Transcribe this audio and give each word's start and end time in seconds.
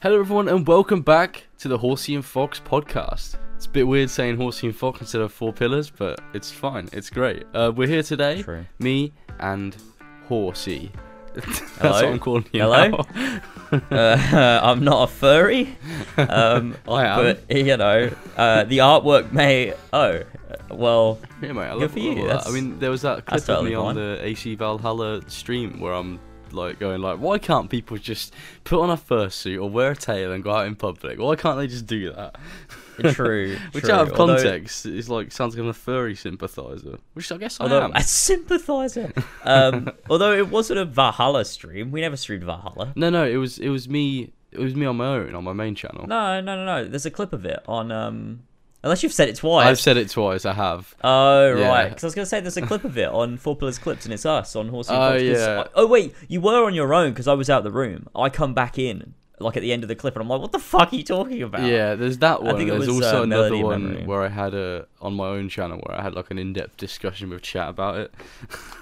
Hello, 0.00 0.20
everyone, 0.20 0.48
and 0.48 0.66
welcome 0.66 1.02
back 1.02 1.44
to 1.58 1.68
the 1.68 1.78
Horsey 1.78 2.14
and 2.14 2.24
Fox 2.24 2.60
podcast. 2.60 3.36
It's 3.56 3.66
a 3.66 3.70
bit 3.70 3.86
weird 3.86 4.08
saying 4.10 4.36
Horsey 4.36 4.68
and 4.68 4.76
Fox 4.76 5.00
instead 5.00 5.20
of 5.20 5.32
Four 5.32 5.52
Pillars, 5.52 5.90
but 5.90 6.20
it's 6.34 6.50
fine. 6.52 6.88
It's 6.92 7.10
great. 7.10 7.44
Uh, 7.52 7.72
we're 7.74 7.88
here 7.88 8.02
today, 8.04 8.42
True. 8.42 8.64
me 8.78 9.12
and 9.40 9.76
Horsey. 10.28 10.92
That's 11.34 11.58
Hello? 11.78 11.92
what 11.92 12.04
I'm 12.04 12.18
calling 12.18 12.46
you. 12.52 12.62
Hello? 12.62 13.04
Uh, 13.70 14.60
I'm 14.62 14.82
not 14.82 15.10
a 15.10 15.12
furry, 15.12 15.76
um, 16.16 16.74
I 16.88 17.04
am. 17.04 17.18
but 17.22 17.54
you 17.54 17.76
know, 17.76 18.10
uh, 18.38 18.64
the 18.64 18.78
artwork 18.78 19.30
may. 19.30 19.74
Oh, 19.92 20.22
well, 20.70 21.18
Yeah, 21.42 21.52
mate. 21.52 21.64
I 21.66 21.72
Good 21.74 21.80
love 21.82 21.92
for 21.92 21.98
you. 21.98 22.30
I 22.30 22.50
mean, 22.50 22.78
there 22.78 22.90
was 22.90 23.02
that 23.02 23.26
clip 23.26 23.46
of 23.46 23.62
me 23.66 23.74
on 23.74 23.94
the 23.94 24.20
AC 24.22 24.54
Valhalla 24.54 25.20
stream 25.28 25.80
where 25.80 25.92
I'm 25.92 26.18
like 26.52 26.78
going 26.78 27.00
like, 27.00 27.18
why 27.18 27.38
can't 27.38 27.68
people 27.70 27.96
just 27.98 28.34
put 28.64 28.80
on 28.80 28.90
a 28.90 28.96
fursuit 28.96 29.62
or 29.62 29.68
wear 29.68 29.92
a 29.92 29.96
tail 29.96 30.32
and 30.32 30.42
go 30.44 30.50
out 30.52 30.66
in 30.66 30.76
public? 30.76 31.18
Why 31.18 31.36
can't 31.36 31.58
they 31.58 31.66
just 31.66 31.86
do 31.86 32.12
that? 32.12 32.36
true. 33.14 33.56
Which 33.72 33.84
true. 33.84 33.92
out 33.94 34.08
of 34.08 34.18
Although- 34.18 34.34
context 34.36 34.86
is 34.86 35.08
like 35.08 35.32
sounds 35.32 35.54
like 35.54 35.62
I'm 35.62 35.68
a 35.68 35.72
furry 35.72 36.14
sympathizer, 36.14 36.98
which 37.14 37.30
I 37.30 37.36
guess 37.36 37.60
I 37.60 37.64
Although 37.64 37.84
am. 37.84 37.92
a 37.94 38.02
sympathizer. 38.48 39.12
Um, 39.44 39.90
although 40.10 40.32
it 40.32 40.48
wasn't 40.48 40.80
a 40.80 40.84
Valhalla 40.84 41.44
stream, 41.44 41.90
we 41.92 42.00
never 42.00 42.16
streamed 42.16 42.44
Valhalla. 42.44 42.92
No, 42.96 43.10
no, 43.10 43.24
it 43.24 43.36
was 43.36 43.58
it 43.58 43.68
was 43.68 43.88
me. 43.88 44.32
It 44.50 44.60
was 44.60 44.74
me 44.74 44.86
on 44.86 44.96
my 44.96 45.06
own 45.06 45.34
on 45.34 45.44
my 45.44 45.52
main 45.52 45.74
channel. 45.74 46.06
No, 46.06 46.40
no, 46.40 46.56
no, 46.56 46.64
no. 46.64 46.88
There's 46.88 47.06
a 47.06 47.10
clip 47.10 47.32
of 47.32 47.44
it 47.44 47.60
on. 47.68 47.92
Um, 47.92 48.40
unless 48.82 49.02
you've 49.02 49.12
said 49.12 49.28
it 49.28 49.36
twice. 49.36 49.66
I've 49.66 49.80
said 49.80 49.96
it 49.96 50.08
twice. 50.10 50.44
I 50.46 50.52
have. 50.54 50.94
Oh 51.04 51.54
Yeah. 51.56 51.68
right, 51.68 51.88
because 51.88 52.04
I 52.04 52.06
was 52.08 52.14
gonna 52.14 52.26
say 52.26 52.40
there's 52.40 52.56
a 52.56 52.62
clip 52.62 52.84
of 52.84 52.96
it 52.98 53.08
on 53.08 53.36
Four 53.36 53.56
Pillars 53.56 53.78
Clips, 53.78 54.04
and 54.04 54.12
it's 54.14 54.26
us 54.26 54.54
on 54.56 54.68
Horsey. 54.68 54.92
Oh, 54.94 55.10
Fox, 55.12 55.22
yeah. 55.22 55.64
I- 55.66 55.70
oh 55.74 55.86
wait, 55.86 56.14
you 56.28 56.40
were 56.40 56.64
on 56.64 56.74
your 56.74 56.92
own 56.94 57.10
because 57.10 57.28
I 57.28 57.34
was 57.34 57.48
out 57.50 57.64
the 57.64 57.72
room. 57.72 58.08
I 58.14 58.28
come 58.28 58.54
back 58.54 58.78
in 58.78 59.14
like 59.40 59.56
at 59.56 59.60
the 59.60 59.72
end 59.72 59.84
of 59.84 59.88
the 59.88 59.94
clip, 59.94 60.16
and 60.16 60.22
I'm 60.22 60.28
like, 60.28 60.40
"What 60.40 60.50
the 60.50 60.58
fuck 60.58 60.92
are 60.92 60.96
you 60.96 61.04
talking 61.04 61.42
about?" 61.42 61.62
Yeah, 61.62 61.94
there's 61.94 62.18
that 62.18 62.42
one. 62.42 62.56
I 62.56 62.58
think 62.58 62.70
it 62.70 62.72
There's 62.72 62.88
was, 62.88 63.04
also 63.04 63.20
uh, 63.20 63.22
another 63.22 63.56
one 63.56 63.84
Memory. 63.90 64.04
where 64.04 64.22
I 64.24 64.28
had 64.28 64.52
a 64.52 64.86
on 65.00 65.14
my 65.14 65.28
own 65.28 65.48
channel 65.48 65.78
where 65.86 65.96
I 65.96 66.02
had 66.02 66.14
like 66.14 66.32
an 66.32 66.38
in-depth 66.38 66.76
discussion 66.76 67.30
with 67.30 67.42
chat 67.42 67.68
about 67.68 67.98
it. 67.98 68.12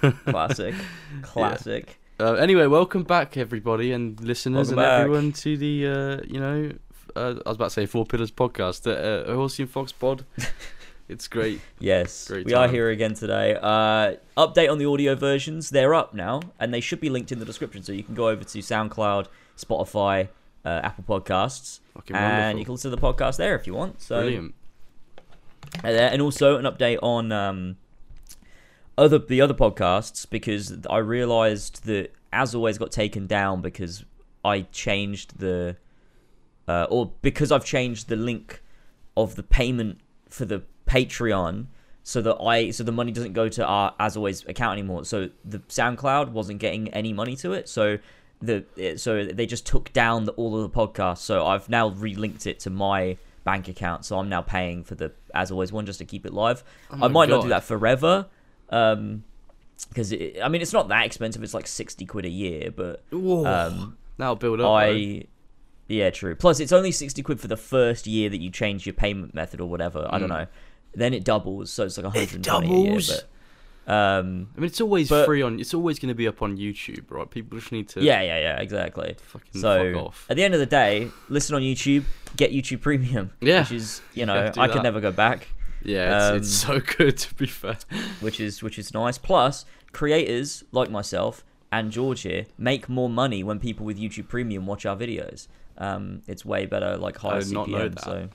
classic, 0.25 0.73
classic. 1.21 1.99
Uh, 2.19 2.33
anyway, 2.33 2.65
welcome 2.65 3.03
back 3.03 3.37
everybody 3.37 3.91
and 3.91 4.19
listeners 4.21 4.69
Welcome 4.69 4.79
and 4.79 4.85
back. 4.87 5.01
everyone 5.01 5.31
to 5.33 5.57
the 5.57 5.87
uh, 5.87 6.21
you 6.27 6.39
know 6.39 6.71
uh, 7.17 7.39
I 7.45 7.49
was 7.49 7.55
about 7.55 7.65
to 7.65 7.69
say 7.71 7.85
Four 7.85 8.05
Pillars 8.05 8.31
podcast, 8.31 8.83
the 8.83 9.25
uh, 9.27 9.35
Horsey 9.35 9.63
and 9.63 9.71
Fox 9.71 9.91
pod. 9.91 10.25
it's 11.09 11.27
great. 11.27 11.59
Yes, 11.79 12.27
Great 12.27 12.45
we 12.45 12.53
are 12.53 12.67
here 12.67 12.89
again 12.89 13.13
today. 13.13 13.57
Uh, 13.59 14.15
update 14.37 14.71
on 14.71 14.77
the 14.77 14.85
audio 14.85 15.15
versions; 15.15 15.69
they're 15.69 15.95
up 15.95 16.13
now, 16.13 16.41
and 16.59 16.73
they 16.73 16.81
should 16.81 16.99
be 16.99 17.09
linked 17.09 17.31
in 17.31 17.39
the 17.39 17.45
description. 17.45 17.83
So 17.83 17.91
you 17.91 18.03
can 18.03 18.15
go 18.15 18.29
over 18.29 18.43
to 18.43 18.59
SoundCloud, 18.59 19.27
Spotify, 19.57 20.29
uh, 20.63 20.81
Apple 20.83 21.03
Podcasts, 21.03 21.79
Fucking 21.93 22.15
and 22.15 22.25
wonderful. 22.25 22.59
you 22.59 22.65
can 22.65 22.73
listen 22.73 22.91
to 22.91 22.95
the 22.95 23.01
podcast 23.01 23.37
there 23.37 23.55
if 23.55 23.67
you 23.67 23.73
want. 23.73 24.01
So 24.01 24.21
Brilliant. 24.21 24.53
Uh, 25.83 25.87
and 25.87 26.21
also 26.21 26.57
an 26.57 26.65
update 26.65 26.99
on 27.01 27.31
um, 27.31 27.77
other 28.97 29.19
the 29.19 29.41
other 29.41 29.53
podcasts 29.53 30.29
because 30.29 30.85
I 30.89 30.97
realised 30.97 31.85
that 31.85 32.13
as 32.31 32.55
always 32.55 32.77
got 32.77 32.91
taken 32.91 33.27
down 33.27 33.61
because 33.61 34.05
I 34.43 34.61
changed 34.61 35.39
the 35.39 35.75
uh, 36.67 36.87
or 36.89 37.11
because 37.21 37.51
I've 37.51 37.65
changed 37.65 38.09
the 38.09 38.15
link 38.15 38.61
of 39.15 39.35
the 39.35 39.43
payment 39.43 39.99
for 40.29 40.45
the 40.45 40.63
Patreon 40.87 41.67
so 42.03 42.21
that 42.21 42.37
I 42.41 42.71
so 42.71 42.83
the 42.83 42.91
money 42.91 43.11
doesn't 43.11 43.33
go 43.33 43.49
to 43.49 43.65
our 43.65 43.93
as 43.99 44.15
always 44.15 44.45
account 44.45 44.73
anymore. 44.73 45.03
So 45.05 45.29
the 45.43 45.59
SoundCloud 45.59 46.29
wasn't 46.29 46.59
getting 46.59 46.87
any 46.93 47.11
money 47.13 47.35
to 47.37 47.53
it. 47.53 47.67
So 47.67 47.97
the 48.41 48.63
so 48.97 49.25
they 49.25 49.45
just 49.45 49.65
took 49.65 49.91
down 49.93 50.25
the, 50.25 50.31
all 50.33 50.55
of 50.61 50.71
the 50.71 50.77
podcasts. 50.77 51.19
So 51.19 51.45
I've 51.45 51.67
now 51.67 51.89
relinked 51.89 52.47
it 52.47 52.59
to 52.61 52.69
my 52.69 53.17
bank 53.43 53.67
account. 53.67 54.05
So 54.05 54.19
I'm 54.19 54.29
now 54.29 54.41
paying 54.41 54.83
for 54.83 54.95
the 54.95 55.11
as 55.33 55.51
always 55.51 55.71
one 55.71 55.85
just 55.85 55.99
to 55.99 56.05
keep 56.05 56.25
it 56.25 56.33
live. 56.33 56.63
Oh 56.91 56.99
I 57.03 57.07
might 57.07 57.29
not 57.29 57.41
do 57.41 57.49
that 57.49 57.63
forever. 57.63 58.27
Um, 58.69 59.23
because 59.89 60.13
I 60.13 60.47
mean 60.49 60.61
it's 60.61 60.73
not 60.73 60.87
that 60.89 61.05
expensive. 61.05 61.43
It's 61.43 61.53
like 61.53 61.67
sixty 61.67 62.05
quid 62.05 62.25
a 62.25 62.29
year, 62.29 62.71
but 62.71 63.03
Whoa. 63.11 63.45
um, 63.45 63.97
That'll 64.17 64.35
build 64.35 64.61
up. 64.61 64.71
I 64.71 65.25
yeah, 65.87 66.09
true. 66.09 66.35
Plus, 66.35 66.59
it's 66.59 66.71
only 66.71 66.91
sixty 66.91 67.21
quid 67.23 67.39
for 67.39 67.47
the 67.47 67.57
first 67.57 68.07
year 68.07 68.29
that 68.29 68.39
you 68.41 68.49
change 68.49 68.85
your 68.85 68.93
payment 68.93 69.33
method 69.33 69.59
or 69.61 69.69
whatever. 69.69 70.07
I 70.09 70.19
don't 70.19 70.29
Mm. 70.29 70.39
know. 70.39 70.47
Then 70.95 71.13
it 71.13 71.23
doubles, 71.23 71.71
so 71.71 71.83
it's 71.85 71.97
like 71.97 72.05
one 72.05 72.13
hundred 72.13 72.35
and 72.35 72.43
twenty 72.43 72.67
a 72.67 72.69
doubles? 72.87 73.09
year. 73.09 73.17
But, 73.85 73.93
um, 73.93 74.47
I 74.57 74.59
mean, 74.59 74.67
it's 74.67 74.81
always 74.81 75.07
but- 75.09 75.25
free 75.25 75.41
on. 75.41 75.59
It's 75.59 75.73
always 75.73 75.97
going 75.99 76.09
to 76.09 76.15
be 76.15 76.27
up 76.27 76.41
on 76.41 76.57
YouTube, 76.57 77.09
right? 77.09 77.29
People 77.29 77.57
just 77.57 77.71
need 77.71 77.87
to. 77.89 78.01
yeah, 78.01 78.21
yeah, 78.21 78.39
yeah, 78.39 78.59
exactly. 78.59 79.15
Fucking 79.21 79.61
So 79.61 79.93
fuck 79.93 80.03
off. 80.07 80.25
at 80.29 80.35
the 80.35 80.43
end 80.43 80.53
of 80.53 80.59
the 80.59 80.65
day, 80.65 81.09
listen 81.29 81.55
on 81.55 81.61
YouTube, 81.61 82.03
get 82.35 82.51
YouTube 82.51 82.81
Premium. 82.81 83.31
Yeah. 83.41 83.61
which 83.61 83.71
is 83.71 84.01
you 84.13 84.25
know 84.25 84.51
do 84.51 84.59
I 84.59 84.67
that. 84.67 84.73
could 84.73 84.83
never 84.83 84.99
go 84.99 85.11
back, 85.11 85.47
Yeah, 85.83 86.33
it's, 86.33 86.47
it's 86.47 86.65
um, 86.69 86.81
so 86.81 86.95
good 86.97 87.17
to 87.17 87.33
be 87.35 87.45
fair. 87.45 87.77
which 88.19 88.39
is 88.41 88.61
which 88.61 88.77
is 88.77 88.93
nice. 88.93 89.17
Plus, 89.17 89.63
creators 89.93 90.63
like 90.71 90.89
myself 90.91 91.43
and 91.71 91.91
George 91.91 92.21
here 92.21 92.45
make 92.57 92.87
more 92.89 93.09
money 93.09 93.43
when 93.43 93.59
people 93.59 93.85
with 93.85 93.97
YouTube 93.99 94.27
Premium 94.27 94.65
watch 94.65 94.85
our 94.85 94.95
videos. 94.97 95.47
Um, 95.77 96.21
it's 96.27 96.43
way 96.45 96.65
better, 96.65 96.97
like 96.97 97.17
higher 97.17 97.41
did 97.41 97.51
not 97.51 97.69
know 97.69 97.89
CPM. 97.89 97.95
that. 97.95 98.03
So 98.03 98.29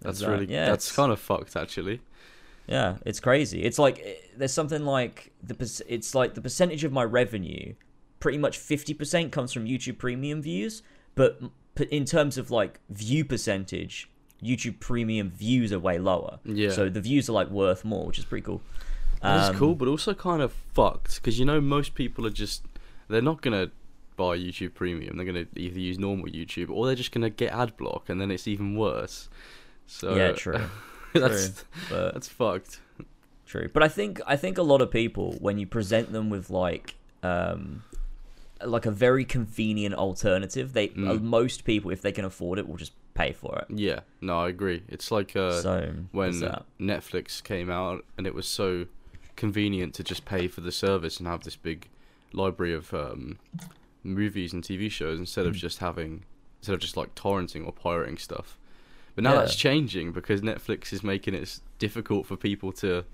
That's 0.00 0.20
that. 0.20 0.28
really. 0.30 0.46
yeah. 0.52 0.66
that's 0.66 0.90
kind 0.92 1.12
of 1.12 1.20
fucked 1.20 1.56
actually. 1.56 2.00
Yeah, 2.66 2.96
it's 3.04 3.20
crazy. 3.20 3.62
It's 3.62 3.78
like 3.78 4.00
eh, 4.04 4.14
there's 4.36 4.52
something 4.52 4.84
like 4.84 5.32
the 5.42 5.54
it's 5.88 6.14
like 6.14 6.34
the 6.34 6.40
percentage 6.40 6.84
of 6.84 6.92
my 6.92 7.04
revenue, 7.04 7.74
pretty 8.18 8.38
much 8.38 8.58
fifty 8.58 8.94
percent 8.94 9.30
comes 9.32 9.52
from 9.52 9.66
YouTube 9.66 9.98
Premium 9.98 10.42
views, 10.42 10.82
but 11.14 11.40
in 11.90 12.04
terms 12.04 12.38
of 12.38 12.50
like 12.50 12.80
view 12.90 13.24
percentage, 13.24 14.10
YouTube 14.42 14.80
Premium 14.80 15.30
views 15.30 15.72
are 15.72 15.78
way 15.78 15.98
lower. 15.98 16.40
Yeah. 16.44 16.70
So 16.70 16.88
the 16.88 17.00
views 17.00 17.28
are 17.28 17.32
like 17.32 17.50
worth 17.50 17.84
more, 17.84 18.06
which 18.06 18.18
is 18.18 18.24
pretty 18.24 18.44
cool. 18.44 18.62
That's 19.22 19.50
Um, 19.50 19.56
cool, 19.56 19.74
but 19.74 19.86
also 19.88 20.12
kind 20.14 20.42
of 20.42 20.52
fucked 20.52 21.16
because 21.16 21.38
you 21.38 21.44
know 21.44 21.60
most 21.60 21.94
people 21.94 22.26
are 22.26 22.30
just 22.30 22.64
they're 23.08 23.22
not 23.22 23.42
gonna 23.42 23.70
buy 24.16 24.36
YouTube 24.38 24.74
Premium. 24.74 25.16
They're 25.16 25.26
gonna 25.26 25.46
either 25.56 25.78
use 25.78 25.98
normal 25.98 26.26
YouTube 26.26 26.70
or 26.70 26.86
they're 26.86 26.94
just 26.94 27.12
gonna 27.12 27.30
get 27.30 27.52
ad 27.52 27.76
block, 27.76 28.08
and 28.08 28.20
then 28.20 28.30
it's 28.30 28.48
even 28.48 28.76
worse. 28.76 29.28
So 29.86 30.14
Yeah, 30.16 30.32
true. 30.32 30.60
that's 31.14 31.50
true. 31.50 31.64
But 31.90 32.14
that's 32.14 32.28
fucked. 32.28 32.80
True, 33.46 33.68
but 33.72 33.82
I 33.82 33.88
think 33.88 34.20
I 34.26 34.36
think 34.36 34.58
a 34.58 34.62
lot 34.62 34.82
of 34.82 34.90
people 34.90 35.36
when 35.40 35.58
you 35.58 35.66
present 35.66 36.12
them 36.12 36.30
with 36.30 36.50
like 36.50 36.96
um 37.22 37.84
like 38.64 38.86
a 38.86 38.90
very 38.90 39.24
convenient 39.24 39.94
alternative, 39.94 40.72
they 40.72 40.88
Mm. 40.88 41.08
uh, 41.10 41.14
most 41.14 41.64
people 41.64 41.90
if 41.90 42.00
they 42.02 42.10
can 42.12 42.24
afford 42.24 42.58
it 42.58 42.66
will 42.68 42.76
just 42.78 42.92
pay 43.14 43.32
for 43.32 43.58
it. 43.58 43.66
Yeah, 43.78 44.00
no, 44.20 44.40
I 44.40 44.48
agree. 44.48 44.82
It's 44.88 45.10
like 45.10 45.36
uh, 45.36 45.60
so 45.60 45.94
when. 46.12 46.32
Netflix 46.80 47.42
came 47.42 47.70
out, 47.70 48.04
and 48.18 48.26
it 48.26 48.34
was 48.34 48.46
so 48.48 48.86
convenient 49.36 49.94
to 49.94 50.02
just 50.02 50.24
pay 50.24 50.48
for 50.48 50.60
the 50.62 50.72
service 50.72 51.18
and 51.18 51.26
have 51.28 51.44
this 51.44 51.56
big 51.56 51.88
library 52.32 52.72
of 52.74 52.92
um, 52.94 53.38
movies 54.06 54.52
and 54.52 54.62
TV 54.62 54.90
shows 54.90 55.18
instead 55.18 55.46
of 55.46 55.54
Mm. 55.54 55.58
just 55.58 55.78
having 55.78 56.24
instead 56.60 56.74
of 56.74 56.80
just 56.80 56.96
like 56.96 57.14
torrenting 57.14 57.64
or 57.66 57.72
pirating 57.72 58.16
stuff. 58.18 58.58
But 59.14 59.24
now 59.24 59.32
Yeah. 59.34 59.40
that's 59.40 59.56
changing 59.56 60.12
because 60.12 60.40
Netflix 60.42 60.92
is 60.92 61.02
making 61.02 61.34
it 61.34 61.60
difficult 61.78 62.26
for 62.26 62.36
people 62.36 62.72
to 62.72 63.04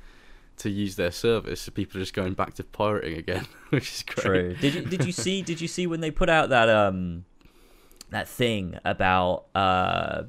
to 0.59 0.69
use 0.71 0.97
their 0.97 1.11
service. 1.11 1.63
So 1.63 1.73
people 1.73 1.97
are 1.99 2.03
just 2.03 2.13
going 2.15 2.35
back 2.35 2.55
to 2.55 2.65
pirating 2.65 3.17
again, 3.19 3.47
which 3.71 3.91
is 3.91 4.03
great. 4.03 4.23
True. 4.25 4.55
Did 4.61 4.75
you 4.75 4.81
did 4.83 5.05
you 5.05 5.13
see 5.13 5.43
did 5.43 5.61
you 5.61 5.69
see 5.69 5.87
when 5.87 6.01
they 6.01 6.11
put 6.11 6.29
out 6.29 6.51
that 6.51 6.69
um 6.69 7.25
that 8.11 8.29
thing 8.29 8.79
about 8.85 9.47
uh 9.55 10.25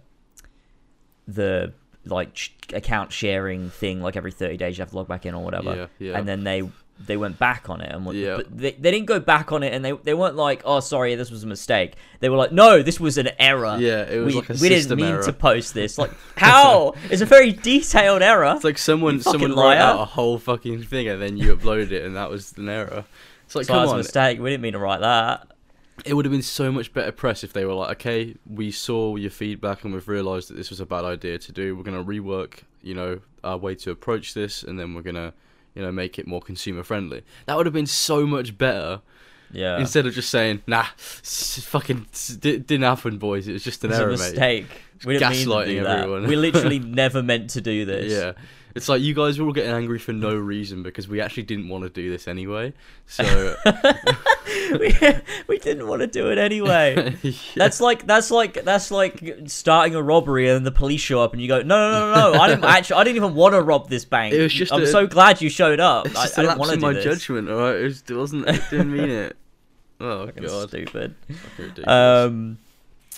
the 1.28 1.74
like 2.06 2.36
sh- 2.36 2.50
account 2.74 3.12
sharing 3.12 3.70
thing 3.70 4.02
like 4.02 4.16
every 4.18 4.32
30 4.32 4.58
days 4.58 4.78
you 4.78 4.82
have 4.82 4.90
to 4.90 4.96
log 4.96 5.08
back 5.08 5.26
in 5.26 5.34
or 5.34 5.44
whatever. 5.44 5.76
Yeah, 5.76 5.88
yeah. 6.12 6.18
And 6.18 6.28
then 6.28 6.44
they 6.44 6.70
they 7.00 7.18
went 7.18 7.38
back 7.40 7.70
on 7.70 7.82
it 7.82 7.92
and 7.92 8.06
what, 8.06 8.16
Yeah. 8.16 8.40
they, 8.50 8.72
they 8.72 8.92
didn't 8.92 9.08
go 9.08 9.20
back 9.20 9.52
on 9.52 9.62
it 9.64 9.74
and 9.74 9.84
they 9.84 9.92
they 9.92 10.14
weren't 10.14 10.36
like 10.36 10.62
oh 10.64 10.80
sorry 10.80 11.16
this 11.16 11.32
was 11.32 11.44
a 11.44 11.48
mistake. 11.48 11.94
They 12.20 12.30
were 12.30 12.38
like 12.38 12.52
no 12.52 12.82
this 12.82 13.00
was 13.00 13.18
an 13.18 13.30
error. 13.40 13.78
Yeah, 13.80 14.04
it 14.04 14.20
was 14.20 14.34
we, 14.34 14.40
like 14.42 14.50
a 14.50 14.54
we 14.54 14.70
didn't 14.70 14.96
mean 14.96 15.08
error. 15.08 15.24
to 15.24 15.34
post 15.34 15.74
this. 15.74 15.98
Like 15.98 16.12
how? 16.38 16.94
it's 17.10 17.22
a 17.22 17.26
very 17.26 17.52
detailed 17.52 18.22
error. 18.22 18.54
It's 18.56 18.64
like 18.64 18.78
someone 18.78 19.20
someone 19.22 19.52
wrote 19.56 19.78
out 19.78 20.00
a 20.02 20.06
whole 20.06 20.38
fucking 20.38 20.84
thing 20.84 21.08
and 21.08 21.22
then 21.22 21.36
you 21.38 21.56
uploaded 21.56 21.92
it 21.92 22.04
and 22.04 22.16
that 22.16 22.30
was 22.30 22.54
an 22.58 22.70
error. 22.70 23.06
It's 23.46 23.56
like 23.56 23.66
so 23.66 23.74
come 23.74 23.82
that's 23.84 23.94
a 23.94 23.98
mistake. 23.98 24.40
We 24.40 24.50
didn't 24.52 24.62
mean 24.64 24.74
to 24.74 24.80
write 24.80 25.02
that. 25.02 25.48
it 26.06 26.14
would 26.14 26.26
have 26.26 26.32
been 26.32 26.42
so 26.42 26.72
much 26.72 26.94
better 26.94 27.12
press 27.12 27.44
if 27.44 27.52
they 27.54 27.66
were 27.66 27.74
like, 27.74 27.92
okay, 27.98 28.36
we 28.50 28.72
saw 28.72 29.16
your 29.16 29.32
feedback 29.32 29.84
and 29.84 29.94
we've 29.94 30.08
realised 30.08 30.50
that 30.50 30.56
this 30.56 30.70
was 30.70 30.80
a 30.80 30.86
bad 30.86 31.04
idea 31.04 31.38
to 31.40 31.52
do. 31.52 31.76
We're 31.76 31.84
gonna 31.84 32.04
rework, 32.04 32.60
you 32.82 32.94
know, 32.94 33.20
our 33.44 33.58
way 33.58 33.76
to 33.76 33.92
approach 33.92 34.34
this, 34.34 34.64
and 34.64 34.80
then 34.80 34.94
we're 34.96 35.02
gonna, 35.02 35.34
you 35.76 35.82
know, 35.82 35.92
make 35.92 36.18
it 36.20 36.28
more 36.28 36.42
consumer 36.42 36.84
friendly. 36.84 37.24
That 37.46 37.58
would 37.58 37.66
have 37.66 37.74
been 37.74 37.86
so 37.88 38.26
much 38.28 38.58
better 38.58 39.02
Yeah. 39.52 39.80
instead 39.80 40.06
of 40.06 40.14
just 40.14 40.30
saying, 40.30 40.62
nah, 40.68 40.86
fucking 40.98 42.08
di- 42.40 42.58
didn't 42.60 42.84
happen, 42.84 43.18
boys. 43.18 43.48
It 43.48 43.54
was 43.54 43.64
just 43.64 43.84
an 43.84 43.92
It's 43.92 44.00
a 44.00 44.02
error, 44.02 44.12
mate. 44.12 44.18
mistake. 44.20 44.66
We 45.06 45.14
didn't 45.18 45.32
mean 45.32 45.46
to 45.46 45.50
gaslighting 45.52 45.66
do 45.68 45.84
that. 45.84 46.00
everyone. 46.00 46.28
we 46.28 46.36
literally 46.36 46.80
never 47.04 47.22
meant 47.24 47.50
to 47.52 47.62
do 47.62 47.86
this. 47.86 48.12
Yeah, 48.12 48.32
It's 48.76 48.90
like 48.90 49.02
you 49.02 49.14
guys 49.14 49.40
were 49.40 49.46
all 49.46 49.54
getting 49.54 49.72
angry 49.72 50.00
for 50.00 50.14
no 50.14 50.36
reason 50.36 50.82
because 50.82 51.08
we 51.08 51.22
actually 51.22 51.44
didn't 51.44 51.70
want 51.70 51.84
to 51.84 51.90
do 51.90 52.10
this 52.10 52.28
anyway. 52.28 52.74
So 53.06 53.56
we, 54.80 54.96
we 55.48 55.60
didn't 55.60 55.88
want 55.88 56.02
to 56.02 56.08
do 56.08 56.32
it 56.32 56.38
anyway. 56.38 57.16
Yeah. 57.24 57.32
That's 57.56 57.80
like 57.82 58.06
that's 58.08 58.32
like 58.32 58.64
that's 58.64 58.90
like 58.92 59.22
starting 59.46 59.96
a 59.96 60.02
robbery 60.02 60.48
and 60.48 60.56
then 60.56 60.64
the 60.64 60.72
police 60.72 61.02
show 61.02 61.22
up 61.22 61.34
and 61.34 61.42
you 61.42 61.48
go 61.48 61.62
no 61.62 61.92
no 61.92 61.92
no 61.92 62.14
no, 62.14 62.34
no 62.34 62.40
I 62.40 62.48
didn't 62.50 62.64
actually 62.66 62.96
I 63.00 63.04
didn't 63.04 63.18
even 63.18 63.36
want 63.36 63.54
to 63.54 63.62
rob 63.62 63.90
this 63.90 64.06
bank. 64.06 64.34
It 64.34 64.42
was 64.42 64.54
just 64.54 64.74
I'm 64.74 64.84
a- 64.84 64.88
so 64.88 65.06
glad 65.08 65.42
you 65.42 65.50
showed 65.50 65.80
up. 65.80 66.08
it's 66.08 66.16
I, 66.16 66.24
just 66.24 66.40
I 66.40 66.42
didn't 66.44 66.58
want 66.58 66.72
to 66.72 66.78
do 66.78 66.82
my 66.82 66.94
this. 66.94 67.04
judgment. 67.04 67.50
All 67.50 67.58
right, 67.58 67.76
it, 67.76 67.84
was, 67.84 68.04
it 68.10 68.14
wasn't. 68.16 68.48
It 68.50 68.62
didn't 68.70 68.92
mean 68.92 69.10
it. 69.10 69.38
Oh 70.00 70.26
Fucking 70.26 70.44
god, 70.44 70.70
stupid. 70.70 71.16
Um, 71.88 72.58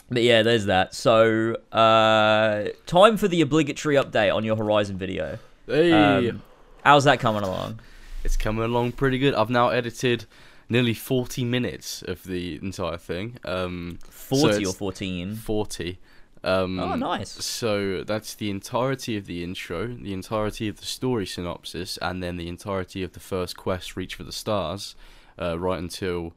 but 0.10 0.24
yeah, 0.24 0.42
there's 0.44 0.66
that. 0.66 0.94
So, 0.94 1.56
uh, 1.72 2.70
time 2.86 3.18
for 3.18 3.28
the 3.28 3.42
obligatory 3.42 3.96
update 3.96 4.34
on 4.36 4.44
your 4.44 4.56
Horizon 4.56 4.98
video. 4.98 5.40
hey, 5.68 5.92
Um, 5.92 6.42
how's 6.84 7.04
that 7.06 7.20
coming 7.20 7.44
along? 7.44 7.80
it's 8.24 8.38
coming 8.38 8.64
along 8.64 8.92
pretty 8.94 9.20
good. 9.20 9.34
I've 9.36 9.50
now 9.52 9.70
edited 9.70 10.26
nearly 10.70 10.94
forty 10.96 11.44
minutes 11.46 12.02
of 12.02 12.24
the 12.24 12.56
entire 12.62 12.98
thing. 12.98 13.38
Um, 13.46 14.00
so 14.06 14.10
Forty 14.12 14.66
or 14.66 14.74
fourteen? 14.74 15.36
forty. 15.36 16.00
Um, 16.44 16.80
Oh, 16.80 16.96
nice. 16.96 17.32
So 17.44 18.04
that's 18.04 18.36
the 18.36 18.50
entirety 18.52 19.18
of 19.18 19.26
the 19.26 19.44
intro, 19.44 19.88
the 19.88 20.14
entirety 20.14 20.68
of 20.68 20.80
the 20.80 20.86
story 20.86 21.26
synopsis, 21.26 21.98
and 22.04 22.22
then 22.22 22.38
the 22.38 22.48
entirety 22.48 23.02
of 23.04 23.14
the 23.14 23.20
first 23.20 23.58
quest, 23.58 23.96
Reach 23.96 24.14
for 24.16 24.24
the 24.24 24.32
Stars, 24.32 24.96
uh, 25.42 25.58
right 25.60 25.80
until 25.80 26.34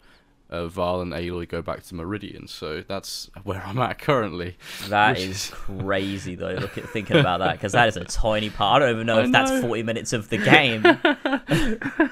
uh, 0.51 0.67
Val 0.67 1.01
and 1.01 1.13
Aloy 1.13 1.47
go 1.49 1.61
back 1.61 1.83
to 1.85 1.95
Meridian. 1.95 2.49
So 2.49 2.83
that's 2.87 3.31
where 3.45 3.63
I'm 3.65 3.79
at 3.79 3.99
currently. 3.99 4.57
That 4.89 5.19
is 5.19 5.29
is- 5.29 5.51
crazy 5.55 6.35
though. 6.35 6.55
Look 6.55 6.79
at 6.79 6.89
thinking 6.89 7.17
about 7.19 7.41
that 7.41 7.53
because 7.53 7.73
that 7.73 7.89
is 7.89 7.97
a 7.97 8.05
tiny 8.05 8.49
part. 8.51 8.83
I 8.83 8.87
don't 8.87 8.95
even 8.97 9.07
know 9.07 9.19
I 9.19 9.25
if 9.25 9.33
that's 9.33 9.61
forty 9.61 9.83
minutes 9.83 10.13
of 10.13 10.29
the 10.29 10.39
game. 10.39 10.83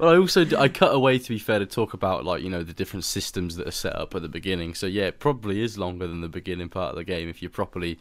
Well, 0.00 0.10
I 0.10 0.16
also 0.16 0.44
I 0.58 0.68
cut 0.68 0.94
away 0.94 1.18
to 1.18 1.28
be 1.28 1.38
fair 1.38 1.58
to 1.58 1.66
talk 1.66 1.94
about 1.94 2.24
like 2.24 2.42
you 2.42 2.50
know 2.50 2.62
the 2.62 2.72
different 2.72 3.04
systems 3.04 3.56
that 3.56 3.66
are 3.66 3.72
set 3.72 3.94
up 3.96 4.14
at 4.14 4.22
the 4.22 4.28
beginning. 4.28 4.74
So 4.74 4.86
yeah, 4.86 5.04
it 5.04 5.18
probably 5.20 5.62
is 5.62 5.78
longer 5.78 6.06
than 6.06 6.20
the 6.20 6.28
beginning 6.28 6.68
part 6.68 6.90
of 6.90 6.96
the 6.96 7.04
game 7.04 7.28
if 7.28 7.40
you're 7.42 7.50
properly 7.50 7.98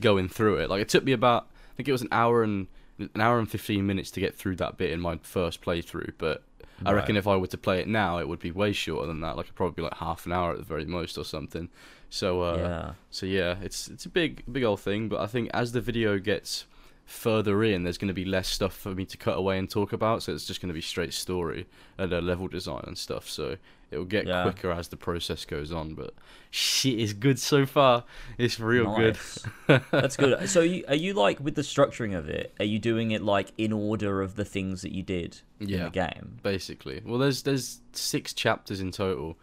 going 0.00 0.28
through 0.28 0.56
it. 0.58 0.70
Like 0.70 0.80
it 0.82 0.88
took 0.88 1.04
me 1.04 1.12
about 1.12 1.48
I 1.72 1.76
think 1.76 1.88
it 1.88 1.92
was 1.92 2.02
an 2.02 2.08
hour 2.12 2.42
and 2.42 2.66
an 2.98 3.20
hour 3.20 3.38
and 3.38 3.50
fifteen 3.50 3.86
minutes 3.86 4.10
to 4.12 4.20
get 4.20 4.34
through 4.34 4.56
that 4.56 4.76
bit 4.76 4.90
in 4.90 5.00
my 5.00 5.18
first 5.22 5.60
playthrough, 5.62 6.12
but. 6.18 6.42
I 6.86 6.92
reckon 6.92 7.14
Right. 7.14 7.18
if 7.20 7.26
I 7.26 7.36
were 7.36 7.46
to 7.48 7.58
play 7.58 7.80
it 7.80 7.88
now, 7.88 8.18
it 8.18 8.28
would 8.28 8.40
be 8.40 8.50
way 8.50 8.72
shorter 8.72 9.06
than 9.06 9.20
that. 9.20 9.36
Like 9.36 9.46
it'd 9.46 9.54
probably 9.54 9.74
be 9.74 9.82
like 9.82 9.94
half 9.94 10.26
an 10.26 10.32
hour 10.32 10.52
at 10.52 10.58
the 10.58 10.64
very 10.64 10.84
most 10.84 11.16
or 11.18 11.24
something. 11.24 11.68
So 12.10 12.42
uh, 12.42 12.56
yeah. 12.56 12.92
so 13.10 13.26
yeah, 13.26 13.56
it's 13.62 13.88
it's 13.88 14.04
a 14.06 14.08
big 14.08 14.44
big 14.50 14.62
old 14.64 14.80
thing, 14.80 15.08
but 15.08 15.20
I 15.20 15.26
think 15.26 15.50
as 15.52 15.72
the 15.72 15.80
video 15.80 16.18
gets 16.18 16.66
further 17.06 17.62
in, 17.62 17.82
there's 17.84 17.98
going 17.98 18.08
to 18.08 18.14
be 18.14 18.24
less 18.24 18.48
stuff 18.48 18.74
for 18.74 18.94
me 18.94 19.04
to 19.06 19.16
cut 19.16 19.36
away 19.36 19.58
and 19.58 19.68
talk 19.68 19.92
about. 19.92 20.22
So 20.22 20.32
it's 20.32 20.46
just 20.46 20.60
going 20.60 20.68
to 20.68 20.74
be 20.74 20.80
straight 20.80 21.12
story 21.14 21.66
and 21.98 22.12
uh, 22.12 22.20
level 22.20 22.48
design 22.48 22.82
and 22.86 22.96
stuff. 22.96 23.28
So 23.28 23.56
it 23.90 23.98
will 23.98 24.04
get 24.06 24.26
Yeah. 24.26 24.42
quicker 24.42 24.70
as 24.70 24.88
the 24.88 24.96
process 24.96 25.44
goes 25.44 25.70
on. 25.70 25.94
But 25.94 26.14
shit 26.50 26.98
is 26.98 27.12
good 27.12 27.38
so 27.38 27.66
far. 27.66 28.04
It's 28.38 28.58
real 28.58 28.86
Nice. 28.86 29.46
good. 29.68 29.82
That's 29.90 30.16
good. 30.16 30.48
So, 30.48 30.60
you, 30.62 30.84
are 30.88 30.94
you 30.94 31.12
like 31.12 31.40
with 31.40 31.54
the 31.56 31.62
structuring 31.62 32.16
of 32.16 32.28
it? 32.28 32.54
Are 32.58 32.64
you 32.64 32.78
doing 32.78 33.10
it 33.10 33.22
like 33.22 33.52
in 33.58 33.72
order 33.72 34.22
of 34.22 34.36
the 34.36 34.44
things 34.44 34.80
that 34.82 34.92
you 34.92 35.02
did 35.02 35.40
in 35.60 35.70
the 35.70 35.90
game? 35.90 36.38
basically. 36.42 37.02
Well, 37.04 37.18
there's 37.18 37.42
there's 37.42 37.80
six 37.92 38.32
chapters 38.32 38.80
in 38.80 38.90
total, 38.92 39.38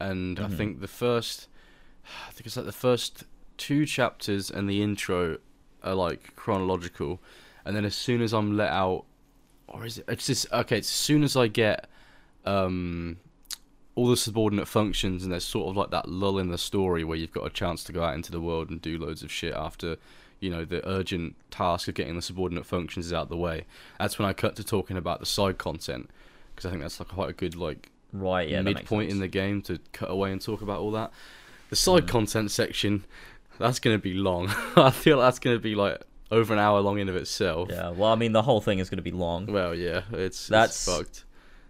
and 0.00 0.40
I 0.40 0.44
Mhm. 0.44 0.56
think 0.56 0.80
the 0.80 0.88
first, 0.88 1.48
I 2.28 2.30
think 2.32 2.46
it's 2.46 2.56
like 2.56 2.66
the 2.66 2.72
first 2.72 3.24
two 3.58 3.84
chapters 3.86 4.50
and 4.50 4.68
the 4.68 4.82
intro 4.82 5.38
are 5.84 5.94
like 5.94 6.34
chronological, 6.36 7.20
and 7.64 7.74
then 7.76 7.84
as 7.84 7.94
soon 7.94 8.22
as 8.22 8.32
I'm 8.32 8.56
let 8.56 8.70
out, 8.70 9.04
or 9.68 9.84
is 9.86 9.98
it? 9.98 10.04
It's 10.08 10.26
just 10.26 10.52
okay. 10.52 10.78
It's 10.78 10.88
as 10.88 10.94
soon 10.94 11.22
as 11.22 11.36
I 11.36 11.48
get, 11.48 11.88
um, 12.44 13.18
all 13.94 14.08
the 14.08 14.16
subordinate 14.16 14.68
functions, 14.68 15.22
and 15.22 15.32
there's 15.32 15.44
sort 15.44 15.68
of 15.68 15.76
like 15.76 15.90
that 15.90 16.08
lull 16.08 16.38
in 16.38 16.48
the 16.48 16.58
story 16.58 17.04
where 17.04 17.16
you've 17.18 17.32
got 17.32 17.46
a 17.46 17.50
chance 17.50 17.84
to 17.84 17.92
go 17.92 18.02
out 18.02 18.14
into 18.14 18.32
the 18.32 18.40
world 18.40 18.70
and 18.70 18.80
do 18.80 18.98
loads 18.98 19.22
of 19.22 19.30
shit 19.30 19.54
after. 19.54 19.96
You 20.40 20.50
know 20.50 20.64
the 20.64 20.84
urgent 20.88 21.36
task 21.52 21.86
of 21.86 21.94
getting 21.94 22.16
the 22.16 22.22
subordinate 22.22 22.66
functions 22.66 23.06
is 23.06 23.12
out 23.12 23.28
the 23.28 23.36
way. 23.36 23.64
That's 24.00 24.18
when 24.18 24.28
I 24.28 24.32
cut 24.32 24.56
to 24.56 24.64
talking 24.64 24.96
about 24.96 25.20
the 25.20 25.26
side 25.26 25.56
content 25.56 26.10
because 26.52 26.66
I 26.66 26.70
think 26.70 26.82
that's 26.82 26.98
like 26.98 27.10
quite 27.10 27.30
a 27.30 27.32
good 27.32 27.54
like 27.54 27.90
Right. 28.12 28.48
Yeah. 28.48 28.60
midpoint 28.62 29.10
in 29.12 29.20
the 29.20 29.28
game 29.28 29.62
to 29.62 29.78
cut 29.92 30.10
away 30.10 30.32
and 30.32 30.40
talk 30.42 30.60
about 30.60 30.80
all 30.80 30.90
that. 30.90 31.12
The 31.70 31.76
side 31.76 32.02
Mm. 32.06 32.08
content 32.08 32.50
section, 32.50 33.04
that's 33.58 33.78
gonna 33.78 33.98
be 33.98 34.14
long. 34.14 34.48
I 34.76 34.90
feel 34.90 35.20
that's 35.20 35.38
gonna 35.38 35.58
be 35.58 35.74
like 35.74 36.00
over 36.30 36.52
an 36.52 36.58
hour 36.58 36.80
long 36.80 36.98
in 36.98 37.08
of 37.08 37.16
itself. 37.16 37.68
Yeah. 37.70 37.90
Well, 37.90 38.10
I 38.10 38.14
mean, 38.14 38.32
the 38.32 38.42
whole 38.42 38.60
thing 38.62 38.78
is 38.78 38.88
going 38.88 38.96
to 38.96 39.02
be 39.02 39.10
long. 39.10 39.44
Well, 39.52 39.74
yeah, 39.74 40.02
it's 40.12 40.48
That's- 40.48 40.70
it's 40.70 40.84
fucked. 40.96 41.24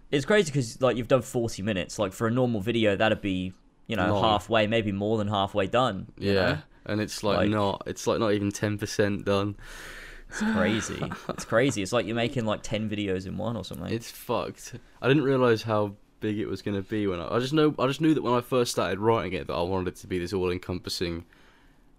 It's 0.09 0.25
crazy 0.25 0.45
because 0.51 0.79
like 0.81 0.95
you've 0.95 1.07
done 1.09 1.21
forty 1.21 1.61
minutes. 1.63 1.99
Like 1.99 2.13
for 2.13 2.27
a 2.27 2.31
normal 2.31 2.61
video, 2.61 2.95
that'd 2.95 3.19
be 3.19 3.51
you 3.87 3.95
know 3.97 4.13
Long. 4.13 4.23
halfway, 4.23 4.67
maybe 4.67 4.91
more 4.91 5.17
than 5.17 5.27
halfway 5.27 5.67
done. 5.67 6.07
you 6.17 6.33
Yeah, 6.33 6.41
know? 6.45 6.57
and 6.85 7.01
it's 7.01 7.23
like, 7.23 7.37
Like- 7.37 7.49
not. 7.49 7.83
It's 7.87 8.05
like 8.07 8.19
not 8.19 8.31
even 8.33 8.51
ten 8.51 8.77
percent 8.77 9.25
done. 9.25 9.55
It's 10.29 10.39
crazy. 10.53 11.01
it's 11.29 11.45
crazy. 11.45 11.81
It's 11.83 11.91
like 11.91 12.05
you're 12.05 12.15
making 12.15 12.45
like 12.45 12.61
ten 12.63 12.89
videos 12.89 13.25
in 13.27 13.37
one 13.37 13.57
or 13.57 13.65
something. 13.65 13.91
It's 13.91 14.09
fucked. 14.09 14.75
I 15.01 15.07
didn't 15.07 15.23
realize 15.23 15.63
how 15.63 15.95
big 16.21 16.39
it 16.39 16.45
was 16.47 16.61
gonna 16.61 16.81
be 16.83 17.05
when 17.07 17.19
I. 17.19 17.35
I 17.35 17.39
just 17.39 17.53
know. 17.53 17.75
I 17.77 17.87
just 17.87 17.99
knew 17.99 18.13
that 18.13 18.21
when 18.23 18.33
I 18.33 18.41
first 18.41 18.71
started 18.71 18.99
writing 18.99 19.33
it 19.33 19.47
that 19.47 19.53
I 19.53 19.61
wanted 19.63 19.89
it 19.89 19.95
to 19.97 20.07
be 20.07 20.19
this 20.19 20.31
all-encompassing 20.31 21.25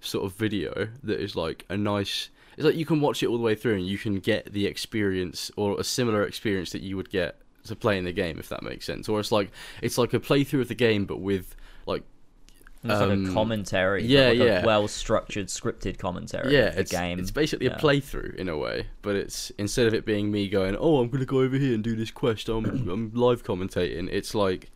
sort 0.07 0.25
of 0.25 0.33
video 0.35 0.89
that 1.03 1.21
is 1.21 1.35
like 1.37 1.65
a 1.69 1.77
nice. 1.77 2.31
It's 2.57 2.65
like 2.65 2.77
you 2.77 2.87
can 2.87 3.01
watch 3.01 3.23
it 3.23 3.27
all 3.27 3.37
the 3.37 3.43
way 3.43 3.55
through 3.57 3.75
and 3.75 3.87
you 3.87 3.99
can 3.99 4.21
get 4.21 4.53
the 4.53 4.67
experience 4.67 5.51
or 5.57 5.79
a 5.81 5.85
similar 5.85 6.23
experience 6.25 6.71
that 6.73 6.83
you 6.83 6.97
would 6.97 7.11
get 7.11 7.41
to 7.65 7.75
playing 7.75 8.05
the 8.05 8.13
game, 8.13 8.39
if 8.39 8.49
that 8.51 8.63
makes 8.63 8.85
sense. 8.87 9.09
Or 9.09 9.19
it's 9.21 9.33
like 9.33 9.51
it's 9.83 9.99
like 9.99 10.15
a 10.15 10.21
playthrough 10.21 10.61
of 10.61 10.69
the 10.69 10.75
game, 10.75 11.05
but 11.05 11.19
with 11.21 11.57
like 11.87 12.03
It's 12.85 12.93
like 12.93 13.01
a 13.09 13.13
um, 13.13 13.33
commentary. 13.35 14.05
yeah, 14.05 14.29
like 14.29 14.39
yeah. 14.39 14.65
Well-structured, 14.65 15.47
scripted 15.49 15.99
commentary. 15.99 16.53
yeah, 16.53 16.67
of 16.69 16.75
the 16.75 16.81
it's 16.83 16.93
game. 16.93 17.19
it's 17.19 17.31
basically 17.33 17.67
Yeah. 17.67 17.77
a 17.77 17.81
playthrough 17.81 18.37
in 18.37 18.49
a 18.49 18.57
way, 18.57 18.87
but 19.03 19.17
it's 19.17 19.51
instead 19.59 19.87
of 19.87 19.95
it 19.95 20.05
being 20.05 20.31
me 20.31 20.49
going, 20.49 20.77
"Oh, 20.79 20.99
I'm 21.01 21.09
gonna 21.09 21.25
go 21.25 21.41
over 21.41 21.57
here 21.57 21.75
and 21.75 21.83
do 21.83 21.97
this 21.97 22.11
quest," 22.13 22.49
I'm 22.49 22.67
I'm 22.89 23.11
live 23.15 23.43
commentating. 23.43 24.09
It's 24.13 24.35
like 24.35 24.71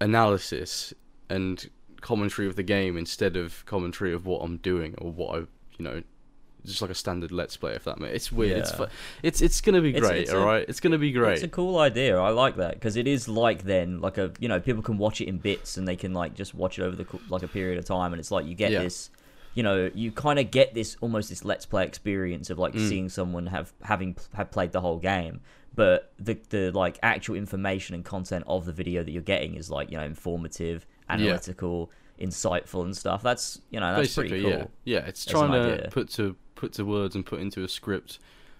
analysis 0.00 0.94
and 1.28 1.68
commentary 2.04 2.46
of 2.46 2.54
the 2.56 2.62
game 2.62 2.96
instead 2.96 3.34
of 3.36 3.64
commentary 3.66 4.12
of 4.12 4.26
what 4.26 4.40
I'm 4.44 4.58
doing 4.58 4.94
or 4.98 5.10
what 5.10 5.30
I, 5.34 5.38
you 5.78 5.84
know, 5.86 6.02
just 6.64 6.80
like 6.82 6.90
a 6.90 6.94
standard 6.94 7.32
let's 7.32 7.56
play. 7.56 7.72
If 7.74 7.84
that 7.84 7.98
makes 7.98 8.14
it's 8.14 8.32
weird. 8.32 8.58
It's 8.58 8.72
fu- 8.72 8.86
it's 9.22 9.40
it's 9.42 9.60
gonna 9.60 9.80
be 9.82 9.90
It's- 9.90 10.06
great. 10.08 10.22
it's 10.22 10.32
a- 10.32 10.38
all 10.38 10.46
right, 10.46 10.64
it's 10.68 10.80
gonna 10.80 10.98
be 10.98 11.12
great. 11.12 11.34
It's 11.34 11.42
a 11.42 11.48
cool 11.48 11.78
idea. 11.78 12.16
I 12.18 12.30
like 12.30 12.56
that 12.56 12.74
because 12.74 12.96
it 12.96 13.06
is 13.06 13.26
like 13.28 13.64
then 13.64 14.00
like 14.00 14.18
a 14.18 14.32
you 14.38 14.48
know 14.48 14.60
people 14.60 14.82
can 14.82 14.96
watch 14.98 15.20
it 15.20 15.28
in 15.28 15.38
bits 15.38 15.76
and 15.78 15.86
they 15.88 15.96
can 15.96 16.12
like 16.14 16.34
just 16.34 16.54
watch 16.54 16.78
it 16.78 16.82
over 16.82 16.96
the 16.96 17.06
like 17.28 17.42
a 17.42 17.48
period 17.48 17.78
of 17.78 17.84
time 17.84 18.12
and 18.12 18.20
it's 18.20 18.30
like 18.30 18.46
you 18.46 18.54
get 18.54 18.70
Yeah. 18.72 18.82
this 18.84 19.10
you 19.54 19.62
know 19.62 19.90
you 19.94 20.10
kind 20.12 20.38
of 20.38 20.50
get 20.50 20.74
this 20.74 20.96
almost 21.00 21.28
this 21.30 21.44
let's 21.44 21.66
play 21.66 21.84
experience 21.84 22.50
of 22.50 22.58
like 22.58 22.74
Mm. 22.74 22.88
seeing 22.88 23.08
someone 23.08 23.46
have 23.48 23.72
having 23.82 24.16
have 24.34 24.50
played 24.50 24.72
the 24.72 24.80
whole 24.80 24.98
game 24.98 25.40
but 25.74 26.12
the 26.18 26.38
the 26.50 26.70
like 26.72 26.98
actual 27.02 27.34
information 27.34 27.94
and 27.94 28.04
content 28.04 28.44
of 28.46 28.64
the 28.64 28.72
video 28.72 29.02
that 29.02 29.10
you're 29.12 29.22
getting 29.34 29.54
is 29.54 29.70
like 29.70 29.90
you 29.90 29.96
know 29.98 30.04
informative 30.04 30.86
analytical 31.08 31.90
insightful 32.20 32.84
and 32.84 32.96
stuff. 32.96 33.22
That's 33.22 33.60
you 33.70 33.80
know 33.80 33.94
that's 33.94 34.14
basically 34.14 34.28
pretty 34.42 34.42
cool. 34.44 34.70
Yeah 34.84 34.98
yeah 35.00 35.06
it's 35.06 35.24
trying 35.24 35.52
to 35.52 35.74
idea. 35.74 35.88
put 35.90 36.08
to 36.10 36.36
put 36.54 36.72
to 36.74 36.84
words 36.84 37.14
and 37.14 37.26
put 37.26 37.40
into 37.40 37.64
a 37.64 37.68
script 37.68 38.18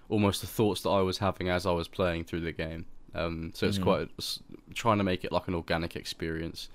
almost 0.09 0.41
the 0.41 0.47
thoughts 0.47 0.81
that 0.81 0.89
i 0.89 1.01
was 1.01 1.17
having 1.19 1.49
as 1.49 1.65
i 1.65 1.71
was 1.71 1.87
playing 1.87 2.23
through 2.25 2.41
the 2.41 2.51
game. 2.51 2.85
Um 3.15 3.51
so 3.55 3.65
it's 3.67 3.79
Mhm. 3.79 3.83
quite 3.83 4.09
trying 4.73 4.97
to 4.97 5.03
make 5.03 5.23
it 5.23 5.31
like 5.31 5.47
an 5.47 5.55
organic 5.55 5.95
experience 5.95 6.69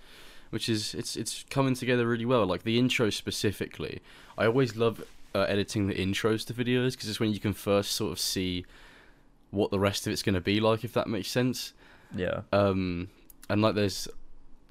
which 0.48 0.68
is 0.68 0.94
it's 0.94 1.14
it's 1.16 1.44
coming 1.50 1.74
together 1.74 2.06
really 2.08 2.24
well. 2.24 2.44
Like 2.46 2.62
the 2.64 2.78
intro 2.78 3.10
specifically 3.10 4.00
i 4.38 4.46
always 4.46 4.74
love 4.76 5.04
uh, 5.34 5.40
editing 5.42 5.86
the 5.86 5.94
intros 5.94 6.44
to 6.46 6.52
videos 6.54 6.92
because 6.92 7.08
it's 7.08 7.20
when 7.20 7.30
you 7.32 7.38
can 7.38 7.52
first 7.52 7.92
sort 7.92 8.10
of 8.10 8.18
see 8.18 8.64
what 9.50 9.70
the 9.70 9.78
rest 9.78 10.06
of 10.06 10.12
it's 10.12 10.22
going 10.24 10.34
to 10.34 10.40
be 10.40 10.58
like 10.60 10.82
if 10.82 10.92
that 10.94 11.06
makes 11.08 11.28
sense. 11.28 11.72
Yeah. 12.16 12.40
Um 12.52 13.08
and 13.48 13.60
like 13.62 13.74
there's 13.76 14.08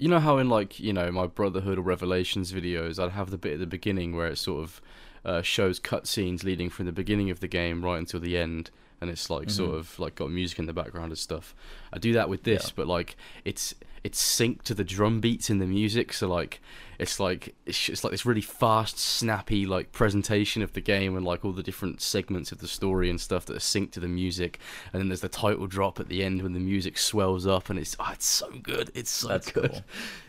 you 0.00 0.08
know 0.08 0.18
how 0.18 0.38
in 0.38 0.48
like 0.48 0.80
you 0.80 0.92
know 0.92 1.12
my 1.12 1.26
brotherhood 1.26 1.78
or 1.78 1.82
revelations 1.82 2.52
videos 2.52 2.98
i'd 3.02 3.12
have 3.12 3.30
the 3.30 3.38
bit 3.38 3.52
at 3.54 3.58
the 3.60 3.66
beginning 3.66 4.16
where 4.16 4.26
it 4.28 4.36
sort 4.38 4.62
of 4.64 4.80
uh, 5.24 5.42
shows 5.42 5.78
cutscenes 5.78 6.42
leading 6.42 6.70
from 6.70 6.86
the 6.86 6.92
beginning 6.92 7.30
of 7.30 7.40
the 7.40 7.46
game 7.48 7.84
right 7.84 7.98
until 7.98 8.18
the 8.20 8.36
end 8.38 8.70
and 9.00 9.10
it's 9.10 9.28
like 9.30 9.50
sort 9.50 9.70
Mhm. 9.72 9.78
of 9.78 9.98
like 9.98 10.14
got 10.14 10.30
music 10.30 10.58
in 10.58 10.66
the 10.66 10.72
background 10.72 11.12
and 11.12 11.18
stuff 11.18 11.54
i 11.92 11.98
do 11.98 12.12
that 12.14 12.28
with 12.30 12.42
this 12.44 12.64
Yeah. 12.68 12.72
but 12.76 12.86
like 12.86 13.16
it's 13.44 13.74
it's 14.02 14.20
synced 14.22 14.62
to 14.62 14.74
the 14.74 14.84
drum 14.84 15.20
beats 15.20 15.50
in 15.50 15.58
the 15.58 15.66
music. 15.66 16.12
So 16.12 16.26
like 16.28 16.60
it's 16.98 17.18
like 17.18 17.54
it's, 17.66 17.88
it's 17.88 18.04
like 18.04 18.10
this 18.10 18.26
really 18.26 18.40
fast, 18.42 18.98
snappy 18.98 19.64
like 19.66 19.90
presentation 19.92 20.62
of 20.62 20.72
the 20.74 20.80
game 20.82 21.16
and 21.16 21.24
like 21.24 21.44
all 21.44 21.52
the 21.52 21.62
different 21.62 22.00
segments 22.02 22.52
of 22.52 22.58
the 22.58 22.68
story 22.68 23.08
and 23.10 23.20
stuff 23.20 23.46
that 23.46 23.56
are 23.56 23.60
synced 23.60 23.92
to 23.92 24.00
the 24.00 24.08
music. 24.08 24.58
And 24.92 25.00
then 25.00 25.08
there's 25.08 25.20
the 25.22 25.28
title 25.28 25.66
drop 25.66 25.98
at 26.00 26.08
the 26.08 26.22
end 26.22 26.42
when 26.42 26.52
the 26.52 26.60
music 26.60 26.98
swells 26.98 27.46
up 27.46 27.70
and 27.70 27.78
it's 27.78 27.96
oh, 27.98 28.10
it's 28.12 28.26
so 28.26 28.50
good. 28.62 28.90
It's 28.94 29.10
so 29.10 29.28
That's 29.28 29.50
good. 29.50 29.70
cool. 29.72 29.82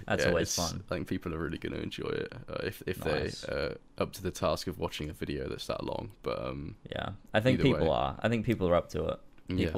That's 0.08 0.24
Yeah, 0.24 0.30
always 0.30 0.56
fun. 0.56 0.84
I 0.90 0.96
think 0.96 1.08
people 1.08 1.34
are 1.34 1.40
really 1.40 1.58
going 1.58 1.74
to 1.74 1.82
enjoy 1.82 2.10
it 2.10 2.34
uh, 2.50 2.58
if 2.64 2.84
if 2.86 3.06
Nice. 3.06 3.42
they 3.42 3.54
uh, 3.54 3.74
up 4.02 4.12
to 4.14 4.24
the 4.24 4.32
task 4.32 4.68
of 4.68 4.80
watching 4.80 5.10
a 5.10 5.14
video 5.14 5.48
that's 5.50 5.68
that 5.68 5.84
long. 5.84 6.12
But 6.24 6.46
um, 6.46 6.76
Yeah, 6.90 7.10
I 7.34 7.40
think 7.42 7.62
people 7.62 7.82
way. 7.86 7.90
are. 7.90 8.18
I 8.22 8.30
think 8.30 8.46
people 8.46 8.68
are 8.70 8.76
up 8.76 8.90
to 8.90 9.06
it. 9.10 9.20
Yeah. 9.50 9.70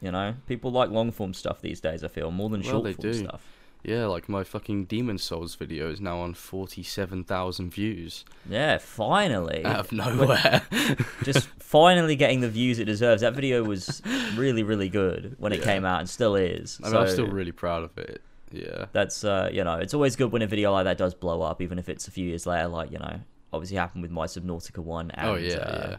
You 0.00 0.10
know, 0.12 0.34
people 0.46 0.70
like 0.72 0.90
long 0.90 1.12
form 1.12 1.34
stuff 1.34 1.60
these 1.60 1.80
days. 1.80 2.02
I 2.02 2.08
feel 2.08 2.30
more 2.30 2.48
than 2.48 2.62
Well, 2.62 2.70
short 2.70 2.94
form 2.96 3.12
do. 3.12 3.14
stuff. 3.14 3.42
yeah, 3.82 4.06
like 4.06 4.28
my 4.28 4.44
fucking 4.44 4.86
Demon's 4.86 5.22
Souls 5.22 5.54
video 5.56 5.90
is 5.90 6.00
now 6.00 6.18
on 6.20 6.34
forty-seven 6.34 7.24
thousand 7.24 7.70
views 7.72 8.24
Yeah, 8.48 8.78
finally, 8.78 9.64
out 9.64 9.80
of 9.80 9.92
nowhere. 9.92 10.62
just 11.22 11.48
finally 11.58 12.16
getting 12.16 12.40
the 12.40 12.48
views 12.48 12.78
it 12.78 12.86
deserves. 12.86 13.20
That 13.22 13.34
video 13.34 13.62
was 13.62 14.00
really, 14.36 14.62
really 14.62 14.88
good 14.88 15.36
when 15.38 15.52
it 15.52 15.58
Yeah. 15.60 15.64
came 15.66 15.84
out, 15.84 16.00
and 16.00 16.08
still 16.08 16.34
is. 16.34 16.78
I 16.82 16.86
mean, 16.86 16.92
so 16.92 17.00
I'm 17.00 17.08
still 17.08 17.26
really 17.26 17.52
proud 17.52 17.84
of 17.84 17.96
it. 17.98 18.22
Yeah. 18.52 18.86
that's 18.92 19.22
uh, 19.22 19.48
you 19.52 19.62
know, 19.62 19.74
it's 19.76 19.94
always 19.94 20.16
good 20.16 20.32
when 20.32 20.42
a 20.42 20.46
video 20.46 20.72
like 20.72 20.84
that 20.84 20.98
does 20.98 21.14
blow 21.14 21.40
up, 21.42 21.60
even 21.62 21.78
if 21.78 21.88
it's 21.88 22.08
a 22.08 22.10
few 22.10 22.26
years 22.26 22.46
later. 22.46 22.68
Like 22.68 22.90
you 22.90 22.98
know, 22.98 23.20
obviously 23.52 23.76
happened 23.76 24.02
with 24.02 24.10
my 24.10 24.26
Subnautica 24.26 24.78
one 24.78 25.10
and 25.12 25.28
oh 25.28 25.34
yeah, 25.36 25.54
uh, 25.56 25.88
yeah. 25.90 25.96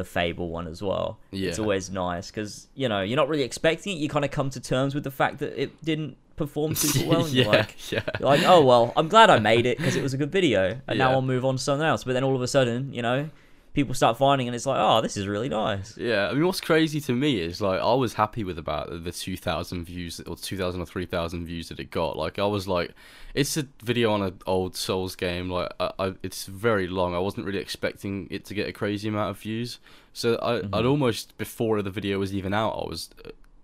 The 0.00 0.04
Fable 0.04 0.48
one 0.48 0.66
as 0.66 0.82
well. 0.82 1.18
Yeah. 1.30 1.50
It's 1.50 1.58
always 1.58 1.90
nice 1.90 2.30
because 2.30 2.68
you 2.74 2.88
know 2.88 3.02
you're 3.02 3.16
not 3.16 3.28
really 3.28 3.42
expecting 3.42 3.96
it. 3.96 4.00
You 4.00 4.08
kind 4.08 4.24
of 4.24 4.30
come 4.30 4.48
to 4.50 4.60
terms 4.60 4.94
with 4.94 5.04
the 5.04 5.10
fact 5.10 5.38
that 5.40 5.60
it 5.60 5.84
didn't 5.84 6.16
perform 6.36 6.74
super 6.82 7.06
well. 7.06 7.24
And 7.26 7.34
yeah, 7.34 7.44
you're 7.44 7.52
like, 7.52 7.92
yeah. 7.92 8.02
you're 8.18 8.28
like, 8.28 8.42
oh 8.44 8.64
well, 8.64 8.94
I'm 8.96 9.08
glad 9.08 9.28
I 9.28 9.38
made 9.38 9.66
it 9.66 9.76
because 9.76 9.96
it 9.96 10.02
was 10.02 10.14
a 10.14 10.16
good 10.16 10.32
video, 10.32 10.80
and 10.88 10.98
now 10.98 11.10
I'll 11.10 11.22
move 11.22 11.44
on 11.44 11.56
to 11.56 11.62
something 11.62 11.86
else. 11.86 12.02
But 12.04 12.14
then 12.14 12.24
all 12.24 12.34
of 12.34 12.40
a 12.40 12.48
sudden, 12.48 12.92
you 12.94 13.02
know, 13.02 13.28
people 13.72 13.94
start 13.94 14.18
finding, 14.18 14.48
and 14.48 14.54
it's 14.54 14.66
like, 14.66 14.78
oh, 14.80 15.00
this 15.00 15.16
is 15.16 15.26
really 15.26 15.48
nice. 15.48 15.96
Yeah, 15.96 16.28
I 16.28 16.34
mean, 16.34 16.46
what's 16.46 16.60
crazy 16.60 17.00
to 17.02 17.12
me 17.12 17.40
is 17.40 17.60
like 17.60 17.80
I 17.80 17.94
was 17.94 18.14
happy 18.14 18.44
with 18.44 18.58
about 18.58 19.04
the 19.04 19.12
two 19.12 19.36
thousand 19.36 19.84
views 19.84 20.20
or 20.20 20.36
two 20.36 20.56
thousand 20.56 20.80
or 20.80 20.86
three 20.86 21.06
thousand 21.06 21.46
views 21.46 21.68
that 21.68 21.78
it 21.80 21.90
got. 21.90 22.16
Like 22.16 22.38
I 22.38 22.46
was 22.46 22.66
like, 22.66 22.92
it's 23.34 23.56
a 23.56 23.66
video 23.82 24.12
on 24.12 24.22
an 24.22 24.38
old 24.46 24.76
Souls 24.76 25.14
game. 25.16 25.48
Like 25.50 25.72
I, 25.78 25.92
I, 25.98 26.14
it's 26.22 26.46
very 26.46 26.88
long. 26.88 27.14
I 27.14 27.18
wasn't 27.18 27.46
really 27.46 27.60
expecting 27.60 28.26
it 28.30 28.44
to 28.46 28.54
get 28.54 28.68
a 28.68 28.72
crazy 28.72 29.08
amount 29.08 29.30
of 29.30 29.38
views. 29.38 29.78
So 30.12 30.38
I, 30.42 30.60
Mm-hmm. 30.60 30.74
I'd 30.74 30.84
almost 30.86 31.38
before 31.38 31.80
the 31.82 31.90
video 31.90 32.18
was 32.18 32.34
even 32.34 32.52
out, 32.52 32.72
I 32.72 32.88
was. 32.88 33.10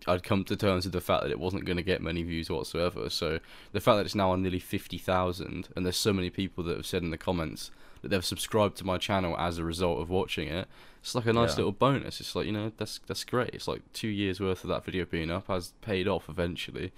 I'd 0.09 0.23
come 0.23 0.45
to 0.45 0.55
terms 0.55 0.85
with 0.85 0.93
the 0.93 1.01
fact 1.01 1.25
that 1.25 1.33
it 1.33 1.41
wasn't 1.41 1.65
going 1.65 1.79
to 1.79 1.83
get 1.83 2.01
many 2.01 2.23
views 2.23 2.49
whatsoever. 2.49 3.11
So 3.11 3.41
the 3.73 3.81
fact 3.81 3.97
that 3.97 4.07
it's 4.07 4.15
now 4.15 4.31
on 4.31 4.41
nearly 4.41 4.61
fifty 4.61 4.99
thousand, 4.99 5.69
and 5.75 5.85
there's 5.85 5.97
so 5.97 6.13
many 6.13 6.31
people 6.31 6.63
that 6.63 6.77
have 6.77 6.87
said 6.87 7.03
in 7.03 7.11
the 7.11 7.19
comments 7.19 7.73
that 8.03 8.09
they've 8.09 8.25
subscribed 8.25 8.77
to 8.79 8.85
my 8.85 8.99
channel 8.99 9.37
as 9.39 9.59
a 9.59 9.65
result 9.65 10.01
of 10.01 10.11
watching 10.11 10.49
it, 10.49 10.69
it's 11.01 11.15
like 11.15 11.27
a 11.27 11.33
nice 11.33 11.51
Yeah. 11.53 11.57
little 11.57 11.73
bonus. 11.73 12.21
It's 12.21 12.35
like 12.35 12.47
you 12.47 12.53
know 12.53 12.73
that's 12.77 13.01
that's 13.07 13.25
great. 13.25 13.51
It's 13.53 13.69
like 13.69 13.83
two 13.93 14.09
years 14.09 14.41
worth 14.41 14.65
of 14.65 14.69
that 14.71 14.85
video 14.85 15.05
being 15.05 15.31
up 15.31 15.47
has 15.49 15.73
paid 15.81 16.09
off 16.09 16.29
eventually. 16.29 16.93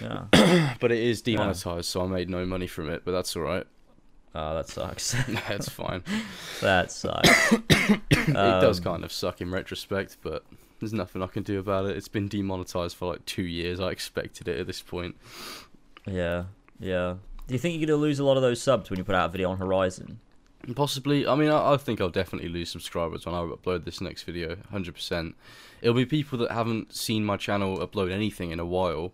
Yeah, 0.00 0.24
But 0.80 0.92
it 0.92 0.98
is 0.98 1.22
demonetized, 1.22 1.86
so 1.86 2.02
I 2.04 2.06
made 2.06 2.28
no 2.28 2.44
money 2.44 2.66
from 2.66 2.90
it. 2.90 3.02
But 3.04 3.12
that's 3.12 3.34
all 3.34 3.42
right. 3.42 3.66
oh, 4.34 4.54
that 4.56 4.68
sucks. 4.68 5.12
That's 5.48 5.70
fine. 5.70 6.02
that 6.60 6.92
sucks. 6.92 7.52
it 7.70 8.32
does 8.34 8.78
Um, 8.78 8.84
kind 8.84 9.04
of 9.04 9.10
suck 9.12 9.40
in 9.40 9.50
retrospect, 9.50 10.18
but 10.22 10.44
there's 10.80 10.92
nothing 10.92 11.22
I 11.22 11.26
can 11.28 11.42
do 11.42 11.58
about 11.58 11.86
it. 11.86 11.96
It's 11.96 12.08
been 12.08 12.28
demonetized 12.28 12.94
for 12.96 13.10
like 13.10 13.24
two 13.24 13.44
years. 13.44 13.80
I 13.80 13.88
expected 13.88 14.46
it 14.48 14.60
at 14.60 14.66
this 14.66 14.82
point. 14.82 15.16
Yeah, 16.06 16.44
yeah. 16.78 17.14
Do 17.46 17.54
you 17.54 17.58
think 17.58 17.78
you're 17.78 17.86
gonna 17.86 18.00
lose 18.00 18.18
a 18.18 18.24
lot 18.24 18.36
of 18.36 18.42
those 18.42 18.60
subs 18.60 18.90
when 18.90 18.98
you 18.98 19.04
put 19.04 19.14
out 19.14 19.26
a 19.26 19.32
video 19.32 19.50
on 19.50 19.58
Horizon? 19.58 20.20
Possibly. 20.74 21.26
I 21.26 21.36
mean, 21.36 21.48
I, 21.48 21.74
I 21.74 21.76
think 21.76 22.00
I'll 22.00 22.08
definitely 22.08 22.48
lose 22.48 22.70
subscribers 22.70 23.24
when 23.24 23.34
I 23.34 23.38
upload 23.38 23.84
this 23.84 24.00
next 24.00 24.24
video. 24.24 24.56
Hundred 24.70 24.94
percent. 24.94 25.36
It'll 25.80 25.94
be 25.94 26.06
people 26.06 26.38
that 26.38 26.50
haven't 26.50 26.94
seen 26.94 27.24
my 27.24 27.36
channel 27.36 27.78
upload 27.78 28.10
anything 28.10 28.50
in 28.50 28.58
a 28.58 28.66
while, 28.66 29.12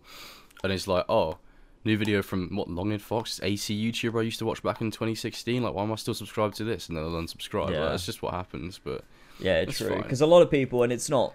and 0.63 0.73
it's 0.73 0.87
like, 0.87 1.05
oh, 1.07 1.37
new 1.85 1.95
video 1.95 2.23
from 2.23 2.55
what 2.55 2.69
Longin 2.69 2.99
Fox, 2.99 3.39
AC 3.43 3.91
YouTuber 3.91 4.19
I 4.19 4.23
used 4.23 4.39
to 4.39 4.45
watch 4.45 4.63
back 4.63 4.81
in 4.81 4.89
2016. 4.89 5.61
Like, 5.61 5.73
why 5.73 5.83
am 5.83 5.91
I 5.91 5.95
still 5.95 6.15
subscribed 6.15 6.55
to 6.57 6.63
this? 6.63 6.87
And 6.87 6.97
then 6.97 7.03
they'll 7.03 7.21
unsubscribe. 7.21 7.71
Yeah. 7.71 7.81
Like, 7.81 7.91
that's 7.91 8.05
just 8.05 8.23
what 8.23 8.33
happens. 8.33 8.79
But 8.83 9.03
Yeah, 9.39 9.65
true. 9.65 9.97
Because 9.97 10.21
a 10.21 10.25
lot 10.25 10.41
of 10.41 10.49
people, 10.49 10.81
and 10.81 10.91
it's 10.91 11.09
not. 11.09 11.33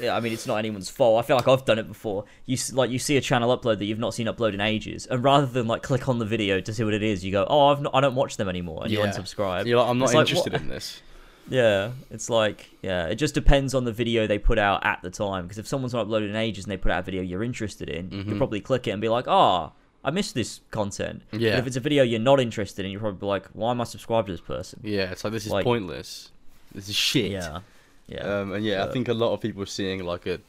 Yeah, 0.00 0.16
I 0.16 0.20
mean, 0.20 0.32
it's 0.32 0.46
not 0.46 0.56
anyone's 0.56 0.88
fault. 0.90 1.22
I 1.22 1.26
feel 1.26 1.36
like 1.36 1.48
I've 1.48 1.64
done 1.64 1.78
it 1.78 1.88
before. 1.88 2.24
You 2.46 2.56
like 2.72 2.90
you 2.90 2.98
see 2.98 3.16
a 3.16 3.20
channel 3.20 3.56
upload 3.56 3.78
that 3.78 3.84
you've 3.84 3.98
not 3.98 4.14
seen 4.14 4.26
upload 4.26 4.54
in 4.54 4.60
ages, 4.60 5.06
and 5.06 5.22
rather 5.22 5.46
than 5.46 5.66
like 5.66 5.82
click 5.82 6.08
on 6.08 6.18
the 6.18 6.24
video 6.24 6.60
to 6.60 6.72
see 6.72 6.84
what 6.84 6.94
it 6.94 7.02
is, 7.02 7.24
you 7.24 7.32
go, 7.32 7.46
"Oh, 7.48 7.68
I've 7.68 7.80
not, 7.80 7.94
I 7.94 8.00
don't 8.00 8.14
watch 8.14 8.36
them 8.36 8.48
anymore," 8.48 8.82
and 8.84 8.92
you 8.92 8.98
unsubscribe. 9.00 9.66
you're 9.66 9.78
like, 9.78 9.88
I'm 9.88 9.98
not 9.98 10.06
It's 10.10 10.14
interested 10.14 10.52
what- 10.52 10.62
in 10.62 10.68
this. 10.68 11.00
Yeah, 11.50 11.90
it's 12.10 12.30
like 12.30 12.70
yeah, 12.82 13.06
it 13.06 13.16
just 13.16 13.34
depends 13.34 13.74
on 13.74 13.84
the 13.84 13.92
video 13.92 14.28
they 14.28 14.38
put 14.38 14.58
out 14.60 14.86
at 14.86 15.00
the 15.02 15.10
time. 15.10 15.42
Because 15.44 15.58
if 15.58 15.66
someone's 15.66 15.92
not 15.92 16.06
uploaded 16.06 16.30
in 16.30 16.36
ages 16.36 16.64
and 16.64 16.70
they 16.70 16.76
put 16.76 16.92
out 16.92 17.00
a 17.00 17.02
video 17.02 17.20
you're 17.20 17.42
interested 17.42 17.88
in, 17.90 18.10
Mhm. 18.10 18.28
you'll 18.28 18.36
probably 18.38 18.60
click 18.60 18.86
it 18.86 18.92
and 18.92 19.00
be 19.02 19.08
like, 19.08 19.24
"Oh, 19.26 19.72
I 20.04 20.10
missed 20.12 20.36
this 20.36 20.60
content." 20.70 21.22
Yeah. 21.32 21.50
But 21.50 21.58
if 21.58 21.66
it's 21.66 21.76
a 21.76 21.80
video 21.80 22.04
you're 22.04 22.20
not 22.20 22.38
interested 22.38 22.84
in, 22.84 22.92
you're 22.92 23.00
probably 23.00 23.26
like, 23.28 23.46
"Why 23.54 23.72
am 23.72 23.80
I 23.80 23.84
subscribed 23.84 24.28
to 24.28 24.32
this 24.32 24.40
person?" 24.40 24.80
Yeah, 24.84 25.10
it's 25.10 25.24
like 25.24 25.32
this 25.32 25.44
is 25.46 25.50
Like- 25.52 25.64
pointless. 25.64 26.30
This 26.72 26.88
is 26.88 26.94
shit. 26.94 27.32
Yeah, 27.32 27.58
yeah, 28.06 28.40
Um, 28.40 28.52
and 28.52 28.64
yeah, 28.64 28.84
I 28.84 28.88
think 28.92 29.08
a 29.08 29.14
lot 29.14 29.32
of 29.32 29.40
people 29.40 29.64
seeing 29.66 30.04
like 30.04 30.26
a 30.26 30.40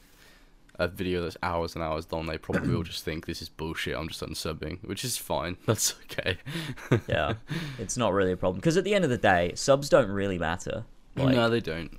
a 0.79 0.87
video 0.87 1.21
that's 1.21 1.37
hours 1.43 1.75
and 1.75 1.83
hours 1.83 2.11
long, 2.11 2.25
they 2.25 2.37
probably 2.37 2.73
will 2.73 2.81
just 2.93 3.05
think 3.05 3.27
this 3.27 3.41
is 3.43 3.49
bullshit. 3.49 3.95
I'm 3.95 4.07
just 4.07 4.21
unsubbing, 4.21 4.83
which 4.83 5.05
is 5.05 5.17
fine. 5.17 5.55
That's 5.67 5.93
okay. 6.05 6.37
yeah. 7.07 7.35
It's 7.77 7.95
not 7.95 8.11
really 8.11 8.31
a 8.31 8.37
problem 8.37 8.59
because 8.59 8.75
at 8.75 8.83
the 8.83 8.95
end 8.95 9.03
of 9.03 9.11
the 9.11 9.17
day, 9.19 9.51
subs 9.53 9.87
don't 9.87 10.09
really 10.09 10.39
matter. 10.39 10.83
Like, 11.15 11.35
no, 11.35 11.47
they 11.47 11.59
don't. 11.59 11.95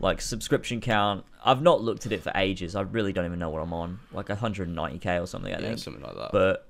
like 0.00 0.20
subscription 0.20 0.80
count. 0.80 1.24
I've 1.44 1.62
not 1.62 1.82
looked 1.82 2.04
at 2.04 2.10
it 2.10 2.20
for 2.20 2.32
ages. 2.34 2.74
I 2.74 2.80
really 2.80 3.12
don't 3.12 3.26
even 3.26 3.38
know 3.38 3.48
what 3.48 3.62
I'm 3.62 3.72
on. 3.72 4.00
Like 4.12 4.26
190k 4.26 5.22
or 5.22 5.26
something, 5.28 5.54
I 5.54 5.58
Yeah, 5.60 5.66
think. 5.68 5.78
something 5.78 6.02
like 6.02 6.16
that. 6.16 6.30
But 6.32 6.66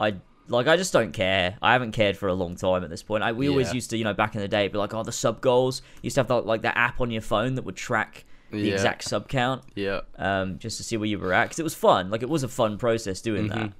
I 0.00 0.14
like 0.48 0.66
I 0.66 0.76
just 0.76 0.92
don't 0.92 1.12
care. 1.12 1.56
I 1.62 1.72
haven't 1.72 1.92
cared 1.92 2.16
for 2.16 2.28
a 2.28 2.34
long 2.34 2.56
time 2.56 2.82
at 2.84 2.90
this 2.90 3.02
point. 3.02 3.22
I, 3.22 3.32
we 3.32 3.48
always 3.48 3.72
used 3.72 3.90
to, 3.90 3.96
you 3.96 4.04
know, 4.04 4.14
back 4.14 4.34
in 4.34 4.40
the 4.40 4.48
day, 4.48 4.68
be 4.68 4.78
like, 4.78 4.92
oh, 4.94 5.02
the 5.02 5.12
sub 5.12 5.40
goals. 5.40 5.82
You 5.96 6.06
used 6.08 6.14
to 6.14 6.20
have 6.20 6.28
the, 6.28 6.40
like 6.42 6.62
that 6.62 6.76
app 6.76 7.00
on 7.00 7.10
your 7.10 7.22
phone 7.22 7.54
that 7.54 7.62
would 7.64 7.76
track 7.76 8.24
the 8.50 8.58
Yeah. 8.58 8.74
exact 8.74 9.04
sub 9.04 9.28
count, 9.28 9.62
yeah, 9.74 10.00
um, 10.18 10.58
just 10.58 10.76
to 10.76 10.82
see 10.84 10.96
where 10.98 11.06
you 11.06 11.18
were 11.18 11.32
at. 11.32 11.44
Because 11.44 11.58
it 11.58 11.62
was 11.64 11.74
fun. 11.74 12.10
Like 12.10 12.22
it 12.22 12.28
was 12.28 12.42
a 12.42 12.48
fun 12.48 12.76
process 12.76 13.20
doing 13.22 13.48
that. 13.48 13.58
Mhm. 13.58 13.72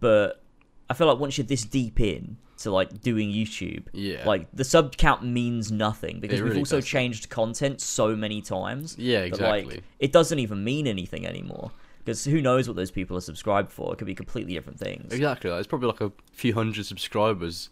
But 0.00 0.42
I 0.90 0.94
feel 0.94 1.06
like 1.06 1.18
once 1.18 1.38
you're 1.38 1.46
this 1.46 1.64
deep 1.64 1.98
in 2.00 2.36
to 2.58 2.70
like 2.70 3.00
doing 3.00 3.30
YouTube, 3.30 3.84
yeah, 3.92 4.24
like 4.24 4.46
the 4.52 4.64
sub 4.64 4.96
count 4.96 5.24
means 5.24 5.72
nothing 5.72 6.20
because 6.20 6.38
It 6.38 6.42
we've 6.42 6.50
really 6.52 6.60
also 6.60 6.76
doesn't. 6.76 6.88
changed 6.88 7.30
content 7.30 7.80
so 7.80 8.14
many 8.14 8.40
times. 8.42 8.94
yeah, 8.98 9.20
that, 9.20 9.26
exactly. 9.28 9.64
like 9.76 9.82
it 9.98 10.12
doesn't 10.12 10.38
even 10.38 10.62
mean 10.62 10.86
anything 10.86 11.26
anymore. 11.26 11.72
Because 12.04 12.24
who 12.24 12.40
knows 12.40 12.66
what 12.68 12.76
those 12.76 12.90
people 12.90 13.16
are 13.16 13.20
subscribed 13.20 13.70
for? 13.70 13.92
It 13.92 13.96
could 13.96 14.06
be 14.06 14.14
completely 14.14 14.54
different 14.54 14.78
things. 14.78 15.12
Exactly. 15.12 15.50
Like, 15.50 15.60
it's 15.60 15.68
probably 15.68 15.88
like 15.88 16.00
a 16.00 16.12
few 16.32 16.54
hundred 16.54 16.86
subscribers 16.86 17.68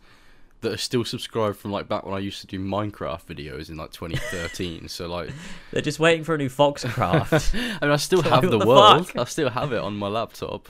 that 0.60 0.72
are 0.72 0.76
still 0.76 1.04
subscribed 1.04 1.56
from 1.56 1.72
like 1.72 1.88
back 1.88 2.04
when 2.04 2.14
I 2.14 2.18
used 2.18 2.40
to 2.42 2.46
do 2.46 2.60
Minecraft 2.60 3.24
videos 3.24 3.70
in 3.70 3.76
like 3.78 3.92
2013. 3.92 4.88
so 4.88 5.08
like, 5.08 5.30
They're 5.72 5.80
just 5.82 5.98
waiting 5.98 6.22
for 6.22 6.34
a 6.34 6.38
new 6.38 6.50
Foxcraft. 6.50 7.54
I 7.80 7.86
mean, 7.86 7.92
I 7.92 7.96
still 7.96 8.22
have 8.24 8.42
the 8.42 8.58
the 8.58 8.66
world. 8.66 9.06
fuck? 9.08 9.16
I 9.16 9.24
still 9.24 9.48
have 9.50 9.72
it 9.72 9.78
on 9.78 9.96
my 9.96 10.08
laptop. 10.08 10.68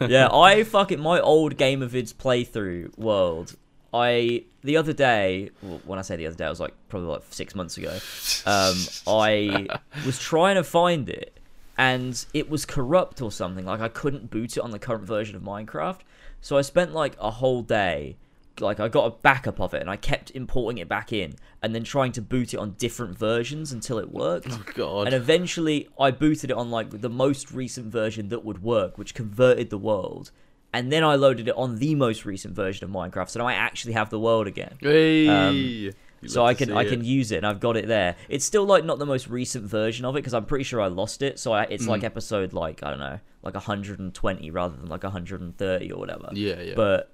yeah, 0.00 0.28
I 0.30 0.64
fucking 0.64 1.00
my 1.00 1.18
old 1.18 1.56
Game 1.56 1.82
of 1.82 1.92
Vids 1.92 2.12
playthrough 2.14 2.96
world. 2.98 3.56
I 3.94 4.44
the 4.62 4.76
other 4.76 4.92
day, 4.92 5.50
well, 5.62 5.80
when 5.84 5.98
I 5.98 6.02
say 6.02 6.16
the 6.16 6.26
other 6.26 6.36
day, 6.36 6.44
I 6.46 6.50
was 6.50 6.60
like 6.60 6.74
probably 6.88 7.08
like 7.08 7.22
six 7.30 7.54
months 7.54 7.76
ago. 7.76 7.98
Um, 8.46 8.76
I 9.06 9.66
was 10.06 10.18
trying 10.18 10.54
to 10.56 10.64
find 10.64 11.08
it, 11.10 11.36
and 11.82 12.26
it 12.32 12.48
was 12.48 12.64
corrupt 12.64 13.20
or 13.20 13.32
something. 13.32 13.64
Like 13.66 13.80
I 13.80 13.88
couldn't 13.88 14.30
boot 14.30 14.56
it 14.56 14.60
on 14.60 14.70
the 14.70 14.78
current 14.78 15.04
version 15.04 15.34
of 15.34 15.42
Minecraft. 15.42 15.98
So 16.40 16.56
I 16.56 16.62
spent 16.62 16.92
like 16.94 17.16
a 17.18 17.30
whole 17.30 17.62
day, 17.62 18.16
like 18.60 18.78
I 18.78 18.86
got 18.88 19.06
a 19.06 19.10
backup 19.10 19.60
of 19.60 19.74
it, 19.74 19.80
and 19.80 19.90
I 19.90 19.96
kept 19.96 20.30
importing 20.30 20.78
it 20.78 20.88
back 20.88 21.12
in, 21.12 21.34
and 21.60 21.74
then 21.74 21.82
trying 21.82 22.12
to 22.12 22.22
boot 22.22 22.54
it 22.54 22.58
on 22.58 22.76
different 22.78 23.18
versions 23.18 23.72
until 23.72 23.98
it 23.98 24.12
worked. 24.12 24.48
oh 24.50 24.64
God. 24.74 25.06
And 25.06 25.14
eventually, 25.14 25.88
I 25.98 26.12
booted 26.12 26.50
it 26.50 26.56
on 26.56 26.70
like 26.70 27.00
the 27.00 27.10
most 27.10 27.50
recent 27.50 27.86
version 27.86 28.28
that 28.28 28.44
would 28.44 28.62
work, 28.62 28.96
which 28.96 29.14
converted 29.14 29.70
the 29.70 29.78
world. 29.78 30.30
And 30.72 30.90
then 30.90 31.04
I 31.04 31.16
loaded 31.16 31.48
it 31.48 31.56
on 31.56 31.78
the 31.78 31.94
most 31.96 32.24
recent 32.24 32.54
version 32.54 32.84
of 32.84 32.90
Minecraft, 32.90 33.28
so 33.28 33.40
now 33.40 33.46
I 33.46 33.54
actually 33.54 33.92
have 33.94 34.08
the 34.10 34.20
world 34.20 34.46
again. 34.46 34.76
Hey. 34.80 35.28
um, 35.28 35.92
So 36.26 36.44
I 36.46 36.54
can 36.54 36.72
I 36.72 36.82
it. 36.82 36.88
can 36.88 37.04
use 37.04 37.32
it, 37.32 37.36
and 37.38 37.46
I've 37.46 37.60
got 37.60 37.76
it 37.76 37.88
there. 37.88 38.16
It's 38.28 38.44
still 38.44 38.64
like 38.64 38.84
not 38.84 38.98
the 38.98 39.06
most 39.06 39.28
recent 39.28 39.64
version 39.66 40.04
of 40.04 40.14
it 40.14 40.18
because 40.20 40.34
I'm 40.34 40.44
pretty 40.44 40.64
sure 40.64 40.80
I 40.80 40.86
lost 40.86 41.22
it. 41.22 41.38
So 41.38 41.52
I, 41.52 41.64
it's 41.64 41.84
Mm. 41.84 41.88
like 41.88 42.04
episode 42.04 42.52
like 42.52 42.82
I 42.82 42.90
don't 42.90 43.00
know, 43.00 43.18
like 43.42 43.54
120 43.54 44.50
rather 44.50 44.76
than 44.76 44.86
like 44.88 45.02
130 45.02 45.92
or 45.92 45.98
whatever. 45.98 46.28
Yeah, 46.32 46.60
yeah. 46.60 46.74
But 46.76 47.12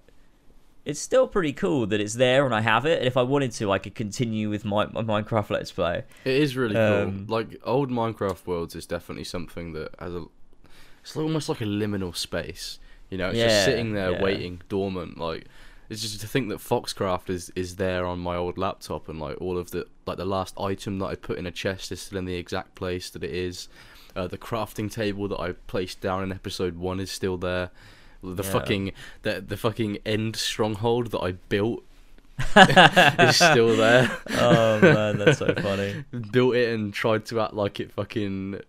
it's 0.85 1.00
still 1.00 1.27
pretty 1.29 1.53
cool 1.53 1.87
that 1.87 2.00
it's 2.00 2.15
there 2.15 2.45
and 2.47 2.55
I 2.55 2.61
have 2.62 2.87
it. 2.87 2.99
And 2.99 3.07
if 3.07 3.17
I 3.17 3.23
wanted 3.23 3.53
to, 3.53 3.71
I 3.73 3.79
could 3.79 3.95
continue 3.95 4.49
with 4.49 4.65
my, 4.65 4.87
my 4.87 5.03
Minecraft 5.03 5.50
Let's 5.50 5.71
Play. 5.73 6.05
It 6.25 6.35
is 6.35 6.57
really 6.57 6.77
Um, 6.77 7.27
cool. 7.27 7.37
Like 7.38 7.61
old 7.65 7.91
Minecraft 7.91 8.47
worlds 8.47 8.75
is 8.75 8.87
definitely 8.87 9.25
something 9.25 9.73
that 9.75 9.95
has 9.99 10.15
a. 10.15 10.25
It's 11.03 11.17
almost 11.17 11.49
like 11.49 11.61
a 11.61 11.65
liminal 11.65 12.15
space. 12.17 12.79
You 13.11 13.17
know, 13.19 13.31
it's 13.31 13.38
just 13.38 13.65
sitting 13.65 13.95
there 13.95 14.12
yeah. 14.12 14.23
waiting 14.23 14.61
dormant. 14.69 15.17
Like 15.19 15.47
it's 15.90 16.02
just 16.02 16.21
to 16.21 16.26
think 16.26 16.49
that 16.50 16.59
Foxcraft 16.59 17.30
is 17.30 17.50
is 17.57 17.76
there 17.76 18.04
on 18.07 18.18
my 18.18 18.37
old 18.37 18.59
laptop 18.59 19.09
and 19.09 19.18
like 19.18 19.40
all 19.40 19.57
of 19.59 19.71
the 19.71 19.87
like 20.07 20.16
the 20.18 20.25
last 20.25 20.54
item 20.61 20.99
that 20.99 21.07
I 21.07 21.14
put 21.14 21.38
in 21.38 21.47
a 21.47 21.50
chest 21.50 21.90
is 21.92 22.00
still 22.02 22.18
in 22.18 22.25
the 22.25 22.35
exact 22.37 22.75
place 22.75 23.11
that 23.11 23.25
it 23.25 23.30
is. 23.33 23.68
Uh, 24.16 24.26
the 24.26 24.38
crafting 24.38 24.90
table 24.90 25.28
that 25.28 25.38
I 25.38 25.52
placed 25.66 26.00
down 26.00 26.23
in 26.23 26.33
episode 26.33 26.76
one 26.76 26.99
is 27.00 27.11
still 27.11 27.37
there. 27.37 27.71
The 28.23 28.42
Yeah. 28.42 28.50
fucking 28.50 28.92
the 29.23 29.40
the 29.47 29.57
fucking 29.57 29.99
end 30.04 30.37
stronghold 30.37 31.12
that 31.12 31.21
I 31.21 31.33
built 31.33 31.85
is 32.57 33.37
still 33.37 33.76
there. 33.76 34.11
oh 34.30 34.80
man, 34.80 35.18
that's 35.18 35.38
so 35.38 35.54
funny. 35.62 36.04
Built 36.30 36.54
it 36.57 36.73
and 36.75 36.92
tried 36.92 37.26
to 37.26 37.40
act 37.40 37.54
like 37.54 37.80
it 37.80 37.92
fucking 37.92 38.61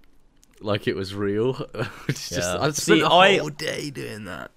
like 0.61 0.87
it 0.87 0.95
was 0.95 1.15
real. 1.15 1.55
it's 2.07 2.29
just 2.29 2.53
Yeah. 2.53 2.57
I 2.59 2.71
spent 2.71 2.75
See, 2.75 3.03
I- 3.03 3.37
whole 3.37 3.49
day 3.49 3.89
doing 3.89 4.25
that. 4.25 4.51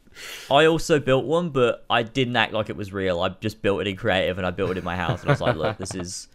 I 0.50 0.66
also 0.66 0.98
built 0.98 1.24
one, 1.24 1.50
but 1.50 1.84
I 1.88 2.02
didn't 2.02 2.36
act 2.36 2.52
like 2.52 2.70
it 2.70 2.76
was 2.76 2.92
real. 2.92 3.20
I 3.20 3.30
just 3.40 3.62
built 3.62 3.80
it 3.80 3.86
in 3.86 3.96
creative, 3.96 4.38
and 4.38 4.46
I 4.46 4.50
built 4.50 4.70
it 4.70 4.78
in 4.78 4.84
my 4.84 4.96
house, 4.96 5.20
and 5.20 5.30
I 5.30 5.32
was 5.32 5.40
like, 5.40 5.56
"Look, 5.56 5.78
this 5.78 5.94
is 5.94 6.28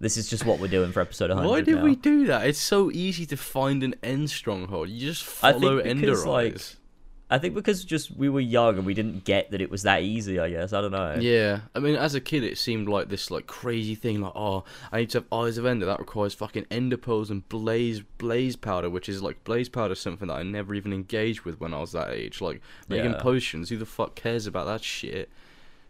this 0.00 0.16
is 0.16 0.28
just 0.28 0.44
what 0.44 0.58
we're 0.58 0.68
doing 0.68 0.92
for 0.92 1.00
episode 1.00 1.30
100." 1.30 1.48
Why 1.48 1.60
did 1.60 1.76
now. 1.76 1.84
we 1.84 1.96
do 1.96 2.26
that? 2.26 2.46
It's 2.46 2.58
so 2.60 2.90
easy 2.90 3.26
to 3.26 3.36
find 3.36 3.82
an 3.82 3.94
end 4.02 4.30
stronghold. 4.30 4.88
You 4.88 5.00
just 5.00 5.22
I 5.44 5.52
think 5.52 5.62
follow 5.62 5.76
because, 5.76 5.90
Ender 5.90 6.16
like, 6.26 6.54
Eyes. 6.54 6.76
I 7.32 7.38
think 7.38 7.54
because 7.54 7.84
just 7.84 8.14
we 8.16 8.28
were 8.28 8.40
young 8.40 8.76
and 8.76 8.84
we 8.86 8.94
didn't 8.94 9.24
get 9.24 9.50
that 9.50 9.60
it 9.60 9.70
was 9.70 9.82
that 9.84 10.02
easy. 10.02 10.38
I 10.38 10.50
guess 10.50 10.72
I 10.72 10.80
don't 10.80 10.92
know. 10.92 11.16
Yeah, 11.18 11.60
I 11.74 11.78
mean, 11.78 11.96
as 11.96 12.14
a 12.14 12.20
kid, 12.20 12.44
it 12.44 12.58
seemed 12.58 12.88
like 12.88 13.08
this 13.08 13.30
like 13.30 13.46
crazy 13.46 13.94
thing. 13.94 14.20
Like, 14.20 14.34
oh, 14.36 14.64
I 14.92 14.98
need 15.00 15.10
to 15.10 15.18
have 15.18 15.32
eyes 15.32 15.56
of 15.58 15.64
Ender. 15.66 15.86
That 15.86 15.98
requires 15.98 16.34
fucking 16.34 16.66
Ender 16.70 16.96
pearls 16.98 17.30
and 17.30 17.48
blaze 17.48 18.00
blaze 18.18 18.56
powder, 18.56 18.90
which 18.90 19.08
is 19.08 19.22
like 19.22 19.42
blaze 19.44 19.68
powder, 19.68 19.92
is 19.94 20.00
something 20.00 20.28
that 20.28 20.34
I 20.34 20.42
never 20.42 20.74
even 20.74 20.92
engaged 20.92 21.42
with 21.42 21.58
when 21.60 21.72
I 21.74 21.80
was 21.80 21.92
that 21.92 22.10
age. 22.10 22.40
Like 22.40 22.60
making 22.88 23.12
Yeah. 23.12 23.20
potions, 23.22 23.70
who 23.70 23.78
the 23.78 23.86
fuck 23.86 24.14
cares 24.14 24.46
about 24.46 24.66
that 24.66 24.84
shit? 24.84 25.30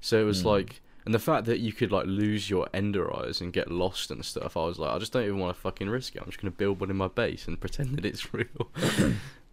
So 0.01 0.21
it 0.21 0.25
was 0.25 0.43
Hmm. 0.43 0.49
like, 0.49 0.81
and 1.05 1.13
the 1.13 1.19
fact 1.19 1.47
that 1.47 1.59
you 1.59 1.73
could 1.73 1.91
like 1.91 2.07
lose 2.07 2.49
your 2.51 2.69
Ender 2.73 3.13
eyes 3.17 3.41
and 3.41 3.53
get 3.53 3.71
lost 3.71 4.11
and 4.13 4.25
stuff, 4.25 4.57
I 4.57 4.65
was 4.65 4.79
like, 4.79 4.95
I 4.95 4.99
just 4.99 5.13
don't 5.13 5.25
even 5.25 5.39
want 5.39 5.55
to 5.57 5.61
fucking 5.61 5.89
risk 5.91 6.15
it. 6.15 6.21
I'm 6.23 6.27
just 6.27 6.41
gonna 6.41 6.53
build 6.53 6.79
one 6.81 6.91
in 6.91 6.97
my 6.97 7.09
base 7.09 7.49
and 7.49 7.59
pretend 7.61 7.97
that 7.97 8.05
it's 8.05 8.33
real. 8.35 8.71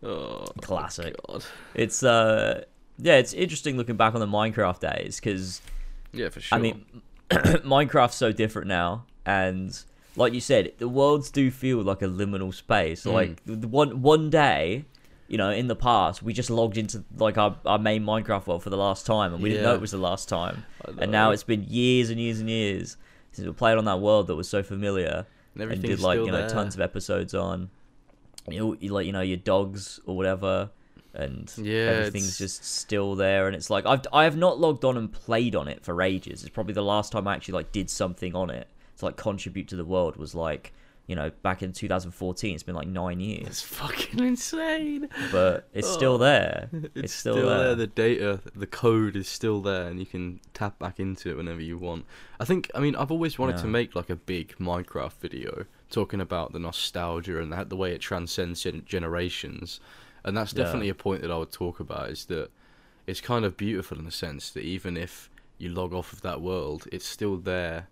Oh, 0.03 0.45
Classic. 0.61 1.15
God. 1.27 1.45
It's 1.73 2.03
uh, 2.03 2.63
yeah, 2.97 3.15
it's 3.15 3.33
interesting 3.33 3.77
looking 3.77 3.97
back 3.97 4.13
on 4.13 4.19
the 4.19 4.27
Minecraft 4.27 4.79
days 4.79 5.19
because 5.19 5.61
Yeah, 6.11 6.29
for 6.29 6.41
sure. 6.41 6.57
I 6.57 6.61
mean, 6.61 6.85
Minecraft's 7.29 8.15
so 8.15 8.31
different 8.31 8.67
now, 8.67 9.05
and 9.25 9.77
like 10.15 10.33
you 10.33 10.41
said, 10.41 10.73
the 10.77 10.89
worlds 10.89 11.31
do 11.31 11.49
feel 11.51 11.81
like 11.81 12.01
a 12.01 12.07
liminal 12.07 12.53
space. 12.53 13.03
Mm. 13.03 13.13
Like 13.13 13.41
the 13.45 13.67
one 13.67 14.01
one 14.01 14.29
day, 14.29 14.85
you 15.27 15.37
know, 15.37 15.49
in 15.49 15.67
the 15.67 15.75
past, 15.75 16.23
we 16.23 16.33
just 16.33 16.49
logged 16.49 16.77
into 16.77 17.03
like 17.17 17.37
our, 17.37 17.55
our 17.65 17.79
main 17.79 18.03
Minecraft 18.03 18.47
world 18.47 18.63
for 18.63 18.69
the 18.69 18.77
last 18.77 19.05
time, 19.05 19.33
and 19.33 19.41
we 19.41 19.49
didn't 19.49 19.63
know 19.63 19.75
it 19.75 19.81
was 19.81 19.91
the 19.91 19.97
last 19.97 20.27
time. 20.27 20.65
And 20.97 21.11
now 21.11 21.31
it's 21.31 21.43
been 21.43 21.63
years 21.63 22.09
and 22.09 22.19
years 22.19 22.39
and 22.39 22.49
years 22.49 22.97
since 23.31 23.47
we 23.47 23.53
played 23.53 23.77
on 23.77 23.85
that 23.85 23.99
world 23.99 24.27
that 24.27 24.35
was 24.35 24.49
so 24.49 24.63
familiar, 24.63 25.25
and 25.55 25.71
and 25.71 25.81
did 25.81 25.99
like 25.99 26.19
you 26.19 26.27
know 26.27 26.39
there. 26.39 26.49
tons 26.49 26.75
of 26.75 26.81
episodes 26.81 27.33
on. 27.33 27.69
You 28.51 28.77
know, 28.81 28.93
like 28.95 29.05
you 29.05 29.11
know 29.11 29.21
your 29.21 29.37
dogs 29.37 29.99
or 30.05 30.15
whatever. 30.15 30.69
And 31.13 31.51
Yeah, 31.57 31.85
everything's 32.05 32.25
it's- 32.25 32.37
just 32.37 32.63
still 32.63 33.15
there, 33.15 33.47
and 33.47 33.55
it's 33.55 33.69
like 33.71 33.85
I've 33.85 34.01
I 34.13 34.25
have 34.25 34.37
not 34.37 34.59
logged 34.59 34.85
on 34.85 34.95
and 34.95 35.11
played 35.11 35.55
on 35.55 35.67
it 35.67 35.83
for 35.83 36.01
ages. 36.01 36.43
It's 36.43 36.51
probably 36.53 36.73
the 36.75 36.83
last 36.83 37.11
time 37.11 37.27
I 37.27 37.33
actually 37.35 37.55
like 37.55 37.71
did 37.71 37.89
something 37.89 38.35
on 38.35 38.49
it 38.51 38.67
to 38.97 39.05
like 39.05 39.17
contribute 39.17 39.67
to 39.69 39.75
the 39.75 39.85
world 39.85 40.17
was 40.17 40.35
like 40.35 40.71
you 41.07 41.15
know 41.15 41.31
back 41.41 41.63
in 41.63 41.73
2014. 41.73 42.53
It's 42.53 42.61
been 42.61 42.75
like 42.75 42.87
nine 42.87 43.19
years, 43.19 43.47
It's 43.47 43.61
fucking 43.63 44.19
insane. 44.23 45.09
but 45.31 45.67
it's 45.73 45.89
still 45.89 46.13
Oh. 46.13 46.17
there. 46.19 46.69
It's, 46.73 46.89
It's 46.95 47.13
still, 47.13 47.33
still 47.33 47.49
there. 47.49 47.63
there. 47.63 47.75
The 47.75 47.87
data, 47.87 48.39
the 48.55 48.67
code 48.67 49.15
is 49.15 49.27
still 49.27 49.61
there, 49.61 49.87
and 49.87 49.99
you 49.99 50.05
can 50.05 50.39
tap 50.53 50.77
back 50.77 50.99
into 50.99 51.31
it 51.31 51.37
whenever 51.37 51.59
you 51.61 51.79
want. 51.79 52.05
I 52.39 52.45
think. 52.45 52.69
I 52.75 52.79
mean, 52.79 52.95
I've 52.95 53.11
always 53.11 53.39
wanted 53.39 53.57
to 53.57 53.67
make 53.67 53.95
like 53.95 54.11
a 54.11 54.15
big 54.15 54.55
Minecraft 54.59 55.13
video 55.19 55.65
talking 55.89 56.21
about 56.21 56.53
the 56.53 56.59
nostalgia 56.59 57.41
and 57.41 57.51
the, 57.51 57.63
the 57.65 57.75
way 57.75 57.93
it 57.93 58.01
transcends 58.01 58.65
generations, 58.85 59.79
and 60.23 60.35
that's 60.37 60.53
Yeah. 60.53 60.63
definitely 60.63 60.89
a 60.89 60.95
point 60.95 61.21
that 61.21 61.31
I 61.31 61.37
would 61.37 61.51
talk 61.51 61.79
about. 61.79 62.09
Is 62.09 62.25
that 62.25 62.49
it's 63.07 63.21
kind 63.21 63.45
of 63.45 63.57
beautiful 63.57 63.97
in 63.97 64.05
the 64.05 64.11
sense 64.11 64.49
that 64.51 64.63
even 64.63 64.97
if 64.97 65.29
you 65.57 65.69
log 65.69 65.93
off 65.93 66.13
of 66.13 66.21
that 66.21 66.41
world, 66.41 66.87
it's 66.91 67.05
still 67.05 67.37
there, 67.37 67.87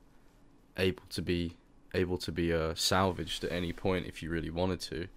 able 0.77 1.03
to 1.09 1.21
be 1.21 1.57
able 1.93 2.17
to 2.17 2.31
be 2.31 2.53
uh, 2.53 2.73
salvaged 2.75 3.43
at 3.43 3.51
any 3.51 3.73
point 3.73 4.05
if 4.05 4.21
you 4.21 4.29
really 4.29 4.49
wanted 4.51 4.79
to. 4.79 5.07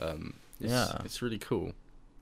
Um, 0.00 0.34
it's, 0.60 0.72
Yeah. 0.72 0.98
it's 1.04 1.22
really 1.22 1.38
cool. 1.38 1.72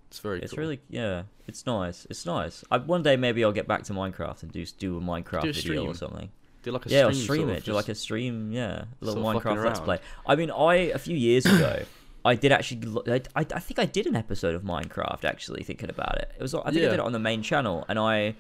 It's 0.09 0.19
very 0.19 0.43
It's 0.43 0.53
cool. 0.53 0.61
really 0.63 0.81
yeah, 0.91 1.23
it's 1.47 1.65
nice. 1.65 2.07
It's 2.11 2.27
nice. 2.27 2.65
I, 2.71 2.77
one 2.79 3.03
day 3.03 3.17
maybe 3.17 3.43
I'll 3.43 3.53
get 3.53 3.67
back 3.67 3.85
to 3.85 3.95
Minecraft 3.95 4.43
and 4.43 4.53
do 4.53 4.67
do 4.67 4.99
a 4.99 5.01
Minecraft 5.01 5.43
Do 5.43 5.49
a 5.49 5.53
video 5.53 5.87
or 5.87 5.95
something. 5.95 6.31
Do 6.63 6.71
like 6.71 6.87
a 6.87 6.89
yeah, 6.89 7.11
stream, 7.11 7.23
stream 7.23 7.49
it. 7.51 7.65
Do 7.65 7.73
like 7.73 7.89
a 7.89 7.95
stream. 7.95 8.53
Yeah, 8.53 8.85
a 8.85 8.87
little 9.01 9.23
sort 9.23 9.37
of 9.37 9.43
fucking 9.43 9.59
Minecraft 9.59 9.65
Let's. 9.65 9.81
Play. 9.81 9.99
I 10.27 10.37
mean, 10.37 10.51
I 10.51 10.75
a 10.75 10.99
few 10.99 11.17
years 11.17 11.45
ago, 11.47 11.83
I 12.25 12.35
did 12.37 12.53
actually. 12.53 13.03
I, 13.09 13.21
I, 13.35 13.41
I 13.41 13.59
think 13.61 13.79
I 13.79 13.85
did 13.85 14.07
an 14.07 14.15
episode 14.17 14.55
of 14.55 14.63
Minecraft. 14.63 15.25
Actually, 15.25 15.65
thinking 15.65 15.91
about 15.91 16.19
it, 16.19 16.33
it 16.39 16.43
was. 16.43 16.55
I 16.55 16.63
think 16.71 16.77
I 16.77 16.81
did 16.81 16.93
it 16.95 17.01
on 17.01 17.13
the 17.13 17.19
main 17.19 17.43
channel, 17.43 17.85
and 17.89 17.99
I. 17.99 18.35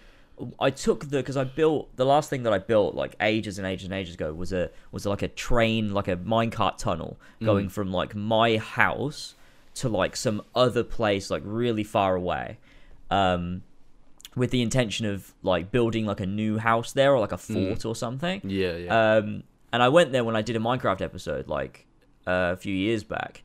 I 0.59 0.71
took 0.71 1.11
the 1.11 1.19
because 1.19 1.37
I 1.37 1.45
built 1.45 1.95
the 1.97 2.07
last 2.07 2.31
thing 2.31 2.43
that 2.45 2.55
I 2.55 2.59
built 2.59 2.95
like 2.95 3.15
ages 3.21 3.59
and 3.59 3.67
ages 3.67 3.85
and 3.85 3.95
ages 3.95 4.15
ago 4.15 4.33
was 4.33 4.51
a 4.53 4.71
was 4.91 5.05
like 5.05 5.21
a 5.23 5.29
train 5.29 5.93
like 5.93 6.09
a 6.09 6.17
minecart 6.17 6.79
tunnel 6.79 7.19
Mm. 7.41 7.45
going 7.45 7.69
from 7.69 7.93
like 7.93 8.15
my 8.15 8.57
house 8.57 9.35
to 9.75 9.89
like 9.91 10.17
some 10.17 10.43
other 10.55 10.83
place 10.85 11.31
like 11.31 11.43
really 11.45 11.85
far 11.85 12.17
away, 12.17 12.59
um, 13.11 13.63
with 14.35 14.51
the 14.51 14.63
intention 14.63 15.07
of 15.07 15.35
like 15.43 15.71
building 15.71 16.07
like 16.07 16.21
a 16.21 16.27
new 16.27 16.59
house 16.59 16.93
there 16.93 17.13
or 17.15 17.21
like 17.21 17.33
a 17.33 17.39
fort 17.39 17.85
or 17.85 17.95
something. 17.95 18.41
Yeah, 18.45 18.77
yeah. 18.77 19.15
Um, 19.17 19.43
and 19.73 19.83
I 19.83 19.89
went 19.89 20.13
there 20.13 20.25
when 20.25 20.37
I 20.37 20.43
did 20.43 20.57
a 20.57 20.59
Minecraft 20.59 21.01
episode 21.03 21.49
like 21.49 21.87
uh, 22.27 22.53
a 22.53 22.57
few 22.57 22.75
years 22.75 23.05
back, 23.05 23.43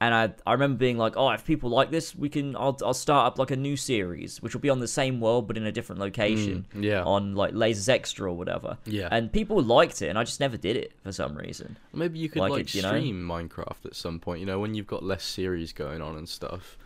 and 0.00 0.14
I 0.14 0.32
I 0.46 0.52
remember 0.52 0.78
being 0.78 0.98
like, 0.98 1.16
oh, 1.16 1.30
if 1.30 1.44
people 1.44 1.70
like 1.70 1.90
this, 1.90 2.14
we 2.16 2.28
can 2.28 2.56
I'll 2.56 2.76
I'll 2.84 2.94
start 2.94 3.26
up 3.26 3.38
like 3.38 3.50
a 3.50 3.56
new 3.56 3.76
series, 3.76 4.42
which 4.42 4.54
will 4.54 4.60
be 4.60 4.70
on 4.70 4.80
the 4.80 4.88
same 4.88 5.20
world 5.20 5.46
but 5.46 5.56
in 5.56 5.66
a 5.66 5.72
different 5.72 6.00
location 6.00 6.66
Mm, 6.74 6.82
yeah. 6.82 7.02
on 7.02 7.34
like 7.34 7.52
Lasers 7.54 7.88
Extra 7.88 8.30
or 8.30 8.36
whatever. 8.36 8.78
Yeah. 8.86 9.08
And 9.10 9.32
people 9.32 9.62
liked 9.62 10.02
it, 10.02 10.08
and 10.08 10.18
I 10.18 10.24
just 10.24 10.40
never 10.40 10.56
did 10.56 10.76
it 10.76 10.92
for 11.02 11.12
some 11.12 11.36
reason. 11.36 11.76
Maybe 11.92 12.18
you 12.18 12.28
could 12.28 12.40
like 12.40 12.50
like, 12.50 12.60
it, 12.62 12.74
you 12.74 12.82
know? 12.82 12.88
stream 12.88 13.22
Minecraft 13.22 13.86
at 13.86 13.94
some 13.94 14.18
point. 14.18 14.40
You 14.40 14.46
know, 14.46 14.58
when 14.58 14.74
you've 14.74 14.86
got 14.88 15.02
less 15.04 15.24
series 15.24 15.72
going 15.72 16.02
on 16.02 16.16
and 16.16 16.28
stuff. 16.28 16.76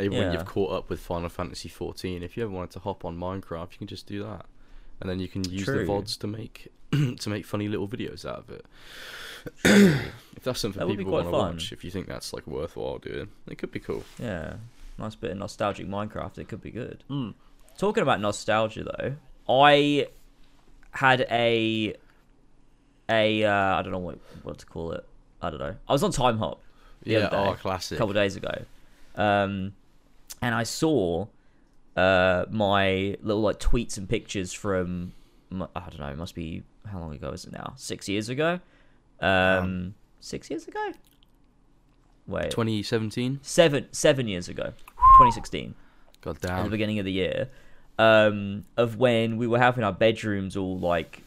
Maybe 0.00 0.18
when 0.18 0.32
you've 0.32 0.46
caught 0.46 0.72
up 0.72 0.88
with 0.88 1.00
Final 1.00 1.28
Fantasy 1.28 1.68
14, 1.68 2.22
if 2.22 2.36
you 2.36 2.42
ever 2.42 2.52
wanted 2.52 2.70
to 2.72 2.80
hop 2.80 3.04
on 3.04 3.16
Minecraft, 3.16 3.72
you 3.72 3.78
can 3.78 3.86
just 3.86 4.06
do 4.06 4.22
that, 4.22 4.46
and 5.00 5.08
then 5.08 5.18
you 5.18 5.28
can 5.28 5.44
use 5.48 5.64
True. 5.64 5.84
the 5.84 5.92
vods 5.92 6.18
to 6.20 6.26
make 6.26 6.68
to 7.18 7.28
make 7.28 7.44
funny 7.44 7.68
little 7.68 7.88
videos 7.88 8.24
out 8.24 8.38
of 8.38 8.50
it. 8.50 8.66
if 9.64 10.42
that's 10.42 10.60
something 10.60 10.78
That 10.78 10.86
would 10.86 10.96
be 10.96 11.04
people 11.04 11.12
quite 11.12 11.24
want 11.24 11.34
to 11.34 11.40
fun. 11.40 11.54
watch, 11.54 11.72
if 11.72 11.84
you 11.84 11.90
think 11.90 12.06
that's 12.06 12.32
like 12.32 12.46
worthwhile 12.46 12.98
doing, 12.98 13.28
it 13.46 13.58
could 13.58 13.72
be 13.72 13.80
cool. 13.80 14.04
Yeah, 14.18 14.54
nice 14.98 15.14
bit 15.14 15.30
of 15.32 15.38
nostalgic 15.38 15.86
Minecraft. 15.86 16.38
It 16.38 16.48
could 16.48 16.60
be 16.60 16.70
good. 16.70 17.04
Hmm. 17.08 17.30
Talking 17.78 18.02
about 18.02 18.20
nostalgia 18.20 18.84
though, 18.84 19.16
I 19.48 20.08
had 20.92 21.26
a 21.30 21.94
a 23.08 23.44
uh, 23.44 23.76
I 23.76 23.82
don't 23.82 23.92
know 23.92 23.98
what 23.98 24.18
what 24.42 24.58
to 24.58 24.66
call 24.66 24.92
it. 24.92 25.04
I 25.42 25.50
don't 25.50 25.60
know. 25.60 25.76
I 25.88 25.92
was 25.92 26.02
on 26.02 26.12
Timehop 26.12 26.58
yeah, 27.04 27.18
other 27.26 27.50
oh, 27.50 27.54
classic. 27.54 27.96
a 27.96 27.98
couple 27.98 28.10
of 28.10 28.16
days 28.16 28.36
ago, 28.36 28.64
um, 29.16 29.72
and 30.42 30.54
I 30.54 30.62
saw 30.62 31.26
uh, 31.96 32.44
my 32.50 33.16
little 33.22 33.42
like 33.42 33.58
tweets 33.58 33.98
and 33.98 34.08
pictures 34.08 34.52
from 34.52 35.12
I 35.52 35.66
don't 35.90 35.98
know. 36.00 36.08
It 36.08 36.16
must 36.18 36.34
be 36.34 36.62
how 36.90 36.98
long 37.00 37.14
ago 37.14 37.30
is 37.30 37.44
it 37.44 37.52
now? 37.52 37.74
Six 37.76 38.08
years 38.08 38.28
ago. 38.28 38.60
Um, 39.20 39.94
six 40.20 40.48
years 40.50 40.66
ago. 40.68 40.92
Wait, 42.26 42.50
2017. 42.50 43.40
seven 43.42 43.88
seven 43.92 44.28
years 44.28 44.48
ago, 44.48 44.64
2016 45.18 45.74
God 46.20 46.44
at 46.44 46.64
the 46.64 46.70
beginning 46.70 46.98
of 47.00 47.04
the 47.04 47.12
year, 47.12 47.48
um, 47.98 48.64
of 48.76 48.96
when 48.96 49.36
we 49.36 49.46
were 49.46 49.58
having 49.58 49.82
our 49.82 49.92
bedrooms 49.92 50.56
all 50.56 50.78
like 50.78 51.22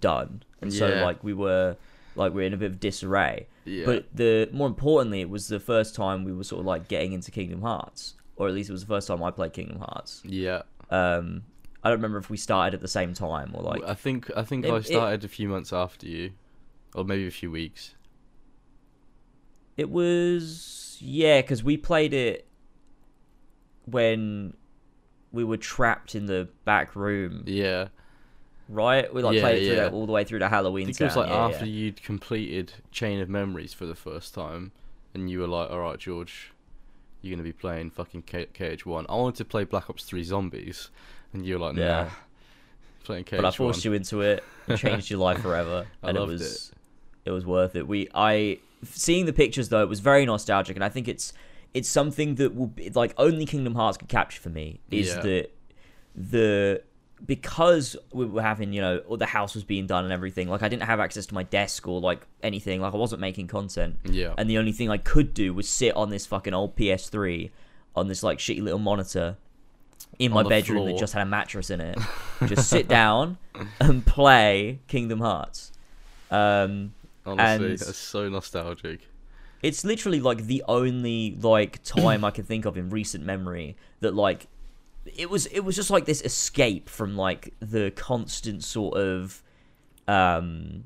done, 0.00 0.42
and 0.60 0.72
so 0.72 0.88
Yeah. 0.88 1.04
like 1.04 1.24
we 1.24 1.32
were 1.32 1.76
like 2.16 2.34
we're 2.34 2.46
in 2.46 2.52
a 2.52 2.56
bit 2.58 2.70
of 2.70 2.80
disarray. 2.80 3.46
Yeah. 3.64 3.86
But 3.86 4.06
the 4.14 4.50
more 4.52 4.66
importantly, 4.66 5.20
it 5.22 5.30
was 5.30 5.48
the 5.48 5.60
first 5.60 5.94
time 5.94 6.24
we 6.24 6.32
were 6.32 6.44
sort 6.44 6.60
of 6.60 6.66
like 6.66 6.86
getting 6.88 7.12
into 7.12 7.30
Kingdom 7.30 7.62
Hearts, 7.62 8.14
or 8.42 8.48
at 8.48 8.54
least 8.54 8.68
it 8.68 8.72
was 8.72 8.82
the 8.82 8.88
first 8.88 9.06
time 9.08 9.22
I 9.22 9.30
played 9.30 9.52
Kingdom 9.52 9.78
Hearts. 9.78 10.20
yeah. 10.24 10.62
Um, 10.90 11.44
I 11.84 11.88
don't 11.88 11.98
remember 11.98 12.18
if 12.18 12.28
we 12.30 12.36
started 12.36 12.74
at 12.74 12.80
the 12.80 12.88
same 12.88 13.14
time 13.14 13.52
or 13.54 13.62
like 13.62 13.82
I 13.84 13.94
think 13.94 14.30
I 14.36 14.42
think 14.42 14.64
it- 14.66 14.70
I 14.72 14.76
it- 14.76 14.84
started 14.86 15.24
a 15.24 15.28
few 15.28 15.48
months 15.48 15.72
after 15.72 16.06
you, 16.06 16.32
or 16.94 17.04
maybe 17.04 17.26
a 17.26 17.30
few 17.30 17.50
weeks. 17.50 17.94
it 19.76 19.88
was 19.90 20.98
yeah, 21.00 21.40
because 21.40 21.64
we 21.64 21.76
played 21.76 22.12
it 22.14 22.46
when 23.86 24.54
we 25.32 25.44
were 25.44 25.56
trapped 25.56 26.14
in 26.14 26.26
the 26.26 26.48
back 26.64 26.94
room 26.94 27.42
Yeah. 27.46 27.88
right? 28.68 29.12
We 29.12 29.22
like 29.22 29.36
Yeah, 29.36 29.40
played 29.42 29.62
it 29.62 29.66
through 29.66 29.76
yeah. 29.76 29.82
that 29.84 29.92
all 29.92 30.06
the 30.06 30.12
way 30.12 30.24
through 30.24 30.38
the 30.40 30.48
Halloween 30.48 30.84
I 30.84 30.86
think 30.92 31.00
it 31.00 31.04
was 31.04 31.16
like 31.16 31.28
yeah, 31.30 31.46
after 31.46 31.64
yeah. 31.64 31.72
you'd 31.72 32.02
completed 32.02 32.74
Chain 32.90 33.18
of 33.20 33.28
Memories 33.28 33.72
for 33.74 33.86
the 33.86 33.94
first 33.96 34.34
time, 34.34 34.72
and 35.14 35.30
you 35.30 35.40
were 35.40 35.48
like, 35.48 35.70
"All 35.70 35.80
right, 35.80 35.98
George, 35.98 36.52
you're 37.22 37.34
gonna 37.36 37.42
be 37.44 37.52
playing 37.52 37.90
fucking 37.90 38.22
K- 38.22 38.46
KH1. 38.52 39.06
I 39.08 39.14
wanted 39.14 39.36
to 39.36 39.44
play 39.44 39.64
Black 39.64 39.88
Ops 39.88 40.04
3 40.04 40.22
Zombies, 40.24 40.90
and 41.32 41.46
you're 41.46 41.58
like, 41.58 41.74
nah, 41.76 41.82
Yeah. 41.82 42.10
playing 43.04 43.24
KH1. 43.24 43.36
but 43.38 43.44
I 43.46 43.50
forced 43.52 43.84
you 43.84 43.92
into 43.94 44.20
it. 44.20 44.44
It 44.68 44.76
changed 44.76 45.10
your 45.10 45.18
life 45.20 45.40
forever, 45.40 45.86
and 46.02 46.16
it 46.16 46.20
was 46.26 46.72
it. 47.24 47.30
was 47.30 47.46
worth 47.46 47.74
it. 47.76 47.86
We 47.88 48.08
I 48.14 48.58
seeing 48.84 49.26
the 49.26 49.32
pictures 49.32 49.68
though, 49.68 49.82
it 49.82 49.88
was 49.88 50.00
very 50.00 50.26
nostalgic, 50.26 50.76
and 50.76 50.84
I 50.84 50.88
think 50.88 51.08
it's 51.08 51.32
it's 51.74 51.88
something 51.88 52.34
that 52.34 52.54
will 52.54 52.66
be 52.66 52.90
like 52.90 53.14
only 53.16 53.46
Kingdom 53.46 53.74
Hearts 53.74 53.96
could 53.96 54.08
capture 54.08 54.40
for 54.40 54.50
me 54.50 54.80
is 54.90 55.08
Yeah. 55.08 55.20
that 55.22 55.50
the 56.14 56.82
because 57.24 57.96
we 58.12 58.26
were 58.26 58.42
having 58.42 58.72
you 58.72 58.80
know 58.80 58.98
all 59.08 59.16
the 59.16 59.26
house 59.26 59.54
was 59.54 59.64
being 59.64 59.86
done 59.86 60.04
and 60.04 60.12
everything 60.12 60.48
like 60.48 60.62
i 60.62 60.68
didn't 60.68 60.82
have 60.82 60.98
access 60.98 61.26
to 61.26 61.34
my 61.34 61.44
desk 61.44 61.86
or 61.86 62.00
like 62.00 62.26
anything. 62.42 62.80
Like 62.80 62.94
i 62.94 62.96
wasn't 62.96 63.20
making 63.20 63.46
content. 63.46 63.98
Yeah. 64.04 64.34
and 64.36 64.50
the 64.50 64.58
only 64.58 64.72
thing 64.72 64.90
i 64.90 64.98
could 64.98 65.32
do 65.34 65.54
was 65.54 65.68
sit 65.68 65.94
on 65.94 66.10
this 66.10 66.26
fucking 66.26 66.52
old 66.54 66.74
ps3 66.76 67.50
on 67.94 68.08
this 68.08 68.22
like 68.22 68.38
shitty 68.38 68.62
little 68.62 68.78
monitor 68.78 69.36
in 70.18 70.32
On 70.32 70.44
my 70.44 70.48
bedroom 70.48 70.86
that 70.86 70.98
just 70.98 71.12
had 71.14 71.22
a 71.22 71.26
mattress 71.26 71.70
in 71.70 71.80
it. 71.80 71.98
Just 72.46 72.68
sit 72.68 72.86
down 72.88 73.38
and 73.80 74.04
play 74.04 74.80
kingdom 74.88 75.20
hearts. 75.20 75.72
Um 76.30 76.94
Honestly, 77.24 77.76
that's 77.76 77.96
so 77.96 78.28
nostalgic. 78.28 79.08
it's 79.62 79.84
literally 79.84 80.20
like 80.20 80.46
the 80.46 80.62
only 80.68 81.36
like 81.40 81.82
time 81.84 82.24
I 82.24 82.30
can 82.30 82.44
think 82.44 82.64
of 82.64 82.76
in 82.76 82.90
recent 82.90 83.24
memory 83.24 83.76
that 84.00 84.14
like 84.14 84.48
it 85.04 85.28
was 85.30 85.46
it 85.46 85.60
was 85.60 85.74
just 85.76 85.90
like 85.90 86.04
this 86.04 86.22
escape 86.22 86.88
from 86.88 87.16
like 87.16 87.54
the 87.60 87.90
constant 87.96 88.62
sort 88.64 88.96
of 88.96 89.42
um 90.08 90.84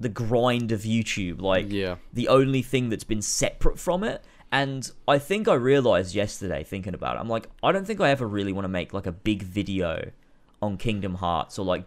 the 0.00 0.08
grind 0.08 0.72
of 0.72 0.80
YouTube 0.82 1.40
like 1.40 1.66
Yeah. 1.68 1.96
the 2.12 2.28
only 2.28 2.62
thing 2.62 2.88
that's 2.88 3.04
been 3.04 3.22
separate 3.22 3.78
from 3.78 4.02
it 4.02 4.24
and 4.50 4.90
I 5.06 5.18
think 5.18 5.48
I 5.48 5.54
realized 5.54 6.14
yesterday 6.14 6.64
thinking 6.64 6.94
about 6.94 7.16
it 7.16 7.20
I'm 7.20 7.28
like 7.28 7.48
I 7.62 7.70
don't 7.72 7.86
think 7.86 8.00
I 8.00 8.10
ever 8.10 8.26
really 8.26 8.52
want 8.52 8.64
to 8.64 8.68
make 8.68 8.92
like 8.92 9.06
a 9.06 9.12
big 9.12 9.42
video 9.42 10.10
on 10.60 10.76
Kingdom 10.76 11.14
Hearts 11.14 11.58
or 11.58 11.64
like 11.64 11.84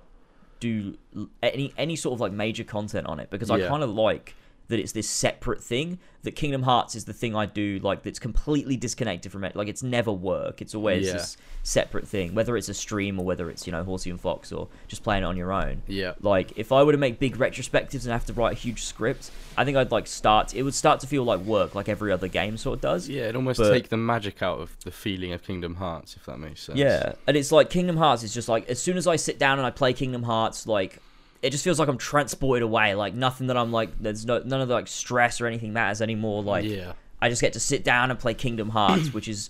do 0.62 0.98
any 1.44 1.74
any 1.78 1.96
sort 1.98 2.14
of 2.14 2.22
like 2.22 2.32
major 2.32 2.64
content 2.64 3.08
on 3.08 3.20
it 3.20 3.30
because 3.30 3.50
I 3.52 3.60
kind 3.68 3.84
of 3.84 3.90
like 3.90 4.36
that 4.68 4.80
it's 4.80 4.92
this 4.94 5.10
separate 5.10 5.64
thing 5.64 6.00
that 6.24 6.36
Kingdom 6.36 6.64
Hearts 6.64 6.96
is 6.96 7.06
the 7.06 7.14
thing 7.14 7.36
I 7.36 7.46
do 7.46 7.80
like 7.84 8.02
that's 8.02 8.18
completely 8.18 8.76
disconnected 8.78 9.32
from 9.32 9.44
it 9.44 9.56
like 9.56 9.68
it's 9.68 9.84
never 9.84 10.12
work 10.12 10.62
it's 10.62 10.74
always 10.74 11.06
Yeah. 11.06 11.14
this 11.14 11.38
separate 11.62 12.08
thing 12.08 12.34
whether 12.34 12.58
it's 12.58 12.68
a 12.70 12.74
stream 12.74 13.20
or 13.20 13.26
whether 13.26 13.50
it's 13.50 13.68
you 13.68 13.72
know 13.72 13.84
Horsey 13.84 14.10
and 14.10 14.20
Fox 14.20 14.52
or 14.52 14.68
just 14.88 15.04
playing 15.04 15.24
it 15.24 15.26
on 15.28 15.38
your 15.38 15.52
own 15.52 15.84
Yeah. 15.88 16.14
like 16.22 16.54
if 16.58 16.72
I 16.72 16.82
were 16.84 16.92
to 16.94 16.98
make 16.98 17.20
big 17.20 17.38
retrospectives 17.38 18.04
and 18.04 18.12
have 18.12 18.26
to 18.26 18.34
write 18.34 18.54
a 18.54 18.60
huge 18.60 18.84
script 18.84 19.30
I 19.56 19.66
think 19.66 19.78
I'd 19.78 19.92
like 19.92 20.08
start 20.08 20.56
it 20.56 20.64
would 20.64 20.74
start 20.74 21.00
to 21.02 21.08
feel 21.08 21.24
like 21.24 21.42
work 21.42 21.76
like 21.76 21.88
every 21.88 22.12
other 22.12 22.28
game 22.28 22.58
sort 22.58 22.78
of 22.78 22.82
does 22.82 23.08
Yeah, 23.08 23.24
it 23.30 23.36
almost 23.36 23.60
But- 23.60 23.72
take 23.72 23.90
the 23.90 23.98
magic 23.98 24.42
out 24.42 24.60
of 24.60 24.76
the 24.84 24.92
feeling 24.92 25.32
of 25.32 25.44
Kingdom 25.44 25.76
Hearts, 25.76 26.16
if 26.16 26.26
that 26.26 26.40
makes 26.40 26.62
sense. 26.62 26.78
Yeah, 26.80 27.14
and 27.28 27.38
it's 27.38 27.52
like 27.52 27.70
Kingdom 27.70 27.98
Hearts 27.98 28.24
is 28.24 28.34
just 28.34 28.50
like 28.50 28.68
as 28.70 28.82
soon 28.82 28.98
as 28.98 29.06
I 29.06 29.16
sit 29.16 29.38
down 29.38 29.60
and 29.60 29.66
I 29.68 29.72
play 29.72 29.94
Kingdom 29.94 30.24
Hearts, 30.24 30.66
like 30.68 31.00
it 31.46 31.52
just 31.52 31.64
feels 31.64 31.80
like 31.80 31.88
I'm 31.88 31.98
transported 31.98 32.64
away. 32.64 32.96
Like 32.96 33.14
nothing 33.14 33.48
that 33.48 33.58
I'm 33.58 33.72
like, 33.72 33.90
there's 34.00 34.26
no 34.26 34.40
none 34.40 34.62
of 34.62 34.68
the 34.68 34.74
like 34.74 34.88
stress 34.88 35.40
or 35.40 35.48
anything 35.48 35.74
matters 35.74 36.02
anymore. 36.02 36.44
Like 36.44 36.66
yeah. 36.66 36.94
I 37.22 37.30
just 37.30 37.42
get 37.42 37.54
to 37.54 37.60
sit 37.60 37.84
down 37.84 38.12
and 38.12 38.20
play 38.20 38.34
Kingdom 38.34 38.70
Hearts, 38.70 39.14
which 39.14 39.28
is 39.28 39.50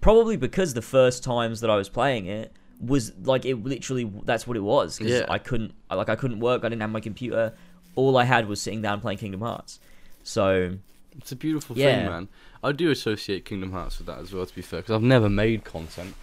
probably 0.00 0.36
because 0.36 0.74
the 0.74 0.82
first 0.82 1.22
times 1.22 1.60
that 1.60 1.70
I 1.70 1.76
was 1.76 1.88
playing 1.88 2.26
it 2.26 2.52
was 2.80 3.12
like 3.24 3.44
it 3.44 3.62
literally 3.62 4.10
that's 4.24 4.46
what 4.46 4.56
it 4.56 4.60
was. 4.60 4.98
'cause 4.98 5.08
Yeah. 5.08 5.26
I 5.28 5.38
couldn't 5.38 5.74
like 5.90 6.08
I 6.08 6.16
couldn't 6.16 6.40
work. 6.40 6.64
I 6.64 6.68
didn't 6.68 6.82
have 6.82 6.90
my 6.90 7.00
computer. 7.00 7.54
All 7.94 8.16
I 8.16 8.24
had 8.24 8.48
was 8.48 8.60
sitting 8.60 8.80
down 8.82 9.00
playing 9.00 9.18
Kingdom 9.18 9.40
Hearts. 9.40 9.78
So 10.22 10.76
It's 11.18 11.30
a 11.32 11.36
beautiful 11.36 11.76
Yeah. 11.76 11.94
thing, 11.96 12.06
man. 12.06 12.28
I 12.64 12.72
do 12.72 12.90
associate 12.90 13.44
Kingdom 13.44 13.72
Hearts 13.72 13.98
with 13.98 14.06
that 14.06 14.18
as 14.20 14.32
well, 14.32 14.46
to 14.46 14.54
be 14.54 14.62
fair, 14.62 14.80
because 14.80 14.94
I've 14.94 15.02
never 15.02 15.28
made 15.28 15.62
content. 15.62 16.14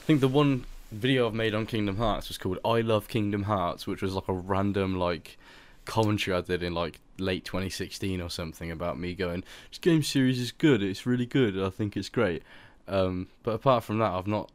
I 0.00 0.04
think 0.06 0.20
the 0.20 0.28
one 0.28 0.64
video 0.90 1.26
I've 1.26 1.34
made 1.34 1.54
on 1.54 1.66
Kingdom 1.66 1.96
Hearts 1.96 2.28
was 2.28 2.38
called 2.38 2.58
"I 2.64 2.80
Love 2.80 3.08
Kingdom 3.08 3.44
Hearts," 3.44 3.86
which 3.86 4.02
was 4.02 4.14
like 4.14 4.28
a 4.28 4.32
random 4.32 4.98
like 4.98 5.38
commentary 5.84 6.36
I 6.36 6.40
did 6.40 6.62
in 6.62 6.74
like 6.74 7.00
late 7.18 7.44
2016 7.44 8.20
or 8.20 8.30
something 8.30 8.70
about 8.70 8.98
me 8.98 9.14
going, 9.14 9.44
"This 9.70 9.78
game 9.78 10.02
series 10.02 10.40
is 10.40 10.52
good. 10.52 10.82
It's 10.82 11.06
really 11.06 11.26
good. 11.26 11.58
I 11.58 11.70
think 11.70 11.96
it's 11.96 12.08
great." 12.08 12.42
Um, 12.86 13.28
but 13.42 13.52
apart 13.52 13.84
from 13.84 13.98
that, 13.98 14.12
I've 14.12 14.26
not 14.26 14.50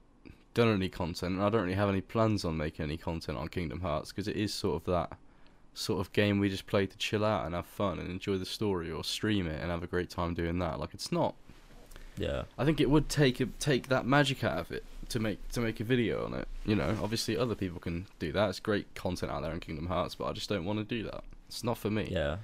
done 0.54 0.74
any 0.74 0.90
content, 0.90 1.36
and 1.36 1.44
I 1.44 1.50
don't 1.50 1.64
really 1.64 1.76
have 1.76 1.90
any 1.90 2.02
plans 2.02 2.44
on 2.46 2.58
making 2.58 2.84
any 2.84 2.98
content 2.98 3.38
on 3.38 3.48
Kingdom 3.48 3.82
Hearts 3.82 4.12
because 4.12 4.28
it 4.28 4.36
is 4.36 4.54
sort 4.54 4.76
of 4.76 4.86
that 4.86 5.18
sort 5.76 6.00
of 6.00 6.14
game 6.14 6.40
we 6.40 6.50
just 6.50 6.68
play 6.68 6.86
to 6.86 6.98
chill 6.98 7.26
out 7.26 7.46
and 7.46 7.56
have 7.56 7.66
fun 7.66 7.98
and 7.98 8.10
enjoy 8.10 8.38
the 8.38 8.46
story 8.46 8.92
or 8.92 9.04
stream 9.04 9.48
it 9.48 9.60
and 9.60 9.72
have 9.72 9.82
a 9.82 9.88
great 9.88 10.10
time 10.10 10.34
doing 10.34 10.60
that. 10.60 10.80
Like 10.80 10.94
it's 10.94 11.12
not. 11.12 11.36
yeah, 12.18 12.44
I 12.58 12.66
think 12.66 12.80
it 12.80 12.90
would 12.90 13.10
take 13.10 13.40
a, 13.40 13.48
take 13.60 13.88
that 13.90 14.06
magic 14.06 14.44
out 14.44 14.60
of 14.60 14.72
it 14.72 14.84
to 15.14 15.20
make 15.20 15.48
to 15.54 15.62
make 15.62 15.80
a 15.80 15.84
video 15.84 16.26
on 16.26 16.34
it. 16.34 16.48
You 16.66 16.76
know, 16.76 16.98
obviously 17.02 17.38
other 17.38 17.56
people 17.56 17.80
can 17.80 18.06
do 18.20 18.32
that. 18.34 18.50
It's 18.50 18.60
great 18.60 18.94
content 18.96 19.32
out 19.32 19.42
there 19.42 19.52
in 19.54 19.60
Kingdom 19.60 19.88
Hearts, 19.88 20.16
but 20.16 20.26
I 20.26 20.34
just 20.34 20.50
don't 20.50 20.66
want 20.66 20.80
to 20.80 20.86
do 20.86 21.04
that. 21.04 21.24
It's 21.48 21.64
not 21.64 21.78
for 21.78 21.90
me. 21.90 22.10
yeah. 22.12 22.38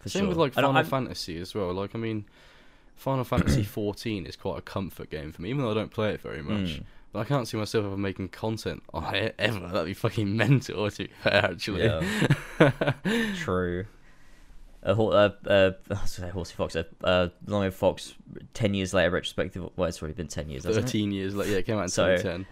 For 0.00 0.08
Same 0.10 0.22
sure. 0.22 0.28
with 0.30 0.36
like 0.38 0.52
Final 0.54 0.72
I'm- 0.76 0.84
Fantasy 0.84 1.38
as 1.38 1.54
well. 1.54 1.72
Like 1.72 1.94
I 1.94 1.98
mean, 1.98 2.24
Final 2.96 3.24
Fantasy 3.24 3.62
14 3.64 4.26
is 4.26 4.36
quite 4.36 4.58
a 4.58 4.62
comfort 4.62 5.08
game 5.10 5.32
for 5.32 5.40
me, 5.42 5.48
even 5.50 5.62
though 5.62 5.70
I 5.70 5.74
don't 5.74 5.90
play 5.90 6.10
it 6.12 6.20
very 6.20 6.42
much. 6.42 6.78
Mm. 6.80 6.82
But 7.12 7.20
I 7.20 7.24
can't 7.24 7.46
see 7.46 7.56
myself 7.56 7.84
ever 7.86 7.96
making 7.96 8.28
content 8.30 8.82
on 8.92 9.14
it 9.14 9.34
ever. 9.38 9.60
That'd 9.68 9.86
be 9.86 9.94
fucking 9.94 10.36
mental. 10.44 10.90
To 10.90 10.98
be 11.04 11.10
fair, 11.22 11.44
actually. 11.44 11.84
Yeah. 11.84 12.92
True. 13.36 13.86
A 14.84 14.94
ho- 14.94 15.10
uh, 15.10 15.30
uh, 15.48 16.04
sorry, 16.06 16.30
Horsey 16.30 16.54
Fox, 16.54 16.76
uh, 16.76 16.84
uh, 17.02 17.28
Long 17.46 17.70
Fox, 17.70 18.14
10 18.54 18.74
years 18.74 18.92
later, 18.94 19.10
retrospective. 19.10 19.68
Well, 19.76 19.88
it's 19.88 20.00
already 20.02 20.14
been 20.14 20.28
10 20.28 20.50
years, 20.50 20.64
hasn't 20.64 20.84
it? 20.84 20.88
13 20.88 21.12
years 21.12 21.34
later. 21.34 21.52
Yeah, 21.52 21.58
it 21.58 21.66
came 21.66 21.78
out 21.78 21.84
in 21.84 21.88
So, 21.88 22.16
2010. 22.16 22.46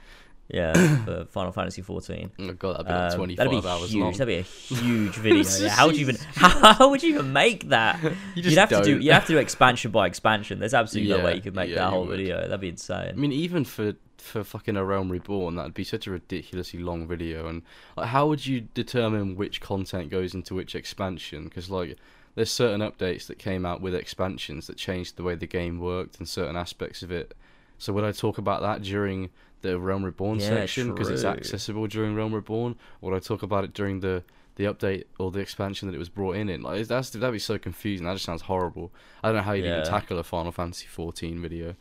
Yeah, 0.48 0.72
for 1.04 1.24
Final 1.26 1.52
Fantasy 1.52 1.80
14. 1.82 2.30
Oh 2.40 2.52
god, 2.54 2.72
that'd 2.74 2.86
be 2.86 2.92
like 2.92 3.12
Um, 3.12 3.16
25 3.16 3.36
that'd 3.36 3.62
be 3.62 3.68
hours 3.68 3.90
huge. 3.90 4.02
long. 4.02 4.12
That'd 4.12 4.26
be 4.26 4.34
a 4.36 4.42
huge 4.42 5.14
video. 5.16 5.42
yeah. 5.60 5.68
How 5.70 5.86
would 5.86 5.96
you 5.96 6.02
even? 6.02 6.16
How 6.34 6.90
would 6.90 7.02
you 7.02 7.14
even 7.14 7.32
make 7.32 7.68
that? 7.68 8.02
You 8.02 8.10
You'd 8.34 8.42
just 8.44 8.58
have 8.58 8.68
to 8.70 8.82
do. 8.82 8.92
don't. 8.94 9.02
You 9.02 9.12
have 9.12 9.26
to 9.26 9.32
do 9.34 9.38
expansion 9.38 9.92
by 9.92 10.06
expansion. 10.06 10.58
There's 10.58 10.74
absolutely 10.74 11.16
no 11.16 11.24
way 11.24 11.36
you 11.36 11.40
could 11.40 11.54
make 11.54 11.70
yeah, 11.70 11.76
that 11.76 11.90
whole 11.90 12.06
would. 12.06 12.18
video. 12.18 12.40
That'd 12.42 12.60
be 12.60 12.68
insane. 12.68 13.10
I 13.10 13.12
mean, 13.12 13.32
even 13.32 13.64
for 13.64 13.94
for 14.18 14.44
fucking 14.44 14.76
a 14.76 14.84
Realm 14.84 15.10
Reborn, 15.10 15.54
that'd 15.54 15.74
be 15.74 15.84
such 15.84 16.06
a 16.06 16.10
ridiculously 16.10 16.80
long 16.80 17.06
video. 17.08 17.46
And 17.46 17.62
like, 17.96 18.08
how 18.08 18.26
would 18.26 18.44
you 18.46 18.62
determine 18.74 19.36
which 19.36 19.60
content 19.60 20.10
goes 20.10 20.34
into 20.34 20.54
which 20.54 20.74
expansion? 20.74 21.44
Because 21.44 21.70
like, 21.70 21.96
there's 22.34 22.50
certain 22.50 22.80
updates 22.80 23.26
that 23.26 23.38
came 23.38 23.66
out 23.66 23.80
with 23.80 23.94
expansions 23.94 24.66
that 24.66 24.76
changed 24.76 25.16
the 25.16 25.22
way 25.22 25.34
the 25.34 25.46
game 25.46 25.78
worked 25.78 26.18
and 26.18 26.28
certain 26.28 26.56
aspects 26.56 27.02
of 27.02 27.10
it. 27.12 27.34
So 27.78 27.92
would 27.92 28.04
I 28.04 28.12
talk 28.12 28.38
about 28.38 28.62
that 28.62 28.82
during 28.82 29.30
the 29.60 29.78
Realm 29.78 30.04
Reborn 30.04 30.38
Yeah, 30.40 30.48
section 30.48 30.90
because 30.92 31.08
it's 31.10 31.24
accessible 31.24 31.86
during 31.86 32.14
Realm 32.14 32.34
Reborn, 32.34 32.76
or 33.00 33.10
would 33.10 33.16
I 33.16 33.20
talk 33.20 33.42
about 33.42 33.64
it 33.64 33.72
during 33.74 34.00
the 34.00 34.22
the 34.56 34.64
update 34.64 35.04
or 35.18 35.30
the 35.30 35.38
expansion 35.40 35.88
that 35.88 35.94
it 35.94 35.98
was 35.98 36.08
brought 36.10 36.36
in 36.36 36.48
in? 36.48 36.62
Like 36.62 36.86
that's 36.86 37.10
that'd 37.10 37.32
be 37.32 37.38
so 37.38 37.58
confusing. 37.58 38.04
That 38.06 38.12
just 38.14 38.24
sounds 38.24 38.42
horrible. 38.42 38.92
I 39.22 39.28
don't 39.28 39.36
know 39.36 39.42
how 39.42 39.52
you'd 39.52 39.64
Yeah. 39.64 39.72
even 39.78 39.84
tackle 39.84 40.18
a 40.18 40.22
Final 40.24 40.52
Fantasy 40.52 40.86
14 40.86 41.40
video. 41.40 41.74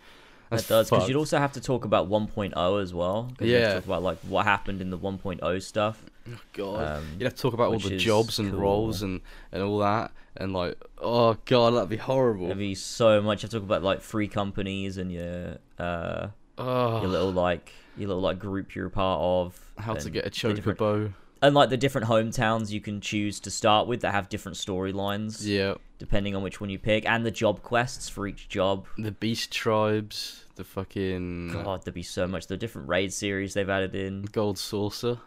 That's 0.49 0.63
That 0.63 0.73
does 0.73 0.89
because 0.89 1.07
you'd 1.07 1.17
also 1.17 1.37
have 1.37 1.53
to 1.53 1.61
talk 1.61 1.85
about 1.85 2.07
1.0 2.09 2.81
as 2.81 2.93
well. 2.93 3.31
'cause 3.37 3.47
you 3.47 3.55
have 3.55 3.63
to 3.63 3.69
Yeah. 3.69 3.73
talk 3.75 3.85
about 3.85 4.03
like 4.03 4.19
what 4.19 4.45
happened 4.45 4.81
in 4.81 4.89
the 4.89 4.97
1.0 4.97 5.59
stuff. 5.59 6.03
Oh, 6.29 6.37
God, 6.53 6.97
Um, 6.97 7.05
you'd 7.13 7.23
have 7.23 7.35
to 7.35 7.41
talk 7.41 7.53
about 7.53 7.71
all 7.73 7.79
the 7.79 7.97
jobs 7.97 8.37
and 8.39 8.51
cool. 8.51 8.59
roles 8.59 9.01
and 9.01 9.21
and 9.51 9.63
all 9.63 9.79
that, 9.79 10.11
and 10.37 10.53
like, 10.53 10.77
oh 10.99 11.35
god, 11.45 11.73
that'd 11.73 11.89
be 11.89 11.97
horrible. 11.97 12.45
There'd 12.47 12.57
be 12.59 12.75
so 12.75 13.21
much. 13.21 13.41
You 13.41 13.47
have 13.47 13.51
to 13.51 13.57
talk 13.57 13.63
about 13.65 13.83
like 13.83 14.01
three 14.01 14.27
companies 14.27 14.97
and 14.97 15.11
your 15.11 15.57
uh 15.79 16.27
oh, 16.57 17.01
your 17.01 17.09
little 17.09 17.31
like 17.31 17.73
your 17.97 18.07
little 18.09 18.21
like 18.21 18.37
group 18.39 18.75
you're 18.75 18.87
a 18.87 18.91
part 18.91 19.19
of. 19.21 19.59
how 19.77 19.95
to 19.95 20.09
get 20.09 20.25
a 20.25 20.29
chocobo? 20.29 21.13
and 21.43 21.55
like 21.55 21.69
the 21.69 21.77
different 21.77 22.05
hometowns 22.07 22.69
you 22.69 22.79
can 22.79 23.01
choose 23.01 23.39
to 23.39 23.49
start 23.49 23.87
with 23.87 24.01
that 24.01 24.13
have 24.13 24.29
different 24.29 24.55
storylines 24.57 25.43
Yeah, 25.45 25.73
depending 25.97 26.35
on 26.35 26.43
which 26.43 26.61
one 26.61 26.69
you 26.69 26.77
pick, 26.77 27.03
and 27.07 27.25
the 27.25 27.31
job 27.31 27.63
quests 27.63 28.07
for 28.09 28.27
each 28.27 28.47
job. 28.47 28.85
the 28.97 29.11
beast 29.11 29.51
tribes, 29.51 30.45
the 30.55 30.63
fucking 30.63 31.51
God, 31.51 31.83
there'd 31.83 31.95
be 31.95 32.03
so 32.03 32.27
much. 32.27 32.45
The 32.45 32.57
different 32.57 32.87
raid 32.87 33.11
series 33.11 33.55
they've 33.55 33.67
added 33.69 33.95
in. 33.95 34.23
gold 34.31 34.59
saucer. 34.59 35.17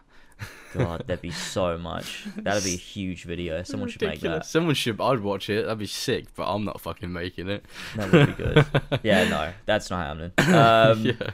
God, 0.73 1.03
there'd 1.07 1.21
be 1.21 1.31
so 1.31 1.77
much. 1.77 2.25
That'd 2.35 2.63
be 2.63 2.73
a 2.73 2.77
huge 2.93 3.23
video. 3.23 3.63
Someone 3.63 3.89
should 3.89 4.01
make 4.01 4.19
that. 4.21 4.45
Someone 4.45 4.75
should. 4.75 4.99
I'd 4.99 5.21
watch 5.21 5.49
it. 5.49 5.63
That'd 5.63 5.79
be 5.79 5.85
sick, 5.87 6.25
but 6.35 6.43
I'm 6.43 6.65
not 6.65 6.81
fucking 6.81 7.11
making 7.13 7.47
it. 7.49 7.65
That 7.95 8.11
would 8.11 8.27
be 8.27 8.43
good. 8.43 8.65
yeah, 9.03 9.27
no, 9.29 9.53
that's 9.65 9.89
not 9.89 10.05
happening. 10.05 10.31
Um, 10.55 11.05
yeah, 11.05 11.31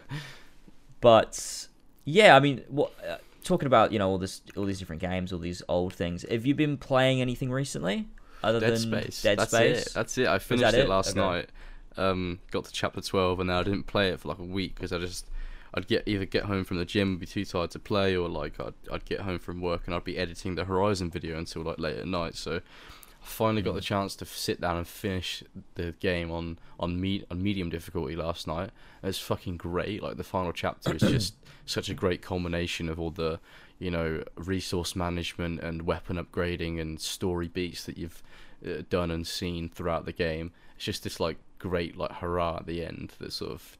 But 0.99 1.67
yeah, 2.05 2.35
I 2.35 2.39
mean, 2.39 2.61
what 2.69 2.93
uh, 3.07 3.17
talking 3.43 3.65
about 3.67 3.91
you 3.91 3.99
know 3.99 4.09
all 4.09 4.17
this, 4.17 4.41
all 4.55 4.65
these 4.65 4.79
different 4.79 5.01
games, 5.01 5.33
all 5.33 5.39
these 5.39 5.63
old 5.67 5.93
things. 5.93 6.23
Have 6.29 6.45
you 6.45 6.53
been 6.53 6.77
playing 6.77 7.21
anything 7.21 7.51
recently 7.51 8.07
other 8.43 8.59
Dead 8.59 8.71
than 8.73 8.79
Space. 8.79 9.21
Dead 9.21 9.39
That's 9.39 9.51
Space? 9.51 9.87
it. 9.87 9.93
That's 9.93 10.17
it. 10.17 10.27
I 10.27 10.39
finished 10.39 10.73
it 10.73 10.79
it? 10.81 10.89
last 10.89 11.11
Okay. 11.11 11.19
night. 11.19 11.49
Um, 11.97 12.39
got 12.51 12.65
to 12.65 12.71
chapter 12.71 13.01
twelve, 13.01 13.39
and 13.39 13.49
then 13.49 13.57
I 13.57 13.63
didn't 13.63 13.83
play 13.87 14.09
it 14.09 14.19
for 14.19 14.29
like 14.29 14.39
a 14.39 14.43
week 14.43 14.75
because 14.75 14.93
I 14.93 14.97
just. 14.99 15.27
I'd 15.73 15.87
get 15.87 16.07
either 16.07 16.25
get 16.25 16.45
home 16.45 16.63
from 16.63 16.77
the 16.77 16.85
gym, 16.85 17.09
and 17.09 17.19
be 17.19 17.25
too 17.25 17.45
tired 17.45 17.71
to 17.71 17.79
play, 17.79 18.15
or 18.15 18.27
like 18.27 18.59
I'd, 18.59 18.73
I'd 18.91 19.05
get 19.05 19.21
home 19.21 19.39
from 19.39 19.61
work 19.61 19.83
and 19.85 19.95
I'd 19.95 20.03
be 20.03 20.17
editing 20.17 20.55
the 20.55 20.65
Horizon 20.65 21.09
video 21.09 21.37
until 21.37 21.63
like 21.63 21.79
late 21.79 21.97
at 21.97 22.07
night. 22.07 22.35
So 22.35 22.57
I 22.57 23.25
finally 23.25 23.61
got 23.61 23.75
the 23.75 23.81
chance 23.81 24.15
to 24.17 24.25
sit 24.25 24.59
down 24.59 24.77
and 24.77 24.87
finish 24.87 25.43
the 25.75 25.93
game 25.99 26.31
on 26.31 26.59
on 26.79 26.99
me- 26.99 27.23
on 27.31 27.41
medium 27.41 27.69
difficulty 27.69 28.15
last 28.15 28.47
night. 28.47 28.71
It's 29.03 29.19
fucking 29.19 29.57
great. 29.57 30.03
Like 30.03 30.17
the 30.17 30.23
final 30.23 30.51
chapter 30.51 30.93
is 30.95 31.01
just 31.01 31.35
such 31.65 31.89
a 31.89 31.93
great 31.93 32.21
combination 32.21 32.89
of 32.89 32.99
all 32.99 33.11
the 33.11 33.39
you 33.79 33.91
know 33.91 34.23
resource 34.35 34.95
management 34.95 35.61
and 35.61 35.83
weapon 35.83 36.17
upgrading 36.17 36.81
and 36.81 36.99
story 36.99 37.47
beats 37.47 37.85
that 37.85 37.97
you've 37.97 38.21
uh, 38.65 38.81
done 38.89 39.09
and 39.09 39.25
seen 39.25 39.69
throughout 39.69 40.05
the 40.05 40.13
game. 40.13 40.51
It's 40.75 40.85
just 40.85 41.03
this 41.03 41.19
like 41.19 41.37
great 41.59 41.95
like 41.95 42.11
hurrah 42.11 42.57
at 42.57 42.65
the 42.65 42.83
end 42.83 43.13
that 43.19 43.31
sort 43.31 43.51
of 43.51 43.77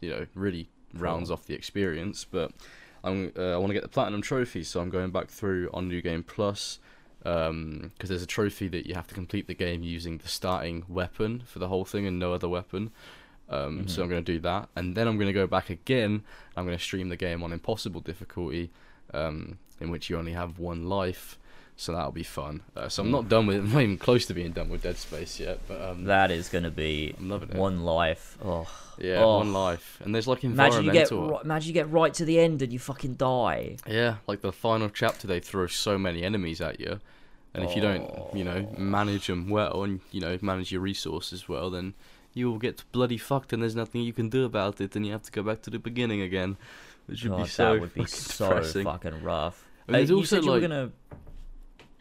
you 0.00 0.10
know 0.10 0.26
really 0.34 0.68
rounds 0.94 1.30
off 1.30 1.46
the 1.46 1.54
experience. 1.54 2.24
But 2.24 2.52
I'm 3.04 3.32
uh, 3.36 3.54
I 3.54 3.56
want 3.56 3.68
to 3.68 3.74
get 3.74 3.82
the 3.82 3.88
platinum 3.88 4.22
trophy, 4.22 4.62
so 4.64 4.80
I'm 4.80 4.90
going 4.90 5.10
back 5.10 5.28
through 5.28 5.70
on 5.72 5.88
New 5.88 6.00
Game 6.02 6.22
Plus 6.22 6.78
because 7.22 8.08
there's 8.08 8.22
a 8.22 8.26
trophy 8.26 8.66
that 8.68 8.84
you 8.86 8.94
have 8.94 9.06
to 9.06 9.14
complete 9.14 9.46
the 9.46 9.54
game 9.54 9.82
using 9.84 10.18
the 10.18 10.28
starting 10.28 10.84
weapon 10.88 11.42
for 11.46 11.60
the 11.60 11.68
whole 11.68 11.84
thing 11.84 12.04
and 12.06 12.18
no 12.18 12.32
other 12.32 12.48
weapon. 12.48 12.90
Um, 13.48 13.86
So 13.86 14.02
I'm 14.02 14.08
going 14.08 14.24
to 14.24 14.32
do 14.32 14.40
that, 14.40 14.68
and 14.74 14.96
then 14.96 15.06
I'm 15.06 15.16
going 15.16 15.26
to 15.28 15.32
go 15.32 15.46
back 15.46 15.70
again. 15.70 16.22
I'm 16.56 16.64
going 16.64 16.76
to 16.76 16.82
stream 16.82 17.10
the 17.10 17.16
game 17.16 17.42
on 17.42 17.52
impossible 17.52 18.00
difficulty, 18.00 18.70
um, 19.14 19.58
in 19.80 19.90
which 19.90 20.10
you 20.10 20.16
only 20.18 20.32
have 20.32 20.58
one 20.58 20.88
life. 20.88 21.38
So 21.82 21.90
that'll 21.90 22.12
be 22.12 22.22
fun. 22.22 22.60
Uh, 22.76 22.88
so 22.88 23.02
I'm 23.02 23.10
not 23.10 23.28
done 23.28 23.44
with, 23.48 23.56
I'm 23.56 23.72
not 23.72 23.82
even 23.82 23.98
close 23.98 24.24
to 24.26 24.34
being 24.34 24.52
done 24.52 24.68
with 24.68 24.82
Dead 24.84 24.96
Space 24.96 25.40
yet, 25.40 25.58
but 25.66 25.80
um, 25.82 26.04
That 26.04 26.30
is 26.30 26.48
going 26.48 26.62
to 26.62 26.70
be 26.70 27.12
I'm 27.18 27.28
loving 27.28 27.48
it. 27.48 27.56
one 27.56 27.82
life. 27.82 28.38
Oh, 28.44 28.68
yeah, 28.98 29.16
oh. 29.18 29.38
one 29.38 29.52
life, 29.52 29.98
and 30.04 30.14
there's 30.14 30.28
like 30.28 30.44
imagine 30.44 30.84
you 30.84 30.92
get 30.92 31.10
environmental. 31.10 31.40
imagine 31.40 31.66
you 31.66 31.74
get 31.74 31.90
right 31.90 32.14
to 32.14 32.24
the 32.24 32.38
end 32.38 32.62
and 32.62 32.72
you 32.72 32.78
fucking 32.78 33.14
die. 33.14 33.78
Yeah, 33.84 34.18
like 34.28 34.42
the 34.42 34.52
final 34.52 34.90
chapter, 34.90 35.26
they 35.26 35.40
throw 35.40 35.66
so 35.66 35.98
many 35.98 36.22
enemies 36.22 36.60
at 36.60 36.78
you, 36.78 37.00
and 37.52 37.64
if 37.64 37.74
you 37.74 37.82
don't, 37.82 38.08
you 38.32 38.44
know, 38.44 38.72
manage 38.78 39.26
them 39.26 39.48
well 39.50 39.82
and 39.82 39.98
you 40.12 40.20
know 40.20 40.38
manage 40.40 40.70
your 40.70 40.82
resources 40.82 41.48
well, 41.48 41.68
then 41.68 41.94
you 42.32 42.48
will 42.48 42.58
get 42.60 42.84
bloody 42.92 43.18
fucked, 43.18 43.52
and 43.52 43.60
there's 43.60 43.74
nothing 43.74 44.02
you 44.02 44.12
can 44.12 44.28
do 44.28 44.44
about 44.44 44.80
it, 44.80 44.94
and 44.94 45.04
you 45.04 45.10
have 45.10 45.22
to 45.22 45.32
go 45.32 45.42
back 45.42 45.62
to 45.62 45.70
the 45.70 45.80
beginning 45.80 46.20
again, 46.20 46.56
which 47.06 47.24
would 47.24 47.30
God, 47.30 47.42
be 47.42 47.48
so 47.48 47.72
that 47.74 47.80
would 47.80 47.92
be 47.94 48.00
fucking 48.04 48.14
so 48.38 48.48
depressing. 48.50 48.84
fucking 48.84 49.22
rough. 49.24 49.66
I 49.88 49.92
mean, 49.92 50.02
Uh, 50.02 50.04
you 50.06 50.16
also, 50.18 50.36
said 50.36 50.44
you 50.44 50.50
were 50.50 50.58
like- 50.60 50.62
gonna. 50.70 50.92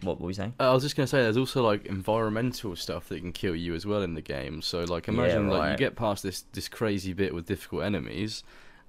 What 0.03 0.19
were 0.19 0.27
we 0.27 0.33
saying? 0.33 0.53
Uh, 0.59 0.71
I 0.71 0.73
was 0.73 0.83
just 0.83 0.95
gonna 0.95 1.07
say, 1.07 1.21
there's 1.21 1.37
also 1.37 1.63
like 1.63 1.85
environmental 1.85 2.75
stuff 2.75 3.07
that 3.09 3.19
can 3.19 3.31
kill 3.31 3.55
you 3.55 3.75
as 3.75 3.85
well 3.85 4.01
in 4.01 4.13
the 4.15 4.21
game. 4.21 4.61
So 4.61 4.83
like, 4.83 5.07
imagine 5.07 5.47
like 5.49 5.71
you 5.71 5.77
get 5.77 5.95
past 5.95 6.23
this 6.23 6.43
this 6.53 6.67
crazy 6.67 7.13
bit 7.13 7.33
with 7.33 7.45
difficult 7.45 7.83
enemies, 7.83 8.43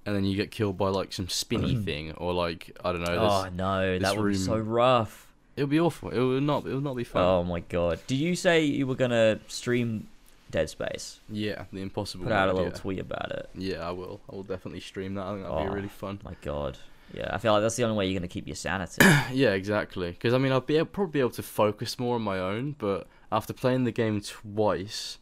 and 0.05 0.15
then 0.15 0.25
you 0.25 0.35
get 0.35 0.51
killed 0.51 0.77
by 0.77 0.89
like 0.89 1.13
some 1.13 1.29
spinny 1.29 1.75
thing, 1.75 2.11
or 2.13 2.33
like 2.33 2.77
I 2.83 2.91
don't 2.91 3.01
know. 3.01 3.15
Oh 3.17 3.41
there's- 3.43 3.53
no, 3.55 3.99
this 3.99 4.01
that 4.03 4.17
would 4.17 4.29
be 4.31 4.37
so 4.37 4.57
rough. 4.57 5.27
It'll 5.55 5.69
be 5.69 5.79
awful. 5.79 6.09
It 6.09 6.17
will 6.17 6.41
not. 6.41 6.65
It 6.65 6.73
will 6.73 6.81
not 6.81 6.95
be 6.95 7.03
fun. 7.03 7.21
Oh 7.23 7.43
my 7.43 7.59
god. 7.59 7.99
Did 8.07 8.15
you 8.17 8.35
say 8.35 8.63
you 8.63 8.87
were 8.87 8.95
gonna 8.95 9.39
stream 9.47 10.07
Dead 10.49 10.67
Space? 10.67 11.19
Yeah, 11.29 11.65
the 11.71 11.81
impossible. 11.81 12.23
Put 12.23 12.33
out 12.33 12.49
a 12.49 12.53
little 12.53 12.69
yeah. 12.71 12.75
tweet 12.77 12.99
about 12.99 13.31
it. 13.31 13.49
Yeah, 13.53 13.87
I 13.87 13.91
will. 13.91 14.19
I 14.31 14.35
will 14.35 14.41
definitely 14.41 14.79
stream 14.79 15.13
that. 15.13 15.25
I 15.27 15.31
think 15.33 15.43
that'll 15.43 15.59
Oh. 15.59 15.63
be 15.65 15.69
really 15.75 15.89
fun. 15.89 16.19
My 16.23 16.33
god. 16.41 16.79
Yeah, 17.13 17.29
I 17.31 17.37
feel 17.37 17.53
like 17.53 17.61
that's 17.61 17.75
the 17.75 17.83
only 17.83 17.95
way 17.95 18.07
you're 18.07 18.19
gonna 18.19 18.27
keep 18.27 18.47
your 18.47 18.55
sanity. 18.55 19.03
yeah, 19.33 19.51
exactly. 19.51 20.11
Because 20.11 20.33
I 20.33 20.37
mean, 20.37 20.51
I'll 20.51 20.61
be 20.61 20.77
able, 20.77 20.87
probably 20.87 21.11
be 21.11 21.19
able 21.19 21.29
to 21.31 21.43
focus 21.43 21.99
more 21.99 22.15
on 22.15 22.21
my 22.21 22.39
own, 22.39 22.75
but 22.77 23.07
after 23.31 23.53
playing 23.53 23.83
the 23.83 23.91
game 23.91 24.19
twice, 24.21 25.17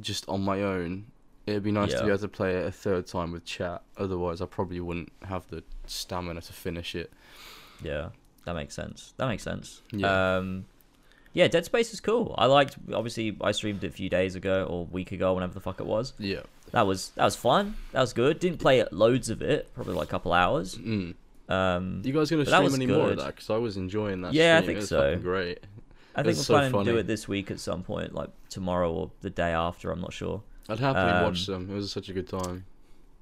just 0.00 0.28
on 0.28 0.42
my 0.42 0.62
own, 0.62 1.06
it'd 1.46 1.62
be 1.62 1.72
nice 1.72 1.92
to 1.94 2.02
be 2.02 2.08
able 2.08 2.18
to 2.18 2.28
play 2.28 2.56
it 2.56 2.66
a 2.66 2.72
third 2.72 3.06
time 3.06 3.32
with 3.32 3.44
chat. 3.44 3.82
Otherwise, 3.96 4.40
I 4.40 4.46
probably 4.46 4.80
wouldn't 4.80 5.12
have 5.26 5.48
the 5.48 5.62
stamina 5.86 6.40
to 6.42 6.52
finish 6.52 6.94
it. 6.94 7.12
yeah, 7.82 8.10
that 8.44 8.54
makes 8.54 8.74
sense. 8.74 9.14
That 9.16 9.28
makes 9.28 9.42
sense. 9.42 9.82
Yeah. 9.92 10.36
Um, 10.36 10.66
yeah, 11.32 11.46
Dead 11.46 11.64
Space 11.64 11.92
is 11.92 12.00
cool. 12.00 12.34
I 12.38 12.46
liked. 12.46 12.76
Obviously, 12.92 13.36
I 13.40 13.52
streamed 13.52 13.84
it 13.84 13.88
a 13.88 13.90
few 13.92 14.08
days 14.08 14.34
ago 14.34 14.64
or 14.64 14.80
a 14.80 14.84
week 14.84 15.12
ago, 15.12 15.34
whenever 15.34 15.52
the 15.54 15.60
fuck 15.60 15.78
it 15.78 15.86
was. 15.86 16.14
Yeah. 16.18 16.40
That 16.72 16.86
was 16.86 17.10
that 17.10 17.24
was 17.24 17.36
fun. 17.36 17.76
That 17.92 18.00
was 18.00 18.12
good. 18.12 18.38
Didn't 18.40 18.58
play 18.58 18.84
loads 18.90 19.30
of 19.30 19.42
it, 19.42 19.72
probably 19.74 19.94
like 19.94 20.08
a 20.08 20.10
couple 20.10 20.32
hours. 20.32 20.76
Mm. 20.76 21.14
Um, 21.48 22.02
You 22.04 22.12
guys 22.12 22.30
gonna 22.30 22.44
stream 22.44 22.74
any 22.74 22.86
more 22.86 23.10
of 23.10 23.16
that? 23.18 23.26
Because 23.36 23.50
I 23.50 23.56
was 23.56 23.76
enjoying 23.76 24.20
that. 24.22 24.34
Yeah, 24.34 24.58
I 24.62 24.66
think 24.66 24.82
so. 24.82 25.16
Great. 25.16 25.60
I 26.14 26.22
think 26.22 26.36
we're 26.36 26.42
so 26.42 26.54
planning 26.54 26.72
to 26.84 26.92
do 26.92 26.98
it 26.98 27.06
this 27.06 27.28
week 27.28 27.50
at 27.50 27.60
some 27.60 27.82
point, 27.82 28.12
like 28.14 28.30
tomorrow 28.50 28.92
or 28.92 29.10
the 29.20 29.30
day 29.30 29.50
after. 29.52 29.90
I'm 29.90 30.00
not 30.00 30.12
sure. 30.12 30.42
I'd 30.68 30.78
happily 30.80 31.10
Um, 31.12 31.24
watch 31.24 31.46
them. 31.46 31.70
It 31.70 31.74
was 31.74 31.90
such 31.92 32.08
a 32.08 32.12
good 32.12 32.28
time. 32.28 32.64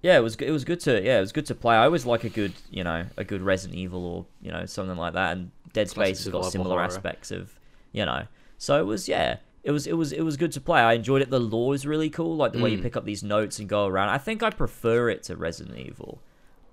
Yeah, 0.03 0.17
it 0.19 0.23
was 0.23 0.35
good- 0.37 0.49
it 0.49 0.53
was 0.53 0.65
good 0.65 0.81
to 0.81 1.03
yeah 1.03 1.19
it 1.19 1.21
was 1.21 1.33
good 1.33 1.47
to 1.47 1.55
play. 1.55 1.77
I 1.77 1.85
always 1.85 2.05
like 2.07 2.25
a 2.25 2.29
good 2.29 2.53
you 2.71 2.83
know 2.85 3.05
a 3.17 3.25
good 3.25 3.43
Resident 3.43 3.79
Evil 3.79 4.05
or 4.05 4.27
you 4.41 4.51
know 4.51 4.67
something 4.67 4.97
like 4.97 5.13
that. 5.15 5.37
And 5.37 5.51
Dead 5.73 5.89
Classic 5.91 6.17
Space 6.17 6.25
has 6.25 6.33
got 6.33 6.51
similar 6.53 6.71
horror. 6.77 6.83
aspects 6.85 7.31
of 7.31 7.59
you 7.93 8.05
know. 8.05 8.25
So 8.59 8.81
it 8.81 8.85
was 8.87 9.09
yeah 9.09 9.37
it 9.67 9.73
was 9.73 9.87
it 9.87 9.93
was 9.95 10.13
it 10.13 10.23
was 10.23 10.37
good 10.37 10.53
to 10.53 10.61
play. 10.61 10.81
I 10.81 10.93
enjoyed 10.95 11.23
it. 11.23 11.29
The 11.31 11.41
lore 11.41 11.75
is 11.75 11.85
really 11.85 12.09
cool, 12.09 12.37
like 12.37 12.53
the 12.53 12.61
way 12.63 12.71
you 12.71 12.79
Mm. 12.79 12.83
pick 12.83 12.97
up 12.97 13.05
these 13.05 13.23
notes 13.23 13.59
and 13.59 13.69
go 13.69 13.87
around. 13.87 14.09
I 14.11 14.19
think 14.19 14.43
I 14.43 14.51
prefer 14.51 15.11
it 15.11 15.25
to 15.25 15.37
Resident 15.37 15.77
Evil. 15.79 16.21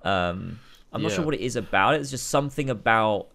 Um, 0.03 0.59
I'm 0.91 1.01
not 1.01 1.11
sure 1.11 1.25
what 1.25 1.33
it 1.33 1.41
is 1.41 1.55
about 1.55 1.95
it. 1.95 2.01
It's 2.01 2.11
just 2.11 2.27
something 2.27 2.69
about. 2.69 3.27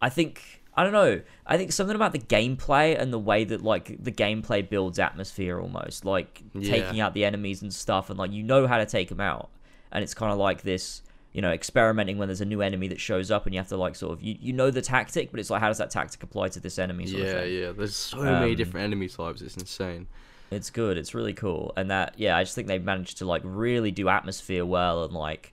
I 0.00 0.08
think 0.08 0.62
I 0.76 0.82
don't 0.82 0.92
know. 0.92 1.20
I 1.46 1.56
think 1.58 1.70
something 1.72 1.94
about 1.94 2.12
the 2.12 2.18
gameplay 2.18 2.98
and 3.00 3.12
the 3.12 3.18
way 3.18 3.44
that 3.44 3.62
like 3.62 4.02
the 4.02 4.10
gameplay 4.12 4.68
builds 4.68 4.98
atmosphere 4.98 5.60
almost 5.60 6.04
like 6.04 6.42
Yeah. 6.54 6.70
taking 6.72 7.00
out 7.00 7.14
the 7.14 7.24
enemies 7.24 7.62
and 7.62 7.72
stuff 7.72 8.10
and 8.10 8.18
like 8.18 8.32
you 8.32 8.42
know 8.42 8.66
how 8.66 8.78
to 8.78 8.86
take 8.86 9.08
them 9.10 9.20
out 9.20 9.50
and 9.92 10.02
it's 10.02 10.14
kind 10.14 10.32
of 10.32 10.38
like 10.38 10.62
this 10.62 11.02
you 11.34 11.42
know 11.42 11.50
experimenting 11.50 12.16
when 12.16 12.28
there's 12.28 12.40
a 12.40 12.44
new 12.46 12.62
enemy 12.62 12.88
that 12.88 13.00
shows 13.00 13.30
up 13.30 13.44
and 13.44 13.54
you 13.54 13.60
have 13.60 13.68
to 13.68 13.76
like 13.76 13.94
sort 13.96 14.12
of 14.12 14.22
you, 14.22 14.36
you 14.40 14.52
know 14.54 14.70
the 14.70 14.80
tactic 14.80 15.30
but 15.30 15.38
it's 15.40 15.50
like 15.50 15.60
how 15.60 15.68
does 15.68 15.78
that 15.78 15.90
tactic 15.90 16.22
apply 16.22 16.48
to 16.48 16.60
this 16.60 16.78
enemy 16.78 17.06
sort 17.06 17.20
of 17.22 17.26
Yeah, 17.28 17.34
thing. 17.40 17.52
yeah. 17.54 17.72
There's 17.72 17.96
so 17.96 18.18
many 18.22 18.52
Um, 18.52 18.56
different 18.56 18.84
enemy 18.84 19.08
types. 19.08 19.42
It's 19.42 19.56
insane. 19.56 20.06
It's 20.50 20.70
good. 20.70 20.96
It's 20.96 21.14
really 21.14 21.32
cool. 21.32 21.72
And 21.76 21.90
that, 21.90 22.14
yeah, 22.16 22.36
I 22.36 22.44
just 22.44 22.54
think 22.54 22.68
they 22.68 22.78
managed 22.78 23.18
to 23.18 23.26
like 23.26 23.42
really 23.44 23.90
do 23.90 24.08
atmosphere 24.08 24.64
well 24.64 25.02
and 25.04 25.12
like 25.12 25.52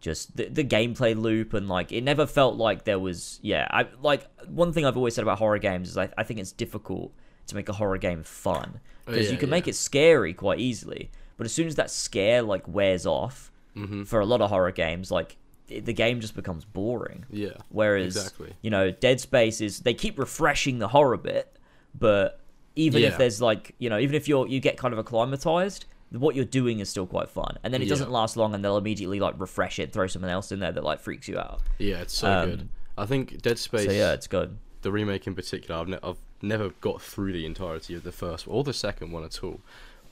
just 0.00 0.36
the, 0.36 0.48
the 0.48 0.64
gameplay 0.64 1.14
loop 1.20 1.52
and 1.54 1.68
like 1.68 1.92
it 1.92 2.02
never 2.02 2.26
felt 2.26 2.56
like 2.56 2.84
there 2.84 2.98
was, 2.98 3.38
yeah. 3.42 3.66
I 3.70 3.88
like 4.00 4.26
one 4.48 4.72
thing 4.72 4.86
I've 4.86 4.96
always 4.96 5.14
said 5.14 5.22
about 5.22 5.38
horror 5.38 5.58
games 5.58 5.90
is 5.90 5.98
I, 5.98 6.08
I 6.16 6.22
think 6.24 6.40
it's 6.40 6.52
difficult 6.52 7.12
to 7.48 7.54
make 7.54 7.68
a 7.68 7.72
horror 7.74 7.98
game 7.98 8.22
fun 8.22 8.80
Oh, 9.06 9.10
because 9.10 9.26
yeah, 9.26 9.32
you 9.32 9.38
can 9.38 9.48
yeah. 9.48 9.56
make 9.56 9.68
it 9.68 9.74
scary 9.74 10.32
quite 10.32 10.58
easily. 10.60 11.10
But 11.36 11.44
as 11.44 11.52
soon 11.52 11.66
as 11.66 11.74
that 11.74 11.90
scare 11.90 12.40
like 12.42 12.66
wears 12.66 13.04
off 13.04 13.51
hmm 13.74 14.02
for 14.04 14.20
a 14.20 14.26
lot 14.26 14.40
of 14.40 14.50
horror 14.50 14.70
games, 14.72 15.10
like 15.10 15.36
the 15.68 15.92
game 15.92 16.20
just 16.20 16.34
becomes 16.36 16.64
boring. 16.64 17.24
Yeah. 17.30 17.54
Whereas, 17.70 18.16
Exactly. 18.16 18.52
you 18.60 18.68
know, 18.70 18.90
Dead 18.90 19.20
Space 19.20 19.60
is 19.62 19.80
they 19.80 19.94
keep 19.94 20.18
refreshing 20.18 20.78
the 20.78 20.88
horror 20.88 21.16
bit, 21.16 21.56
but 21.98 22.40
even 22.76 23.02
if 23.02 23.16
there's 23.18 23.40
like, 23.40 23.74
you 23.78 23.88
know, 23.88 23.98
even 23.98 24.14
if 24.14 24.28
you're 24.28 24.46
you 24.46 24.60
get 24.60 24.76
kind 24.76 24.92
of 24.92 24.98
acclimatized, 24.98 25.86
what 26.10 26.34
you're 26.34 26.44
doing 26.44 26.80
is 26.80 26.90
still 26.90 27.06
quite 27.06 27.30
fun. 27.30 27.56
And 27.62 27.72
then 27.72 27.80
it 27.80 27.86
Yeah. 27.86 27.90
doesn't 27.90 28.10
last 28.10 28.36
long, 28.36 28.54
and 28.54 28.62
they'll 28.62 28.76
immediately 28.76 29.18
like 29.20 29.34
refresh 29.38 29.78
it, 29.78 29.92
throw 29.92 30.06
something 30.06 30.30
else 30.30 30.52
in 30.52 30.60
there 30.60 30.72
that 30.72 30.84
like 30.84 31.00
freaks 31.00 31.26
you 31.28 31.38
out. 31.38 31.60
Yeah, 31.78 32.02
it's 32.02 32.14
so 32.14 32.30
Um, 32.30 32.50
good. 32.50 32.68
I 32.98 33.06
think 33.06 33.40
Dead 33.40 33.58
Space, 33.58 33.86
So 33.86 33.92
yeah, 33.92 34.12
it's 34.12 34.26
good. 34.26 34.58
the 34.82 34.92
remake 34.92 35.26
in 35.26 35.34
particular, 35.34 35.80
I've, 35.80 35.88
ne- 35.88 35.98
I've 36.02 36.18
never 36.42 36.70
got 36.82 37.00
through 37.00 37.32
the 37.32 37.46
entirety 37.46 37.94
of 37.94 38.02
the 38.04 38.12
first 38.12 38.46
or 38.46 38.62
the 38.64 38.74
second 38.74 39.12
one 39.12 39.24
at 39.24 39.42
all, 39.42 39.60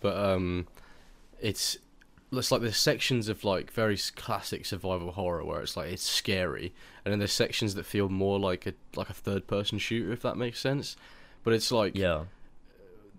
but 0.01 0.17
um, 0.17 0.67
it's 1.41 1.77
it's 2.39 2.53
like 2.53 2.61
there's 2.61 2.77
sections 2.77 3.29
of 3.29 3.45
like 3.45 3.71
very 3.73 3.99
classic 4.15 4.65
survival 4.65 5.13
horror 5.13 5.45
where 5.45 5.61
it's 5.61 5.77
like 5.77 5.93
it's 5.93 6.09
scary, 6.09 6.73
and 7.05 7.13
then 7.13 7.19
there's 7.19 7.33
sections 7.33 7.75
that 7.75 7.87
feel 7.87 8.09
more 8.09 8.39
like 8.39 8.67
a 8.67 8.75
like 8.95 9.11
a 9.11 9.15
third 9.15 9.47
person 9.47 9.79
shooter 9.79 10.13
if 10.13 10.23
that 10.23 10.37
makes 10.37 10.61
sense. 10.61 10.97
But 11.43 11.55
it's 11.55 11.73
like 11.73 11.97
Yeah, 11.97 12.25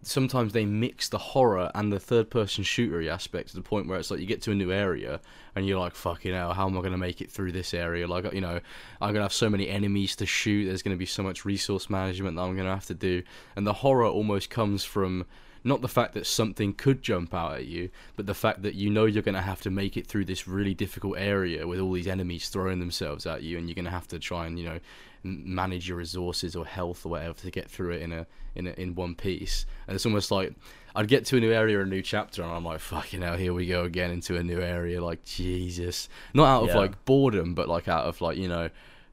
sometimes 0.04 0.54
they 0.54 0.66
mix 0.66 1.10
the 1.10 1.18
horror 1.18 1.72
and 1.76 1.92
the 1.92 2.00
third 2.00 2.30
person 2.30 2.64
shootery 2.64 3.08
aspect 3.08 3.50
to 3.50 3.56
the 3.56 3.62
point 3.62 3.88
where 3.88 4.00
it's 4.00 4.10
like 4.10 4.20
you 4.20 4.26
get 4.26 4.42
to 4.42 4.52
a 4.52 4.56
new 4.56 4.72
area 4.72 5.20
and 5.56 5.68
you're 5.68 5.80
like 5.80 5.94
fucking 5.94 6.34
hell 6.34 6.54
how 6.54 6.68
am 6.68 6.76
i 6.76 6.80
going 6.80 6.92
to 6.92 6.98
make 6.98 7.22
it 7.22 7.30
through 7.30 7.52
this 7.52 7.74
area? 7.74 8.08
Like 8.08 8.32
you 8.34 8.42
know 8.42 8.60
i'm 9.02 9.10
going 9.10 9.16
to 9.16 9.22
have 9.24 9.34
so 9.34 9.50
many 9.50 9.70
enemies 9.70 10.16
to 10.18 10.26
shoot 10.26 10.66
there's 10.66 10.82
going 10.82 10.96
to 10.96 11.00
be 11.00 11.06
so 11.06 11.22
much 11.22 11.46
resource 11.46 11.90
management 11.90 12.36
that 12.36 12.42
i'm 12.44 12.56
going 12.56 12.68
to 12.68 12.74
have 12.74 12.88
to 12.88 12.94
do. 12.94 13.24
And 13.56 13.68
the 13.68 13.74
horror 13.74 14.06
almost 14.08 14.50
comes 14.50 14.84
from 14.84 15.26
not 15.64 15.82
the 15.82 15.88
fact 15.88 16.14
that 16.14 16.26
something 16.26 16.74
could 16.74 17.02
jump 17.02 17.34
out 17.34 17.54
at 17.54 17.66
you 17.66 17.90
but 18.16 18.26
the 18.26 18.34
fact 18.34 18.62
that 18.64 18.74
you 18.76 18.90
know 18.90 19.06
you're 19.06 19.22
going 19.24 19.36
to 19.36 19.42
have 19.42 19.62
to 19.62 19.70
make 19.70 19.96
it 19.96 20.08
through 20.08 20.26
this 20.26 20.48
really 20.48 20.74
difficult 20.74 21.16
area 21.18 21.68
with 21.68 21.80
all 21.80 21.92
these 21.94 22.08
enemies 22.08 22.50
throwing 22.50 22.80
themselves 22.80 23.26
at 23.26 23.44
you 23.44 23.58
and 23.58 23.68
you're 23.68 23.76
going 23.76 23.86
to 23.86 23.92
have 23.92 24.08
to 24.08 24.18
try 24.20 24.48
and 24.48 24.58
you 24.58 24.66
know 24.66 24.80
manage 25.24 25.88
your 25.88 25.98
resources 25.98 26.56
or 26.56 26.66
health 26.66 27.06
or 27.06 27.10
whatever 27.10 27.34
to 27.34 27.52
get 27.52 27.70
through 27.70 27.92
it 27.92 28.02
in 28.02 28.12
a 28.12 28.26
in 28.56 28.68
a, 28.68 28.72
in 28.72 28.96
one 28.96 29.16
piece. 29.16 29.66
And 29.88 29.96
it's 29.96 30.06
almost 30.06 30.32
like 30.32 30.54
I'd 30.96 31.08
get 31.08 31.26
to 31.28 31.38
a 31.38 31.40
new 31.40 31.54
area, 31.54 31.80
a 31.80 31.86
new 31.86 32.02
chapter, 32.02 32.42
and 32.42 32.52
I'm 32.52 32.66
like, 32.66 32.80
fucking 32.80 33.22
hell, 33.22 33.38
here 33.38 33.54
we 33.54 33.68
go 33.68 33.84
again 33.84 34.12
into 34.12 34.36
a 34.36 34.44
new 34.44 34.60
area. 34.60 35.04
Like 35.04 35.24
Jesus, 35.24 36.10
not 36.34 36.48
out 36.48 36.64
of 36.64 36.70
Yeah. 36.70 36.78
like 36.78 37.06
boredom, 37.06 37.54
but 37.54 37.70
like 37.70 37.88
out 37.88 38.06
of 38.06 38.20
like 38.20 38.38
you 38.38 38.48
know, 38.48 38.70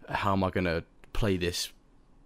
how 0.09 0.33
am 0.33 0.43
I 0.45 0.51
gonna 0.51 0.83
play 1.13 1.37
this 1.37 1.71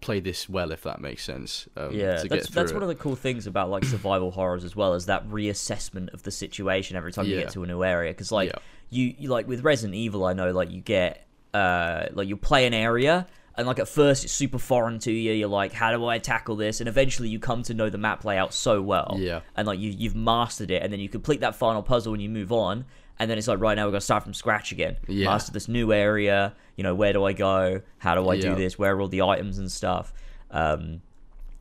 play 0.03 0.21
this 0.21 0.49
well 0.49 0.71
if 0.73 0.83
that 0.83 1.01
makes 1.01 1.25
sense. 1.25 1.69
Um, 1.77 1.93
yeah. 1.93 2.23
That's 2.29 2.49
that's 2.51 2.73
one 2.73 2.83
of 2.83 2.89
the 2.89 2.95
cool 2.95 3.17
things 3.17 3.47
about 3.47 3.71
like 3.71 3.85
survival 3.85 4.31
horrors 4.31 4.65
as 4.65 4.77
well 4.77 4.95
is 4.95 5.07
that 5.07 5.27
reassessment 5.29 6.13
of 6.13 6.23
the 6.25 6.31
situation 6.31 6.97
every 6.97 7.13
time 7.13 7.27
you 7.27 7.37
get 7.37 7.51
to 7.53 7.63
a 7.63 7.67
new 7.67 7.83
area. 7.85 8.11
Because 8.13 8.31
like 8.33 8.51
Yeah. 8.51 8.59
you, 8.91 9.15
you 9.19 9.29
like 9.31 9.47
with 9.49 9.63
Resident 9.65 9.95
Evil, 9.95 10.25
I 10.25 10.33
know 10.33 10.51
like 10.53 10.71
you 10.71 10.81
get 10.81 11.27
uh 11.55 12.07
like 12.13 12.29
you 12.29 12.37
play 12.37 12.67
an 12.67 12.75
area 12.75 13.27
and 13.57 13.67
like 13.67 13.79
at 13.79 13.87
first 13.89 14.25
it's 14.25 14.33
super 14.33 14.59
foreign 14.59 14.99
to 15.01 15.13
you. 15.13 15.33
You're 15.33 15.49
like, 15.49 15.73
how 15.73 15.93
do 15.97 16.05
I 16.07 16.19
tackle 16.19 16.57
this? 16.57 16.81
And 16.81 16.89
eventually 16.89 17.29
you 17.29 17.39
come 17.39 17.63
to 17.65 17.75
know 17.75 17.91
the 17.91 17.99
map 17.99 18.25
layout 18.25 18.55
so 18.55 18.81
well, 18.81 19.17
Yeah. 19.19 19.41
and 19.57 19.67
like 19.67 19.79
you 19.79 19.91
you've 19.91 20.17
mastered 20.17 20.71
it, 20.71 20.83
and 20.83 20.93
then 20.93 21.01
you 21.01 21.09
complete 21.09 21.41
that 21.41 21.55
final 21.55 21.83
puzzle 21.83 22.13
and 22.15 22.23
you 22.23 22.29
move 22.31 22.51
on. 22.53 22.85
And 23.19 23.31
then 23.31 23.37
it's 23.39 23.47
like, 23.47 23.61
right 23.61 23.75
now 23.77 23.85
we're 23.85 23.91
gonna 23.93 24.01
start 24.01 24.23
from 24.25 24.33
scratch 24.35 24.73
again. 24.73 24.97
Yeah. 25.07 25.27
Master 25.27 25.53
this 25.53 25.69
new 25.69 25.93
area. 25.93 26.55
You 26.77 26.83
know, 26.85 26.95
where 26.95 27.13
do 27.13 27.25
I 27.25 27.33
go? 27.33 27.81
How 27.99 28.15
do 28.15 28.29
I 28.29 28.35
Yeah. 28.35 28.51
do 28.51 28.55
this? 28.57 28.79
Where 28.79 28.95
are 28.95 29.01
all 29.01 29.09
the 29.09 29.23
items 29.23 29.59
and 29.59 29.71
stuff? 29.71 30.13
Um, 30.51 31.03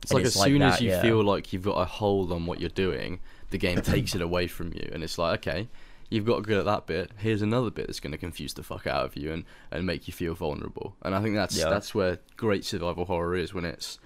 It's 0.02 0.12
like 0.12 0.24
it's 0.24 0.34
as 0.34 0.40
like 0.40 0.48
soon 0.48 0.62
as 0.62 0.80
you 0.80 0.90
yeah. 0.90 1.02
feel 1.02 1.22
like 1.22 1.52
you've 1.52 1.62
got 1.62 1.76
a 1.80 1.84
hold 1.84 2.32
on 2.32 2.46
what 2.46 2.60
you're 2.60 2.70
doing, 2.70 3.20
the 3.50 3.58
game 3.58 3.80
takes 3.82 4.14
it 4.14 4.20
away 4.22 4.46
from 4.48 4.72
you, 4.72 4.88
and 4.92 5.04
it's 5.04 5.16
like, 5.18 5.40
okay, 5.46 5.68
you've 6.10 6.24
got 6.26 6.42
good 6.42 6.58
at 6.58 6.64
that 6.64 6.86
bit. 6.86 7.10
Here's 7.18 7.40
another 7.42 7.70
bit 7.70 7.86
that's 7.86 8.00
going 8.00 8.12
to 8.12 8.18
confuse 8.18 8.52
the 8.54 8.62
fuck 8.62 8.86
out 8.86 9.04
of 9.04 9.16
you 9.16 9.32
and, 9.32 9.44
and 9.70 9.86
make 9.86 10.08
you 10.08 10.12
feel 10.12 10.34
vulnerable. 10.34 10.96
And 11.02 11.14
I 11.14 11.22
think 11.22 11.34
that's 11.36 11.56
Yeah. 11.56 11.68
that's 11.70 11.94
where 11.94 12.18
great 12.36 12.64
survival 12.64 13.04
horror 13.04 13.36
is 13.36 13.54
when 13.54 13.64
it's, 13.64 13.98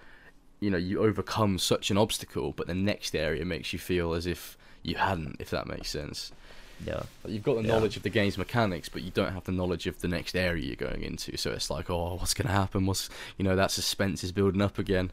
you 0.61 0.71
know, 0.71 0.77
you 0.77 1.01
overcome 1.01 1.59
such 1.59 1.91
an 1.91 1.97
obstacle, 1.99 2.53
but 2.53 2.67
the 2.67 2.75
next 2.75 3.15
area 3.17 3.45
makes 3.45 3.73
you 3.73 3.79
feel 3.79 4.13
as 4.13 4.27
if 4.27 4.57
you 4.83 4.97
hadn't, 4.97 5.37
if 5.41 5.51
that 5.51 5.67
makes 5.67 5.91
sense. 5.91 6.31
Yeah. 6.85 7.03
You've 7.27 7.43
got 7.43 7.55
the 7.57 7.63
Yeah. 7.63 7.69
knowledge 7.75 7.97
of 7.97 8.03
the 8.03 8.11
game's 8.11 8.37
mechanics, 8.37 8.89
but 8.89 9.03
you 9.03 9.11
don't 9.11 9.33
have 9.33 9.45
the 9.45 9.53
knowledge 9.53 9.87
of 9.87 10.01
the 10.01 10.09
next 10.09 10.35
area 10.37 10.65
you're 10.65 10.77
going 10.77 11.03
into. 11.03 11.37
So 11.37 11.53
it's 11.53 11.71
like, 11.71 11.89
oh, 11.91 12.17
what's 12.17 12.35
going 12.35 12.47
to 12.49 12.53
happen? 12.55 12.87
What's 12.87 13.09
you 13.39 13.45
know 13.45 13.57
that 13.57 13.71
suspense 13.71 14.23
is 14.25 14.33
building 14.33 14.61
up 14.63 14.79
again. 14.79 15.11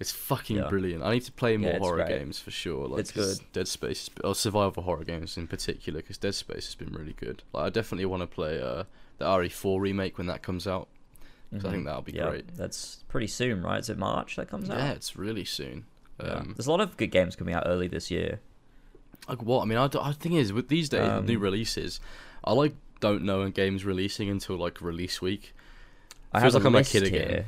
It's 0.00 0.10
fucking 0.10 0.56
Yeah. 0.56 0.68
brilliant. 0.68 1.02
I 1.04 1.12
need 1.12 1.24
to 1.24 1.32
play 1.32 1.56
more 1.56 1.70
it's 1.72 1.78
horror 1.78 2.04
games 2.08 2.38
for 2.40 2.50
sure. 2.50 2.88
Like 2.88 3.00
It's 3.00 3.12
good. 3.12 3.38
Dead 3.52 3.68
Space, 3.68 4.10
or 4.24 4.34
survival 4.34 4.82
horror 4.82 5.04
games 5.04 5.36
in 5.36 5.46
particular, 5.46 6.00
because 6.00 6.18
Dead 6.18 6.34
Space 6.34 6.66
has 6.66 6.74
been 6.74 6.92
really 6.92 7.12
good. 7.12 7.42
Like 7.52 7.66
I 7.66 7.70
definitely 7.70 8.06
want 8.06 8.22
to 8.22 8.26
play 8.26 8.60
uh, 8.60 8.84
the 9.18 9.26
RE4 9.26 9.80
remake 9.80 10.18
when 10.18 10.26
that 10.28 10.42
comes 10.42 10.66
out. 10.66 10.88
'cause 11.52 11.66
I 11.66 11.70
think 11.70 11.84
that'll 11.84 12.00
be 12.00 12.12
Mm-hmm. 12.12 12.18
Yeah, 12.22 12.30
great. 12.30 12.56
That's 12.56 13.04
pretty 13.08 13.26
soon, 13.26 13.62
right? 13.62 13.78
Is 13.78 13.90
it 13.90 13.98
March 13.98 14.36
that 14.36 14.48
comes 14.48 14.70
out? 14.70 14.78
Yeah, 14.78 14.92
it's 14.92 15.14
really 15.16 15.44
soon. 15.44 15.84
Yeah. 16.18 16.30
Um, 16.36 16.54
There's 16.56 16.66
a 16.66 16.70
lot 16.70 16.80
of 16.80 16.96
good 16.96 17.10
games 17.10 17.36
coming 17.36 17.54
out 17.54 17.64
early 17.66 17.88
this 17.88 18.10
year. 18.10 18.40
Like 19.28 19.42
what? 19.42 19.62
I 19.62 19.64
mean, 19.66 19.78
I, 19.78 19.86
d- 19.88 19.98
I 20.00 20.12
think 20.12 20.34
is 20.36 20.52
with 20.52 20.68
these 20.68 20.88
days 20.88 21.10
with 21.12 21.26
new 21.26 21.36
Um, 21.36 21.42
releases, 21.42 22.00
I 22.44 22.52
like 22.52 22.74
don't 23.00 23.22
know 23.24 23.40
when 23.40 23.50
games 23.52 23.84
releasing 23.84 24.28
until 24.28 24.56
like 24.56 24.80
release 24.80 25.20
week. 25.22 25.54
I 26.32 26.40
Feels 26.40 26.54
have 26.54 26.62
like 26.64 26.68
I'm 26.68 26.74
a 26.76 26.84
kid 26.84 27.02
again. 27.04 27.28
here. 27.28 27.46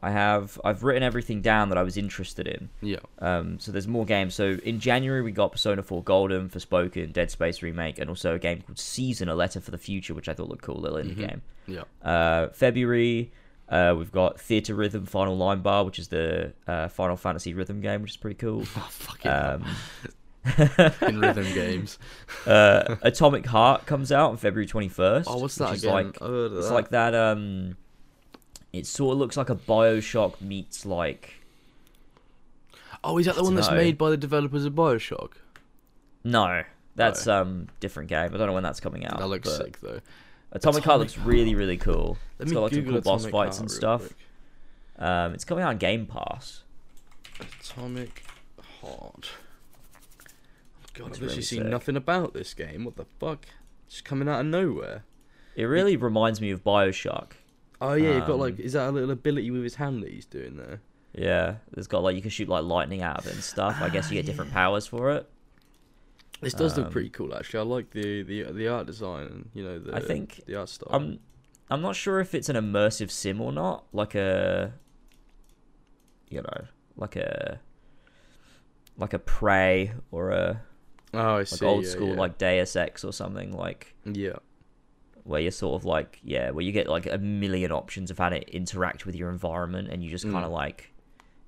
I 0.00 0.10
have 0.12 0.60
I've 0.64 0.84
written 0.84 1.02
everything 1.02 1.40
down 1.42 1.70
that 1.70 1.78
I 1.78 1.82
was 1.82 1.96
interested 1.96 2.46
in. 2.46 2.68
Yeah. 2.80 2.98
Um, 3.18 3.58
so 3.58 3.72
there's 3.72 3.88
more 3.88 4.04
games. 4.04 4.32
So 4.34 4.56
in 4.62 4.78
January 4.78 5.22
we 5.22 5.32
got 5.32 5.50
Persona 5.50 5.82
4 5.82 6.04
Golden 6.04 6.48
for 6.48 6.60
Spoken, 6.60 7.10
Dead 7.10 7.32
Space 7.32 7.62
remake, 7.62 7.98
and 7.98 8.08
also 8.08 8.34
a 8.34 8.38
game 8.38 8.62
called 8.62 8.78
Season: 8.78 9.28
A 9.28 9.34
Letter 9.34 9.60
for 9.60 9.72
the 9.72 9.78
Future, 9.78 10.14
which 10.14 10.28
I 10.28 10.34
thought 10.34 10.48
looked 10.48 10.62
cool, 10.62 10.76
little 10.76 10.98
indie 10.98 11.16
Mhm. 11.16 11.28
game. 11.28 11.42
Yeah. 11.66 11.82
Uh, 12.08 12.48
February 12.50 13.32
uh, 13.70 13.94
we've 13.98 14.12
got 14.12 14.38
Theatrhythm 14.38 15.06
Final 15.08 15.36
Line 15.36 15.60
Bar, 15.62 15.84
which 15.84 15.98
is 15.98 16.08
the 16.08 16.52
uh, 16.68 16.88
Final 16.88 17.16
Fantasy 17.16 17.52
rhythm 17.52 17.80
game, 17.80 18.00
which 18.02 18.12
is 18.12 18.16
pretty 18.16 18.36
cool. 18.36 18.60
Oh, 18.76 18.88
fucking 18.90 19.30
Um, 19.30 19.64
in 21.02 21.20
rhythm 21.20 21.44
games. 21.54 21.98
uh, 22.46 22.96
Atomic 23.02 23.46
Heart 23.46 23.86
comes 23.86 24.12
out 24.12 24.30
on 24.30 24.36
February 24.36 24.66
21st. 24.66 25.24
Oh, 25.26 25.38
what's 25.38 25.56
that 25.56 25.78
again? 25.78 25.92
Like, 25.92 26.22
I've 26.22 26.28
heard 26.28 26.52
of 26.52 26.58
it's 26.58 26.70
like 26.70 26.90
that. 26.90 27.14
Um, 27.14 27.76
it 28.72 28.86
sort 28.86 29.12
of 29.12 29.18
looks 29.18 29.36
like 29.36 29.50
a 29.50 29.54
Bioshock 29.54 30.40
meets 30.40 30.84
like 30.84 31.34
oh, 33.04 33.18
is 33.18 33.26
that 33.26 33.36
the 33.36 33.44
one 33.44 33.54
that's 33.54 33.70
made 33.70 33.96
by 33.98 34.10
the 34.10 34.16
developers 34.16 34.64
of 34.64 34.74
Bioshock? 34.74 35.32
no, 36.24 36.62
that's 36.94 37.26
um 37.26 37.68
different 37.80 38.08
game. 38.08 38.34
I 38.34 38.36
don't 38.36 38.46
know 38.46 38.52
when 38.52 38.62
that's 38.62 38.80
coming 38.80 39.06
out. 39.06 39.18
that 39.18 39.28
looks 39.28 39.54
sick 39.56 39.80
though. 39.80 40.00
Atomic 40.52 40.84
Heart 40.84 41.00
looks 41.00 41.18
really 41.18 41.54
really 41.54 41.76
cool. 41.76 42.18
Let 42.38 42.44
It's 42.46 42.50
me 42.50 42.54
got 42.54 42.64
of 42.64 42.70
Google 42.72 42.92
cool 42.94 43.00
boss 43.02 43.24
Atomic 43.24 43.32
fights 43.32 43.56
Heart 43.58 43.60
and 43.60 43.70
stuff. 43.70 44.00
quick. 44.00 44.16
Um, 44.98 45.34
it's 45.34 45.44
coming 45.44 45.62
out 45.62 45.70
on 45.70 45.78
Game 45.78 46.06
Pass. 46.06 46.62
Atomic 47.40 48.24
Heart. 48.80 49.28
God, 50.98 51.12
I've 51.12 51.20
literally 51.20 51.42
seen 51.42 51.62
sick. 51.62 51.68
nothing 51.68 51.96
about 51.96 52.34
this 52.34 52.54
game. 52.54 52.84
What 52.84 52.96
the 52.96 53.06
fuck? 53.20 53.46
Just 53.88 54.04
coming 54.04 54.28
out 54.28 54.40
of 54.40 54.46
nowhere. 54.46 55.04
It 55.54 55.64
really 55.64 55.96
reminds 55.96 56.40
me 56.40 56.50
of 56.50 56.62
Bioshock. 56.64 57.32
Oh 57.80 57.94
yeah, 57.94 58.16
you've 58.16 58.26
got 58.26 58.38
like, 58.38 58.54
Um, 58.54 58.60
is 58.60 58.72
that 58.72 58.88
a 58.88 58.90
little 58.90 59.10
ability 59.10 59.50
with 59.50 59.62
his 59.62 59.76
hand 59.76 60.02
that 60.02 60.10
he's 60.10 60.26
doing 60.26 60.56
there? 60.56 60.80
Yeah, 61.14 61.56
it's 61.76 61.86
got 61.86 62.02
like 62.02 62.16
you 62.16 62.22
can 62.22 62.30
shoot 62.30 62.48
like 62.48 62.64
lightning 62.64 63.02
out 63.02 63.18
of 63.18 63.26
it 63.26 63.34
and 63.34 63.42
stuff. 63.42 63.76
I 63.80 63.88
guess 63.88 64.10
you 64.10 64.16
get 64.16 64.26
different 64.26 64.52
powers 64.52 64.86
for 64.86 65.10
it. 65.12 65.28
This 66.40 66.54
does 66.54 66.76
look 66.76 66.86
Um, 66.86 66.92
pretty 66.92 67.08
cool 67.10 67.34
actually. 67.34 67.60
I 67.60 67.62
like 67.62 67.90
the 67.90 68.22
the 68.22 68.52
the 68.52 68.68
art 68.68 68.86
design 68.86 69.26
and 69.26 69.50
you 69.54 69.64
know 69.64 69.78
the 69.78 69.96
I 69.96 70.00
think 70.00 70.42
the 70.46 70.56
art 70.56 70.68
style. 70.68 70.88
I'm 70.92 71.18
I'm 71.70 71.80
not 71.82 71.96
sure 71.96 72.20
if 72.20 72.34
it's 72.34 72.48
an 72.48 72.56
immersive 72.56 73.10
sim 73.10 73.40
or 73.40 73.52
not. 73.52 73.84
Like 73.92 74.14
a 74.14 74.72
you 76.28 76.42
know, 76.42 76.64
like 76.96 77.16
a 77.16 77.60
like 78.96 79.14
a 79.14 79.18
Prey 79.18 79.92
or 80.10 80.30
a 80.30 80.62
oh, 81.14 81.18
I 81.18 81.38
like 81.38 81.46
see. 81.46 81.64
old 81.66 81.84
yeah, 81.84 81.90
school 81.90 82.08
yeah. 82.10 82.14
like 82.20 82.38
Deus 82.38 82.76
Ex 82.76 83.04
or 83.04 83.12
something 83.12 83.52
like 83.52 83.94
yeah. 84.04 84.36
where 85.24 85.40
you're 85.40 85.50
sort 85.50 85.80
of 85.80 85.84
like 85.84 86.18
yeah, 86.22 86.50
where 86.50 86.64
you 86.64 86.72
get 86.72 86.88
like 86.88 87.06
a 87.06 87.18
million 87.18 87.72
options 87.72 88.10
of 88.10 88.18
how 88.18 88.28
to 88.28 88.40
interact 88.54 89.06
with 89.06 89.14
your 89.14 89.30
environment 89.30 89.88
and 89.90 90.02
you 90.02 90.10
just 90.10 90.24
kind 90.24 90.44
of 90.44 90.50
Mm. 90.50 90.54
like 90.54 90.92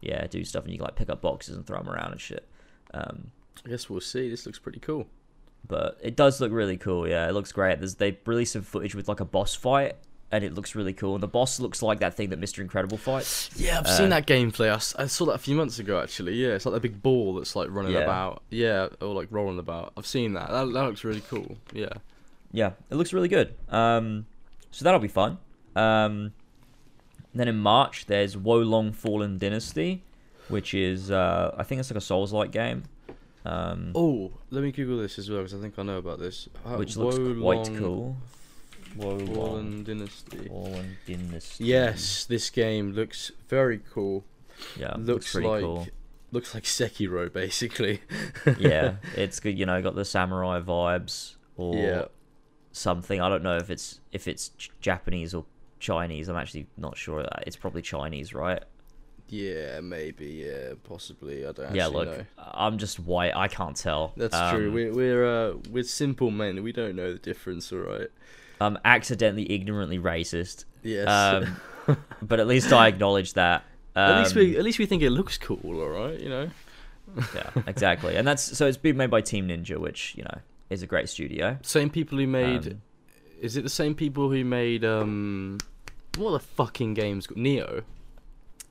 yeah, 0.01 0.27
do 0.27 0.45
stuff 0.45 0.65
and 0.65 0.73
you 0.73 0.79
can 0.79 0.87
like 0.87 0.97
pick 0.97 1.11
up 1.11 1.21
boxes 1.21 1.57
and 1.57 1.67
throw 1.67 1.79
them 1.79 1.89
around 1.91 2.13
and 2.13 2.21
shit. 2.21 2.47
Um 2.95 3.31
I 3.65 3.69
guess 3.69 3.91
we'll 3.91 4.01
see. 4.01 4.31
This 4.31 4.47
looks 4.47 4.59
pretty 4.59 4.81
cool. 4.81 5.07
but 5.69 5.99
it 6.03 6.17
does 6.17 6.41
look 6.41 6.51
really 6.53 6.79
cool. 6.79 7.07
Yeah, 7.07 7.29
it 7.29 7.33
looks 7.33 7.53
great. 7.53 7.79
There's 7.79 7.97
they 7.97 8.19
released 8.27 8.55
some 8.55 8.63
footage 8.63 8.95
with 8.95 9.09
like 9.09 9.21
a 9.21 9.25
boss 9.27 9.55
fight, 9.55 9.97
and 10.33 10.45
it 10.45 10.55
looks 10.55 10.75
really 10.75 10.93
cool. 10.93 11.15
And 11.15 11.23
the 11.23 11.29
boss 11.29 11.59
looks 11.61 11.83
like 11.83 12.01
that 12.01 12.15
thing 12.15 12.31
that 12.31 12.39
Mister 12.39 12.63
Incredible 12.63 12.97
fights. 12.99 13.51
Yeah, 13.57 13.79
I've 13.81 13.87
Uh, 13.87 13.97
seen 13.97 14.09
that 14.11 14.27
gameplay. 14.27 14.71
I 14.99 15.07
saw 15.07 15.25
that 15.27 15.33
a 15.35 15.39
few 15.39 15.55
months 15.57 15.79
ago 15.79 16.01
actually. 16.01 16.35
Yeah, 16.35 16.51
it's 16.51 16.65
like 16.67 16.75
that 16.75 16.81
big 16.83 17.03
ball 17.03 17.35
that's 17.35 17.57
like 17.57 17.69
running 17.71 17.93
Yeah. 17.93 18.01
about. 18.01 18.43
Yeah, 18.51 18.89
or 19.01 19.15
like 19.15 19.29
rolling 19.31 19.59
about. 19.59 19.93
I've 19.97 20.07
seen 20.07 20.35
that. 20.35 20.49
That, 20.51 20.73
that 20.73 20.85
looks 20.87 21.05
really 21.05 21.23
cool. 21.29 21.57
Yeah. 21.73 21.93
Yeah, 22.53 22.73
it 22.91 22.95
looks 22.97 23.13
really 23.13 23.29
good. 23.29 23.55
Um, 23.69 24.27
so 24.71 24.85
that'll 24.85 25.01
be 25.01 25.09
fun. 25.09 25.39
Um, 25.77 26.33
then 27.35 27.47
in 27.49 27.57
March 27.59 28.07
there's 28.07 28.37
Wo 28.37 28.59
Long 28.59 28.93
Fallen 28.93 29.39
Dynasty, 29.39 30.03
which 30.49 30.75
is 30.75 31.11
uh, 31.11 31.55
I 31.57 31.63
think 31.63 31.79
it's 31.81 31.91
like 31.91 31.99
a 31.99 32.01
Souls-like 32.01 32.51
game. 32.51 32.83
Um, 33.45 33.93
Oh, 33.95 34.33
let 34.51 34.63
me 34.63 34.71
Google 34.73 34.99
this 34.99 35.19
as 35.19 35.31
well 35.31 35.39
because 35.41 35.55
I 35.55 35.61
think 35.61 35.79
I 35.79 35.83
know 35.83 35.99
about 35.99 36.19
this. 36.19 36.49
Uh, 36.67 36.75
which 36.77 36.97
looks 36.97 37.17
Wo 37.19 37.25
Long 37.25 37.41
quite 37.41 37.79
cool. 37.79 38.17
Fallen 38.99 39.85
Dynasty. 39.85 40.49
Dynasty. 41.07 41.65
Yes, 41.65 42.25
this 42.25 42.51
game 42.51 42.93
looks 42.93 43.31
very 43.49 43.81
cool. 43.93 44.25
Yeah, 44.79 44.95
looks, 44.99 45.35
looks 45.35 45.35
like 45.35 45.63
cool. 45.63 45.87
looks 46.33 46.55
like 46.55 46.65
Sekiro 46.65 47.33
basically. 47.33 48.01
yeah, 48.59 48.97
it's 49.17 49.41
good. 49.41 49.59
You 49.59 49.67
know, 49.67 49.81
got 49.83 49.95
the 49.95 50.05
samurai 50.05 50.61
vibes 50.61 51.37
or 51.57 51.75
Yeah. 51.77 52.05
something. 52.73 53.21
I 53.21 53.29
don't 53.29 53.43
know 53.43 53.57
if 53.57 53.71
it's 53.71 54.01
if 54.13 54.29
it's 54.29 54.51
Japanese 54.81 55.35
or 55.35 55.47
Chinese. 55.79 56.29
I'm 56.29 56.37
actually 56.37 56.67
not 56.77 56.97
sure. 56.97 57.27
It's 57.47 57.57
probably 57.57 57.83
Chinese, 57.83 58.35
right? 58.35 58.63
Yeah, 59.29 59.81
maybe. 59.81 60.45
Yeah, 60.47 60.75
possibly. 60.83 61.47
I 61.47 61.53
don't 61.53 61.67
actually 61.67 61.79
yeah. 61.79 61.87
Look, 61.87 62.09
know. 62.09 62.25
I'm 62.37 62.79
just 62.79 62.99
white. 62.99 63.35
I 63.37 63.47
can't 63.49 63.77
tell. 63.77 64.13
That's 64.17 64.35
Um, 64.35 64.55
true. 64.57 64.73
We're 64.73 64.93
we're 64.93 65.25
uh, 65.25 65.55
we're 65.71 65.85
simple 65.85 66.31
men. 66.31 66.63
We 66.63 66.73
don't 66.73 66.97
know 66.97 67.13
the 67.13 67.19
difference. 67.19 67.73
All 67.73 67.79
right. 67.79 68.09
I'm 68.61 68.79
accidentally, 68.85 69.51
ignorantly 69.51 69.99
racist. 69.99 70.65
Yes. 70.83 71.09
Um, 71.09 71.97
but 72.23 72.41
at 72.41 72.47
least 72.47 72.73
I 72.73 72.89
acknowledge 72.89 73.35
that. 73.35 73.65
Um, 73.97 74.13
at 74.13 74.19
least 74.21 74.35
we 74.35 74.57
at 74.57 74.63
least 74.63 74.79
we 74.79 74.87
think 74.87 75.03
it 75.03 75.11
looks 75.11 75.39
cool. 75.39 75.61
All 75.65 75.89
right. 75.89 76.19
You 76.21 76.29
know. 76.29 76.51
yeah, 77.35 77.51
exactly. 77.67 78.17
And 78.17 78.27
that's 78.27 78.57
so 78.57 78.67
it's 78.67 78.77
been 78.77 78.97
made 78.97 79.11
by 79.11 79.21
Team 79.21 79.49
Ninja, 79.49 79.79
which 79.79 80.15
you 80.17 80.23
know 80.23 80.39
is 80.69 80.83
a 80.83 80.87
great 80.87 81.09
studio. 81.09 81.59
Same 81.63 81.91
people 81.91 82.19
who 82.19 82.27
made. 82.27 82.69
Um, 82.69 82.83
is 83.41 83.57
it 83.57 83.63
the 83.63 83.71
same 83.71 83.95
people 83.95 84.31
who 84.31 84.45
made 84.45 84.85
um, 84.85 85.59
what 86.17 86.33
the 86.33 86.41
fucking 86.41 86.95
games? 86.95 87.27
Nioh. 87.29 87.83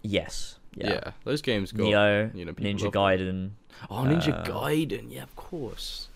yes. 0.04 0.56
Yeah. 0.76 1.12
those 1.26 1.42
games 1.42 1.72
got. 1.72 1.88
Nioh, 1.88 2.34
you 2.36 2.46
know, 2.46 2.54
Ninja 2.54 2.92
Gaiden. 2.92 3.52
Oh, 3.90 4.04
Ninja 4.04 4.34
uh, 4.34 4.44
Gaiden. 4.46 5.12
Yeah, 5.12 5.24
of 5.24 5.36
course. 5.36 6.09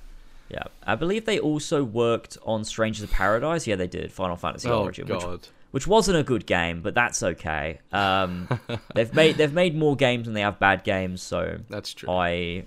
Yeah, 0.53 0.63
I 0.85 0.93
believe 0.95 1.25
they 1.25 1.39
also 1.39 1.83
worked 1.83 2.37
on 2.45 2.63
Strangers 2.63 3.01
of 3.03 3.09
Paradise. 3.11 3.65
Yeah, 3.65 3.75
they 3.75 3.87
did 3.87 4.11
Final 4.11 4.35
Fantasy 4.35 4.69
Oh 4.69 4.83
Origin, 4.83 5.07
which, 5.07 5.19
God. 5.19 5.47
which 5.71 5.87
wasn't 5.87 6.17
a 6.19 6.23
good 6.23 6.45
game, 6.45 6.81
but 6.81 6.93
that's 6.93 7.23
okay. 7.23 7.79
Um, 7.91 8.47
they've 8.93 9.11
made 9.15 9.37
they've 9.37 9.51
made 9.53 9.75
more 9.75 9.95
games 9.95 10.25
than 10.25 10.35
they 10.35 10.41
have 10.41 10.59
bad 10.59 10.83
games, 10.83 11.21
so 11.23 11.57
That's 11.69 11.91
true. 11.93 12.07
I, 12.09 12.65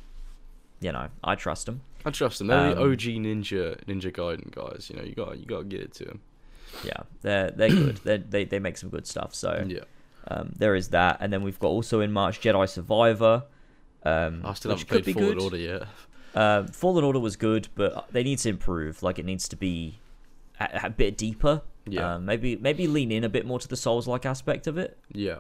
you 0.80 0.90
know, 0.92 1.08
I 1.22 1.36
trust 1.36 1.66
them. 1.66 1.82
I 2.04 2.10
trust 2.10 2.38
them. 2.38 2.48
They're 2.48 2.74
the 2.74 2.82
Um, 2.82 2.90
OG 2.92 2.98
Ninja 3.00 3.84
Ninja 3.84 4.12
Gaiden 4.12 4.50
guys. 4.52 4.90
You 4.90 4.96
know, 4.96 5.04
you 5.04 5.14
got 5.14 5.38
you 5.38 5.46
got 5.46 5.58
to 5.58 5.64
get 5.64 5.80
it 5.82 5.94
to 5.94 6.04
them. 6.06 6.20
Yeah, 6.84 7.02
they're 7.22 7.50
they're 7.52 7.68
good. 7.68 7.96
they 8.04 8.16
they 8.18 8.44
they 8.44 8.58
make 8.58 8.78
some 8.78 8.90
good 8.90 9.06
stuff. 9.06 9.32
So 9.34 9.64
Yeah. 9.66 9.80
um, 10.28 10.52
there 10.56 10.74
is 10.74 10.88
that, 10.88 11.18
and 11.20 11.32
then 11.32 11.42
we've 11.42 11.58
got 11.60 11.68
also 11.68 12.00
in 12.00 12.10
March 12.12 12.40
Jedi 12.40 12.68
Survivor. 12.68 13.44
Um, 14.04 14.42
I 14.44 14.54
still 14.54 14.70
which 14.72 14.82
haven't 14.88 15.04
played 15.04 15.14
Fallen 15.14 15.28
good. 15.34 15.42
Order 15.42 15.56
yet. 15.56 15.82
Um, 16.36 16.68
Fallen 16.68 17.02
Order 17.02 17.18
was 17.20 17.34
good, 17.36 17.68
but 17.74 18.08
they 18.12 18.22
need 18.22 18.38
to 18.40 18.48
improve. 18.50 19.02
Like 19.02 19.18
it 19.18 19.24
needs 19.24 19.48
to 19.48 19.56
be 19.56 19.98
a, 20.60 20.80
a 20.84 20.90
bit 20.90 21.16
deeper. 21.16 21.62
Yeah. 21.88 22.14
Um, 22.14 22.26
maybe 22.26 22.56
maybe 22.56 22.86
lean 22.86 23.10
in 23.10 23.24
a 23.24 23.28
bit 23.28 23.46
more 23.46 23.58
to 23.58 23.66
the 23.68 23.76
Souls 23.76 24.06
like 24.06 24.26
aspect 24.26 24.66
of 24.66 24.76
it. 24.78 24.98
Yeah. 25.12 25.38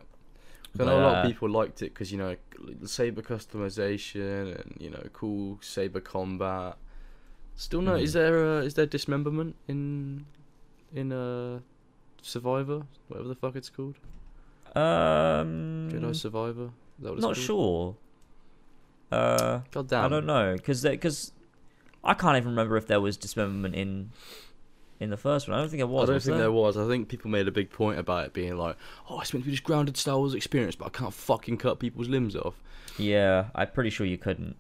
I 0.78 0.84
know 0.84 0.98
a 0.98 1.00
lot 1.00 1.16
of 1.18 1.24
uh, 1.24 1.28
people 1.28 1.48
liked 1.48 1.80
it 1.82 1.94
because 1.94 2.12
you 2.12 2.18
know 2.18 2.36
saber 2.84 3.22
customization 3.22 4.54
and 4.60 4.76
you 4.78 4.90
know 4.90 5.02
cool 5.12 5.58
saber 5.62 6.00
combat. 6.00 6.76
Still 7.54 7.80
no, 7.82 7.94
is 7.94 8.10
Mhm. 8.10 8.12
there 8.14 8.46
uh, 8.46 8.60
is 8.60 8.74
there 8.74 8.86
dismemberment 8.86 9.54
in 9.68 10.26
in 10.94 11.12
uh 11.12 11.60
Survivor 12.22 12.82
whatever 13.08 13.28
the 13.28 13.34
fuck 13.34 13.56
it's 13.56 13.70
called 13.70 13.96
Um, 14.74 15.88
Jedi 15.90 16.14
Survivor. 16.14 16.64
Is 16.98 17.02
that 17.02 17.08
what 17.10 17.14
it's 17.14 17.22
not 17.22 17.34
called? 17.34 17.46
sure. 17.46 17.96
Uh, 19.10 19.60
God 19.70 19.88
damn. 19.88 20.04
I 20.04 20.08
don't 20.08 20.26
know 20.26 20.54
because 20.54 20.82
because 20.82 21.32
I 22.02 22.14
can't 22.14 22.36
even 22.36 22.50
remember 22.50 22.76
if 22.76 22.86
there 22.86 23.00
was 23.00 23.16
dismemberment 23.16 23.74
in 23.74 24.10
in 24.98 25.10
the 25.10 25.16
first 25.16 25.46
one. 25.48 25.56
I 25.56 25.60
don't 25.60 25.68
think 25.68 25.80
it 25.80 25.88
was. 25.88 26.04
I 26.04 26.06
don't 26.06 26.14
was 26.14 26.24
think 26.24 26.32
there? 26.34 26.42
there 26.44 26.52
was. 26.52 26.76
I 26.76 26.86
think 26.88 27.08
people 27.08 27.30
made 27.30 27.46
a 27.46 27.52
big 27.52 27.70
point 27.70 27.98
about 27.98 28.26
it 28.26 28.32
being 28.32 28.56
like, 28.56 28.76
"Oh, 29.08 29.20
it's 29.20 29.32
meant 29.32 29.44
to 29.44 29.46
be 29.46 29.52
this 29.52 29.60
grounded 29.60 29.96
Star 29.96 30.18
Wars 30.18 30.34
experience, 30.34 30.74
but 30.74 30.86
I 30.86 30.90
can't 30.90 31.14
fucking 31.14 31.58
cut 31.58 31.78
people's 31.78 32.08
limbs 32.08 32.34
off." 32.34 32.54
Yeah, 32.98 33.46
I'm 33.54 33.68
pretty 33.68 33.90
sure 33.90 34.06
you 34.06 34.18
couldn't. 34.18 34.56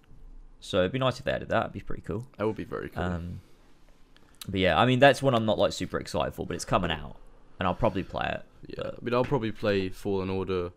So 0.60 0.78
it'd 0.80 0.92
be 0.92 0.98
nice 0.98 1.18
if 1.18 1.24
they 1.24 1.32
added 1.32 1.48
that. 1.48 1.60
It'd 1.64 1.72
be 1.72 1.80
pretty 1.80 2.02
cool. 2.02 2.26
That 2.38 2.46
would 2.46 2.56
be 2.56 2.64
very 2.64 2.88
cool. 2.88 3.02
Um, 3.02 3.40
but 4.48 4.60
yeah, 4.60 4.78
I 4.78 4.86
mean 4.86 4.98
that's 5.00 5.22
one 5.22 5.34
I'm 5.34 5.46
not 5.46 5.58
like 5.58 5.72
super 5.72 5.98
excited 5.98 6.34
for, 6.34 6.46
but 6.46 6.54
it's 6.54 6.64
coming 6.64 6.90
out, 6.90 7.16
and 7.58 7.66
I'll 7.66 7.74
probably 7.74 8.02
play 8.04 8.28
it. 8.34 8.44
yeah, 8.68 8.84
but- 8.84 8.94
I 9.00 9.04
mean, 9.04 9.14
I'll 9.14 9.24
probably 9.24 9.52
play 9.52 9.88
Fallen 9.88 10.30
Order 10.30 10.70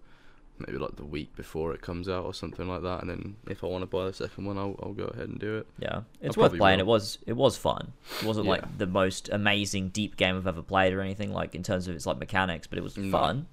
maybe 0.59 0.77
like 0.77 0.95
the 0.95 1.05
week 1.05 1.35
before 1.35 1.73
it 1.73 1.81
comes 1.81 2.07
out 2.09 2.25
or 2.25 2.33
something 2.33 2.67
like 2.67 2.81
that, 2.83 3.01
and 3.01 3.09
then 3.09 3.35
if 3.47 3.63
I 3.63 3.67
want 3.67 3.81
to 3.83 3.85
buy 3.87 4.05
the 4.05 4.13
second 4.13 4.45
one, 4.45 4.57
I'll, 4.57 4.75
I'll 4.83 4.93
go 4.93 5.05
ahead 5.05 5.29
and 5.29 5.39
do 5.39 5.57
it. 5.57 5.67
Yeah, 5.79 6.01
it's 6.21 6.37
I 6.37 6.41
worth 6.41 6.55
playing. 6.57 6.77
will. 6.79 6.85
It 6.85 6.87
was 6.87 7.17
it 7.27 7.33
was 7.33 7.57
fun. 7.57 7.93
It 8.21 8.25
wasn't 8.25 8.45
Yeah. 8.45 8.51
like 8.51 8.77
the 8.77 8.87
most 8.87 9.29
amazing 9.31 9.89
deep 9.89 10.17
game 10.17 10.35
I've 10.37 10.47
ever 10.47 10.61
played 10.61 10.93
or 10.93 11.01
anything 11.01 11.33
like 11.33 11.55
in 11.55 11.63
terms 11.63 11.87
of 11.87 11.95
its 11.95 12.05
like 12.05 12.17
mechanics, 12.19 12.67
but 12.67 12.77
it 12.77 12.83
was 12.83 12.97
No. 12.97 13.11
fun. 13.11 13.47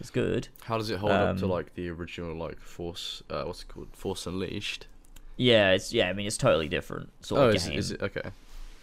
It's 0.00 0.10
good. 0.10 0.46
How 0.62 0.78
does 0.78 0.90
it 0.90 0.98
hold 0.98 1.10
up 1.12 1.38
to 1.38 1.44
Um, 1.44 1.50
like 1.50 1.74
the 1.74 1.88
original 1.90 2.36
like 2.36 2.60
Force? 2.60 3.22
Uh, 3.28 3.42
what's 3.44 3.62
it 3.62 3.68
called? 3.68 3.88
Force 3.94 4.26
Unleashed. 4.26 4.86
Yeah, 5.36 5.70
it's 5.72 5.92
yeah. 5.92 6.08
I 6.08 6.12
mean, 6.12 6.26
it's 6.26 6.36
totally 6.36 6.68
different 6.68 7.10
sort 7.24 7.40
Oh, 7.40 7.48
of 7.48 7.54
is, 7.56 7.64
game, 7.68 7.78
is 7.78 7.90
it 7.92 8.02
okay? 8.02 8.30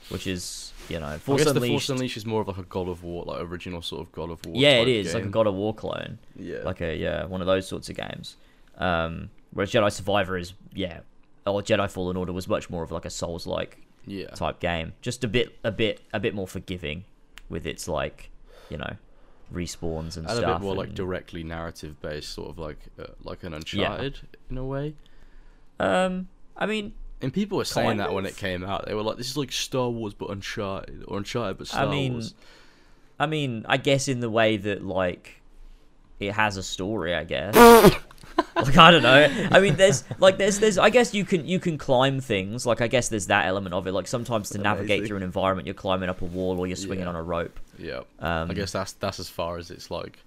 Which 0.09 0.27
is 0.27 0.71
you 0.89 0.99
know 0.99 1.07
I 1.07 1.17
Force 1.17 1.43
guess 1.43 1.51
the 1.53 1.55
Unleashed. 1.59 1.87
Force 1.87 1.89
Unleashed 1.89 2.17
is 2.17 2.25
more 2.25 2.41
of 2.41 2.47
like 2.47 2.57
a 2.57 2.63
God 2.63 2.87
of 2.87 3.03
War, 3.03 3.25
like 3.25 3.41
original 3.41 3.81
sort 3.81 4.01
of 4.05 4.11
God 4.11 4.29
of 4.29 4.45
War. 4.45 4.55
yeah, 4.55 4.79
it 4.81 4.87
is 4.87 5.07
is 5.07 5.13
like 5.13 5.25
a. 5.25 5.27
God 5.27 5.47
of 5.47 5.53
War 5.55 5.73
clone, 5.73 6.19
Yeah, 6.35 6.59
like 6.63 6.81
a 6.81 6.95
yeah 6.95 7.25
one 7.25 7.41
of 7.41 7.47
those 7.47 7.67
sorts 7.67 7.89
of 7.89 7.97
games. 7.97 8.37
Um, 8.77 9.29
whereas 9.51 9.71
Jedi 9.71 9.91
Survivor 9.91 10.37
is 10.37 10.53
yeah, 10.73 10.99
or 11.45 11.61
Jedi 11.61 11.89
Fallen 11.89 12.17
Order 12.17 12.33
was 12.33 12.47
much 12.47 12.69
more 12.69 12.83
of 12.83 12.91
like 12.91 13.05
a 13.05 13.09
Souls 13.09 13.47
like 13.47 13.85
yeah. 14.05 14.27
type 14.27 14.59
game, 14.59 14.93
just 15.01 15.23
a 15.23 15.27
bit 15.27 15.57
a 15.63 15.71
bit 15.71 16.01
a 16.13 16.19
bit 16.19 16.33
more 16.35 16.47
forgiving 16.47 17.05
with 17.49 17.65
its 17.65 17.87
like 17.87 18.29
you 18.69 18.77
know 18.77 18.95
respawns 19.53 20.17
and, 20.17 20.27
and 20.27 20.31
a 20.31 20.35
stuff. 20.37 20.59
bit 20.59 20.65
more 20.65 20.75
like 20.75 20.93
directly 20.93 21.43
narrative 21.43 21.99
based, 22.01 22.29
sort 22.29 22.49
of 22.49 22.57
like 22.57 22.77
uh, 22.99 23.05
like 23.23 23.43
an 23.43 23.53
Uncharted 23.53 24.19
in 24.49 24.57
a 24.57 24.65
way. 24.65 24.95
Um, 25.79 26.27
I 26.57 26.65
mean, 26.65 26.93
And 27.21 27.33
people 27.33 27.57
were 27.57 27.65
saying 27.65 27.87
Kind 27.87 27.99
that 28.01 28.13
when 28.13 28.25
it 28.25 28.35
came 28.37 28.63
out. 28.63 28.85
They 28.85 28.93
were 28.93 29.01
like, 29.03 29.17
"This 29.17 29.29
is 29.29 29.37
like 29.37 29.51
Star 29.51 29.89
Wars 29.89 30.13
but 30.13 30.29
Uncharted, 30.29 31.05
or 31.07 31.17
Uncharted 31.17 31.57
but 31.57 31.67
Star 31.67 31.85
I 31.87 31.89
mean, 31.89 32.13
Wars." 32.13 32.33
I 33.19 33.25
mean, 33.25 33.65
I 33.67 33.77
guess 33.77 34.07
in 34.07 34.19
the 34.19 34.29
way 34.29 34.57
that 34.57 34.83
like 34.83 35.41
it 36.19 36.33
has 36.33 36.57
a 36.57 36.63
story, 36.63 37.15
I 37.15 37.23
guess. 37.23 37.55
like 38.55 38.77
I 38.77 38.91
don't 38.91 39.01
know. 39.03 39.47
I 39.51 39.59
mean, 39.61 39.75
there's 39.77 40.03
like 40.19 40.37
there's 40.37 40.59
there's 40.59 40.77
I 40.77 40.89
guess 40.89 41.13
you 41.13 41.23
can 41.23 41.47
you 41.47 41.59
can 41.59 41.77
climb 41.77 42.19
things. 42.19 42.65
Like 42.65 42.81
I 42.81 42.87
guess 42.87 43.07
there's 43.09 43.27
that 43.27 43.45
element 43.45 43.73
of 43.73 43.87
it. 43.87 43.93
Like 43.93 44.07
sometimes 44.07 44.49
to 44.51 44.57
navigate 44.57 44.99
Amazing. 44.99 45.07
through 45.07 45.17
an 45.17 45.23
environment, 45.23 45.65
you're 45.67 45.73
climbing 45.73 46.09
up 46.09 46.21
a 46.21 46.25
wall 46.25 46.59
or 46.59 46.67
you're 46.67 46.75
swinging 46.75 47.03
Yeah. 47.05 47.09
on 47.09 47.15
a 47.15 47.23
rope. 47.23 47.57
Yeah, 47.79 48.01
Um, 48.19 48.51
I 48.51 48.53
guess 48.53 48.71
that's 48.73 48.91
that's 48.93 49.19
as 49.19 49.29
far 49.29 49.57
as 49.57 49.71
it's 49.71 49.89
like, 49.89 50.19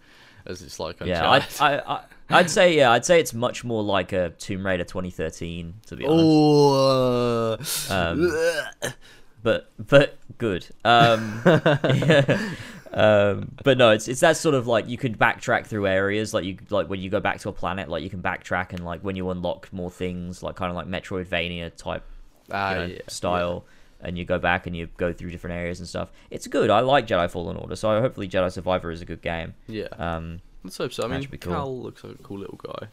as 0.48 0.62
it's 0.62 0.80
like 0.80 1.00
Yeah, 1.04 1.28
I, 1.28 1.36
Uncharted. 1.36 1.84
I, 1.86 1.92
I, 1.94 2.04
I'd 2.30 2.50
say 2.50 2.76
yeah, 2.76 2.90
I'd 2.90 3.04
say 3.04 3.20
it's 3.20 3.34
much 3.34 3.64
more 3.64 3.82
like 3.82 4.12
a 4.12 4.30
Tomb 4.30 4.64
Raider 4.66 4.84
2013 4.84 5.74
to 5.86 5.96
be 5.96 6.04
honest. 6.06 6.24
oh, 6.26 7.58
uh, 7.90 7.94
Um, 7.94 8.92
but 9.42 9.70
but 9.78 10.18
good. 10.38 10.66
Um, 10.84 11.40
yeah. 11.44 12.50
um, 12.92 13.52
but 13.62 13.78
no, 13.78 13.90
it's 13.90 14.08
it's 14.08 14.20
that 14.20 14.36
sort 14.36 14.54
of 14.54 14.66
like 14.66 14.88
you 14.88 14.98
can 14.98 15.14
backtrack 15.14 15.66
through 15.66 15.86
areas 15.86 16.34
like 16.34 16.44
you 16.44 16.58
like 16.70 16.88
when 16.88 17.00
you 17.00 17.10
go 17.10 17.20
back 17.20 17.40
to 17.40 17.48
a 17.48 17.52
planet, 17.52 17.88
like 17.88 18.02
you 18.02 18.10
can 18.10 18.22
backtrack 18.22 18.72
and 18.72 18.84
like 18.84 19.00
when 19.02 19.16
you 19.16 19.30
unlock 19.30 19.72
more 19.72 19.90
things, 19.90 20.42
like 20.42 20.56
kind 20.56 20.70
of 20.70 20.76
like 20.76 20.86
Metroidvania 20.86 21.74
type 21.76 22.04
ah, 22.52 22.72
you 22.72 22.76
know, 22.76 22.86
yeah, 22.86 23.00
style. 23.08 23.64
And 24.00 24.16
you 24.16 24.24
go 24.24 24.38
back 24.38 24.66
and 24.68 24.76
you 24.76 24.88
go 24.96 25.12
through 25.12 25.30
different 25.30 25.56
areas 25.56 25.80
and 25.80 25.88
stuff. 25.88 26.10
It's 26.30 26.46
good. 26.46 26.70
I 26.70 26.80
like 26.80 27.06
Jedi 27.08 27.28
Fallen 27.28 27.56
Order, 27.56 27.74
so 27.74 28.00
hopefully 28.00 28.28
Jedi 28.28 28.52
Survivor 28.52 28.90
is 28.92 29.02
a 29.02 29.04
good 29.04 29.22
game. 29.22 29.54
Yeah, 29.66 29.88
Um, 29.98 30.40
let's 30.62 30.76
hope 30.78 30.92
so. 30.92 31.04
I 31.04 31.08
mean, 31.08 31.26
cool. 31.26 31.52
Cal 31.52 31.82
looks 31.82 32.04
like 32.04 32.14
a 32.14 32.22
cool 32.22 32.38
little 32.38 32.60
guy, 32.62 32.86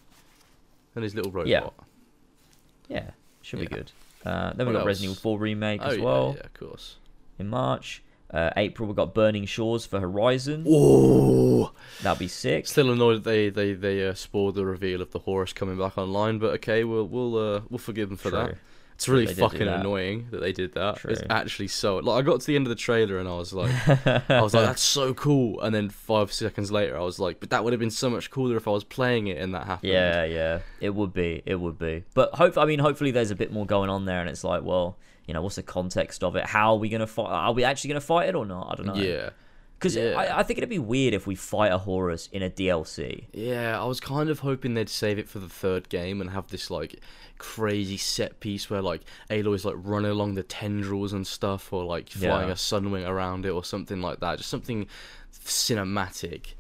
and 0.95 1.03
his 1.03 1.13
little 1.13 1.31
robot. 1.31 1.47
Yeah. 1.47 1.69
yeah, 2.87 3.11
should 3.41 3.59
be 3.59 3.67
good. 3.67 3.91
Uh, 4.25 4.53
then 4.53 4.65
we 4.67 4.73
What 4.73 4.79
got 4.79 4.85
Resident? 4.87 5.11
Evil 5.11 5.21
4 5.21 5.37
remake 5.39 5.81
Oh 5.83 5.87
as 5.89 5.99
well 5.99 6.33
yeah, 6.37 6.45
of 6.45 6.53
course. 6.55 6.95
in 7.37 7.47
March. 7.49 8.01
Uh, 8.33 8.49
April 8.57 8.89
we 8.89 8.95
got 8.95 9.13
Burning 9.13 9.45
Shores 9.45 9.85
for 9.85 9.99
Horizon. 9.99 10.65
Oh, 10.67 11.71
That'll 12.01 12.17
be 12.17 12.27
sick. 12.27 12.65
still 12.65 12.91
annoyed 12.91 13.17
that 13.23 13.29
they 13.29 13.49
they 13.49 13.73
they 13.73 14.07
uh, 14.07 14.15
spoiled 14.15 14.55
the 14.55 14.65
reveal 14.65 15.01
of 15.03 15.11
the 15.11 15.19
Horus 15.19 15.53
coming 15.53 15.77
back 15.77 15.95
online, 15.99 16.39
but 16.39 16.51
okay, 16.55 16.83
we'll 16.83 17.07
we'll 17.07 17.37
uh, 17.37 17.61
we'll 17.69 17.77
forgive 17.77 18.09
them 18.09 18.17
for 18.17 18.31
that. 18.31 18.55
True. 18.97 19.03
It's 19.05 19.09
really 19.09 19.25
They 19.25 19.33
did 19.33 19.35
do 19.35 19.41
fucking 19.41 19.65
that. 19.67 19.79
annoying 19.81 20.27
that 20.31 20.39
they 20.41 20.51
did 20.51 20.73
that. 20.75 21.03
It's 21.05 21.21
actually 21.29 21.67
so 21.67 21.97
like 21.97 22.17
I 22.17 22.21
got 22.25 22.39
to 22.41 22.47
the 22.47 22.55
end 22.55 22.65
of 22.65 22.69
the 22.69 22.75
trailer 22.75 23.17
and 23.19 23.27
I 23.27 23.35
was 23.35 23.53
like, 23.53 23.71
I 24.29 24.41
was 24.41 24.53
like, 24.53 24.65
that's 24.67 24.81
so 24.81 25.13
cool. 25.13 25.59
And 25.61 25.75
then 25.75 25.89
five 25.89 26.31
seconds 26.31 26.71
later, 26.71 26.97
I 26.97 27.01
was 27.01 27.19
like, 27.19 27.39
but 27.39 27.49
that 27.49 27.63
would 27.63 27.73
have 27.73 27.79
been 27.79 27.91
so 27.91 28.09
much 28.09 28.31
cooler 28.31 28.55
if 28.57 28.67
I 28.67 28.71
was 28.71 28.83
playing 28.83 29.27
it 29.27 29.37
and 29.37 29.53
that 29.53 29.65
happened. 29.67 29.91
Yeah, 29.91 30.23
yeah, 30.23 30.59
it 30.79 30.95
would 30.95 31.13
be, 31.13 31.43
it 31.45 31.55
would 31.55 31.77
be. 31.77 32.03
But 32.13 32.33
hope, 32.35 32.57
I 32.57 32.65
mean, 32.65 32.79
hopefully 32.79 33.11
there's 33.11 33.31
a 33.31 33.35
bit 33.35 33.51
more 33.51 33.65
going 33.65 33.89
on 33.89 34.05
there, 34.05 34.21
and 34.21 34.29
it's 34.29 34.43
like, 34.43 34.63
well, 34.63 34.97
you 35.27 35.33
know, 35.33 35.41
what's 35.41 35.55
the 35.57 35.63
context 35.63 36.23
of 36.23 36.35
it? 36.35 36.45
How 36.45 36.73
are 36.73 36.77
we 36.79 36.87
gonna 36.89 37.07
fight? 37.07 37.27
Are 37.31 37.51
we 37.53 37.63
actually 37.63 37.89
gonna 37.89 38.01
fight 38.01 38.29
it 38.29 38.35
or 38.35 38.45
not? 38.45 38.71
I 38.71 38.75
don't 38.75 38.85
know. 38.87 38.95
Yeah. 38.95 39.31
Because 39.85 39.95
yeah. 39.95 40.15
I, 40.17 40.39
I 40.39 40.43
think 40.43 40.57
it'd 40.57 40.69
be 40.69 40.79
weird 40.79 41.13
if 41.13 41.27
we 41.27 41.35
fight 41.35 41.71
a 41.71 41.77
Horus 41.77 42.27
in 42.31 42.41
a 42.41 42.49
DLC. 42.49 43.25
Yeah, 43.33 43.79
I 43.81 43.85
was 43.85 43.99
kind 43.99 44.29
of 44.29 44.39
hoping 44.39 44.73
they'd 44.73 44.89
save 44.89 45.19
it 45.19 45.29
for 45.29 45.39
the 45.39 45.49
third 45.49 45.89
game 45.89 46.21
and 46.21 46.29
have 46.31 46.47
this 46.47 46.71
like 46.71 46.99
crazy 47.37 47.97
set 47.97 48.39
piece 48.39 48.69
where 48.69 48.81
like 48.81 49.01
Aloy's 49.29 49.65
like 49.65 49.75
running 49.77 50.09
along 50.11 50.35
the 50.35 50.43
tendrils 50.43 51.13
and 51.13 51.27
stuff, 51.27 51.71
or 51.71 51.83
like 51.83 52.09
flying 52.09 52.47
Yeah. 52.47 52.53
a 52.53 52.57
sunwing 52.57 53.07
around 53.07 53.45
it, 53.45 53.49
or 53.51 53.63
something 53.63 54.01
like 54.01 54.19
that. 54.21 54.37
Just 54.37 54.49
something 54.49 54.87
cinematic. 55.33 56.53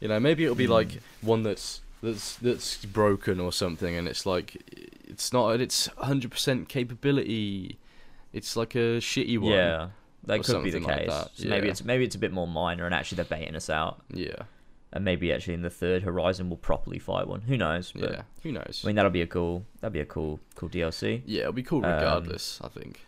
You 0.00 0.08
know, 0.08 0.20
maybe 0.20 0.44
it'll 0.44 0.54
be 0.56 0.66
Hmm. 0.66 0.72
like 0.72 1.00
one 1.20 1.42
that's 1.42 1.80
that's 2.02 2.36
that's 2.36 2.84
broken 2.86 3.38
or 3.40 3.52
something, 3.52 3.94
and 3.94 4.08
it's 4.08 4.24
like 4.24 4.56
it's 5.06 5.32
not 5.32 5.52
at 5.54 5.60
its 5.60 5.86
hundred 5.98 6.30
percent 6.30 6.68
capability. 6.68 7.78
It's 8.32 8.56
like 8.56 8.74
a 8.74 8.98
shitty 9.00 9.38
one. 9.38 9.52
Yeah, 9.52 9.88
that 10.24 10.42
could 10.44 10.62
be 10.64 10.70
the 10.70 10.80
like 10.80 10.98
case. 10.98 11.08
that, 11.08 11.30
So 11.34 11.48
maybe 11.48 11.68
it's 11.68 11.84
maybe 11.84 12.04
it's 12.04 12.14
a 12.14 12.18
bit 12.18 12.32
more 12.32 12.46
minor, 12.46 12.84
and 12.86 12.94
actually 12.94 13.16
they're 13.16 13.24
baiting 13.38 13.54
us 13.56 13.70
out. 13.70 14.02
Yeah. 14.12 14.34
And 14.92 15.04
maybe 15.04 15.32
actually 15.32 15.54
in 15.54 15.62
the 15.62 15.70
third 15.70 16.02
Horizon 16.02 16.50
we'll 16.50 16.56
properly 16.56 16.98
fight 16.98 17.28
one. 17.28 17.42
Who 17.42 17.56
knows? 17.56 17.92
But, 17.92 18.10
Yeah. 18.10 18.22
Who 18.42 18.50
knows? 18.52 18.80
I 18.82 18.88
mean, 18.88 18.96
that'll 18.96 19.10
be 19.12 19.22
a 19.22 19.26
cool. 19.26 19.64
that'll 19.80 19.92
be 19.92 20.00
a 20.00 20.04
cool, 20.06 20.40
cool 20.56 20.68
DLC. 20.68 21.22
yeah, 21.26 21.42
it'll 21.42 21.52
be 21.52 21.62
cool 21.62 21.84
um, 21.84 21.92
regardless. 21.92 22.60
I 22.62 22.68
think. 22.68 23.00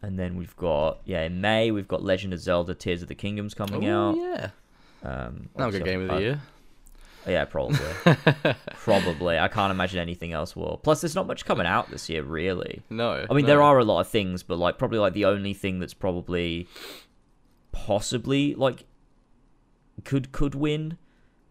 And 0.00 0.16
then 0.16 0.36
we've 0.36 0.56
got 0.56 0.98
yeah 1.04 1.22
in 1.22 1.40
May 1.40 1.70
we've 1.72 1.88
got 1.88 2.02
Legend 2.04 2.32
of 2.32 2.40
Zelda: 2.40 2.74
Tears 2.74 3.02
of 3.02 3.08
the 3.08 3.16
Kingdoms 3.16 3.52
coming 3.54 3.84
Oh 3.88 4.10
out. 4.10 4.16
yeah. 4.16 4.50
Um, 5.02 5.48
That'll 5.56 5.72
get 5.72 5.84
game 5.84 6.02
of 6.02 6.08
the 6.08 6.20
year. 6.22 6.40
Uh, 7.26 7.30
yeah, 7.30 7.44
probably. 7.44 7.78
probably. 8.74 9.38
I 9.38 9.48
can't 9.48 9.70
imagine 9.70 10.00
anything 10.00 10.32
else 10.32 10.54
will. 10.54 10.80
Plus, 10.82 11.00
there's 11.00 11.14
not 11.14 11.26
much 11.26 11.44
coming 11.44 11.66
out 11.66 11.90
this 11.90 12.08
year, 12.08 12.22
really. 12.22 12.82
No. 12.90 13.26
I 13.28 13.34
mean, 13.34 13.44
no. 13.44 13.48
there 13.48 13.62
are 13.62 13.78
a 13.78 13.84
lot 13.84 14.00
of 14.00 14.08
things, 14.08 14.42
but 14.42 14.58
like 14.58 14.78
probably 14.78 14.98
like 14.98 15.12
the 15.12 15.24
only 15.24 15.54
thing 15.54 15.78
that's 15.78 15.94
probably 15.94 16.68
possibly 17.72 18.54
like 18.54 18.84
could 20.04 20.32
could 20.32 20.54
win 20.54 20.98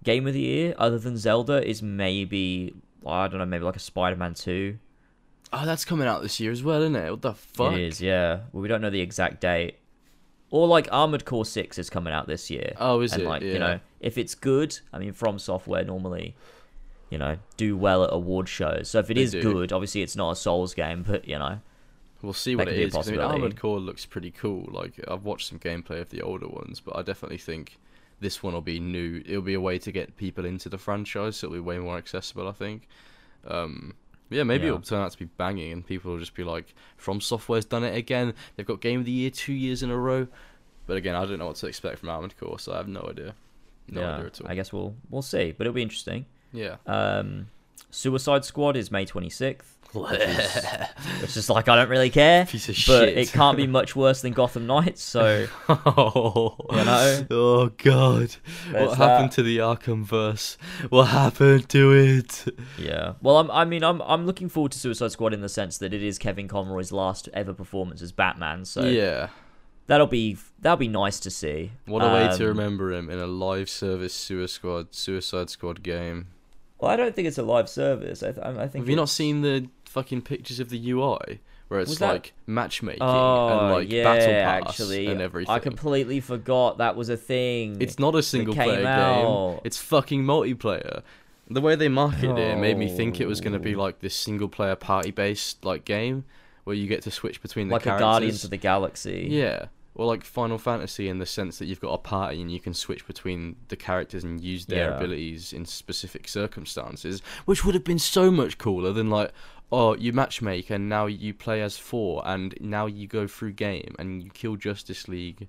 game 0.03 0.27
of 0.27 0.33
the 0.33 0.41
year 0.41 0.73
other 0.77 0.97
than 0.97 1.17
Zelda 1.17 1.65
is 1.67 1.81
maybe 1.81 2.73
I 3.05 3.27
don't 3.27 3.39
know, 3.39 3.45
maybe 3.45 3.63
like 3.63 3.75
a 3.75 3.79
Spider-Man 3.79 4.33
2. 4.33 4.77
Oh, 5.53 5.65
that's 5.65 5.85
coming 5.85 6.07
out 6.07 6.21
this 6.21 6.39
year 6.39 6.51
as 6.51 6.61
well, 6.61 6.81
isn't 6.81 6.95
it? 6.95 7.09
What 7.09 7.21
the 7.21 7.33
fuck? 7.33 7.73
It 7.73 7.79
is, 7.79 8.01
yeah. 8.01 8.41
Well, 8.51 8.61
we 8.61 8.67
don't 8.67 8.81
know 8.81 8.89
the 8.89 9.01
exact 9.01 9.39
date. 9.41 9.77
Or 10.49 10.67
like 10.67 10.87
Armored 10.91 11.25
Core 11.25 11.45
6 11.45 11.77
is 11.77 11.89
coming 11.89 12.13
out 12.13 12.27
this 12.27 12.49
year. 12.49 12.73
Oh, 12.77 13.01
is 13.01 13.13
and 13.13 13.23
it? 13.23 13.27
like 13.27 13.41
yeah. 13.41 13.53
you 13.53 13.59
know 13.59 13.79
if 13.99 14.17
it's 14.17 14.35
good 14.35 14.77
i 14.93 14.99
mean 14.99 15.11
from 15.11 15.39
software 15.39 15.83
normally 15.83 16.35
you 17.09 17.17
know 17.17 17.35
do 17.57 17.75
well 17.75 18.03
at 18.03 18.13
award 18.13 18.47
shows 18.47 18.87
so 18.87 18.99
if 18.99 19.09
it 19.09 19.15
They 19.15 19.21
is 19.21 19.31
do. 19.31 19.41
good 19.41 19.73
obviously 19.73 20.03
it's 20.03 20.15
not 20.15 20.29
a 20.29 20.35
souls 20.35 20.75
game 20.75 21.01
but 21.01 21.27
you 21.27 21.39
know 21.39 21.59
we'll 22.21 22.33
see 22.33 22.55
what 22.55 22.67
it 22.67 22.77
is. 22.77 22.95
I 22.95 23.11
mean. 23.11 23.19
Armored 23.19 23.59
Core 23.59 23.79
looks 23.79 24.05
pretty 24.05 24.31
cool. 24.31 24.67
Like 24.71 24.99
I've 25.07 25.23
watched 25.23 25.47
some 25.47 25.59
gameplay 25.59 25.99
of 26.01 26.09
the 26.09 26.21
older 26.21 26.47
ones, 26.47 26.79
but 26.79 26.95
I 26.95 27.01
definitely 27.01 27.37
think 27.37 27.77
this 28.19 28.41
one 28.41 28.53
will 28.53 28.61
be 28.61 28.79
new. 28.79 29.23
It'll 29.25 29.41
be 29.41 29.53
a 29.53 29.61
way 29.61 29.77
to 29.79 29.91
get 29.91 30.17
people 30.17 30.45
into 30.45 30.69
the 30.69 30.77
franchise. 30.77 31.37
So 31.37 31.47
it'll 31.47 31.55
be 31.55 31.59
way 31.61 31.79
more 31.79 31.97
accessible. 31.97 32.47
I 32.47 32.51
think. 32.53 32.87
Um, 33.45 33.95
yeah, 34.29 34.43
maybe 34.43 34.63
Yeah. 34.63 34.69
it'll 34.69 34.81
turn 34.81 35.01
out 35.01 35.11
to 35.11 35.17
be 35.17 35.25
banging, 35.25 35.71
and 35.71 35.85
people 35.85 36.11
will 36.11 36.19
just 36.19 36.33
be 36.35 36.43
like, 36.43 36.73
"From 36.97 37.21
Software's 37.21 37.65
done 37.65 37.83
it 37.83 37.95
again. 37.97 38.33
They've 38.55 38.65
got 38.65 38.81
Game 38.81 38.99
of 38.99 39.05
the 39.05 39.11
Year 39.11 39.29
two 39.29 39.53
years 39.53 39.83
in 39.83 39.89
a 39.89 39.97
row." 39.97 40.27
But 40.85 40.97
again, 40.97 41.15
I 41.15 41.25
don't 41.25 41.39
know 41.39 41.47
what 41.47 41.57
to 41.57 41.67
expect 41.67 41.99
from 41.99 42.09
Armored 42.09 42.37
Core, 42.37 42.59
so 42.59 42.73
I 42.73 42.77
have 42.77 42.87
no 42.87 43.05
idea. 43.09 43.35
No 43.89 44.01
yeah, 44.01 44.15
idea 44.15 44.25
at 44.27 44.41
all. 44.41 44.47
I 44.47 44.55
guess 44.55 44.71
we'll 44.73 44.95
we'll 45.09 45.21
see, 45.21 45.51
but 45.57 45.65
it'll 45.67 45.73
be 45.73 45.81
interesting. 45.81 46.25
Yeah. 46.53 46.77
Um, 46.85 47.47
Suicide 47.89 48.45
Squad 48.45 48.75
is 48.77 48.91
May 48.91 49.05
26th. 49.05 49.63
It's 49.95 51.33
just 51.33 51.49
like 51.49 51.67
I 51.69 51.75
don't 51.75 51.89
really 51.89 52.09
care, 52.09 52.45
Piece 52.45 52.67
of 52.69 52.75
but 52.87 53.07
shit. 53.09 53.17
it 53.17 53.31
can't 53.31 53.55
be 53.57 53.65
much 53.67 53.95
worse 53.95 54.21
than 54.21 54.33
Gotham 54.33 54.67
Knights. 54.67 55.01
So 55.01 55.47
oh, 55.69 56.55
You 56.71 56.83
know? 56.85 57.25
oh 57.31 57.69
God! 57.77 58.35
There's 58.69 58.89
what 58.89 58.97
happened 58.97 59.29
that. 59.31 59.35
to 59.35 59.43
the 59.43 59.57
Arkham 59.59 60.03
verse? 60.03 60.57
What 60.89 61.05
happened 61.05 61.69
to 61.69 61.93
it? 61.93 62.45
yeah, 62.77 63.13
well, 63.21 63.37
I'm, 63.37 63.49
I 63.49 63.65
mean, 63.65 63.83
I'm 63.83 64.01
I'm 64.01 64.25
looking 64.25 64.49
forward 64.49 64.73
to 64.73 64.79
Suicide 64.79 65.11
Squad 65.13 65.33
in 65.33 65.41
the 65.41 65.49
sense 65.49 65.77
that 65.77 65.93
it 65.93 66.03
is 66.03 66.17
Kevin 66.19 66.47
Conroy's 66.47 66.91
last 66.91 67.29
ever 67.33 67.53
performance 67.53 68.01
as 68.01 68.11
Batman. 68.11 68.65
So 68.65 68.83
yeah. 68.85 69.29
that'll 69.87 70.05
be 70.07 70.37
that'll 70.59 70.77
be 70.77 70.89
nice 70.89 71.19
to 71.21 71.31
see. 71.31 71.71
What 71.85 72.03
a 72.03 72.07
way 72.13 72.27
to 72.37 72.43
Um, 72.43 72.57
remember 72.57 72.91
him 72.91 73.09
in 73.09 73.19
a 73.19 73.27
live 73.27 73.69
service 73.69 74.13
Suicide 74.13 74.53
Squad 74.53 74.93
Suicide 74.93 75.49
Squad 75.49 75.81
game. 75.81 76.27
Well, 76.79 76.91
I 76.91 76.95
don't 76.95 77.15
think 77.15 77.27
it's 77.27 77.37
a 77.37 77.43
live 77.43 77.69
service. 77.69 78.21
I, 78.23 78.31
th- 78.31 78.45
I 78.45 78.67
think. 78.67 78.83
Have 78.83 78.89
you 78.89 78.95
not 78.95 79.09
seen 79.09 79.41
the 79.41 79.67
fucking 79.85 80.21
pictures 80.21 80.59
of 80.59 80.69
the 80.69 80.91
UI 80.91 81.39
where 81.69 81.79
it's 81.79 81.89
Was 81.89 81.99
that- 81.99 82.11
like 82.13 82.33
matchmaking 82.45 83.01
Oh, 83.01 83.59
and 83.59 83.71
like 83.73 83.91
yeah, 83.91 84.03
battle 84.03 84.27
pass 84.63 84.69
actually, 84.69 85.07
and 85.07 85.21
everything? 85.21 85.53
I 85.53 85.59
completely 85.59 86.19
forgot 86.19 86.77
that 86.77 86.95
was 86.95 87.09
a 87.09 87.17
thing. 87.17 87.77
It's 87.81 87.97
not 87.97 88.13
a 88.15 88.21
single 88.23 88.53
came 88.53 88.65
player 88.65 88.77
game. 88.77 88.85
out. 88.87 89.61
It's 89.63 89.77
fucking 89.77 90.23
multiplayer. 90.23 91.01
The 91.49 91.61
way 91.61 91.75
they 91.75 91.87
marketed 91.87 92.37
it 92.37 92.57
made 92.57 92.77
me 92.77 92.89
think 92.95 93.21
it 93.21 93.25
was 93.27 93.39
going 93.41 93.53
to 93.53 93.59
be 93.59 93.73
Oh. 93.75 93.79
like 93.81 93.99
this 94.01 94.13
single 94.15 94.49
player 94.49 94.75
party 94.75 95.11
based 95.11 95.63
like 95.63 95.85
game 95.85 96.25
where 96.65 96.75
you 96.75 96.87
get 96.87 97.01
to 97.03 97.11
switch 97.11 97.41
between 97.41 97.69
the 97.69 97.73
like 97.73 97.83
a 97.83 97.85
characters. 97.85 98.03
Guardians 98.03 98.43
of 98.43 98.49
the 98.49 98.57
Galaxy. 98.57 99.27
Yeah. 99.31 99.67
Or 99.97 100.05
like 100.05 100.23
Final 100.23 100.57
Fantasy 100.59 101.09
in 101.09 101.17
the 101.17 101.25
sense 101.25 101.57
that 101.57 101.65
you've 101.65 101.81
got 101.81 101.93
a 101.93 101.97
party 101.97 102.39
and 102.39 102.51
you 102.51 102.59
can 102.59 102.73
switch 102.75 103.05
between 103.07 103.55
the 103.69 103.75
characters 103.75 104.23
and 104.23 104.39
use 104.39 104.67
their 104.67 104.91
Yeah. 104.91 104.95
abilities 104.97 105.51
in 105.53 105.65
specific 105.65 106.27
circumstances, 106.27 107.19
which 107.45 107.65
would 107.65 107.73
have 107.73 107.83
been 107.83 107.97
so 107.99 108.29
much 108.29 108.59
cooler 108.59 108.93
than 108.93 109.09
like, 109.09 109.31
oh, 109.71 109.95
you 109.95 110.13
matchmake 110.13 110.69
and 110.69 110.87
now 110.87 111.07
you 111.07 111.33
play 111.33 111.63
as 111.63 111.77
four 111.79 112.21
and 112.25 112.53
now 112.61 112.85
you 112.85 113.07
go 113.07 113.25
through 113.27 113.53
game 113.53 113.95
and 113.97 114.21
you 114.23 114.29
kill 114.29 114.55
Justice 114.55 115.07
League 115.07 115.47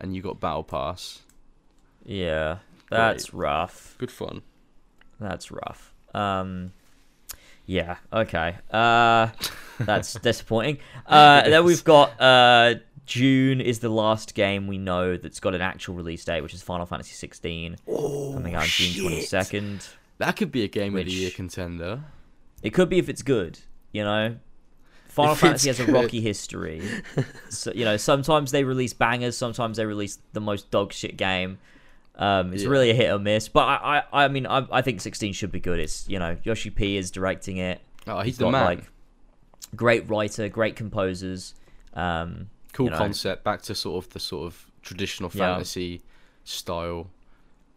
and 0.00 0.16
you 0.16 0.20
got 0.20 0.40
Battle 0.40 0.64
Pass. 0.64 1.22
Yeah, 2.04 2.58
that's 2.90 3.32
rough. 3.32 3.94
Good 3.98 4.10
fun. 4.10 4.42
That's 5.20 5.50
rough. 5.50 5.94
Um, 6.12 6.72
yeah. 7.66 7.96
Okay. 8.12 8.56
Uh, 8.70 9.28
that's 9.80 10.14
disappointing. 10.14 10.78
Uh, 11.06 11.48
then 11.48 11.64
we've 11.64 11.82
got 11.84 12.20
uh, 12.20 12.74
June 13.06 13.60
is 13.60 13.78
the 13.78 13.88
last 13.88 14.34
game 14.34 14.66
we 14.66 14.78
know 14.78 15.16
that's 15.16 15.40
got 15.40 15.54
an 15.54 15.60
actual 15.60 15.94
release 15.94 16.24
date, 16.24 16.40
which 16.42 16.52
is 16.54 16.62
Final 16.62 16.86
Fantasy 16.86 17.12
16, 17.14 17.76
Oh, 17.88 18.32
coming 18.34 18.54
out 18.54 18.62
on 18.62 18.68
June 18.68 19.06
22nd. 19.10 19.88
That 20.18 20.36
could 20.36 20.50
be 20.50 20.64
a 20.64 20.68
game 20.68 20.96
of 20.96 21.04
the 21.04 21.12
year 21.12 21.30
contender. 21.30 22.02
It 22.62 22.70
could 22.70 22.88
be 22.88 22.98
if 22.98 23.08
it's 23.08 23.22
good, 23.22 23.58
you 23.92 24.02
know. 24.02 24.36
Final 25.08 25.32
If 25.34 25.38
Fantasy 25.38 25.70
it's 25.70 25.78
has 25.78 25.88
a 25.88 25.92
rocky 25.92 26.20
history. 26.20 26.82
so, 27.48 27.72
you 27.74 27.84
know, 27.84 27.96
sometimes 27.96 28.50
they 28.50 28.64
release 28.64 28.92
bangers, 28.92 29.36
sometimes 29.36 29.76
they 29.76 29.86
release 29.86 30.18
the 30.32 30.40
most 30.40 30.70
dog 30.70 30.92
shit 30.92 31.16
game. 31.16 31.58
Um, 32.16 32.52
it's 32.54 32.62
Yeah. 32.64 32.70
really 32.70 32.90
a 32.90 32.94
hit 32.94 33.10
or 33.12 33.18
miss, 33.18 33.48
but 33.48 33.60
I, 33.66 34.02
I, 34.12 34.24
I 34.24 34.28
mean, 34.28 34.46
I, 34.46 34.66
I 34.72 34.82
think 34.82 35.00
16 35.00 35.32
should 35.34 35.52
be 35.52 35.60
good. 35.60 35.78
It's 35.78 36.08
you 36.08 36.18
know, 36.18 36.36
Yoshi 36.44 36.70
P 36.70 36.96
is 36.96 37.10
directing 37.10 37.58
it. 37.58 37.80
Oh, 38.06 38.18
he's 38.18 38.26
He's 38.26 38.38
the 38.38 38.44
got 38.46 38.50
man. 38.52 38.64
like 38.64 38.84
great 39.74 40.08
writer, 40.08 40.48
great 40.48 40.76
composers. 40.76 41.54
Um, 41.94 42.48
cool 42.76 42.86
you 42.86 42.90
know. 42.92 42.98
concept. 42.98 43.42
Back 43.44 43.62
to 43.62 43.74
sort 43.74 44.04
of 44.04 44.12
the 44.12 44.20
sort 44.20 44.46
of 44.46 44.66
traditional 44.82 45.30
Yeah. 45.34 45.54
fantasy 45.54 46.02
style 46.44 47.10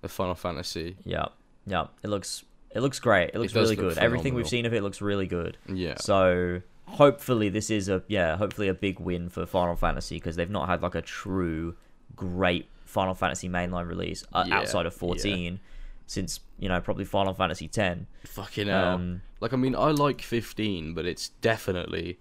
of 0.04 0.12
Final 0.12 0.36
Fantasy. 0.36 0.95
yeah, 1.06 1.26
yeah, 1.66 1.88
it 2.04 2.08
looks 2.10 2.43
it 2.72 2.82
looks 2.82 3.00
great. 3.00 3.32
It 3.34 3.39
looks 3.39 3.54
does 3.54 3.70
really 3.72 3.82
look 3.82 3.95
good. 3.95 4.04
Everything 4.04 4.34
we've 4.36 4.47
seen 4.47 4.66
of 4.66 4.74
it 4.74 4.84
looks 4.84 5.02
really 5.02 5.26
good. 5.28 5.58
Yeah. 5.68 5.95
So 5.97 6.62
hopefully 6.86 7.50
this 7.50 7.70
is 7.70 7.89
a 7.89 8.04
yeah, 8.08 8.38
hopefully 8.38 8.68
a 8.68 8.74
big 8.74 9.00
win 9.00 9.30
for 9.30 9.45
Final 9.45 9.76
Fantasy 9.76 10.18
because 10.18 10.36
they've 10.36 10.50
not 10.50 10.70
had 10.70 10.82
like 10.82 10.95
a 10.95 11.02
true 11.02 11.76
great 12.16 12.68
Final 12.86 13.14
Fantasy 13.16 13.50
mainline 13.50 13.88
release 13.88 14.24
uh, 14.34 14.45
Yeah, 14.47 14.60
outside 14.60 14.86
of 14.86 14.93
14 14.93 15.60
since 16.08 16.39
you 16.60 16.68
know 16.70 16.80
probably 16.82 17.06
Final 17.06 17.34
Fantasy 17.34 17.68
10. 17.68 18.08
Fucking 18.26 18.68
hell. 18.68 18.89
Um, 18.95 19.22
like 19.41 19.54
I 19.54 19.58
mean, 19.58 19.76
I 19.76 19.91
like 19.91 20.22
15, 20.22 20.93
but 20.93 21.06
it's 21.06 21.30
definitely 21.41 22.18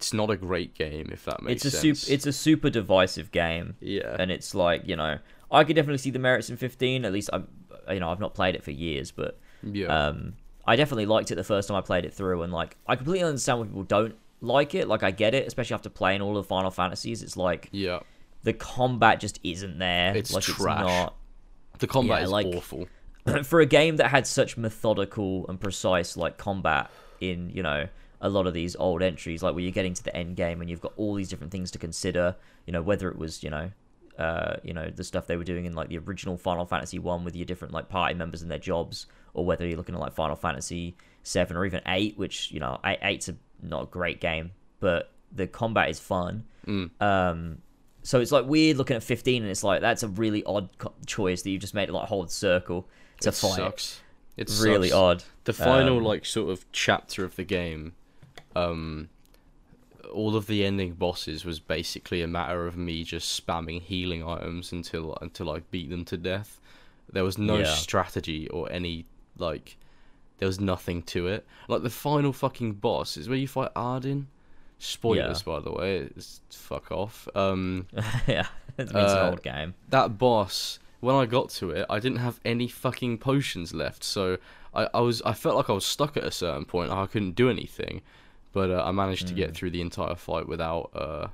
it's 0.00 0.12
not 0.14 0.30
a 0.30 0.36
great 0.36 0.74
game 0.74 1.10
if 1.12 1.24
that 1.26 1.42
makes 1.42 1.64
it's 1.64 1.74
a 1.74 1.78
sense. 1.78 2.00
super 2.00 2.14
it's 2.14 2.26
a 2.26 2.32
super 2.32 2.70
divisive 2.70 3.30
game 3.30 3.76
yeah. 3.80 4.16
and 4.18 4.30
it's 4.30 4.54
like 4.54 4.82
you 4.86 4.96
know 4.96 5.18
I 5.50 5.64
could 5.64 5.76
definitely 5.76 5.98
see 5.98 6.10
the 6.10 6.18
merits 6.18 6.48
in 6.48 6.56
15. 6.56 7.04
At 7.04 7.12
least 7.12 7.30
I'm 7.32 7.48
you 7.90 8.00
know 8.00 8.10
I've 8.10 8.20
not 8.20 8.34
played 8.34 8.54
it 8.54 8.62
for 8.62 8.70
years, 8.70 9.10
but 9.10 9.38
yeah. 9.62 9.86
um, 9.86 10.34
I 10.66 10.76
definitely 10.76 11.06
liked 11.06 11.30
it 11.30 11.34
the 11.34 11.44
first 11.44 11.68
time 11.68 11.76
I 11.76 11.80
played 11.80 12.04
it 12.04 12.14
through, 12.14 12.42
and 12.42 12.52
like 12.52 12.76
I 12.86 12.96
completely 12.96 13.24
understand 13.24 13.58
why 13.60 13.66
people 13.66 13.82
don't 13.82 14.14
like 14.40 14.74
it. 14.74 14.86
Like 14.88 15.02
I 15.02 15.10
get 15.10 15.34
it, 15.34 15.46
especially 15.46 15.74
after 15.74 15.90
playing 15.90 16.22
all 16.22 16.36
of 16.36 16.44
the 16.44 16.48
Final 16.48 16.70
Fantasies. 16.70 17.22
It's 17.22 17.36
like 17.36 17.68
yeah. 17.72 18.00
the 18.44 18.52
combat 18.52 19.20
just 19.20 19.40
isn't 19.42 19.78
there. 19.78 20.16
It's 20.16 20.32
like 20.32 20.44
trash. 20.44 20.80
it's 20.82 20.88
not 20.88 21.16
The 21.78 21.86
combat 21.86 22.20
yeah, 22.20 22.24
is 22.24 22.30
like- 22.30 22.46
awful. 22.46 22.86
for 23.44 23.60
a 23.60 23.66
game 23.66 23.96
that 23.96 24.08
had 24.08 24.26
such 24.26 24.56
methodical 24.56 25.46
and 25.48 25.60
precise 25.60 26.16
like 26.16 26.38
combat 26.38 26.90
in 27.20 27.50
you 27.50 27.62
know 27.62 27.86
a 28.20 28.28
lot 28.28 28.46
of 28.46 28.52
these 28.54 28.76
old 28.76 29.02
entries 29.02 29.42
like 29.42 29.54
where 29.54 29.62
you're 29.62 29.72
getting 29.72 29.94
to 29.94 30.02
the 30.04 30.14
end 30.14 30.36
game 30.36 30.60
and 30.60 30.68
you've 30.68 30.80
got 30.80 30.92
all 30.96 31.14
these 31.14 31.28
different 31.28 31.50
things 31.52 31.70
to 31.70 31.78
consider 31.78 32.36
you 32.66 32.72
know 32.72 32.82
whether 32.82 33.08
it 33.08 33.16
was 33.16 33.42
you 33.42 33.48
know 33.50 33.70
uh 34.18 34.56
you 34.62 34.74
know 34.74 34.90
the 34.90 35.02
stuff 35.04 35.26
they 35.26 35.36
were 35.36 35.44
doing 35.44 35.64
in 35.64 35.72
like 35.74 35.88
the 35.88 35.96
original 35.98 36.36
final 36.36 36.66
fantasy 36.66 36.98
1 36.98 37.24
with 37.24 37.34
your 37.34 37.46
different 37.46 37.72
like 37.72 37.88
party 37.88 38.14
members 38.14 38.42
and 38.42 38.50
their 38.50 38.58
jobs 38.58 39.06
or 39.32 39.44
whether 39.46 39.66
you're 39.66 39.76
looking 39.78 39.94
at 39.94 40.00
like 40.00 40.12
final 40.12 40.36
fantasy 40.36 40.94
7 41.22 41.56
or 41.56 41.64
even 41.64 41.80
8 41.86 42.18
which 42.18 42.50
you 42.52 42.60
know 42.60 42.78
8, 42.84 42.98
8's 43.00 43.28
a 43.30 43.36
not 43.62 43.84
a 43.84 43.86
great 43.86 44.20
game 44.20 44.50
but 44.80 45.10
the 45.32 45.46
combat 45.46 45.88
is 45.88 45.98
fun 45.98 46.44
Mm. 46.66 46.90
um 47.00 47.62
so 48.02 48.20
it's 48.20 48.32
like 48.32 48.44
weird 48.44 48.76
looking 48.76 48.96
at 48.96 49.02
15 49.02 49.42
and 49.42 49.50
it's 49.50 49.64
like 49.64 49.80
that's 49.80 50.02
a 50.02 50.08
really 50.08 50.44
odd 50.44 50.68
co- 50.76 50.92
choice 51.06 51.40
that 51.42 51.50
you 51.50 51.58
just 51.58 51.72
made 51.72 51.88
it 51.88 51.92
like 51.92 52.06
hold 52.08 52.30
circle 52.30 52.86
to 53.22 53.28
it 53.30 53.34
fight 53.34 53.56
sucks. 53.56 54.00
It's 54.36 54.60
really 54.60 54.88
sucks. 54.90 54.96
odd. 54.98 55.24
The 55.44 55.52
final 55.54 55.98
Um, 55.98 56.04
like 56.04 56.24
sort 56.26 56.50
of 56.50 56.70
chapter 56.72 57.24
of 57.24 57.36
the 57.36 57.44
game, 57.44 57.92
um, 58.56 59.08
all 60.12 60.34
of 60.36 60.46
the 60.46 60.64
ending 60.64 60.94
bosses 60.94 61.44
was 61.44 61.60
basically 61.60 62.22
a 62.22 62.26
matter 62.26 62.66
of 62.66 62.76
me 62.76 63.04
just 63.04 63.44
spamming 63.46 63.80
healing 63.82 64.26
items 64.26 64.72
until 64.72 65.16
until 65.20 65.50
I 65.50 65.60
beat 65.70 65.90
them 65.90 66.04
to 66.06 66.16
death. 66.16 66.58
There 67.12 67.24
was 67.24 67.38
no 67.38 67.58
Yeah. 67.58 67.74
strategy 67.74 68.48
or 68.48 68.70
any 68.72 69.04
like, 69.38 69.76
there 70.38 70.46
was 70.46 70.60
nothing 70.60 71.02
to 71.04 71.26
it. 71.28 71.46
Like 71.68 71.82
the 71.82 71.90
final 71.90 72.32
fucking 72.32 72.74
boss 72.74 73.16
is 73.16 73.28
where 73.28 73.38
you 73.38 73.48
fight 73.48 73.72
Ardyn. 73.74 74.26
Spoilers, 74.78 75.42
by 75.42 75.60
the 75.60 75.72
way. 75.72 75.98
It's 76.16 76.40
fuck 76.50 76.90
off. 76.90 77.28
Um, 77.34 77.86
yeah, 78.26 78.46
it's 78.78 78.92
Uh, 78.92 78.96
an 78.96 79.28
old 79.30 79.42
game. 79.42 79.74
that 79.90 80.18
boss 80.18 80.78
when 81.00 81.14
I 81.16 81.24
got 81.26 81.48
to 81.50 81.70
it, 81.70 81.86
I 81.88 81.98
didn't 81.98 82.18
have 82.18 82.40
any 82.44 82.68
fucking 82.68 83.18
potions 83.18 83.72
left, 83.74 84.02
so 84.04 84.36
I, 84.74 84.88
I 84.94 85.00
was 85.00 85.22
I 85.22 85.32
felt 85.32 85.56
like 85.56 85.70
I 85.70 85.72
was 85.72 85.84
stuck 85.86 86.16
at 86.16 86.24
a 86.24 86.30
certain 86.30 86.64
point. 86.64 86.90
I 86.90 87.06
couldn't 87.06 87.32
do 87.36 87.48
anything, 87.50 88.02
but 88.52 88.70
uh, 88.70 88.82
I 88.84 88.90
managed 88.92 89.28
to 89.28 89.34
Mm. 89.34 89.36
get 89.36 89.54
through 89.54 89.70
the 89.70 89.80
entire 89.80 90.14
fight 90.14 90.46
without 90.48 90.90
uh, 90.94 91.28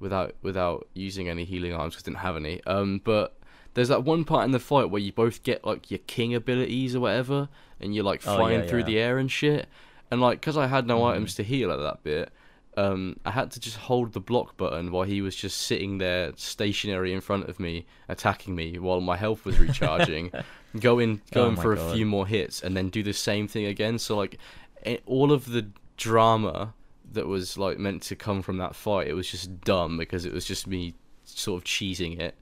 without 0.00 0.34
without 0.42 0.86
using 0.94 1.28
any 1.28 1.44
healing 1.44 1.74
items 1.74 1.94
because 1.94 2.04
I 2.04 2.10
didn't 2.10 2.22
have 2.22 2.36
any. 2.36 2.62
Um, 2.64 3.00
but 3.04 3.34
there's 3.74 3.88
that 3.88 4.04
one 4.04 4.24
part 4.24 4.44
in 4.44 4.50
the 4.52 4.58
fight 4.58 4.90
where 4.90 5.00
you 5.02 5.12
both 5.12 5.42
get 5.42 5.64
like 5.64 5.90
your 5.90 5.98
king 6.06 6.34
abilities 6.34 6.94
or 6.94 7.00
whatever, 7.00 7.48
and 7.80 7.94
you're 7.94 8.04
like 8.04 8.22
Oh, 8.26 8.36
flying 8.36 8.60
yeah, 8.60 8.66
through 8.66 8.80
yeah. 8.80 8.86
the 8.86 8.98
air 8.98 9.18
and 9.18 9.30
shit. 9.30 9.68
And 10.10 10.20
like, 10.20 10.40
because 10.40 10.56
I 10.56 10.66
had 10.68 10.86
no 10.86 11.00
Mhm. 11.00 11.10
items 11.12 11.34
to 11.34 11.42
heal 11.42 11.70
at 11.70 11.76
that 11.80 12.02
bit, 12.02 12.32
um, 12.78 13.16
I 13.26 13.32
had 13.32 13.50
to 13.52 13.60
just 13.60 13.76
hold 13.76 14.14
the 14.14 14.20
block 14.20 14.56
button 14.56 14.90
while 14.90 15.02
he 15.02 15.20
was 15.20 15.36
just 15.36 15.60
sitting 15.60 15.98
there 15.98 16.32
stationary 16.36 17.12
in 17.12 17.20
front 17.20 17.48
of 17.48 17.60
me, 17.60 17.84
attacking 18.08 18.54
me 18.54 18.78
while 18.78 19.00
my 19.00 19.16
health 19.16 19.44
was 19.44 19.58
recharging. 19.58 20.32
go 20.80 20.98
in, 20.98 21.20
go 21.30 21.44
Oh 21.44 21.48
in 21.48 21.56
for 21.56 21.72
a 21.72 21.92
few 21.92 22.06
more 22.06 22.26
hits, 22.26 22.62
and 22.62 22.76
then 22.76 22.88
do 22.88 23.02
the 23.02 23.12
same 23.12 23.48
thing 23.48 23.66
again. 23.66 23.98
So 23.98 24.16
like, 24.16 24.38
it, 24.82 25.02
all 25.06 25.30
of 25.32 25.50
the 25.52 25.66
drama 25.98 26.72
that 27.12 27.26
was 27.26 27.58
like 27.58 27.78
meant 27.78 28.02
to 28.04 28.16
come 28.16 28.40
from 28.40 28.56
that 28.58 28.74
fight, 28.74 29.08
it 29.08 29.14
was 29.14 29.30
just 29.30 29.60
dumb 29.60 29.98
because 29.98 30.24
it 30.24 30.32
was 30.32 30.46
just 30.46 30.66
me 30.66 30.94
sort 31.24 31.60
of 31.60 31.64
cheesing 31.64 32.18
it. 32.18 32.34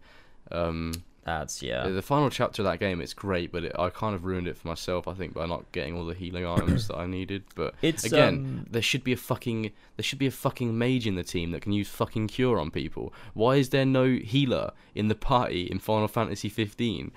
Um, 0.50 0.92
That's 1.24 1.62
yeah. 1.62 1.88
the 1.88 2.02
final 2.02 2.30
chapter 2.30 2.62
of 2.62 2.66
that 2.66 2.78
game, 2.78 3.00
it's 3.00 3.14
great, 3.14 3.50
but 3.50 3.64
it, 3.64 3.72
I 3.78 3.90
kind 3.90 4.14
of 4.14 4.24
ruined 4.24 4.46
it 4.46 4.56
for 4.56 4.68
myself. 4.68 5.08
I 5.08 5.14
think 5.14 5.34
by 5.34 5.46
not 5.46 5.70
getting 5.72 5.96
all 5.96 6.04
the 6.04 6.14
healing 6.14 6.46
items 6.46 6.88
that 6.88 6.96
I 6.96 7.06
needed. 7.06 7.44
But 7.54 7.74
It's, 7.82 8.04
again, 8.04 8.34
um, 8.34 8.66
there 8.70 8.82
should 8.82 9.02
be 9.02 9.12
a 9.12 9.16
fucking 9.16 9.72
there 9.96 10.04
should 10.04 10.18
be 10.18 10.26
a 10.26 10.32
fucking 10.32 10.76
mage 10.76 11.06
in 11.06 11.16
the 11.16 11.24
team 11.24 11.50
that 11.52 11.62
can 11.62 11.72
use 11.72 11.88
fucking 11.88 12.28
cure 12.28 12.58
on 12.58 12.70
people. 12.70 13.12
Why 13.34 13.56
is 13.56 13.70
there 13.70 13.86
no 13.86 14.06
healer 14.06 14.72
in 14.94 15.08
the 15.08 15.16
party 15.16 15.64
in 15.64 15.78
Final 15.78 16.08
Fantasy 16.08 16.48
15? 16.48 17.12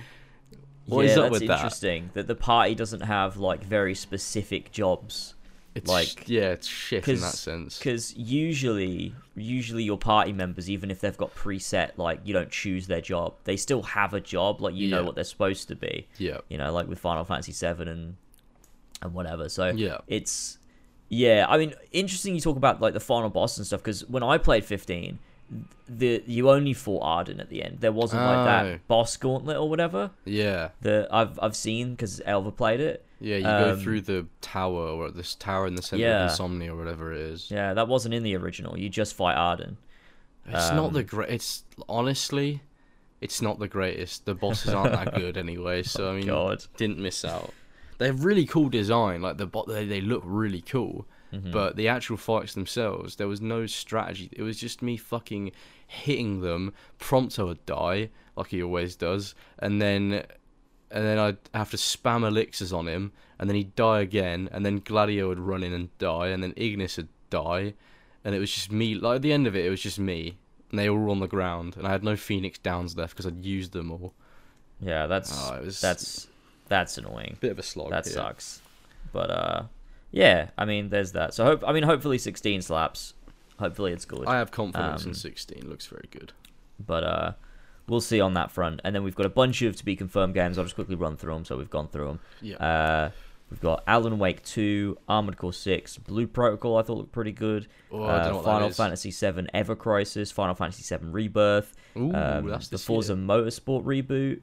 What 0.86 1.06
yeah, 1.06 1.12
is 1.12 1.18
up 1.18 1.24
that's 1.24 1.32
with 1.34 1.48
that? 1.48 1.58
interesting. 1.58 2.10
That 2.14 2.26
the 2.26 2.36
party 2.36 2.74
doesn't 2.74 3.02
have 3.02 3.38
like 3.38 3.64
very 3.64 3.94
specific 3.94 4.72
jobs 4.72 5.36
It's 5.76 5.90
like 5.90 6.28
yeah, 6.28 6.50
it's 6.52 6.68
shit 6.68 7.08
in 7.08 7.22
that 7.22 7.34
sense. 7.34 7.78
because 7.78 8.16
usually 8.18 9.14
usually 9.36 9.84
your 9.84 9.98
party 9.98 10.34
members 10.34 10.70
even 10.70 10.90
if 10.92 11.00
they've 11.00 11.16
got 11.16 11.34
preset 11.36 11.92
like 11.98 12.20
you 12.26 12.34
don't 12.34 12.50
choose 12.52 12.88
their 12.88 13.00
job 13.02 13.36
they 13.46 13.56
still 13.56 13.84
have 13.84 14.14
a 14.14 14.20
job 14.20 14.60
like 14.62 14.74
you 14.76 14.90
know 14.90 15.04
what 15.04 15.16
they're 15.16 15.24
supposed 15.24 15.68
to 15.70 15.76
be. 15.76 16.08
Yeah, 16.18 16.40
you 16.50 16.58
know 16.58 16.74
like 16.74 16.88
with 16.88 17.00
final 17.00 17.24
fantasy 17.24 17.52
7 17.54 17.88
and 17.88 18.16
and 19.02 19.14
whatever. 19.14 19.48
So 19.50 19.70
Yeah. 19.70 20.00
it's 20.08 20.58
yeah 21.12 21.46
i 21.50 21.58
mean 21.58 21.74
interesting 21.92 22.36
you 22.36 22.42
talk 22.42 22.56
about 22.58 22.80
like 22.82 22.94
the 22.94 23.00
final 23.00 23.30
boss 23.30 23.58
and 23.58 23.66
stuff 23.66 23.80
because 23.82 24.08
when 24.10 24.22
i 24.22 24.38
played 24.38 24.64
15 24.64 25.18
the 25.88 26.24
you 26.28 26.52
only 26.52 26.74
fought 26.74 27.02
Ardyn 27.02 27.40
at 27.40 27.50
the 27.50 27.64
end. 27.64 27.78
There 27.80 27.92
wasn't 27.92 28.22
like 28.22 28.38
Oh. 28.38 28.46
that 28.46 28.88
boss 28.88 29.18
gauntlet 29.18 29.58
or 29.58 29.68
whatever 29.68 30.12
yeah, 30.26 30.70
that 30.82 31.08
i've 31.12 31.40
i've 31.42 31.56
seen 31.56 31.92
because 31.92 32.22
elva 32.26 32.52
played 32.52 32.80
it 32.80 33.04
yeah. 33.20 33.38
You 33.38 33.44
go 33.44 33.72
Um, 33.74 33.80
through 33.80 34.02
the 34.02 34.26
tower 34.42 34.88
or 34.90 35.12
this 35.12 35.36
tower 35.36 35.68
in 35.68 35.76
the 35.76 35.82
center 35.82 36.04
Yeah. 36.04 36.26
of 36.26 36.32
insomnia 36.32 36.74
or 36.74 36.78
whatever 36.78 37.12
it 37.14 37.20
is. 37.22 37.50
yeah 37.52 37.74
that 37.74 37.88
wasn't 37.88 38.14
in 38.14 38.24
the 38.24 38.36
original 38.36 38.78
you 38.78 38.90
just 38.90 39.14
fight 39.16 39.36
Ardyn 39.38 39.76
It's 40.48 40.72
not 40.72 40.94
the 40.94 41.00
Um, 41.02 41.06
great. 41.06 41.30
It's 41.30 41.64
honestly, 41.88 42.62
it's 43.22 43.42
not 43.42 43.60
the 43.60 43.68
greatest. 43.68 44.26
The 44.26 44.34
bosses 44.34 44.74
aren't 44.74 44.94
that 44.94 45.14
good 45.14 45.38
anyway. 45.46 45.84
So 45.84 46.12
I 46.12 46.16
mean, 46.16 46.26
God. 46.28 46.64
didn't 46.78 47.00
miss 47.00 47.24
out. 47.26 47.54
They 47.98 48.08
have 48.08 48.24
really 48.24 48.46
cool 48.46 48.70
design. 48.70 49.22
Like 49.22 49.38
the 49.38 49.46
bot, 49.46 49.68
they, 49.68 49.86
they 49.86 50.02
look 50.02 50.24
really 50.26 50.62
cool. 50.62 51.06
Mm-hmm. 51.34 51.52
But 51.52 51.76
the 51.76 51.88
actual 51.90 52.18
fights 52.18 52.54
themselves, 52.56 53.18
there 53.18 53.28
was 53.28 53.42
no 53.42 53.68
strategy. 53.68 54.30
It 54.32 54.42
was 54.42 54.58
just 54.60 54.82
me 54.82 54.98
fucking 54.98 55.52
hitting 55.86 56.42
them. 56.42 56.74
Prompto 56.98 57.46
would 57.48 57.64
die, 57.68 58.10
like 58.36 58.48
he 58.48 58.64
always 58.64 58.96
does, 58.96 59.36
and 59.60 59.80
then, 59.82 60.24
and 60.92 61.06
then 61.06 61.18
I'd 61.20 61.38
have 61.54 61.72
to 61.72 61.78
spam 61.78 62.28
elixirs 62.28 62.74
on 62.74 62.88
him, 62.88 63.12
and 63.38 63.50
then 63.50 63.56
he'd 63.56 63.76
die 63.76 64.02
again, 64.02 64.50
and 64.52 64.66
then 64.66 64.80
Gladio 64.80 65.28
would 65.30 65.40
run 65.40 65.64
in 65.64 65.74
and 65.74 65.96
die, 65.98 66.28
and 66.28 66.42
then 66.44 66.54
Ignis 66.56 66.98
would 66.98 67.10
die, 67.30 67.74
and 68.24 68.34
it 68.36 68.40
was 68.40 68.52
just 68.52 68.72
me. 68.72 68.96
Like 68.96 69.18
at 69.18 69.22
the 69.22 69.34
end 69.34 69.48
of 69.48 69.56
it, 69.56 69.66
it 69.66 69.70
was 69.70 69.82
just 69.82 70.00
me, 70.00 70.38
and 70.72 70.80
they 70.80 70.90
all 70.90 70.98
were 70.98 71.10
on 71.10 71.20
the 71.20 71.28
ground, 71.28 71.76
and 71.78 71.88
I 71.88 71.92
had 71.92 72.04
no 72.04 72.16
Phoenix 72.16 72.58
Downs 72.60 72.98
left 72.98 73.14
because 73.16 73.26
I'd 73.26 73.46
used 73.46 73.72
them 73.74 73.92
all. 73.92 74.14
Yeah, 74.82 75.08
that's 75.08 75.32
Oh, 75.52 75.62
was- 75.62 75.82
that's 75.82 76.28
that's 76.68 76.98
annoying. 76.98 77.38
Bit 77.40 77.52
of 77.52 77.60
a 77.60 77.64
slog. 77.64 77.90
That 77.92 78.06
here. 78.06 78.14
sucks. 78.14 78.62
But 79.12 79.30
uh, 79.32 79.64
yeah, 80.12 80.50
I 80.58 80.66
mean, 80.66 80.90
there's 80.90 81.14
that. 81.14 81.34
So 81.34 81.44
hope 81.46 81.64
I 81.68 81.72
mean, 81.74 81.84
hopefully 81.84 82.18
16 82.18 82.62
slaps. 82.62 83.14
Hopefully 83.58 83.92
it's 83.92 84.06
good. 84.06 84.26
I 84.28 84.38
have 84.38 84.52
confidence 84.52 85.04
Um, 85.04 85.10
in 85.10 85.14
16. 85.16 85.68
Looks 85.68 85.88
very 85.88 86.08
good. 86.12 86.32
but 86.80 87.04
uh, 87.04 87.32
we'll 87.90 88.02
see 88.02 88.22
on 88.22 88.34
that 88.36 88.52
front. 88.52 88.82
And 88.84 88.94
then 88.96 89.04
we've 89.04 89.16
got 89.16 89.26
a 89.26 89.30
bunch 89.30 89.62
of 89.62 89.76
to 89.78 89.86
be 89.86 89.96
confirmed 89.96 90.34
games. 90.34 90.58
I'll 90.58 90.66
just 90.66 90.76
quickly 90.76 90.96
run 90.96 91.18
through 91.18 91.34
them. 91.34 91.46
So 91.46 91.58
we've 91.58 91.70
gone 91.70 91.88
through 91.88 92.06
them. 92.08 92.20
Yeah. 92.42 92.56
Uh, 92.58 93.10
we've 93.50 93.60
got 93.62 93.84
Alan 93.88 94.20
Wake 94.20 94.44
2, 94.44 94.98
Armored 95.08 95.38
Core 95.38 95.54
6, 95.54 95.98
Blue 95.98 96.28
Protocol. 96.28 96.78
I 96.78 96.84
thought 96.84 96.98
looked 96.98 97.12
pretty 97.12 97.32
good. 97.32 97.68
Oh, 97.92 98.04
I 98.04 98.24
don't 98.24 98.34
know 98.34 98.40
uh, 98.40 98.44
Final. 98.44 98.70
Fantasy 98.72 99.12
7 99.12 99.50
Ever 99.54 99.76
Crisis, 99.76 100.32
Final 100.32 100.56
Fantasy 100.56 100.84
7 100.84 101.12
Rebirth, 101.12 101.76
Ooh, 101.98 102.14
um, 102.14 102.48
that's 102.48 102.68
the 102.68 102.78
Forza 102.78 103.14
year. 103.14 103.24
Motorsport 103.24 103.84
reboot. 103.84 104.42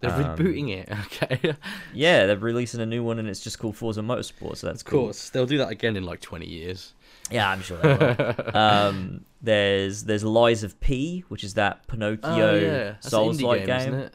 They're 0.00 0.10
um, 0.10 0.36
rebooting 0.36 0.70
it. 0.70 0.88
Okay. 1.22 1.54
Yeah, 1.94 2.26
they're 2.26 2.36
releasing 2.36 2.80
a 2.80 2.86
new 2.86 3.04
one 3.04 3.18
and 3.20 3.28
it's 3.28 3.40
just 3.40 3.58
called 3.60 3.76
Forza 3.76 4.00
Motorsport. 4.00 4.56
So 4.56 4.66
that's 4.66 4.82
Of 4.82 4.86
cool. 4.86 5.04
course, 5.04 5.30
they'll 5.30 5.46
do 5.46 5.58
that 5.58 5.68
again 5.70 5.96
in 5.96 6.02
like 6.04 6.20
20 6.20 6.44
years. 6.46 6.92
Yeah, 7.30 7.48
I'm 7.50 7.62
sure 7.62 7.78
they 7.78 7.94
will. 7.94 8.56
um, 8.56 9.24
there's 9.40 10.04
there's 10.04 10.24
Lies 10.24 10.62
of 10.64 10.78
P, 10.80 11.24
which 11.28 11.44
is 11.44 11.54
that 11.54 11.86
Pinocchio 11.86 12.50
oh 12.50 12.54
yeah, 12.54 12.94
Souls-like 13.00 13.60
game, 13.60 13.66
game. 13.66 13.80
isn't 13.94 13.94
it? 14.00 14.14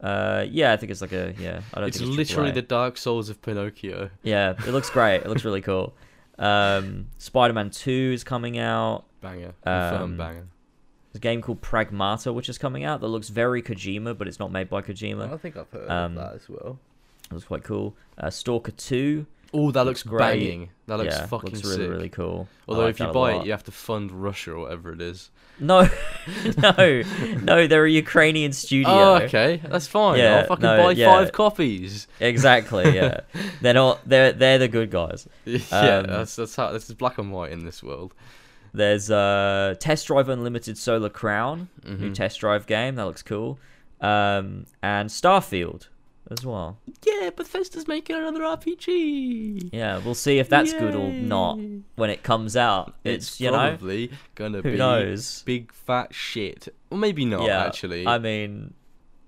Uh, 0.00 0.44
yeah, 0.50 0.72
I 0.72 0.76
think 0.76 0.90
it's 0.92 1.00
like 1.00 1.12
a 1.12 1.34
yeah. 1.38 1.60
I 1.72 1.80
don't 1.80 1.88
It's 1.88 1.98
think 1.98 2.10
it's 2.10 2.16
literally 2.18 2.50
the 2.50 2.62
Dark 2.62 2.96
Souls 2.96 3.28
of 3.30 3.40
Pinocchio. 3.42 4.10
yeah. 4.22 4.50
It 4.66 4.68
looks 4.72 4.90
great. 4.90 5.16
It 5.16 5.28
looks 5.28 5.44
really 5.44 5.60
cool. 5.70 5.94
Um, 6.38 7.08
Spider-Man 7.18 7.70
Two 7.70 8.10
is 8.14 8.24
coming 8.24 8.58
out. 8.58 9.04
Banger, 9.20 9.54
Um, 9.64 10.16
banger. 10.16 10.46
There's 11.12 11.16
a 11.16 11.18
game 11.20 11.40
called 11.42 11.62
Pragmata, 11.62 12.34
which 12.34 12.48
is 12.48 12.58
coming 12.58 12.84
out 12.84 13.00
that 13.00 13.06
looks 13.08 13.28
very 13.28 13.62
Kojima, 13.62 14.18
but 14.18 14.26
it's 14.28 14.38
not 14.40 14.50
made 14.50 14.68
by 14.68 14.82
Kojima. 14.82 15.32
I 15.32 15.36
think 15.36 15.56
I've 15.56 15.70
heard 15.70 15.88
um, 15.88 16.18
of 16.18 16.24
that 16.24 16.34
as 16.34 16.48
well. 16.48 16.78
It 17.30 17.32
looks 17.34 17.46
quite 17.46 17.62
cool. 17.64 17.94
Uh, 18.18 18.30
Stalker 18.30 18.72
Two. 18.72 19.26
Oh, 19.56 19.70
that 19.70 19.84
looks 19.84 20.02
great. 20.02 20.18
banging. 20.18 20.70
That 20.86 20.98
looks 20.98 21.14
yeah, 21.14 21.26
fucking 21.26 21.52
looks 21.52 21.64
really 21.64 21.76
sick. 21.76 21.88
really 21.90 22.08
cool. 22.10 22.48
Although 22.68 22.82
like 22.86 22.90
if 22.90 23.00
you 23.00 23.06
buy 23.12 23.34
it, 23.36 23.46
you 23.46 23.52
have 23.52 23.64
to 23.64 23.70
fund 23.72 24.10
Russia 24.10 24.52
or 24.52 24.58
whatever 24.60 24.92
it 24.92 25.00
is. 25.00 25.30
No, 25.60 25.88
no, 26.58 27.02
no. 27.42 27.66
They're 27.68 27.86
a 27.86 27.90
Ukrainian 27.90 28.52
studio. 28.52 28.90
Oh, 28.92 29.14
okay, 29.22 29.60
that's 29.64 29.86
fine. 29.86 30.18
Yeah, 30.18 30.40
I'll 30.40 30.46
fucking 30.46 30.62
no, 30.62 30.82
buy 30.82 30.90
yeah. 30.92 31.06
five 31.12 31.30
copies. 31.32 32.08
Exactly. 32.18 32.94
Yeah, 32.96 33.20
they're 33.60 33.74
not. 33.74 34.00
They're 34.08 34.32
they're 34.32 34.58
the 34.58 34.66
good 34.68 34.90
guys. 34.90 35.28
yeah, 35.44 35.58
Um, 35.70 36.06
that's 36.08 36.34
that's 36.36 36.56
how 36.56 36.72
this 36.72 36.88
is 36.88 36.94
black 36.96 37.18
and 37.18 37.30
white 37.32 37.52
in 37.52 37.64
this 37.64 37.82
world. 37.82 38.12
There's 38.72 39.08
uh 39.10 39.76
Test 39.78 40.08
Drive 40.08 40.28
Unlimited 40.28 40.76
Solar 40.76 41.08
Crown, 41.08 41.68
new 41.84 42.10
Mhm. 42.10 42.14
test 42.14 42.40
drive 42.40 42.66
game 42.66 42.96
that 42.96 43.04
looks 43.06 43.22
cool, 43.22 43.60
um, 44.00 44.66
and 44.82 45.08
Starfield 45.08 45.86
as 46.30 46.44
well. 46.44 46.78
Yeah, 47.04 47.30
Bethesda's 47.30 47.86
making 47.86 48.16
another 48.16 48.40
RPG. 48.40 49.70
Yeah, 49.72 49.98
we'll 49.98 50.14
see 50.14 50.38
if 50.38 50.48
that's 50.48 50.72
good 50.72 50.94
or 50.94 51.10
not 51.10 51.58
when 51.96 52.10
it 52.10 52.22
comes 52.22 52.56
out. 52.56 52.94
It's, 53.04 53.26
It's 53.28 53.40
you 53.40 53.50
know 53.50 53.56
probably 53.76 54.10
gonna 54.34 54.58
who 54.62 54.72
be 54.72 54.76
knows. 54.76 55.42
big 55.42 55.72
fat 55.72 56.14
shit. 56.14 56.68
Well, 56.90 57.00
maybe 57.00 57.24
not 57.24 57.46
yeah, 57.46 57.64
actually. 57.64 58.06
I 58.06 58.18
mean, 58.18 58.74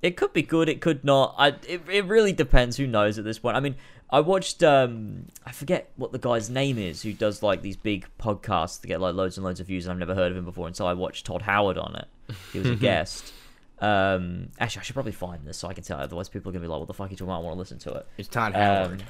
it 0.03 0.17
could 0.17 0.33
be 0.33 0.43
good. 0.43 0.69
It 0.69 0.81
could 0.81 1.05
not. 1.05 1.35
I. 1.39 1.49
It, 1.69 1.83
it 1.91 2.05
really 2.07 2.33
depends. 2.33 2.77
Who 2.77 2.87
knows 2.87 3.19
at 3.19 3.25
this 3.25 3.39
point? 3.39 3.57
I 3.57 3.61
mean, 3.61 3.77
I 4.11 4.21
watched. 4.21 4.63
Um, 4.63 5.27
I 5.45 5.53
forget 5.53 5.91
what 5.97 6.13
the 6.13 6.19
guy's 6.19 6.49
name 6.49 6.79
is 6.79 7.03
who 7.03 7.13
does 7.13 7.43
like 7.43 7.63
these 7.63 7.77
big 7.77 8.07
podcasts 8.19 8.81
to 8.83 8.89
get 8.89 9.01
like 9.01 9.15
loads 9.15 9.37
and 9.37 9.45
loads 9.45 9.61
of 9.61 9.67
views, 9.67 9.85
and 9.87 9.93
I've 9.93 9.99
never 9.99 10.15
heard 10.15 10.33
of 10.33 10.39
him 10.39 10.45
before. 10.45 10.67
And 10.67 10.77
so 10.77 10.87
I 10.87 10.95
watched 10.95 11.27
Todd 11.27 11.43
Howard 11.43 11.77
on 11.79 11.95
it. 11.97 12.35
He 12.53 12.59
was 12.59 12.71
a 12.71 12.77
guest. 12.77 13.33
Um, 13.79 14.49
actually, 14.59 14.81
I 14.81 14.83
should 14.85 14.95
probably 14.95 15.13
find 15.13 15.45
this 15.45 15.59
so 15.59 15.69
I 15.69 15.75
can 15.75 15.85
tell. 15.85 15.99
Otherwise, 15.99 16.29
people 16.29 16.51
are 16.51 16.53
gonna 16.53 16.63
be 16.65 16.69
like, 16.69 16.79
"What 16.79 16.89
the 16.89 16.95
fuck 16.95 17.09
are 17.09 17.11
you 17.11 17.17
talking 17.17 17.29
about?" 17.31 17.41
I 17.41 17.45
want 17.45 17.55
to 17.55 17.59
listen 17.59 17.79
to 17.81 17.95
it. 17.95 18.07
it's 18.17 18.29
Todd 18.29 18.55
Um, 18.55 18.61
Howard. 18.61 19.05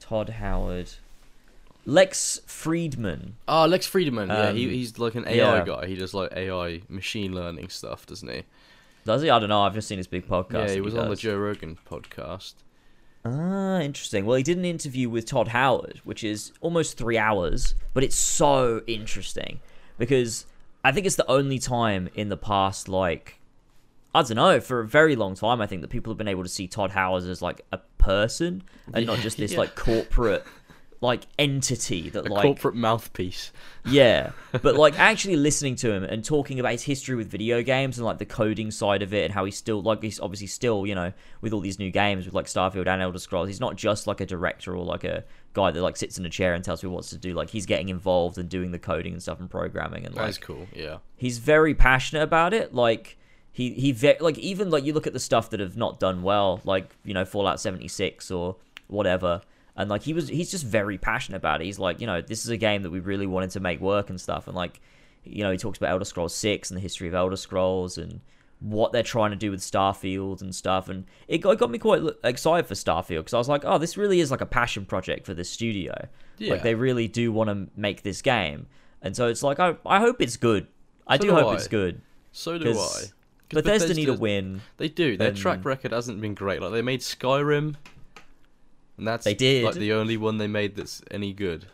Todd 0.00 0.28
Howard. 0.30 0.90
Lex 1.84 2.40
Fridman. 2.46 3.32
Oh, 3.46 3.66
Lex 3.66 3.88
Fridman. 3.88 4.28
yeah, 4.28 4.48
um, 4.48 4.56
he, 4.56 4.68
he's 4.70 4.98
like 4.98 5.14
an 5.14 5.26
AI 5.28 5.58
yeah. 5.58 5.64
guy. 5.64 5.86
He 5.86 5.94
does 5.94 6.14
like 6.14 6.32
AI 6.34 6.80
machine 6.88 7.32
learning 7.32 7.68
stuff, 7.68 8.06
doesn't 8.06 8.28
he? 8.28 8.42
Does 9.04 9.22
he? 9.22 9.30
I 9.30 9.38
don't 9.38 9.48
know. 9.48 9.62
I've 9.62 9.74
just 9.74 9.86
seen 9.86 9.98
his 9.98 10.08
big 10.08 10.26
podcast. 10.26 10.68
yeah, 10.68 10.74
he 10.74 10.80
was 10.80 10.96
on 10.96 11.08
the. 11.08 11.16
Joe 11.16 11.36
Rogan 11.36 11.78
podcast. 11.88 12.54
Ah, 13.24 13.80
interesting. 13.80 14.24
Well, 14.24 14.36
he 14.36 14.42
did 14.42 14.56
an 14.58 14.64
interview 14.64 15.08
with 15.08 15.26
Todd 15.26 15.48
Howard, 15.48 16.00
which 16.04 16.24
is 16.24 16.52
almost 16.60 16.96
three 16.96 17.18
hours, 17.18 17.74
but 17.94 18.02
it's 18.02 18.16
so 18.16 18.82
interesting 18.86 19.60
because 19.98 20.46
I 20.86 20.92
think 20.92 21.04
it's 21.04 21.16
the 21.16 21.28
only 21.28 21.58
time 21.58 22.08
in 22.14 22.28
the 22.28 22.36
past, 22.36 22.88
like, 22.88 23.40
I 24.14 24.22
don't 24.22 24.36
know, 24.36 24.60
for 24.60 24.78
a 24.78 24.86
very 24.86 25.16
long 25.16 25.34
time, 25.34 25.60
I 25.60 25.66
think 25.66 25.80
that 25.80 25.88
people 25.88 26.12
have 26.12 26.16
been 26.16 26.28
able 26.28 26.44
to 26.44 26.48
see 26.48 26.68
Todd 26.68 26.92
Howard 26.92 27.24
as 27.24 27.42
like 27.42 27.62
a 27.72 27.78
person 27.98 28.62
and 28.94 29.04
not 29.04 29.18
just 29.18 29.36
this 29.36 29.54
yeah. 29.54 29.58
like 29.58 29.74
corporate 29.74 30.46
like 31.00 31.26
entity 31.38 32.08
that 32.10 32.26
A 32.26 32.32
like 32.32 32.42
corporate 32.42 32.74
mouthpiece. 32.74 33.52
yeah, 33.84 34.32
but 34.62 34.76
like 34.76 34.98
actually 34.98 35.36
listening 35.36 35.76
to 35.76 35.92
him 35.92 36.04
and 36.04 36.24
talking 36.24 36.58
about 36.58 36.72
his 36.72 36.82
history 36.82 37.14
with 37.16 37.28
video 37.30 37.62
games 37.62 37.98
and 37.98 38.04
like 38.04 38.18
the 38.18 38.24
coding 38.24 38.70
side 38.70 39.02
of 39.02 39.12
it 39.12 39.24
and 39.24 39.34
how 39.34 39.44
he's 39.44 39.56
still 39.56 39.82
like 39.82 40.02
he's 40.02 40.18
obviously 40.20 40.46
still 40.46 40.86
you 40.86 40.94
know 40.94 41.12
with 41.40 41.52
all 41.52 41.60
these 41.60 41.78
new 41.78 41.90
games 41.90 42.24
with 42.24 42.34
like 42.34 42.46
Starfield 42.46 42.86
and 42.86 43.02
Elder 43.02 43.18
Scrolls, 43.18 43.48
he's 43.48 43.60
not 43.60 43.76
just 43.76 44.06
like 44.06 44.20
a 44.20 44.26
director 44.26 44.74
or 44.74 44.84
like 44.84 45.04
a 45.04 45.24
guy 45.52 45.70
that 45.70 45.82
like 45.82 45.96
sits 45.96 46.18
in 46.18 46.26
a 46.26 46.30
chair 46.30 46.54
and 46.54 46.64
tells 46.64 46.80
people 46.80 46.94
what 46.96 47.04
to 47.04 47.18
do. 47.18 47.34
Like 47.34 47.50
he's 47.50 47.66
getting 47.66 47.88
involved 47.88 48.38
and 48.38 48.48
doing 48.48 48.70
the 48.72 48.78
coding 48.78 49.12
and 49.12 49.22
stuff 49.22 49.38
and 49.40 49.50
programming 49.50 50.06
and 50.06 50.14
like 50.14 50.26
That's 50.26 50.38
cool. 50.38 50.66
Yeah. 50.74 50.98
he's 51.16 51.38
very 51.38 51.74
passionate 51.74 52.22
about 52.22 52.54
it. 52.54 52.74
Like 52.74 53.18
he 53.52 53.70
he 53.72 53.92
ve- 53.92 54.16
like 54.20 54.38
even 54.38 54.70
like 54.70 54.84
you 54.84 54.92
look 54.92 55.06
at 55.06 55.12
the 55.12 55.20
stuff 55.20 55.50
that 55.50 55.60
have 55.60 55.76
not 55.76 56.00
done 56.00 56.22
well, 56.22 56.60
like 56.64 56.94
you 57.04 57.14
know 57.14 57.24
Fallout 57.24 57.60
seventy 57.60 57.88
six 57.88 58.30
or 58.30 58.56
whatever, 58.88 59.40
and 59.76 59.88
like 59.90 60.02
he 60.02 60.12
was 60.12 60.28
he's 60.28 60.50
just 60.50 60.64
very 60.64 60.98
passionate 60.98 61.36
about 61.38 61.60
it. 61.60 61.64
He's 61.64 61.78
like 61.78 62.00
you 62.00 62.06
know 62.06 62.20
this 62.20 62.44
is 62.44 62.50
a 62.50 62.56
game 62.56 62.82
that 62.82 62.90
we 62.90 63.00
really 63.00 63.26
wanted 63.26 63.50
to 63.50 63.60
make 63.60 63.80
work 63.80 64.10
and 64.10 64.20
stuff, 64.20 64.46
and 64.46 64.56
like 64.56 64.80
you 65.24 65.42
know 65.42 65.50
he 65.50 65.58
talks 65.58 65.78
about 65.78 65.90
Elder 65.90 66.04
Scrolls 66.04 66.34
six 66.34 66.70
and 66.70 66.76
the 66.76 66.80
history 66.82 67.08
of 67.08 67.14
Elder 67.14 67.36
Scrolls 67.36 67.98
and 67.98 68.20
what 68.60 68.90
they're 68.90 69.02
trying 69.02 69.30
to 69.32 69.36
do 69.36 69.50
with 69.50 69.60
Starfield 69.60 70.40
and 70.40 70.54
stuff, 70.54 70.88
and 70.88 71.04
it 71.28 71.38
got, 71.38 71.50
it 71.50 71.58
got 71.58 71.70
me 71.70 71.78
quite 71.78 72.02
excited 72.24 72.66
for 72.66 72.72
Starfield 72.74 73.18
because 73.18 73.34
I 73.34 73.38
was 73.38 73.50
like, 73.50 73.64
oh, 73.66 73.76
this 73.76 73.98
really 73.98 74.18
is 74.20 74.30
like 74.30 74.40
a 74.40 74.46
passion 74.46 74.86
project 74.86 75.26
for 75.26 75.34
this 75.34 75.50
studio. 75.50 75.92
Yeah. 76.38 76.52
Like 76.52 76.62
they 76.62 76.74
really 76.74 77.06
do 77.06 77.30
want 77.32 77.50
to 77.50 77.68
make 77.78 78.02
this 78.02 78.22
game, 78.22 78.66
and 79.02 79.14
so 79.14 79.28
it's 79.28 79.42
like 79.42 79.60
I 79.60 79.76
I 79.84 80.00
hope 80.00 80.22
it's 80.22 80.36
good. 80.38 80.66
I 81.06 81.16
So 81.16 81.22
do 81.22 81.28
do 81.28 81.34
hope 81.34 81.52
I. 81.52 81.54
it's 81.56 81.68
good. 81.68 82.00
So 82.32 82.56
do 82.58 82.70
I. 82.70 82.72
'Cause 83.48 83.62
Bethesda 83.62 83.94
need 83.94 84.08
a 84.08 84.14
win. 84.14 84.60
They 84.76 84.88
do. 84.88 85.16
Their 85.16 85.32
track 85.32 85.64
record 85.64 85.92
hasn't 85.92 86.20
been 86.20 86.34
great. 86.34 86.60
Like 86.60 86.72
they 86.72 86.82
made 86.82 87.00
Skyrim, 87.00 87.76
and 88.98 89.06
that's 89.06 89.24
They 89.24 89.34
did. 89.34 89.64
like 89.64 89.74
the 89.74 89.92
only 89.92 90.16
one 90.16 90.38
they 90.38 90.46
made 90.46 90.76
that's 90.76 91.02
any 91.10 91.32
good. 91.32 91.66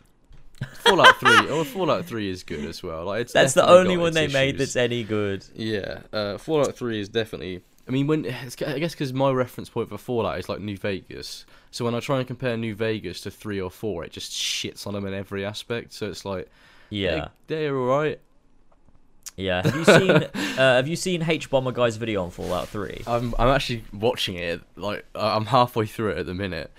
Fallout 0.79 1.19
Three. 1.19 1.29
Oh, 1.49 1.63
Fallout 1.63 2.05
Three 2.05 2.29
is 2.29 2.43
good 2.43 2.65
as 2.65 2.81
well. 2.81 3.05
Like 3.05 3.21
it's 3.21 3.33
That's 3.33 3.53
the 3.53 3.67
only 3.67 3.97
one 3.97 4.13
they 4.13 4.27
made 4.27 4.57
that's 4.57 4.75
any 4.75 5.03
good. 5.03 5.45
Yeah, 5.55 5.99
uh, 6.11 6.37
Fallout 6.37 6.75
Three 6.75 6.99
is 6.99 7.09
definitely 7.09 7.61
I 7.87 7.91
mean, 7.91 8.07
when 8.07 8.25
it's, 8.25 8.61
I 8.61 8.79
guess 8.79 8.93
because 8.93 9.11
my 9.11 9.31
reference 9.31 9.69
point 9.69 9.89
for 9.89 9.97
Fallout 9.97 10.39
is 10.39 10.47
like 10.47 10.61
New 10.61 10.77
Vegas, 10.77 11.45
so 11.71 11.83
when 11.83 11.93
I 11.95 11.99
try 11.99 12.19
and 12.19 12.27
compare 12.27 12.55
New 12.55 12.75
Vegas 12.75 13.21
to 13.21 13.31
three 13.31 13.59
or 13.59 13.69
four, 13.69 14.05
it 14.05 14.11
just 14.11 14.31
shits 14.31 14.87
on 14.87 14.93
them 14.93 15.05
in 15.05 15.13
every 15.13 15.43
aspect. 15.43 15.91
So 15.93 16.07
it's 16.09 16.23
like, 16.23 16.49
Yeah, 16.89 17.29
they, 17.47 17.55
they're 17.55 17.77
all 17.77 17.87
right. 17.87 18.19
Yeah. 19.35 19.63
Have 19.63 19.75
you 19.75 19.85
seen 19.85 20.11
uh, 20.11 20.27
Have 20.57 20.87
you 20.87 20.95
seen 20.95 21.21
Hbomberguy's 21.21 21.97
video 21.97 22.23
on 22.23 22.29
Fallout 22.29 22.67
Three? 22.67 23.01
I'm 23.07 23.33
I'm 23.39 23.49
actually 23.49 23.83
watching 23.91 24.35
it. 24.35 24.61
Like 24.75 25.05
I'm 25.15 25.45
halfway 25.47 25.85
through 25.87 26.11
it 26.11 26.17
at 26.19 26.25
the 26.27 26.33
minute. 26.35 26.71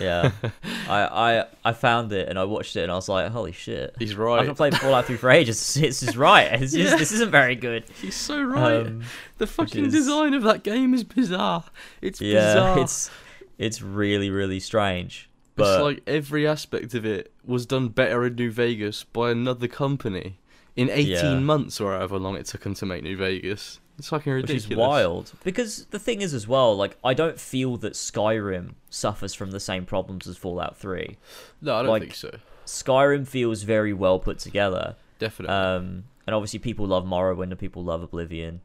Yeah, 0.00 0.32
I, 0.88 1.02
I 1.40 1.44
I 1.64 1.72
found 1.72 2.12
it 2.12 2.28
and 2.28 2.38
I 2.38 2.44
watched 2.44 2.74
it 2.76 2.82
and 2.82 2.90
I 2.92 2.96
was 2.96 3.08
like, 3.08 3.30
holy 3.30 3.52
shit. 3.52 3.94
He's 3.98 4.16
right. 4.16 4.40
I've 4.40 4.48
not 4.48 4.56
played 4.56 4.76
Fallout 4.76 5.04
3 5.04 5.16
for 5.16 5.30
ages. 5.30 5.74
This 5.80 6.02
is 6.02 6.16
right. 6.16 6.52
It's 6.60 6.72
just, 6.72 6.92
Yeah. 6.92 6.96
This 6.96 7.12
isn't 7.12 7.30
very 7.30 7.54
good. 7.54 7.84
He's 8.00 8.16
so 8.16 8.42
right. 8.42 8.86
Um, 8.86 9.02
the 9.38 9.46
fucking 9.46 9.86
is- 9.86 9.92
design 9.92 10.34
of 10.34 10.42
that 10.42 10.62
game 10.64 10.94
is 10.94 11.04
bizarre. 11.04 11.64
It's 12.02 12.20
yeah, 12.20 12.54
bizarre. 12.54 12.78
it's 12.80 13.10
it's 13.58 13.82
really 13.82 14.30
really 14.30 14.58
strange. 14.58 15.30
It's 15.46 15.54
But 15.54 15.82
like 15.82 16.02
every 16.08 16.46
aspect 16.46 16.94
of 16.94 17.04
it 17.06 17.32
was 17.44 17.66
done 17.66 17.88
better 17.88 18.24
in 18.26 18.34
New 18.34 18.50
Vegas 18.50 19.04
by 19.04 19.30
another 19.30 19.68
company 19.68 20.39
in 20.80 20.90
18 20.90 21.06
Yeah. 21.08 21.38
months 21.38 21.80
or 21.80 21.92
however 21.92 22.18
long 22.18 22.36
it 22.36 22.46
took 22.46 22.62
them 22.62 22.74
to 22.74 22.86
make 22.86 23.02
New 23.02 23.16
Vegas. 23.16 23.80
It's 23.98 24.08
fucking 24.08 24.32
ridiculous. 24.32 24.64
which 24.64 24.72
is 24.72 24.76
wild 24.78 25.32
because 25.44 25.84
the 25.86 25.98
thing 25.98 26.22
is 26.22 26.32
as 26.32 26.48
well, 26.48 26.74
like 26.76 26.96
I 27.04 27.12
don't 27.12 27.38
feel 27.38 27.76
that 27.78 27.92
Skyrim 27.92 28.74
suffers 28.88 29.34
from 29.34 29.50
the 29.50 29.60
same 29.60 29.84
problems 29.84 30.26
as 30.26 30.36
Fallout 30.38 30.76
3. 30.78 31.18
No, 31.60 31.74
I 31.76 31.82
don't 31.82 31.90
like- 31.90 32.02
think 32.02 32.14
so. 32.14 32.30
Skyrim 32.66 33.26
feels 33.26 33.62
very 33.64 33.92
well 33.92 34.18
put 34.18 34.38
together. 34.38 34.96
Definitely. 35.18 35.54
Um, 35.54 36.04
and 36.26 36.34
obviously 36.34 36.60
people 36.60 36.86
love 36.86 37.04
Morrowind 37.04 37.50
and 37.50 37.58
people 37.58 37.84
love 37.84 38.02
Oblivion. 38.02 38.60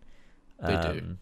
They 0.62 0.68
do. 0.74 0.76
Um, 0.76 1.18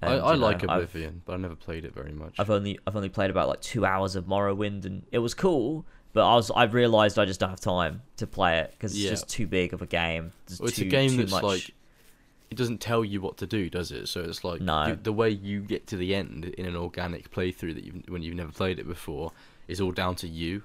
I, 0.00 0.06
and, 0.14 0.22
I 0.22 0.32
you 0.32 0.38
know, 0.38 0.46
like 0.46 0.56
I've- 0.56 0.72
Oblivion, 0.72 1.22
but 1.26 1.34
I 1.34 1.36
never 1.36 1.54
played 1.56 1.84
it 1.84 1.92
very 1.94 2.12
much. 2.12 2.36
I've 2.38 2.50
only 2.50 2.78
I've 2.86 2.96
only 2.96 3.08
played 3.10 3.30
about 3.30 3.48
like 3.48 3.60
two 3.60 3.84
hours 3.84 4.16
of 4.16 4.24
Morrowind, 4.26 4.84
and 4.86 5.02
it 5.12 5.18
was 5.18 5.34
cool. 5.34 5.84
But 6.14 6.26
I 6.26 6.34
was 6.36 6.50
I 6.50 6.64
realized 6.64 7.18
I 7.18 7.26
just 7.26 7.40
don't 7.40 7.50
have 7.50 7.60
time 7.60 8.00
to 8.16 8.26
play 8.26 8.60
it 8.60 8.70
because 8.72 8.92
it's 8.94 9.02
Yeah. 9.02 9.10
just 9.10 9.28
too 9.28 9.46
big 9.46 9.74
of 9.74 9.82
a 9.82 9.86
game. 9.86 10.32
There's 10.46 10.60
Well, 10.60 10.68
it's 10.68 10.78
too, 10.78 10.86
a 10.86 10.88
game 10.88 11.10
too 11.10 11.16
that's 11.18 11.32
much. 11.32 11.42
like 11.42 11.70
it 12.50 12.56
doesn't 12.56 12.80
tell 12.80 13.04
you 13.04 13.20
what 13.20 13.36
to 13.38 13.46
do, 13.46 13.68
does 13.68 13.90
it? 13.92 14.06
So 14.08 14.20
it's 14.20 14.44
like 14.44 14.60
No. 14.60 14.86
you- 14.86 14.96
the 15.02 15.12
way 15.12 15.28
you 15.28 15.60
get 15.60 15.86
to 15.88 15.96
the 15.96 16.14
end 16.14 16.44
in 16.44 16.64
an 16.66 16.76
organic 16.76 17.30
playthrough 17.32 17.74
that 17.74 17.84
you 17.84 18.02
when 18.08 18.22
you've 18.22 18.36
never 18.36 18.52
played 18.52 18.78
it 18.78 18.86
before 18.86 19.32
is 19.68 19.80
all 19.80 19.90
down 19.92 20.14
to 20.16 20.28
you. 20.28 20.62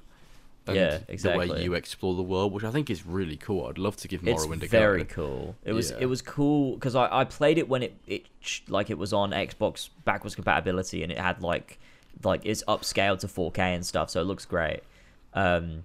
Yeah, 0.68 0.74
The 0.74 0.84
way 1.00 1.04
exactly. 1.08 1.64
you 1.64 1.74
explore 1.74 2.16
the 2.16 2.22
world, 2.22 2.54
which 2.54 2.64
I 2.64 2.70
think 2.70 2.91
is 2.91 3.04
really 3.04 3.38
cool. 3.38 3.66
I'd 3.66 3.80
love 3.80 3.97
to 3.97 4.08
give 4.08 4.28
it's 4.28 4.45
Morrowind 4.45 4.62
a 4.62 4.68
very 4.68 5.04
go. 5.04 5.14
cool. 5.16 5.56
It 5.66 5.74
was 5.74 5.89
Yeah. 5.89 5.97
it 6.02 6.06
was 6.06 6.22
cool 6.22 6.76
because 6.76 6.93
I, 6.93 7.08
I 7.22 7.24
played 7.24 7.58
it 7.58 7.68
when 7.68 7.82
it 7.82 7.95
it 8.06 8.26
like 8.68 8.91
it 8.91 9.00
was 9.00 9.12
on 9.12 9.32
Xbox 9.32 9.89
backwards 10.06 10.36
compatibility 10.36 11.02
and 11.02 11.12
it 11.12 11.18
had 11.18 11.41
like 11.41 11.80
like 12.24 12.41
it's 12.43 12.64
upscaled 12.68 13.20
to 13.22 13.28
4K 13.28 13.74
and 13.74 13.84
stuff, 13.84 14.12
so 14.12 14.22
it 14.22 14.26
looks 14.26 14.45
great. 14.45 14.82
Um, 15.34 15.84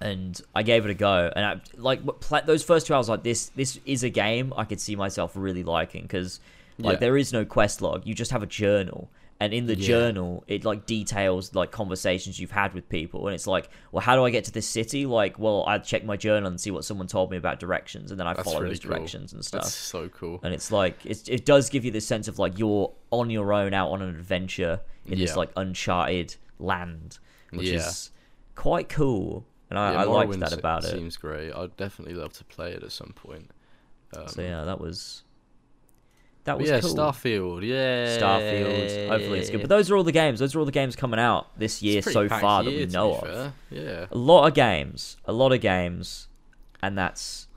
and 0.00 0.40
I 0.54 0.62
gave 0.62 0.84
it 0.84 0.90
a 0.90 0.94
go, 0.94 1.32
and 1.34 1.44
I 1.44 1.60
like 1.78 2.00
those 2.44 2.62
first 2.62 2.86
two 2.86 2.94
hours. 2.94 3.08
Like 3.08 3.22
this, 3.22 3.48
this 3.56 3.80
is 3.86 4.02
a 4.04 4.10
game 4.10 4.52
I 4.56 4.64
could 4.64 4.80
see 4.80 4.94
myself 4.94 5.32
really 5.34 5.62
liking 5.62 6.02
because 6.02 6.38
like 6.78 6.96
Yeah. 6.96 7.00
there 7.00 7.16
is 7.16 7.32
no 7.32 7.46
quest 7.46 7.80
log. 7.80 8.06
You 8.06 8.14
just 8.14 8.30
have 8.30 8.42
a 8.42 8.46
journal, 8.46 9.08
and 9.40 9.54
in 9.54 9.64
the 9.64 9.74
Yeah. 9.74 9.86
journal, 9.86 10.44
it 10.48 10.66
like 10.66 10.84
details 10.84 11.54
like 11.54 11.70
conversations 11.70 12.38
you've 12.38 12.50
had 12.50 12.74
with 12.74 12.86
people, 12.90 13.26
and 13.26 13.34
it's 13.34 13.46
like, 13.46 13.70
well, 13.90 14.02
how 14.02 14.16
do 14.16 14.24
I 14.24 14.28
get 14.30 14.44
to 14.44 14.52
this 14.52 14.66
city? 14.66 15.06
Like, 15.06 15.38
well, 15.38 15.64
I 15.66 15.78
check 15.78 16.04
my 16.04 16.18
journal 16.18 16.48
and 16.50 16.60
see 16.60 16.70
what 16.70 16.84
someone 16.84 17.06
told 17.06 17.30
me 17.30 17.38
about 17.38 17.58
directions, 17.58 18.10
and 18.10 18.20
then 18.20 18.26
I 18.26 18.34
That's 18.34 18.46
follow 18.46 18.60
really 18.60 18.74
those 18.74 18.80
cool. 18.80 18.90
directions 18.90 19.32
and 19.32 19.42
stuff. 19.42 19.62
That's 19.62 19.74
so 19.74 20.10
cool. 20.10 20.40
And 20.42 20.52
it's 20.52 20.70
like 20.70 21.06
it, 21.06 21.26
it 21.26 21.46
does 21.46 21.70
give 21.70 21.86
you 21.86 21.90
this 21.90 22.06
sense 22.06 22.28
of 22.28 22.38
like 22.38 22.58
you're 22.58 22.92
on 23.10 23.30
your 23.30 23.54
own 23.54 23.72
out 23.72 23.88
on 23.92 24.02
an 24.02 24.10
adventure 24.10 24.80
in 25.06 25.18
this 25.18 25.36
like 25.36 25.48
uncharted 25.56 26.34
land, 26.58 27.18
which 27.50 27.68
Yeah. 27.68 27.76
is 27.88 28.10
quite 28.56 28.88
cool. 28.88 29.46
And 29.70 29.78
I, 29.78 29.92
Yeah, 29.92 30.00
I 30.00 30.04
liked 30.04 30.40
that 30.40 30.52
about 30.52 30.84
it. 30.84 30.90
Seems 30.90 31.16
great. 31.16 31.52
I'd 31.52 31.76
definitely 31.76 32.14
love 32.14 32.32
to 32.34 32.44
play 32.44 32.72
it 32.72 32.82
at 32.82 32.92
some 32.92 33.12
point. 33.14 33.50
Um, 34.16 34.26
So 34.28 34.42
yeah, 34.42 34.64
that 34.64 34.80
was 34.80 35.22
that 36.44 36.58
was 36.58 36.68
yeah, 36.68 36.80
cool. 36.80 36.94
Starfield. 36.94 37.66
Yeah, 37.66 38.18
Starfield. 38.18 39.08
Hopefully 39.08 39.40
it's 39.40 39.50
good. 39.50 39.60
But 39.62 39.68
those 39.68 39.90
are 39.90 39.96
all 39.96 40.04
the 40.04 40.12
games. 40.12 40.38
Those 40.38 40.54
are 40.54 40.60
all 40.60 40.64
the 40.64 40.70
games 40.72 40.94
coming 40.94 41.18
out 41.18 41.58
this 41.58 41.82
year 41.82 42.02
so 42.02 42.28
far 42.28 42.62
that 42.62 42.70
we 42.70 42.86
know 42.86 43.14
of. 43.14 43.20
fair. 43.22 43.52
Yeah. 43.70 44.06
A 44.10 44.16
lot 44.16 44.46
of 44.46 44.54
games. 44.54 45.16
A 45.24 45.32
lot 45.32 45.52
of 45.52 45.60
games, 45.60 46.28
and 46.82 46.96
that's 46.96 47.48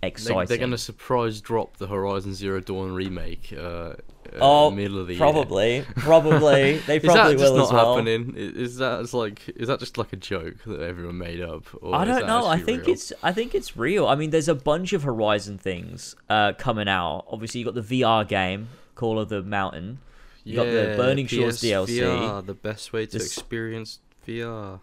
They, 0.00 0.08
exciting. 0.08 0.46
they're 0.46 0.58
going 0.58 0.70
to 0.70 0.78
surprise 0.78 1.40
drop 1.40 1.76
the 1.78 1.88
Horizon 1.88 2.32
Zero 2.34 2.60
Dawn 2.60 2.92
remake. 2.94 3.52
Uh, 3.52 3.60
uh, 3.60 3.94
Oh, 4.40 4.70
middle 4.70 4.98
of 5.00 5.06
the 5.06 5.14
year. 5.14 5.18
probably, 5.20 5.84
probably 5.96 6.78
they 6.78 6.98
Is 6.98 7.02
probably 7.04 7.34
that 7.34 7.38
just 7.38 7.52
will 7.52 7.56
not 7.58 7.66
as 7.66 7.72
well. 7.72 7.96
happening? 7.96 8.34
Is 8.36 8.76
that 8.76 9.00
it's 9.00 9.14
like 9.14 9.48
is 9.56 9.68
that 9.68 9.80
just 9.80 9.96
like 9.98 10.12
a 10.12 10.16
joke 10.16 10.56
that 10.66 10.80
everyone 10.82 11.18
made 11.18 11.40
up? 11.40 11.64
Or 11.82 11.94
I 11.94 12.04
don't 12.04 12.26
know. 12.26 12.46
I 12.46 12.58
think 12.58 12.82
real? 12.82 12.90
it's 12.92 13.12
I 13.22 13.32
think 13.32 13.54
it's 13.54 13.76
real. 13.76 14.06
I 14.06 14.14
mean, 14.14 14.30
there's 14.30 14.48
a 14.48 14.54
bunch 14.54 14.92
of 14.92 15.02
Horizon 15.02 15.56
things 15.58 16.14
uh, 16.28 16.52
coming 16.58 16.88
out. 16.88 17.24
Obviously, 17.30 17.60
you 17.60 17.64
got 17.64 17.74
the 17.74 18.02
VR 18.02 18.26
game, 18.28 18.68
Call 18.94 19.18
of 19.18 19.28
the 19.30 19.42
Mountain. 19.42 19.98
You 20.44 20.56
got 20.56 20.64
the 20.66 20.88
Yeah, 20.90 20.96
Burning 20.96 21.26
Shores 21.26 21.60
DLC. 21.60 21.98
PSVR, 22.00 22.46
the 22.46 22.54
best 22.54 22.92
way 22.92 23.06
to 23.06 23.18
This- 23.18 23.26
experience 23.26 23.98
VR. 24.26 24.80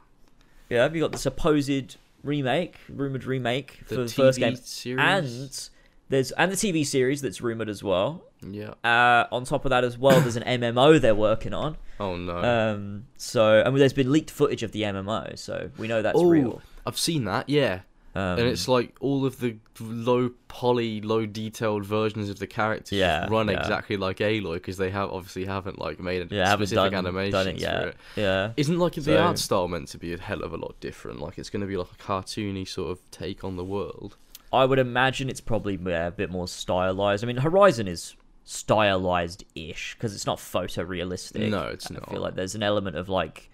Yeah, 0.70 0.84
have 0.84 0.95
you 0.95 1.01
got 1.01 1.11
the 1.11 1.18
supposed 1.20 1.97
remake, 2.26 2.78
rumored 2.90 3.26
remake 3.26 3.80
The 3.88 3.96
for 3.96 4.02
the 4.02 4.08
TV 4.08 4.16
first 4.16 4.40
game, 4.40 4.56
series. 4.56 5.00
and 5.00 5.70
there's 6.10 6.32
and 6.32 6.52
the 6.52 6.56
TV 6.56 6.86
series 6.86 7.22
that's 7.22 7.42
rumored 7.42 7.70
as 7.70 7.84
well. 7.84 8.24
yeah. 8.42 8.74
Uh, 8.84 9.26
on 9.32 9.44
top 9.46 9.66
of 9.66 9.70
that 9.70 9.84
as 9.84 9.98
well, 9.98 10.20
there's 10.22 10.36
an 10.36 10.44
MMO 10.62 11.00
they're 11.00 11.16
working 11.16 11.54
on. 11.54 11.78
Oh 12.00 12.16
no. 12.18 12.38
Um, 12.38 13.06
so 13.18 13.62
and 13.62 13.76
there's 13.78 13.94
been 13.94 14.12
leaked 14.12 14.32
footage 14.32 14.64
of 14.64 14.72
the 14.72 14.84
MMO, 14.84 15.38
so 15.38 15.70
we 15.78 15.88
know 15.88 16.02
that's 16.02 16.20
oh, 16.20 16.26
real. 16.26 16.62
I've 16.86 16.98
seen 16.98 17.24
that. 17.26 17.50
Yeah. 17.50 17.82
Um, 18.16 18.39
and 18.39 18.47
it's 18.47 18.70
like 18.70 18.95
all 19.01 19.26
of 19.26 19.39
the 19.41 19.57
low 19.82 20.32
poly, 20.47 21.01
low 21.01 21.26
detailed 21.26 21.84
versions 21.86 22.30
of 22.30 22.39
the 22.39 22.47
characters 22.47 22.97
Yeah, 22.97 23.28
run 23.30 23.49
yeah. 23.49 23.59
exactly 23.59 23.97
like 23.97 24.20
Aloy 24.20 24.53
because 24.53 24.78
they 24.78 24.89
have 24.89 25.09
obviously 25.11 25.43
haven't 25.45 25.80
like 25.80 25.99
made 25.99 26.32
a 26.32 26.34
yeah, 26.34 26.53
specific 26.53 26.91
done, 26.91 26.93
animations 27.05 27.34
done 27.34 27.47
it 27.49 27.55
for 27.55 27.59
yet. 27.61 27.88
it. 27.88 27.95
Yeah. 28.16 28.51
Isn't 28.55 28.80
like 28.80 28.93
the 28.93 29.01
So- 29.01 29.18
art 29.18 29.38
style 29.38 29.68
meant 29.68 29.89
to 29.89 29.97
be 29.97 30.13
a 30.13 30.18
hell 30.18 30.43
of 30.43 30.53
a 30.53 30.57
lot 30.57 30.80
different? 30.80 31.20
Like 31.20 31.38
it's 31.38 31.49
going 31.49 31.61
to 31.61 31.68
be 31.68 31.76
like 31.76 31.91
a 31.91 31.95
cartoony 32.01 32.66
sort 32.66 32.91
of 32.91 32.99
take 33.11 33.43
on 33.43 33.57
the 33.57 33.66
world. 33.66 34.16
I 34.53 34.63
would 34.63 34.80
imagine 34.80 35.30
it's 35.30 35.41
probably 35.41 35.78
yeah, 35.86 36.07
a 36.07 36.11
bit 36.11 36.32
more 36.32 36.47
stylized. 36.47 37.22
I 37.22 37.28
mean, 37.28 37.38
Horizon 37.38 37.89
is 37.89 38.16
stylized-ish 38.45 39.95
because 39.95 40.13
it's 40.16 40.26
not 40.26 40.38
photorealistic. 40.38 41.49
No, 41.49 41.63
it's 41.68 41.89
I 41.91 41.95
not. 41.95 42.09
feel 42.09 42.22
like 42.22 42.36
there's 42.36 42.55
an 42.55 42.63
element 42.63 42.95
of 42.95 43.09
like 43.09 43.49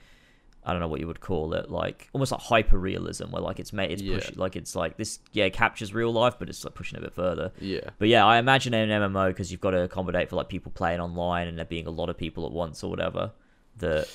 I 0.63 0.71
don't 0.73 0.79
know 0.79 0.87
what 0.87 0.99
you 0.99 1.07
would 1.07 1.21
call 1.21 1.53
it, 1.55 1.71
like 1.71 2.07
almost 2.13 2.31
like 2.31 2.41
hyper 2.41 2.77
realism, 2.77 3.31
where 3.31 3.41
like 3.41 3.59
it's 3.59 3.73
made 3.73 3.91
it's 3.91 4.01
Yeah. 4.01 4.15
push, 4.15 4.35
like 4.35 4.55
it's 4.55 4.75
like 4.75 4.97
this 4.97 5.19
yeah 5.31 5.49
captures 5.49 5.93
real 5.93 6.11
life, 6.13 6.35
but 6.37 6.49
it's 6.49 6.63
like 6.63 6.75
pushing 6.75 6.97
it 6.97 6.99
a 6.99 7.05
bit 7.05 7.13
further. 7.13 7.51
Yeah. 7.59 7.89
But 7.97 8.09
yeah, 8.09 8.25
I 8.25 8.37
imagine 8.37 8.73
an 8.73 8.89
MMO 8.89 9.27
because 9.29 9.51
you've 9.51 9.61
got 9.61 9.71
to 9.71 9.81
accommodate 9.83 10.29
for 10.29 10.35
like 10.35 10.49
people 10.49 10.71
playing 10.71 10.99
online 10.99 11.47
and 11.47 11.57
there 11.57 11.65
being 11.65 11.87
a 11.87 11.91
lot 11.91 12.09
of 12.09 12.17
people 12.17 12.45
at 12.45 12.51
once 12.51 12.83
or 12.83 12.89
whatever. 12.89 13.31
That 13.79 14.07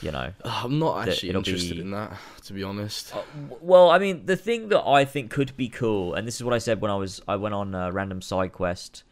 you 0.00 0.10
know. 0.12 0.32
I'm 0.44 0.78
not 0.78 1.08
actually 1.08 1.30
interested 1.30 1.76
be- 1.76 1.80
in 1.80 1.90
that, 1.92 2.16
to 2.44 2.52
be 2.52 2.62
honest. 2.62 3.12
W- 3.12 3.58
Well, 3.60 3.90
I 3.90 3.98
mean, 3.98 4.26
the 4.26 4.36
thing 4.36 4.68
that 4.68 4.82
I 4.86 5.04
think 5.04 5.30
could 5.30 5.56
be 5.56 5.68
cool, 5.68 6.14
and 6.14 6.28
this 6.28 6.36
is 6.36 6.44
what 6.44 6.52
I 6.54 6.58
said 6.58 6.80
when 6.80 6.90
I 6.90 6.96
was 6.96 7.20
I 7.26 7.36
went 7.36 7.54
on 7.54 7.74
a 7.74 7.90
Random 7.90 8.20
Side 8.22 8.52
Quest. 8.52 9.02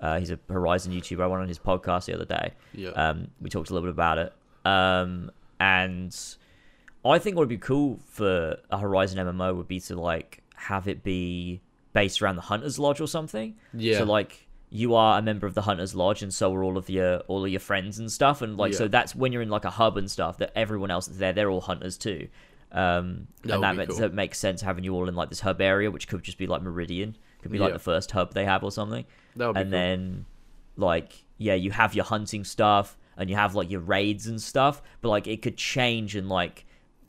Uh, 0.00 0.18
he's 0.18 0.30
a 0.30 0.38
Horizon 0.50 0.92
YouTuber. 0.92 1.22
I 1.22 1.26
went 1.28 1.40
on 1.42 1.48
his 1.48 1.58
podcast 1.58 2.06
the 2.06 2.14
other 2.14 2.24
day. 2.26 2.50
Yeah. 2.74 2.90
Um, 2.90 3.28
we 3.40 3.48
talked 3.48 3.70
a 3.70 3.72
little 3.72 3.86
bit 3.88 3.94
about 3.94 4.18
it. 4.18 4.32
Um, 4.66 5.30
and 5.60 6.14
I 7.04 7.18
think 7.18 7.36
what 7.36 7.42
would 7.42 7.48
be 7.48 7.58
cool 7.58 8.00
for 8.06 8.56
a 8.70 8.78
Horizon 8.78 9.18
MMO 9.26 9.56
would 9.56 9.68
be 9.68 9.80
to 9.80 9.96
like 9.96 10.42
have 10.56 10.88
it 10.88 11.02
be 11.02 11.60
based 11.92 12.20
around 12.22 12.36
the 12.36 12.42
Hunters 12.42 12.78
Lodge 12.78 13.00
or 13.00 13.06
something. 13.08 13.54
yeah. 13.72 13.98
So 13.98 14.04
like 14.04 14.46
you 14.70 14.94
are 14.94 15.18
a 15.18 15.22
member 15.22 15.46
of 15.46 15.54
the 15.54 15.62
Hunters 15.62 15.94
Lodge, 15.94 16.22
and 16.22 16.34
so 16.34 16.52
are 16.54 16.64
all 16.64 16.76
of 16.76 16.90
your 16.90 17.18
all 17.28 17.44
of 17.44 17.50
your 17.50 17.60
friends 17.60 17.98
and 17.98 18.10
stuff, 18.10 18.42
and 18.42 18.56
like 18.56 18.72
so 18.74 18.88
that's 18.88 19.14
when 19.14 19.32
you're 19.32 19.42
in 19.42 19.50
like 19.50 19.64
a 19.64 19.70
hub 19.70 19.96
and 19.96 20.10
stuff 20.10 20.38
that 20.38 20.50
everyone 20.56 20.90
else 20.90 21.06
that's 21.06 21.18
there, 21.18 21.32
they're 21.32 21.50
all 21.50 21.60
hunters 21.60 21.96
too. 21.96 22.28
Um, 22.72 23.28
That 23.44 23.54
and 23.54 23.62
that 23.62 23.76
makes, 23.76 23.90
cool. 23.92 24.00
that 24.00 24.12
makes 24.14 24.38
sense 24.38 24.60
having 24.62 24.82
you 24.82 24.92
all 24.94 25.08
in 25.08 25.14
like 25.14 25.28
this 25.28 25.38
hub 25.40 25.60
area, 25.60 25.92
which 25.92 26.08
could 26.08 26.24
just 26.24 26.38
be 26.38 26.48
like 26.48 26.60
Meridian, 26.62 27.16
could 27.42 27.52
be 27.52 27.58
like 27.58 27.72
the 27.72 27.78
first 27.78 28.10
hub 28.10 28.34
they 28.34 28.44
have 28.46 28.64
or 28.64 28.72
something. 28.72 29.04
that 29.36 29.46
would 29.46 29.54
be 29.54 29.60
and 29.60 29.70
cool. 29.70 29.78
then 29.78 30.24
like 30.76 31.24
yeah, 31.38 31.54
you 31.54 31.70
have 31.70 31.94
your 31.94 32.04
hunting 32.04 32.42
stuff 32.42 32.96
and 33.16 33.30
you 33.30 33.36
have 33.36 33.54
like 33.54 33.70
your 33.70 33.80
raids 33.80 34.26
and 34.26 34.40
stuff, 34.40 34.82
but 35.00 35.08
like 35.08 35.26
it 35.26 35.42
could 35.42 35.56
change 35.56 36.16
and 36.16 36.28
like 36.28 36.66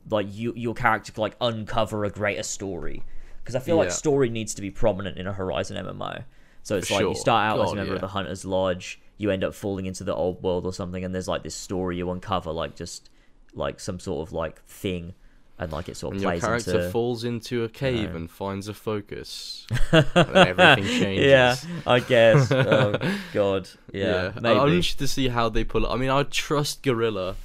like 0.10 0.28
you 0.32 0.54
your 0.56 0.74
character 0.74 1.12
could 1.12 1.22
like 1.22 1.36
uncover 1.42 2.06
a 2.06 2.10
greater 2.10 2.44
story. 2.44 3.04
Because 3.44 3.56
I 3.56 3.60
feel 3.60 3.78
like 3.78 3.92
story 3.92 4.30
needs 4.30 4.56
to 4.56 4.62
be 4.62 4.72
prominent 4.72 5.18
in 5.18 5.28
a 5.28 5.34
Horizon 5.34 5.78
MMO. 5.78 6.24
So 6.64 6.78
it's 6.78 6.88
For 6.88 6.96
like 6.96 7.04
you 7.04 7.16
start 7.16 7.46
out 7.46 7.64
as 7.64 7.72
a 7.72 7.76
God, 7.76 7.82
member 7.82 7.94
of 7.94 8.02
the 8.02 8.08
Hunter's 8.08 8.44
Lodge, 8.44 9.00
you 9.18 9.30
end 9.30 9.44
up 9.44 9.54
falling 9.54 9.86
into 9.86 10.04
the 10.04 10.16
old 10.16 10.42
world 10.42 10.66
or 10.66 10.74
something, 10.74 11.04
and 11.04 11.14
there's 11.14 11.28
like 11.28 11.44
this 11.44 11.54
story 11.54 11.98
you 11.98 12.10
uncover, 12.10 12.52
like 12.52 12.76
just 12.76 13.12
like 13.54 13.80
some 13.80 14.00
sort 14.00 14.28
of 14.28 14.34
like 14.34 14.64
thing 14.64 15.14
and 15.58 15.72
like 15.72 15.88
it 15.88 15.96
sort 15.98 16.16
of 16.16 16.22
When 16.22 16.32
your 16.32 16.40
character 16.42 16.78
into. 16.80 16.90
falls 16.92 17.24
into 17.24 17.64
a 17.64 17.70
cave 17.70 18.12
know. 18.12 18.18
and 18.18 18.30
finds 18.32 18.68
a 18.68 18.74
focus, 18.74 19.66
and 19.92 20.06
everything 20.36 20.84
changes. 20.86 21.26
yeah, 21.26 21.56
I 21.88 22.00
guess. 22.02 22.52
oh 22.52 22.98
God, 23.34 23.70
yeah, 23.94 24.32
Yeah. 24.42 24.52
I'm 24.62 24.68
interested 24.68 25.00
to 25.00 25.08
see 25.08 25.30
how 25.30 25.50
they 25.50 25.64
pull 25.64 25.86
it. 25.86 25.90
I 25.90 25.96
mean, 25.96 26.10
I 26.10 26.24
trust 26.24 26.84
Guerrilla 26.84 27.36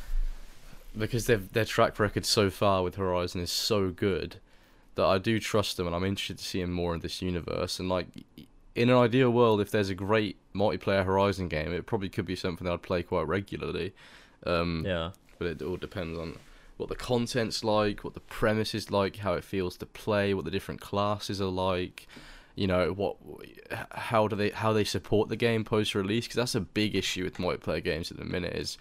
because 0.99 1.27
they've, 1.27 1.53
their 1.53 1.65
track 1.65 1.99
record 2.01 2.27
so 2.27 2.51
far 2.51 2.83
with 2.83 2.97
Horizon 2.97 3.41
is 3.41 3.51
so 3.53 3.91
good 3.91 4.37
that 4.97 5.05
I 5.05 5.19
do 5.19 5.39
trust 5.39 5.77
them, 5.77 5.87
and 5.87 5.95
I'm 5.95 6.05
interested 6.05 6.39
to 6.39 6.45
see 6.45 6.61
him 6.61 6.73
more 6.73 6.95
in 6.95 7.01
this 7.01 7.23
universe. 7.23 7.79
And 7.79 7.89
like, 7.89 8.09
in 8.75 8.91
an 8.91 8.97
ideal 8.97 9.31
world, 9.31 9.61
if 9.61 9.71
there's 9.71 9.89
a 9.89 9.95
great 9.95 10.37
multiplayer 10.53 11.05
Horizon 11.05 11.47
game, 11.49 11.73
it 11.73 11.87
probably 11.87 12.09
could 12.09 12.27
be 12.27 12.35
something 12.35 12.65
that 12.67 12.73
I'd 12.73 12.83
play 12.83 13.05
quite 13.05 13.29
regularly. 13.29 13.95
Um, 14.45 14.83
yeah, 14.85 15.11
but 15.39 15.47
it 15.47 15.63
all 15.63 15.77
depends 15.77 16.19
on 16.19 16.37
what 16.81 16.89
the 16.89 16.97
content's 16.97 17.63
like, 17.63 18.03
what 18.03 18.15
the 18.15 18.21
premise 18.21 18.75
is 18.75 18.91
like, 18.91 19.17
how 19.17 19.35
it 19.35 19.45
feels 19.45 19.77
to 19.77 19.87
play, 19.87 20.35
what 20.35 20.45
the 20.45 20.51
different 20.51 20.81
classes 20.81 21.41
are 21.41 21.47
like. 21.47 22.09
You 22.57 22.67
know 22.67 22.93
what, 22.93 23.17
how 23.93 24.27
do 24.27 24.35
they 24.35 24.51
how 24.51 24.73
they 24.73 24.85
support 24.85 25.29
the 25.29 25.37
game 25.37 25.65
post 25.65 25.95
release? 25.95 26.25
Because 26.25 26.37
that's 26.37 26.55
a 26.55 26.61
big 26.61 26.97
issue 26.97 27.25
with 27.25 27.37
multiplayer 27.37 27.83
games 27.83 28.11
at 28.11 28.19
the 28.19 28.25
minute. 28.25 28.55
Is 28.55 28.77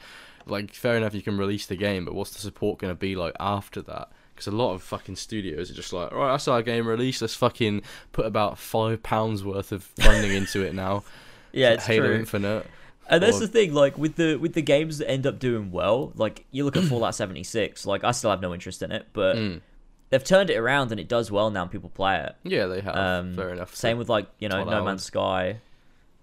like 0.48 0.74
fair 0.74 0.98
enough 0.98 1.14
you 1.14 1.22
can 1.22 1.38
release 1.38 1.68
the 1.68 1.76
game, 1.76 2.06
but 2.06 2.16
what's 2.16 2.32
the 2.32 2.40
support 2.40 2.80
going 2.80 2.92
to 2.92 3.00
be 3.00 3.16
like 3.16 3.36
after 3.40 3.82
that? 3.84 4.10
Because 4.34 4.48
a 4.48 4.56
lot 4.56 4.74
of 4.74 4.82
fucking 4.82 5.18
studios 5.18 5.70
are 5.70 5.74
just 5.74 5.94
like, 5.94 6.12
all 6.12 6.20
right, 6.20 6.34
I 6.34 6.38
saw 6.38 6.54
our 6.54 6.62
game 6.62 6.88
release. 6.88 7.22
Let's 7.22 7.36
fucking 7.36 7.84
put 8.14 8.26
about 8.26 8.58
five 8.58 9.04
pounds 9.04 9.44
worth 9.44 9.72
of 9.72 9.84
funding 9.84 10.32
into 10.32 10.62
it 10.64 10.74
now. 10.74 11.04
yeah, 11.52 11.72
it's 11.72 11.86
Halo 11.86 12.08
true. 12.08 12.16
Infinite. 12.16 12.66
And 13.10 13.24
that's 13.24 13.38
or- 13.38 13.42
the 13.42 13.48
thing, 13.48 13.74
like 13.74 13.98
with 13.98 14.16
the 14.16 14.36
with 14.36 14.54
the 14.54 14.62
games 14.62 15.00
that 15.00 15.10
end 15.10 15.26
up 15.26 15.40
doing 15.40 15.72
well, 15.72 16.12
like 16.16 16.46
you 16.52 16.64
look 16.64 16.78
at 16.78 16.84
Fallout 16.90 17.16
76, 17.16 17.86
like 17.86 18.04
I 18.04 18.12
still 18.12 18.30
have 18.30 18.42
no 18.42 18.54
interest 18.54 18.82
in 18.84 18.92
it, 18.92 19.08
but 19.14 19.36
Mm. 19.36 19.62
they've 20.10 20.24
turned 20.24 20.50
it 20.50 20.58
around 20.58 20.92
and 20.92 21.00
it 21.00 21.08
does 21.08 21.32
well 21.32 21.50
now 21.50 21.64
and 21.64 21.72
people 21.72 21.90
play 21.90 22.20
it. 22.20 22.36
Yeah, 22.44 22.68
they 22.68 22.82
have. 22.82 22.96
Um, 22.96 23.36
fair 23.36 23.50
enough. 23.50 23.76
Same 23.76 23.98
with 23.98 24.10
like 24.10 24.28
you 24.40 24.48
know 24.50 24.64
No. 24.64 24.84
Man's 24.84 25.04
Sky. 25.04 25.58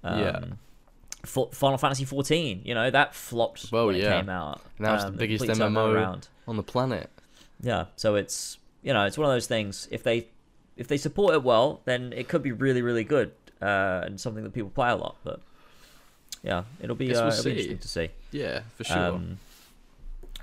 Um, 0.05 0.21
Yeah. 0.21 0.41
Final 1.25 1.77
Fantasy 1.77 2.05
14, 2.05 2.63
you 2.65 2.73
know 2.75 2.89
that 2.89 3.13
flopped 3.15 3.67
Well, 3.73 3.89
when 3.89 3.97
it 3.97 4.03
came 4.03 4.29
out. 4.29 4.61
Now 4.79 4.95
it's 4.95 5.03
the 5.03 5.09
Um, 5.11 5.17
biggest 5.17 5.41
complete 5.45 5.59
turned 5.61 5.75
that 5.77 5.81
MMO. 5.81 5.93
around. 5.93 6.29
on 6.47 6.57
the 6.57 6.63
planet. 6.63 7.11
Yeah, 7.61 7.87
so 7.97 8.15
it's 8.15 8.59
you 8.85 8.93
know 8.93 9.05
it's 9.07 9.19
one 9.19 9.29
of 9.29 9.35
those 9.35 9.49
things. 9.49 9.89
If 9.91 10.05
they 10.05 10.29
if 10.77 10.87
they 10.87 10.97
support 10.99 11.35
it 11.35 11.43
well, 11.43 11.81
then 11.85 12.13
it 12.15 12.29
could 12.29 12.43
be 12.45 12.53
really 12.53 12.81
really 12.81 13.03
good 13.03 13.33
uh, 13.61 14.03
and 14.05 14.21
something 14.21 14.45
that 14.45 14.53
people 14.53 14.71
play 14.71 14.91
a 14.91 14.95
lot. 14.95 15.17
But 15.25 15.41
yeah, 16.47 16.63
it'll 16.81 16.97
be, 16.97 17.15
uh, 17.15 17.23
we'll 17.25 17.33
it'll 17.33 17.45
be 17.45 17.51
interesting 17.51 17.79
to 17.79 17.89
see. 17.89 18.09
Yeah, 18.31 18.61
for 18.77 18.85
sure. 18.85 18.97
Um, 18.97 19.39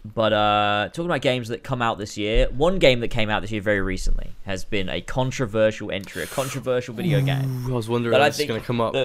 but 0.05 0.33
uh, 0.33 0.89
talking 0.89 1.05
about 1.05 1.21
games 1.21 1.47
that 1.47 1.63
come 1.63 1.81
out 1.81 1.97
this 1.97 2.17
year, 2.17 2.47
one 2.49 2.77
game 2.77 2.99
that 2.99 3.07
came 3.07 3.29
out 3.29 3.41
this 3.41 3.51
year 3.51 3.61
very 3.61 3.79
recently 3.81 4.31
has 4.45 4.65
been 4.65 4.89
a 4.89 4.99
controversial 4.99 5.91
entry, 5.91 6.23
a 6.23 6.27
controversial 6.27 6.93
video 6.93 7.21
game. 7.21 7.65
I 7.67 7.69
was 7.71 7.87
wondering 7.87 8.11
That 8.11 8.17
when 8.19 8.25
I 8.25 8.29
this 8.29 8.39
is 8.41 8.45
going 8.45 8.59
to 8.59 8.65
come 8.67 8.81
up. 8.81 8.95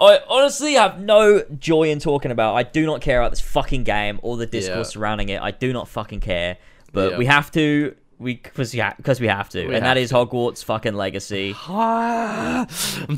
I 0.00 0.18
honestly 0.28 0.72
have 0.74 0.98
no 1.00 1.44
joy 1.60 1.84
in 1.90 2.00
talking 2.00 2.32
about. 2.32 2.56
I 2.56 2.64
do 2.64 2.84
not 2.86 3.00
care 3.02 3.20
about 3.20 3.30
this 3.30 3.40
fucking 3.40 3.84
game 3.84 4.18
or 4.22 4.36
the 4.36 4.46
discourse 4.46 4.88
Yeah. 4.88 4.92
surrounding 4.94 5.28
it. 5.28 5.40
I 5.40 5.52
do 5.52 5.72
not 5.72 5.86
fucking 5.86 6.20
care. 6.20 6.56
But 6.92 7.12
Yeah. 7.12 7.18
we 7.18 7.26
have 7.26 7.52
to. 7.52 7.94
We 8.22 8.34
because 8.36 8.72
we, 8.74 8.80
'cause 9.02 9.20
we 9.20 9.26
have 9.26 9.48
to, 9.50 9.66
We 9.66 9.74
and 9.74 9.84
that 9.84 9.96
have 9.96 10.04
is 10.04 10.12
Hogwarts 10.12 10.64
fucking 10.64 10.94
Legacy. 10.94 11.54
I'm 11.68 12.68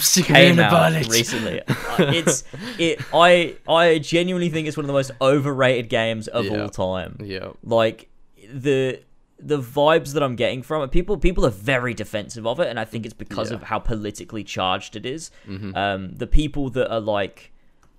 sick 0.01 0.31
of 0.31 0.37
hearing 0.37 0.59
about 0.59 0.93
it. 0.95 1.09
recently. 1.09 1.61
Uh, 1.95 2.11
it's 2.13 2.43
it. 2.77 3.01
I 3.15 3.57
I 3.69 3.99
genuinely 4.01 4.49
think 4.51 4.67
it's 4.67 4.77
one 4.77 4.83
of 4.85 4.89
the 4.89 4.93
most 4.93 5.13
overrated 5.21 5.89
games 5.89 6.27
of 6.27 6.47
Yeah. 6.47 6.63
all 6.63 6.69
time. 6.69 7.19
Yeah, 7.23 7.51
Like 7.63 8.09
the 8.53 9.01
the 9.39 9.59
vibes 9.61 10.15
that 10.15 10.23
I'm 10.25 10.35
getting 10.35 10.63
from 10.63 10.83
it, 10.83 10.91
people 10.91 11.17
people 11.19 11.47
are 11.47 11.51
very 11.51 11.95
defensive 11.95 12.47
of 12.49 12.59
it, 12.59 12.67
and 12.67 12.81
I 12.81 12.85
think 12.85 13.05
it's 13.05 13.15
because 13.15 13.51
Yeah. 13.51 13.59
of 13.59 13.63
how 13.65 13.79
politically 13.79 14.43
charged 14.43 14.97
it 14.97 15.07
is. 15.07 15.31
Mhm. 15.49 15.77
Um, 15.77 16.15
the 16.17 16.27
people 16.27 16.69
that 16.71 16.93
are 16.93 17.01
like 17.01 17.53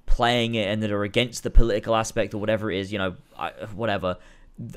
playing 0.07 0.55
it 0.55 0.67
and 0.67 0.83
that 0.83 0.91
are 0.91 1.03
against 1.03 1.43
the 1.43 1.49
political 1.49 1.95
aspect 1.95 2.33
or 2.33 2.37
whatever 2.39 2.69
it 2.71 2.79
is, 2.79 2.91
you 2.91 2.97
know, 2.97 3.15
I, 3.39 3.51
whatever. 3.73 4.17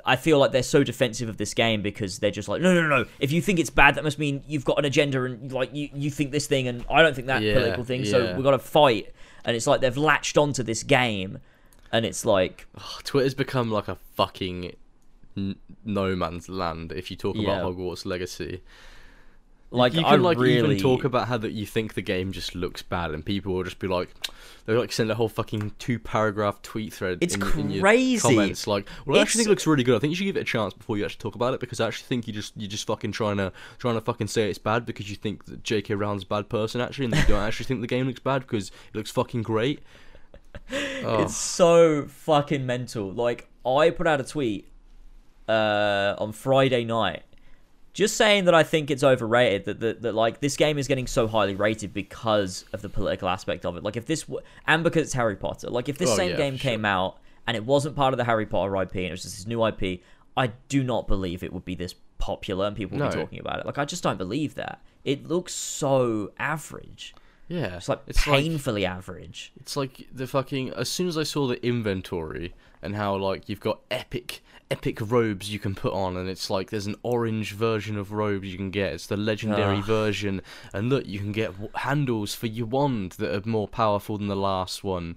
I 0.04 0.16
feel 0.16 0.38
like 0.40 0.50
they're 0.52 0.62
so 0.64 0.82
defensive 0.82 1.28
of 1.28 1.36
this 1.36 1.54
game 1.54 1.82
because 1.82 2.18
they're 2.18 2.32
just 2.32 2.48
like, 2.48 2.60
no, 2.60 2.74
no, 2.74 2.82
no, 2.82 3.02
no. 3.02 3.08
If 3.20 3.30
you 3.30 3.40
think 3.40 3.60
it's 3.60 3.70
bad, 3.70 3.94
that 3.94 4.02
must 4.04 4.18
mean 4.18 4.42
you've 4.48 4.64
got 4.64 4.78
an 4.78 4.84
agenda 4.84 5.22
and 5.22 5.52
like 5.52 5.72
you, 5.72 5.88
you 5.94 6.10
think 6.10 6.32
this 6.32 6.46
thing, 6.48 6.66
and 6.66 6.84
I 6.90 7.02
don't 7.02 7.14
think 7.14 7.28
that 7.28 7.42
Yeah, 7.42 7.54
political 7.54 7.84
thing. 7.84 8.04
So 8.04 8.34
we've 8.34 8.42
got 8.44 8.50
to 8.52 8.58
fight. 8.58 9.12
And 9.44 9.54
it's 9.56 9.66
like 9.68 9.80
they've 9.80 9.96
latched 9.96 10.36
onto 10.36 10.62
this 10.64 10.82
game, 10.82 11.38
and 11.92 12.04
it's 12.04 12.24
like, 12.24 12.66
Twitter's 13.04 13.34
become 13.34 13.70
like 13.70 13.86
a 13.88 13.94
fucking 14.14 14.72
n- 15.36 15.56
no 15.84 16.16
man's 16.16 16.48
land. 16.48 16.90
If 16.92 17.10
you 17.10 17.16
talk 17.16 17.36
Yeah. 17.36 17.60
about 17.60 17.76
Hogwarts 17.76 18.04
Legacy, 18.04 18.62
like 19.70 19.92
you 19.92 20.00
I 20.00 20.12
can 20.12 20.22
like 20.22 20.38
really 20.38 20.76
even 20.76 20.78
talk 20.78 21.04
about 21.04 21.28
how 21.28 21.36
that 21.38 21.52
you 21.52 21.66
think 21.66 21.94
the 21.94 22.02
game 22.02 22.32
just 22.32 22.54
looks 22.54 22.82
bad, 22.82 23.10
and 23.10 23.24
people 23.24 23.52
will 23.52 23.64
just 23.64 23.78
be 23.78 23.86
like, 23.86 24.08
they'll 24.64 24.78
like 24.78 24.92
send 24.92 25.10
a 25.10 25.14
whole 25.14 25.28
fucking 25.28 25.72
two 25.78 25.98
paragraph 25.98 26.62
tweet 26.62 26.92
thread. 26.92 27.18
It's 27.20 27.34
in, 27.34 27.42
in 27.42 27.80
crazy. 27.80 28.18
comments 28.18 28.66
like, 28.66 28.88
well, 29.04 29.18
I 29.18 29.22
actually 29.22 29.40
think 29.40 29.48
it 29.48 29.50
looks 29.50 29.66
really 29.66 29.84
good. 29.84 29.96
I 29.96 29.98
think 29.98 30.10
you 30.10 30.16
should 30.16 30.24
give 30.24 30.36
it 30.38 30.40
a 30.40 30.44
chance 30.44 30.72
before 30.72 30.96
you 30.96 31.04
actually 31.04 31.20
talk 31.20 31.34
about 31.34 31.52
it 31.52 31.60
because 31.60 31.80
I 31.80 31.86
actually 31.86 32.06
think 32.06 32.26
you 32.26 32.32
just 32.32 32.54
you're 32.56 32.68
just 32.68 32.86
fucking 32.86 33.12
trying 33.12 33.36
to 33.36 33.52
trying 33.78 33.94
to 33.94 34.00
fucking 34.00 34.28
say 34.28 34.48
it's 34.48 34.58
bad 34.58 34.86
because 34.86 35.10
you 35.10 35.16
think 35.16 35.44
that 35.46 35.62
J.K. 35.62 35.94
Rowling's 35.94 36.22
a 36.22 36.26
bad 36.26 36.48
person 36.48 36.80
actually, 36.80 37.06
and 37.06 37.16
you 37.16 37.22
don't 37.26 37.42
actually 37.42 37.66
think 37.66 37.82
the 37.82 37.86
game 37.86 38.06
looks 38.06 38.20
bad 38.20 38.42
because 38.42 38.68
it 38.68 38.96
looks 38.96 39.10
fucking 39.10 39.42
great. 39.42 39.80
Oh. 41.04 41.22
It's 41.22 41.36
so 41.36 42.06
fucking 42.06 42.64
mental. 42.64 43.12
Like 43.12 43.48
I 43.66 43.90
put 43.90 44.06
out 44.06 44.20
a 44.20 44.24
tweet 44.24 44.66
uh, 45.48 46.14
on 46.18 46.32
Friday 46.32 46.84
night, 46.84 47.22
just 47.98 48.16
saying 48.16 48.44
that 48.46 48.54
I 48.54 48.62
think 48.62 48.90
it's 48.90 49.02
overrated. 49.04 49.64
That, 49.66 49.80
that 49.80 50.02
that 50.02 50.14
like 50.14 50.40
this 50.40 50.56
game 50.56 50.78
is 50.78 50.86
getting 50.88 51.06
so 51.06 51.26
highly 51.28 51.54
rated 51.54 51.92
because 51.92 52.64
of 52.72 52.80
the 52.82 52.88
political 52.88 53.28
aspect 53.28 53.66
of 53.66 53.76
it. 53.76 53.82
Like 53.82 53.96
if 53.96 54.06
this 54.06 54.22
w- 54.22 54.40
and 54.66 54.82
because 54.84 55.02
it's 55.02 55.12
Harry 55.14 55.36
Potter. 55.36 55.68
Like 55.68 55.88
if 55.88 55.98
this 55.98 56.10
Oh, 56.10 56.16
same 56.16 56.30
yeah, 56.30 56.36
game 56.36 56.56
sure. 56.56 56.70
came 56.70 56.84
out 56.84 57.18
and 57.46 57.56
it 57.56 57.64
wasn't 57.64 57.96
part 57.96 58.14
of 58.14 58.18
the 58.18 58.24
Harry 58.24 58.46
Potter 58.46 58.74
IP 58.82 58.94
and 58.96 59.04
it 59.06 59.10
was 59.10 59.22
just 59.22 59.36
this 59.36 59.46
new 59.46 59.64
IP, 59.66 60.00
I 60.36 60.52
do 60.68 60.82
not 60.84 61.08
believe 61.08 61.42
it 61.42 61.52
would 61.52 61.64
be 61.64 61.74
this 61.74 61.94
popular 62.18 62.66
and 62.66 62.76
people 62.76 62.96
would 62.98 63.04
No. 63.04 63.10
be 63.10 63.16
talking 63.16 63.40
about 63.40 63.60
it. 63.60 63.66
Like 63.66 63.78
I 63.78 63.84
just 63.84 64.02
don't 64.02 64.16
believe 64.18 64.54
that. 64.54 64.80
It 65.04 65.26
looks 65.26 65.52
so 65.54 66.32
average. 66.38 67.14
yeah, 67.48 67.76
It's 67.76 67.88
like 67.88 68.00
it's 68.06 68.26
like 68.26 68.42
painfully 68.44 68.84
average. 68.86 69.52
It's 69.60 69.76
like 69.76 70.06
the 70.12 70.26
fucking. 70.26 70.70
As 70.74 70.88
soon 70.88 71.08
as 71.08 71.16
I 71.18 71.22
saw 71.24 71.46
the 71.46 71.64
inventory 71.66 72.54
and 72.82 72.94
how 72.94 73.16
like 73.16 73.48
you've 73.48 73.60
got 73.60 73.80
epic, 73.90 74.42
epic 74.70 74.98
robes 75.00 75.50
you 75.52 75.58
can 75.58 75.74
put 75.74 75.92
on, 75.92 76.16
and 76.16 76.28
it's 76.28 76.50
like 76.50 76.70
there's 76.70 76.86
an 76.86 76.96
orange 77.02 77.52
version 77.52 77.96
of 77.96 78.12
robes 78.12 78.48
you 78.48 78.56
can 78.58 78.70
get. 78.70 78.92
It's 78.94 79.06
the 79.06 79.16
legendary 79.16 79.78
Ugh. 79.78 79.84
version, 79.84 80.42
and 80.72 80.88
look, 80.90 81.06
you 81.06 81.18
can 81.18 81.32
get 81.32 81.52
w- 81.52 81.70
handles 81.74 82.34
for 82.34 82.46
your 82.46 82.66
wand 82.66 83.12
that 83.12 83.34
are 83.34 83.48
more 83.48 83.66
powerful 83.68 84.18
than 84.18 84.26
the 84.28 84.36
last 84.36 84.84
one. 84.84 85.16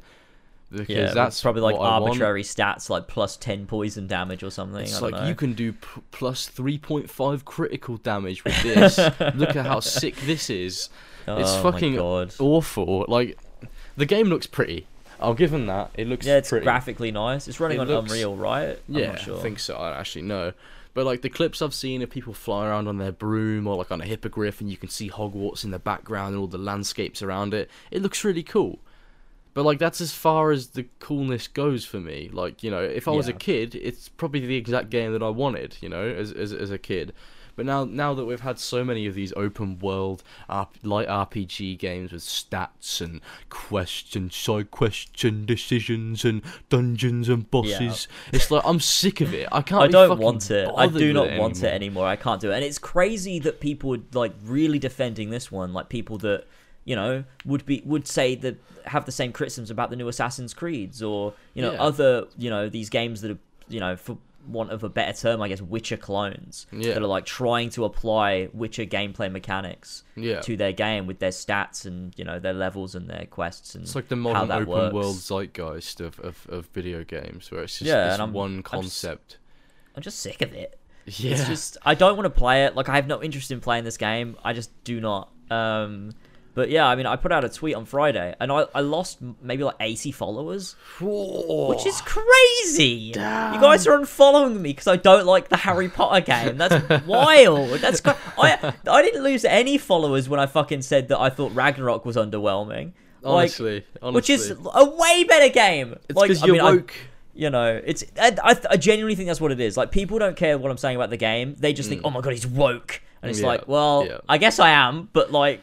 Because 0.71 0.87
Yeah, 0.89 1.13
that's 1.13 1.41
probably 1.41 1.63
like 1.63 1.77
what 1.77 1.81
I 1.85 1.99
want. 1.99 2.11
arbitrary 2.11 2.43
stats, 2.43 2.89
like 2.89 3.09
plus 3.09 3.35
ten 3.35 3.65
poison 3.65 4.07
damage 4.07 4.41
or 4.41 4.49
something. 4.49 4.79
I 4.79 4.83
It's 4.83 5.01
like 5.01 5.11
know. 5.13 5.27
you 5.27 5.35
can 5.35 5.51
do 5.51 5.73
p- 5.73 6.01
plus 6.11 6.49
3.5 6.49 7.43
critical 7.43 7.97
damage 7.97 8.45
with 8.45 8.63
this. 8.63 8.97
Look 9.35 9.57
at 9.57 9.65
how 9.65 9.81
sick 9.81 10.15
this 10.21 10.49
is. 10.49 10.87
it's 11.27 11.51
Oh 11.51 11.63
my 11.63 11.71
fucking 11.71 11.95
God. 11.97 12.33
awful. 12.39 13.03
Like 13.09 13.37
the 13.97 14.05
game 14.05 14.27
looks 14.27 14.47
pretty. 14.47 14.87
I'll 15.21 15.33
give 15.33 15.51
them 15.51 15.65
that. 15.67 15.91
It 15.95 16.07
looks 16.07 16.25
Yeah, 16.25 16.37
it's 16.37 16.49
pretty. 16.49 16.63
graphically 16.63 17.11
nice. 17.11 17.47
It's 17.47 17.59
running 17.59 17.77
It 17.77 17.81
on 17.81 17.87
looks- 17.87 18.11
Unreal, 18.11 18.35
right? 18.35 18.79
I'm 18.89 18.95
yeah, 18.95 19.07
not 19.11 19.19
sure. 19.19 19.39
I 19.39 19.41
think 19.41 19.59
so. 19.59 19.77
I 19.77 19.89
don't 19.91 19.99
actually 19.99 20.23
know. 20.23 20.53
But 20.93 21.05
like 21.05 21.21
the 21.21 21.29
clips 21.29 21.61
I've 21.61 21.73
seen 21.73 22.01
of 22.01 22.09
people 22.09 22.33
flying 22.33 22.67
around 22.69 22.87
on 22.89 22.97
their 22.97 23.13
broom 23.13 23.65
or 23.65 23.75
like 23.77 23.91
on 23.91 24.01
a 24.01 24.05
hippogriff, 24.05 24.59
and 24.59 24.69
you 24.69 24.75
can 24.77 24.89
see 24.89 25.09
Hogwarts 25.09 25.63
in 25.63 25.71
the 25.71 25.79
background 25.79 26.33
and 26.33 26.41
all 26.41 26.47
the 26.47 26.57
landscapes 26.57 27.21
around 27.21 27.53
it. 27.53 27.69
It 27.91 28.01
looks 28.01 28.23
really 28.25 28.43
cool. 28.43 28.79
But 29.53 29.63
like 29.63 29.79
that's 29.79 30.01
as 30.01 30.11
far 30.13 30.51
as 30.51 30.67
the 30.67 30.85
coolness 30.99 31.47
goes 31.47 31.85
for 31.85 31.99
me. 31.99 32.29
Like 32.31 32.61
you 32.63 32.71
know, 32.71 32.81
if 32.81 33.07
I 33.07 33.11
was 33.11 33.27
a 33.27 33.33
kid, 33.33 33.75
it's 33.75 34.09
probably 34.09 34.41
the 34.45 34.55
exact 34.57 34.89
game 34.89 35.13
that 35.13 35.23
I 35.23 35.29
wanted. 35.29 35.77
You 35.81 35.89
know, 35.89 36.03
as 36.03 36.31
as 36.33 36.51
as 36.53 36.71
a 36.71 36.77
kid. 36.77 37.13
But 37.61 37.67
now 37.67 37.83
now 37.83 38.15
that 38.15 38.25
we've 38.25 38.39
had 38.39 38.57
so 38.57 38.83
many 38.83 39.05
of 39.05 39.13
these 39.13 39.31
open 39.33 39.77
world 39.77 40.23
R- 40.49 40.67
light 40.81 41.07
RPG 41.07 41.77
games 41.77 42.11
with 42.11 42.23
stats 42.23 43.01
and 43.01 43.21
question 43.51 44.31
side 44.31 44.71
question 44.71 45.45
decisions 45.45 46.25
and 46.25 46.41
dungeons 46.69 47.29
and 47.29 47.51
bosses, 47.51 48.07
it's 48.33 48.49
like 48.49 48.63
I'm 48.65 48.79
sick 48.79 49.21
of 49.21 49.31
it. 49.31 49.47
I 49.51 49.61
can't. 49.61 49.83
I 49.83 49.87
don't 49.89 50.17
want 50.17 50.49
it. 50.49 50.67
I 50.75 50.87
do 50.87 51.13
not 51.13 51.27
it 51.27 51.39
want 51.39 51.57
it 51.57 51.65
anymore. 51.67 51.75
anymore. 51.75 52.07
I 52.07 52.15
can't 52.15 52.41
do 52.41 52.49
it. 52.49 52.55
And 52.55 52.63
it's 52.63 52.79
crazy 52.79 53.37
that 53.37 53.59
people 53.59 53.91
would 53.91 54.15
like 54.15 54.33
really 54.43 54.79
defending 54.79 55.29
this 55.29 55.51
one, 55.51 55.71
like 55.71 55.87
people 55.87 56.17
that 56.17 56.45
you 56.83 56.95
know 56.95 57.23
would 57.45 57.63
be 57.67 57.83
would 57.85 58.07
say 58.07 58.33
that 58.33 58.55
have 58.87 59.05
the 59.05 59.11
same 59.11 59.31
criticisms 59.31 59.69
about 59.69 59.91
the 59.91 59.95
new 59.95 60.07
Assassin's 60.07 60.55
Creeds 60.55 61.03
or 61.03 61.35
you 61.53 61.61
know 61.61 61.73
Yeah. 61.73 61.83
other 61.83 62.25
you 62.39 62.49
know 62.49 62.69
these 62.69 62.89
games 62.89 63.21
that 63.21 63.29
are 63.29 63.39
you 63.69 63.79
know 63.79 63.95
for 63.95 64.17
want 64.47 64.71
of 64.71 64.83
a 64.83 64.89
better 64.89 65.17
term, 65.17 65.41
I 65.41 65.47
guess 65.47 65.61
Witcher 65.61 65.97
clones 65.97 66.67
Yeah. 66.71 66.93
that 66.93 67.03
are 67.03 67.07
like 67.07 67.25
trying 67.25 67.69
to 67.71 67.85
apply 67.85 68.49
Witcher 68.53 68.85
gameplay 68.85 69.31
mechanics 69.31 70.03
Yeah. 70.15 70.41
to 70.41 70.57
their 70.57 70.71
game 70.71 71.07
with 71.07 71.19
their 71.19 71.29
stats 71.31 71.85
and 71.85 72.13
you 72.17 72.23
know 72.25 72.39
their 72.39 72.53
levels 72.53 72.95
and 72.95 73.09
their 73.09 73.25
quests 73.25 73.75
and 73.75 73.83
It's 73.83 73.95
like 73.95 74.07
the 74.07 74.15
modern 74.15 74.51
open 74.51 74.67
works. 74.67 74.93
world 74.93 75.15
zeitgeist 75.17 76.01
of, 76.01 76.19
of, 76.19 76.47
of 76.49 76.65
video 76.67 77.03
games, 77.03 77.51
where 77.51 77.63
it's 77.63 77.79
just 77.79 77.87
Yeah, 77.87 78.05
this 78.05 78.13
and 78.13 78.21
I'm- 78.23 78.33
one 78.33 78.51
I'm 78.51 78.61
just- 78.61 78.71
concept. 78.71 79.37
I'm 79.95 80.01
just 80.01 80.19
sick 80.19 80.41
of 80.41 80.53
it. 80.53 80.77
Yeah. 81.05 81.31
It's 81.31 81.47
just 81.47 81.77
I 81.83 81.95
don't 81.95 82.15
want 82.15 82.25
to 82.25 82.29
play 82.39 82.65
it. 82.65 82.75
Like 82.75 82.87
I 82.87 82.95
have 82.95 83.07
no 83.07 83.21
interest 83.23 83.51
in 83.51 83.59
playing 83.59 83.83
this 83.83 83.97
game. 83.97 84.37
I 84.43 84.53
just 84.53 84.71
do 84.83 85.01
not. 85.01 85.29
Um, 85.49 86.11
but 86.53 86.69
yeah, 86.69 86.85
I 86.87 86.95
mean, 86.95 87.05
I 87.05 87.15
put 87.15 87.31
out 87.31 87.43
a 87.45 87.49
tweet 87.49 87.75
on 87.75 87.85
Friday, 87.85 88.35
and 88.39 88.51
I, 88.51 88.65
I 88.75 88.81
lost 88.81 89.19
maybe 89.41 89.63
like 89.63 89.75
eighty 89.79 90.11
followers, 90.11 90.75
which 90.99 91.85
is 91.85 92.01
crazy. 92.01 92.85
You 92.85 93.13
guys 93.13 93.87
are 93.87 93.97
unfollowing 93.97 94.55
me 94.59 94.71
because 94.71 94.87
I 94.87 94.95
don't 94.97 95.25
like 95.25 95.49
the 95.49 95.57
Harry 95.57 95.89
Potter 95.89 96.21
game. 96.21 96.57
That's 96.57 97.05
wild. 97.07 97.79
That's 97.79 98.01
cra- 98.01 98.17
I 98.37 98.73
I 98.87 99.01
didn't 99.01 99.23
lose 99.23 99.45
any 99.45 99.77
followers 99.77 100.27
when 100.29 100.39
I 100.39 100.45
fucking 100.45 100.81
said 100.81 101.07
that 101.09 101.19
I 101.19 101.29
thought 101.29 101.53
Ragnarok 101.53 102.05
was 102.05 102.15
underwhelming. 102.15 102.93
Like, 103.23 103.51
honestly, 103.51 103.85
honestly, 104.01 104.15
which 104.15 104.29
is 104.31 104.51
a 104.73 104.85
way 104.89 105.23
better 105.25 105.49
game. 105.53 105.95
it's 106.09 106.15
like, 106.17 106.29
because 106.29 106.43
I 106.43 106.47
you're 106.47 106.55
mean, 106.55 106.65
I- 106.65 106.71
woke. 106.71 106.93
you 107.35 107.49
know, 107.49 107.79
it's 107.83 108.03
I, 108.19 108.35
I, 108.43 108.55
I 108.71 108.77
genuinely 108.77 109.15
think 109.15 109.27
that's 109.27 109.39
what 109.41 109.51
it 109.51 109.59
is. 109.59 109.77
Like 109.77 109.91
people 109.91 110.17
don't 110.19 110.35
care 110.35 110.57
what 110.57 110.71
I'm 110.71 110.77
saying 110.77 110.95
about 110.95 111.11
the 111.11 111.17
game; 111.17 111.55
they 111.59 111.71
just 111.73 111.87
think, 111.87 112.01
"Oh 112.03 112.09
my 112.09 112.21
god, 112.21 112.31
he's 112.33 112.47
woke," 112.47 113.01
and 113.21 113.29
it's 113.29 113.39
Mm. 113.39 113.43
Yeah, 113.43 113.47
like, 113.47 113.67
well, 113.67 114.05
yeah. 114.07 114.17
I 114.27 114.37
guess 114.39 114.59
I 114.59 114.71
am, 114.71 115.09
but 115.13 115.31
like, 115.31 115.61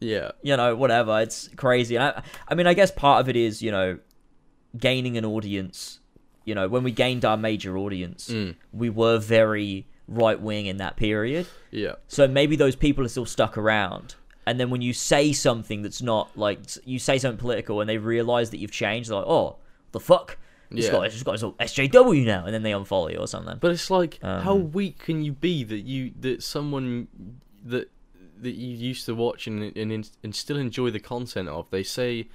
yeah, 0.00 0.32
you 0.42 0.56
know, 0.56 0.74
whatever. 0.76 1.20
It's 1.20 1.48
crazy. 1.56 1.96
And 1.96 2.04
I, 2.04 2.22
I 2.48 2.54
mean, 2.54 2.66
I 2.66 2.74
guess 2.74 2.90
part 2.90 3.20
of 3.20 3.28
it 3.28 3.36
is, 3.36 3.62
you 3.62 3.70
know, 3.70 3.98
gaining 4.78 5.16
an 5.16 5.24
audience. 5.24 6.00
You 6.44 6.54
know, 6.54 6.68
when 6.68 6.84
we 6.84 6.92
gained 6.92 7.24
our 7.24 7.36
major 7.36 7.76
audience, 7.76 8.28
Mm. 8.28 8.54
we 8.72 8.88
were 8.90 9.18
very 9.18 9.86
right 10.06 10.40
wing 10.40 10.66
in 10.66 10.76
that 10.76 10.96
period. 10.96 11.46
yeah, 11.72 11.94
So 12.06 12.28
maybe 12.28 12.54
those 12.56 12.76
people 12.76 13.04
are 13.04 13.08
still 13.08 13.26
stuck 13.26 13.58
around. 13.58 14.14
And 14.46 14.60
then 14.60 14.70
when 14.70 14.80
you 14.80 14.92
say 14.92 15.32
something 15.32 15.82
that's 15.82 16.00
not 16.00 16.30
like 16.38 16.60
you 16.84 17.00
say 17.00 17.18
something 17.18 17.38
political, 17.38 17.80
and 17.80 17.90
they 17.90 17.98
realize 17.98 18.50
that 18.50 18.58
you've 18.58 18.70
changed, 18.70 19.10
they're 19.10 19.16
like, 19.16 19.26
"Oh, 19.26 19.56
the 19.90 19.98
fuck." 19.98 20.38
This 20.70 20.86
Yeah. 20.86 20.92
guy, 20.92 21.08
this 21.08 21.22
guy's 21.24 21.42
all 21.42 21.54
SJW 21.58 22.24
now, 22.24 22.44
and 22.44 22.54
then 22.54 22.62
they 22.62 22.70
unfollow 22.70 23.10
you 23.10 23.18
or 23.18 23.26
something. 23.26 23.56
But 23.60 23.72
it's 23.72 23.90
like, 23.90 24.20
how 24.22 24.52
Um, 24.54 24.70
weak 24.70 24.98
can 24.98 25.24
you 25.24 25.32
be 25.32 25.64
that 25.64 25.80
you 25.80 26.12
that 26.20 26.44
someone 26.44 27.08
that 27.64 27.88
that 28.42 28.52
you 28.54 28.68
used 28.76 29.06
to 29.06 29.14
watch 29.14 29.46
and 29.46 29.76
and 29.76 30.10
and 30.22 30.34
still 30.34 30.56
enjoy 30.56 30.90
the 30.90 31.00
content 31.00 31.48
of? 31.48 31.68
They 31.70 31.82
say 31.82 32.28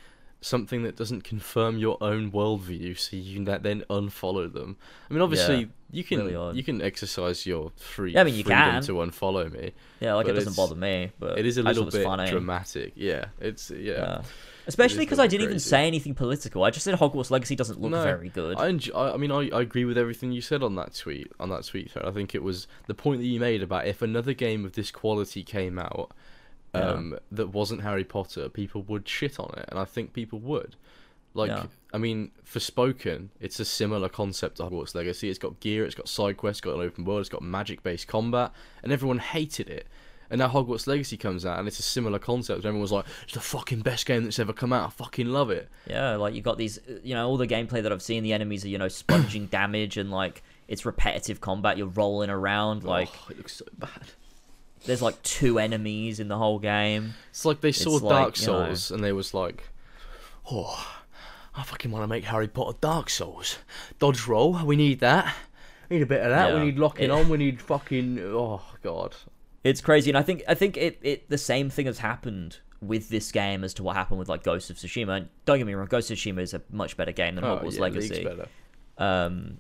something 0.44 0.82
that 0.82 0.96
doesn't 0.96 1.24
confirm 1.24 1.78
your 1.78 1.98
own 2.02 2.32
worldview, 2.32 2.98
so 2.98 3.16
you 3.16 3.44
that 3.46 3.62
then 3.62 3.84
unfollow 3.90 4.52
them. 4.52 4.76
I 5.10 5.14
mean, 5.14 5.22
obviously, 5.22 5.60
Yeah, 5.60 5.66
you 5.92 6.04
can 6.04 6.26
really 6.26 6.58
you 6.58 6.64
can 6.64 6.82
exercise 6.82 7.46
your 7.46 7.72
free 7.78 8.14
Yeah, 8.14 8.22
I 8.22 8.24
mean, 8.24 8.36
you 8.36 8.44
freedom 8.44 8.58
can. 8.72 8.82
to 8.84 8.94
unfollow 8.94 9.52
me. 9.52 9.74
yeah, 10.00 10.16
like 10.16 10.28
it 10.28 10.34
doesn't 10.34 10.56
bother 10.56 10.76
me, 10.76 11.12
but 11.20 11.38
it 11.38 11.46
is 11.46 11.58
a 11.58 11.64
little 11.64 11.86
bit 11.86 12.04
funny. 12.04 12.30
dramatic. 12.30 12.94
Yeah, 12.96 13.26
it's 13.40 13.70
yeah. 13.72 13.78
Yeah. 13.94 14.22
Especially 14.72 15.06
because 15.06 15.20
I 15.20 15.28
didn't 15.28 15.46
even 15.48 15.60
say 15.60 15.86
anything 15.86 16.16
political. 16.16 16.64
I 16.64 16.70
just 16.72 16.84
said 16.86 16.96
Hogwarts 16.98 17.30
Legacy 17.30 17.56
doesn't 17.56 17.80
look 17.82 17.92
No, 17.92 18.02
very 18.04 18.30
good. 18.30 18.58
I, 18.58 18.72
enj- 18.72 18.92
I 18.96 19.18
mean, 19.18 19.32
I, 19.32 19.50
I 19.56 19.62
agree 19.62 19.86
with 19.86 19.98
everything 19.98 20.32
you 20.32 20.42
said 20.42 20.64
on 20.64 20.76
that 20.76 20.94
tweet. 20.96 21.32
On 21.40 21.50
that 21.50 21.66
tweet 21.66 21.92
thread, 21.92 22.06
I 22.06 22.12
think 22.12 22.34
it 22.34 22.42
was 22.44 22.68
the 22.88 22.94
point 22.94 23.20
that 23.20 23.28
you 23.28 23.40
made 23.40 23.62
about 23.62 23.86
if 23.88 24.02
another 24.02 24.34
game 24.34 24.64
of 24.66 24.74
this 24.74 24.90
quality 24.92 25.44
came 25.44 25.78
out, 25.78 26.12
Yeah. 26.74 26.90
um, 26.90 27.20
that 27.32 27.50
wasn't 27.50 27.82
Harry 27.82 28.04
Potter, 28.06 28.48
people 28.50 28.82
would 28.84 29.08
shit 29.08 29.40
on 29.40 29.54
it, 29.58 29.66
and 29.70 29.78
I 29.78 29.84
think 29.86 30.14
people 30.14 30.40
would. 30.40 30.76
Like, 31.34 31.50
Yeah. 31.50 31.66
I 31.94 31.98
mean, 31.98 32.32
Forspoken, 32.46 33.30
it's 33.40 33.60
a 33.60 33.66
similar 33.66 34.10
concept 34.10 34.58
to 34.58 34.64
Hogwarts 34.64 34.96
Legacy. 34.96 35.30
It's 35.30 35.40
got 35.40 35.60
gear, 35.60 35.86
it's 35.86 35.96
got 35.96 36.08
side 36.10 36.38
quests, 36.38 36.60
it's 36.60 36.66
got 36.66 36.76
an 36.76 36.82
open 36.86 37.04
world, 37.06 37.20
it's 37.22 37.30
got 37.30 37.42
magic-based 37.42 38.08
combat, 38.08 38.52
and 38.84 38.92
everyone 38.92 39.20
hated 39.20 39.70
it. 39.70 39.88
And 40.32 40.40
now 40.40 40.48
Hogwarts 40.48 40.88
Legacy 40.88 41.18
comes 41.18 41.46
out, 41.46 41.60
and 41.60 41.68
it's 41.68 41.78
a 41.78 41.84
similar 41.84 42.18
concept. 42.18 42.66
Everyone's 42.66 42.92
like, 42.92 43.06
"It's 43.26 43.34
the 43.34 43.40
fucking 43.42 43.82
best 43.82 44.06
game 44.08 44.24
that's 44.24 44.40
ever 44.40 44.54
come 44.54 44.72
out. 44.74 44.88
I 44.88 44.90
fucking 44.90 45.28
love 45.28 45.52
it." 45.52 45.70
Yeah, 45.88 46.16
like 46.16 46.34
you 46.34 46.42
got 46.42 46.58
these, 46.58 46.80
you 47.04 47.14
know, 47.14 47.28
all 47.28 47.38
the 47.38 47.46
gameplay 47.48 47.84
that 47.84 47.92
I've 47.92 48.02
seen. 48.02 48.24
The 48.24 48.32
enemies 48.34 48.66
are, 48.66 48.70
you 48.70 48.78
know, 48.80 48.88
sponging 48.88 49.46
damage 49.52 49.98
and 49.98 50.10
like 50.10 50.42
it's 50.68 50.86
repetitive 50.86 51.42
combat. 51.42 51.78
You're 51.78 51.88
rolling 51.88 52.30
around. 52.30 52.84
Oh, 52.86 52.90
like 52.90 53.10
oh, 53.14 53.28
it 53.32 53.38
looks 53.38 53.58
so 53.58 53.66
bad. 53.78 53.90
there's 54.86 55.02
like 55.02 55.22
two 55.22 55.60
enemies 55.60 56.20
in 56.22 56.30
the 56.30 56.38
whole 56.38 56.60
game. 56.60 57.14
It's 57.30 57.44
like 57.46 57.60
they 57.62 57.74
saw 57.74 57.96
It's 57.96 58.04
like, 58.04 58.12
Dark 58.12 58.40
you 58.40 58.48
know- 58.48 58.66
Souls 58.68 58.90
and 58.92 59.04
they 59.04 59.12
was 59.12 59.34
like, 59.34 59.66
"Oh, 60.50 60.88
I 61.56 61.64
fucking 61.64 61.92
want 61.92 62.04
to 62.04 62.08
make 62.08 62.24
Harry 62.24 62.48
Potter 62.48 62.78
Dark 62.80 63.10
Souls. 63.10 63.58
Dodge 64.00 64.26
roll, 64.28 64.64
we 64.66 64.78
need 64.78 65.02
that. 65.02 65.36
We 65.90 65.98
need 65.98 66.04
a 66.04 66.06
bit 66.06 66.22
of 66.22 66.30
that. 66.30 66.50
Yeah. 66.54 66.60
We 66.60 66.66
need 66.68 66.80
locking 66.80 67.06
It- 67.06 67.12
on. 67.12 67.28
We 67.28 67.38
need 67.38 67.62
fucking. 67.62 68.18
Oh 68.24 68.62
god. 68.82 69.14
It's 69.64 69.82
crazy, 69.82 70.10
and 70.10 70.18
I 70.18 70.24
think 70.24 70.44
I 70.48 70.56
think 70.56 70.78
it, 70.78 71.00
it 71.02 71.30
the 71.30 71.38
same 71.38 71.70
thing 71.70 71.86
has 71.86 72.00
happened 72.00 72.58
with 72.82 73.10
this 73.10 73.32
game 73.32 73.64
as 73.64 73.74
to 73.76 73.84
what 73.84 73.96
happened 73.96 74.18
with 74.20 74.28
like 74.28 74.44
Ghost 74.44 74.70
of 74.72 74.78
Tsushima. 74.78 75.18
And 75.18 75.30
don't 75.46 75.60
get 75.60 75.68
me 75.68 75.74
wrong, 75.76 75.88
Ghost 75.88 76.10
of 76.10 76.18
Tsushima 76.18 76.40
is 76.42 76.54
a 76.56 76.62
much 76.72 76.98
better 76.98 77.12
game 77.12 77.36
than 77.36 77.44
Oh, 77.44 77.58
Hogwarts 77.60 77.76
yeah, 77.76 77.82
Legacy. 77.82 78.24
better. 78.24 78.48
Um, 78.98 79.58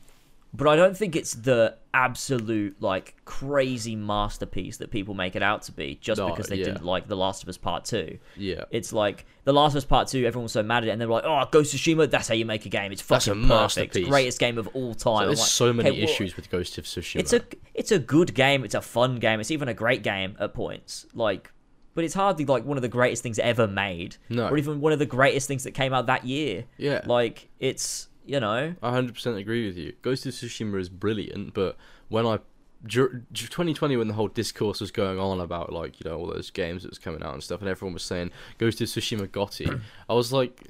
but 0.53 0.67
I 0.67 0.75
don't 0.75 0.95
think 0.97 1.15
it's 1.15 1.33
the 1.33 1.77
absolute 1.93 2.81
like 2.81 3.15
crazy 3.25 3.95
masterpiece 3.95 4.77
that 4.77 4.91
people 4.91 5.13
make 5.13 5.35
it 5.35 5.43
out 5.43 5.61
to 5.63 5.71
be 5.71 5.97
just 6.01 6.19
No, 6.19 6.29
because 6.29 6.47
they 6.47 6.55
yeah. 6.57 6.65
didn't 6.65 6.85
like 6.85 7.07
The 7.07 7.15
Last 7.17 7.43
of 7.43 7.49
Us 7.49 7.57
Part 7.57 7.85
Two. 7.85 8.17
Yeah. 8.35 8.63
It's 8.71 8.91
like 8.93 9.25
The 9.43 9.53
Last 9.53 9.73
of 9.73 9.77
Us 9.77 9.85
Part 9.85 10.07
Two. 10.07 10.25
Everyone 10.25 10.43
was 10.43 10.51
so 10.51 10.63
mad 10.63 10.83
at 10.83 10.89
it, 10.89 10.91
and 10.91 11.01
they 11.01 11.05
were 11.05 11.13
like, 11.13 11.23
"Oh, 11.25 11.43
Ghost 11.51 11.73
of 11.73 11.79
Tsushima, 11.79 12.09
that's 12.09 12.27
how 12.27 12.35
you 12.35 12.45
make 12.45 12.65
a 12.65 12.69
game. 12.69 12.91
It's 12.91 13.01
fucking 13.01 13.47
perfect, 13.47 13.49
masterpiece." 13.95 14.07
greatest 14.07 14.39
game 14.39 14.57
of 14.57 14.67
all 14.73 14.93
time." 14.93 15.21
So 15.21 15.25
there's 15.27 15.39
like, 15.39 15.47
so 15.47 15.73
many 15.73 15.89
"Okay, 15.89 16.01
well, 16.01 16.09
issues 16.09 16.35
with 16.35 16.49
Ghost 16.49 16.77
of 16.77 16.85
Tsushima. 16.85 17.19
It's 17.19 17.33
a 17.33 17.41
it's 17.73 17.91
a 17.91 17.99
good 17.99 18.33
game. 18.33 18.63
It's 18.63 18.75
a 18.75 18.81
fun 18.81 19.19
game. 19.19 19.39
It's 19.39 19.51
even 19.51 19.67
a 19.67 19.73
great 19.73 20.03
game 20.03 20.35
at 20.39 20.53
points. 20.53 21.05
Like, 21.13 21.51
but 21.93 22.03
it's 22.03 22.13
hardly 22.13 22.45
like 22.45 22.65
one 22.65 22.77
of 22.77 22.81
the 22.81 22.87
greatest 22.89 23.23
things 23.23 23.39
ever 23.39 23.67
made, 23.67 24.17
No. 24.29 24.47
or 24.49 24.57
even 24.57 24.79
one 24.81 24.91
of 24.93 24.99
the 24.99 25.05
greatest 25.05 25.47
things 25.47 25.63
that 25.63 25.71
came 25.71 25.93
out 25.93 26.05
that 26.07 26.25
year. 26.25 26.65
yeah. 26.77 27.01
Like, 27.05 27.49
it's 27.59 28.07
you 28.25 28.39
know, 28.39 28.75
I 28.81 28.91
100% 28.91 29.37
agree 29.37 29.67
with 29.67 29.77
you. 29.77 29.93
Ghost 30.01 30.25
of 30.25 30.33
Tsushima 30.33 30.79
is 30.79 30.89
brilliant, 30.89 31.53
but 31.53 31.77
when 32.09 32.25
I 32.25 32.39
dur- 32.85 33.23
2020 33.33 33.97
when 33.97 34.07
the 34.07 34.13
whole 34.13 34.27
discourse 34.27 34.81
was 34.81 34.91
going 34.91 35.19
on 35.19 35.39
about 35.39 35.71
like 35.71 35.99
you 35.99 36.09
know 36.09 36.17
all 36.17 36.27
those 36.27 36.49
games 36.49 36.83
that 36.83 36.89
was 36.89 36.99
coming 36.99 37.23
out 37.23 37.33
and 37.33 37.43
stuff, 37.43 37.61
and 37.61 37.69
everyone 37.69 37.93
was 37.93 38.03
saying 38.03 38.31
Ghost 38.57 38.81
of 38.81 38.87
Tsushima 38.87 39.31
GOTY, 39.31 39.69
I 40.09 40.13
was 40.13 40.31
like, 40.31 40.61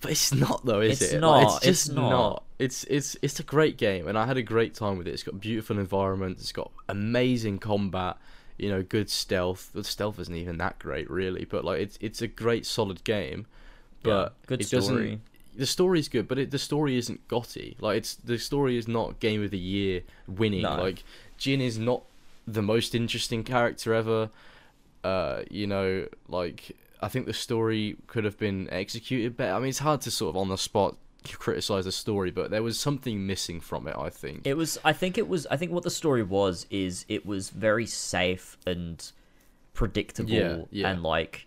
but 0.00 0.10
it's 0.10 0.32
not 0.32 0.64
though, 0.64 0.80
is 0.80 1.00
it? 1.00 1.04
It's 1.04 1.12
it? 1.14 1.20
not, 1.20 1.36
Like, 1.36 1.46
it's 1.46 1.66
it's 1.66 1.86
just 1.86 1.92
not. 1.94 2.44
It's 2.58 2.84
it's 2.84 3.16
it's 3.22 3.40
a 3.40 3.42
great 3.42 3.76
game, 3.76 4.06
and 4.06 4.18
I 4.18 4.26
had 4.26 4.36
a 4.36 4.42
great 4.42 4.74
time 4.74 4.98
with 4.98 5.08
it. 5.08 5.10
It's 5.12 5.22
got 5.22 5.40
beautiful 5.40 5.78
environment. 5.78 6.38
It's 6.38 6.52
got 6.52 6.70
amazing 6.88 7.58
combat. 7.58 8.16
You 8.56 8.70
know, 8.70 8.82
good 8.84 9.10
stealth. 9.10 9.70
The 9.72 9.82
stealth 9.82 10.20
isn't 10.20 10.34
even 10.34 10.58
that 10.58 10.78
great, 10.78 11.10
really, 11.10 11.44
but 11.44 11.64
like 11.64 11.80
it's 11.80 11.98
it's 12.00 12.22
a 12.22 12.28
great 12.28 12.64
solid 12.66 13.02
game. 13.02 13.46
But 14.04 14.10
Yeah, 14.10 14.28
good 14.46 14.60
it 14.60 14.70
doesn't 14.70 14.94
story. 14.94 15.20
The 15.56 15.66
story's 15.66 16.08
good, 16.08 16.26
but 16.28 16.38
it, 16.38 16.50
the 16.50 16.58
story 16.58 16.96
isn't 16.96 17.26
GOTY. 17.28 17.76
Like 17.80 17.98
it's 17.98 18.14
the 18.14 18.38
story 18.38 18.76
is 18.76 18.88
not 18.88 19.20
Game 19.20 19.42
of 19.42 19.50
the 19.50 19.58
Year 19.58 20.02
winning. 20.26 20.62
No. 20.62 20.76
Like 20.76 21.04
Jin 21.38 21.60
is 21.60 21.78
not 21.78 22.02
the 22.46 22.62
most 22.62 22.94
interesting 22.94 23.44
character 23.44 23.94
ever. 23.94 24.30
Uh, 25.02 25.42
you 25.50 25.66
know, 25.66 26.06
like 26.28 26.76
I 27.00 27.08
think 27.08 27.26
the 27.26 27.32
story 27.34 27.96
could 28.06 28.24
have 28.24 28.38
been 28.38 28.68
executed 28.70 29.36
better. 29.36 29.54
I 29.54 29.58
mean, 29.58 29.68
it's 29.68 29.78
hard 29.80 30.00
to 30.02 30.10
sort 30.10 30.30
of 30.30 30.36
on 30.36 30.48
the 30.48 30.58
spot 30.58 30.96
criticize 31.32 31.84
the 31.84 31.92
story, 31.92 32.30
but 32.30 32.50
there 32.50 32.62
was 32.62 32.78
something 32.78 33.26
missing 33.26 33.60
from 33.60 33.86
it. 33.86 33.96
I 33.96 34.10
think. 34.10 34.46
It 34.46 34.56
was. 34.56 34.78
I 34.84 34.92
think 34.92 35.18
it 35.18 35.28
was. 35.28 35.46
I 35.50 35.56
think 35.56 35.72
what 35.72 35.84
the 35.84 35.90
story 35.90 36.22
was 36.22 36.66
is 36.70 37.04
it 37.08 37.24
was 37.26 37.50
very 37.50 37.86
safe 37.86 38.56
and 38.66 39.10
predictable 39.72 40.30
Yeah, 40.30 40.58
yeah. 40.70 40.90
and 40.90 41.02
like 41.02 41.46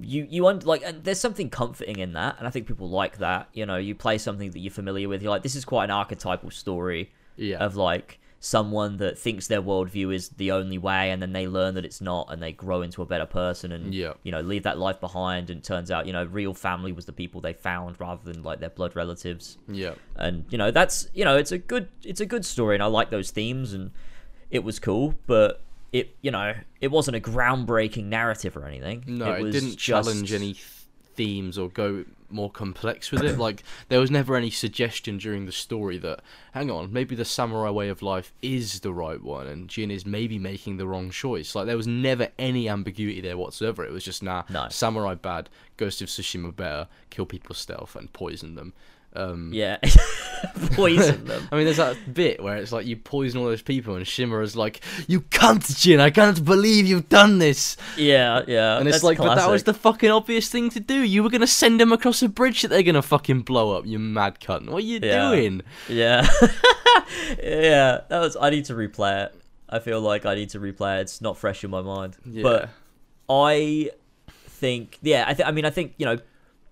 you 0.00 0.26
you 0.28 0.46
un- 0.46 0.60
like 0.60 0.82
and 0.84 1.04
there's 1.04 1.20
something 1.20 1.48
comforting 1.50 1.98
in 1.98 2.12
that 2.12 2.36
and 2.38 2.46
I 2.46 2.50
think 2.50 2.66
people 2.66 2.88
like 2.88 3.18
that. 3.18 3.48
You 3.52 3.66
know, 3.66 3.76
you 3.76 3.94
play 3.94 4.18
something 4.18 4.50
that 4.50 4.58
you're 4.58 4.70
familiar 4.72 5.08
with. 5.08 5.22
You're 5.22 5.30
like, 5.30 5.42
this 5.42 5.54
is 5.54 5.64
quite 5.64 5.84
an 5.84 5.90
archetypal 5.90 6.50
story 6.50 7.12
yeah. 7.36 7.58
of 7.58 7.76
like 7.76 8.18
someone 8.38 8.98
that 8.98 9.18
thinks 9.18 9.46
their 9.46 9.62
worldview 9.62 10.14
is 10.14 10.28
the 10.28 10.52
only 10.52 10.76
way 10.76 11.10
and 11.10 11.22
then 11.22 11.32
they 11.32 11.48
learn 11.48 11.74
that 11.74 11.84
it's 11.86 12.02
not 12.02 12.30
and 12.30 12.42
they 12.42 12.52
grow 12.52 12.82
into 12.82 13.00
a 13.00 13.06
better 13.06 13.24
person 13.24 13.72
and 13.72 13.94
Yeah. 13.94 14.12
you 14.22 14.30
know 14.30 14.40
leave 14.42 14.62
that 14.64 14.78
life 14.78 15.00
behind 15.00 15.48
and 15.48 15.64
turns 15.64 15.90
out 15.90 16.06
you 16.06 16.12
know 16.12 16.24
real 16.24 16.52
family 16.52 16.92
was 16.92 17.06
the 17.06 17.12
people 17.14 17.40
they 17.40 17.54
found 17.54 17.98
rather 17.98 18.30
than 18.30 18.42
like 18.42 18.60
their 18.60 18.68
blood 18.70 18.94
relatives 18.94 19.56
yeah. 19.68 19.94
and 20.16 20.44
you 20.50 20.58
know 20.58 20.70
that's 20.70 21.08
you 21.14 21.24
know 21.24 21.36
it's 21.36 21.50
a 21.50 21.56
good 21.58 21.88
it's 22.04 22.20
a 22.20 22.26
good 22.26 22.44
story 22.44 22.76
and 22.76 22.82
i 22.82 22.86
like 22.86 23.10
those 23.10 23.30
themes 23.30 23.72
and 23.72 23.90
it 24.50 24.62
was 24.62 24.78
cool 24.78 25.14
but 25.26 25.62
it 25.92 26.14
you 26.22 26.30
know 26.30 26.54
it 26.80 26.90
wasn't 26.90 27.16
a 27.16 27.20
groundbreaking 27.20 28.04
narrative 28.04 28.56
or 28.56 28.66
anything 28.66 29.04
No, 29.06 29.32
it, 29.32 29.42
was 29.42 29.52
didn't 29.54 29.76
just- 29.76 29.78
challenge 29.80 30.32
any 30.32 30.54
th- 30.54 30.64
themes 31.14 31.56
or 31.56 31.70
go 31.70 32.04
more 32.28 32.50
complex 32.50 33.10
with 33.10 33.22
it. 33.22 33.38
like 33.38 33.62
there 33.88 34.00
was 34.00 34.10
never 34.10 34.36
any 34.36 34.50
suggestion 34.50 35.16
during 35.16 35.46
the 35.46 35.52
story 35.52 35.96
that 35.96 36.20
hang 36.52 36.70
on, 36.70 36.92
maybe 36.92 37.14
the 37.14 37.24
samurai 37.24 37.70
way 37.70 37.88
of 37.88 38.02
life 38.02 38.32
is 38.42 38.80
the 38.80 38.92
right 38.92 39.22
one 39.22 39.46
and 39.46 39.68
Jin 39.68 39.90
is 39.90 40.04
maybe 40.04 40.38
making 40.38 40.76
the 40.76 40.86
wrong 40.86 41.08
choice. 41.10 41.54
Like 41.54 41.66
there 41.66 41.76
was 41.76 41.86
never 41.86 42.28
any 42.38 42.68
ambiguity 42.68 43.20
there 43.22 43.38
whatsoever. 43.38 43.84
It 43.84 43.92
was 43.92 44.04
just 44.04 44.22
nah, 44.22 44.42
No. 44.50 44.66
samurai 44.68 45.14
bad, 45.14 45.48
Ghost 45.78 46.02
of 46.02 46.08
Tsushima 46.08 46.54
better, 46.54 46.88
kill 47.10 47.26
people 47.26 47.54
stealth 47.54 47.94
and 47.96 48.12
poison 48.12 48.56
them. 48.56 48.72
Um, 49.16 49.50
Yeah, 49.52 49.78
poison 50.72 51.24
them. 51.24 51.48
I 51.52 51.56
mean, 51.56 51.64
there's 51.64 51.78
that 51.78 51.96
bit 52.12 52.42
where 52.42 52.56
it's 52.56 52.72
like 52.72 52.86
you 52.86 52.96
poison 52.96 53.40
all 53.40 53.46
those 53.46 53.62
people, 53.62 53.94
and 53.96 54.04
Shimura 54.04 54.42
is 54.42 54.54
like, 54.56 54.80
"You 55.06 55.20
cunt, 55.22 55.78
Jin! 55.80 56.00
I 56.00 56.10
can't 56.10 56.44
believe 56.44 56.86
you've 56.86 57.08
done 57.08 57.38
this." 57.38 57.76
Yeah, 57.96 58.42
yeah. 58.46 58.78
And 58.78 58.88
it's 58.88 59.02
like, 59.02 59.18
but 59.18 59.34
that 59.36 59.50
was 59.50 59.64
the 59.64 59.74
fucking 59.74 60.10
obvious 60.10 60.48
thing 60.48 60.70
to 60.70 60.80
do. 60.80 61.00
You 61.02 61.22
were 61.22 61.30
gonna 61.30 61.46
send 61.46 61.80
them 61.80 61.92
across 61.92 62.22
a 62.22 62.28
bridge 62.28 62.62
that 62.62 62.68
they're 62.68 62.82
gonna 62.82 63.02
fucking 63.02 63.42
blow 63.42 63.76
up. 63.76 63.86
You 63.86 63.98
mad 63.98 64.40
cunt! 64.40 64.68
What 64.68 64.78
are 64.78 64.86
you 64.86 65.00
Yeah. 65.02 65.30
doing? 65.30 65.62
Yeah. 65.88 66.26
yeah, 67.42 68.00
that 68.08 68.20
was. 68.20 68.36
I 68.40 68.50
need 68.50 68.64
to 68.66 68.74
replay 68.74 69.26
it. 69.26 69.34
I 69.68 69.78
feel 69.80 70.00
like 70.00 70.26
I 70.26 70.34
need 70.34 70.50
to 70.50 70.60
replay 70.60 70.98
it. 70.98 71.02
It's 71.02 71.20
not 71.20 71.36
fresh 71.36 71.64
in 71.64 71.70
my 71.70 71.82
mind. 71.82 72.16
Yeah. 72.24 72.42
But 72.42 72.68
I 73.28 73.90
think, 74.28 74.98
yeah, 75.02 75.24
I, 75.26 75.34
th- 75.34 75.46
I 75.48 75.50
mean, 75.50 75.64
I 75.64 75.70
think, 75.70 75.94
you 75.98 76.06
know, 76.06 76.18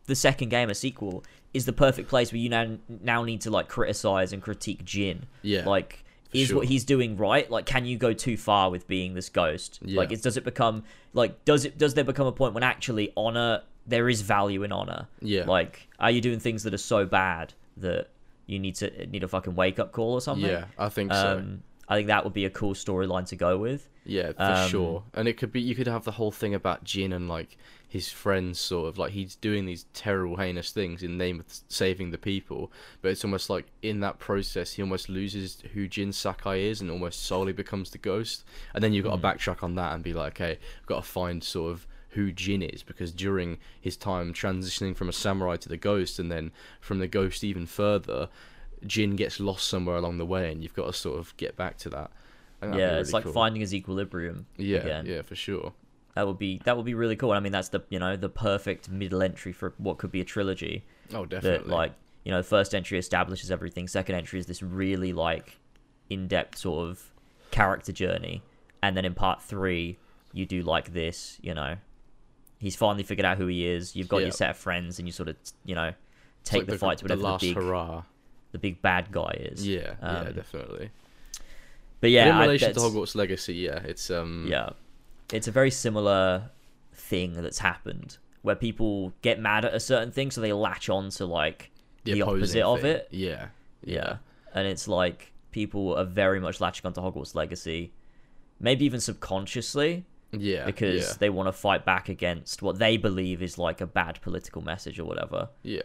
the 0.06 0.14
second 0.14 0.50
game, 0.50 0.70
a 0.70 0.74
sequel, 0.76 1.24
is 1.54 1.64
the 1.64 1.72
perfect 1.72 2.08
place 2.08 2.32
where 2.32 2.40
you 2.40 2.48
now, 2.50 2.76
now 2.88 3.22
need 3.24 3.40
to, 3.42 3.50
like, 3.50 3.68
criticize 3.68 4.32
and 4.32 4.42
critique 4.42 4.84
Jin. 4.84 5.26
Yeah. 5.42 5.64
Like, 5.64 6.04
is 6.32 6.52
what 6.52 6.66
he's 6.66 6.84
doing 6.84 7.16
right? 7.16 7.48
Like, 7.48 7.64
can 7.64 7.86
you 7.86 7.96
go 7.96 8.12
too 8.12 8.36
far 8.36 8.68
with 8.70 8.88
being 8.88 9.14
this 9.14 9.28
ghost? 9.28 9.78
Yeah. 9.82 9.98
Like, 9.98 10.20
does 10.20 10.36
it 10.36 10.42
become, 10.44 10.82
like, 11.12 11.44
does 11.44 11.64
it, 11.64 11.78
does 11.78 11.94
there 11.94 12.02
become 12.04 12.26
a 12.26 12.32
point 12.32 12.54
when 12.54 12.64
actually 12.64 13.12
honor, 13.16 13.62
there 13.86 14.08
is 14.08 14.20
value 14.22 14.64
in 14.64 14.72
honor? 14.72 15.06
Yeah. 15.20 15.44
Like, 15.44 15.88
are 16.00 16.10
you 16.10 16.20
doing 16.20 16.40
things 16.40 16.64
that 16.64 16.74
are 16.74 16.78
so 16.78 17.06
bad 17.06 17.54
that 17.76 18.08
you 18.46 18.58
need 18.58 18.74
to 18.74 19.06
need 19.06 19.22
a 19.22 19.28
fucking 19.28 19.54
wake 19.54 19.78
up 19.78 19.92
call 19.92 20.12
or 20.12 20.20
something? 20.20 20.50
yeah, 20.50 20.64
I 20.76 20.88
think 20.88 21.12
so. 21.12 21.38
Um, 21.38 21.62
I 21.88 21.96
think 21.96 22.08
that 22.08 22.24
would 22.24 22.32
be 22.32 22.46
a 22.46 22.50
cool 22.50 22.74
storyline 22.74 23.26
to 23.28 23.36
go 23.36 23.56
with. 23.56 23.88
Yeah, 24.04 24.32
for 24.32 24.42
Um, 24.42 24.68
sure. 24.68 25.02
And 25.14 25.28
it 25.28 25.34
could 25.34 25.52
be 25.52 25.60
you 25.60 25.74
could 25.74 25.86
have 25.86 26.04
the 26.04 26.12
whole 26.12 26.32
thing 26.32 26.54
about 26.54 26.82
Jin 26.82 27.12
and 27.12 27.28
like 27.28 27.56
his 27.94 28.08
friends 28.10 28.58
sort 28.58 28.88
of 28.88 28.98
like 28.98 29.12
he's 29.12 29.36
doing 29.36 29.66
these 29.66 29.86
terrible 29.94 30.36
heinous 30.36 30.72
things 30.72 31.00
in 31.02 31.12
the 31.12 31.24
name 31.24 31.38
of 31.38 31.46
saving 31.68 32.10
the 32.10 32.18
people, 32.18 32.72
but 33.00 33.10
it's 33.12 33.24
almost 33.24 33.48
like 33.48 33.66
in 33.82 34.00
that 34.00 34.18
process 34.18 34.72
he 34.72 34.82
almost 34.82 35.08
loses 35.08 35.62
who 35.74 35.86
Jin 35.86 36.12
Sakai 36.12 36.66
is 36.68 36.80
and 36.80 36.90
almost 36.90 37.24
solely 37.24 37.52
becomes 37.52 37.90
the 37.90 37.98
ghost. 37.98 38.42
And 38.74 38.82
then 38.82 38.92
you've 38.92 39.04
got 39.04 39.14
Hmm. 39.16 39.20
to 39.22 39.26
backtrack 39.28 39.62
on 39.62 39.76
that 39.76 39.94
and 39.94 40.02
be 40.02 40.12
like, 40.12 40.32
okay, 40.40 40.58
I've 40.80 40.86
got 40.86 41.04
to 41.04 41.08
find 41.08 41.44
sort 41.44 41.70
of 41.70 41.86
who 42.10 42.32
Jin 42.32 42.62
is 42.62 42.82
because 42.82 43.12
during 43.12 43.58
his 43.80 43.96
time 43.96 44.32
transitioning 44.34 44.96
from 44.96 45.08
a 45.08 45.12
samurai 45.12 45.56
to 45.58 45.68
the 45.68 45.76
ghost 45.76 46.18
and 46.18 46.32
then 46.32 46.50
from 46.80 46.98
the 46.98 47.06
ghost 47.08 47.44
even 47.44 47.64
further, 47.64 48.28
Jin 48.84 49.14
gets 49.14 49.38
lost 49.38 49.68
somewhere 49.68 49.96
along 49.96 50.18
the 50.18 50.26
way 50.26 50.50
and 50.50 50.62
you've 50.64 50.74
got 50.74 50.86
to 50.86 50.92
sort 50.92 51.18
of 51.20 51.36
get 51.36 51.56
back 51.56 51.76
to 51.78 51.88
that. 51.90 52.10
I 52.60 52.66
think 52.66 52.72
that'd 52.72 52.80
yeah, 52.80 52.94
be 52.96 53.00
it's 53.02 53.12
like 53.12 53.24
cool. 53.24 53.32
finding 53.32 53.60
his 53.60 53.72
equilibrium. 53.72 54.46
Yeah, 54.56 54.78
again. 54.78 55.06
yeah, 55.06 55.22
for 55.22 55.36
sure. 55.36 55.72
That 56.14 56.26
would 56.26 56.38
be 56.38 56.60
that 56.64 56.76
would 56.76 56.86
be 56.86 56.94
really 56.94 57.16
cool. 57.16 57.32
I 57.32 57.40
mean, 57.40 57.52
that's 57.52 57.70
the 57.70 57.80
you 57.88 57.98
know 57.98 58.16
the 58.16 58.28
perfect 58.28 58.88
middle 58.88 59.22
entry 59.22 59.52
for 59.52 59.74
what 59.78 59.98
could 59.98 60.12
be 60.12 60.20
a 60.20 60.24
trilogy. 60.24 60.84
Oh, 61.12 61.26
definitely. 61.26 61.68
That 61.68 61.74
like 61.74 61.92
you 62.24 62.30
know, 62.32 62.42
first 62.42 62.74
entry 62.74 62.98
establishes 62.98 63.50
everything. 63.50 63.88
Second 63.88 64.14
entry 64.14 64.38
is 64.38 64.46
this 64.46 64.62
really 64.62 65.12
like 65.12 65.58
in 66.08 66.28
depth 66.28 66.58
sort 66.58 66.88
of 66.88 67.10
character 67.50 67.90
journey, 67.92 68.42
and 68.82 68.96
then 68.96 69.04
in 69.04 69.14
part 69.14 69.42
three 69.42 69.98
you 70.32 70.46
do 70.46 70.62
like 70.62 70.92
this. 70.92 71.38
You 71.42 71.54
know, 71.54 71.76
he's 72.58 72.76
finally 72.76 73.02
figured 73.02 73.26
out 73.26 73.36
who 73.38 73.46
he 73.48 73.66
is. 73.66 73.96
You've 73.96 74.08
got 74.08 74.18
Yeah. 74.18 74.24
your 74.26 74.32
set 74.32 74.50
of 74.50 74.56
friends, 74.56 74.98
and 75.00 75.08
you 75.08 75.12
sort 75.12 75.28
of 75.28 75.36
you 75.64 75.74
know 75.74 75.92
take 76.44 76.60
like 76.60 76.66
the, 76.68 76.78
fight 76.78 76.98
to 76.98 77.04
whatever 77.04 77.20
the, 77.22 77.26
last 77.26 77.40
big 77.40 77.56
hurrah. 77.56 78.02
the 78.52 78.58
big 78.58 78.80
bad 78.82 79.10
guy 79.10 79.36
is. 79.52 79.66
Yeah, 79.66 79.94
yeah, 80.00 80.08
Um, 80.20 80.32
definitely. 80.32 80.90
But 82.00 82.10
yeah, 82.10 82.26
But 82.26 82.30
in 82.30 82.36
I- 82.36 82.42
relation 82.42 82.68
to 82.68 82.74
that's- 82.80 82.92
Hogwarts 82.94 83.14
Legacy, 83.16 83.54
yeah, 83.54 83.78
it's 83.82 84.10
um, 84.10 84.46
Yeah. 84.48 84.70
It's 85.32 85.48
a 85.48 85.52
very 85.52 85.70
similar 85.70 86.50
thing 86.92 87.34
that's 87.34 87.58
happened 87.58 88.18
where 88.42 88.54
people 88.54 89.12
get 89.22 89.40
mad 89.40 89.64
at 89.64 89.74
a 89.74 89.80
certain 89.80 90.10
thing, 90.10 90.30
so 90.30 90.40
they 90.40 90.52
latch 90.52 90.90
on 90.90 91.08
to 91.08 91.24
like 91.24 91.70
the, 92.04 92.20
opposing 92.20 92.62
opposite 92.62 92.64
of 92.64 92.84
it. 92.84 93.08
Yeah, 93.10 93.46
Yeah. 93.82 94.16
And 94.54 94.68
it's 94.68 94.86
like 94.86 95.32
people 95.50 95.94
are 95.96 96.04
very 96.04 96.40
much 96.40 96.60
latching 96.60 96.86
onto 96.86 97.00
Hogwarts 97.00 97.34
Legacy, 97.34 97.92
maybe 98.60 98.84
even 98.84 99.00
subconsciously, 99.00 100.04
yeah, 100.30 100.66
because 100.66 101.08
yeah, 101.08 101.12
they 101.18 101.30
want 101.30 101.48
to 101.48 101.52
fight 101.52 101.84
back 101.84 102.08
against 102.08 102.60
what 102.60 102.78
they 102.78 102.96
believe 102.96 103.42
is 103.42 103.56
like 103.56 103.80
a 103.80 103.86
bad 103.86 104.20
political 104.20 104.62
message 104.62 104.98
or 104.98 105.04
whatever. 105.04 105.48
yeah. 105.62 105.80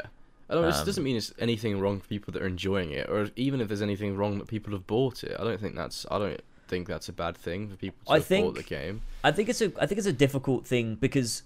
I 0.50 0.56
don't. 0.56 0.66
This 0.66 0.80
um, 0.80 0.86
doesn't 0.86 1.04
mean 1.04 1.16
it's 1.16 1.32
anything 1.38 1.80
wrong 1.80 2.00
for 2.00 2.08
people 2.08 2.34
that 2.34 2.42
are 2.42 2.48
enjoying 2.48 2.92
it, 2.92 3.08
or 3.08 3.30
even 3.36 3.62
if 3.62 3.68
there's 3.68 3.84
anything 3.84 4.18
wrong 4.18 4.40
that 4.40 4.48
people 4.48 4.74
have 4.74 4.88
bought 4.88 5.24
it. 5.24 5.36
I 5.40 5.44
don't 5.44 5.62
think 5.62 5.76
that's. 5.76 6.08
I 6.10 6.18
don't 6.18 6.42
think 6.70 6.88
that's 6.88 7.10
a 7.10 7.14
bad 7.14 7.36
thing 7.36 7.68
for 7.68 7.76
people 7.76 8.00
to 8.06 8.12
I 8.14 8.20
bought 8.20 8.56
the 8.56 8.62
think- 8.64 8.68
game. 8.68 9.02
I 9.24 9.32
think 9.32 9.50
it's 9.50 9.62
a 9.62 9.72
I 9.82 9.86
think 9.86 9.98
it's 9.98 10.08
a 10.08 10.14
difficult 10.14 10.66
thing 10.66 10.96
because 10.96 11.44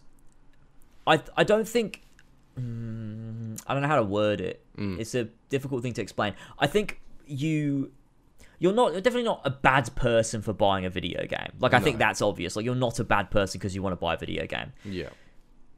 I 1.07 1.21
I 1.35 1.43
don't 1.43 1.67
think 1.67 2.03
mm, 2.59 3.59
I 3.67 3.73
don't 3.73 3.81
know 3.81 3.87
how 3.87 3.95
to 3.97 4.03
word 4.03 4.41
it. 4.41 4.63
Mm. 4.77 4.99
It's 4.99 5.15
a 5.15 5.29
difficult 5.49 5.81
thing 5.83 5.93
to 5.93 6.01
explain. 6.01 6.33
I 6.59 6.67
think 6.67 6.99
you 7.25 7.91
you're 8.59 8.73
not 8.73 8.91
you're 8.91 9.01
definitely 9.01 9.23
not 9.23 9.41
a 9.45 9.49
bad 9.49 9.93
person 9.95 10.41
for 10.41 10.53
buying 10.53 10.85
a 10.85 10.89
video 10.89 11.25
game. 11.25 11.51
Like 11.59 11.73
I 11.73 11.79
think 11.79 11.97
that's 11.97 12.21
obvious. 12.21 12.55
Like 12.55 12.65
you're 12.65 12.75
not 12.75 12.99
a 12.99 13.03
bad 13.03 13.31
person 13.31 13.59
because 13.59 13.73
you 13.75 13.81
want 13.81 13.93
to 13.93 13.97
buy 13.99 14.13
a 14.13 14.17
video 14.17 14.45
game. 14.45 14.71
Yeah, 14.85 15.09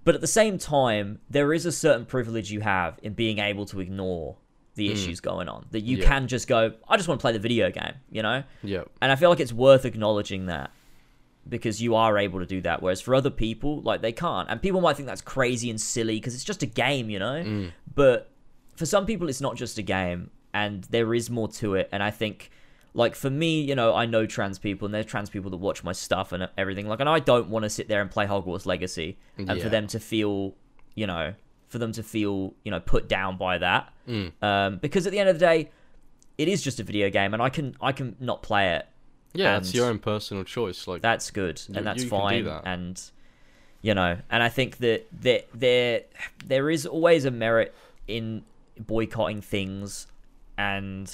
But 0.04 0.16
at 0.16 0.22
the 0.22 0.28
same 0.28 0.58
time, 0.58 1.20
there 1.30 1.54
is 1.54 1.66
a 1.66 1.72
certain 1.72 2.06
privilege 2.06 2.52
you 2.52 2.62
have 2.62 3.00
in 3.02 3.14
being 3.14 3.40
able 3.40 3.66
to 3.68 3.80
ignore 3.80 4.38
the 4.76 4.90
Mm. 4.90 4.92
issues 4.94 5.20
going 5.22 5.48
on. 5.50 5.66
That 5.72 5.82
you 5.82 5.98
Yeah. 5.98 6.08
can 6.08 6.28
just 6.28 6.48
go, 6.48 6.74
I 6.88 6.98
just 6.98 7.08
want 7.08 7.20
to 7.20 7.24
play 7.24 7.32
the 7.32 7.40
video 7.40 7.72
game, 7.72 7.94
you 8.12 8.22
know? 8.22 8.44
yeah, 8.64 8.84
And 9.02 9.12
I 9.12 9.16
feel 9.16 9.30
like 9.30 9.40
it's 9.40 9.54
worth 9.54 9.86
acknowledging 9.86 10.46
that 10.48 10.72
because 11.48 11.82
you 11.82 11.96
are 11.96 12.18
able 12.18 12.40
to 12.40 12.46
do 12.46 12.60
that. 12.62 12.82
Whereas 12.82 13.02
for 13.02 13.14
other 13.16 13.30
people, 13.30 13.82
like 13.82 14.02
they 14.02 14.12
can't. 14.12 14.50
And 14.50 14.62
people 14.62 14.82
might 14.82 14.96
think 14.98 15.08
that's 15.08 15.22
crazy 15.22 15.70
and 15.70 15.80
silly 15.80 16.16
because 16.18 16.34
it's 16.36 16.44
just 16.44 16.64
a 16.64 16.66
game, 16.66 17.10
you 17.10 17.20
know? 17.20 17.44
Mm. 17.44 17.72
But 17.94 18.32
for 18.76 18.86
some 18.86 19.06
people, 19.06 19.30
it's 19.30 19.42
not 19.42 19.56
just 19.56 19.78
a 19.78 19.82
game 19.82 20.32
and 20.54 20.84
there 20.86 21.14
is 21.14 21.30
more 21.30 21.48
to 21.50 21.76
it. 21.76 21.88
And 21.92 22.02
I 22.02 22.12
think, 22.12 22.50
like, 22.94 23.16
for 23.16 23.30
me, 23.30 23.62
you 23.62 23.76
know, 23.76 23.94
I 23.94 24.06
know 24.06 24.26
trans 24.26 24.58
people 24.60 24.86
and 24.88 24.94
there's 24.96 25.06
trans 25.06 25.30
people 25.30 25.52
that 25.52 25.58
watch 25.58 25.84
my 25.84 25.92
stuff 25.92 26.32
and 26.32 26.50
everything. 26.58 26.88
Like, 26.88 27.00
and 27.00 27.08
I 27.10 27.20
don't 27.20 27.50
want 27.50 27.64
to 27.64 27.70
sit 27.70 27.88
there 27.88 28.02
and 28.02 28.10
play 28.10 28.26
Hogwarts 28.26 28.66
Legacy 28.66 29.18
and 29.38 29.62
for 29.62 29.70
them 29.70 29.88
to 29.88 30.00
feel, 30.00 30.56
you 30.96 31.06
know, 31.08 31.34
for 31.76 31.80
them 31.80 31.92
to 31.92 32.04
feel, 32.04 32.54
you 32.64 32.72
know, 32.72 32.80
put 32.80 33.10
down 33.10 33.36
by 33.38 33.58
that. 33.58 33.92
Mm. 34.08 34.32
Um, 34.42 34.78
because 34.78 35.06
at 35.06 35.12
the 35.12 35.20
end 35.20 35.28
of 35.28 35.36
the 35.38 35.46
day, 35.46 35.70
it 36.38 36.48
is 36.48 36.62
just 36.62 36.80
a 36.80 36.84
video 36.84 37.10
game 37.10 37.34
and 37.34 37.44
I 37.44 37.50
can 37.50 37.76
I 37.82 37.92
can 37.92 38.16
not 38.22 38.42
play 38.44 38.76
it 38.76 38.86
yeah. 39.34 39.58
it's 39.58 39.74
your 39.74 39.88
own 39.88 40.00
personal 40.00 40.44
choice. 40.46 40.88
Like, 40.88 41.02
that's 41.02 41.32
good 41.32 41.62
You- 41.68 41.76
and 41.76 41.86
that's 41.88 42.04
you 42.04 42.10
can 42.10 42.18
do 42.20 42.24
fine 42.28 42.44
that. 42.46 42.62
and 42.66 43.02
you 43.82 43.94
know 43.94 44.18
and 44.32 44.42
i 44.42 44.50
think 44.50 44.78
that 44.78 45.06
there 45.12 45.42
there 45.54 46.02
there 46.46 46.70
is 46.70 46.86
always 46.86 47.26
a 47.26 47.32
merit 47.32 47.74
in 48.08 48.44
boycotting 48.80 49.42
things 49.42 50.08
and 50.58 51.08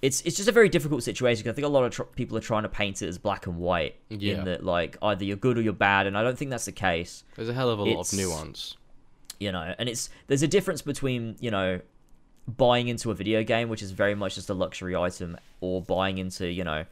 it's 0.00 0.20
it's 0.22 0.36
just 0.36 0.48
a 0.48 0.52
very 0.52 0.68
difficult 0.68 1.02
situation 1.02 1.48
i 1.48 1.52
think 1.52 1.64
a 1.66 1.68
lot 1.68 1.84
of 1.84 1.92
tr- 1.92 2.02
people 2.16 2.36
are 2.36 2.40
trying 2.40 2.62
to 2.62 2.68
paint 2.68 3.02
it 3.02 3.06
as 3.08 3.18
black 3.18 3.46
and 3.46 3.58
white 3.58 3.96
Yeah. 4.08 4.38
in 4.38 4.44
that 4.46 4.64
like 4.64 4.96
either 5.02 5.24
you're 5.24 5.36
good 5.36 5.58
or 5.58 5.62
you're 5.62 5.72
bad 5.74 6.06
and 6.06 6.16
i 6.16 6.22
don't 6.22 6.38
think 6.38 6.50
that's 6.50 6.64
the 6.64 6.72
case 6.72 7.22
there's 7.36 7.48
a 7.50 7.54
hell 7.54 7.68
of 7.70 7.78
a 7.78 7.84
lot 7.84 8.10
of 8.12 8.18
nuance. 8.18 8.76
You 9.42 9.52
know 9.52 9.74
and 9.78 9.88
it's 9.88 10.08
there's 10.28 10.42
a 10.42 10.48
difference 10.56 10.82
between 10.82 11.36
you 11.40 11.50
know 11.50 11.80
buying 12.46 12.88
into 12.88 13.10
a 13.10 13.14
video 13.14 13.42
game 13.44 13.68
which 13.68 13.82
is 13.82 13.90
very 13.92 14.14
much 14.14 14.34
just 14.34 14.50
a 14.50 14.54
luxury 14.54 14.94
item 14.96 15.36
or 15.60 15.80
buying 15.82 16.18
into 16.18 16.46
you 16.50 16.64
know 16.64 16.84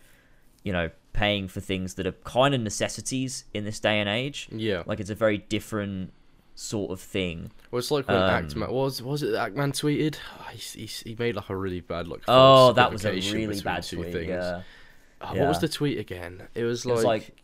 you 0.62 0.72
know 0.72 0.90
paying 1.12 1.48
for 1.48 1.60
things 1.60 1.94
that 1.94 2.06
are 2.06 2.16
kind 2.38 2.54
of 2.54 2.60
necessities 2.60 3.44
in 3.52 3.64
this 3.64 3.80
day 3.80 3.98
and 4.00 4.08
age 4.08 4.48
Yeah. 4.52 4.82
like 4.86 5.00
it's 5.00 5.10
a 5.10 5.14
very 5.26 5.38
different 5.38 6.12
sort 6.54 6.90
of 6.92 7.00
thing 7.00 7.50
Well, 7.70 7.78
it's 7.78 7.90
like 7.90 8.06
when 8.06 8.16
Um, 8.16 8.30
Act 8.30 8.54
Man 8.56 8.70
was 8.70 9.02
was 9.02 9.22
it 9.24 9.32
that 9.32 9.46
Act 9.48 9.56
Man 9.56 9.72
tweeted? 9.72 10.16
Oh, 10.38 10.48
he, 10.52 10.58
he, 10.82 10.86
he 10.86 11.16
made 11.18 11.34
like 11.34 11.48
a 11.50 11.56
really 11.56 11.80
bad 11.80 12.06
like. 12.06 12.22
oh 12.28 12.72
that 12.74 12.92
was 12.92 13.04
a 13.04 13.12
really 13.12 13.60
bad 13.60 13.82
tweet 13.88 14.12
things. 14.12 14.28
yeah 14.28 14.62
Oh, 15.22 15.34
What 15.34 15.48
was 15.48 15.58
the 15.58 15.68
tweet 15.68 15.98
again? 15.98 16.48
It 16.54 16.64
was 16.64 16.86
it 16.86 16.92
was 16.92 17.04
like 17.04 17.36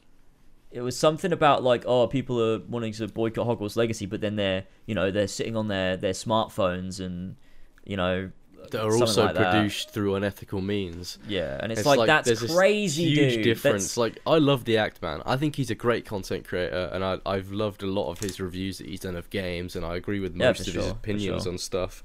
it 0.71 0.81
was 0.83 0.99
something 0.99 1.33
about 1.33 1.63
like 1.63 1.85
oh 1.87 2.07
people 2.07 2.43
are 2.43 2.59
wanting 2.69 2.93
to 2.95 3.09
boycott 3.09 3.47
Hogwarts 3.47 3.77
Legacy, 3.77 4.07
but 4.07 4.21
then 4.21 4.37
they're 4.37 4.65
you 4.87 4.95
know 4.95 5.11
they're 5.11 5.29
sitting 5.29 5.57
on 5.57 5.69
their 5.69 5.97
their 5.97 6.13
smartphones 6.13 7.01
and 7.01 7.37
you 7.85 7.97
know 7.97 8.31
that 8.71 8.83
are 8.83 8.97
also 8.97 9.27
like 9.27 9.35
that. 9.37 9.53
produced 9.53 9.91
through 9.91 10.17
unethical 10.17 10.61
means. 10.61 11.19
yeah, 11.29 11.59
and 11.63 11.71
it's, 11.71 11.85
like, 11.85 12.05
that's 12.07 12.27
there's 12.27 12.41
this 12.41 12.55
crazy, 12.55 13.05
huge 13.05 13.35
dude. 13.35 13.45
difference. 13.45 13.95
That's- 13.95 13.97
Like 13.97 14.19
I 14.27 14.39
love 14.39 14.65
the 14.65 14.79
Act 14.79 15.01
Man. 15.03 15.23
I 15.25 15.37
think 15.37 15.55
he's 15.57 15.71
a 15.71 15.75
great 15.75 16.05
content 16.05 16.47
creator, 16.47 16.91
and 16.93 17.05
I 17.05 17.19
I've 17.25 17.53
loved 17.53 17.83
a 17.83 17.87
lot 17.87 18.11
of 18.11 18.19
his 18.19 18.41
reviews 18.41 18.79
that 18.79 18.89
he's 18.89 19.01
done 19.01 19.15
of 19.17 19.31
games, 19.31 19.77
and 19.77 19.85
I 19.87 19.97
agree 19.97 20.21
with 20.21 20.35
most 20.35 20.57
for 20.57 20.63
of 20.63 20.67
his 20.67 20.75
sure, 20.75 20.83
for 20.83 20.91
opinions 20.91 21.45
sure. 21.45 21.53
on 21.53 21.59
stuff. 21.59 22.03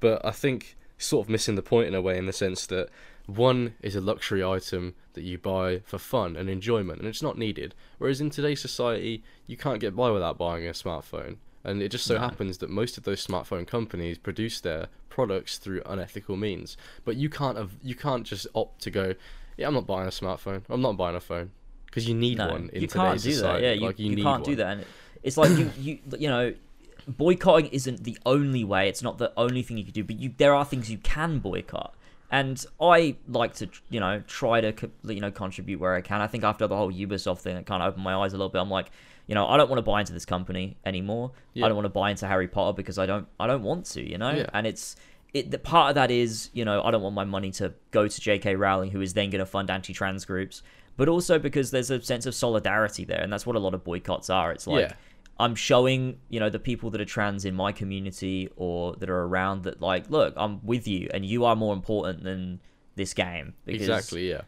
But 0.00 0.24
I 0.24 0.32
think 0.32 0.76
he's 0.98 1.06
sort 1.06 1.26
of 1.26 1.30
missing 1.30 1.54
the 1.54 1.62
point 1.62 1.88
in 1.88 1.94
a 1.94 2.02
way, 2.02 2.18
in 2.18 2.26
the 2.26 2.32
sense 2.32 2.66
that 2.66 2.88
one 3.26 3.74
is 3.82 3.94
a 3.96 4.00
luxury 4.00 4.42
item 4.44 4.94
that 5.14 5.22
you 5.22 5.38
buy 5.38 5.80
for 5.84 5.98
fun 5.98 6.36
and 6.36 6.48
enjoyment, 6.48 6.98
and 6.98 7.08
it's 7.08 7.22
not 7.22 7.38
needed. 7.38 7.74
Whereas 7.98 8.20
in 8.20 8.30
today's 8.30 8.60
society, 8.60 9.22
you 9.46 9.56
can't 9.56 9.80
get 9.80 9.94
by 9.94 10.10
without 10.10 10.38
buying 10.38 10.66
a 10.66 10.70
smartphone. 10.72 11.36
And 11.64 11.80
it 11.80 11.90
just 11.90 12.06
so 12.06 12.14
No. 12.14 12.20
happens 12.20 12.58
that 12.58 12.70
most 12.70 12.98
of 12.98 13.04
those 13.04 13.24
smartphone 13.24 13.66
companies 13.66 14.18
produce 14.18 14.60
their 14.60 14.88
products 15.08 15.58
through 15.58 15.82
unethical 15.86 16.36
means. 16.36 16.76
But 17.04 17.16
you 17.16 17.28
can't 17.28 17.56
have, 17.56 17.70
you 17.82 17.94
can't 17.94 18.26
just 18.26 18.48
opt 18.54 18.82
to 18.82 18.90
go, 18.90 19.14
yeah, 19.56 19.68
I'm 19.68 19.74
not 19.74 19.86
buying 19.86 20.08
a 20.08 20.10
smartphone. 20.10 20.62
I'm 20.68 20.80
not 20.80 20.96
buying 20.96 21.14
a 21.14 21.20
phone 21.20 21.52
because 21.86 22.08
you 22.08 22.14
need 22.14 22.38
no, 22.38 22.48
one 22.48 22.70
in 22.72 22.80
you 22.82 22.88
today's 22.88 22.92
can't 22.92 23.22
do 23.22 23.32
society. 23.32 23.62
that. 23.62 23.68
Yeah, 23.68 23.74
you, 23.74 23.86
like, 23.86 23.98
you, 23.98 24.10
you 24.10 24.22
can't 24.24 24.44
do 24.44 24.56
that. 24.56 24.66
And 24.78 24.86
it's 25.22 25.36
like 25.36 25.50
you 25.56 25.70
you 25.78 25.98
you 26.18 26.28
know 26.28 26.54
boycotting 27.06 27.66
isn't 27.66 28.04
the 28.04 28.18
only 28.26 28.64
way. 28.64 28.88
It's 28.88 29.02
not 29.02 29.18
the 29.18 29.32
only 29.36 29.62
thing 29.62 29.76
you 29.78 29.84
can 29.84 29.92
do, 29.92 30.04
but 30.04 30.18
you 30.18 30.32
there 30.38 30.54
are 30.54 30.64
things 30.64 30.90
you 30.90 30.98
can 30.98 31.38
boycott. 31.38 31.94
And 32.32 32.64
I 32.80 33.16
like 33.28 33.54
to, 33.56 33.68
you 33.90 34.00
know, 34.00 34.22
try 34.26 34.62
to, 34.62 34.90
you 35.04 35.20
know, 35.20 35.30
contribute 35.30 35.78
where 35.78 35.94
I 35.94 36.00
can. 36.00 36.22
I 36.22 36.26
think 36.26 36.44
after 36.44 36.66
the 36.66 36.74
whole 36.74 36.90
Ubisoft 36.90 37.40
thing, 37.40 37.56
it 37.58 37.66
kind 37.66 37.82
of 37.82 37.90
opened 37.90 38.02
my 38.02 38.14
eyes 38.14 38.32
a 38.32 38.38
little 38.38 38.48
bit. 38.48 38.58
I'm 38.58 38.70
like, 38.70 38.90
you 39.26 39.34
know, 39.34 39.46
I 39.46 39.58
don't 39.58 39.68
want 39.68 39.78
to 39.78 39.82
buy 39.82 40.00
into 40.00 40.14
this 40.14 40.24
company 40.24 40.78
anymore. 40.86 41.32
Yeah. 41.52 41.66
I 41.66 41.68
don't 41.68 41.76
want 41.76 41.84
to 41.84 41.90
buy 41.90 42.10
into 42.10 42.26
Harry 42.26 42.48
Potter 42.48 42.74
because 42.74 42.98
I 42.98 43.04
don't, 43.04 43.28
I 43.38 43.46
don't 43.46 43.62
want 43.62 43.84
to, 43.86 44.02
you 44.02 44.16
know. 44.16 44.30
Yeah. 44.30 44.46
And 44.54 44.66
it's, 44.66 44.96
it. 45.34 45.50
The 45.50 45.58
part 45.58 45.90
of 45.90 45.94
that 45.96 46.10
is, 46.10 46.48
you 46.54 46.64
know, 46.64 46.82
I 46.82 46.90
don't 46.90 47.02
want 47.02 47.14
my 47.14 47.24
money 47.24 47.50
to 47.52 47.74
go 47.90 48.08
to 48.08 48.20
J.K. 48.20 48.56
Rowling, 48.56 48.90
who 48.90 49.02
is 49.02 49.12
then 49.12 49.28
going 49.28 49.40
to 49.40 49.46
fund 49.46 49.70
anti-trans 49.70 50.24
groups, 50.24 50.62
but 50.96 51.10
also 51.10 51.38
because 51.38 51.70
there's 51.70 51.90
a 51.90 52.00
sense 52.00 52.24
of 52.24 52.34
solidarity 52.34 53.04
there, 53.04 53.20
and 53.20 53.30
that's 53.30 53.44
what 53.44 53.56
a 53.56 53.58
lot 53.58 53.74
of 53.74 53.84
boycotts 53.84 54.30
are. 54.30 54.52
It's 54.52 54.66
like. 54.66 54.88
Yeah. 54.88 54.94
I'm 55.42 55.56
showing, 55.56 56.20
you 56.28 56.38
know, 56.38 56.50
the 56.50 56.60
people 56.60 56.90
that 56.90 57.00
are 57.00 57.04
trans 57.04 57.44
in 57.44 57.56
my 57.56 57.72
community 57.72 58.48
or 58.54 58.94
that 58.94 59.10
are 59.10 59.24
around 59.24 59.64
that, 59.64 59.80
like, 59.80 60.08
look, 60.08 60.34
I'm 60.36 60.64
with 60.64 60.86
you, 60.86 61.08
and 61.12 61.26
you 61.26 61.44
are 61.44 61.56
more 61.56 61.74
important 61.74 62.22
than 62.22 62.60
this 62.94 63.12
game. 63.12 63.54
Because 63.64 63.88
Exactly. 63.88 64.30
Yeah. 64.30 64.42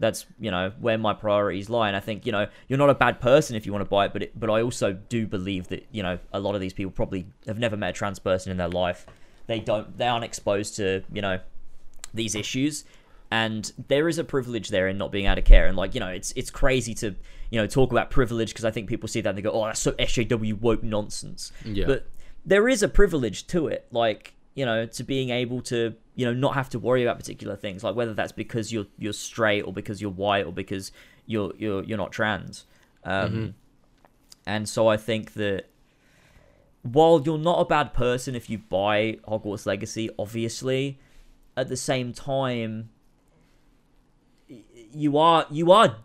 That's 0.00 0.24
you 0.38 0.50
know 0.50 0.72
where 0.78 0.96
my 0.96 1.12
priorities 1.12 1.68
lie, 1.68 1.88
and 1.88 1.96
I 1.96 2.00
think 2.00 2.24
you 2.24 2.32
know 2.32 2.46
you're 2.66 2.78
not 2.78 2.88
a 2.88 2.94
bad 2.94 3.20
person 3.20 3.56
if 3.56 3.66
you 3.66 3.72
want 3.72 3.84
to 3.84 3.88
buy 3.90 4.06
it, 4.06 4.12
but 4.12 4.22
it, 4.22 4.40
but 4.40 4.48
I 4.48 4.62
also 4.62 4.92
do 4.92 5.26
believe 5.26 5.68
that 5.68 5.86
you 5.90 6.04
know 6.04 6.18
a 6.32 6.38
lot 6.38 6.54
of 6.54 6.60
these 6.60 6.72
people 6.72 6.92
probably 6.92 7.26
have 7.46 7.58
never 7.58 7.76
met 7.76 7.90
a 7.90 7.92
trans 7.92 8.20
person 8.20 8.52
in 8.52 8.58
their 8.58 8.68
life. 8.68 9.06
They 9.48 9.58
don't, 9.58 9.98
they 9.98 10.06
aren't 10.06 10.24
exposed 10.24 10.76
to 10.76 11.02
you 11.12 11.20
know 11.20 11.40
these 12.14 12.36
issues, 12.36 12.84
and 13.30 13.72
there 13.88 14.08
is 14.08 14.18
a 14.18 14.24
privilege 14.24 14.68
there 14.68 14.88
in 14.88 14.96
not 14.98 15.12
being 15.12 15.26
out 15.26 15.38
of 15.38 15.44
care. 15.44 15.66
And 15.66 15.76
like 15.76 15.94
you 15.94 16.00
know, 16.00 16.08
it's 16.08 16.32
it's 16.36 16.50
crazy 16.50 16.94
to 16.94 17.14
you 17.50 17.60
know 17.60 17.66
talk 17.66 17.90
about 17.92 18.10
privilege 18.10 18.50
because 18.50 18.64
I 18.64 18.70
think 18.70 18.88
people 18.88 19.08
see 19.08 19.20
that 19.20 19.28
and 19.28 19.38
they 19.38 19.42
go, 19.42 19.50
oh, 19.50 19.66
that's 19.66 19.80
so 19.80 19.92
SJW 19.92 20.60
woke 20.60 20.82
nonsense. 20.82 21.52
Yeah. 21.64 21.86
But 21.86 22.08
there 22.44 22.68
is 22.68 22.82
a 22.82 22.88
privilege 22.88 23.46
to 23.48 23.68
it, 23.68 23.86
like 23.90 24.34
you 24.54 24.64
know, 24.64 24.86
to 24.86 25.04
being 25.04 25.30
able 25.30 25.60
to 25.62 25.94
you 26.14 26.26
know 26.26 26.32
not 26.32 26.54
have 26.54 26.70
to 26.70 26.78
worry 26.78 27.02
about 27.04 27.18
particular 27.18 27.56
things, 27.56 27.84
like 27.84 27.94
whether 27.94 28.14
that's 28.14 28.32
because 28.32 28.72
you're 28.72 28.86
you're 28.98 29.12
straight 29.12 29.62
or 29.62 29.72
because 29.72 30.00
you're 30.00 30.10
white 30.10 30.46
or 30.46 30.52
because 30.52 30.90
you're 31.26 31.52
you're 31.58 31.84
you're 31.84 31.98
not 31.98 32.12
trans. 32.12 32.64
Um, 33.04 33.54
And 34.46 34.66
so 34.66 34.88
I 34.88 34.96
think 34.96 35.34
that 35.34 35.66
while 36.82 37.20
you're 37.20 37.38
not 37.38 37.60
a 37.60 37.64
bad 37.66 37.92
person 37.92 38.34
if 38.34 38.48
you 38.48 38.58
buy 38.58 39.18
Hogwarts 39.28 39.66
Legacy, 39.66 40.08
obviously, 40.18 40.98
at 41.56 41.68
the 41.68 41.76
same 41.76 42.14
time, 42.14 42.88
you 44.92 45.18
are 45.18 45.46
you 45.50 45.72
are 45.72 45.96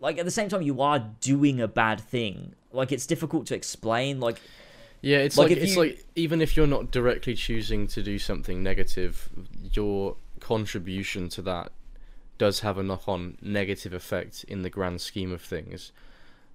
like 0.00 0.18
at 0.18 0.24
the 0.24 0.30
same 0.30 0.48
time 0.48 0.62
you 0.62 0.80
are 0.80 0.98
doing 1.20 1.60
a 1.60 1.68
bad 1.68 2.00
thing. 2.00 2.54
Like 2.72 2.92
it's 2.92 3.06
difficult 3.06 3.46
to 3.46 3.54
explain. 3.54 4.20
Like 4.20 4.40
Yeah, 5.00 5.18
it's 5.18 5.36
Like, 5.36 5.50
like, 5.50 5.58
it's 5.58 5.74
you- 5.74 5.80
like 5.80 6.04
even 6.16 6.40
if 6.40 6.56
you're 6.56 6.66
not 6.66 6.90
directly 6.90 7.34
choosing 7.34 7.86
to 7.88 8.02
do 8.02 8.18
something 8.18 8.62
negative, 8.62 9.28
your 9.72 10.16
contribution 10.40 11.28
to 11.30 11.42
that 11.42 11.72
does 12.36 12.60
have 12.60 12.76
a 12.78 12.82
knock-on 12.82 13.38
negative 13.40 13.92
effect 13.92 14.44
in 14.48 14.62
the 14.62 14.70
grand 14.70 15.00
scheme 15.00 15.30
of 15.32 15.40
things. 15.40 15.92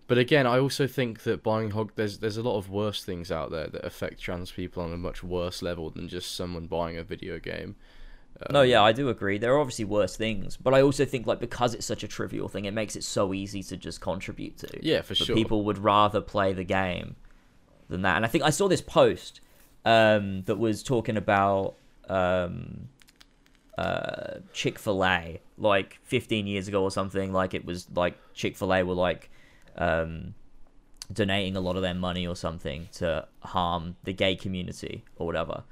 But 0.08 0.18
again, 0.18 0.46
I 0.48 0.60
also 0.60 0.88
think 0.88 1.24
that 1.24 1.44
buying 1.44 1.72
hog 1.72 1.92
there's 1.96 2.18
there's 2.18 2.38
a 2.38 2.42
lot 2.44 2.58
of 2.58 2.70
worse 2.70 3.04
things 3.04 3.32
out 3.32 3.52
there 3.52 3.68
that 3.68 3.86
affect 3.86 4.20
trans 4.20 4.52
people 4.52 4.84
on 4.84 4.92
a 4.92 4.98
much 4.98 5.24
worse 5.24 5.62
level 5.62 5.90
than 5.92 6.08
just 6.10 6.36
someone 6.36 6.66
buying 6.66 6.98
a 6.98 7.04
video 7.04 7.40
game. 7.40 7.76
No, 8.52 8.62
yeah, 8.62 8.82
I 8.82 8.94
do 8.94 9.10
agree. 9.10 9.38
There 9.38 9.54
are 9.54 9.60
obviously 9.60 9.86
worse 9.86 10.16
things, 10.16 10.56
but 10.56 10.74
I 10.74 10.82
also 10.82 11.04
think 11.06 11.28
like 11.28 11.40
because 11.40 11.74
it's 11.74 11.86
such 11.86 12.04
a 12.04 12.08
trivial 12.08 12.48
thing, 12.48 12.66
it 12.66 12.74
makes 12.74 12.96
it 12.96 13.04
so 13.04 13.34
easy 13.34 13.62
to 13.64 13.76
just 13.78 14.00
contribute 14.00 14.58
to. 14.60 14.70
Yeah, 14.82 15.02
for 15.02 15.10
But 15.10 15.18
sure. 15.18 15.36
People 15.36 15.66
would 15.66 15.78
rather 15.78 16.22
play 16.22 16.54
the 16.54 16.64
game 16.64 17.16
than 17.90 18.04
that. 18.04 18.16
And 18.16 18.26
I 18.26 18.30
think 18.30 18.44
I 18.44 18.50
saw 18.50 18.68
this 18.70 18.82
post 18.82 19.42
um, 19.84 20.44
that 20.44 20.58
was 20.58 20.84
talking 20.84 21.18
about 21.18 21.76
um, 22.08 22.88
uh, 23.78 24.40
Chick 24.54 24.80
Fil 24.80 25.04
A 25.04 25.42
like 25.58 26.00
15 26.04 26.48
years 26.48 26.68
ago 26.68 26.84
or 26.84 26.92
something. 26.92 27.34
Like 27.34 27.54
it 27.54 27.66
was 27.66 27.88
like 27.94 28.18
Chick 28.34 28.56
Fil 28.56 28.74
A 28.74 28.84
were 28.84 28.94
like 28.94 29.30
um, 29.78 30.34
donating 31.12 31.56
a 31.56 31.60
lot 31.60 31.76
of 31.76 31.82
their 31.82 31.94
money 31.94 32.26
or 32.26 32.36
something 32.36 32.88
to 32.94 33.28
harm 33.42 33.96
the 34.04 34.14
gay 34.14 34.36
community 34.36 35.04
or 35.18 35.26
whatever. 35.26 35.64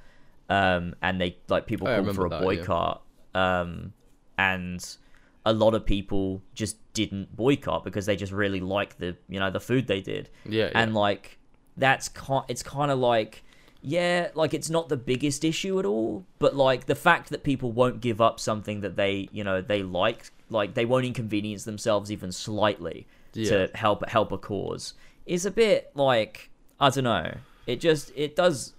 Um, 0.49 0.95
and 1.01 1.19
they 1.19 1.37
like 1.49 1.67
people 1.67 1.87
I 1.87 1.95
called 1.95 2.15
for 2.15 2.25
a 2.25 2.29
that, 2.29 2.39
yeah. 2.39 2.45
boycott. 2.45 3.01
Um, 3.33 3.93
and 4.37 4.97
a 5.45 5.53
lot 5.53 5.73
of 5.73 5.85
people 5.85 6.41
just 6.53 6.75
didn't 6.93 7.35
boycott 7.35 7.83
because 7.85 8.05
they 8.05 8.15
just 8.15 8.33
really 8.33 8.59
liked 8.59 8.99
the 8.99 9.15
you 9.29 9.39
know 9.39 9.49
the 9.49 9.61
food 9.61 9.87
they 9.87 10.01
did 10.01 10.29
Yeah, 10.45 10.65
yeah. 10.65 10.71
and 10.75 10.93
like 10.93 11.37
that's 11.77 12.09
kind 12.09 12.43
it's 12.49 12.63
kind 12.63 12.91
of 12.91 12.99
like 12.99 13.43
yeah 13.81 14.29
like 14.33 14.53
it's 14.53 14.69
not 14.69 14.89
the 14.89 14.97
biggest 14.97 15.45
issue 15.45 15.79
at 15.79 15.85
all 15.85 16.25
but 16.39 16.55
like 16.55 16.87
the 16.87 16.95
fact 16.95 17.29
that 17.29 17.43
people 17.43 17.71
won't 17.71 18.01
give 18.01 18.19
up 18.19 18.39
something 18.39 18.81
that 18.81 18.97
they 18.97 19.29
you 19.31 19.43
know 19.43 19.61
they 19.61 19.83
like 19.83 20.31
like 20.49 20.73
they 20.73 20.85
won't 20.85 21.05
inconvenience 21.05 21.63
themselves 21.63 22.11
even 22.11 22.31
slightly 22.31 23.07
to 23.45 23.69
help 23.75 24.07
help 24.09 24.31
a 24.31 24.37
cause 24.37 24.95
is 25.25 25.45
a 25.45 25.51
bit 25.51 25.91
like 25.93 26.49
i 26.79 26.89
don't 26.89 27.03
know 27.03 27.31
it 27.67 27.79
just 27.79 28.11
it 28.15 28.35
does 28.35 28.73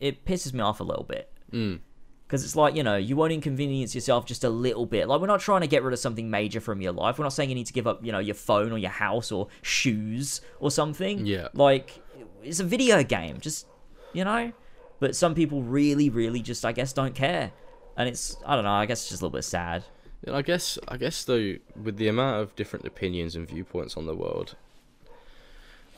it 0.00 0.24
pisses 0.24 0.52
me 0.52 0.60
off 0.60 0.80
a 0.80 0.84
little 0.84 1.04
bit. 1.04 1.30
Mm. 1.52 1.80
because 2.26 2.44
it's 2.44 2.54
like 2.54 2.76
you 2.76 2.82
know 2.84 2.96
you 2.96 3.16
won't 3.16 3.32
inconvenience 3.32 3.92
yourself 3.92 4.24
just 4.24 4.44
a 4.44 4.48
little 4.48 4.86
bit. 4.86 5.08
Like 5.08 5.20
we're 5.20 5.26
not 5.26 5.40
trying 5.40 5.62
to 5.62 5.66
get 5.66 5.82
rid 5.82 5.92
of 5.92 5.98
something 5.98 6.30
major 6.30 6.60
from 6.60 6.80
your 6.80 6.92
life. 6.92 7.18
We're 7.18 7.24
not 7.24 7.32
saying 7.32 7.48
you 7.48 7.56
need 7.56 7.66
to 7.66 7.72
give 7.72 7.86
up 7.88 8.04
you 8.04 8.12
know 8.12 8.20
your 8.20 8.36
phone 8.36 8.70
or 8.72 8.78
your 8.78 8.90
house 8.90 9.32
or 9.32 9.48
shoes 9.62 10.40
or 10.60 10.70
something. 10.70 11.26
Yeah. 11.26 11.48
like 11.54 12.00
it's 12.42 12.60
a 12.60 12.64
video 12.64 13.02
game 13.02 13.38
just 13.40 13.66
you 14.12 14.24
know? 14.24 14.52
But 15.00 15.16
some 15.16 15.34
people 15.34 15.62
really 15.62 16.08
really 16.08 16.40
just 16.40 16.64
i 16.64 16.72
guess 16.72 16.92
don't 16.92 17.14
care. 17.14 17.50
And 17.96 18.08
it's 18.08 18.36
i 18.46 18.54
don't 18.54 18.64
know 18.64 18.70
i 18.70 18.86
guess 18.86 19.00
it's 19.02 19.10
just 19.10 19.22
a 19.22 19.24
little 19.24 19.36
bit 19.36 19.44
sad. 19.44 19.84
And 20.24 20.36
I 20.36 20.42
guess 20.42 20.78
I 20.86 20.96
guess 20.98 21.24
though 21.24 21.54
with 21.82 21.96
the 21.96 22.06
amount 22.06 22.42
of 22.42 22.54
different 22.54 22.86
opinions 22.86 23.34
and 23.34 23.48
viewpoints 23.48 23.96
on 23.96 24.06
the 24.06 24.14
world, 24.14 24.54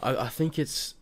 I, 0.03 0.17
I 0.17 0.29
think 0.29 0.59
it's 0.59 0.95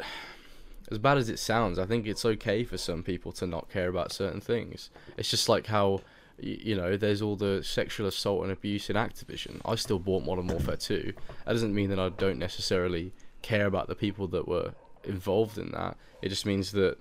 as 0.91 0.99
bad 0.99 1.19
as 1.19 1.29
it 1.29 1.39
sounds. 1.39 1.79
I 1.79 1.87
think 1.87 2.07
it's 2.07 2.25
okay 2.25 2.65
for 2.65 2.79
some 2.79 3.03
people 3.03 3.33
to 3.33 3.47
not 3.47 3.71
care 3.71 3.89
about 3.89 4.12
certain 4.12 4.41
things. 4.41 4.91
It's 5.17 5.31
just 5.31 5.49
like 5.49 5.67
how 5.67 6.01
you 6.39 6.75
know 6.75 6.97
there's 6.97 7.21
all 7.21 7.37
the 7.37 7.62
sexual 7.62 8.07
assault 8.07 8.43
and 8.43 8.53
abuse 8.53 8.91
in 8.91 8.97
Activision. 8.97 9.61
I 9.65 9.75
still 9.75 9.99
bought 9.99 10.25
Modern 10.25 10.49
Warfare 10.49 10.77
2. 10.77 11.12
That 11.45 11.53
doesn't 11.53 11.75
mean 11.75 11.91
that 11.91 12.01
I 12.01 12.09
don't 12.09 12.39
necessarily 12.39 13.12
care 13.43 13.67
about 13.67 13.89
the 13.89 13.95
people 13.95 14.27
that 14.29 14.49
were 14.49 14.73
involved 15.05 15.59
in 15.59 15.71
that. 15.73 15.97
It 16.23 16.29
just 16.29 16.47
means 16.47 16.73
that 16.73 16.99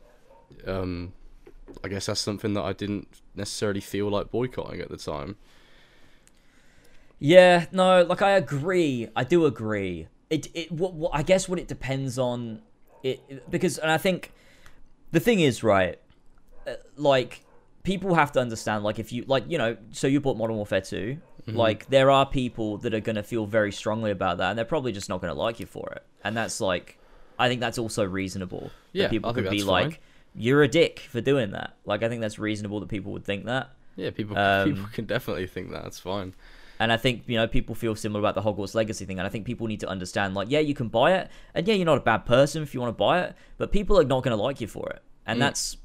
um, 0.67 1.13
I 1.83 1.87
guess 1.87 2.07
that's 2.07 2.19
something 2.19 2.53
that 2.53 2.63
I 2.63 2.73
didn't 2.73 3.07
necessarily 3.35 3.81
feel 3.81 4.09
like 4.09 4.31
boycotting 4.31 4.81
at 4.81 4.89
the 4.89 4.97
time. 4.97 5.35
Yeah, 7.19 7.65
no, 7.71 8.03
like 8.03 8.21
I 8.21 8.31
agree. 8.31 9.09
I 9.15 9.23
do 9.23 9.45
agree. 9.45 10.07
It 10.29 10.47
it 10.53 10.71
what, 10.71 10.93
what 10.93 11.11
I 11.13 11.23
guess 11.23 11.49
what 11.49 11.59
it 11.59 11.67
depends 11.67 12.17
on 12.17 12.61
it 13.03 13.49
because 13.49 13.77
and 13.77 13.91
I 13.91 13.97
think 13.97 14.31
the 15.11 15.19
thing 15.19 15.39
is 15.39 15.63
right 15.63 15.99
uh, 16.67 16.73
like 16.97 17.43
people 17.83 18.13
have 18.15 18.31
to 18.33 18.39
understand 18.39 18.83
like 18.83 18.99
if 18.99 19.11
you 19.11 19.23
like 19.27 19.45
you 19.47 19.57
know 19.57 19.77
so 19.91 20.07
you 20.07 20.19
bought 20.19 20.37
Modern 20.37 20.55
Warfare 20.57 20.81
2 20.81 21.17
Mm-hmm. 21.47 21.57
like 21.57 21.87
there 21.87 22.11
are 22.11 22.27
people 22.27 22.77
that 22.79 22.93
are 22.93 22.99
going 22.99 23.15
to 23.15 23.23
feel 23.23 23.45
very 23.47 23.71
strongly 23.71 24.11
about 24.11 24.37
that 24.37 24.49
and 24.49 24.57
they're 24.57 24.65
probably 24.65 24.91
just 24.91 25.09
not 25.09 25.19
going 25.21 25.33
to 25.33 25.39
like 25.39 25.59
you 25.59 25.65
for 25.65 25.89
it. 25.95 26.03
And 26.23 26.37
that's 26.37 26.61
like 26.61 26.99
I 27.39 27.47
think 27.47 27.59
that's 27.61 27.79
also 27.79 28.03
reasonable. 28.03 28.63
that 28.93 28.99
Yeah, 28.99 29.07
people 29.07 29.31
I 29.31 29.33
could 29.33 29.49
be 29.49 29.63
like 29.63 29.91
fine. 29.93 29.97
you're 30.35 30.61
a 30.61 30.67
dick 30.67 30.99
for 30.99 31.21
doing 31.21 31.51
that. 31.51 31.75
Like 31.85 32.03
I 32.03 32.09
think 32.09 32.21
that's 32.21 32.37
reasonable 32.37 32.81
that 32.81 32.89
people 32.89 33.13
would 33.13 33.23
think 33.23 33.45
that. 33.45 33.71
Yeah, 33.95 34.11
people 34.11 34.37
Um, 34.37 34.65
people 34.75 34.89
can 34.93 35.05
definitely 35.05 35.47
think 35.47 35.71
that. 35.71 35.81
That's 35.83 35.97
fine. 35.99 36.35
And 36.79 36.93
I 36.93 36.97
think, 36.97 37.23
you 37.27 37.35
know, 37.35 37.45
people 37.47 37.75
feel 37.75 37.93
similar 37.95 38.21
about 38.21 38.35
the 38.35 38.41
Hogwarts 38.41 38.73
Legacy 38.73 39.05
thing. 39.05 39.19
And 39.19 39.27
I 39.27 39.29
think 39.29 39.45
people 39.45 39.67
need 39.67 39.81
to 39.81 39.87
understand, 39.89 40.33
like, 40.33 40.49
yeah, 40.49 40.59
you 40.59 40.73
can 40.73 40.87
buy 40.87 41.13
it. 41.13 41.29
And 41.53 41.67
yeah, 41.67 41.73
you're 41.73 41.85
not 41.85 41.97
a 41.97 42.01
bad 42.01 42.25
person 42.25 42.63
if 42.63 42.73
you 42.73 42.79
want 42.79 42.89
to 42.95 42.97
buy 42.97 43.21
it. 43.21 43.35
But 43.57 43.71
people 43.73 43.99
are 43.99 44.05
not 44.05 44.23
going 44.23 44.35
to 44.35 44.41
like 44.41 44.61
you 44.61 44.67
for 44.67 44.89
it. 44.89 45.01
And 45.25 45.37
Mm. 45.37 45.41
that's 45.41 45.77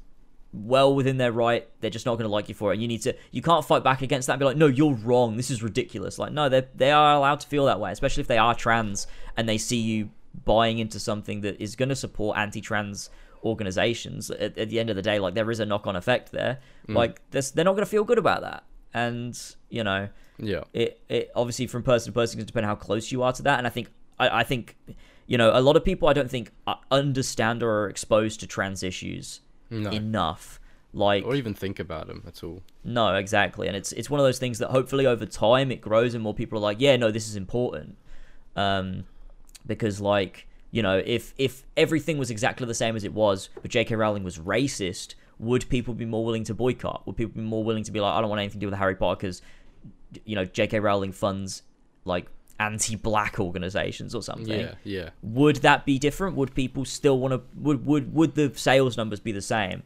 well 0.53 0.95
within 0.95 1.17
their 1.17 1.33
right. 1.33 1.67
They're 1.81 1.89
just 1.89 2.05
not 2.05 2.13
going 2.13 2.29
to 2.29 2.31
like 2.31 2.47
you 2.47 2.55
for 2.55 2.71
it. 2.71 2.75
And 2.75 2.81
you 2.81 2.87
need 2.87 3.01
to, 3.01 3.13
you 3.31 3.41
can't 3.41 3.65
fight 3.65 3.83
back 3.83 4.01
against 4.01 4.27
that 4.27 4.33
and 4.33 4.39
be 4.39 4.45
like, 4.45 4.55
no, 4.55 4.67
you're 4.67 4.93
wrong. 4.93 5.35
This 5.35 5.51
is 5.51 5.61
ridiculous. 5.61 6.17
Like, 6.17 6.31
no, 6.31 6.47
they 6.47 6.65
they 6.73 6.91
are 6.91 7.15
allowed 7.15 7.41
to 7.41 7.47
feel 7.47 7.65
that 7.65 7.79
way, 7.81 7.91
especially 7.91 8.21
if 8.21 8.27
they 8.27 8.37
are 8.37 8.55
trans 8.55 9.05
and 9.35 9.49
they 9.49 9.57
see 9.57 9.77
you 9.77 10.11
buying 10.45 10.79
into 10.79 10.99
something 10.99 11.41
that 11.41 11.59
is 11.61 11.75
going 11.75 11.89
to 11.89 11.95
support 11.95 12.37
anti 12.37 12.61
trans 12.61 13.09
organizations. 13.43 14.31
At, 14.31 14.57
at 14.57 14.69
the 14.69 14.79
end 14.79 14.89
of 14.89 14.95
the 14.95 15.01
day, 15.01 15.19
like, 15.19 15.33
there 15.33 15.51
is 15.51 15.59
a 15.59 15.65
knock 15.65 15.87
on 15.87 15.95
effect 15.97 16.31
there. 16.31 16.59
Mm. 16.87 16.95
Like, 16.95 17.21
this, 17.31 17.51
they're 17.51 17.65
not 17.65 17.73
going 17.73 17.83
to 17.85 17.89
feel 17.91 18.03
good 18.05 18.17
about 18.17 18.41
that. 18.41 18.63
And, 18.93 19.37
you 19.69 19.83
know, 19.83 20.07
Yeah. 20.37 20.63
it, 20.73 20.99
it 21.09 21.31
obviously 21.35 21.67
from 21.67 21.83
person 21.83 22.11
to 22.11 22.19
person 22.19 22.37
can 22.39 22.45
depend 22.45 22.65
how 22.65 22.75
close 22.75 23.11
you 23.11 23.23
are 23.23 23.31
to 23.33 23.41
that 23.43 23.57
and 23.57 23.65
i 23.67 23.69
think 23.69 23.87
I, 24.19 24.41
I 24.41 24.43
think 24.43 24.75
you 25.27 25.37
know 25.37 25.51
a 25.53 25.61
lot 25.61 25.75
of 25.77 25.83
people 25.85 26.07
i 26.07 26.13
don't 26.13 26.29
think 26.29 26.51
uh, 26.67 26.75
understand 26.91 27.63
or 27.63 27.83
are 27.83 27.89
exposed 27.89 28.39
to 28.41 28.47
trans 28.47 28.83
issues 28.83 29.41
No. 29.69 29.89
enough 29.91 30.59
like 30.93 31.25
or 31.25 31.35
even 31.35 31.53
think 31.53 31.79
about 31.79 32.07
them 32.07 32.23
at 32.27 32.43
all. 32.43 32.63
no 32.83 33.15
exactly 33.15 33.67
and 33.67 33.75
it's 33.77 33.91
it's 33.93 34.09
one 34.09 34.19
of 34.19 34.25
those 34.25 34.39
things 34.39 34.59
that 34.59 34.69
hopefully 34.71 35.05
over 35.05 35.25
time 35.25 35.71
it 35.71 35.81
grows 35.81 36.13
and 36.13 36.21
more 36.23 36.33
people 36.33 36.57
are 36.57 36.61
like 36.61 36.77
yeah 36.81 36.95
no 36.97 37.11
this 37.11 37.27
is 37.29 37.35
important 37.35 37.95
um 38.55 39.05
because 39.65 39.99
like 40.01 40.47
You 40.71 40.83
know, 40.83 41.01
if 41.05 41.33
if 41.37 41.63
everything 41.77 42.17
was 42.19 42.29
exactly 42.29 42.67
the 42.67 42.73
same 42.83 42.95
as 42.97 43.03
it 43.05 43.13
was, 43.13 43.47
but 43.61 43.71
J.K. 43.71 43.95
Rowling 43.95 44.23
was 44.25 44.37
racist, 44.39 45.15
would 45.39 45.63
people 45.69 45.93
be 45.93 46.05
more 46.05 46.25
willing 46.25 46.43
to 46.45 46.53
boycott? 46.53 46.99
Would 47.05 47.15
people 47.15 47.35
be 47.41 47.47
more 47.47 47.63
willing 47.63 47.85
to 47.85 47.91
be 47.93 48.01
like, 48.01 48.13
I 48.13 48.19
don't 48.19 48.29
want 48.29 48.41
anything 48.41 48.59
to 48.59 48.65
do 48.65 48.69
with 48.71 48.77
Harry 48.79 48.95
Potter 48.95 49.15
because, 49.15 49.41
you 50.25 50.35
know, 50.35 50.45
J.K. 50.45 50.79
Rowling 50.79 51.11
funds 51.11 51.63
like 52.05 52.27
anti-black 52.59 53.39
organizations 53.39 54.15
or 54.15 54.21
something? 54.21 54.59
Yeah, 54.59 54.75
yeah. 54.83 55.09
Would 55.21 55.57
that 55.57 55.85
be 55.85 55.99
different? 55.99 56.35
Would 56.35 56.55
people 56.55 56.85
still 56.85 57.19
want 57.19 57.33
to? 57.33 57.41
Would 57.59 57.85
would 57.85 58.13
would 58.13 58.35
the 58.35 58.51
sales 58.55 58.97
numbers 58.97 59.19
be 59.19 59.31
the 59.31 59.41
same? 59.41 59.83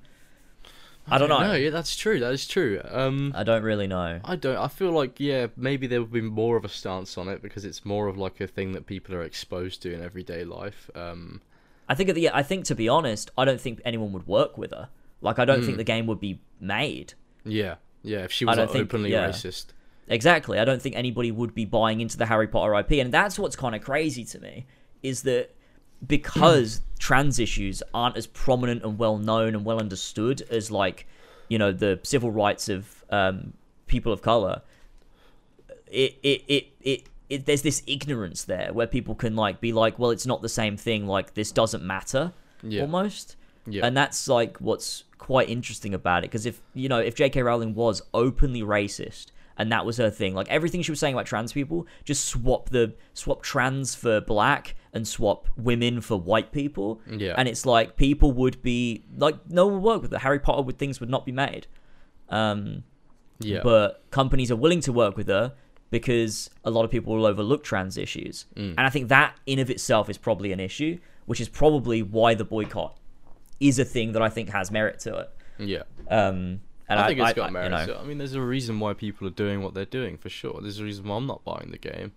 I 1.12 1.18
don't 1.18 1.30
know. 1.30 1.40
No, 1.40 1.54
yeah, 1.54 1.72
that's 1.72 1.96
true. 1.96 2.20
That 2.20 2.32
is 2.34 2.48
true. 2.48 2.82
Um, 2.88 3.34
I 3.36 3.44
don't 3.44 3.64
really 3.64 3.88
know. 3.88 4.20
I 4.24 4.36
don't. 4.36 4.58
I 4.58 4.68
feel 4.68 4.92
like 4.92 5.20
yeah, 5.20 5.48
maybe 5.58 5.88
there 5.88 6.02
would 6.02 6.12
be 6.12 6.22
more 6.22 6.56
of 6.56 6.66
a 6.66 6.70
stance 6.70 7.18
on 7.18 7.28
it 7.28 7.42
because 7.42 7.66
it's 7.66 7.84
more 7.84 8.08
of 8.08 8.18
like 8.18 8.40
a 8.42 8.48
thing 8.48 8.74
that 8.74 8.86
people 8.86 9.16
are 9.16 9.24
exposed 9.24 9.82
to 9.84 9.94
in 9.94 10.04
everyday 10.04 10.44
life. 10.44 10.90
Um, 10.94 11.42
I 11.88 11.96
think 11.96 12.10
at 12.10 12.16
the 12.16 12.30
I 12.30 12.44
think 12.44 12.66
to 12.66 12.76
be 12.76 12.88
honest, 12.88 13.32
I 13.38 13.46
don't 13.46 13.60
think 13.60 13.82
anyone 13.84 14.12
would 14.14 14.28
work 14.28 14.58
with 14.58 14.72
her. 14.72 14.90
Like 15.22 15.40
I 15.40 15.46
don't 15.46 15.64
think 15.64 15.78
the 15.78 15.84
game 15.84 16.06
would 16.08 16.20
be 16.20 16.40
made. 16.62 17.14
yeah, 17.44 17.76
yeah. 18.04 18.20
If 18.20 18.32
she 18.32 18.46
was 18.46 18.58
like, 18.58 18.70
think- 18.70 18.84
openly 18.84 19.12
yeah. 19.12 19.30
racist, 19.30 19.68
Exactly. 20.10 20.58
I 20.60 20.66
don't 20.66 20.82
think 20.82 20.96
anybody 20.96 21.32
would 21.32 21.54
be 21.54 21.66
buying 21.66 22.02
into 22.02 22.18
the 22.18 22.26
Harry 22.26 22.48
Potter 22.48 22.74
IP, 22.80 22.94
and 22.94 23.14
that's 23.14 23.38
what's 23.40 23.56
kind 23.56 23.76
of 23.76 23.82
crazy 23.82 24.26
to 24.26 24.40
me 24.40 24.66
is 25.04 25.22
that 25.24 25.52
because 26.06 26.82
trans 27.00 27.40
issues 27.40 27.82
aren't 27.94 28.18
as 28.18 28.28
prominent 28.28 28.84
and 28.84 28.98
well 28.98 29.18
known 29.18 29.56
and 29.56 29.64
well 29.64 29.80
understood 29.80 30.42
as 30.50 30.72
like 30.72 31.08
you 31.48 31.58
know 31.58 31.72
the 31.72 32.00
civil 32.04 32.32
rights 32.32 32.70
of 32.70 33.04
um, 33.12 33.54
people 33.88 34.12
of 34.12 34.22
color, 34.22 34.62
it 35.92 36.18
it 36.24 36.44
it. 36.48 36.68
it 36.82 37.04
it, 37.30 37.46
there's 37.46 37.62
this 37.62 37.84
ignorance 37.86 38.46
there 38.46 38.74
where 38.74 38.88
people 38.88 39.14
can 39.14 39.36
like 39.36 39.62
be 39.62 39.72
like, 39.72 40.00
well, 40.00 40.10
it's 40.10 40.26
not 40.26 40.42
the 40.42 40.50
same 40.50 40.76
thing. 40.76 41.06
Like 41.06 41.36
this 41.36 41.52
doesn't 41.52 41.84
matter, 41.84 42.34
Yeah. 42.64 42.82
almost. 42.82 43.36
yeah, 43.68 43.86
And 43.86 43.96
that's 43.96 44.28
like 44.28 44.58
what's 44.58 45.04
quite 45.20 45.48
interesting 45.48 45.94
about 45.94 46.24
it 46.24 46.32
because 46.32 46.48
if 46.48 46.60
you 46.74 46.90
know 46.90 46.98
if 46.98 47.14
J.K. 47.14 47.44
Rowling 47.44 47.76
was 47.76 48.02
openly 48.16 48.64
racist 48.64 49.28
and 49.60 49.72
that 49.72 49.86
was 49.86 49.98
her 49.98 50.10
thing, 50.10 50.34
like 50.34 50.48
everything 50.50 50.82
she 50.82 50.92
was 50.92 51.00
saying 51.00 51.14
about 51.14 51.28
trans 51.28 51.54
people, 51.54 51.86
just 52.06 52.26
swap 52.26 52.70
the 52.70 52.96
swap 53.14 53.44
trans 53.44 53.94
for 53.94 54.20
black 54.22 54.76
and 54.94 55.08
swap 55.08 55.48
women 55.58 56.02
for 56.02 56.18
white 56.20 56.52
people, 56.52 57.00
Yeah. 57.08 57.36
and 57.38 57.48
it's 57.48 57.66
like 57.66 57.96
people 57.96 58.32
would 58.32 58.62
be 58.64 59.04
like 59.18 59.36
no 59.50 59.68
one 59.68 59.76
would 59.76 59.84
work 59.84 60.02
with 60.02 60.14
it. 60.14 60.20
Harry 60.22 60.40
Potter 60.40 60.64
would 60.64 60.80
things 60.80 61.00
would 61.00 61.10
not 61.12 61.26
be 61.26 61.32
made, 61.32 61.68
um, 62.30 62.84
yeah, 63.40 63.62
but 63.64 64.04
companies 64.12 64.50
are 64.52 64.56
willing 64.56 64.82
to 64.82 64.94
work 64.94 65.16
with 65.18 65.28
her 65.28 65.54
because 65.92 66.50
a 66.64 66.70
lot 66.72 66.86
of 66.86 66.92
people 66.92 67.16
will 67.16 67.26
overlook 67.26 67.64
trans 67.64 67.98
issues, 67.98 68.46
Mm. 68.56 68.76
and 68.78 68.80
I 68.82 68.90
think 68.90 69.10
that 69.10 69.36
in 69.46 69.60
of 69.60 69.70
itself 69.70 70.10
is 70.10 70.18
probably 70.18 70.52
an 70.52 70.60
issue, 70.60 71.00
which 71.26 71.42
is 71.42 71.50
probably 71.50 72.02
why 72.04 72.34
the 72.36 72.46
boycott 72.46 72.98
is 73.60 73.78
a 73.80 73.86
thing 73.86 74.14
that 74.14 74.22
I 74.22 74.30
think 74.30 74.50
has 74.50 74.72
merit 74.72 75.00
to 75.02 75.18
it. 75.18 75.30
yeah. 75.60 75.84
Um, 76.10 76.62
and 76.90 77.00
I 77.00 77.08
think 77.08 77.20
it's 77.20 77.34
got 77.34 77.50
I- 77.50 77.52
merit. 77.52 77.66
You 77.66 77.94
know. 77.94 78.00
I 78.00 78.04
mean, 78.04 78.18
there's 78.18 78.34
a 78.34 78.42
reason 78.42 78.80
why 78.80 78.94
people 78.94 79.28
are 79.28 79.32
doing 79.32 79.62
what 79.62 79.74
they're 79.74 79.86
doing 79.86 80.18
for 80.18 80.30
sure. 80.30 80.60
There's 80.62 80.80
a 80.80 80.84
reason 80.84 81.08
why 81.08 81.16
I'm 81.16 81.28
not 81.28 81.44
buying 81.44 81.72
the 81.72 81.78
game. 81.78 82.12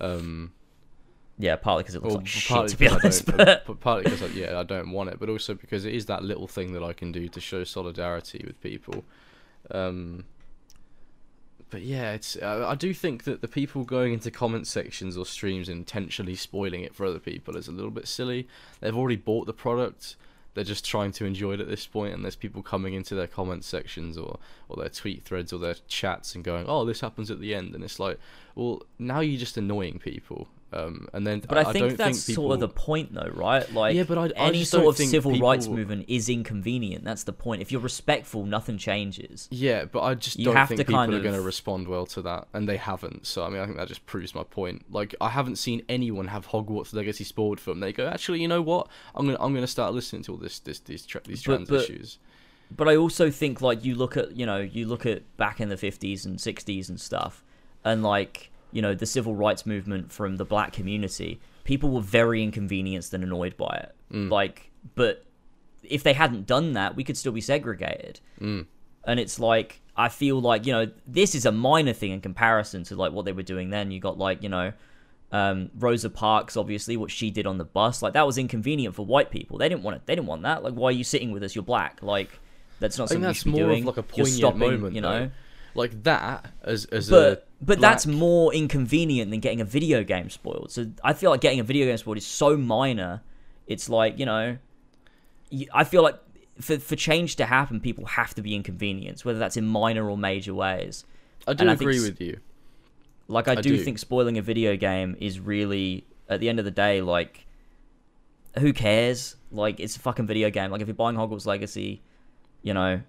Um, 0.00 0.52
yeah, 1.38 1.56
partly 1.56 1.82
because 1.82 1.94
it 1.94 2.02
looks 2.02 2.14
like 2.16 2.26
shit 2.26 2.68
to 2.68 2.76
be 2.76 2.88
I 2.88 2.94
honest, 2.94 3.26
but 3.26 3.64
but 3.66 3.80
partly 3.80 4.04
because 4.04 4.22
like, 4.22 4.34
yeah, 4.34 4.58
I 4.58 4.62
don't 4.62 4.90
want 4.90 5.10
it, 5.10 5.18
but 5.18 5.28
also 5.28 5.54
because 5.54 5.84
it 5.84 5.94
is 5.94 6.06
that 6.06 6.22
little 6.22 6.46
thing 6.46 6.72
that 6.74 6.82
I 6.82 6.92
can 6.92 7.10
do 7.12 7.28
to 7.28 7.40
show 7.40 7.64
solidarity 7.64 8.42
with 8.46 8.60
people. 8.60 9.04
Um, 9.70 10.24
but 11.70 11.82
yeah, 11.82 12.12
it's 12.12 12.36
uh, 12.36 12.66
I 12.68 12.74
do 12.74 12.92
think 12.92 13.24
that 13.24 13.40
the 13.40 13.48
people 13.48 13.84
going 13.84 14.12
into 14.12 14.30
comment 14.30 14.66
sections 14.66 15.16
or 15.16 15.24
streams 15.24 15.68
intentionally 15.68 16.34
spoiling 16.34 16.82
it 16.82 16.94
for 16.94 17.06
other 17.06 17.18
people 17.18 17.56
is 17.56 17.66
a 17.66 17.72
little 17.72 17.90
bit 17.90 18.06
silly. 18.06 18.46
They've 18.80 18.96
already 18.96 19.16
bought 19.16 19.46
the 19.46 19.54
product. 19.54 20.16
They're 20.54 20.64
just 20.64 20.84
trying 20.84 21.12
to 21.12 21.24
enjoy 21.24 21.54
it 21.54 21.60
at 21.60 21.68
this 21.68 21.86
point, 21.86 22.14
and 22.14 22.22
there's 22.22 22.36
people 22.36 22.62
coming 22.62 22.94
into 22.94 23.14
their 23.14 23.26
comment 23.26 23.64
sections 23.64 24.18
or, 24.18 24.38
or 24.68 24.76
their 24.76 24.90
tweet 24.90 25.24
threads 25.24 25.52
or 25.52 25.58
their 25.58 25.76
chats 25.88 26.34
and 26.34 26.44
going, 26.44 26.66
"Oh, 26.68 26.84
this 26.84 27.00
happens 27.00 27.30
at 27.30 27.40
the 27.40 27.54
end," 27.54 27.74
and 27.74 27.82
it's 27.82 27.98
like, 27.98 28.18
well, 28.54 28.82
now 28.98 29.20
you're 29.20 29.40
just 29.40 29.56
annoying 29.56 29.98
people. 29.98 30.48
Um, 30.72 31.08
and 31.12 31.26
then 31.26 31.40
but 31.46 31.58
I, 31.58 31.72
think 31.72 31.88
don't 31.88 31.96
that's 31.98 32.24
think 32.24 32.34
sort 32.36 32.54
of 32.54 32.60
the 32.60 32.68
point, 32.68 33.12
though, 33.12 33.30
right? 33.34 33.70
Like, 33.72 33.94
Yeah, 33.94 34.04
but 34.04 34.16
I- 34.18 34.24
I 34.42 34.48
any 34.48 34.64
sort 34.64 34.86
of 34.86 34.96
think 34.96 35.10
civil 35.10 35.38
rights 35.38 35.68
movement 35.68 36.06
is 36.08 36.28
inconvenient. 36.28 37.04
That's 37.04 37.24
the 37.24 37.32
point. 37.32 37.60
If 37.62 37.70
you're 37.70 37.80
respectful, 37.80 38.46
nothing 38.46 38.78
changes. 38.78 39.48
Yeah, 39.50 39.84
but 39.84 40.00
I 40.02 40.14
just 40.14 40.38
You 40.38 40.46
don't 40.46 40.56
have 40.56 40.68
think 40.68 40.78
to 40.78 40.84
people 40.84 40.98
kind 41.00 41.14
are 41.14 41.20
going 41.20 41.34
to 41.34 41.40
respond 41.42 41.88
well 41.88 42.06
to 42.06 42.22
that, 42.22 42.48
and 42.54 42.68
they 42.68 42.78
haven't. 42.78 43.26
So 43.26 43.44
I 43.44 43.50
mean, 43.50 43.60
I 43.60 43.66
think 43.66 43.76
that 43.76 43.88
just 43.88 44.06
proves 44.06 44.34
my 44.34 44.44
point. 44.44 44.84
Like, 44.90 45.14
I 45.20 45.28
haven't 45.28 45.56
seen 45.56 45.82
anyone 45.88 46.28
have 46.28 46.48
Hogwarts 46.48 46.94
Legacy 46.94 47.24
spoiled 47.24 47.60
for 47.60 47.70
them. 47.70 47.80
They 47.80 47.92
go, 47.92 48.06
actually, 48.06 48.40
you 48.40 48.48
know 48.48 48.62
what? 48.62 48.88
I'm 49.14 49.26
gonna 49.26 49.38
I'm 49.40 49.52
gonna 49.54 49.66
start 49.66 49.92
listening 49.94 50.22
to 50.22 50.32
all 50.32 50.38
this 50.38 50.58
this 50.58 50.78
these 50.80 51.04
tra- 51.04 51.20
these 51.26 51.42
But- 51.42 51.56
trans 51.56 51.68
but- 51.68 51.82
issues. 51.84 52.18
But 52.74 52.88
I 52.88 52.96
also 52.96 53.30
think 53.30 53.60
like 53.60 53.84
you 53.84 53.94
look 53.94 54.16
at 54.16 54.34
you 54.34 54.46
know 54.46 54.56
you 54.56 54.86
look 54.86 55.04
at 55.04 55.36
back 55.36 55.60
in 55.60 55.68
the 55.68 55.76
fifties 55.76 56.24
and 56.24 56.40
sixties 56.40 56.88
and 56.88 56.98
stuff, 56.98 57.44
and 57.84 58.02
like 58.02 58.50
you 58.72 58.82
know 58.82 58.94
the 58.94 59.06
civil 59.06 59.34
rights 59.34 59.64
movement 59.66 60.12
from 60.12 60.36
the 60.36 60.44
black 60.44 60.72
community, 60.72 61.40
people 61.64 61.90
were 61.90 62.00
very 62.00 62.42
inconvenienced 62.42 63.14
and 63.14 63.22
annoyed 63.22 63.56
by 63.56 63.84
it. 63.84 63.94
Mm. 64.12 64.30
Like, 64.30 64.70
but 64.94 65.24
if 65.82 66.02
they 66.02 66.12
hadn't 66.12 66.46
done 66.46 66.72
that, 66.72 66.96
we 66.96 67.04
could 67.04 67.16
still 67.16 67.32
be 67.32 67.40
segregated. 67.40 68.20
Mm. 68.40 68.66
And 69.04 69.20
it's 69.20 69.38
like 69.38 69.80
I 69.96 70.08
feel 70.08 70.40
like 70.40 70.66
you 70.66 70.72
know 70.72 70.90
this 71.06 71.34
is 71.34 71.44
a 71.46 71.52
minor 71.52 71.92
thing 71.92 72.12
in 72.12 72.20
comparison 72.20 72.84
to 72.84 72.96
like 72.96 73.12
what 73.12 73.24
they 73.24 73.32
were 73.32 73.42
doing 73.42 73.70
then. 73.70 73.90
You 73.90 74.00
got 74.00 74.18
like 74.18 74.42
you 74.42 74.48
know. 74.48 74.72
Um, 75.34 75.70
Rosa 75.78 76.10
Parks, 76.10 76.58
obviously, 76.58 76.98
what 76.98 77.10
she 77.10 77.30
did 77.30 77.46
on 77.46 77.56
the 77.56 77.64
bus, 77.64 78.02
like 78.02 78.12
that 78.12 78.26
was 78.26 78.36
inconvenient 78.36 78.94
for 78.94 79.06
white 79.06 79.30
people. 79.30 79.56
They 79.56 79.66
didn't 79.66 79.82
want 79.82 79.96
it. 79.96 80.02
They 80.04 80.14
didn't 80.14 80.26
want 80.26 80.42
that. 80.42 80.62
Like, 80.62 80.74
why 80.74 80.88
are 80.88 80.92
you 80.92 81.04
sitting 81.04 81.30
with 81.32 81.42
us? 81.42 81.54
You're 81.54 81.64
black. 81.64 82.02
Like, 82.02 82.38
that's 82.80 82.98
not 82.98 83.08
something 83.08 83.22
you 83.22 83.26
that's 83.28 83.38
should 83.38 83.44
be 83.46 83.52
more 83.52 83.68
doing. 83.70 83.84
of 83.84 83.86
like 83.86 83.96
a 83.96 84.02
poignant 84.02 84.36
stopping, 84.36 84.58
moment, 84.58 84.94
you 84.94 85.00
know. 85.00 85.20
though. 85.20 85.30
Like 85.74 86.02
that 86.02 86.50
as 86.62 86.84
as 86.84 87.08
But 87.08 87.48
a 87.51 87.51
but 87.62 87.80
that's 87.80 88.06
more 88.06 88.52
inconvenient 88.52 89.30
than 89.30 89.40
getting 89.40 89.60
a 89.60 89.64
video 89.64 90.02
game 90.02 90.28
spoiled. 90.28 90.72
So 90.72 90.86
I 91.04 91.12
feel 91.12 91.30
like 91.30 91.40
getting 91.40 91.60
a 91.60 91.64
video 91.64 91.86
game 91.86 91.96
spoiled 91.96 92.18
is 92.18 92.26
so 92.26 92.56
minor. 92.56 93.22
It's 93.66 93.88
like 93.88 94.18
you 94.18 94.26
know, 94.26 94.58
I 95.72 95.84
feel 95.84 96.02
like 96.02 96.18
for 96.60 96.78
for 96.78 96.96
change 96.96 97.36
to 97.36 97.46
happen, 97.46 97.80
people 97.80 98.04
have 98.06 98.34
to 98.34 98.42
be 98.42 98.54
inconvenienced, 98.54 99.24
whether 99.24 99.38
that's 99.38 99.56
in 99.56 99.66
minor 99.66 100.10
or 100.10 100.18
major 100.18 100.54
ways. 100.54 101.04
I 101.46 101.54
do 101.54 101.62
and 101.62 101.70
I 101.70 101.76
think 101.76 101.90
agree 101.90 102.00
with 102.00 102.20
you. 102.20 102.40
Like 103.28 103.48
I, 103.48 103.52
I 103.52 103.54
do, 103.56 103.76
do. 103.76 103.78
think 103.78 103.98
spoiling 103.98 104.38
a 104.38 104.42
video 104.42 104.76
game 104.76 105.16
is 105.20 105.40
really 105.40 106.04
at 106.28 106.40
the 106.40 106.48
end 106.48 106.58
of 106.58 106.64
the 106.64 106.70
day 106.70 107.00
like 107.00 107.46
who 108.58 108.72
cares? 108.72 109.36
Like 109.50 109.80
it's 109.80 109.96
a 109.96 110.00
fucking 110.00 110.26
video 110.26 110.50
game. 110.50 110.70
Like 110.70 110.80
if 110.80 110.88
you're 110.88 110.94
buying 110.94 111.16
Hogwarts 111.16 111.46
Legacy, 111.46 112.02
you 112.62 112.74
know, 112.74 113.00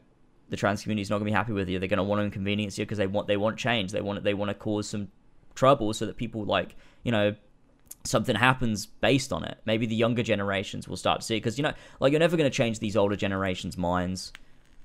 the 0.53 0.57
trans 0.57 0.83
community's 0.83 1.09
not 1.09 1.15
gonna 1.15 1.25
be 1.25 1.31
happy 1.31 1.51
with 1.51 1.67
you. 1.67 1.79
They're 1.79 1.89
gonna 1.89 2.03
want 2.03 2.19
to 2.19 2.25
inconvenience 2.25 2.77
you 2.77 2.85
because 2.85 2.99
they 2.99 3.07
want 3.07 3.25
they 3.27 3.37
want 3.37 3.57
change. 3.57 3.91
They 3.91 4.01
want 4.01 4.23
they 4.23 4.35
want 4.35 4.49
to 4.49 4.53
cause 4.53 4.87
some 4.87 5.07
trouble 5.55 5.91
so 5.95 6.05
that 6.05 6.15
people 6.15 6.45
like 6.45 6.75
you 7.01 7.11
know 7.11 7.33
something 8.03 8.35
happens 8.35 8.85
based 8.85 9.33
on 9.33 9.43
it. 9.45 9.57
Maybe 9.65 9.87
the 9.87 9.95
younger 9.95 10.21
generations 10.21 10.87
will 10.87 10.95
start 10.95 11.21
to 11.21 11.25
see 11.25 11.37
because 11.37 11.57
you 11.57 11.63
know 11.63 11.73
like 11.99 12.11
you're 12.11 12.19
never 12.19 12.37
gonna 12.37 12.51
change 12.51 12.77
these 12.77 12.95
older 12.95 13.15
generations' 13.15 13.79
minds. 13.79 14.31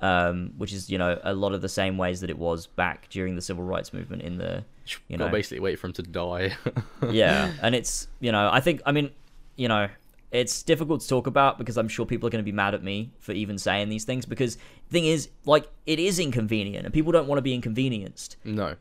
Um, 0.01 0.53
which 0.57 0.73
is 0.73 0.89
you 0.89 0.97
know 0.97 1.19
a 1.23 1.35
lot 1.35 1.53
of 1.53 1.61
the 1.61 1.69
same 1.69 1.99
ways 1.99 2.23
that 2.23 2.31
it 2.31 2.39
was 2.39 2.67
back 2.67 3.11
during 3.11 3.35
the 3.35 3.43
civil 3.43 3.65
rights 3.65 3.93
movement 3.93 4.23
in 4.23 4.39
the 4.39 4.65
you 5.09 5.19
know 5.19 5.29
basically 5.29 5.61
wait 5.61 5.79
for 5.79 5.89
him 5.89 5.93
to 5.95 6.03
die. 6.03 6.57
yeah 7.11 7.53
and 7.63 7.75
it's 7.75 8.07
you 8.21 8.31
know 8.31 8.49
i 8.53 8.61
think 8.61 8.81
i 8.87 8.93
mean 8.93 9.11
you 9.57 9.67
know 9.67 9.89
it's 10.31 10.63
difficult 10.63 11.01
to 11.01 11.09
talk 11.09 11.27
about 11.27 11.57
because 11.59 11.77
i'm 11.79 11.89
sure 11.89 12.05
people 12.05 12.27
are 12.27 12.31
going 12.31 12.43
to 12.45 12.51
be 12.53 12.53
mad 12.53 12.75
at 12.75 12.83
me 12.83 13.11
for 13.19 13.33
even 13.33 13.57
saying 13.59 13.89
these 13.89 14.05
things 14.05 14.27
because 14.27 14.57
the 14.57 14.91
thing 14.93 15.07
is 15.07 15.29
like 15.47 15.67
it 15.87 15.99
is 15.99 16.19
inconvenient 16.19 16.85
and 16.85 16.93
people 16.93 17.13
don't 17.13 17.27
want 17.27 17.39
to 17.39 17.43
be 17.43 17.55
inconvenienced 17.55 18.37
no. 18.45 18.75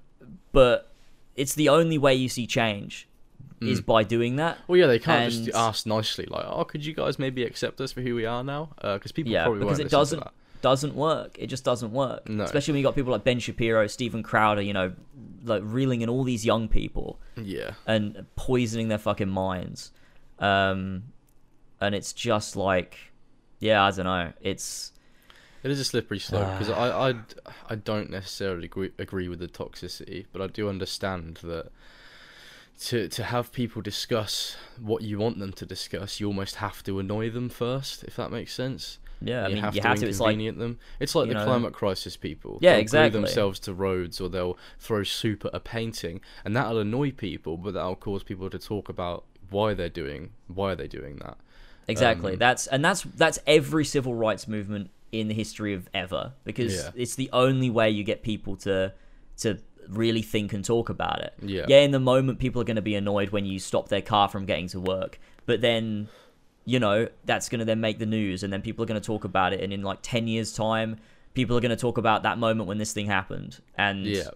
but 0.51 0.91
it's 1.35 1.53
the 1.55 1.69
only 1.69 1.97
way 1.97 2.13
you 2.13 2.27
see 2.29 2.45
change 2.47 3.07
is 3.61 3.81
by 3.81 4.03
doing 4.03 4.35
that 4.35 4.55
Well, 4.67 4.77
yeah, 4.77 4.85
they 4.85 4.99
can't 4.99 5.33
just 5.33 5.49
ask 5.55 5.87
nicely, 5.87 6.27
like, 6.29 6.45
"Oh, 6.47 6.63
could 6.63 6.85
you 6.85 6.93
guys 6.93 7.17
maybe 7.17 7.43
accept 7.43 7.81
us 7.81 7.91
for 7.91 8.01
who 8.01 8.13
we 8.13 8.23
are 8.23 8.43
now?" 8.43 8.69
Because 8.79 9.11
people 9.11 9.31
yeah 9.31 9.45
probably 9.45 9.61
because 9.61 9.79
it 9.79 9.89
doesn't 9.89 10.19
that. 10.19 10.31
doesn't 10.61 10.93
work 10.93 11.35
it 11.39 11.47
just 11.47 11.63
doesn't 11.63 11.91
work 11.91 12.29
No. 12.29 12.43
especially 12.43 12.73
when 12.73 12.79
you 12.81 12.83
got 12.83 12.93
people 12.93 13.11
like 13.11 13.23
ben 13.23 13.39
shapiro 13.39 13.87
stephen 13.87 14.21
crowder 14.21 14.61
you 14.61 14.73
know 14.73 14.93
like 15.43 15.63
reeling 15.65 16.01
in 16.01 16.09
all 16.09 16.23
these 16.23 16.45
young 16.45 16.67
people 16.67 17.19
Yeah, 17.35 17.71
and 17.87 18.25
poisoning 18.35 18.89
their 18.89 18.97
fucking 18.99 19.29
minds. 19.29 19.91
Um, 20.39 21.03
and 21.81 21.93
it's 21.95 22.13
just 22.13 22.55
like, 22.55 22.97
yeah, 23.59 23.83
I 23.83 23.91
don't 23.91 24.05
know. 24.05 24.33
It's 24.41 24.91
it 25.63 25.71
is 25.71 25.79
a 25.79 25.85
slippery 25.85 26.19
slope 26.19 26.47
because 26.57 26.69
I. 26.69 27.09
I, 27.09 27.15
I 27.69 27.75
don't 27.75 28.09
necessarily 28.09 28.65
agree, 28.65 28.91
agree 28.97 29.27
with 29.27 29.39
the 29.39 29.47
toxicity, 29.47 30.25
but 30.31 30.41
I 30.41 30.47
do 30.47 30.69
understand 30.69 31.39
that 31.43 31.71
to 32.81 33.07
to 33.09 33.23
have 33.23 33.51
people 33.51 33.81
discuss 33.81 34.55
what 34.79 35.01
you 35.01 35.17
want 35.17 35.39
them 35.39 35.51
to 35.53 35.65
discuss, 35.65 36.19
you 36.19 36.27
almost 36.27 36.55
have 36.55 36.83
to 36.83 36.99
annoy 36.99 37.29
them 37.29 37.49
first, 37.49 38.03
if 38.03 38.15
that 38.17 38.31
makes 38.31 38.53
sense. 38.53 38.99
yeah. 39.19 39.45
I 39.45 39.47
you 39.47 39.55
mean, 39.55 39.63
have 39.63 39.75
you 39.75 39.81
to 39.81 39.87
have 39.87 39.99
to. 39.99 40.07
It's 40.07 40.19
like 40.19 40.37
them. 40.37 40.79
It's 40.99 41.15
like 41.15 41.27
the 41.27 41.33
know- 41.33 41.43
climate 41.45 41.73
crisis 41.73 42.15
people. 42.15 42.59
Yeah, 42.61 42.73
They'll 42.73 42.81
exactly. 42.81 43.19
themselves 43.21 43.59
to 43.61 43.73
roads, 43.73 44.21
or 44.21 44.29
they'll 44.29 44.57
throw 44.79 45.03
soup 45.03 45.43
at 45.45 45.53
a 45.55 45.59
painting, 45.59 46.21
and 46.45 46.55
that'll 46.55 46.79
annoy 46.79 47.11
people, 47.11 47.57
but 47.57 47.73
that'll 47.73 47.95
cause 47.95 48.23
people 48.23 48.49
to 48.49 48.59
talk 48.59 48.89
about 48.89 49.25
why 49.49 49.73
they're 49.73 49.89
doing 49.89 50.31
why 50.47 50.73
are 50.73 50.75
they 50.75 50.87
doing 50.87 51.17
that. 51.17 51.37
Exactly. 51.87 52.33
Um, 52.33 52.39
that's 52.39 52.67
and 52.67 52.83
that's 52.83 53.01
that's 53.03 53.39
every 53.47 53.85
civil 53.85 54.13
rights 54.15 54.47
movement 54.47 54.89
in 55.11 55.27
the 55.29 55.33
history 55.33 55.73
of 55.73 55.89
ever 55.93 56.33
because 56.43 56.73
Yeah. 56.75 56.89
it's 56.95 57.15
the 57.15 57.29
only 57.31 57.69
way 57.69 57.89
you 57.89 58.03
get 58.03 58.23
people 58.23 58.55
to 58.57 58.93
to 59.37 59.57
really 59.87 60.21
think 60.21 60.51
and 60.51 60.65
talk 60.65 60.89
about 60.89 61.21
it. 61.21 61.33
Yeah. 61.41 61.65
Yeah, 61.67 61.79
in 61.79 61.91
the 61.91 61.99
moment 61.99 62.39
people 62.39 62.61
are 62.61 62.65
going 62.65 62.75
to 62.75 62.81
be 62.81 62.95
annoyed 62.95 63.29
when 63.29 63.45
you 63.45 63.57
stop 63.57 63.87
their 63.87 64.01
car 64.01 64.27
from 64.27 64.45
getting 64.45 64.67
to 64.69 64.79
work, 64.81 65.19
but 65.45 65.61
then 65.61 66.09
you 66.65 66.79
know, 66.81 67.07
that's 67.23 67.47
going 67.47 67.59
to 67.59 67.65
then 67.65 67.79
make 67.79 67.97
the 67.97 68.05
news 68.05 68.43
and 68.43 68.51
then 68.51 68.61
people 68.61 68.83
are 68.83 68.85
going 68.87 68.99
to 68.99 69.05
talk 69.05 69.23
about 69.23 69.53
it 69.53 69.61
and 69.61 69.71
in 69.71 69.81
like 69.83 69.99
10 70.01 70.27
years 70.27 70.51
time 70.51 70.97
people 71.33 71.55
are 71.55 71.61
going 71.61 71.69
to 71.69 71.77
talk 71.77 71.97
about 71.97 72.23
that 72.23 72.37
moment 72.37 72.67
when 72.67 72.77
this 72.77 72.91
thing 72.91 73.05
happened 73.05 73.61
and 73.77 74.05
Yeah. 74.05 74.31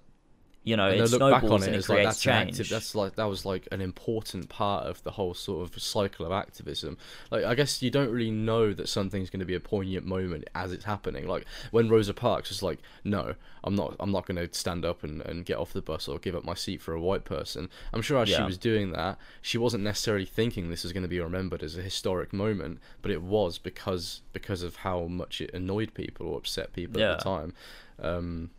You 0.64 0.78
know, 0.78 0.86
and 0.90 0.96
it 1.02 1.04
they 1.10 1.18
look 1.18 1.32
back 1.32 1.42
snowballs 1.42 1.62
on 1.64 1.64
it 1.64 1.68
and 1.68 1.76
it 1.76 1.80
as 1.80 1.90
like 1.90 2.04
that's 2.04 2.22
change. 2.22 2.52
active, 2.52 2.70
that's 2.70 2.94
like 2.94 3.16
that 3.16 3.24
was 3.26 3.46
like 3.46 3.68
an 3.72 3.82
important 3.82 4.48
part 4.48 4.86
of 4.86 5.02
the 5.04 5.12
whole 5.12 5.34
sort 5.34 5.68
of 5.68 5.82
cycle 5.82 6.24
of 6.26 6.32
activism. 6.32 6.98
Like 7.32 7.44
I 7.46 7.56
guess 7.56 7.82
you 7.82 7.90
don't 7.90 8.10
really 8.12 8.30
know 8.30 8.72
that 8.74 8.88
something's 8.88 9.32
going 9.32 9.40
to 9.40 9.46
be 9.46 9.56
a 9.56 9.60
poignant 9.60 10.06
moment 10.06 10.48
as 10.54 10.72
it's 10.72 10.86
happening. 10.86 11.28
Like 11.28 11.46
when 11.72 11.90
Rosa 11.90 12.14
Parks 12.14 12.50
was 12.50 12.62
like, 12.62 12.78
"No, 13.04 13.34
I'm 13.64 13.74
not. 13.74 13.96
I'm 14.00 14.12
not 14.12 14.28
going 14.28 14.38
to 14.38 14.54
stand 14.56 14.86
up 14.86 15.04
and, 15.04 15.22
and 15.24 15.46
get 15.46 15.58
off 15.58 15.74
the 15.74 15.82
bus 15.82 16.08
or 16.08 16.20
give 16.20 16.36
up 16.36 16.44
my 16.44 16.54
seat 16.54 16.80
for 16.80 16.94
a 16.94 17.02
white 17.02 17.26
person." 17.26 17.68
I'm 17.92 18.04
sure 18.04 18.22
as 18.22 18.30
she 18.30 18.44
was 18.44 18.60
doing 18.60 18.92
that, 18.92 19.18
she 19.42 19.58
wasn't 19.58 19.84
necessarily 19.84 20.26
thinking 20.26 20.70
this 20.70 20.86
is 20.86 20.94
going 20.94 21.04
to 21.04 21.10
be 21.10 21.20
remembered 21.20 21.64
as 21.64 21.76
a 21.76 21.82
historic 21.82 22.34
moment, 22.34 22.80
but 23.02 23.10
it 23.10 23.24
was 23.24 23.58
because 23.58 24.22
because 24.32 24.62
of 24.62 24.76
how 24.78 25.06
much 25.06 25.42
it 25.42 25.52
annoyed 25.56 25.96
people 25.96 26.28
or 26.28 26.38
upset 26.38 26.72
people 26.72 27.02
Yeah. 27.02 27.14
at 27.14 27.18
the 27.20 27.24
time. 27.24 27.54
Um, 28.00 28.50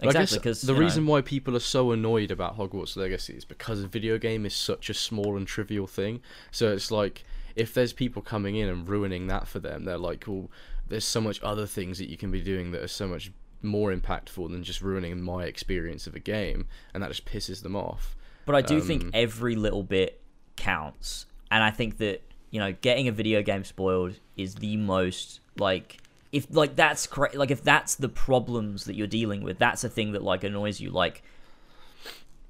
but 0.00 0.06
I 0.06 0.20
Exactly, 0.20 0.36
guess 0.38 0.42
'cause, 0.44 0.60
the 0.62 0.72
you 0.72 0.78
know- 0.78 0.84
reason 0.84 1.06
why 1.06 1.20
people 1.20 1.56
are 1.56 1.60
so 1.60 1.92
annoyed 1.92 2.30
about 2.30 2.56
Hogwarts 2.56 2.96
Legacy 2.96 3.34
is 3.34 3.44
because 3.44 3.82
a 3.82 3.86
video 3.88 4.18
game 4.18 4.44
is 4.46 4.54
such 4.54 4.88
a 4.90 4.94
small 4.94 5.36
and 5.36 5.46
trivial 5.46 5.86
thing. 5.86 6.20
So 6.50 6.72
it's 6.72 6.90
like 6.90 7.24
if 7.56 7.74
there's 7.74 7.92
people 7.92 8.22
coming 8.22 8.54
in 8.56 8.68
and 8.68 8.88
ruining 8.88 9.26
that 9.26 9.48
for 9.48 9.58
them, 9.58 9.84
they're 9.84 9.98
like, 9.98 10.24
"Well, 10.26 10.50
there's 10.88 11.04
so 11.04 11.20
much 11.20 11.42
other 11.42 11.66
things 11.66 11.98
that 11.98 12.08
you 12.08 12.16
can 12.16 12.30
be 12.30 12.40
doing 12.40 12.70
that 12.70 12.82
are 12.82 12.88
so 12.88 13.08
much 13.08 13.30
more 13.62 13.92
impactful 13.92 14.48
than 14.50 14.62
just 14.62 14.80
ruining 14.80 15.20
my 15.20 15.44
experience 15.44 16.06
of 16.06 16.14
a 16.14 16.20
game," 16.20 16.66
and 16.94 17.02
that 17.02 17.08
just 17.08 17.24
pisses 17.24 17.62
them 17.62 17.74
off. 17.74 18.14
But 18.46 18.54
I 18.54 18.62
do 18.62 18.76
Um, 18.76 18.82
think 18.82 19.10
every 19.12 19.56
little 19.56 19.82
bit 19.82 20.20
counts. 20.56 21.26
And 21.50 21.62
I 21.64 21.70
think 21.70 21.98
that, 21.98 22.22
you 22.50 22.60
know, 22.60 22.72
getting 22.80 23.08
a 23.08 23.12
video 23.12 23.42
game 23.42 23.64
spoiled 23.64 24.14
is 24.36 24.54
the 24.56 24.76
most 24.76 25.40
like 25.58 25.98
if 26.32 26.46
like 26.50 26.76
that's 26.76 27.06
cra- 27.06 27.30
like 27.34 27.50
if 27.50 27.62
that's 27.62 27.94
the 27.94 28.08
problems 28.08 28.84
that 28.84 28.94
you're 28.96 29.06
dealing 29.06 29.42
with, 29.42 29.58
that's 29.58 29.84
a 29.84 29.88
thing 29.88 30.12
that 30.12 30.22
like 30.22 30.44
annoys 30.44 30.80
you 30.80 30.90
like 30.90 31.22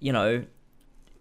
you 0.00 0.12
know, 0.12 0.44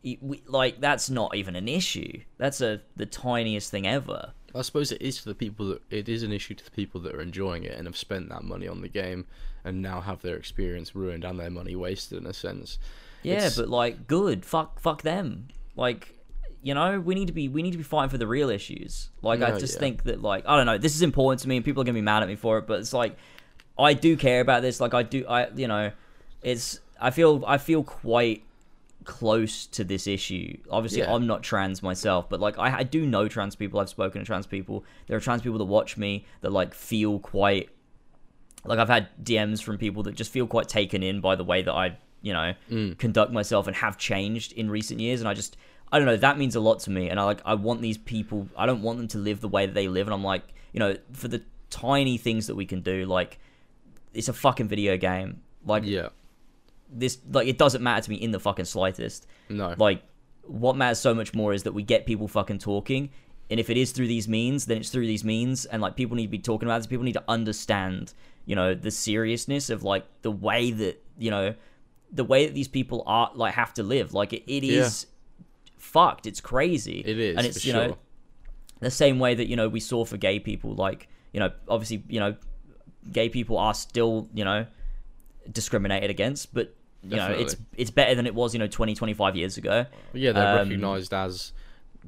we, 0.04 0.42
like 0.48 0.80
that's 0.80 1.10
not 1.10 1.36
even 1.36 1.56
an 1.56 1.68
issue. 1.68 2.22
That's 2.38 2.62
a 2.62 2.82
the 2.96 3.06
tiniest 3.06 3.72
thing 3.72 3.88
ever. 3.88 4.32
I 4.56 4.62
suppose 4.62 4.92
it 4.92 5.02
is 5.02 5.18
to 5.22 5.26
the 5.30 5.36
people 5.36 5.68
that 5.70 5.82
it 5.90 6.08
is 6.10 6.24
an 6.24 6.32
issue 6.32 6.54
to 6.56 6.64
the 6.66 6.72
people 6.72 7.02
that 7.02 7.14
are 7.14 7.22
enjoying 7.22 7.64
it 7.64 7.74
and 7.78 7.86
have 7.86 7.98
spent 7.98 8.30
that 8.30 8.44
money 8.44 8.68
on 8.68 8.82
the 8.82 8.88
game 8.88 9.26
and 9.64 9.82
now 9.82 10.00
have 10.02 10.22
their 10.22 10.36
experience 10.36 10.96
ruined 10.96 11.24
and 11.26 11.40
their 11.40 11.50
money 11.50 11.76
wasted 11.76 12.20
in 12.20 12.26
a 12.26 12.34
sense. 12.34 12.80
Yeah, 13.24 13.34
It's- 13.36 13.58
but 13.58 13.68
like 13.70 14.08
good. 14.08 14.46
Fuck 14.46 14.80
fuck 14.80 15.02
them. 15.02 15.50
Like 15.76 16.16
you 16.64 16.74
know, 16.74 17.00
we 17.00 17.16
need 17.16 17.28
to 17.28 17.34
be 17.34 17.48
we 17.48 17.62
need 17.62 17.72
to 17.72 17.78
be 17.78 17.84
fighting 17.84 18.10
for 18.10 18.18
the 18.18 18.28
real 18.28 18.50
issues. 18.50 19.10
Like 19.22 19.42
I 19.42 19.58
just 19.60 19.76
yeah. 19.76 19.80
think 19.80 20.04
that 20.04 20.22
like 20.22 20.44
I 20.48 20.58
don't 20.58 20.66
know, 20.66 20.78
this 20.78 20.96
is 20.96 21.02
important 21.02 21.42
to 21.42 21.48
me 21.50 21.56
and 21.58 21.64
people 21.66 21.82
are 21.82 21.86
going 21.86 21.94
to 21.96 22.02
be 22.02 22.04
mad 22.06 22.24
at 22.24 22.30
me 22.30 22.36
for 22.36 22.58
it, 22.58 22.68
but 22.68 22.80
it's 22.80 22.94
like 22.94 23.16
I 23.78 23.94
do 23.94 24.18
care 24.18 24.42
about 24.42 24.62
this. 24.64 24.80
Like 24.82 24.94
I 24.94 25.04
do 25.04 25.26
I 25.28 25.50
you 25.56 25.68
know, 25.68 25.92
it's 26.42 26.80
I 27.00 27.12
feel 27.12 27.44
I 27.48 27.58
feel 27.58 27.84
quite 27.84 28.44
close 29.04 29.68
to 29.68 29.84
this 29.84 30.06
issue. 30.08 30.58
Obviously, 30.70 31.00
Yeah. 31.00 31.14
I'm 31.14 31.28
not 31.28 31.42
trans 31.44 31.82
myself, 31.82 32.30
but 32.30 32.40
like 32.42 32.58
I, 32.60 32.80
I 32.80 32.84
do 32.84 33.06
know 33.06 33.28
trans 33.28 33.56
people. 33.56 33.80
I've 33.80 33.90
spoken 33.90 34.20
to 34.22 34.26
trans 34.26 34.46
people. 34.48 34.84
There 35.08 35.16
are 35.16 35.22
trans 35.22 35.42
people 35.42 35.58
that 35.60 35.66
watch 35.66 35.96
me 35.96 36.26
that 36.42 36.52
like 36.52 36.74
feel 36.74 37.20
quite 37.20 37.70
like 38.66 38.80
I've 38.80 38.90
had 38.90 39.08
DMs 39.24 39.64
from 39.64 39.78
people 39.78 40.04
that 40.04 40.16
just 40.16 40.32
feel 40.32 40.46
quite 40.48 40.68
taken 40.68 41.02
in 41.04 41.22
by 41.22 41.36
the 41.36 41.44
way 41.46 41.62
that 41.62 41.72
I, 41.74 41.98
you 42.22 42.34
know, 42.34 42.54
Mm. 42.70 42.98
conduct 42.98 43.32
myself 43.32 43.68
and 43.68 43.76
have 43.78 43.98
changed 43.98 44.52
in 44.54 44.70
recent 44.70 45.00
years. 45.00 45.22
And 45.22 45.30
I 45.30 45.34
just, 45.34 45.56
I 45.92 46.00
don't 46.00 46.06
know, 46.06 46.18
that 46.18 46.38
means 46.38 46.56
a 46.56 46.60
lot 46.60 46.80
to 46.82 46.90
me. 46.90 47.10
And 47.10 47.20
I 47.20 47.24
like, 47.24 47.42
I 47.46 47.54
want 47.56 47.82
these 47.82 47.98
people. 47.98 48.48
I 48.58 48.66
don't 48.66 48.82
want 48.82 48.98
them 48.98 49.08
to 49.10 49.18
live 49.18 49.40
the 49.42 49.48
way 49.48 49.66
that 49.66 49.74
they 49.74 49.88
live. 49.88 50.08
And 50.08 50.14
I'm 50.14 50.24
like, 50.24 50.44
you 50.74 50.80
know, 50.80 50.96
for 51.14 51.28
the 51.28 51.42
tiny 51.70 52.18
things 52.18 52.48
that 52.48 52.56
we 52.56 52.66
can 52.66 52.82
do, 52.82 53.06
like, 53.06 53.40
it's 54.14 54.28
a 54.28 54.34
fucking 54.34 54.68
video 54.68 54.98
game. 54.98 55.42
Like 55.66 55.84
Yeah. 55.86 56.10
this, 56.90 57.18
like 57.32 57.48
it 57.48 57.58
doesn't 57.58 57.82
matter 57.84 58.02
to 58.04 58.10
me 58.10 58.16
in 58.18 58.32
the 58.32 58.40
fucking 58.40 58.66
slightest. 58.66 59.28
No. 59.50 59.76
Like, 59.78 60.04
what 60.44 60.76
matters 60.78 61.00
so 61.00 61.14
much 61.14 61.34
more 61.34 61.54
is 61.54 61.64
that 61.64 61.74
we 61.74 61.84
get 61.84 62.06
people 62.06 62.28
fucking 62.28 62.60
talking. 62.60 63.10
And 63.50 63.60
if 63.60 63.70
it 63.70 63.78
is 63.78 63.92
through 63.94 64.08
these 64.08 64.28
means, 64.28 64.66
then 64.66 64.78
it's 64.78 64.90
through 64.90 65.08
these 65.08 65.24
means. 65.24 65.66
And 65.66 65.82
like, 65.82 65.96
people 65.96 66.16
need 66.18 66.24
to 66.28 66.30
be 66.32 66.40
talking 66.40 66.68
about 66.68 66.80
this. 66.80 66.88
People 66.88 67.06
need 67.06 67.14
to 67.14 67.24
understand, 67.30 68.14
you 68.46 68.56
know, 68.56 68.74
the 68.74 68.92
seriousness 68.92 69.70
of 69.70 69.84
like 69.84 70.06
the 70.22 70.32
way 70.32 70.72
that, 70.72 71.02
you 71.18 71.32
know, 71.32 71.56
the 72.12 72.24
way 72.26 72.46
that 72.46 72.54
these 72.54 72.68
people 72.68 73.04
are 73.06 73.32
like 73.36 73.54
have 73.54 73.74
to 73.76 73.84
live. 73.84 74.14
Like, 74.14 74.34
it, 74.34 74.44
it 74.48 74.64
is 74.66 75.06
fucked. 75.78 76.26
It's 76.26 76.42
crazy. 76.42 77.04
It 77.06 77.20
is, 77.20 77.38
And 77.38 77.46
it's, 77.46 77.66
you 77.66 77.74
know, 77.74 77.98
the 78.80 78.92
same 78.92 79.20
way 79.20 79.36
that, 79.36 79.48
you 79.48 79.56
know, 79.56 79.68
we 79.70 79.80
saw 79.80 80.06
for 80.06 80.18
gay 80.18 80.40
people. 80.40 80.74
Like, 80.76 81.08
you 81.34 81.40
know, 81.40 81.52
obviously, 81.68 82.04
you 82.10 82.20
know, 82.20 82.36
gay 83.12 83.30
people 83.30 83.58
are 83.58 83.74
still, 83.74 84.30
you 84.34 84.44
know, 84.44 84.66
discriminated 85.52 86.10
against, 86.10 86.54
but 86.54 86.74
you 87.04 87.16
know, 87.16 87.28
it's 87.32 87.56
it's 87.78 87.92
better 87.92 88.16
than 88.16 88.26
it 88.26 88.36
was, 88.36 88.54
you 88.54 88.60
know, 88.60 88.68
20, 88.68 88.96
25 88.96 89.36
years 89.36 89.58
ago. 89.58 89.86
Yeah, 90.14 90.32
they're 90.34 90.60
Um, 90.60 90.68
recognised 90.68 91.14
as 91.14 91.54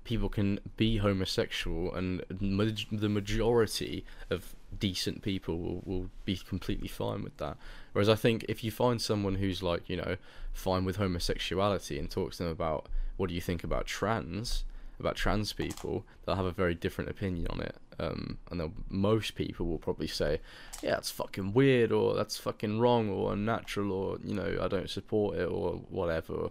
people 0.04 0.30
can 0.30 0.60
be 0.78 0.98
homosexual, 0.98 1.94
and 1.94 2.24
the 2.30 3.10
majority 3.10 4.04
of 4.30 4.56
decent 4.78 5.22
people 5.22 5.58
will, 5.58 5.82
will 5.86 6.10
be 6.26 6.36
completely 6.36 6.88
fine 6.88 7.24
with 7.24 7.38
that. 7.38 7.58
Whereas 7.94 8.10
I 8.10 8.16
think 8.16 8.46
if 8.50 8.64
you 8.64 8.72
find 8.72 9.02
someone 9.02 9.36
who's 9.36 9.64
like, 9.64 9.90
you 9.90 9.98
know, 9.98 10.18
fine 10.54 10.86
with 10.86 10.98
homosexuality 10.98 11.98
and 11.98 12.10
talks 12.10 12.38
to 12.38 12.44
them 12.44 12.52
about 12.52 12.88
what 13.20 13.28
do 13.28 13.36
you 13.36 13.42
think 13.42 13.66
about 13.66 13.86
trans, 13.86 14.64
about 14.98 15.18
trans 15.18 15.52
people, 15.52 16.06
they'll 16.26 16.38
have 16.38 16.46
a 16.46 16.52
very 16.52 16.74
different 16.74 17.10
opinion 17.10 17.48
on 17.50 17.60
it. 17.60 17.76
Um, 18.00 18.38
and 18.50 18.72
most 18.88 19.36
people 19.36 19.66
will 19.66 19.78
probably 19.78 20.08
say, 20.08 20.40
yeah, 20.82 20.92
that's 20.92 21.12
fucking 21.12 21.52
weird, 21.52 21.92
or 21.92 22.16
that's 22.16 22.38
fucking 22.38 22.80
wrong, 22.80 23.10
or 23.10 23.34
unnatural, 23.34 23.92
or, 23.92 24.18
you 24.24 24.34
know, 24.34 24.58
I 24.62 24.70
don't 24.70 24.90
support 24.90 25.36
it, 25.38 25.50
or 25.50 25.82
whatever. 25.90 26.50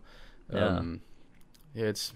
Yeah. 0.53 0.66
Um, 0.66 1.01
yeah, 1.74 1.86
it's 1.86 2.12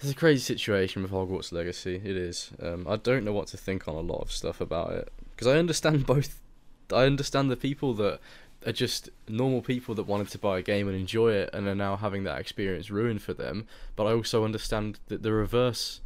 it's 0.00 0.12
a 0.12 0.14
crazy 0.14 0.42
situation 0.42 1.02
with 1.02 1.10
Hogwarts 1.10 1.52
Legacy. 1.52 1.96
It 1.96 2.16
is. 2.16 2.52
Um, 2.62 2.86
I 2.88 2.94
don't 2.96 3.24
know 3.24 3.32
what 3.32 3.48
to 3.48 3.56
think 3.56 3.88
on 3.88 3.96
a 3.96 4.00
lot 4.00 4.20
of 4.20 4.30
stuff 4.30 4.60
about 4.60 4.92
it 4.92 5.12
because 5.30 5.48
I 5.48 5.58
understand 5.58 6.06
both. 6.06 6.40
I 6.92 7.06
understand 7.06 7.50
the 7.50 7.56
people 7.56 7.94
that 7.94 8.20
are 8.66 8.72
just 8.72 9.10
normal 9.28 9.62
people 9.62 9.94
that 9.96 10.04
wanted 10.04 10.28
to 10.28 10.38
buy 10.38 10.58
a 10.58 10.62
game 10.62 10.88
and 10.88 10.96
enjoy 10.96 11.32
it 11.32 11.50
and 11.52 11.66
are 11.66 11.74
now 11.74 11.96
having 11.96 12.24
that 12.24 12.38
experience 12.40 12.90
ruined 12.90 13.22
for 13.22 13.32
them. 13.34 13.66
But 13.96 14.04
I 14.06 14.12
also 14.12 14.44
understand 14.44 14.98
that 15.08 15.22
the 15.22 15.32
reverse, 15.32 16.00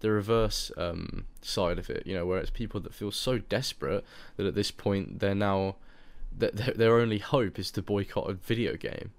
the 0.00 0.10
reverse 0.10 0.70
um, 0.76 1.24
side 1.42 1.78
of 1.78 1.90
it. 1.90 2.06
You 2.06 2.14
know, 2.14 2.26
where 2.26 2.38
it's 2.38 2.50
people 2.50 2.80
that 2.80 2.94
feel 2.94 3.10
so 3.10 3.38
desperate 3.38 4.04
that 4.36 4.46
at 4.46 4.54
this 4.54 4.70
point 4.70 5.20
they're 5.20 5.34
now 5.34 5.76
that 6.38 6.56
their, 6.56 6.74
their 6.74 6.98
only 6.98 7.18
hope 7.18 7.58
is 7.58 7.70
to 7.72 7.82
boycott 7.82 8.28
a 8.28 8.34
video 8.34 8.76
game 8.76 9.10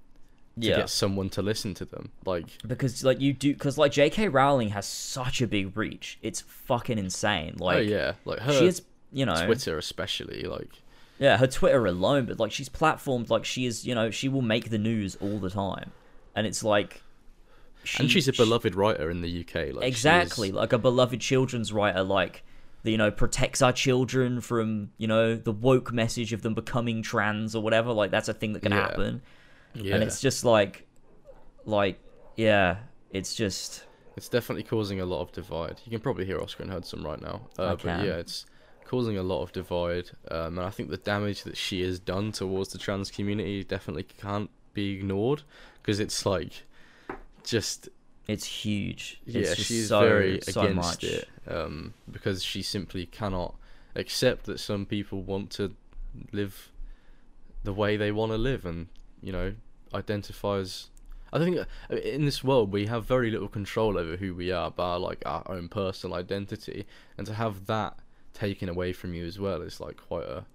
to 0.60 0.68
Yeah. 0.68 0.78
get 0.78 0.90
someone 0.90 1.30
to 1.32 1.42
listen 1.42 1.74
to 1.76 1.86
them. 1.86 2.12
Like 2.26 2.46
because 2.68 3.04
like 3.04 3.20
you 3.20 3.34
do 3.34 3.54
because 3.54 3.78
like 3.78 3.92
J.K. 3.92 4.28
Rowling 4.30 4.70
has 4.70 4.86
such 4.86 5.42
a 5.42 5.48
big 5.48 5.76
reach. 5.76 6.18
It's 6.22 6.42
fucking 6.42 6.98
insane. 6.98 7.56
Like 7.60 7.78
oh 7.78 7.82
yeah, 7.82 8.14
like 8.26 8.40
her 8.40 8.54
she 8.54 8.68
is, 8.68 8.82
you 9.12 9.26
know, 9.26 9.46
Twitter 9.46 9.78
especially. 9.78 10.44
Like 10.44 10.82
yeah, 11.20 11.38
her 11.38 11.48
Twitter 11.48 11.86
alone, 11.86 12.26
but 12.26 12.40
like 12.40 12.52
she's 12.52 12.70
platformed 12.70 13.30
like 13.30 13.46
she 13.46 13.66
is, 13.66 13.86
you 13.86 13.96
know, 13.96 14.12
she 14.12 14.30
will 14.30 14.42
make 14.42 14.70
the 14.70 14.78
news 14.78 15.16
all 15.22 15.40
the 15.40 15.50
time, 15.50 15.92
and 16.36 16.46
it's 16.48 16.64
like, 16.64 17.02
she, 17.84 18.04
and 18.04 18.12
she's 18.12 18.28
a 18.28 18.34
she- 18.34 18.44
beloved 18.44 18.76
writer 18.76 19.10
in 19.10 19.22
the 19.22 19.42
UK. 19.42 19.74
Like 19.74 19.86
exactly 19.88 20.50
is- 20.50 20.56
like 20.56 20.74
a 20.74 20.78
beloved 20.78 21.20
children's 21.22 21.72
writer, 21.74 22.04
like 22.04 22.44
that 22.84 22.92
you 22.92 22.98
know 22.98 23.10
protects 23.12 23.62
our 23.62 23.74
children 23.74 24.40
from 24.42 24.92
you 24.98 25.08
know 25.08 25.36
the 25.36 25.52
woke 25.52 25.92
message 25.92 26.34
of 26.34 26.42
them 26.44 26.54
becoming 26.54 27.02
trans 27.02 27.56
or 27.56 27.64
whatever. 27.64 27.92
Like 27.94 28.12
that's 28.12 28.30
a 28.30 28.34
thing 28.34 28.54
that 28.54 28.62
can 28.62 28.72
Yeah. 28.72 28.82
happen, 28.82 29.22
yeah, 29.74 29.96
and 29.96 30.04
it's 30.04 30.22
just 30.22 30.44
like, 30.46 30.86
like 31.66 32.00
yeah, 32.36 32.78
it's 33.12 33.34
just 33.36 33.84
It's 34.16 34.30
definitely 34.30 34.64
causing 34.64 35.00
a 35.00 35.06
lot 35.06 35.22
of 35.22 35.32
divide. 35.32 35.80
You 35.86 35.92
can 35.92 36.00
probably 36.02 36.26
hear 36.26 36.40
Oscar 36.40 36.64
and 36.64 36.72
Hudson 36.72 37.04
right 37.04 37.22
now. 37.22 37.42
Uh, 37.58 37.76
but 37.76 37.86
yeah, 38.06 38.18
it's 38.18 38.46
causing 38.88 39.18
a 39.18 39.24
lot 39.24 39.44
of 39.44 39.52
divide. 39.52 40.10
Um, 40.32 40.58
and 40.58 40.68
I 40.68 40.70
think 40.70 40.90
the 40.90 40.98
damage 40.98 41.44
that 41.44 41.58
she 41.58 41.82
has 41.84 42.00
done 42.00 42.32
towards 42.32 42.70
the 42.70 42.78
trans 42.78 43.12
community 43.12 43.64
definitely 43.64 44.04
can't 44.04 44.50
be 44.74 44.94
ignored 44.94 45.44
because 45.82 46.00
it's 46.00 46.26
like 46.26 46.64
just 47.44 47.90
it's 48.28 48.46
huge. 48.46 49.22
yeah, 49.26 49.42
it's 49.42 49.56
she's 49.56 49.90
so, 49.90 50.02
very 50.02 50.40
so 50.42 50.62
against 50.62 50.76
much. 50.76 51.04
it 51.04 51.28
um, 51.48 51.94
because 52.10 52.44
she 52.44 52.62
simply 52.62 53.06
cannot 53.06 53.56
accept 53.96 54.46
that 54.46 54.60
some 54.60 54.86
people 54.86 55.22
want 55.22 55.50
to 55.52 55.74
live 56.32 56.72
the 57.64 57.74
way 57.74 57.98
they 57.98 58.12
want 58.12 58.32
to 58.32 58.38
live 58.38 58.66
and 58.66 58.88
you 59.22 59.32
know 59.32 59.54
identify 59.94 60.58
as 60.58 60.90
I 61.32 61.40
think 61.40 61.58
uh, 61.58 61.96
in 61.96 62.26
this 62.26 62.44
world 62.44 62.72
we 62.72 62.86
have 62.86 63.06
very 63.06 63.30
little 63.32 63.48
control 63.48 63.98
over 63.98 64.18
who 64.18 64.34
we 64.34 64.52
are 64.52 64.72
by 64.72 64.96
like 64.96 65.22
our 65.26 65.44
own 65.48 65.68
personal 65.68 66.16
identity, 66.16 66.86
and 67.18 67.28
to 67.28 67.34
have 67.34 67.66
that 67.66 67.98
taken 68.38 68.70
away 68.70 68.94
from 68.94 69.14
you 69.14 69.26
as 69.26 69.40
well 69.40 69.62
is 69.62 69.80
like 69.80 69.98
quite 69.98 70.26
a 70.26 70.46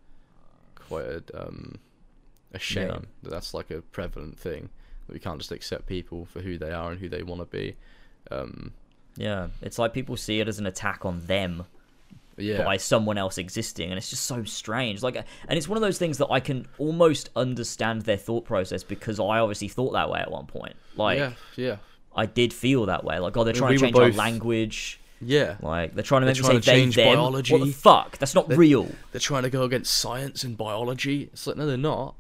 quite 0.77 1.05
a 1.05 1.23
um 1.35 1.77
a 2.53 2.59
shame 2.59 2.89
Yeah. 2.89 2.99
that 3.23 3.31
that's 3.31 3.55
like 3.55 3.71
a 3.71 3.83
prevalent 3.83 4.39
thing 4.39 4.69
that 5.07 5.13
we 5.13 5.19
can't 5.19 5.39
just 5.39 5.51
accept 5.53 5.87
people 5.87 6.25
for 6.27 6.41
who 6.41 6.59
they 6.59 6.71
are 6.71 6.93
and 6.93 7.01
who 7.01 7.09
they 7.09 7.23
want 7.23 7.41
to 7.41 7.47
be. 7.47 7.77
Um, 8.31 8.73
Yeah, 9.17 9.49
it's 9.61 9.79
like 9.79 9.93
people 9.93 10.17
see 10.17 10.39
it 10.41 10.49
as 10.49 10.59
an 10.59 10.67
attack 10.67 11.05
on 11.05 11.27
them 11.27 11.65
yeah, 12.39 12.65
by 12.65 12.77
someone 12.77 13.19
else 13.19 13.37
existing, 13.37 13.91
and 13.91 13.99
it's 13.99 14.11
just 14.11 14.25
so 14.27 14.45
strange. 14.45 15.03
Like, 15.03 15.17
and 15.17 15.59
it's 15.59 15.69
one 15.69 15.77
of 15.77 15.83
those 15.83 15.99
things 15.99 16.19
that 16.19 16.31
I 16.31 16.41
can 16.41 16.67
almost 16.79 17.31
understand 17.37 18.03
their 18.03 18.17
thought 18.17 18.45
process 18.45 18.83
because 18.85 19.21
I 19.21 19.39
obviously 19.41 19.69
thought 19.69 19.93
that 19.93 20.09
way 20.09 20.21
at 20.21 20.31
one 20.31 20.47
point. 20.47 20.75
Like, 20.97 21.19
yeah, 21.19 21.33
yeah, 21.57 21.77
I 22.15 22.27
did 22.27 22.53
feel 22.55 22.87
that 22.87 23.05
way. 23.05 23.19
Like, 23.19 23.37
oh, 23.37 23.45
they're 23.45 23.53
trying 23.53 23.73
we 23.73 23.79
to 23.79 23.85
change 23.85 23.97
our 23.97 24.13
language. 24.13 25.01
Yeah. 25.25 25.57
Like, 25.63 25.95
they're 25.95 26.03
trying 26.03 26.23
to 26.23 26.27
They're 26.27 26.35
make 26.35 26.43
trying 26.43 26.61
to 26.61 26.67
they, 26.67 26.73
change 26.73 26.97
them. 26.97 27.15
biology. 27.17 27.53
What 27.53 27.65
the 27.65 27.73
fuck? 27.73 28.19
That's 28.19 28.35
not 28.35 28.49
They- 28.49 28.57
real. 28.57 28.91
They're 29.13 29.21
trying 29.21 29.43
to 29.45 29.51
go 29.51 29.63
against 29.63 29.95
science 29.95 30.45
and 30.45 30.57
biology. 30.57 31.25
It's 31.33 31.47
like 31.47 31.57
no, 31.57 31.67
they're 31.67 31.77
not. 31.77 32.15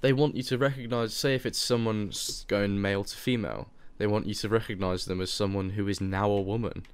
They 0.00 0.12
want 0.12 0.36
you 0.36 0.42
to 0.44 0.58
recognize. 0.58 1.14
Say 1.14 1.34
if 1.34 1.46
it's 1.46 1.58
someone 1.58 2.12
going 2.48 2.80
male 2.80 3.04
to 3.04 3.16
female, 3.16 3.68
they 3.98 4.06
want 4.06 4.26
you 4.26 4.34
to 4.34 4.48
recognize 4.48 5.04
them 5.06 5.20
as 5.20 5.30
someone 5.30 5.70
who 5.70 5.88
is 5.88 6.00
now 6.00 6.30
a 6.30 6.40
woman. 6.40 6.84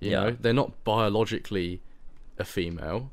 You 0.00 0.10
Yeah. 0.10 0.20
know, 0.24 0.36
they're 0.40 0.52
not 0.52 0.72
biologically 0.84 1.80
a 2.38 2.44
female, 2.44 3.10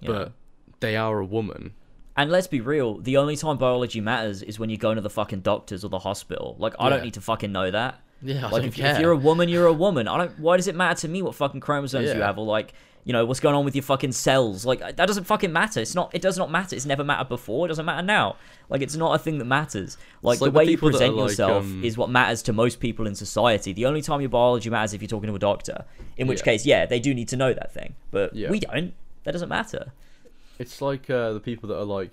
Yeah. 0.00 0.08
but 0.08 0.32
they 0.80 0.96
are 0.96 1.18
a 1.18 1.24
woman. 1.24 1.72
And 2.16 2.30
let's 2.30 2.46
be 2.46 2.60
real, 2.60 2.98
the 2.98 3.16
only 3.16 3.36
time 3.36 3.56
biology 3.58 4.00
matters 4.00 4.40
is 4.42 4.58
when 4.58 4.70
you 4.70 4.76
go 4.76 4.94
to 4.94 5.00
the 5.00 5.10
fucking 5.10 5.40
doctors 5.40 5.84
or 5.84 5.88
the 5.88 5.98
hospital. 6.00 6.54
Like, 6.58 6.74
I 6.78 6.88
don't 6.88 7.02
need 7.02 7.14
to 7.14 7.20
fucking 7.20 7.50
know 7.50 7.70
that. 7.72 8.00
Yeah, 8.22 8.46
I 8.46 8.50
like 8.50 8.62
don't 8.62 8.64
if, 8.66 8.76
care. 8.76 8.94
if 8.94 9.00
you're 9.00 9.12
a 9.12 9.16
woman, 9.16 9.48
you're 9.48 9.66
a 9.66 9.72
woman. 9.72 10.08
I 10.08 10.16
don't. 10.18 10.38
Why 10.38 10.56
does 10.56 10.66
it 10.68 10.74
matter 10.74 11.00
to 11.02 11.08
me 11.08 11.22
what 11.22 11.34
fucking 11.34 11.60
chromosomes 11.60 12.12
you 12.12 12.20
have, 12.22 12.38
or 12.38 12.46
like, 12.46 12.72
you 13.04 13.12
know, 13.12 13.26
what's 13.26 13.40
going 13.40 13.54
on 13.54 13.64
with 13.66 13.74
your 13.74 13.82
fucking 13.82 14.12
cells? 14.12 14.64
Like 14.64 14.80
that 14.80 14.96
doesn't 14.96 15.24
fucking 15.24 15.52
matter. 15.52 15.80
It's 15.80 15.94
not. 15.94 16.14
It 16.14 16.22
does 16.22 16.38
not 16.38 16.50
matter. 16.50 16.74
It's 16.74 16.86
never 16.86 17.04
mattered 17.04 17.28
before. 17.28 17.66
It 17.66 17.68
doesn't 17.68 17.84
matter 17.84 18.02
now. 18.02 18.36
Like 18.70 18.80
it's 18.80 18.96
not 18.96 19.14
a 19.14 19.18
thing 19.18 19.36
that 19.38 19.44
matters. 19.44 19.98
Like, 20.22 20.40
like 20.40 20.48
the 20.48 20.52
the 20.52 20.58
way 20.58 20.64
you 20.64 20.78
present 20.78 21.14
like, 21.14 21.28
yourself 21.30 21.64
um, 21.64 21.84
is 21.84 21.98
what 21.98 22.08
matters 22.08 22.40
to 22.44 22.52
most 22.54 22.80
people 22.80 23.06
in 23.06 23.14
society. 23.14 23.74
The 23.74 23.84
only 23.84 24.00
time 24.00 24.20
your 24.22 24.30
biology 24.30 24.70
matters 24.70 24.90
is 24.90 24.94
if 24.94 25.02
you're 25.02 25.08
talking 25.08 25.28
to 25.28 25.34
a 25.36 25.38
doctor. 25.38 25.84
In 26.16 26.26
which 26.26 26.38
Yeah. 26.40 26.44
case, 26.44 26.64
yeah, 26.64 26.86
they 26.86 27.00
do 27.00 27.12
need 27.12 27.28
to 27.28 27.36
know 27.36 27.52
that 27.52 27.74
thing. 27.74 27.94
But 28.10 28.34
Yeah. 28.34 28.50
we 28.50 28.60
don't. 28.60 28.94
That 29.24 29.32
doesn't 29.32 29.48
matter. 29.50 29.92
It's 30.58 30.80
like 30.80 31.10
uh, 31.10 31.32
the 31.34 31.40
people 31.40 31.68
that 31.70 31.78
are 31.78 31.84
like, 31.84 32.12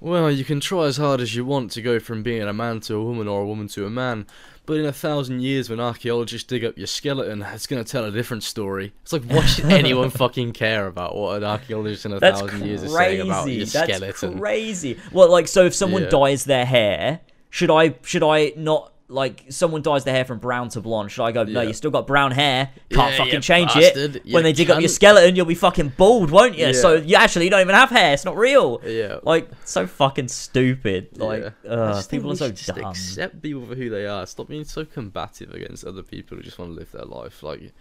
well, 0.00 0.30
you 0.30 0.44
can 0.44 0.60
try 0.60 0.86
as 0.86 0.96
hard 0.96 1.20
as 1.20 1.34
you 1.34 1.44
want 1.44 1.70
to 1.72 1.82
go 1.82 1.98
from 2.00 2.22
being 2.22 2.42
a 2.42 2.52
man 2.52 2.80
to 2.80 2.94
a 2.96 3.04
woman 3.04 3.28
or 3.28 3.42
a 3.42 3.46
woman 3.46 3.68
to 3.68 3.86
a 3.86 3.90
man, 3.90 4.26
but 4.66 4.78
in 4.78 4.86
a 4.86 4.92
thousand 4.92 5.42
years, 5.42 5.68
when 5.68 5.78
archaeologists 5.80 6.46
dig 6.46 6.64
up 6.64 6.78
your 6.78 6.86
skeleton, 6.86 7.42
it's 7.42 7.66
going 7.66 7.84
to 7.84 7.90
tell 7.90 8.04
a 8.04 8.10
different 8.10 8.42
story. 8.42 8.92
It's 9.02 9.12
like, 9.12 9.24
what 9.24 9.42
should 9.46 9.64
anyone 9.72 10.08
fucking 10.10 10.52
care 10.52 10.86
about 10.86 11.14
what 11.16 11.36
an 11.36 11.44
archaeologist 11.44 12.06
in 12.06 12.12
a 12.12 12.20
That's 12.20 12.40
thousand 12.40 12.58
crazy. 12.60 12.66
years 12.68 12.82
is 12.84 12.92
saying 12.94 13.20
about 13.20 13.48
your 13.48 13.66
That's 13.66 13.72
skeleton? 13.72 14.38
crazy. 14.38 14.98
Well, 15.12 15.30
like, 15.30 15.48
so 15.48 15.66
if 15.66 15.74
someone 15.74 16.04
Yeah. 16.04 16.08
dyes 16.08 16.44
their 16.44 16.64
hair, 16.64 17.20
should 17.50 17.70
I 17.70 17.94
should 18.02 18.22
I 18.22 18.52
not 18.56 18.92
like 19.08 19.44
someone 19.50 19.82
dyes 19.82 20.04
their 20.04 20.14
hair 20.14 20.24
from 20.24 20.38
brown 20.38 20.68
to 20.70 20.80
blonde? 20.80 21.10
Should 21.12 21.24
I 21.24 21.32
go? 21.32 21.44
No, 21.44 21.60
Yeah. 21.60 21.68
you 21.68 21.74
still 21.74 21.90
got 21.90 22.06
brown 22.06 22.30
hair. 22.32 22.70
Can't 22.90 23.12
Yeah, 23.12 23.18
fucking 23.18 23.40
change 23.42 23.74
bastard. 23.74 24.16
it. 24.16 24.26
You 24.26 24.34
When 24.34 24.42
they 24.44 24.52
dig 24.52 24.70
up 24.70 24.80
your 24.80 24.88
skeleton, 24.88 25.36
you'll 25.36 25.44
be 25.46 25.54
fucking 25.54 25.92
bald, 25.96 26.30
won't 26.30 26.56
you? 26.56 26.72
So 26.74 26.94
you 26.94 27.16
actually 27.16 27.48
don't 27.50 27.60
even 27.60 27.74
have 27.74 27.90
hair. 27.90 28.14
It's 28.14 28.24
not 28.24 28.36
real. 28.36 28.80
Yeah. 28.84 29.18
Like 29.22 29.48
so 29.64 29.86
fucking 29.86 30.28
stupid. 30.28 31.18
Like 31.18 31.52
Yeah. 31.64 31.70
Uh, 31.70 32.02
people 32.10 32.32
are 32.32 32.36
so 32.36 32.50
just 32.50 32.66
dumb. 32.74 32.84
Accept 32.86 33.42
people 33.42 33.66
for 33.66 33.74
who 33.74 33.90
they 33.90 34.06
are. 34.06 34.26
Stop 34.26 34.48
being 34.48 34.64
so 34.64 34.84
combative 34.84 35.52
against 35.52 35.84
other 35.84 36.02
people 36.02 36.36
who 36.38 36.42
just 36.42 36.58
want 36.58 36.70
to 36.72 36.74
live 36.74 36.90
their 36.92 37.04
life. 37.04 37.42
Like, 37.42 37.72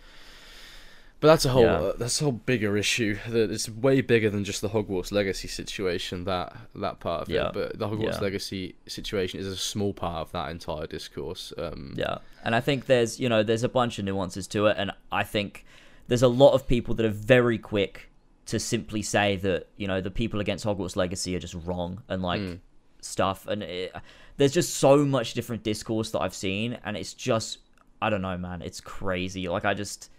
but 1.24 1.30
that's 1.30 1.46
a 1.46 1.50
whole 1.50 1.64
Yeah. 1.64 1.78
uh, 1.80 1.94
that's 1.98 2.20
a 2.20 2.26
whole 2.26 2.34
bigger 2.34 2.76
issue. 2.76 3.18
That 3.30 3.50
it's 3.50 3.70
way 3.70 4.02
bigger 4.02 4.30
than 4.30 4.44
just 4.44 4.60
the 4.62 4.68
Hogwarts 4.70 5.10
Legacy 5.10 5.48
situation. 5.48 6.26
That 6.26 6.54
that 6.76 7.00
part 7.00 7.22
of 7.22 7.30
Yeah. 7.30 7.48
it. 7.48 7.54
But 7.54 7.80
the 7.80 7.88
Hogwarts 7.88 8.16
Yeah. 8.16 8.28
Legacy 8.28 8.76
situation 8.88 9.40
is 9.40 9.48
a 9.48 9.56
small 9.56 9.94
part 9.94 10.18
of 10.28 10.32
that 10.34 10.52
entire 10.52 10.86
discourse. 10.86 11.54
Um, 11.58 11.94
Yeah, 11.98 12.18
and 12.44 12.54
I 12.54 12.60
think 12.60 12.88
there's 12.88 13.22
you 13.22 13.30
know 13.30 13.42
there's 13.42 13.64
a 13.64 13.70
bunch 13.70 13.98
of 14.00 14.04
nuances 14.06 14.48
to 14.48 14.66
it, 14.68 14.76
and 14.78 14.92
I 15.14 15.24
think 15.24 15.64
there's 16.10 16.24
a 16.24 16.28
lot 16.28 16.52
of 16.54 16.68
people 16.68 16.94
that 16.96 17.06
are 17.06 17.10
very 17.38 17.58
quick 17.58 18.10
to 18.48 18.60
simply 18.60 19.02
say 19.02 19.38
that 19.38 19.68
you 19.78 19.88
know 19.88 20.02
the 20.02 20.12
people 20.12 20.42
against 20.42 20.66
Hogwarts 20.66 20.98
Legacy 20.98 21.34
are 21.38 21.40
just 21.40 21.56
wrong 21.66 22.04
and 22.10 22.22
like 22.22 22.42
Mm. 22.42 22.60
stuff, 23.00 23.48
and 23.48 23.64
it, 23.64 23.94
there's 24.36 24.52
just 24.52 24.74
so 24.76 25.06
much 25.06 25.34
different 25.34 25.64
discourse 25.64 26.12
that 26.12 26.20
I've 26.20 26.36
seen, 26.36 26.78
and 26.84 26.98
it's 26.98 27.14
just 27.14 27.60
I 28.02 28.10
don't 28.10 28.22
know, 28.22 28.38
man, 28.38 28.62
it's 28.62 28.82
crazy. 28.82 29.48
Like 29.48 29.64
I 29.64 29.74
just, 29.74 30.10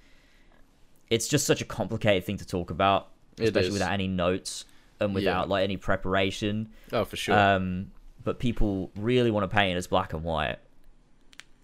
it's 1.10 1.28
just 1.28 1.46
such 1.46 1.60
a 1.60 1.64
complicated 1.64 2.24
thing 2.24 2.36
to 2.38 2.46
talk 2.46 2.70
about, 2.70 3.08
especially 3.38 3.72
without 3.72 3.92
any 3.92 4.08
notes 4.08 4.64
and 5.00 5.14
without 5.14 5.46
Yeah. 5.46 5.50
like 5.50 5.64
any 5.64 5.76
preparation. 5.76 6.70
Oh, 6.92 7.04
for 7.04 7.16
sure. 7.16 7.38
Um, 7.38 7.90
but 8.22 8.38
people 8.38 8.90
really 8.96 9.30
want 9.30 9.48
to 9.48 9.54
paint 9.54 9.74
it 9.74 9.78
as 9.78 9.86
black 9.86 10.12
and 10.12 10.22
white, 10.24 10.58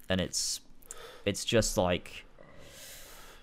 and 0.08 0.20
it's 0.20 0.60
it's 1.24 1.44
just 1.44 1.76
like 1.76 2.24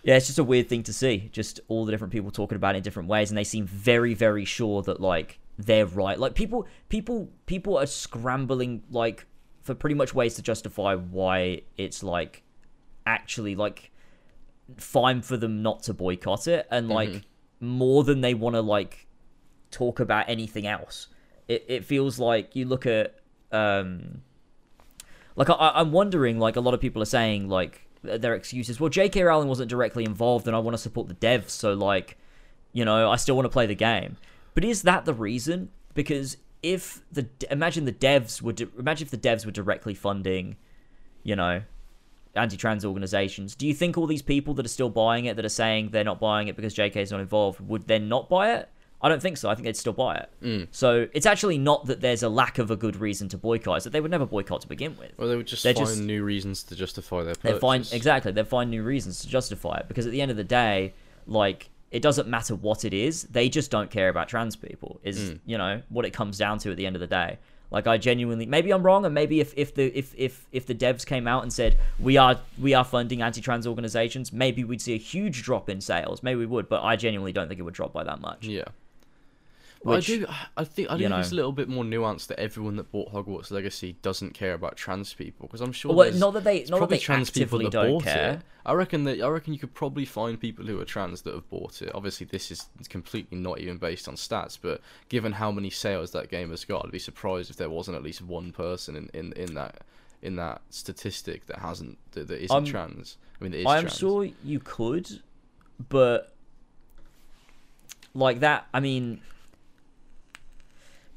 yeah, 0.03 0.15
it's 0.15 0.28
just 0.28 0.40
a 0.40 0.44
weird 0.44 0.69
thing 0.69 0.84
to 0.84 0.94
see. 0.94 1.30
Just 1.34 1.60
all 1.68 1.84
the 1.86 1.91
different 1.91 2.14
people 2.14 2.32
talking 2.32 2.56
about 2.56 2.76
it 2.76 2.78
in 2.80 2.84
different 2.84 3.10
ways, 3.10 3.30
and 3.32 3.38
they 3.38 3.44
seem 3.44 3.65
very 3.65 4.14
very 4.14 4.45
sure 4.45 4.82
that 4.84 5.02
like 5.02 5.40
they're 5.57 5.86
right. 5.88 6.19
Like 6.19 6.36
people 6.36 6.68
people 6.90 7.30
people 7.48 7.78
are 7.78 7.88
scrambling 7.88 8.84
like 8.91 9.26
for 9.64 9.74
pretty 9.74 9.95
much 9.95 10.14
ways 10.14 10.36
to 10.36 10.41
justify 10.41 10.95
why 10.95 11.61
it's 11.78 12.03
like 12.03 12.44
actually 13.06 13.56
like 13.56 13.91
fine 14.76 15.22
for 15.22 15.38
them 15.38 15.61
not 15.61 15.84
to 15.84 15.94
boycott 15.94 16.48
it 16.48 16.68
and 16.69 16.89
like 16.89 17.10
Mhm. 17.10 17.23
more 17.61 18.03
than 18.03 18.22
they 18.22 18.34
want 18.34 18.56
to 18.56 18.61
like 18.61 19.07
talk 19.72 19.99
about 19.99 20.27
anything 20.27 20.68
else. 20.68 21.07
It, 21.48 21.64
it 21.69 21.85
feels 21.85 22.19
like 22.19 22.56
you 22.56 22.65
look 22.65 22.85
at 22.85 23.15
um 23.53 24.22
like 25.38 25.49
I, 25.49 25.53
I- 25.53 25.80
i'm 25.80 25.91
wondering 25.94 26.38
like 26.39 26.57
a 26.57 26.60
lot 26.60 26.73
of 26.73 26.81
people 26.81 27.02
are 27.02 27.06
saying 27.06 27.48
like 27.48 27.88
their 28.03 28.35
excuses 28.35 28.80
well 28.80 28.89
jk 28.89 29.26
rowling 29.26 29.48
wasn't 29.48 29.69
directly 29.69 30.03
involved 30.03 30.48
and 30.48 30.56
i 30.56 30.60
want 30.60 30.73
to 30.76 30.77
support 30.81 31.07
the 31.07 31.14
devs 31.15 31.52
so 31.52 31.73
like 31.73 32.18
you 32.73 32.84
know 32.84 33.10
i 33.10 33.15
still 33.15 33.35
want 33.35 33.45
to 33.45 33.49
play 33.49 33.65
the 33.65 33.76
game. 33.76 34.18
But 34.53 34.65
is 34.65 34.81
that 34.81 35.06
the 35.06 35.14
reason? 35.14 35.69
Because 35.94 36.38
if 36.64 37.02
the 37.11 37.27
imagine 37.52 37.85
the 37.85 37.94
devs 37.94 38.41
would 38.41 38.60
imagine 38.77 39.06
if 39.06 39.11
the 39.11 39.18
devs 39.18 39.45
were 39.45 39.52
directly 39.52 39.94
funding 39.94 40.57
you 41.23 41.35
know 41.35 41.61
anti-trans 42.38 42.86
organizations. 42.86 43.56
Do 43.56 43.68
you 43.68 43.74
think 43.74 43.98
all 43.98 44.08
these 44.08 44.22
people 44.22 44.54
that 44.56 44.66
are 44.66 44.70
still 44.70 44.90
buying 44.90 45.26
it 45.26 45.36
that 45.36 45.46
are 45.46 45.50
saying 45.50 45.90
they're 45.92 46.04
not 46.04 46.20
buying 46.20 46.48
it 46.48 46.56
because 46.56 46.74
jk 46.76 46.96
is 46.98 47.12
not 47.12 47.20
involved 47.20 47.60
would 47.62 47.88
then 47.88 48.08
not 48.08 48.30
buy 48.30 48.54
it? 48.54 48.70
I 49.00 49.10
don't 49.10 49.22
think 49.22 49.38
so. 49.38 49.48
I 49.48 49.54
think 49.54 49.66
they'd 49.66 49.78
still 49.78 49.94
buy 49.94 50.16
it. 50.16 50.30
Mm. 50.42 50.68
so 50.72 51.08
it's 51.14 51.28
actually 51.28 51.58
not 51.60 51.86
that 51.86 52.02
there's 52.02 52.24
a 52.24 52.30
lack 52.30 52.58
of 52.58 52.72
a 52.72 52.76
good 52.76 52.96
reason 52.96 53.30
to 53.30 53.38
boycott 53.38 53.78
it's 53.78 53.84
that 53.84 53.92
they 53.92 54.02
would 54.02 54.10
never 54.10 54.26
boycott 54.26 54.62
to 54.62 54.68
begin 54.68 54.98
with. 54.98 55.12
Well, 55.18 55.28
they 55.28 55.36
would 55.36 55.46
just 55.48 55.62
they're 55.64 55.74
find 55.76 55.88
just- 55.88 56.02
new 56.02 56.24
reasons 56.24 56.64
to 56.64 56.76
justify 56.76 57.24
their 57.24 57.36
they 57.36 57.60
find 57.60 57.88
exactly 57.92 58.32
they 58.32 58.44
find 58.44 58.72
new 58.72 58.84
reasons 58.84 59.20
to 59.22 59.28
justify 59.28 59.78
it 59.78 59.88
because 59.88 60.06
at 60.08 60.12
the 60.12 60.22
end 60.22 60.32
of 60.32 60.38
the 60.38 60.44
day 60.44 60.94
like 61.28 61.70
it 61.92 62.02
doesn't 62.02 62.28
matter 62.28 62.56
what 62.56 62.84
it 62.86 62.94
is 62.94 63.24
they 63.24 63.48
just 63.50 63.70
don't 63.72 63.92
care 63.92 64.10
about 64.10 64.28
trans 64.28 64.56
people 64.56 65.00
is 65.04 65.32
Mm. 65.32 65.40
you 65.46 65.58
know 65.58 65.82
what 65.90 66.06
it 66.06 66.12
comes 66.12 66.38
down 66.38 66.58
to 66.60 66.72
at 66.72 66.78
the 66.78 66.86
end 66.88 66.96
of 66.96 67.00
the 67.00 67.08
day 67.08 67.38
like 67.72 67.88
i 67.88 67.98
genuinely 67.98 68.45
maybe 68.45 68.72
i'm 68.72 68.84
wrong 68.84 69.06
and 69.06 69.14
maybe 69.14 69.39
if, 69.39 69.53
if 69.57 69.73
the 69.76 69.85
if, 69.98 70.14
if 70.18 70.45
if 70.52 70.65
the 70.65 70.76
devs 70.76 71.06
came 71.06 71.27
out 71.27 71.44
and 71.44 71.52
said 71.52 71.77
we 71.99 72.18
are 72.18 72.39
we 72.61 72.73
are 72.73 72.84
funding 72.84 73.22
anti-trans 73.22 73.68
organizations 73.68 74.31
maybe 74.31 74.64
we'd 74.64 74.81
see 74.81 74.94
a 74.94 74.98
huge 74.98 75.44
drop 75.44 75.69
in 75.69 75.81
sales 75.81 76.23
maybe 76.23 76.39
we 76.39 76.45
would 76.45 76.69
but 76.69 76.81
i 76.84 76.95
genuinely 76.95 77.34
don't 77.34 77.48
think 77.48 77.60
it 77.60 77.64
would 77.64 77.73
drop 77.73 77.94
by 77.94 78.03
that 78.03 78.22
much 78.22 78.45
Yeah. 78.45 78.64
Which, 79.96 80.10
I 80.10 80.14
do. 80.16 80.26
I 80.58 80.64
think. 80.64 80.90
I 80.92 80.98
think 80.98 81.10
know- 81.10 81.20
it's 81.20 81.32
a 81.32 81.36
little 81.36 81.52
bit 81.52 81.70
more 81.70 81.84
nuanced 81.84 82.28
that 82.28 82.40
everyone 82.40 82.76
that 82.76 82.92
bought 82.92 83.12
Hogwarts 83.14 83.52
Legacy 83.52 83.96
doesn't 84.02 84.34
care 84.34 84.54
about 84.54 84.76
trans 84.76 85.14
people 85.14 85.48
because 85.48 85.62
I'm 85.62 85.72
sure. 85.72 85.94
well, 85.94 86.12
not 86.14 86.34
that 86.34 86.44
they 86.44 86.60
not 86.60 86.66
that 86.66 86.78
probably 86.78 86.98
they 86.98 87.04
trans 87.04 87.30
people 87.30 87.60
that 87.60 87.72
don't 87.72 87.90
bought 87.92 88.04
care 88.04 88.32
it. 88.34 88.42
I 88.66 88.74
reckon 88.74 89.06
that 89.06 89.22
I 89.22 89.28
reckon 89.30 89.54
you 89.54 89.60
could 89.60 89.74
probably 89.74 90.04
find 90.06 90.40
people 90.40 90.66
who 90.66 90.80
are 90.80 90.86
trans 90.86 91.22
that 91.22 91.34
have 91.34 91.50
bought 91.50 91.82
it. 91.82 91.92
Obviously, 91.96 92.26
this 92.26 92.52
is 92.52 92.68
completely 92.90 93.38
not 93.38 93.60
even 93.60 93.78
based 93.78 94.08
on 94.08 94.16
stats, 94.16 94.58
but 94.62 94.82
given 95.10 95.32
how 95.32 95.52
many 95.52 95.70
sales 95.70 96.12
that 96.12 96.30
game 96.30 96.50
has 96.50 96.66
got, 96.66 96.86
I'd 96.86 96.92
be 96.92 97.00
surprised 97.00 97.50
if 97.50 97.56
there 97.56 97.70
wasn't 97.70 97.96
at 97.98 98.04
least 98.04 98.22
one 98.22 98.52
person 98.52 98.96
in, 98.96 99.10
in, 99.14 99.32
in 99.34 99.54
that 99.56 99.82
in 100.22 100.36
that 100.36 100.62
statistic 100.70 101.46
that 101.46 101.60
hasn't 101.60 101.98
that, 102.12 102.28
that 102.28 102.44
isn't 102.44 102.54
I'm- 102.56 102.66
trans. 102.66 103.18
I 103.40 103.44
mean, 103.48 103.68
I'm 103.68 103.82
trans. 103.84 103.98
sure 103.98 104.28
you 104.44 104.60
could, 104.60 105.22
but 105.90 106.34
like 108.14 108.40
that, 108.40 108.68
I 108.74 108.80
mean, 108.80 109.22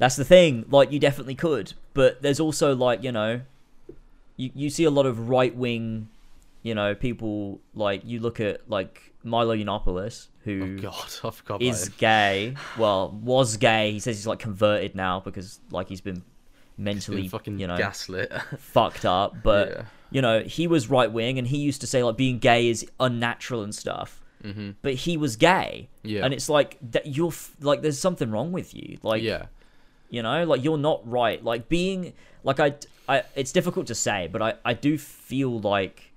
that's 0.00 0.16
the 0.16 0.24
thing. 0.24 0.64
Like, 0.68 0.90
you 0.90 0.98
definitely 0.98 1.36
could, 1.36 1.74
but 1.94 2.20
there's 2.22 2.40
also 2.40 2.74
like 2.74 3.04
you 3.04 3.12
know, 3.12 3.42
you 4.36 4.50
you 4.54 4.70
see 4.70 4.84
a 4.84 4.90
lot 4.90 5.06
of 5.06 5.28
right 5.28 5.54
wing, 5.54 6.08
you 6.64 6.74
know, 6.74 6.94
people 6.96 7.60
like 7.74 8.02
you 8.04 8.18
look 8.18 8.40
at 8.40 8.68
like 8.68 9.12
Milo 9.22 9.54
Yiannopoulos, 9.54 10.26
who 10.44 10.76
Oh 10.78 10.82
God, 10.82 11.10
I 11.24 11.30
forgot 11.30 11.62
is 11.62 11.88
gay. 11.90 12.56
Well, 12.76 13.10
was 13.22 13.56
gay. 13.56 13.92
He 13.92 14.00
says 14.00 14.16
he's 14.16 14.26
like 14.26 14.40
converted 14.40 14.94
now 14.96 15.20
because 15.20 15.60
like 15.70 15.88
he's 15.88 16.00
been 16.00 16.22
mentally, 16.78 17.28
fucking 17.28 17.58
you 17.58 17.66
know, 17.66 17.76
gaslit. 17.76 18.32
fucked 18.58 19.04
up. 19.04 19.36
But 19.42 19.68
Yeah. 19.68 19.82
you 20.10 20.22
know, 20.22 20.40
he 20.42 20.66
was 20.66 20.88
right 20.88 21.12
wing, 21.12 21.38
and 21.38 21.46
he 21.46 21.58
used 21.58 21.80
to 21.82 21.86
say 21.86 22.02
like 22.02 22.16
being 22.16 22.38
gay 22.38 22.68
is 22.68 22.86
unnatural 22.98 23.62
and 23.62 23.74
stuff. 23.74 24.22
hmm 24.42 24.70
But 24.80 24.94
he 24.94 25.18
was 25.18 25.36
gay, 25.36 25.88
Yeah. 26.02 26.24
and 26.24 26.32
it's 26.32 26.48
like 26.48 26.78
that 26.92 27.06
you're 27.06 27.28
f- 27.28 27.54
like 27.60 27.82
there's 27.82 27.98
something 27.98 28.30
wrong 28.30 28.50
with 28.52 28.74
you. 28.74 28.96
Like 29.02 29.22
yeah. 29.22 29.46
You 30.10 30.22
know 30.22 30.44
like 30.44 30.62
you're 30.64 30.78
not 30.78 31.00
right 31.08 31.42
like 31.44 31.68
being 31.68 32.12
like 32.44 32.60
I, 32.60 32.74
I 33.08 33.22
it's 33.34 33.52
difficult 33.52 33.86
to 33.88 33.94
say 33.94 34.28
but 34.30 34.42
i 34.42 34.54
i 34.64 34.74
do 34.74 34.98
feel 34.98 35.60
like 35.60 36.10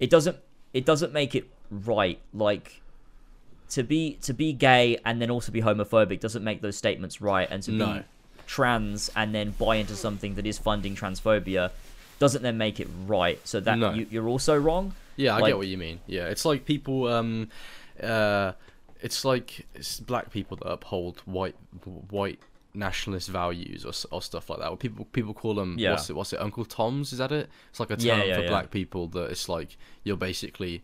it 0.00 0.08
doesn't 0.10 0.36
it 0.72 0.84
doesn't 0.86 1.12
make 1.12 1.34
it 1.34 1.48
right 1.70 2.18
like 2.32 2.80
to 3.70 3.82
be 3.82 4.14
to 4.22 4.32
be 4.32 4.52
gay 4.52 4.98
and 5.04 5.20
then 5.20 5.30
also 5.30 5.50
be 5.52 5.62
homophobic 5.62 6.20
doesn't 6.20 6.44
make 6.44 6.60
those 6.60 6.76
statements 6.76 7.20
right 7.20 7.48
and 7.50 7.62
to 7.64 7.72
No. 7.72 7.86
be 7.94 8.00
trans 8.46 9.10
and 9.16 9.34
then 9.34 9.50
buy 9.52 9.76
into 9.76 9.96
something 9.96 10.34
that 10.34 10.46
is 10.46 10.58
funding 10.58 10.94
transphobia 10.94 11.70
doesn't 12.18 12.42
then 12.42 12.58
make 12.58 12.78
it 12.80 12.88
right 13.06 13.38
so 13.46 13.58
that 13.60 13.78
No. 13.78 13.92
you, 13.92 14.06
you're 14.10 14.28
also 14.28 14.56
wrong 14.58 14.94
Yeah, 15.16 15.36
I 15.36 15.40
Like- 15.40 15.50
get 15.50 15.58
what 15.58 15.66
you 15.66 15.76
mean. 15.78 16.00
Yeah, 16.06 16.28
it's 16.32 16.44
like 16.46 16.64
people. 16.64 17.06
Um, 17.06 17.48
uh, 18.02 18.52
it's 19.02 19.24
like 19.26 19.66
it's 19.74 20.00
black 20.00 20.30
people 20.30 20.56
that 20.58 20.68
uphold 20.68 21.20
white 21.26 21.54
white 22.10 22.38
nationalist 22.74 23.28
values 23.28 23.84
or, 23.84 23.92
or 24.14 24.22
stuff 24.22 24.48
like 24.50 24.58
that. 24.60 24.68
Or 24.68 24.76
people 24.76 25.04
people 25.06 25.34
call 25.34 25.54
them 25.54 25.76
Yeah. 25.78 25.90
what's 25.92 26.08
it 26.10 26.16
what's 26.16 26.32
it 26.32 26.40
Uncle 26.40 26.64
Toms? 26.64 27.12
Is 27.12 27.18
that 27.18 27.32
it? 27.32 27.48
It's 27.70 27.80
like 27.80 27.90
a 27.90 27.96
term 27.96 28.06
Yeah, 28.06 28.24
yeah, 28.24 28.36
for 28.40 28.48
black 28.48 28.70
people 28.70 29.08
that 29.08 29.30
it's 29.30 29.48
like 29.48 29.76
you're 30.04 30.16
basically 30.16 30.82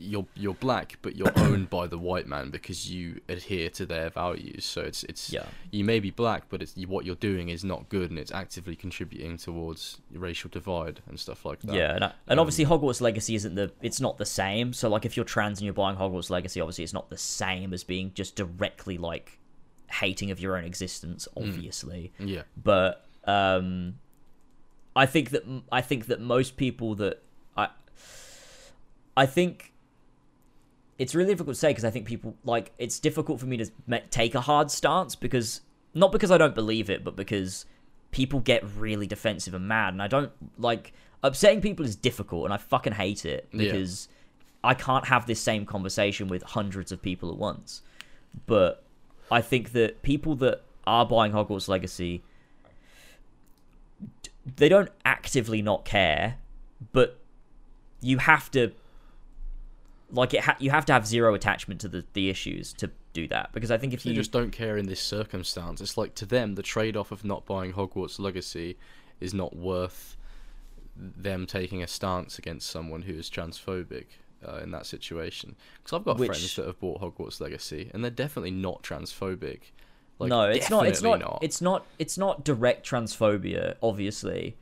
you're 0.00 0.26
you're 0.36 0.54
black, 0.54 0.96
but 1.02 1.16
you're 1.16 1.32
owned 1.36 1.68
by 1.70 1.86
the 1.88 1.98
white 1.98 2.28
man 2.28 2.50
because 2.50 2.88
you 2.90 3.20
adhere 3.28 3.68
to 3.70 3.84
their 3.86 4.10
values. 4.10 4.64
So 4.64 4.82
it's 4.82 5.02
it's 5.04 5.32
Yeah. 5.32 5.46
you 5.72 5.82
may 5.82 5.98
be 5.98 6.10
black, 6.10 6.44
but 6.48 6.62
it's 6.62 6.76
what 6.86 7.04
you're 7.04 7.16
doing 7.16 7.48
is 7.48 7.64
not 7.64 7.88
good, 7.88 8.10
and 8.10 8.18
it's 8.18 8.30
actively 8.30 8.76
contributing 8.76 9.38
towards 9.38 9.98
racial 10.12 10.50
divide 10.50 11.00
and 11.08 11.18
stuff 11.18 11.44
like 11.44 11.60
that. 11.62 11.74
Yeah, 11.74 11.94
and, 11.96 12.04
I- 12.04 12.12
and 12.28 12.38
Um, 12.38 12.42
obviously 12.46 12.66
Hogwarts 12.66 13.00
Legacy 13.00 13.34
isn't 13.34 13.54
the 13.56 13.72
it's 13.82 14.00
not 14.00 14.18
the 14.18 14.26
same. 14.26 14.72
So 14.72 14.88
like 14.88 15.04
if 15.04 15.16
you're 15.16 15.24
trans 15.24 15.58
and 15.58 15.64
you're 15.64 15.74
buying 15.74 15.96
Hogwarts 15.96 16.30
Legacy, 16.30 16.60
obviously 16.60 16.84
it's 16.84 16.92
not 16.92 17.10
the 17.10 17.18
same 17.18 17.72
as 17.72 17.82
being 17.82 18.12
just 18.14 18.36
directly 18.36 18.98
like 18.98 19.37
hating 19.90 20.30
of 20.30 20.40
your 20.40 20.56
own 20.56 20.64
existence, 20.64 21.26
Mm. 21.36 21.48
obviously. 21.48 22.12
Yeah. 22.18 22.42
But 22.62 23.06
um, 23.24 23.98
I 24.96 25.06
think 25.06 25.30
that 25.30 25.44
I 25.70 25.80
think 25.80 26.06
that 26.06 26.20
most 26.20 26.56
people 26.56 26.94
that 26.96 27.22
I 27.56 27.68
I 29.16 29.26
think 29.26 29.72
it's 30.98 31.14
really 31.14 31.30
difficult 31.32 31.54
to 31.54 31.60
say 31.60 31.68
because 31.70 31.84
I 31.84 31.90
think 31.90 32.06
people 32.06 32.36
like 32.44 32.72
it's 32.78 32.98
difficult 32.98 33.38
for 33.40 33.46
me 33.46 33.56
to 33.58 33.70
take 34.10 34.34
a 34.34 34.40
hard 34.40 34.70
stance 34.70 35.14
because 35.14 35.60
not 35.94 36.12
because 36.12 36.30
I 36.30 36.38
don't 36.38 36.54
believe 36.54 36.90
it, 36.90 37.04
but 37.04 37.16
because 37.16 37.64
people 38.10 38.40
get 38.40 38.64
really 38.76 39.06
defensive 39.06 39.54
and 39.54 39.68
mad, 39.68 39.92
and 39.94 40.02
I 40.02 40.06
don't 40.08 40.32
like 40.58 40.92
upsetting 41.22 41.60
people 41.60 41.84
is 41.84 41.94
difficult, 41.96 42.44
and 42.44 42.54
I 42.54 42.56
fucking 42.56 42.94
hate 42.94 43.24
it 43.24 43.48
Yeah. 43.52 43.72
because 43.72 44.08
I 44.64 44.74
can't 44.74 45.06
have 45.06 45.26
this 45.26 45.40
same 45.40 45.64
conversation 45.66 46.26
with 46.28 46.42
hundreds 46.42 46.90
of 46.90 47.00
people 47.00 47.30
at 47.30 47.36
once. 47.38 47.82
But 48.46 48.82
I 49.30 49.40
think 49.40 49.72
that 49.72 50.02
people 50.02 50.34
that 50.36 50.62
are 50.86 51.04
buying 51.06 51.32
Hogwarts 51.32 51.68
Legacy, 51.68 52.22
they 54.56 54.68
don't 54.68 54.90
actively 55.04 55.62
not 55.62 55.84
care, 55.84 56.36
but 56.92 57.18
you 58.00 58.18
have 58.18 58.50
to 58.52 58.72
like 60.10 60.34
it. 60.34 60.40
Ha- 60.40 60.56
you 60.58 60.70
have 60.70 60.86
to 60.86 60.92
have 60.92 61.06
zero 61.06 61.34
attachment 61.34 61.80
to 61.82 61.88
the 61.88 62.04
the 62.14 62.30
issues 62.30 62.72
to 62.74 62.90
do 63.12 63.28
that 63.28 63.52
because 63.52 63.70
I 63.70 63.78
think 63.78 63.92
if 63.92 64.02
They 64.02 64.10
you 64.10 64.16
just 64.16 64.32
don't 64.32 64.50
care 64.50 64.76
in 64.76 64.86
this 64.86 65.00
circumstance. 65.00 65.80
It's 65.80 65.96
like 65.96 66.14
to 66.16 66.26
them, 66.26 66.54
the 66.54 66.62
trade-off 66.62 67.10
of 67.10 67.24
not 67.24 67.44
buying 67.44 67.72
Hogwarts 67.72 68.18
Legacy 68.18 68.76
is 69.20 69.34
not 69.34 69.56
worth 69.56 70.16
them 70.96 71.46
taking 71.46 71.82
a 71.82 71.86
stance 71.86 72.38
against 72.38 72.68
someone 72.68 73.02
who 73.02 73.14
is 73.14 73.30
transphobic 73.30 74.06
uh, 74.46 74.56
in 74.62 74.70
that 74.72 74.86
situation. 74.86 75.56
Because 75.82 75.96
I've 75.98 76.04
got 76.04 76.18
Which- 76.18 76.28
friends 76.28 76.54
that 76.56 76.66
have 76.66 76.80
bought 76.80 77.00
Hogwarts 77.00 77.40
Legacy, 77.40 77.90
and 77.94 78.02
they're 78.04 78.10
definitely 78.10 78.50
not 78.52 78.82
transphobic. 78.82 79.60
Like, 80.18 80.30
no, 80.30 80.42
it's 80.42 80.68
not. 80.68 80.86
It's 80.86 81.00
definitely 81.00 81.24
not, 81.26 81.38
It's 81.42 81.60
not. 81.60 81.86
It's 81.98 82.18
not 82.18 82.44
direct 82.44 82.88
transphobia, 82.88 83.76
obviously, 83.82 84.56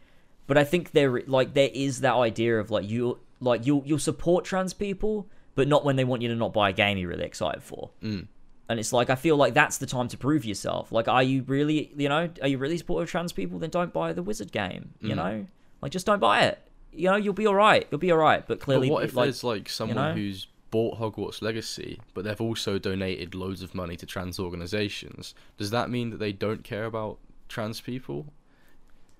but 0.46 0.58
I 0.58 0.64
think 0.64 0.92
there, 0.92 1.22
like, 1.26 1.54
there 1.54 1.70
is 1.72 2.00
that 2.02 2.14
idea 2.14 2.58
of 2.60 2.70
like 2.70 2.88
you, 2.88 3.18
like 3.40 3.66
you'll 3.66 3.82
you'll 3.86 3.98
support 3.98 4.44
trans 4.44 4.74
people, 4.74 5.26
but 5.54 5.66
not 5.66 5.84
when 5.84 5.96
they 5.96 6.04
want 6.04 6.20
you 6.22 6.28
to 6.28 6.34
not 6.34 6.52
buy 6.52 6.68
a 6.70 6.72
game 6.74 6.98
you're 6.98 7.08
really 7.08 7.24
excited 7.24 7.62
for. 7.62 7.90
Mm. 8.02 8.26
And 8.68 8.80
it's 8.80 8.92
like 8.92 9.08
I 9.10 9.14
feel 9.14 9.36
like 9.36 9.54
that's 9.54 9.78
the 9.78 9.86
time 9.86 10.08
to 10.08 10.18
prove 10.18 10.44
yourself. 10.44 10.92
Like, 10.92 11.08
are 11.08 11.22
you 11.22 11.42
really, 11.44 11.90
you 11.96 12.08
know, 12.08 12.28
are 12.42 12.48
you 12.48 12.58
really 12.58 12.76
supportive 12.76 13.04
of 13.04 13.10
trans 13.10 13.32
people? 13.32 13.58
Then 13.58 13.70
don't 13.70 13.92
buy 13.92 14.12
the 14.12 14.22
Wizard 14.22 14.52
game. 14.52 14.90
You 15.00 15.10
Mm. 15.14 15.16
know, 15.16 15.46
like 15.80 15.92
just 15.92 16.04
don't 16.04 16.20
buy 16.20 16.42
it. 16.46 16.58
You 16.96 17.10
know, 17.10 17.16
you'll 17.16 17.34
be 17.34 17.46
all 17.46 17.54
right. 17.54 17.86
You'll 17.90 17.98
be 17.98 18.10
all 18.10 18.18
right. 18.18 18.46
But 18.46 18.60
clearly, 18.60 18.88
but 18.88 18.94
what 18.94 19.04
if 19.04 19.14
like, 19.14 19.26
there's 19.26 19.44
like 19.44 19.68
someone 19.68 19.96
know? 19.96 20.12
who's 20.12 20.46
bought 20.70 20.98
Hogwarts 20.98 21.42
Legacy, 21.42 22.00
but 22.14 22.24
they've 22.24 22.40
also 22.40 22.78
donated 22.78 23.34
loads 23.34 23.62
of 23.62 23.74
money 23.74 23.96
to 23.96 24.06
trans 24.06 24.38
organizations? 24.38 25.34
Does 25.58 25.70
that 25.70 25.90
mean 25.90 26.10
that 26.10 26.18
they 26.18 26.32
don't 26.32 26.64
care 26.64 26.84
about 26.84 27.18
trans 27.48 27.80
people? 27.80 28.26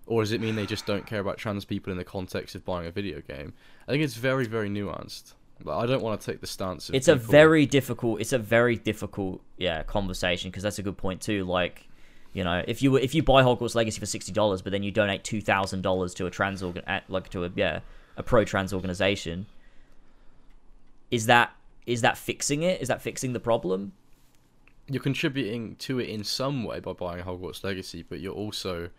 Or 0.07 0.23
does 0.23 0.33
it 0.33 0.41
mean 0.41 0.55
they 0.55 0.67
just 0.67 0.87
don't 0.87 1.05
care 1.07 1.21
about 1.21 1.37
trans 1.37 1.65
people 1.65 1.91
in 1.91 1.99
the 1.99 2.05
context 2.05 2.55
of 2.55 2.65
buying 2.65 2.87
a 2.87 2.93
video 2.93 3.21
game? 3.21 3.53
I 3.89 3.91
think 3.91 4.05
it's 4.05 4.15
very, 4.15 4.47
very 4.47 4.69
nuanced. 4.69 5.35
Like, 5.65 5.77
I 5.77 5.87
don't 5.87 6.03
want 6.03 6.21
to 6.21 6.31
take 6.31 6.41
the 6.41 6.47
stance 6.47 6.89
of 6.89 6.95
it's 6.95 7.09
a 7.09 7.15
very 7.15 7.65
difficult 7.65 8.21
it's 8.21 8.35
a 8.35 8.39
very 8.39 8.77
difficult 8.77 9.41
yeah 9.57 9.83
conversation 9.85 10.51
because 10.51 10.63
that's 10.63 10.79
a 10.79 10.83
good 10.83 10.99
point 10.99 11.23
too 11.23 11.45
like 11.45 11.89
you 12.37 12.45
know 12.45 12.63
if 12.69 12.83
you 12.83 12.97
if 12.97 13.15
you 13.15 13.23
buy 13.23 13.43
hogwarts 13.43 13.75
legacy 13.75 13.99
for 13.99 14.07
$60 14.07 14.63
but 14.63 14.71
then 14.71 14.83
you 14.83 14.91
donate 14.91 15.25
$2000 15.25 16.15
to 16.15 16.27
a 16.27 16.31
trans 16.31 16.63
organ 16.63 16.83
like 17.09 17.29
to 17.31 17.45
a 17.45 17.51
yeah 17.55 17.81
a 18.17 18.23
pro 18.23 18.45
trans 18.45 18.73
organization 18.73 19.47
is 21.11 21.27
that 21.27 21.53
is 21.87 22.01
that 22.03 22.19
fixing 22.19 22.63
it? 22.63 22.81
Is 22.81 22.89
that 22.89 23.01
fixing 23.01 23.33
the 23.33 23.41
problem? 23.41 23.93
You're 24.89 25.03
contributing 25.03 25.77
to 25.77 26.01
it 26.01 26.09
in 26.09 26.25
some 26.25 26.65
way 26.65 26.81
by 26.81 26.93
buying 26.93 27.25
Hogwarts 27.25 27.65
Legacy, 27.65 28.05
but 28.09 28.21
you're 28.21 28.35
also 28.35 28.91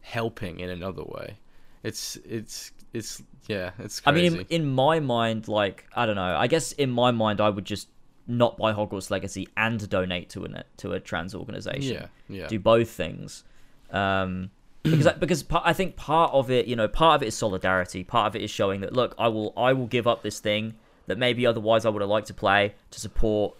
helping 0.00 0.60
in 0.60 0.70
another 0.70 1.02
way. 1.04 1.38
It's 1.82 2.16
it's 2.24 2.72
it's 2.92 3.22
yeah, 3.48 3.70
it's 3.78 4.02
i 4.06 4.12
mean 4.12 4.40
in, 4.40 4.46
in 4.50 4.70
my 4.70 5.00
mind 5.00 5.48
like 5.48 5.84
i 5.96 6.06
don't 6.06 6.14
know 6.14 6.36
i 6.36 6.46
guess 6.46 6.70
in 6.72 6.90
my 6.90 7.10
mind 7.10 7.40
i 7.40 7.50
would 7.50 7.64
just 7.64 7.88
not 8.32 8.56
buy 8.56 8.72
hogwarts 8.72 9.10
legacy 9.10 9.48
and 9.56 9.88
donate 9.88 10.28
to 10.30 10.44
a 10.44 10.64
to 10.76 10.92
a 10.92 11.00
trans 11.00 11.34
organization 11.34 11.94
yeah, 11.94 12.06
yeah. 12.28 12.46
do 12.46 12.58
both 12.58 12.90
things 12.90 13.44
um 13.90 14.50
because 14.82 15.06
I, 15.06 15.12
because 15.12 15.44
I 15.52 15.72
think 15.72 15.94
part 15.96 16.32
of 16.32 16.50
it 16.50 16.66
you 16.66 16.74
know 16.74 16.88
part 16.88 17.16
of 17.16 17.22
it 17.22 17.26
is 17.26 17.36
solidarity 17.36 18.02
part 18.02 18.26
of 18.26 18.36
it 18.36 18.42
is 18.42 18.50
showing 18.50 18.80
that 18.80 18.92
look 18.92 19.14
I 19.18 19.28
will 19.28 19.52
I 19.56 19.72
will 19.72 19.86
give 19.86 20.06
up 20.06 20.22
this 20.22 20.40
thing 20.40 20.74
that 21.06 21.18
maybe 21.18 21.46
otherwise 21.46 21.84
I 21.84 21.90
would 21.90 22.02
have 22.02 22.10
liked 22.10 22.26
to 22.28 22.34
play 22.34 22.74
to 22.90 23.00
support 23.00 23.56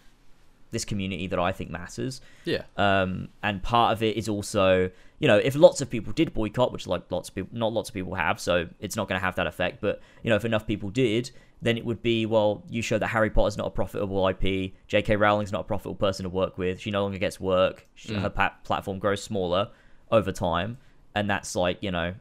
this 0.72 0.84
community 0.84 1.26
that 1.28 1.38
I 1.38 1.52
think 1.52 1.70
matters 1.70 2.20
yeah. 2.44 2.62
um 2.76 3.28
and 3.42 3.62
part 3.62 3.92
of 3.92 4.02
it 4.02 4.16
is 4.16 4.28
also 4.28 4.90
you 5.20 5.28
know 5.28 5.36
if 5.36 5.54
lots 5.54 5.80
of 5.80 5.88
people 5.88 6.12
did 6.12 6.34
boycott 6.34 6.72
which 6.72 6.86
like 6.88 7.02
lots 7.10 7.28
of 7.28 7.34
people 7.34 7.56
not 7.56 7.72
lots 7.72 7.90
of 7.90 7.94
people 7.94 8.14
have 8.14 8.40
so 8.40 8.68
it's 8.80 8.96
not 8.96 9.06
going 9.06 9.20
to 9.20 9.24
have 9.24 9.36
that 9.36 9.46
effect 9.46 9.80
but 9.80 10.00
you 10.24 10.30
know 10.30 10.36
if 10.36 10.44
enough 10.44 10.66
people 10.66 10.90
did 10.90 11.30
then 11.64 11.76
it 11.78 11.84
would 11.84 12.02
be 12.02 12.26
well 12.26 12.62
you 12.68 12.82
show 12.82 12.98
that 12.98 13.06
Harry 13.06 13.30
Potter's 13.30 13.56
not 13.56 13.68
a 13.68 13.70
profitable 13.70 14.26
IP 14.28 14.72
J.K. 14.88 15.16
Rowling's 15.16 15.52
not 15.52 15.60
a 15.62 15.64
profitable 15.64 15.94
person 15.94 16.24
to 16.24 16.28
work 16.28 16.58
with 16.58 16.80
she 16.80 16.90
no 16.90 17.02
longer 17.02 17.18
gets 17.18 17.38
work 17.40 17.86
she, 17.94 18.14
her 18.14 18.28
pa- 18.30 18.54
platform 18.64 18.98
grows 18.98 19.22
smaller 19.22 19.70
over 20.10 20.32
time 20.32 20.76
and 21.14 21.30
that's 21.30 21.54
like 21.56 21.78
you 21.82 21.90
know 21.90 22.14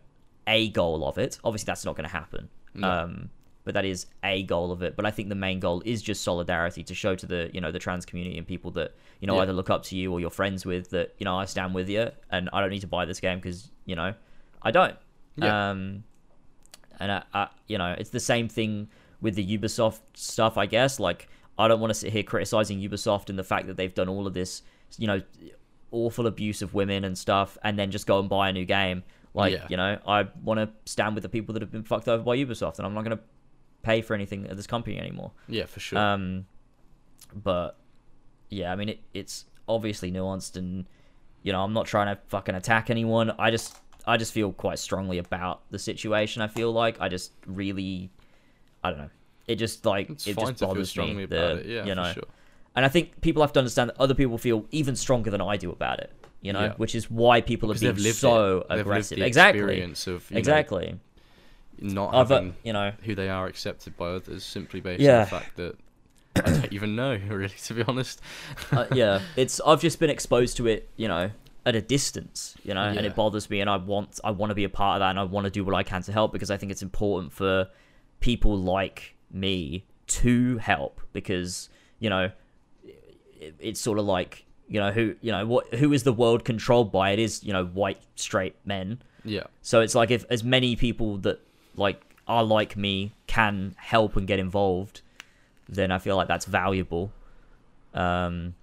a 0.47 0.69
goal 0.69 1.07
of 1.07 1.17
it 1.17 1.39
obviously 1.43 1.65
that's 1.65 1.85
not 1.85 1.95
going 1.95 2.07
to 2.07 2.13
happen 2.15 2.49
No. 2.73 2.89
um 2.89 3.29
but 3.63 3.73
that 3.75 3.85
is 3.85 4.07
a 4.23 4.41
goal 4.43 4.71
of 4.71 4.81
it 4.81 4.95
but 4.95 5.05
i 5.05 5.11
think 5.11 5.29
the 5.29 5.35
main 5.35 5.59
goal 5.59 5.81
is 5.85 6.01
just 6.01 6.23
solidarity 6.23 6.83
to 6.83 6.95
show 6.95 7.15
to 7.15 7.25
the 7.25 7.49
you 7.53 7.61
know 7.61 7.71
the 7.71 7.79
trans 7.79 8.05
community 8.05 8.37
and 8.37 8.47
people 8.47 8.71
that 8.71 8.95
you 9.19 9.27
know 9.27 9.35
Yeah. 9.35 9.41
either 9.43 9.53
look 9.53 9.69
up 9.69 9.83
to 9.83 9.95
you 9.95 10.11
or 10.11 10.19
you're 10.19 10.29
friends 10.31 10.65
with 10.65 10.89
that 10.91 11.13
you 11.19 11.25
know 11.25 11.37
i 11.37 11.45
stand 11.45 11.73
with 11.75 11.89
you 11.89 12.09
and 12.31 12.49
i 12.53 12.59
don't 12.61 12.69
need 12.71 12.79
to 12.81 12.87
buy 12.87 13.05
this 13.05 13.19
game 13.19 13.37
because 13.39 13.69
you 13.85 13.95
know 13.95 14.13
i 14.63 14.71
don't 14.71 14.95
Yeah. 15.35 15.69
um 15.71 16.03
and 16.99 17.11
I, 17.11 17.23
I 17.33 17.47
you 17.67 17.77
know 17.77 17.95
it's 17.97 18.09
the 18.09 18.19
same 18.19 18.47
thing 18.49 18.87
with 19.21 19.35
the 19.35 19.57
ubisoft 19.57 19.99
stuff 20.13 20.57
i 20.57 20.65
guess 20.65 20.99
like 20.99 21.27
i 21.57 21.67
don't 21.67 21.79
want 21.79 21.89
to 21.91 21.93
sit 21.99 22.11
here 22.11 22.23
criticizing 22.23 22.79
ubisoft 22.79 23.29
and 23.29 23.37
the 23.39 23.43
fact 23.43 23.67
that 23.67 23.77
they've 23.77 23.93
done 23.93 24.09
all 24.09 24.25
of 24.27 24.33
this 24.33 24.61
you 24.97 25.07
know 25.07 25.21
awful 25.91 26.25
abuse 26.27 26.61
of 26.61 26.73
women 26.73 27.03
and 27.03 27.17
stuff 27.17 27.57
and 27.63 27.77
then 27.77 27.91
just 27.91 28.07
go 28.07 28.19
and 28.19 28.29
buy 28.29 28.49
a 28.49 28.53
new 28.53 28.65
game 28.65 29.03
like 29.33 29.53
Yeah. 29.53 29.65
you 29.69 29.77
know 29.77 29.97
i 30.07 30.27
want 30.43 30.59
to 30.59 30.69
stand 30.91 31.15
with 31.15 31.21
the 31.23 31.29
people 31.29 31.53
that 31.53 31.61
have 31.61 31.71
been 31.71 31.83
fucked 31.83 32.07
over 32.07 32.23
by 32.23 32.37
ubisoft 32.37 32.77
and 32.77 32.85
i'm 32.87 32.93
not 32.93 33.03
going 33.03 33.17
to 33.17 33.23
pay 33.83 34.01
for 34.01 34.13
anything 34.13 34.45
at 34.47 34.55
this 34.55 34.67
company 34.67 34.97
anymore 34.99 35.31
Yeah, 35.47 35.65
for 35.65 35.79
sure. 35.79 35.97
um, 35.99 36.45
but 37.33 37.77
yeah, 38.49 38.71
I 38.71 38.75
mean 38.75 38.89
it, 38.89 38.99
it's 39.13 39.45
obviously 39.67 40.11
nuanced, 40.11 40.57
and 40.57 40.85
you 41.43 41.51
know 41.51 41.63
I'm 41.63 41.73
not 41.73 41.85
trying 41.85 42.13
to 42.15 42.21
fucking 42.27 42.53
attack 42.55 42.89
anyone. 42.89 43.31
I 43.39 43.49
just 43.49 43.77
I 44.05 44.17
just 44.17 44.33
feel 44.33 44.51
quite 44.51 44.77
strongly 44.77 45.17
about 45.17 45.61
the 45.71 45.79
situation. 45.79 46.41
I 46.41 46.47
feel 46.47 46.71
like 46.71 46.99
I 46.99 47.07
just 47.07 47.31
really 47.47 48.11
I 48.83 48.89
don't 48.89 48.99
know. 48.99 49.09
It 49.47 49.55
just 49.55 49.85
like 49.85 50.09
it's 50.09 50.27
it 50.27 50.35
fine 50.35 50.47
just 50.47 50.59
to 50.59 50.65
feel 50.65 50.67
bothers 50.69 50.89
strongly 50.89 51.15
me. 51.15 51.23
about 51.23 51.55
the- 51.55 51.59
it. 51.61 51.65
Yeah, 51.67 51.85
you 51.85 51.95
know, 51.95 52.05
for 52.05 52.13
sure. 52.13 52.23
and 52.75 52.85
I 52.85 52.89
think 52.89 53.21
people 53.21 53.41
have 53.41 53.53
to 53.53 53.59
understand 53.59 53.89
that 53.89 53.99
other 53.99 54.13
people 54.13 54.37
feel 54.37 54.65
even 54.71 54.95
stronger 54.95 55.29
than 55.31 55.41
I 55.41 55.57
do 55.57 55.71
about 55.71 55.99
it. 55.99 56.11
You 56.41 56.53
know, 56.53 56.61
Yeah. 56.61 56.73
which 56.77 56.95
is 56.95 57.09
why 57.11 57.41
people 57.41 57.69
because 57.69 57.83
are 57.83 57.87
they've 57.87 57.95
being 57.95 58.05
lived 58.05 58.17
so 58.17 58.65
it. 58.69 58.79
Aggressive. 58.79 59.19
the 59.19 59.25
Exactly. 59.25 59.59
experience 59.61 60.07
of 60.07 60.29
you 60.29 60.35
know, 60.35 60.39
Exactly. 60.39 60.99
not 61.79 62.13
uh, 62.13 62.17
having 62.19 62.55
you 62.63 62.73
know, 62.73 62.93
who 63.03 63.15
they 63.15 63.29
are 63.29 63.47
accepted 63.47 63.97
by 63.97 64.09
others 64.09 64.43
simply 64.43 64.79
based 64.81 65.01
Yeah. 65.01 65.13
on 65.15 65.19
the 65.21 65.25
fact 65.27 65.57
that 65.57 65.75
I 66.35 66.41
don't 66.41 66.73
even 66.73 66.95
know 66.95 67.19
really 67.29 67.49
to 67.65 67.73
be 67.73 67.83
honest. 67.83 68.21
uh, 68.71 68.85
yeah, 68.93 69.21
it's 69.35 69.59
I've 69.65 69.81
just 69.81 69.99
been 69.99 70.09
exposed 70.09 70.57
to 70.57 70.67
it, 70.67 70.89
you 70.95 71.07
know, 71.07 71.31
at 71.65 71.75
a 71.75 71.81
distance, 71.81 72.55
you 72.63 72.73
know, 72.73 72.81
and 72.81 73.05
it 73.05 73.15
bothers 73.15 73.49
me, 73.49 73.59
and 73.61 73.69
I 73.69 73.77
want 73.77 74.19
I 74.23 74.31
want 74.31 74.49
to 74.49 74.55
be 74.55 74.63
a 74.63 74.69
part 74.69 74.95
of 74.95 74.99
that, 75.01 75.09
and 75.11 75.19
I 75.19 75.23
want 75.25 75.45
to 75.45 75.51
do 75.51 75.63
what 75.63 75.75
I 75.75 75.83
can 75.83 76.01
to 76.03 76.11
help 76.11 76.31
because 76.31 76.49
I 76.49 76.57
think 76.57 76.71
it's 76.71 76.81
important 76.81 77.33
for 77.33 77.67
people 78.21 78.57
like 78.57 79.15
me 79.31 79.83
to 80.07 80.57
help 80.57 81.01
because 81.13 81.69
you 81.99 82.09
know 82.09 82.31
it, 82.85 83.53
it's 83.59 83.79
sort 83.79 83.99
of 83.99 84.05
like 84.05 84.45
you 84.67 84.79
know 84.79 84.91
who 84.91 85.15
you 85.21 85.31
know 85.31 85.45
what 85.45 85.73
who 85.75 85.91
is 85.91 86.03
the 86.03 86.13
world 86.13 86.45
controlled 86.45 86.91
by? 86.91 87.11
It 87.11 87.19
is 87.19 87.43
you 87.43 87.51
know 87.51 87.65
white 87.65 87.99
straight 88.15 88.55
men. 88.63 89.01
Yeah. 89.25 89.43
So 89.61 89.81
it's 89.81 89.93
like 89.95 90.09
if 90.11 90.25
as 90.29 90.43
many 90.43 90.75
people 90.75 91.17
that 91.19 91.39
like 91.75 92.01
are 92.27 92.43
like 92.43 92.77
me 92.77 93.11
can 93.27 93.75
help 93.77 94.15
and 94.15 94.25
get 94.25 94.39
involved, 94.39 95.01
then 95.67 95.91
I 95.91 95.97
feel 95.99 96.15
like 96.15 96.27
that's 96.27 96.45
valuable. 96.45 97.11
Um, 97.93 98.55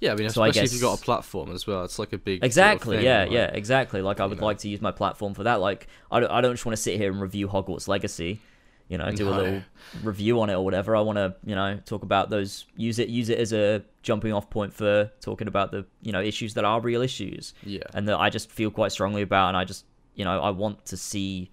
Yeah, 0.00 0.12
I 0.12 0.14
mean, 0.16 0.30
So 0.30 0.42
I 0.42 0.48
especially 0.48 0.66
if 0.66 0.72
you've 0.72 0.82
got 0.82 1.00
a 1.00 1.02
platform 1.02 1.50
as 1.52 1.66
well. 1.66 1.84
It's 1.84 1.98
like 1.98 2.12
a 2.12 2.18
big 2.18 2.38
sort 2.38 2.44
of 2.44 2.46
exactly, 2.46 2.96
thing, 2.98 3.04
yeah, 3.04 3.22
like- 3.22 3.32
yeah, 3.32 3.46
exactly. 3.52 4.02
Like 4.02 4.20
I 4.20 4.26
would 4.26 4.40
know. 4.40 4.46
like 4.46 4.58
to 4.58 4.68
use 4.68 4.80
my 4.80 4.92
platform 4.92 5.34
for 5.34 5.42
that. 5.44 5.60
Like 5.60 5.88
I 6.10 6.20
don't, 6.20 6.30
I 6.30 6.40
don't 6.40 6.52
just 6.54 6.64
want 6.64 6.76
to 6.76 6.82
sit 6.82 6.96
here 6.96 7.10
and 7.10 7.20
review 7.20 7.48
Hogwarts 7.48 7.88
Legacy. 7.88 8.40
You 8.88 8.98
know, 8.98 9.10
do 9.10 9.28
a 9.28 9.30
little 9.30 9.62
review 10.02 10.40
on 10.42 10.50
it 10.50 10.54
or 10.54 10.64
whatever. 10.64 10.94
I 10.94 11.00
want 11.00 11.16
to, 11.16 11.34
you 11.46 11.54
know, 11.54 11.78
talk 11.86 12.02
about 12.02 12.28
those. 12.28 12.66
Use 12.76 12.98
it, 12.98 13.08
use 13.08 13.30
it 13.30 13.38
as 13.38 13.52
a 13.54 13.82
jumping 14.02 14.32
off 14.32 14.50
point 14.50 14.74
for 14.74 15.10
talking 15.20 15.48
about 15.48 15.70
the, 15.70 15.86
you 16.02 16.12
know, 16.12 16.20
issues 16.20 16.54
that 16.54 16.64
are 16.64 16.80
real 16.80 17.00
issues. 17.00 17.54
Yeah. 17.62 17.84
and 17.94 18.06
that 18.08 18.18
I 18.18 18.28
just 18.28 18.50
feel 18.50 18.70
quite 18.70 18.92
strongly 18.92 19.22
about, 19.22 19.48
and 19.48 19.56
I 19.56 19.64
just, 19.64 19.86
you 20.14 20.24
know, 20.24 20.40
I 20.40 20.50
want 20.50 20.84
to 20.86 20.96
see, 20.96 21.50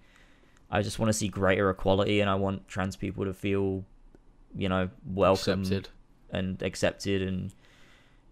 I 0.70 0.82
just 0.82 0.98
want 0.98 1.08
to 1.08 1.14
see 1.14 1.28
greater 1.28 1.70
equality, 1.70 2.20
and 2.20 2.28
I 2.28 2.34
want 2.34 2.68
trans 2.68 2.94
people 2.96 3.24
to 3.24 3.32
feel, 3.32 3.84
you 4.54 4.68
know, 4.68 4.90
welcome 5.06 5.60
Accepted. 5.62 5.88
and 6.30 6.62
accepted, 6.62 7.22
and 7.22 7.54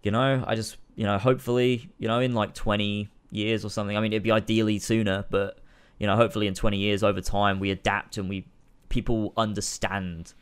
you 0.03 0.11
know, 0.11 0.43
I 0.45 0.55
just, 0.55 0.77
you 0.95 1.05
know, 1.05 1.17
hopefully, 1.17 1.89
you 1.97 2.07
know, 2.07 2.19
in 2.19 2.33
like 2.33 2.53
twenty 2.53 3.09
years 3.31 3.65
or 3.65 3.69
something. 3.69 3.97
I 3.97 4.01
mean, 4.01 4.13
it'd 4.13 4.23
be 4.23 4.31
ideally 4.31 4.79
sooner, 4.79 5.25
but 5.29 5.59
you 5.97 6.07
know, 6.07 6.15
hopefully 6.15 6.47
in 6.47 6.53
twenty 6.53 6.77
years, 6.77 7.03
over 7.03 7.21
time, 7.21 7.59
we 7.59 7.71
adapt 7.71 8.17
and 8.17 8.29
we 8.29 8.45
people 8.89 9.33
understand 9.37 10.33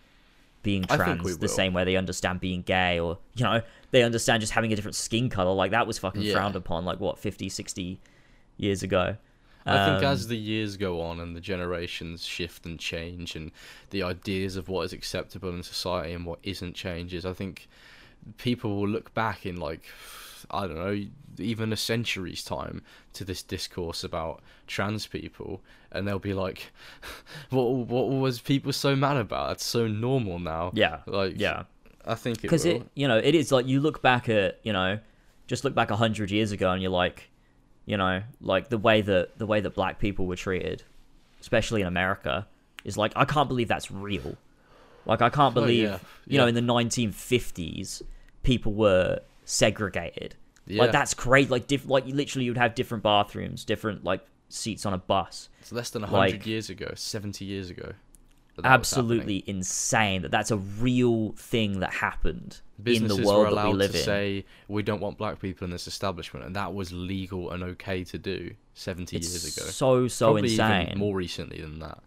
being 0.63 0.83
trans 0.83 1.37
the 1.37 1.47
same 1.47 1.73
way 1.73 1.83
they 1.85 1.95
understand 1.95 2.39
being 2.39 2.61
gay 2.61 2.99
or 2.99 3.19
you 3.35 3.43
know 3.43 3.61
they 3.91 4.03
understand 4.03 4.41
just 4.41 4.51
having 4.53 4.73
a 4.73 4.75
different 4.75 4.95
skin 4.95 5.29
color. 5.29 5.53
Like 5.53 5.71
that 5.71 5.87
was 5.87 5.97
fucking 5.99 6.23
Yeah. 6.23 6.33
frowned 6.33 6.55
upon 6.55 6.83
like 6.83 6.99
what 6.99 7.19
50 7.19 7.47
60 7.49 7.99
years 8.57 8.83
ago? 8.83 9.15
I 9.65 9.85
think 9.85 10.01
Um, 10.01 10.11
as 10.13 10.27
the 10.27 10.37
years 10.37 10.77
go 10.77 11.01
on 11.01 11.19
and 11.19 11.35
the 11.35 11.41
generations 11.41 12.25
shift 12.25 12.65
and 12.65 12.79
change, 12.79 13.35
and 13.35 13.51
the 13.89 14.01
ideas 14.01 14.55
of 14.55 14.69
what 14.69 14.83
is 14.85 14.93
acceptable 14.93 15.49
in 15.49 15.61
society 15.61 16.13
and 16.13 16.25
what 16.25 16.39
isn't 16.43 16.73
changes, 16.73 17.25
I 17.25 17.33
think 17.33 17.67
people 18.37 18.77
will 18.77 18.87
look 18.87 19.13
back 19.13 19.45
in 19.45 19.57
like 19.57 19.83
I 20.49 20.67
don't 20.67 20.75
know, 20.77 21.05
even 21.39 21.71
a 21.73 21.77
century's 21.77 22.43
time 22.43 22.81
to 23.13 23.23
this 23.25 23.43
discourse 23.43 24.03
about 24.03 24.41
trans 24.67 25.07
people, 25.07 25.61
and 25.91 26.07
they'll 26.07 26.19
be 26.19 26.33
like, 26.33 26.71
"What? 27.49 27.63
What 27.87 28.09
was 28.09 28.39
people 28.39 28.73
so 28.73 28.95
mad 28.95 29.17
about? 29.17 29.53
It's 29.53 29.65
so 29.65 29.87
normal 29.87 30.39
now." 30.39 30.71
yeah 30.73 30.99
Like, 31.05 31.33
yeah 31.39 31.63
I 32.05 32.15
think 32.15 32.37
it 32.39 32.41
because 32.43 32.65
will. 32.65 32.77
it 32.77 32.89
you 32.95 33.07
know 33.07 33.17
it 33.17 33.35
is 33.35 33.51
like 33.51 33.67
you 33.67 33.79
look 33.81 34.01
back 34.01 34.29
at 34.29 34.59
you 34.63 34.73
know 34.73 34.99
just 35.47 35.63
look 35.63 35.75
back 35.75 35.89
a 35.89 35.93
100 35.93 36.29
years 36.31 36.51
ago 36.51 36.71
and 36.71 36.81
you're 36.81 36.91
like 36.91 37.29
you 37.85 37.97
know 37.97 38.21
like 38.41 38.69
the 38.69 38.77
way 38.77 39.01
that 39.01 39.37
the 39.37 39.45
way 39.45 39.59
that 39.61 39.73
black 39.75 39.97
people 39.99 40.25
were 40.25 40.35
treated 40.35 40.83
especially 41.41 41.81
in 41.81 41.87
america 41.87 42.47
is 42.83 42.97
like 42.97 43.11
i 43.15 43.23
can't 43.25 43.47
believe 43.49 43.67
that's 43.69 43.89
real 43.91 44.35
like 45.05 45.21
i 45.21 45.29
can't 45.29 45.55
Oh, 45.55 45.61
believe 45.61 45.83
yeah, 45.89 45.99
you 46.27 46.37
know 46.37 46.47
in 46.47 46.55
the 46.55 46.61
1950s 46.61 48.01
people 48.43 48.73
were 48.73 49.19
segregated 49.45 50.35
Yeah. 50.67 50.81
like 50.83 50.91
that's 50.91 51.13
crazy. 51.13 51.49
like 51.49 51.67
diff- 51.67 51.87
like 51.87 52.05
literally 52.07 52.45
you'd 52.45 52.57
have 52.57 52.75
different 52.75 53.03
bathrooms 53.03 53.63
different 53.65 54.03
like 54.03 54.21
seats 54.49 54.85
on 54.85 54.93
a 54.93 54.97
bus 54.97 55.49
It's 55.61 55.71
less 55.71 55.89
than 55.89 56.03
hundred 56.03 56.33
like- 56.33 56.45
years 56.45 56.69
ago, 56.69 56.91
seventy 56.95 57.45
years 57.45 57.69
ago. 57.69 57.93
that 58.55 58.63
that 58.63 58.71
absolutely 58.71 59.43
insane 59.47 60.21
that 60.23 60.31
that's 60.31 60.51
a 60.51 60.57
real 60.57 61.33
thing 61.37 61.79
that 61.81 61.93
happened 61.93 62.59
businesses 62.81 63.17
in 63.17 63.23
the 63.23 63.27
were 63.27 63.33
world 63.39 63.47
that 63.47 63.51
allowed 63.53 63.67
we 63.67 63.73
live 63.73 63.91
to 63.91 63.97
in 63.99 64.03
say 64.03 64.45
we 64.67 64.83
don't 64.83 64.99
want 64.99 65.17
black 65.17 65.39
people 65.39 65.65
in 65.65 65.71
this 65.71 65.87
establishment, 65.87 66.45
and 66.45 66.55
that 66.55 66.73
was 66.73 66.91
legal 66.91 67.51
and 67.51 67.63
okay 67.63 68.03
to 68.03 68.17
do 68.17 68.51
seventy 68.73 69.17
it's 69.17 69.29
years 69.29 69.57
ago. 69.57 69.69
so 69.69 70.07
so 70.07 70.33
Probably 70.33 70.51
insane 70.51 70.97
more 70.97 71.15
recently 71.15 71.61
than 71.61 71.79
that. 71.79 71.99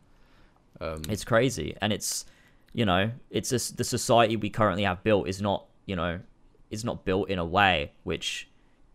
Um, 0.80 1.02
It's 1.08 1.24
crazy, 1.24 1.76
and 1.80 1.92
it's 1.92 2.24
you 2.72 2.84
know, 2.84 3.10
it's 3.30 3.50
just 3.50 3.76
the 3.78 3.84
society 3.84 4.36
we 4.36 4.48
currently 4.50 4.84
have 4.84 5.02
built 5.02 5.28
is 5.28 5.40
not 5.42 5.66
you 5.86 5.96
know, 5.96 6.20
is 6.70 6.84
not 6.84 7.04
built 7.04 7.28
in 7.30 7.38
a 7.38 7.44
way 7.44 7.92
which 8.04 8.48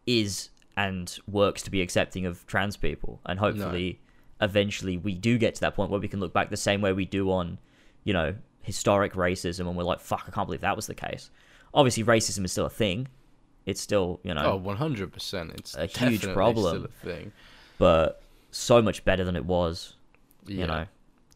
is 0.05 0.49
and 0.77 1.17
works 1.27 1.61
to 1.63 1.71
be 1.71 1.81
accepting 1.81 2.25
of 2.25 2.45
trans 2.47 2.77
people, 2.77 3.19
and 3.25 3.39
hopefully, 3.39 3.99
eventually, 4.41 4.97
we 4.97 5.13
do 5.15 5.37
get 5.37 5.55
to 5.55 5.61
that 5.61 5.75
point 5.75 5.89
where 5.89 5.99
we 5.99 6.07
can 6.07 6.19
look 6.19 6.33
back 6.33 6.49
the 6.49 6.57
same 6.57 6.81
way 6.81 6.91
we 6.93 7.05
do 7.05 7.31
on, 7.31 7.57
you 8.03 8.13
know, 8.13 8.35
historic 8.61 9.13
racism, 9.13 9.67
and 9.67 9.77
we're 9.77 9.83
like, 9.83 9.99
fuck, 9.99 10.25
I 10.27 10.31
can't 10.31 10.47
believe 10.47 10.61
that 10.61 10.75
was 10.75 10.87
the 10.87 10.95
case. 10.95 11.29
Obviously, 11.73 12.03
racism 12.03 12.43
is 12.45 12.51
still 12.51 12.65
a 12.65 12.69
thing. 12.69 13.07
It's 13.65 13.81
still 13.81 14.19
you 14.23 14.33
know, 14.33 14.53
oh, 14.53 14.55
one 14.57 14.77
hundred 14.77 15.11
percent. 15.11 15.51
It's 15.55 15.75
a 15.75 15.87
huge 15.87 16.21
problem. 16.33 16.75
Still 16.75 16.85
a 16.85 17.05
thing. 17.15 17.31
but 17.77 18.21
so 18.51 18.81
much 18.81 19.03
better 19.03 19.23
than 19.23 19.35
it 19.35 19.45
was, 19.45 19.95
Yeah, 20.45 20.55
you 20.59 20.67
know, 20.67 20.85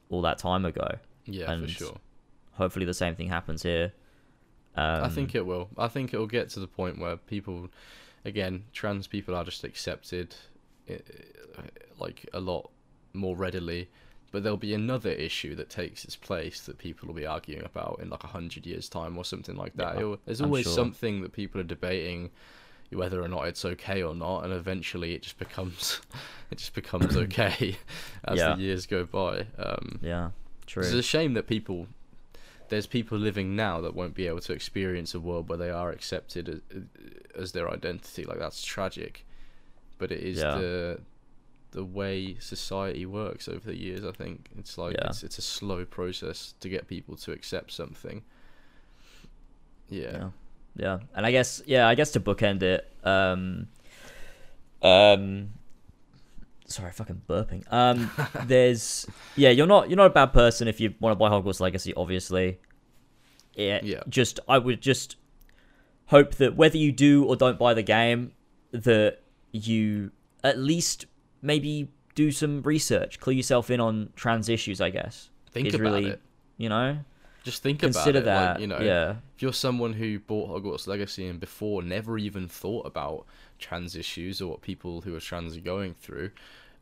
all 0.09 0.21
that 0.21 0.37
time 0.37 0.63
ago. 0.65 0.87
yeah, 1.25 1.47
for 1.47 1.51
and 1.53 1.69
sure. 1.69 1.97
Hopefully, 2.53 2.85
the 2.85 2.93
same 2.93 3.15
thing 3.15 3.29
happens 3.29 3.63
here. 3.63 3.93
Um, 4.75 5.03
I 5.05 5.09
think 5.09 5.33
it 5.33 5.45
will. 5.45 5.69
I 5.77 5.87
think 5.87 6.13
it 6.13 6.17
will 6.17 6.27
get 6.27 6.49
to 6.51 6.59
the 6.59 6.67
point 6.67 6.99
where 6.99 7.17
people, 7.17 7.69
again, 8.25 8.63
trans 8.73 9.07
people 9.07 9.35
are 9.35 9.43
just 9.43 9.63
accepted, 9.63 10.35
like 11.99 12.27
a 12.33 12.39
lot 12.39 12.69
more 13.13 13.35
readily. 13.35 13.89
But 14.31 14.43
there'll 14.43 14.57
be 14.57 14.75
another 14.75 15.09
issue 15.09 15.55
that 15.55 15.71
takes 15.71 16.05
its 16.05 16.15
place 16.15 16.61
that 16.61 16.77
people 16.77 17.07
will 17.07 17.15
be 17.15 17.25
arguing 17.25 17.65
about 17.65 17.99
in 17.99 18.09
like 18.11 18.23
a 18.23 18.27
hundred 18.27 18.67
years' 18.67 18.87
time 18.87 19.17
or 19.17 19.25
something 19.25 19.55
like 19.55 19.73
that. 19.77 19.95
Yeah, 19.95 19.99
It'll- 20.01 20.19
There's 20.25 20.39
I'm 20.41 20.47
always 20.47 20.65
sure. 20.65 20.73
something 20.73 21.21
that 21.21 21.31
people 21.33 21.59
are 21.59 21.63
debating 21.63 22.29
whether 22.91 23.21
or 23.21 23.27
not 23.27 23.47
it's 23.47 23.65
okay 23.65 24.03
or 24.03 24.13
not, 24.15 24.43
and 24.43 24.53
eventually 24.53 25.13
it 25.15 25.23
just 25.23 25.39
becomes 25.39 25.99
it 26.51 26.59
just 26.59 26.75
becomes 26.75 27.17
okay 27.25 27.77
as 28.25 28.37
Yeah. 28.37 28.55
the 28.55 28.61
years 28.61 28.85
go 28.85 29.03
by. 29.03 29.47
Um, 29.57 29.97
Yeah, 30.01 30.29
true. 30.67 30.83
it's 30.83 30.93
a 30.93 31.01
shame 31.01 31.33
that 31.33 31.47
people 31.47 31.87
there's 32.69 32.87
people 32.87 33.17
living 33.17 33.55
now 33.55 33.81
that 33.81 33.95
won't 33.95 34.13
be 34.13 34.27
able 34.27 34.39
to 34.41 34.53
experience 34.53 35.13
a 35.13 35.19
world 35.19 35.49
where 35.49 35.57
they 35.57 35.69
are 35.69 35.91
accepted 35.91 36.49
as, 36.49 36.61
as 37.35 37.51
their 37.51 37.69
identity. 37.69 38.23
Like 38.23 38.39
that's 38.39 38.63
tragic, 38.63 39.25
but 39.97 40.11
it 40.11 40.21
is 40.21 40.37
Yeah. 40.39 40.57
the 40.57 40.99
the 41.71 41.83
way 41.85 42.35
society 42.39 43.05
works 43.05 43.47
over 43.47 43.67
the 43.71 43.77
years. 43.77 44.03
I 44.03 44.11
think 44.11 44.49
it's 44.57 44.77
like 44.77 44.95
Yeah. 44.95 45.07
it's 45.09 45.23
it's 45.23 45.37
a 45.37 45.41
slow 45.43 45.85
process 45.85 46.53
to 46.61 46.69
get 46.69 46.87
people 46.87 47.15
to 47.17 47.31
accept 47.31 47.71
something. 47.71 48.23
Yeah. 49.89 50.11
yeah, 50.11 50.29
yeah, 50.75 50.99
and 51.15 51.25
I 51.25 51.31
guess 51.31 51.61
yeah, 51.65 51.87
I 51.87 51.95
guess 51.95 52.11
to 52.11 52.19
bookend 52.19 52.61
it, 52.63 52.91
um, 53.03 53.67
um, 54.81 55.49
sorry, 56.69 56.91
fucking 56.91 57.21
burping. 57.27 57.63
Um, 57.71 58.09
there's 58.45 59.05
yeah, 59.35 59.49
you're 59.49 59.67
not 59.67 59.89
you're 59.89 59.97
not 59.97 60.07
a 60.07 60.11
bad 60.11 60.33
person 60.33 60.67
if 60.67 60.79
you 60.79 60.93
want 60.99 61.11
to 61.11 61.15
buy 61.15 61.29
Hogwarts 61.29 61.59
Legacy, 61.59 61.93
obviously. 61.95 62.59
Yeah, 63.55 63.79
Yeah. 63.83 64.01
Just 64.07 64.39
I 64.47 64.57
would 64.57 64.81
just 64.81 65.17
hope 66.07 66.35
that 66.35 66.55
whether 66.55 66.77
you 66.77 66.91
do 66.91 67.25
or 67.25 67.35
don't 67.35 67.59
buy 67.59 67.73
the 67.73 67.83
game, 67.83 68.31
that 68.71 69.19
you 69.51 70.11
at 70.43 70.57
least 70.57 71.05
maybe 71.41 71.91
do 72.15 72.31
some 72.31 72.61
research, 72.61 73.19
clue 73.19 73.33
yourself 73.33 73.69
in 73.69 73.79
on 73.79 74.09
trans 74.15 74.49
issues. 74.49 74.79
I 74.79 74.89
guess 74.89 75.29
Think 75.51 75.67
is 75.67 75.73
about 75.75 75.83
really 75.83 76.07
it. 76.11 76.21
you 76.57 76.69
know 76.69 76.99
Just 77.43 77.63
think 77.63 77.79
consider 77.79 78.19
about 78.19 78.21
it. 78.21 78.25
that. 78.25 78.51
Like, 78.53 78.61
you 78.61 78.67
know, 78.67 78.79
yeah, 78.79 79.15
if 79.35 79.41
you're 79.41 79.53
someone 79.53 79.93
who 79.93 80.19
bought 80.19 80.49
Hogwarts 80.49 80.87
Legacy 80.87 81.27
and 81.27 81.39
before 81.39 81.81
never 81.81 82.17
even 82.17 82.47
thought 82.47 82.85
about 82.85 83.25
trans 83.59 83.95
issues 83.95 84.41
or 84.41 84.51
what 84.51 84.61
people 84.61 85.01
who 85.01 85.15
are 85.15 85.19
trans 85.19 85.55
are 85.55 85.61
going 85.61 85.93
through, 85.93 86.31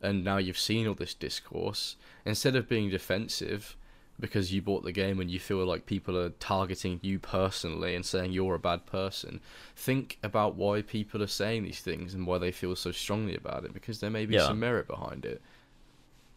and 0.02 0.24
now 0.24 0.36
you've 0.38 0.58
seen 0.58 0.86
all 0.86 0.94
this 0.94 1.14
discourse, 1.14 1.96
instead 2.24 2.56
of 2.56 2.68
being 2.68 2.90
defensive 2.90 3.76
because 4.20 4.52
you 4.52 4.60
bought 4.60 4.82
the 4.82 4.90
game 4.90 5.20
and 5.20 5.30
you 5.30 5.38
feel 5.38 5.64
like 5.64 5.86
people 5.86 6.18
are 6.18 6.30
targeting 6.30 6.98
you 7.02 7.20
personally 7.20 7.94
and 7.94 8.04
saying 8.04 8.32
you're 8.32 8.56
a 8.56 8.58
bad 8.58 8.84
person, 8.84 9.40
think 9.76 10.18
about 10.24 10.56
why 10.56 10.82
people 10.82 11.22
are 11.22 11.28
saying 11.28 11.62
these 11.62 11.80
things 11.80 12.14
and 12.14 12.26
why 12.26 12.36
they 12.36 12.50
feel 12.50 12.74
so 12.74 12.90
strongly 12.90 13.36
about 13.36 13.64
it 13.64 13.72
because 13.72 14.00
there 14.00 14.10
may 14.10 14.26
be 14.26 14.34
Yeah. 14.34 14.48
some 14.48 14.58
merit 14.58 14.88
behind 14.88 15.24
it. 15.24 15.40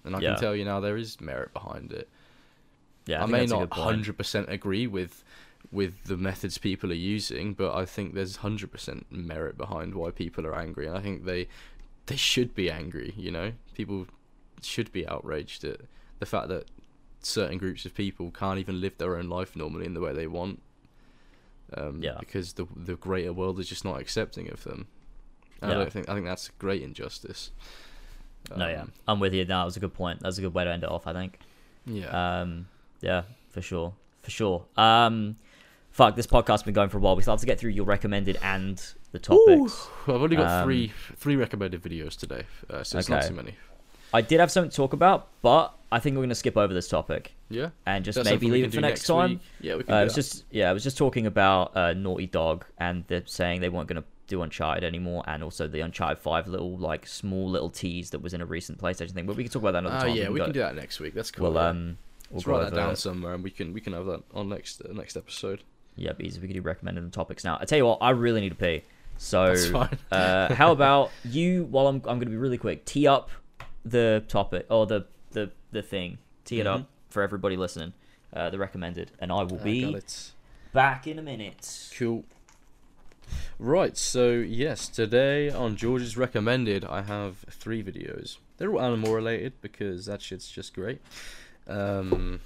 And 0.03 0.15
I 0.15 0.19
Yeah. 0.19 0.31
can 0.33 0.39
tell 0.41 0.55
you 0.55 0.63
now 0.63 0.79
there 0.79 0.95
is 0.97 1.19
merit 1.19 1.53
behind 1.53 1.91
it. 1.91 2.07
Yeah. 3.05 3.17
I, 3.17 3.27
think 3.27 3.31
may 3.31 3.45
not 3.45 3.73
hundred 3.73 4.17
percent 4.17 4.49
agree 4.49 4.87
with 4.87 5.23
with 5.71 6.03
the 6.05 6.17
methods 6.17 6.57
people 6.57 6.91
are 6.91 6.95
using, 6.95 7.53
but 7.53 7.73
I 7.75 7.85
think 7.85 8.13
there's 8.13 8.37
hundred 8.37 8.71
percent 8.71 9.05
merit 9.11 9.57
behind 9.57 9.95
why 9.95 10.11
people 10.11 10.45
are 10.45 10.55
angry, 10.55 10.87
and 10.87 10.97
I 10.97 11.01
think 11.01 11.25
they 11.25 11.47
they 12.07 12.15
should 12.15 12.53
be 12.55 12.69
angry. 12.69 13.13
You 13.17 13.31
know, 13.31 13.53
people 13.73 14.07
should 14.61 14.91
be 14.91 15.07
outraged 15.07 15.63
at 15.63 15.81
the 16.19 16.25
fact 16.25 16.47
that 16.49 16.65
certain 17.21 17.57
groups 17.57 17.85
of 17.85 17.93
people 17.93 18.31
can't 18.31 18.59
even 18.59 18.81
live 18.81 18.97
their 18.97 19.15
own 19.15 19.29
life 19.29 19.55
normally 19.55 19.85
in 19.85 19.93
the 19.93 20.01
way 20.01 20.13
they 20.13 20.27
want. 20.27 20.61
Um, 21.75 22.01
Yeah. 22.01 22.17
Because 22.19 22.53
the 22.53 22.65
the 22.75 22.95
greater 22.95 23.33
world 23.33 23.59
is 23.59 23.69
just 23.69 23.85
not 23.85 23.99
accepting 23.99 24.49
of 24.51 24.63
them. 24.63 24.87
And 25.61 25.71
Yeah. 25.71 25.77
I 25.77 25.79
don't 25.79 25.93
think 25.93 26.09
I 26.09 26.13
think 26.13 26.25
that's 26.25 26.49
a 26.49 26.51
great 26.59 26.81
injustice. 26.81 27.51
no, 28.55 28.67
yeah, 28.67 28.81
Um, 28.81 28.91
I'm 29.07 29.19
with 29.19 29.33
you. 29.33 29.45
No, 29.45 29.59
that 29.59 29.65
was 29.65 29.77
a 29.77 29.79
good 29.79 29.93
point. 29.93 30.19
That's 30.21 30.37
a 30.39 30.41
good 30.41 30.53
way 30.53 30.63
to 30.63 30.71
end 30.71 30.83
it 30.83 30.89
off. 30.89 31.05
I 31.07 31.13
think. 31.13 31.39
Yeah. 31.85 32.41
Um, 32.41 32.67
yeah, 33.01 33.23
for 33.49 33.61
sure, 33.61 33.93
for 34.21 34.31
sure. 34.31 34.65
Um, 34.77 35.35
fuck, 35.91 36.15
this 36.15 36.27
podcast's 36.27 36.63
been 36.63 36.73
going 36.73 36.89
for 36.89 36.97
a 36.97 37.01
while. 37.01 37.15
We 37.15 37.21
still 37.21 37.33
have 37.33 37.39
to 37.41 37.45
get 37.45 37.59
through 37.59 37.71
your 37.71 37.85
recommended 37.85 38.37
and 38.41 38.81
the 39.11 39.19
topics. 39.19 39.87
Well, 40.07 40.17
I've 40.17 40.23
only 40.23 40.35
got 40.37 40.47
Um, 40.61 40.65
three 40.65 40.91
three 41.17 41.35
recommended 41.35 41.81
videos 41.83 42.15
today, 42.17 42.43
uh, 42.69 42.83
so 42.83 42.97
it's 42.97 43.09
not 43.09 43.23
too 43.23 43.33
many. 43.33 43.55
I 44.13 44.21
did 44.21 44.39
have 44.41 44.51
something 44.51 44.69
to 44.69 44.75
talk 44.75 44.91
about, 44.93 45.27
but 45.41 45.73
I 45.91 45.99
think 45.99 46.15
we're 46.17 46.23
gonna 46.23 46.35
skip 46.35 46.57
over 46.57 46.73
this 46.73 46.87
topic 46.89 47.33
Yeah. 47.49 47.69
and 47.85 48.03
just 48.03 48.17
That's 48.17 48.29
maybe 48.29 48.49
leave 48.49 48.65
it 48.65 48.69
for 48.69 48.75
do 48.75 48.81
next, 48.81 49.05
time. 49.07 49.29
week. 49.31 49.39
Yeah, 49.61 49.75
we 49.75 49.83
can. 49.83 49.93
Uh, 49.93 49.97
do 49.97 50.01
it 50.01 50.03
was 50.05 50.15
that. 50.15 50.21
just 50.21 50.43
yeah, 50.51 50.69
I 50.69 50.73
was 50.73 50.83
just 50.83 50.97
talking 50.97 51.25
about 51.25 51.75
uh, 51.77 51.93
Naughty 51.93 52.27
Dog, 52.27 52.65
and 52.77 53.05
they're 53.07 53.23
saying 53.25 53.61
they 53.61 53.69
weren't 53.69 53.87
gonna 53.87 54.03
do 54.27 54.41
Uncharted 54.41 54.83
anymore, 54.85 55.23
and 55.27 55.43
also 55.43 55.67
the 55.67 55.79
Uncharted 55.81 56.17
Five 56.19 56.47
little 56.47 56.77
like 56.77 57.05
small 57.07 57.49
little 57.49 57.69
tease 57.69 58.09
that 58.11 58.21
was 58.21 58.33
in 58.33 58.41
a 58.41 58.45
recent 58.45 58.79
PlayStation 58.79 59.11
thing. 59.11 59.25
But 59.25 59.35
we 59.37 59.43
can 59.43 59.51
talk 59.51 59.61
about 59.61 59.71
that 59.73 59.79
another 59.79 59.95
Oh 59.97 60.07
time. 60.09 60.15
yeah, 60.17 60.29
we 60.29 60.39
go- 60.39 60.45
can 60.45 60.53
do 60.53 60.59
that 60.59 60.75
next 60.75 60.99
week. 60.99 61.13
That's 61.13 61.31
cool. 61.31 61.49
We'll 61.51 61.57
um, 61.59 61.97
we'll 62.31 62.37
Let's 62.39 62.47
write 62.47 62.69
that 62.69 62.75
down 62.75 62.91
it. 62.93 62.97
somewhere, 62.97 63.33
and 63.33 63.43
we 63.43 63.51
can 63.51 63.73
we 63.73 63.81
can 63.81 63.93
have 63.93 64.05
that 64.07 64.23
on 64.33 64.49
next 64.49 64.81
uh, 64.81 64.91
next 64.93 65.15
episode. 65.17 65.63
Yeah, 65.95 66.13
easy. 66.19 66.39
We 66.39 66.47
can 66.47 66.55
do 66.55 66.61
recommended 66.61 67.11
topics 67.13 67.43
now. 67.43 67.57
I 67.59 67.65
tell 67.65 67.77
you 67.77 67.85
what, 67.85 67.99
I 68.01 68.11
really 68.11 68.41
need 68.41 68.49
to 68.49 68.55
pee. 68.55 68.83
So, 69.17 69.47
That's 69.47 69.67
fine. 69.69 69.97
uh, 70.11 70.53
how 70.55 70.71
about 70.77 71.11
you? 71.23 71.65
While 71.65 71.87
I'm, 71.87 71.95
I'm 71.97 72.01
going 72.17 72.21
to 72.21 72.25
be 72.31 72.37
really 72.37 72.57
quick. 72.57 72.85
Tee 72.85 73.07
up 73.07 73.29
the 73.85 74.23
topic 74.27 74.65
or 74.69 74.85
the 74.87 75.05
the 75.31 75.51
the 75.71 75.81
thing. 75.81 76.17
Tee 76.45 76.59
it 76.59 76.67
up 76.67 76.87
for 77.09 77.21
everybody 77.21 77.57
listening. 77.57 77.93
Uh, 78.33 78.49
the 78.49 78.57
recommended, 78.57 79.11
and 79.19 79.31
I 79.31 79.43
will 79.43 79.59
I 79.59 79.63
be 79.63 79.83
it. 79.93 80.31
back 80.73 81.05
in 81.05 81.19
a 81.19 81.21
minute. 81.21 81.89
Cool. 81.97 82.23
Right, 83.59 83.95
so 83.95 84.31
yes, 84.31 84.87
today 84.89 85.49
on 85.49 85.75
George's 85.75 86.17
recommended, 86.17 86.83
I 86.83 87.01
have 87.03 87.45
three 87.49 87.83
videos. 87.83 88.37
They're 88.57 88.73
all 88.73 88.81
animal 88.81 89.13
related 89.13 89.53
because 89.61 90.05
that 90.07 90.21
shit's 90.21 90.49
just 90.49 90.73
great. 90.73 90.99
Um, 91.71 92.41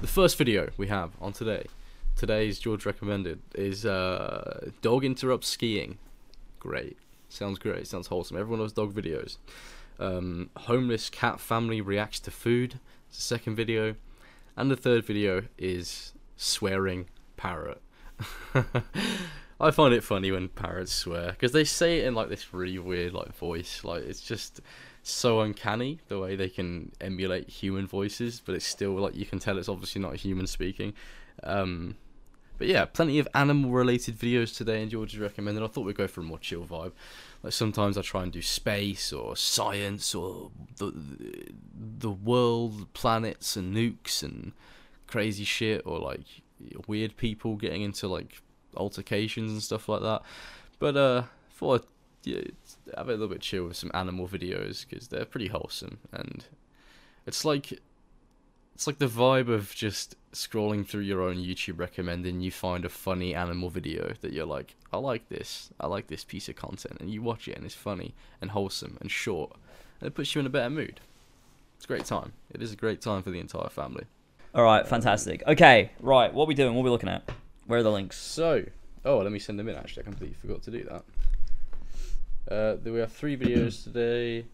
the 0.00 0.06
first 0.06 0.38
video 0.38 0.70
we 0.76 0.86
have 0.88 1.10
on 1.20 1.32
today, 1.32 1.66
today's 2.16 2.58
George 2.58 2.86
recommended, 2.86 3.40
is 3.54 3.84
uh, 3.84 4.70
dog 4.80 5.04
interrupts 5.04 5.48
skiing. 5.48 5.98
Great, 6.58 6.96
sounds 7.28 7.58
great, 7.58 7.86
sounds 7.86 8.06
wholesome. 8.06 8.38
Everyone 8.38 8.60
loves 8.60 8.72
dog 8.72 8.94
videos. 8.94 9.36
Um, 9.98 10.50
homeless 10.56 11.10
cat 11.10 11.40
family 11.40 11.80
reacts 11.80 12.20
to 12.20 12.30
food. 12.30 12.80
It's 13.08 13.18
the 13.18 13.22
second 13.22 13.54
video, 13.54 13.96
and 14.56 14.70
the 14.70 14.76
third 14.76 15.04
video 15.04 15.42
is 15.58 16.12
swearing 16.36 17.06
parrot. 17.36 17.82
I 19.60 19.70
find 19.70 19.94
it 19.94 20.02
funny 20.02 20.30
when 20.32 20.48
parrots 20.48 20.92
swear 20.92 21.32
because 21.32 21.52
they 21.52 21.64
say 21.64 22.00
it 22.00 22.06
in 22.06 22.14
like 22.14 22.30
this 22.30 22.52
really 22.52 22.78
weird 22.78 23.12
like 23.12 23.34
voice. 23.36 23.84
Like 23.84 24.04
it's 24.04 24.20
just 24.20 24.60
so 25.08 25.40
uncanny 25.40 26.00
the 26.08 26.18
way 26.18 26.36
they 26.36 26.48
can 26.48 26.92
emulate 27.00 27.48
human 27.48 27.86
voices, 27.86 28.40
but 28.44 28.54
it's 28.54 28.66
still 28.66 28.92
like 28.92 29.14
you 29.14 29.26
can 29.26 29.38
tell 29.38 29.58
it's 29.58 29.68
obviously 29.68 30.00
not 30.00 30.14
a 30.14 30.16
human 30.16 30.46
speaking. 30.46 30.94
Um, 31.42 31.96
but 32.58 32.68
yeah, 32.68 32.86
plenty 32.86 33.18
of 33.18 33.28
animal 33.34 33.70
related 33.70 34.18
videos 34.18 34.56
today, 34.56 34.82
and 34.82 34.90
George 34.90 35.14
is 35.14 35.20
recommended. 35.20 35.62
I 35.62 35.66
thought 35.66 35.84
we'd 35.84 35.96
go 35.96 36.06
for 36.06 36.22
a 36.22 36.24
more 36.24 36.38
chill 36.38 36.64
vibe. 36.64 36.92
Like 37.42 37.52
sometimes 37.52 37.98
I 37.98 38.02
try 38.02 38.22
and 38.22 38.32
do 38.32 38.42
space 38.42 39.12
or 39.12 39.36
science 39.36 40.14
or 40.14 40.50
the 40.78 40.92
the 41.98 42.10
world, 42.10 42.92
planets 42.94 43.56
and 43.56 43.76
nukes 43.76 44.22
and 44.22 44.52
crazy 45.06 45.44
shit, 45.44 45.82
or 45.84 45.98
like 45.98 46.22
weird 46.86 47.16
people 47.16 47.56
getting 47.56 47.82
into 47.82 48.08
like 48.08 48.40
altercations 48.74 49.52
and 49.52 49.62
stuff 49.62 49.88
like 49.88 50.02
that. 50.02 50.22
But 50.78 50.96
uh, 50.96 51.22
I'd, 51.62 51.80
yeah, 52.24 52.40
have 52.96 53.08
a 53.08 53.12
little 53.12 53.28
bit 53.28 53.40
chill 53.40 53.64
with 53.64 53.76
some 53.76 53.90
animal 53.94 54.28
videos 54.28 54.86
because 54.88 55.08
they're 55.08 55.24
pretty 55.24 55.48
wholesome 55.48 55.98
and 56.12 56.44
it's 57.26 57.44
like 57.44 57.72
it's 58.76 58.86
like 58.86 58.98
the 58.98 59.06
vibe 59.06 59.48
of 59.48 59.74
just 59.74 60.16
scrolling 60.34 60.86
through 60.86 61.00
your 61.00 61.22
own 61.22 61.36
YouTube 61.36 61.78
recommending 61.78 62.42
you 62.42 62.50
find 62.50 62.84
a 62.84 62.90
funny 62.90 63.34
animal 63.34 63.70
video 63.70 64.12
that 64.20 64.34
you're 64.34 64.44
like, 64.44 64.76
I 64.92 64.98
like 64.98 65.30
this, 65.30 65.70
I 65.80 65.86
like 65.86 66.08
this 66.08 66.24
piece 66.24 66.50
of 66.50 66.56
content, 66.56 66.98
and 67.00 67.08
you 67.08 67.22
watch 67.22 67.48
it 67.48 67.56
and 67.56 67.64
it's 67.64 67.74
funny 67.74 68.14
and 68.42 68.50
wholesome 68.50 68.98
and 69.00 69.10
short, 69.10 69.52
and 69.98 70.06
it 70.06 70.14
puts 70.14 70.34
you 70.34 70.40
in 70.40 70.46
a 70.46 70.50
better 70.50 70.68
mood. 70.68 71.00
It's 71.76 71.86
a 71.86 71.88
great 71.88 72.04
time. 72.04 72.34
It 72.50 72.60
is 72.60 72.70
a 72.70 72.76
great 72.76 73.00
time 73.00 73.22
for 73.22 73.30
the 73.30 73.40
entire 73.40 73.70
family. 73.70 74.04
All 74.54 74.62
right, 74.62 74.86
fantastic. 74.86 75.42
Okay, 75.46 75.90
right. 76.00 76.32
What 76.32 76.44
are 76.44 76.48
we 76.48 76.54
doing? 76.54 76.74
What 76.74 76.82
are 76.82 76.84
we 76.84 76.90
looking 76.90 77.08
at? 77.08 77.30
Where 77.66 77.78
are 77.78 77.82
the 77.82 77.90
links? 77.90 78.18
So, 78.18 78.62
oh, 79.06 79.18
let 79.18 79.32
me 79.32 79.38
send 79.38 79.58
them 79.58 79.70
in. 79.70 79.76
Actually, 79.76 80.02
I 80.02 80.04
completely 80.04 80.36
forgot 80.38 80.62
to 80.64 80.70
do 80.70 80.84
that. 80.84 81.02
Uh, 82.50 82.76
we 82.84 82.98
have 83.00 83.12
three 83.12 83.36
videos 83.36 83.82
today. 83.84 84.46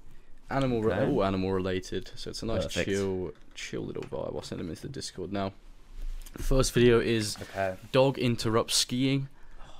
Animal, 0.50 0.86
Okay. 0.86 1.04
all 1.06 1.24
animal 1.24 1.52
related. 1.52 2.10
So 2.14 2.30
it's 2.30 2.42
a 2.42 2.46
nice 2.46 2.64
Perfect. 2.64 2.88
chill, 2.88 3.32
chill 3.54 3.82
little 3.82 4.02
vibe. 4.04 4.34
I'll 4.34 4.42
send 4.42 4.60
them 4.60 4.68
into 4.70 4.82
the 4.82 4.88
Discord 4.88 5.32
now. 5.32 5.52
First 6.38 6.72
video 6.72 7.00
is 7.00 7.36
Okay. 7.42 7.76
dog 7.90 8.18
interrupts 8.18 8.74
skiing. 8.74 9.28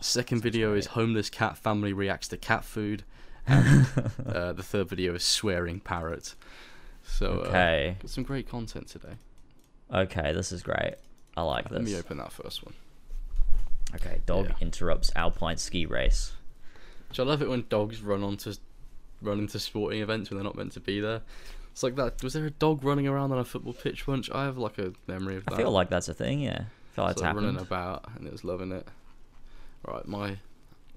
Second 0.00 0.42
video 0.42 0.74
is 0.74 0.86
homeless 0.86 1.30
cat 1.30 1.56
family 1.56 1.92
reacts 1.92 2.28
to 2.28 2.36
cat 2.36 2.64
food. 2.64 3.04
And 3.46 3.86
uh, 4.26 4.52
the 4.52 4.62
third 4.62 4.88
video 4.88 5.14
is 5.14 5.24
swearing 5.24 5.80
parrot. 5.80 6.34
So 7.04 7.26
uh, 7.44 7.48
Okay. 7.48 7.96
got 8.00 8.10
some 8.10 8.24
great 8.24 8.48
content 8.48 8.88
today. 8.88 9.14
Okay, 9.92 10.32
this 10.32 10.52
is 10.52 10.62
great. 10.62 10.94
I 11.36 11.42
like 11.42 11.64
this. 11.64 11.72
Let 11.72 11.82
me 11.84 11.96
open 11.96 12.18
that 12.18 12.32
first 12.32 12.64
one. 12.64 12.74
Okay, 13.94 14.20
dog 14.26 14.46
Yeah. 14.48 14.54
interrupts 14.60 15.10
alpine 15.16 15.56
ski 15.58 15.86
race. 15.86 16.32
Which 17.12 17.20
I 17.20 17.24
love 17.24 17.42
it 17.42 17.50
when 17.50 17.66
dogs 17.68 18.00
run 18.00 18.22
onto 18.22 18.54
run 19.20 19.38
into 19.38 19.58
sporting 19.58 20.00
events 20.00 20.30
when 20.30 20.38
they're 20.38 20.44
not 20.44 20.56
meant 20.56 20.72
to 20.72 20.80
be 20.80 20.98
there. 20.98 21.20
It's 21.70 21.82
like 21.82 21.94
that. 21.96 22.22
Was 22.22 22.32
there 22.32 22.46
a 22.46 22.50
dog 22.50 22.82
running 22.82 23.06
around 23.06 23.32
on 23.32 23.38
a 23.38 23.44
football 23.44 23.74
pitch 23.74 24.06
once? 24.06 24.30
I 24.32 24.44
have 24.44 24.56
like 24.56 24.78
a 24.78 24.94
memory 25.06 25.36
of 25.36 25.44
that. 25.44 25.52
I 25.52 25.56
feel 25.58 25.70
like 25.72 25.90
that's 25.90 26.08
a 26.08 26.14
thing. 26.14 26.40
Yeah, 26.40 26.60
I 26.62 26.94
feel 26.94 27.04
like 27.04 27.12
It's 27.12 27.22
running 27.22 27.58
about 27.58 28.08
and 28.16 28.26
it 28.26 28.32
was 28.32 28.44
loving 28.44 28.72
it. 28.72 28.88
Right, 29.86 30.08
my 30.08 30.38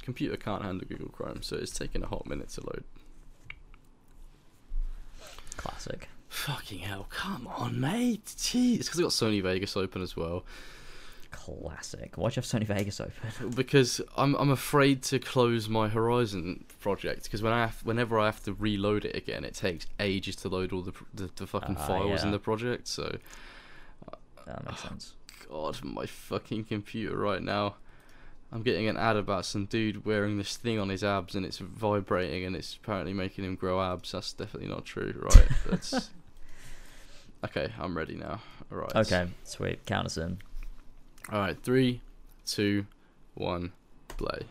computer 0.03 0.37
can't 0.37 0.61
handle 0.61 0.87
Google 0.87 1.09
Chrome, 1.09 1.41
so 1.41 1.57
it's 1.57 1.77
taking 1.77 2.01
a 2.01 2.07
hot 2.07 2.25
minute 2.27 2.47
to 2.51 2.61
load. 2.61 2.85
Classic. 5.57 6.07
Fucking 6.29 6.79
hell! 6.79 7.07
Come 7.09 7.45
on, 7.57 7.77
mate. 7.77 8.23
Jeez, 8.37 8.77
because 8.77 8.97
I 8.97 9.01
got 9.01 9.11
Sony 9.11 9.43
Vegas 9.43 9.75
open 9.75 10.01
as 10.01 10.15
well. 10.15 10.45
Classic. 11.35 12.15
Why'd 12.17 12.35
you 12.35 12.41
have 12.41 12.45
Sony 12.45 12.65
Vegas 12.65 12.99
open? 13.01 13.49
because 13.55 14.01
I'm 14.17 14.35
I'm 14.35 14.49
afraid 14.49 15.03
to 15.03 15.19
close 15.19 15.67
my 15.69 15.87
Horizon 15.89 16.65
project 16.79 17.23
because 17.25 17.41
when 17.41 17.53
I 17.53 17.61
have, 17.61 17.81
whenever 17.83 18.17
I 18.19 18.25
have 18.25 18.41
to 18.43 18.53
reload 18.53 19.05
it 19.05 19.15
again, 19.15 19.43
it 19.43 19.53
takes 19.53 19.85
ages 19.99 20.35
to 20.37 20.49
load 20.49 20.71
all 20.73 20.81
the 20.81 20.93
the, 21.13 21.29
the 21.35 21.45
fucking 21.47 21.75
Ah, 21.77 21.87
files 21.87 22.23
in 22.23 22.31
the 22.31 22.39
project. 22.39 22.87
So, 22.87 23.17
That 24.45 24.65
makes 24.65 24.81
sense. 24.81 25.13
God, 25.49 25.83
my 25.83 26.05
fucking 26.05 26.65
computer 26.65 27.15
right 27.17 27.41
now. 27.41 27.75
I'm 28.51 28.61
getting 28.61 28.87
an 28.87 28.95
ad 28.95 29.17
about 29.17 29.45
some 29.45 29.65
dude 29.65 30.05
wearing 30.05 30.37
this 30.37 30.55
thing 30.55 30.79
on 30.79 30.87
his 30.89 31.03
abs 31.03 31.35
and 31.35 31.45
it's 31.45 31.57
vibrating 31.57 32.45
and 32.45 32.55
it's 32.55 32.75
apparently 32.75 33.11
making 33.13 33.43
him 33.43 33.55
grow 33.55 33.81
abs. 33.81 34.11
That's 34.13 34.31
definitely 34.33 34.69
not 34.69 34.85
true, 34.85 35.13
right? 35.17 35.47
That's 35.69 36.09
okay. 37.45 37.71
I'm 37.79 37.97
ready 37.97 38.15
now. 38.15 38.41
All 38.71 38.77
right. 38.77 38.95
Okay, 38.95 39.27
sweet. 39.43 39.85
Count 39.85 40.05
us 40.05 40.17
in. 40.17 40.37
All 41.31 41.39
right. 41.39 41.57
Three, 41.63 42.01
two, 42.45 42.85
one, 43.33 43.71
play. 44.09 44.41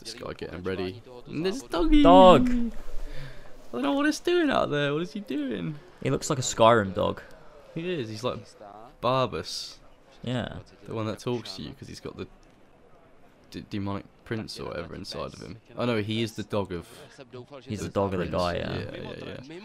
This 0.00 0.14
guy 0.14 0.32
getting 0.34 0.62
ready. 0.62 1.02
And 1.26 1.44
there's 1.44 1.62
doggy. 1.62 2.02
Dog. 2.02 2.48
I 2.48 3.72
don't 3.72 3.82
know 3.82 3.92
what 3.92 4.06
it's 4.06 4.20
doing 4.20 4.50
out 4.50 4.70
there. 4.70 4.92
What 4.94 5.02
is 5.02 5.12
he 5.12 5.20
doing? 5.20 5.78
He 6.02 6.10
looks 6.10 6.30
like 6.30 6.38
a 6.38 6.42
Skyrim 6.42 6.94
dog. 6.94 7.20
He 7.74 7.92
is. 8.00 8.08
He's 8.08 8.24
like 8.24 8.38
Barbas, 9.02 9.76
Yeah. 10.22 10.56
the 10.86 10.94
one 10.94 11.06
that 11.06 11.18
talks 11.18 11.56
to 11.56 11.62
you 11.62 11.70
because 11.70 11.86
he's 11.88 12.00
got 12.00 12.16
the 12.16 12.26
d- 13.50 13.64
demonic 13.68 14.04
prince 14.24 14.58
or 14.58 14.66
whatever 14.66 14.94
inside 14.94 15.34
of 15.34 15.40
him. 15.40 15.58
Oh 15.76 15.84
no, 15.84 16.00
he 16.00 16.22
is 16.22 16.32
the 16.32 16.42
dog 16.44 16.72
of. 16.72 16.88
He's 17.62 17.80
the 17.80 17.88
dog 17.88 18.14
of 18.14 18.20
the 18.20 18.26
guy, 18.26 18.56
yeah. 18.56 18.72
Yeah, 18.78 18.90
yeah, 18.94 19.36
yeah. 19.48 19.56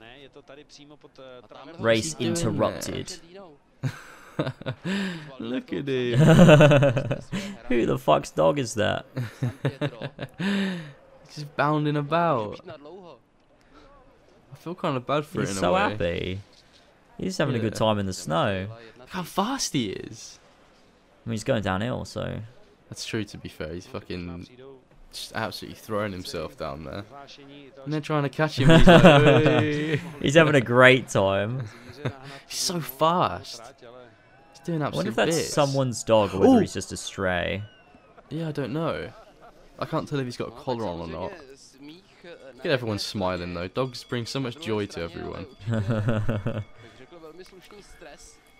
Ne, 0.00 0.18
je 0.18 0.28
to 0.28 0.42
tady 0.42 0.64
přímo 0.64 0.96
pod 0.96 1.10
eh, 1.18 1.42
tramem. 1.48 1.76
Race 1.84 2.16
interrupted. 2.18 3.22
Look 5.40 5.72
at 5.72 5.88
him. 5.88 6.18
Who 7.68 7.86
the 7.86 7.98
fuck's 7.98 8.30
dog 8.30 8.58
is 8.58 8.74
that? 8.74 9.04
He's 10.38 11.34
just 11.34 11.56
bounding 11.56 11.96
about. 11.96 12.60
I 14.52 14.56
feel 14.56 14.74
kind 14.74 14.96
of 14.96 15.06
bad 15.06 15.24
for 15.26 15.40
him. 15.40 15.46
He's 15.46 15.50
it 15.50 15.56
in 15.56 15.60
so 15.60 15.70
a 15.70 15.72
way. 15.74 15.90
happy. 15.90 16.40
He's 17.18 17.38
having 17.38 17.56
a 17.56 17.58
good 17.58 17.74
time 17.74 17.98
in 17.98 18.06
the 18.06 18.12
snow. 18.12 18.66
Look 18.98 19.08
how 19.08 19.24
fast 19.24 19.72
he 19.72 19.90
is. 19.90 20.38
I 21.26 21.28
mean, 21.28 21.34
he's 21.34 21.44
going 21.44 21.62
downhill, 21.62 22.04
so 22.04 22.40
That's 22.88 23.04
true. 23.04 23.24
To 23.24 23.38
be 23.38 23.48
fair, 23.48 23.74
he's 23.74 23.86
fucking 23.86 24.44
Přijdou 24.46 24.77
just 25.20 25.32
absolutely 25.34 25.78
throwing 25.78 26.12
himself 26.12 26.56
down 26.56 26.84
there. 26.84 27.04
And 27.84 27.92
they're 27.92 28.00
trying 28.00 28.22
to 28.24 28.28
catch 28.28 28.58
him. 28.58 28.68
He's 28.68 28.86
like, 28.86 29.02
"Hey." 29.02 30.00
he's 30.20 30.34
having 30.34 30.54
a 30.54 30.60
great 30.60 31.08
time. 31.08 31.64
He's 32.46 32.58
so 32.58 32.80
fast. 32.80 33.60
trať, 33.60 33.82
ale 33.82 33.94
He's 34.52 34.60
doing 34.60 34.82
I 34.82 34.88
wonder 34.90 35.10
if 35.10 35.16
that's 35.16 35.36
bits. 35.36 35.52
someone's 35.52 36.04
dog 36.04 36.32
or 36.34 36.38
whether 36.38 36.56
Ooh. 36.56 36.60
he's 36.60 36.72
just 36.72 36.92
a 36.92 36.96
stray. 36.96 37.62
Yeah, 38.30 38.48
I 38.48 38.52
don't 38.52 38.72
know. 38.72 39.10
I 39.78 39.84
can't 39.84 40.08
tell 40.08 40.18
if 40.20 40.24
he's 40.24 40.36
got 40.36 40.48
a 40.48 40.52
collar 40.52 40.86
on 40.86 41.00
or 41.00 41.08
not. 41.08 41.32
Look 42.54 42.66
at 42.66 42.72
everyone 42.72 42.98
smiling 42.98 43.54
though. 43.54 43.68
Dogs 43.68 44.04
bring 44.04 44.26
so 44.26 44.40
much 44.40 44.60
joy 44.60 44.86
to 44.86 45.00
everyone. 45.02 45.46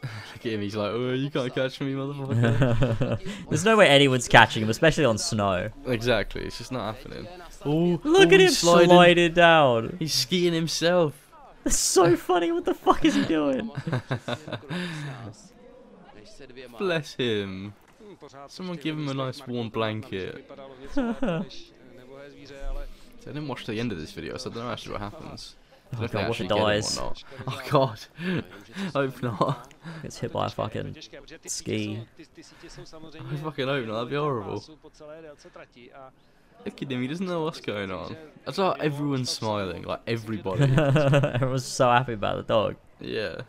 Look 0.03 0.47
at 0.47 0.53
him. 0.53 0.61
He's 0.61 0.77
like, 0.77 0.91
"Oh, 0.93 1.13
you 1.13 1.31
can't 1.31 1.53
catch 1.55 1.81
me, 1.81 1.93
motherfucker." 1.95 3.19
There's 3.49 3.65
no 3.65 3.77
way 3.77 3.89
anyone's 3.89 4.29
catching 4.29 4.63
him, 4.63 4.71
especially 4.71 5.05
on 5.05 5.19
snow. 5.19 5.71
exactly. 5.87 6.43
It's 6.43 6.59
just 6.59 6.71
not 6.73 6.95
happening. 6.95 7.27
Oh, 7.65 8.01
Look 8.05 8.05
oh, 8.05 8.23
at 8.23 8.33
him 8.33 8.41
he's 8.41 8.59
sliding. 8.59 8.91
sliding 8.91 9.33
down. 9.35 9.97
He's 9.99 10.15
skiing 10.15 10.53
himself. 10.55 11.15
That's 11.65 11.77
so 11.77 12.17
funny. 12.17 12.53
What 12.53 12.65
the 12.65 12.75
fuck 12.75 13.05
is 13.05 13.15
he 13.17 13.25
doing? 13.25 13.71
Bless 16.79 17.15
him. 17.15 17.75
Someone 18.47 18.77
give 18.77 18.97
him 18.97 19.09
a 19.09 19.15
nice 19.15 19.45
warm 19.47 19.71
blanket. 19.71 20.35
vypadalo 20.37 20.75
něco 20.81 21.01
lépe 21.01 21.39
než 21.45 21.73
nebohé 21.97 22.31
zvíře, 22.31 22.61
ale 22.69 22.87
So 23.21 23.31
I 23.31 23.33
didn't 23.33 23.49
watch 23.49 23.65
the 23.67 23.81
end 23.81 23.93
of 23.93 23.99
this 23.99 24.15
video, 24.15 24.39
so 24.39 24.51
I 24.51 24.55
don't 24.55 24.65
know 24.65 24.73
actually 24.73 24.93
what 24.93 25.01
happens. 25.13 25.57
Oh 25.97 26.07
god, 26.09 26.15
what 26.29 26.31
if 26.31 26.41
it 26.41 26.49
dies? 26.49 26.99
Oh 27.47 27.61
god. 27.71 27.99
Hope 28.95 29.23
not. 29.23 29.75
Gets 30.03 30.19
hit 30.21 30.33
by 30.33 30.39
a 30.45 30.49
fucking 30.49 30.83
to 30.85 30.91
těžké, 30.93 31.21
protože 31.21 31.39
ty 31.39 31.49
ski. 31.51 31.73
sítě 31.79 31.99
jsou- 32.01 32.07
ty- 32.17 32.27
ty 32.35 32.43
sítě 32.45 32.71
jsou 32.71 32.85
samozřejmě 32.85 33.29
I 33.33 33.37
fucking 33.37 33.69
hope 33.69 33.87
not, 33.87 33.95
that'd 33.97 34.11
be 34.11 34.17
horrible. 34.19 34.53
pásu 34.55 34.77
po 34.77 34.91
celé 34.91 35.23
délce 35.23 35.49
Look 36.67 36.83
at 36.83 36.91
him, 36.91 37.03
he 37.03 37.09
doesn't 37.09 37.27
know 37.27 37.45
what's 37.45 37.61
going 37.61 37.93
on. 37.93 38.17
I 38.47 38.53
saw 38.53 38.75
everyone's 38.81 39.31
smiling, 39.31 39.87
like 39.87 40.03
everybody. 40.07 40.65
Everyone's 41.35 41.65
so 41.65 41.85
happy 41.85 42.15
about 42.15 42.37
the 42.47 42.53
dog. 42.53 42.77
Yeah. 43.01 43.45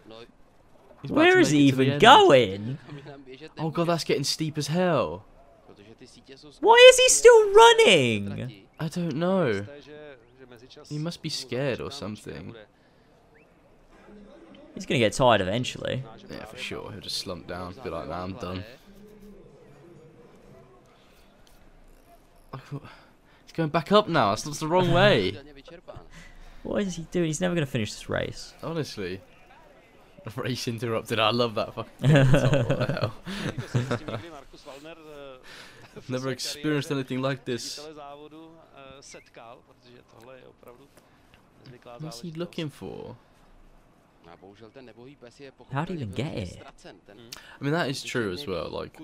Where 1.09 1.39
is 1.39 1.49
he 1.49 1.67
it 1.67 1.71
to 1.71 1.77
the 1.77 1.83
even 1.83 1.99
going? 1.99 2.77
Oh 3.57 3.71
god, 3.71 3.87
that's 3.87 4.03
getting 4.03 4.23
steep 4.23 4.57
as 4.57 4.67
hell. 4.67 5.23
Why 6.61 6.77
is 6.89 6.97
he 6.97 7.09
still 7.09 7.53
running? 7.53 8.65
I 8.79 8.87
don't 8.87 9.15
know. 9.15 9.65
He 10.87 10.97
must 10.97 11.21
be 11.21 11.29
scared 11.29 11.81
or 11.81 11.91
something. 11.91 12.55
He's 14.75 14.85
gonna 14.85 14.99
get 14.99 15.13
tired 15.13 15.41
eventually. 15.41 16.03
Yeah, 16.29 16.45
for 16.45 16.57
sure. 16.57 16.91
He'll 16.91 17.01
just 17.01 17.17
slump 17.17 17.47
down, 17.47 17.75
be 17.83 17.89
like, 17.89 18.07
nah, 18.07 18.23
I'm 18.23 18.33
done. 18.33 18.63
He's 22.71 23.53
going 23.53 23.69
back 23.69 23.91
up 23.91 24.07
now. 24.07 24.29
That's 24.29 24.43
that's 24.43 24.59
the 24.59 24.67
wrong 24.67 24.91
way. 24.91 25.37
What 26.61 26.83
is 26.83 26.97
he 26.97 27.03
doing? 27.03 27.27
He's 27.27 27.39
never 27.39 27.55
gonna 27.55 27.65
finish 27.65 27.93
this 27.93 28.09
race. 28.09 28.53
Honestly. 28.61 29.21
Race 30.35 30.67
interrupted. 30.67 31.17
I 31.17 31.31
love 31.31 31.55
that 31.55 31.73
fucking. 31.73 31.91
thing. 31.99 32.11
It's 32.11 32.43
like, 32.43 32.69
what 32.69 32.77
the 32.77 32.93
hell? 32.93 33.13
Nevím, 33.29 33.59
jestli 33.61 33.79
se 33.79 33.95
s 33.95 33.99
tím 33.99 34.07
někdy 34.11 34.29
Markus 34.29 34.65
Wallner, 34.65 34.97
v 35.99 36.09
Never 36.09 36.31
experienced 36.31 36.91
anything 36.91 37.25
like 37.25 37.43
this. 37.43 37.89
Ředitele 39.01 39.03
setkal, 39.03 39.59
protože 39.67 39.97
tohle 40.11 40.37
je 40.37 40.47
opravdu 40.47 40.87
nezvyklá 41.59 41.91
What's 41.97 42.03
he 42.03 42.11
záležitost. 42.11 42.37
looking 42.37 42.73
for? 42.73 43.15
How 45.71 45.85
do 45.85 45.93
you 45.93 46.01
even 46.01 46.11
get 46.11 46.33
it? 46.37 46.59
Hmm. 46.83 47.29
I 47.59 47.63
mean, 47.63 47.73
that 47.73 47.87
is 47.89 48.03
true 48.03 48.31
as 48.33 48.45
well. 48.45 48.69
Like, 48.69 48.99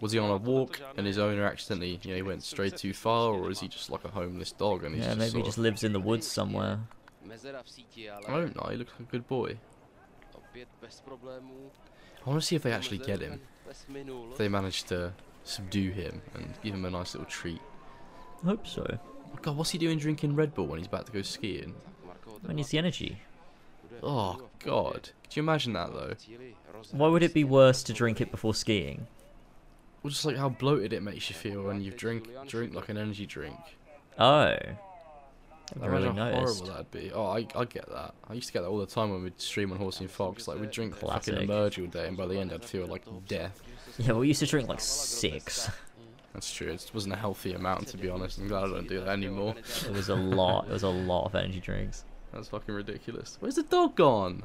was 0.00 0.12
he 0.12 0.20
on 0.20 0.30
a 0.30 0.36
walk 0.36 0.80
and 0.96 1.06
his 1.06 1.18
owner 1.18 1.44
accidentally, 1.44 2.00
you 2.02 2.10
know, 2.10 2.16
he 2.16 2.22
went 2.22 2.42
straight 2.54 2.76
too 2.76 2.92
far, 2.92 3.32
or 3.32 3.50
is 3.50 3.60
he 3.60 3.68
just 3.68 3.90
like 3.90 4.04
a 4.04 4.08
homeless 4.08 4.52
dog 4.52 4.84
and 4.84 4.94
he's 4.94 5.04
Yeah, 5.04 5.14
just 5.14 5.18
maybe 5.18 5.38
he 5.38 5.44
just 5.44 5.58
lives 5.58 5.84
in 5.84 5.92
the 5.92 6.00
woods 6.00 6.26
somewhere. 6.26 6.80
I 7.24 8.30
don't 8.30 8.56
know. 8.56 8.68
He 8.70 8.76
looks 8.76 8.92
like 8.92 9.08
a 9.08 9.12
good 9.12 9.28
boy. 9.28 9.58
I 10.54 12.30
want 12.30 12.40
to 12.40 12.46
see 12.46 12.56
if 12.56 12.62
they 12.62 12.72
actually 12.72 12.98
get 12.98 13.20
him. 13.20 13.40
If 13.68 14.38
they 14.38 14.48
manage 14.48 14.84
to 14.84 15.12
subdue 15.44 15.90
him 15.90 16.22
and 16.34 16.54
give 16.62 16.74
him 16.74 16.84
a 16.84 16.90
nice 16.90 17.14
little 17.14 17.30
treat. 17.30 17.60
I 18.42 18.46
hope 18.46 18.66
so. 18.66 18.98
Oh 19.34 19.38
God, 19.42 19.56
what's 19.56 19.70
he 19.70 19.78
doing 19.78 19.98
drinking 19.98 20.34
Red 20.36 20.54
Bull 20.54 20.66
when 20.66 20.78
he's 20.78 20.86
about 20.86 21.06
to 21.06 21.12
go 21.12 21.22
skiing? 21.22 21.74
He 22.46 22.54
needs 22.54 22.68
the 22.70 22.78
energy. 22.78 23.18
Oh 24.02 24.48
God, 24.60 25.10
could 25.24 25.36
you 25.36 25.42
imagine 25.42 25.72
that 25.72 25.92
though? 25.92 26.14
Why 26.92 27.08
would 27.08 27.22
it 27.22 27.34
be 27.34 27.44
worse 27.44 27.82
to 27.84 27.92
drink 27.92 28.20
it 28.20 28.30
before 28.30 28.54
skiing? 28.54 29.06
Well, 30.02 30.10
just 30.10 30.24
like 30.24 30.36
how 30.36 30.48
bloated 30.50 30.92
it 30.92 31.02
makes 31.02 31.28
you 31.28 31.34
feel 31.34 31.62
when 31.64 31.80
you 31.80 31.90
drink 31.90 32.28
drink 32.46 32.74
like 32.74 32.88
an 32.88 32.96
energy 32.96 33.26
drink. 33.26 33.56
Oh. 34.18 34.24
I 34.24 34.76
I 35.74 35.84
haven't 35.84 35.90
really 35.90 36.08
imagine 36.08 36.16
how 36.34 36.40
noticed. 36.40 36.58
horrible 36.60 36.74
that'd 36.76 36.90
be. 36.92 37.12
Oh, 37.12 37.26
I, 37.26 37.46
I 37.56 37.64
get 37.64 37.88
that. 37.90 38.14
I 38.28 38.34
used 38.34 38.46
to 38.46 38.52
get 38.52 38.60
that 38.62 38.68
all 38.68 38.78
the 38.78 38.86
time 38.86 39.10
when 39.10 39.24
we'd 39.24 39.40
stream 39.40 39.72
on 39.72 39.78
Horsey 39.78 40.04
and 40.04 40.10
Fox. 40.10 40.46
Like 40.46 40.60
we'd 40.60 40.70
drink 40.70 40.94
fucking 40.94 41.08
Classic. 41.08 41.34
emerge 41.42 41.80
all 41.80 41.86
day, 41.86 42.06
and 42.06 42.16
by 42.16 42.26
the 42.26 42.38
end 42.38 42.52
I'd 42.52 42.64
feel 42.64 42.86
like 42.86 43.02
death. 43.26 43.60
Yeah, 43.98 44.12
we 44.12 44.28
used 44.28 44.40
to 44.40 44.46
drink 44.46 44.68
like 44.68 44.80
six. 44.80 45.68
That's 46.36 46.52
true. 46.52 46.68
It 46.68 46.90
wasn't 46.92 47.14
a 47.14 47.16
healthy 47.16 47.54
amount 47.54 47.88
to 47.88 47.96
be 47.96 48.10
honest. 48.10 48.36
I'm 48.38 48.46
glad 48.46 48.64
I 48.64 48.68
don't 48.68 48.86
do 48.86 49.00
that 49.00 49.08
anymore. 49.08 49.54
It 49.86 49.90
was 49.90 50.10
a 50.10 50.14
lot. 50.14 50.66
It 50.68 50.72
was 50.72 50.82
a 50.82 50.88
lot 51.12 51.24
of 51.24 51.34
energy 51.34 51.60
drinks. 51.60 52.04
That's 52.30 52.48
fucking 52.48 52.74
ridiculous. 52.74 53.38
Where's 53.40 53.54
the 53.54 53.62
dog 53.62 53.96
gone? 53.96 54.42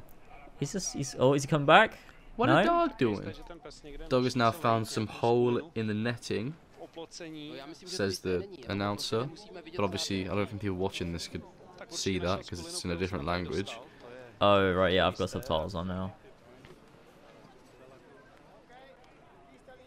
He's 0.57 0.72
just. 0.72 0.93
He's. 0.93 1.18
Oh, 1.19 1.34
is 1.34 1.43
he 1.43 1.49
coming 1.49 1.65
back? 1.65 1.97
What 2.38 2.45
No? 2.47 2.55
the 2.55 2.63
dog 2.63 2.97
doing? 2.97 3.23
že 3.34 3.43
ten 3.43 3.59
pes 3.59 3.81
někde 3.84 4.07
Dog 4.07 4.23
has 4.23 4.35
now 4.38 4.51
found 4.51 4.88
some 4.88 5.05
hole 5.07 5.59
in 5.76 5.88
the 5.88 5.93
netting, 5.93 6.53
says 7.85 8.19
the 8.19 8.47
announcer. 8.69 9.27
But 9.76 9.84
obviously, 9.84 10.30
I 10.30 10.34
don't 10.35 10.47
think 10.49 10.61
people 10.61 10.77
watching 10.77 11.11
this 11.11 11.27
could 11.27 11.43
see 11.89 12.19
that 12.19 12.38
because 12.39 12.61
it's 12.61 12.85
in 12.85 12.91
a 12.91 12.95
different 12.95 13.26
language. 13.26 13.72
dostal, 13.72 13.84
to 13.84 13.85
je- 13.85 14.39
Oh 14.39 14.72
right, 14.81 14.93
yeah. 14.93 15.07
I've 15.07 15.18
got 15.18 15.30
subtitles 15.30 15.76
on 15.76 15.88
now. 15.88 16.13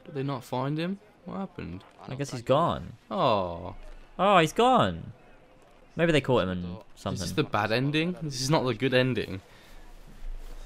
Did 0.05 0.15
they 0.15 0.23
not 0.23 0.45
find 0.45 0.77
him? 0.79 0.99
What 1.25 1.39
happened? 1.39 1.85
I 2.09 2.15
guess 2.15 2.31
he's 2.33 2.43
gone. 2.43 2.95
Oh, 3.11 3.75
Oh, 4.19 4.39
he's 4.39 4.53
gone. 4.53 5.13
Maybe 5.97 6.13
they 6.13 6.21
caught 6.21 6.45
him 6.45 6.51
in 6.51 6.59
is 6.59 6.67
something. 6.95 7.21
this 7.21 7.29
is 7.31 7.35
the 7.35 7.45
bad 7.45 7.73
ending? 7.73 8.17
This 8.23 8.41
is 8.41 8.51
not 8.51 8.65
the 8.65 8.75
good 8.75 8.95
ending. 8.95 9.41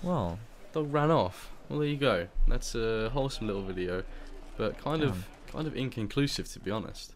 Well, 0.03 0.39
Dog 0.73 0.93
ran 0.93 1.11
off. 1.11 1.51
Well, 1.69 1.81
there 1.81 1.89
you 1.89 1.97
go. 1.97 2.29
That's 2.47 2.75
a 2.75 3.11
wholesome 3.11 3.47
little 3.47 3.63
video, 3.63 4.05
but 4.57 4.79
kind 4.79 5.03
of 5.03 5.27
kind 5.53 5.67
of 5.67 5.77
inconclusive 5.77 6.49
to 6.53 6.61
be 6.61 6.71
honest. 6.71 7.15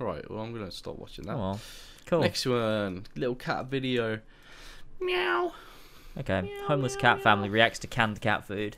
All 0.00 0.06
right, 0.06 0.28
well 0.30 0.40
I'm 0.40 0.52
gonna 0.52 0.70
stop 0.70 0.98
watching 0.98 1.24
oh 1.28 1.28
that. 1.28 1.38
well. 1.38 1.60
Cool. 2.06 2.20
Next 2.20 2.46
one, 2.46 3.06
little 3.16 3.34
cat 3.34 3.66
video. 3.66 4.20
Meow. 5.00 5.52
Okay. 6.18 6.50
Homeless 6.66 6.96
cat 6.96 7.22
family 7.22 7.48
reacts 7.48 7.78
to 7.80 7.86
canned 7.86 8.20
cat 8.20 8.46
food. 8.46 8.76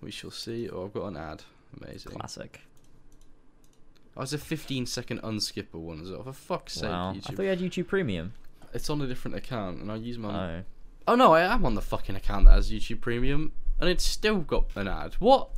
We 0.00 0.10
shall 0.10 0.30
see. 0.30 0.68
Oh, 0.70 0.84
I've 0.86 0.92
got 0.94 1.06
an 1.06 1.16
ad. 1.16 1.42
Amazing. 1.82 2.12
Classic. 2.12 2.60
Oh, 4.16 4.22
it's 4.22 4.32
a 4.32 4.38
15 4.38 4.86
second 4.86 5.20
unskipper 5.22 5.74
one 5.78 6.00
as 6.00 6.10
well. 6.10 6.22
For 6.22 6.32
fuck's 6.32 6.74
sake, 6.74 6.90
Wow. 6.90 7.10
I 7.16 7.20
thought 7.20 7.42
you 7.42 7.48
had 7.48 7.58
YouTube 7.58 7.88
Premium. 7.88 8.32
It's 8.72 8.88
on 8.90 9.00
a 9.00 9.06
different 9.06 9.36
account, 9.36 9.80
and 9.80 9.90
I 9.90 9.96
use 9.96 10.18
my. 10.18 10.58
Oh. 10.58 10.62
Oh 11.06 11.14
no, 11.16 11.34
I 11.34 11.42
am 11.42 11.66
on 11.66 11.74
the 11.74 11.82
fucking 11.82 12.16
account 12.16 12.46
that 12.46 12.52
has 12.52 12.70
YouTube 12.70 13.00
Premium, 13.00 13.52
and 13.78 13.88
it's 13.90 14.04
still 14.04 14.38
got 14.38 14.66
an 14.76 14.88
ad. 14.88 15.14
What? 15.18 15.50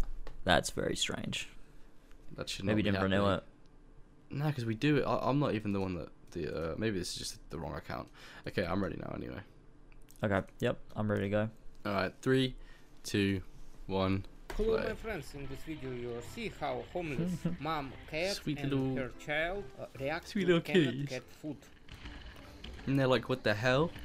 That's 0.45 0.71
very 0.71 0.97
strange. 0.97 1.49
That 2.37 2.49
should 2.49 2.65
Maybe 2.65 2.83
didn't 2.83 3.03
renew 3.03 3.27
it. 3.31 3.45
No, 4.31 4.47
because 4.47 4.65
we 4.65 4.75
do 4.75 4.97
it. 4.97 5.05
I, 5.05 5.19
I'm 5.23 5.39
not 5.39 5.55
even 5.55 5.73
the 5.73 5.81
one 5.81 5.95
that 5.95 6.09
the. 6.33 6.73
Uh, 6.73 6.75
maybe 6.79 6.99
this 6.99 7.13
is 7.13 7.17
just 7.19 7.51
the 7.51 7.59
wrong 7.59 7.75
account. 7.75 8.09
Okay, 8.49 8.65
I'm 8.65 8.83
ready 8.83 8.97
now. 8.97 9.13
Anyway. 9.15 9.41
Okay. 10.25 10.41
Yep. 10.61 10.79
I'm 10.97 11.11
ready 11.11 11.25
to 11.25 11.29
go. 11.29 11.51
All 11.85 11.93
right, 11.93 12.13
three, 12.23 12.57
two, 13.05 13.43
one. 13.87 14.25
Hello, 14.57 14.78
my 14.78 14.95
friends. 14.95 15.35
In 15.35 15.47
this 15.49 15.59
video, 15.66 15.91
you'll 15.91 16.23
see 16.35 16.51
how 16.59 16.83
homeless 16.93 17.31
mom 17.61 17.93
cat 18.11 18.37
Sweet 18.37 18.59
and 18.61 18.70
little- 18.73 18.97
her 18.97 19.11
child 19.24 19.65
uh, 19.78 19.85
react 20.01 20.28
sweet 20.28 20.43
to 20.43 20.47
little 20.47 20.62
canned 20.62 20.85
kitties. 20.87 21.09
cat 21.11 21.23
food. 21.43 21.57
And 22.87 22.99
they're 22.99 23.07
like, 23.07 23.28
what 23.28 23.43
the 23.43 23.55
hell? 23.55 23.91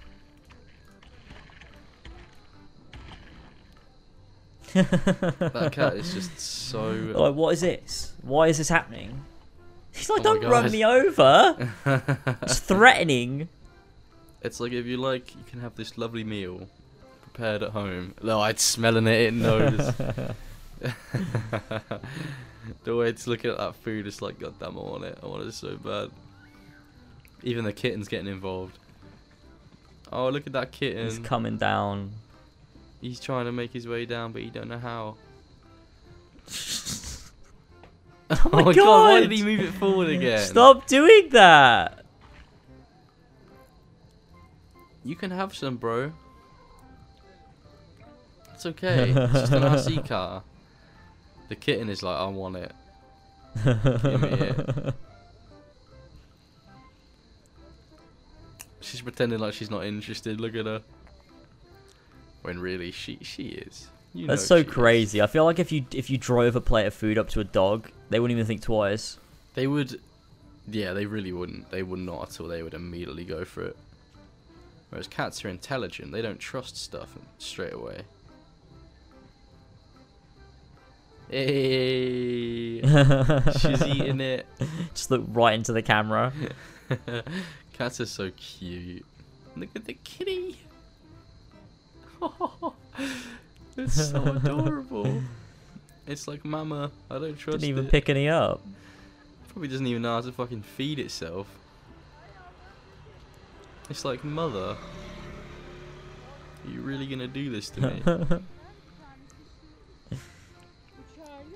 That 4.73 5.69
cat 5.71 5.95
is 5.95 6.13
just 6.13 6.37
so. 6.39 6.91
Like, 7.15 7.35
what 7.35 7.53
is 7.53 7.61
this? 7.61 8.13
Why 8.21 8.47
is 8.47 8.57
this 8.57 8.69
happening? 8.69 9.23
He's 9.93 10.09
like, 10.09 10.21
Oh 10.21 10.23
don't 10.23 10.43
run 10.45 10.71
me 10.71 10.85
over. 10.85 11.69
It's 12.41 12.59
threatening. 12.59 13.49
It's 14.41 14.59
like 14.59 14.71
if 14.71 14.85
you 14.85 14.97
like, 14.97 15.35
you 15.35 15.41
can 15.49 15.59
have 15.61 15.75
this 15.75 15.97
lovely 15.97 16.23
meal 16.23 16.67
prepared 17.33 17.63
at 17.63 17.71
home. 17.71 18.13
No, 18.21 18.41
I'd 18.41 18.59
smelling 18.59 19.07
it. 19.07 19.21
It 19.21 19.33
knows. 19.33 19.77
the 22.83 22.95
way 22.95 23.07
it's 23.09 23.27
looking 23.27 23.51
at 23.51 23.57
that 23.57 23.75
food, 23.75 24.07
it's 24.07 24.21
like, 24.21 24.39
God 24.39 24.53
damn, 24.59 24.77
I 24.77 24.81
want 24.81 25.03
it. 25.05 25.17
I 25.21 25.27
want 25.27 25.43
it 25.43 25.53
so 25.53 25.75
bad. 25.77 26.09
Even 27.43 27.65
the 27.65 27.73
kitten's 27.73 28.07
getting 28.07 28.27
involved. 28.27 28.77
Oh, 30.11 30.29
look 30.29 30.45
at 30.45 30.53
that 30.53 30.71
kitten. 30.71 31.05
He's 31.05 31.19
coming 31.19 31.57
down. 31.57 32.11
He's 32.99 33.19
trying 33.19 33.45
to 33.45 33.51
make 33.51 33.71
his 33.71 33.87
way 33.87 34.05
down, 34.05 34.31
but 34.31 34.41
he 34.41 34.49
don't 34.49 34.67
know 34.67 34.79
how. 34.79 35.15
Oh 38.33 38.49
my, 38.49 38.59
oh 38.61 38.63
why 38.63 38.73
god! 38.73 39.09
Why 39.09 39.19
did 39.19 39.31
he 39.33 39.43
move 39.43 39.59
it 39.59 39.73
forward 39.73 40.07
again? 40.07 40.39
Stop 40.39 40.87
doing 40.87 41.27
that! 41.31 42.05
You 45.03 45.17
can 45.17 45.31
have 45.31 45.53
some, 45.53 45.75
bro. 45.75 46.13
It's 48.61 48.67
okay. 48.67 49.09
It's 49.09 49.33
just 49.33 49.53
an 49.53 49.63
RC 49.63 50.07
car. 50.07 50.43
The 51.49 51.55
kitten 51.55 51.89
is 51.89 52.03
like, 52.03 52.15
I 52.15 52.27
want 52.27 52.57
it. 52.57 52.71
Give 53.63 54.21
me 54.21 54.29
it. 54.29 54.93
She's 58.81 59.01
pretending 59.01 59.39
like 59.39 59.55
she's 59.55 59.71
not 59.71 59.85
interested. 59.85 60.39
Look 60.39 60.55
at 60.55 60.65
her. 60.67 60.81
When 62.43 62.59
really 62.59 62.91
she 62.91 63.17
she 63.21 63.49
is. 63.49 63.87
You 64.13 64.27
That's 64.27 64.45
so 64.45 64.57
she 64.57 64.67
is. 64.67 64.73
crazy. 64.73 65.21
I 65.21 65.27
feel 65.27 65.45
like 65.45 65.57
if 65.59 65.71
you 65.71 65.85
if 65.91 66.09
you 66.09 66.17
drove 66.19 66.55
a 66.55 66.61
plate 66.61 66.85
of 66.85 66.93
food 66.93 67.17
up 67.17 67.29
to 67.29 67.39
a 67.39 67.43
dog, 67.43 67.89
they 68.11 68.19
wouldn't 68.19 68.35
even 68.37 68.45
think 68.45 68.61
twice. 68.61 69.17
They 69.55 69.65
would. 69.65 69.99
Yeah, 70.67 70.93
they 70.93 71.05
really 71.07 71.31
wouldn't. 71.31 71.71
They 71.71 71.81
would 71.83 71.99
not 71.99 72.29
at 72.29 72.39
all. 72.39 72.47
They 72.47 72.61
would 72.61 72.73
immediately 72.75 73.23
go 73.23 73.43
for 73.43 73.63
it. 73.63 73.77
Whereas 74.89 75.07
cats 75.07 75.43
are 75.45 75.49
intelligent. 75.49 76.11
They 76.11 76.21
don't 76.21 76.39
trust 76.39 76.77
stuff 76.77 77.15
straight 77.39 77.73
away. 77.73 78.03
Hey, 81.31 82.81
she's 83.57 83.81
eating 83.83 84.19
it. 84.19 84.45
Just 84.93 85.09
look 85.09 85.23
right 85.29 85.53
into 85.53 85.71
the 85.71 85.81
camera. 85.81 86.33
Cats 87.73 88.01
are 88.01 88.05
so 88.05 88.31
cute. 88.35 89.05
Look 89.55 89.69
at 89.73 89.85
the 89.85 89.93
kitty. 90.03 90.57
it's 93.77 94.09
so 94.09 94.21
adorable. 94.23 95.21
It's 96.05 96.27
like, 96.27 96.43
Mama, 96.43 96.91
I 97.09 97.13
don't 97.17 97.37
trust 97.37 97.59
Didn't 97.59 97.69
even 97.69 97.85
it. 97.85 97.91
pick 97.91 98.09
any 98.09 98.27
up. 98.27 98.61
Probably 99.47 99.69
doesn't 99.69 99.87
even 99.87 100.01
know 100.01 100.15
how 100.15 100.21
to 100.21 100.33
fucking 100.33 100.63
feed 100.63 100.99
itself. 100.99 101.47
It's 103.89 104.03
like, 104.03 104.25
Mother, 104.25 104.75
are 106.65 106.69
you 106.69 106.81
really 106.81 107.07
gonna 107.07 107.27
do 107.27 107.49
this 107.49 107.69
to 107.71 107.81
me? 107.81 108.01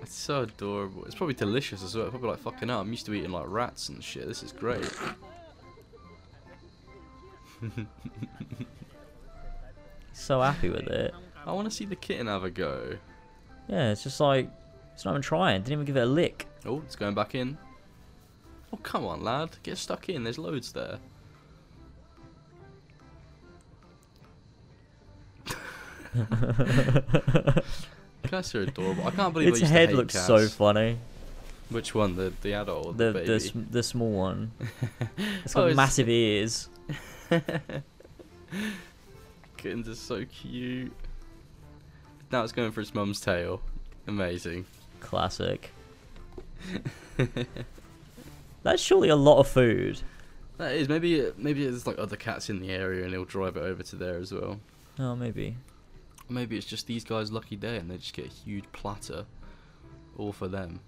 It's 0.06 0.16
so 0.16 0.44
adorable. 0.44 1.04
It's 1.06 1.16
probably 1.16 1.34
delicious 1.34 1.82
as 1.82 1.96
well. 1.96 2.08
Probably 2.12 2.30
like 2.30 2.38
fucking 2.38 2.70
up. 2.70 2.82
I'm 2.82 2.92
used 2.92 3.08
to 3.08 3.14
eating 3.16 3.32
like 3.32 3.46
rats 3.48 3.90
and 3.90 4.04
shit. 4.04 4.28
This 4.28 4.44
is 4.44 4.52
great. 4.52 4.88
so 10.14 10.42
happy 10.42 10.70
with 10.70 10.86
it. 10.86 11.12
I 11.44 11.54
want 11.54 11.68
to 11.68 11.76
see 11.76 11.86
the 11.86 11.96
kitten 11.96 12.28
have 12.28 12.44
a 12.44 12.52
go. 12.52 12.98
Yeah, 13.68 13.92
it's 13.92 14.04
just 14.04 14.20
like 14.20 14.48
it's 14.94 15.06
not 15.06 15.14
even 15.14 15.24
trying. 15.24 15.62
Didn't 15.62 15.74
even 15.74 15.86
give 15.86 15.98
it 15.98 16.02
a 16.02 16.06
lick. 16.06 16.46
Oh, 16.68 16.84
it's 16.86 16.96
going 16.96 17.16
back 17.16 17.34
in. 17.34 17.58
Oh, 18.72 18.78
come 18.78 19.08
on, 19.08 19.24
lad. 19.24 19.58
Get 19.64 19.80
stuck 19.80 20.08
in. 20.10 20.24
There's 20.24 20.38
loads 20.38 20.72
there. 20.72 21.00
Cats 28.28 28.56
are 28.56 28.62
adorable. 28.62 29.08
I 29.08 29.12
can't 29.12 29.34
believe 29.34 29.50
its 29.50 29.62
head 29.62 29.94
looks 29.94 30.14
cats. 30.14 30.28
so 30.28 30.48
funny. 30.48 30.98
Which 31.70 31.96
one? 31.96 32.16
The 32.16 32.32
the 32.42 32.54
adult 32.54 32.98
The 32.98 33.12
the, 33.12 33.20
the 33.22 33.40
sm- 33.40 33.64
the 33.72 33.84
small 33.84 34.12
one. 34.12 34.52
it's 35.44 35.54
got 35.54 35.62
oh, 35.64 35.66
it's- 35.68 35.76
massive 35.76 36.10
ears. 36.10 36.70
Kittens 39.58 39.90
are 39.90 39.96
so 39.96 40.26
cute. 40.26 40.94
Now 42.32 42.44
it's 42.44 42.52
going 42.54 42.72
for 42.72 42.82
its 42.82 42.94
mum's 42.94 43.20
tail. 43.20 43.62
Amazing. 44.08 44.66
Classic. 45.00 45.72
That's 48.64 48.82
surely 48.82 49.10
a 49.10 49.16
lot 49.16 49.40
of 49.40 49.48
food. 49.48 50.02
That 50.58 50.74
is 50.74 50.88
maybe 50.88 51.32
maybe 51.38 51.64
there's 51.64 51.86
like 51.86 52.00
other 52.00 52.16
cats 52.16 52.50
in 52.50 52.60
the 52.60 52.70
area 52.72 53.04
and 53.04 53.12
he'll 53.14 53.26
drive 53.26 53.58
it 53.58 53.64
over 53.64 53.84
to 53.84 53.96
there 53.96 54.18
as 54.18 54.32
well. 54.32 54.60
Oh, 55.00 55.16
maybe. 55.16 55.58
Maybe 56.28 56.58
it's 56.58 56.66
just 56.66 56.88
these 56.88 57.04
guys' 57.04 57.32
lucky 57.32 57.56
day 57.56 57.78
and 57.78 57.90
they 57.90 57.98
just 57.98 58.14
get 58.14 58.26
a 58.26 58.30
huge 58.30 58.66
platter, 58.72 59.26
all 60.18 60.32
for 60.32 60.48
them. 60.48 60.80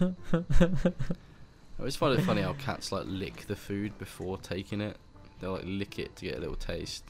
I 0.00 0.14
always 1.78 1.96
find 1.96 2.18
it 2.18 2.22
funny 2.22 2.42
how 2.42 2.54
cats 2.54 2.90
like 2.92 3.04
lick 3.06 3.46
the 3.46 3.56
food 3.56 3.96
before 3.98 4.38
taking 4.38 4.80
it. 4.80 4.96
They'll 5.40 5.52
like 5.52 5.64
lick 5.64 5.98
it 5.98 6.16
to 6.16 6.24
get 6.26 6.36
a 6.36 6.40
little 6.40 6.56
taste. 6.56 7.04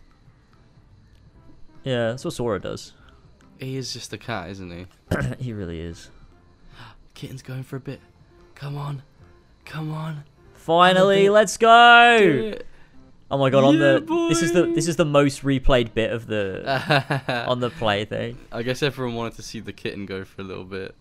Yeah, 1.84 2.10
that's 2.10 2.24
what 2.24 2.34
Sora 2.34 2.60
does. 2.60 2.92
He 3.58 3.76
is 3.76 3.92
just 3.92 4.12
a 4.12 4.18
cat, 4.18 4.50
isn't 4.50 4.70
he? 4.70 4.86
he 5.38 5.52
really 5.52 5.80
is. 5.80 6.10
Kitten's 7.14 7.42
going 7.42 7.62
for 7.62 7.76
a 7.76 7.80
bit. 7.80 8.00
Come 8.54 8.76
on, 8.76 9.02
come 9.64 9.92
on. 9.92 10.24
Finally, 10.54 11.30
let's 11.30 11.56
go! 11.56 12.54
Oh 13.30 13.36
my 13.36 13.50
god, 13.50 13.64
on 13.64 13.74
Yeah, 13.74 13.98
the 13.98 14.26
this 14.28 14.42
is 14.42 14.52
the 14.52 14.66
this 14.66 14.88
is 14.88 14.96
the 14.96 15.04
most 15.04 15.42
replayed 15.42 15.92
bit 15.92 16.12
of 16.12 16.26
the 16.26 16.64
on 17.46 17.60
the 17.60 17.70
play 17.70 18.04
thing. 18.04 18.38
I 18.50 18.62
guess 18.62 18.82
everyone 18.82 19.14
wanted 19.14 19.34
to 19.34 19.42
see 19.42 19.60
the 19.60 19.72
kitten 19.72 20.06
go 20.06 20.24
for 20.24 20.40
a 20.40 20.44
little 20.44 20.64
bit. 20.64 20.94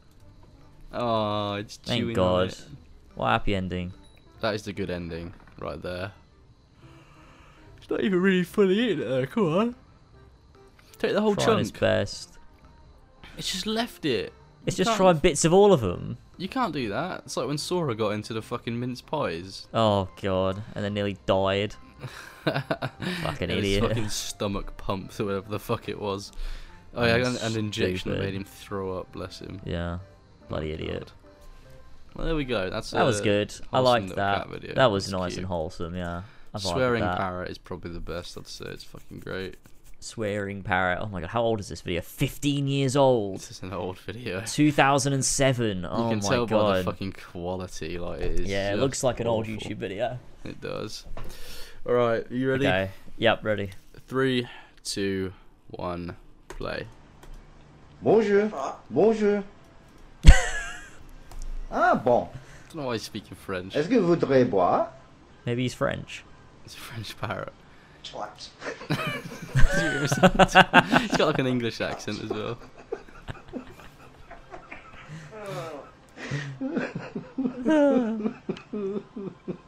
Oh, 0.92 1.54
it's 1.54 1.78
Thank 1.78 2.02
chewing 2.02 2.20
on 2.20 2.48
God. 2.48 2.56
What 3.16 3.28
a 3.28 3.30
happy 3.32 3.56
ending. 3.56 3.94
That 4.42 4.56
is 4.56 4.64
the 4.64 4.74
good 4.74 4.90
ending 4.90 5.34
right 5.58 5.82
there. 5.82 6.12
It's 7.78 7.90
not 7.90 8.04
even 8.04 8.22
really 8.22 8.44
fully 8.44 8.92
in 8.92 9.00
there. 9.00 9.26
Come 9.26 9.58
on, 9.58 9.76
take 10.98 11.14
the 11.14 11.22
whole 11.22 11.36
Trying 11.36 11.60
his 11.60 11.72
best. 11.72 12.38
It's 13.38 13.52
just 13.52 13.66
left 13.66 14.04
it. 14.04 14.34
It's 14.66 14.78
You 14.78 14.84
just 14.84 14.98
trying 14.98 15.20
bits 15.20 15.46
of 15.46 15.54
all 15.54 15.72
of 15.72 15.80
them. 15.80 16.18
You 16.38 16.50
can't 16.50 16.74
do 16.74 16.90
that. 16.90 17.22
It's 17.26 17.38
like 17.38 17.48
when 17.48 17.58
Sora 17.58 17.96
got 17.96 18.10
into 18.10 18.34
the 18.34 18.42
fucking 18.42 18.78
mince 18.78 19.02
pies. 19.02 19.68
Oh 19.74 20.10
god, 20.22 20.62
and 20.76 20.84
then 20.84 20.94
nearly 20.94 21.18
died. 21.26 21.76
Fucking 22.46 23.50
idiot. 23.50 23.84
fucking 23.88 24.10
stomach 24.10 24.78
pumps 24.78 25.20
or 25.20 25.26
whatever 25.26 25.50
the 25.50 25.60
fuck 25.60 25.90
it 25.90 26.00
was. 26.00 26.32
Oh 26.96 27.06
yeah, 27.06 27.16
and 27.16 27.38
an 27.38 27.58
injection 27.58 28.12
that 28.12 28.20
made 28.20 28.34
him 28.34 28.46
throw 28.46 28.98
up. 28.98 29.12
Bless 29.12 29.40
him. 29.40 29.62
Yeah, 29.66 30.00
bloody 30.50 30.72
Oh, 30.72 30.76
idiot. 30.76 31.12
Well, 32.16 32.26
there 32.26 32.36
we 32.36 32.46
go. 32.46 32.70
That's 32.70 32.92
That 32.92 33.04
was 33.04 33.22
good. 33.22 33.54
I 33.72 33.80
liked 33.80 34.16
that. 34.16 34.48
That 34.76 34.92
was 34.92 35.06
It's 35.06 35.12
nice 35.12 35.32
cute. 35.34 35.40
and 35.40 35.48
wholesome. 35.48 35.96
Yeah. 35.96 36.24
I 36.54 36.60
Swearing 36.60 37.04
parrot 37.04 37.52
is 37.52 37.58
probably 37.58 37.92
the 37.92 38.00
best. 38.00 38.38
I'd 38.38 38.48
say 38.48 38.66
it's 38.70 38.84
fucking 38.84 39.20
great. 39.20 39.58
Swearing 40.00 40.64
parrot. 40.64 41.00
Oh 41.02 41.08
my 41.08 41.22
god, 41.22 41.30
how 41.30 41.44
old 41.44 41.60
is 41.60 41.68
this 41.68 41.82
video? 41.82 42.02
15 42.02 42.68
years 42.68 42.96
old. 42.96 43.38
This 43.40 43.52
is 43.52 43.62
an 43.64 43.74
old 43.74 44.00
video. 44.00 44.42
2007. 44.46 45.86
Oh 45.86 45.90
my 45.90 45.96
god. 45.98 46.04
you 46.04 46.10
can 46.10 46.20
my 46.20 46.30
tell 46.30 46.46
by 46.48 46.78
the 46.80 46.84
fucking 46.86 47.12
quality. 47.14 48.00
Like 48.00 48.22
it 48.22 48.40
is. 48.40 48.48
yeah, 48.48 48.74
it 48.74 48.78
looks 48.78 49.04
like 49.04 49.20
an 49.20 49.28
old. 49.28 49.46
YouTube 49.46 49.78
video. 49.78 50.18
It 50.44 50.60
does. 50.62 51.06
All 51.88 51.94
right, 51.94 52.30
are 52.30 52.36
you 52.36 52.50
ready? 52.50 52.68
Okay. 52.68 52.90
Yep, 53.18 53.46
ready. 53.46 53.70
Three, 54.10 54.46
two, 54.84 55.32
one, 55.68 56.18
play. 56.50 56.86
Bonjour. 58.02 58.52
Bonjour. 58.90 59.42
ah 61.72 61.96
bon. 61.96 62.28
I 62.28 62.74
don't 62.74 62.82
know 62.82 62.88
why 62.88 62.96
he's 62.96 63.04
speaking 63.04 63.38
French. 63.38 63.74
Est-ce 63.74 63.88
que 63.88 64.02
vous 64.02 64.18
voudrez 64.18 64.44
boire? 64.44 64.90
Maybe 65.46 65.64
he's 65.64 65.74
French. 65.74 66.26
It's 66.66 66.76
a 66.76 66.78
French 66.78 67.18
parrot. 67.22 67.54
Twat. 68.04 68.50
he's 71.04 71.16
got 71.16 71.28
like 71.28 71.40
an 71.40 71.48
English 71.48 71.80
accent 71.80 72.22
as 72.22 72.30
well. 72.30 72.58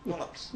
Bollocks. 0.07 0.51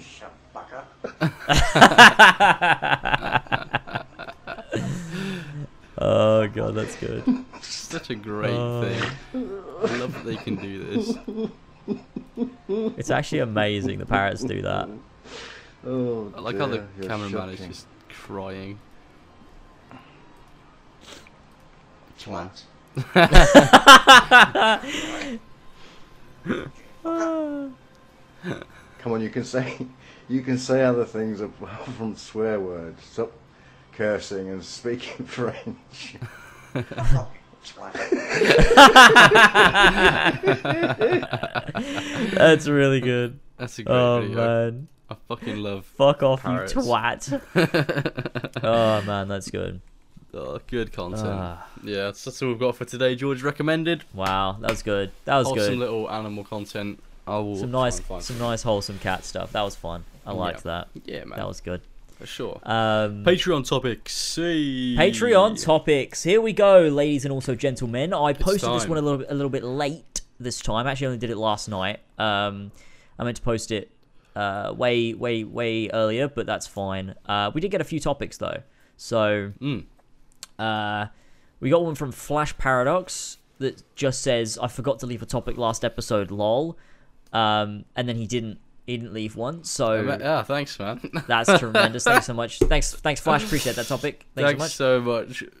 Shut 0.00 0.32
fuck 0.52 0.72
up. 0.72 0.88
Oh 6.00 6.46
god, 6.48 6.74
that's 6.76 6.94
good. 6.96 7.24
Such 7.60 8.10
a 8.10 8.14
great 8.14 8.52
Oh. 8.54 8.82
thing. 8.82 9.02
I 9.34 9.96
love 9.98 10.12
that 10.14 10.24
they 10.24 10.36
can 10.36 10.54
do 10.56 10.84
this. 10.84 11.16
It's 12.96 13.10
actually 13.10 13.40
amazing 13.40 13.98
the 13.98 14.06
parrots 14.06 14.44
do 14.44 14.62
that. 14.62 14.88
Oh, 15.84 16.32
I 16.36 16.40
like 16.40 16.56
how 16.56 16.66
the 16.66 16.78
dear, 16.78 16.88
you're 17.00 17.08
cameraman 17.08 17.50
is 17.50 17.60
just 17.60 17.86
crying. 18.08 18.78
Twat. 22.18 22.62
Come 28.98 29.12
on, 29.12 29.20
you 29.20 29.30
can 29.30 29.44
say, 29.44 29.76
you 30.28 30.42
can 30.42 30.58
say 30.58 30.82
other 30.84 31.04
things 31.04 31.40
apart 31.40 31.88
from 31.90 32.16
swear 32.16 32.58
words. 32.60 33.02
Stop 33.04 33.32
cursing 33.92 34.48
and 34.50 34.62
speaking 34.64 35.26
French. 35.26 36.16
That's 42.32 42.68
really 42.68 43.00
good. 43.00 43.38
That's 43.56 43.78
a 43.78 43.82
great 43.84 43.94
Oh 43.94 44.20
video. 44.22 44.36
man, 44.36 44.88
I 45.10 45.16
fucking 45.28 45.56
love. 45.58 45.84
fuck 45.84 46.22
off, 46.22 46.42
Parrots. 46.42 46.74
you 46.74 46.80
twat. 46.82 48.50
oh 48.62 49.02
man, 49.02 49.28
that's 49.28 49.50
good. 49.50 49.80
Oh, 50.38 50.60
good 50.66 50.92
content. 50.92 51.26
Ah, 51.26 51.66
yeah, 51.82 52.04
that's, 52.04 52.24
that's 52.24 52.40
all 52.42 52.48
we've 52.48 52.58
got 52.58 52.76
for 52.76 52.84
today. 52.84 53.14
George 53.14 53.42
recommended. 53.42 54.04
wow, 54.14 54.56
that 54.60 54.70
was 54.70 54.82
good. 54.82 55.10
That 55.24 55.36
was 55.36 55.46
Wholesome 55.46 55.64
good. 55.64 55.70
Some 55.72 55.78
little 55.80 56.10
animal 56.10 56.44
content. 56.44 57.02
I 57.26 57.38
will 57.38 57.56
Some 57.56 57.70
nice, 57.70 58.00
some 58.20 58.38
nice 58.38 58.62
wholesome 58.62 58.98
cat 59.00 59.24
stuff. 59.24 59.52
That 59.52 59.62
was 59.62 59.74
fun. 59.76 60.04
I 60.26 60.32
liked 60.32 60.62
that. 60.64 60.88
Yeah, 61.04 61.24
man. 61.24 61.38
That 61.38 61.46
was 61.46 61.60
good. 61.60 61.82
for 62.18 62.26
sure. 62.26 62.58
Um, 62.64 63.22
Patreon 63.24 63.68
topics. 63.68 64.14
See. 64.16 64.96
Patreon 64.98 65.62
topics. 65.62 66.22
Here 66.22 66.40
we 66.40 66.52
go, 66.54 66.80
ladies 66.88 67.24
and 67.26 67.32
also 67.32 67.54
gentlemen. 67.54 68.12
I 68.14 68.30
It's 68.30 68.42
posted 68.42 68.70
this 68.72 68.86
one 68.88 68.96
a 68.98 69.02
little 69.02 69.18
bit, 69.18 69.28
a 69.30 69.34
little 69.34 69.50
bit 69.50 69.62
late 69.64 70.22
this 70.40 70.60
time. 70.60 70.86
Actually, 70.86 71.06
I 71.06 71.08
only 71.08 71.18
did 71.18 71.30
it 71.30 71.36
last 71.36 71.68
night. 71.68 72.00
Um, 72.18 72.72
I 73.18 73.24
meant 73.24 73.36
to 73.36 73.42
post 73.42 73.70
it 73.72 73.90
uh, 74.34 74.72
way, 74.76 75.12
way, 75.14 75.44
way 75.44 75.90
earlier, 75.90 76.28
but 76.28 76.46
that's 76.46 76.66
fine. 76.66 77.14
Uh, 77.26 77.50
we 77.52 77.60
did 77.60 77.70
get 77.70 77.80
a 77.80 77.84
few 77.84 78.00
topics 78.00 78.38
though. 78.38 78.62
So 78.96 79.52
Mm. 79.60 79.84
Uh, 80.58 81.06
we 81.60 81.70
got 81.70 81.84
one 81.84 81.94
from 81.94 82.12
Flash 82.12 82.56
Paradox 82.58 83.38
that 83.58 83.82
just 83.94 84.22
says, 84.22 84.58
"I 84.60 84.68
forgot 84.68 84.98
to 85.00 85.06
leave 85.06 85.22
a 85.22 85.26
topic 85.26 85.56
last 85.58 85.84
episode." 85.84 86.30
Lol. 86.30 86.78
Um, 87.32 87.84
and 87.94 88.08
then 88.08 88.16
he 88.16 88.26
didn't. 88.26 88.58
He 88.86 88.96
didn't 88.96 89.12
leave 89.12 89.36
one. 89.36 89.64
So 89.64 90.00
Yeah, 90.00 90.42
thanks, 90.44 90.78
man. 90.78 90.98
that's 91.26 91.58
tremendous. 91.58 92.04
Thanks 92.04 92.24
so 92.24 92.32
much. 92.32 92.58
Thanks, 92.72 92.94
thanks, 92.94 93.20
Flash. 93.20 93.44
Appreciate 93.44 93.76
that 93.76 93.86
topic. 93.86 94.24
Thanks, 94.34 94.58
Thanks 94.58 94.74
so 94.74 95.00
much. 95.02 95.38
so 95.40 95.44
much. 95.44 95.52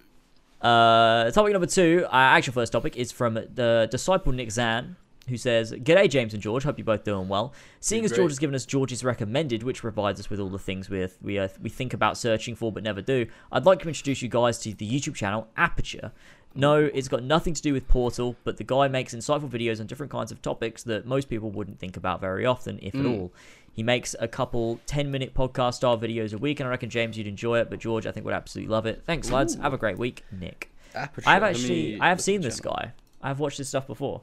Uh, 0.62 1.30
topic 1.30 1.52
number 1.52 1.66
two, 1.66 2.06
our 2.10 2.36
actual 2.36 2.54
first 2.54 2.72
topic, 2.72 2.96
is 2.96 3.12
from 3.12 3.34
the 3.34 3.86
disciple 3.90 4.32
Nick 4.32 4.50
Zan, 4.50 4.96
who 5.28 5.36
says, 5.36 5.72
G'day, 5.72 6.08
James 6.10 6.34
and 6.34 6.42
George. 6.42 6.64
Hope 6.64 6.78
you're 6.78 6.84
both 6.84 7.04
doing 7.04 7.28
well. 7.28 7.52
Seeing 7.80 8.04
as. 8.04 8.12
George 8.12 8.30
has 8.30 8.38
given 8.38 8.54
us 8.54 8.66
George's 8.66 9.04
recommended, 9.04 9.62
which 9.62 9.80
provides 9.80 10.18
us 10.20 10.28
with 10.30 10.40
all 10.40 10.48
the 10.48 10.58
things 10.58 10.90
we, 10.90 11.06
we, 11.22 11.38
uh, 11.38 11.48
we 11.62 11.68
think 11.70 11.94
about 11.94 12.16
searching 12.18 12.54
for 12.54 12.72
but 12.72 12.82
never 12.82 13.00
do, 13.02 13.26
I'd 13.52 13.64
like 13.66 13.80
to 13.82 13.88
introduce 13.88 14.22
you 14.22 14.28
guys 14.28 14.58
to 14.60 14.74
the 14.74 14.88
YouTube 14.88 15.14
channel 15.14 15.48
Aperture. 15.56 16.12
No, 16.54 16.76
it's 16.92 17.08
got 17.08 17.22
nothing 17.22 17.54
to 17.54 17.62
do 17.62 17.72
with 17.72 17.86
Portal, 17.86 18.34
but 18.42 18.56
the 18.56 18.64
guy 18.64 18.88
makes 18.88 19.14
insightful 19.14 19.48
videos 19.50 19.80
on 19.80 19.86
different 19.86 20.10
kinds 20.10 20.32
of 20.32 20.40
topics 20.42 20.82
that 20.84 21.06
most 21.06 21.28
people 21.28 21.50
wouldn't 21.50 21.78
think 21.78 21.96
about 21.96 22.20
very 22.20 22.44
often, 22.46 22.78
if 22.82 22.94
at 22.94 23.02
Mm. 23.02 23.18
all. 23.20 23.32
He 23.70 23.82
makes 23.84 24.16
a 24.18 24.26
couple 24.26 24.80
10 24.86 25.08
minute 25.10 25.34
podcast 25.34 25.74
style 25.74 25.96
videos 25.96 26.32
a 26.34 26.38
week, 26.38 26.58
and 26.58 26.66
I 26.66 26.70
reckon, 26.70 26.90
James, 26.90 27.16
you'd 27.16 27.28
enjoy 27.28 27.60
it, 27.60 27.70
but 27.70 27.78
George, 27.78 28.06
I 28.06 28.12
think, 28.12 28.24
would 28.26 28.34
absolutely 28.34 28.72
love 28.72 28.86
it. 28.86 29.02
Thanks, 29.04 29.30
lads. 29.30 29.54
Have 29.56 29.72
a 29.72 29.78
great 29.78 29.98
week. 29.98 30.24
Nick. 30.32 30.72
Aperture. 30.94 31.28
I've 31.28 31.42
actually, 31.44 32.00
I 32.00 32.08
have 32.08 32.20
seen 32.20 32.40
this 32.40 32.58
channel. 32.60 32.76
guy. 32.76 32.92
I've 33.22 33.38
watched 33.38 33.58
his 33.58 33.68
stuff 33.68 33.86
before. 33.86 34.22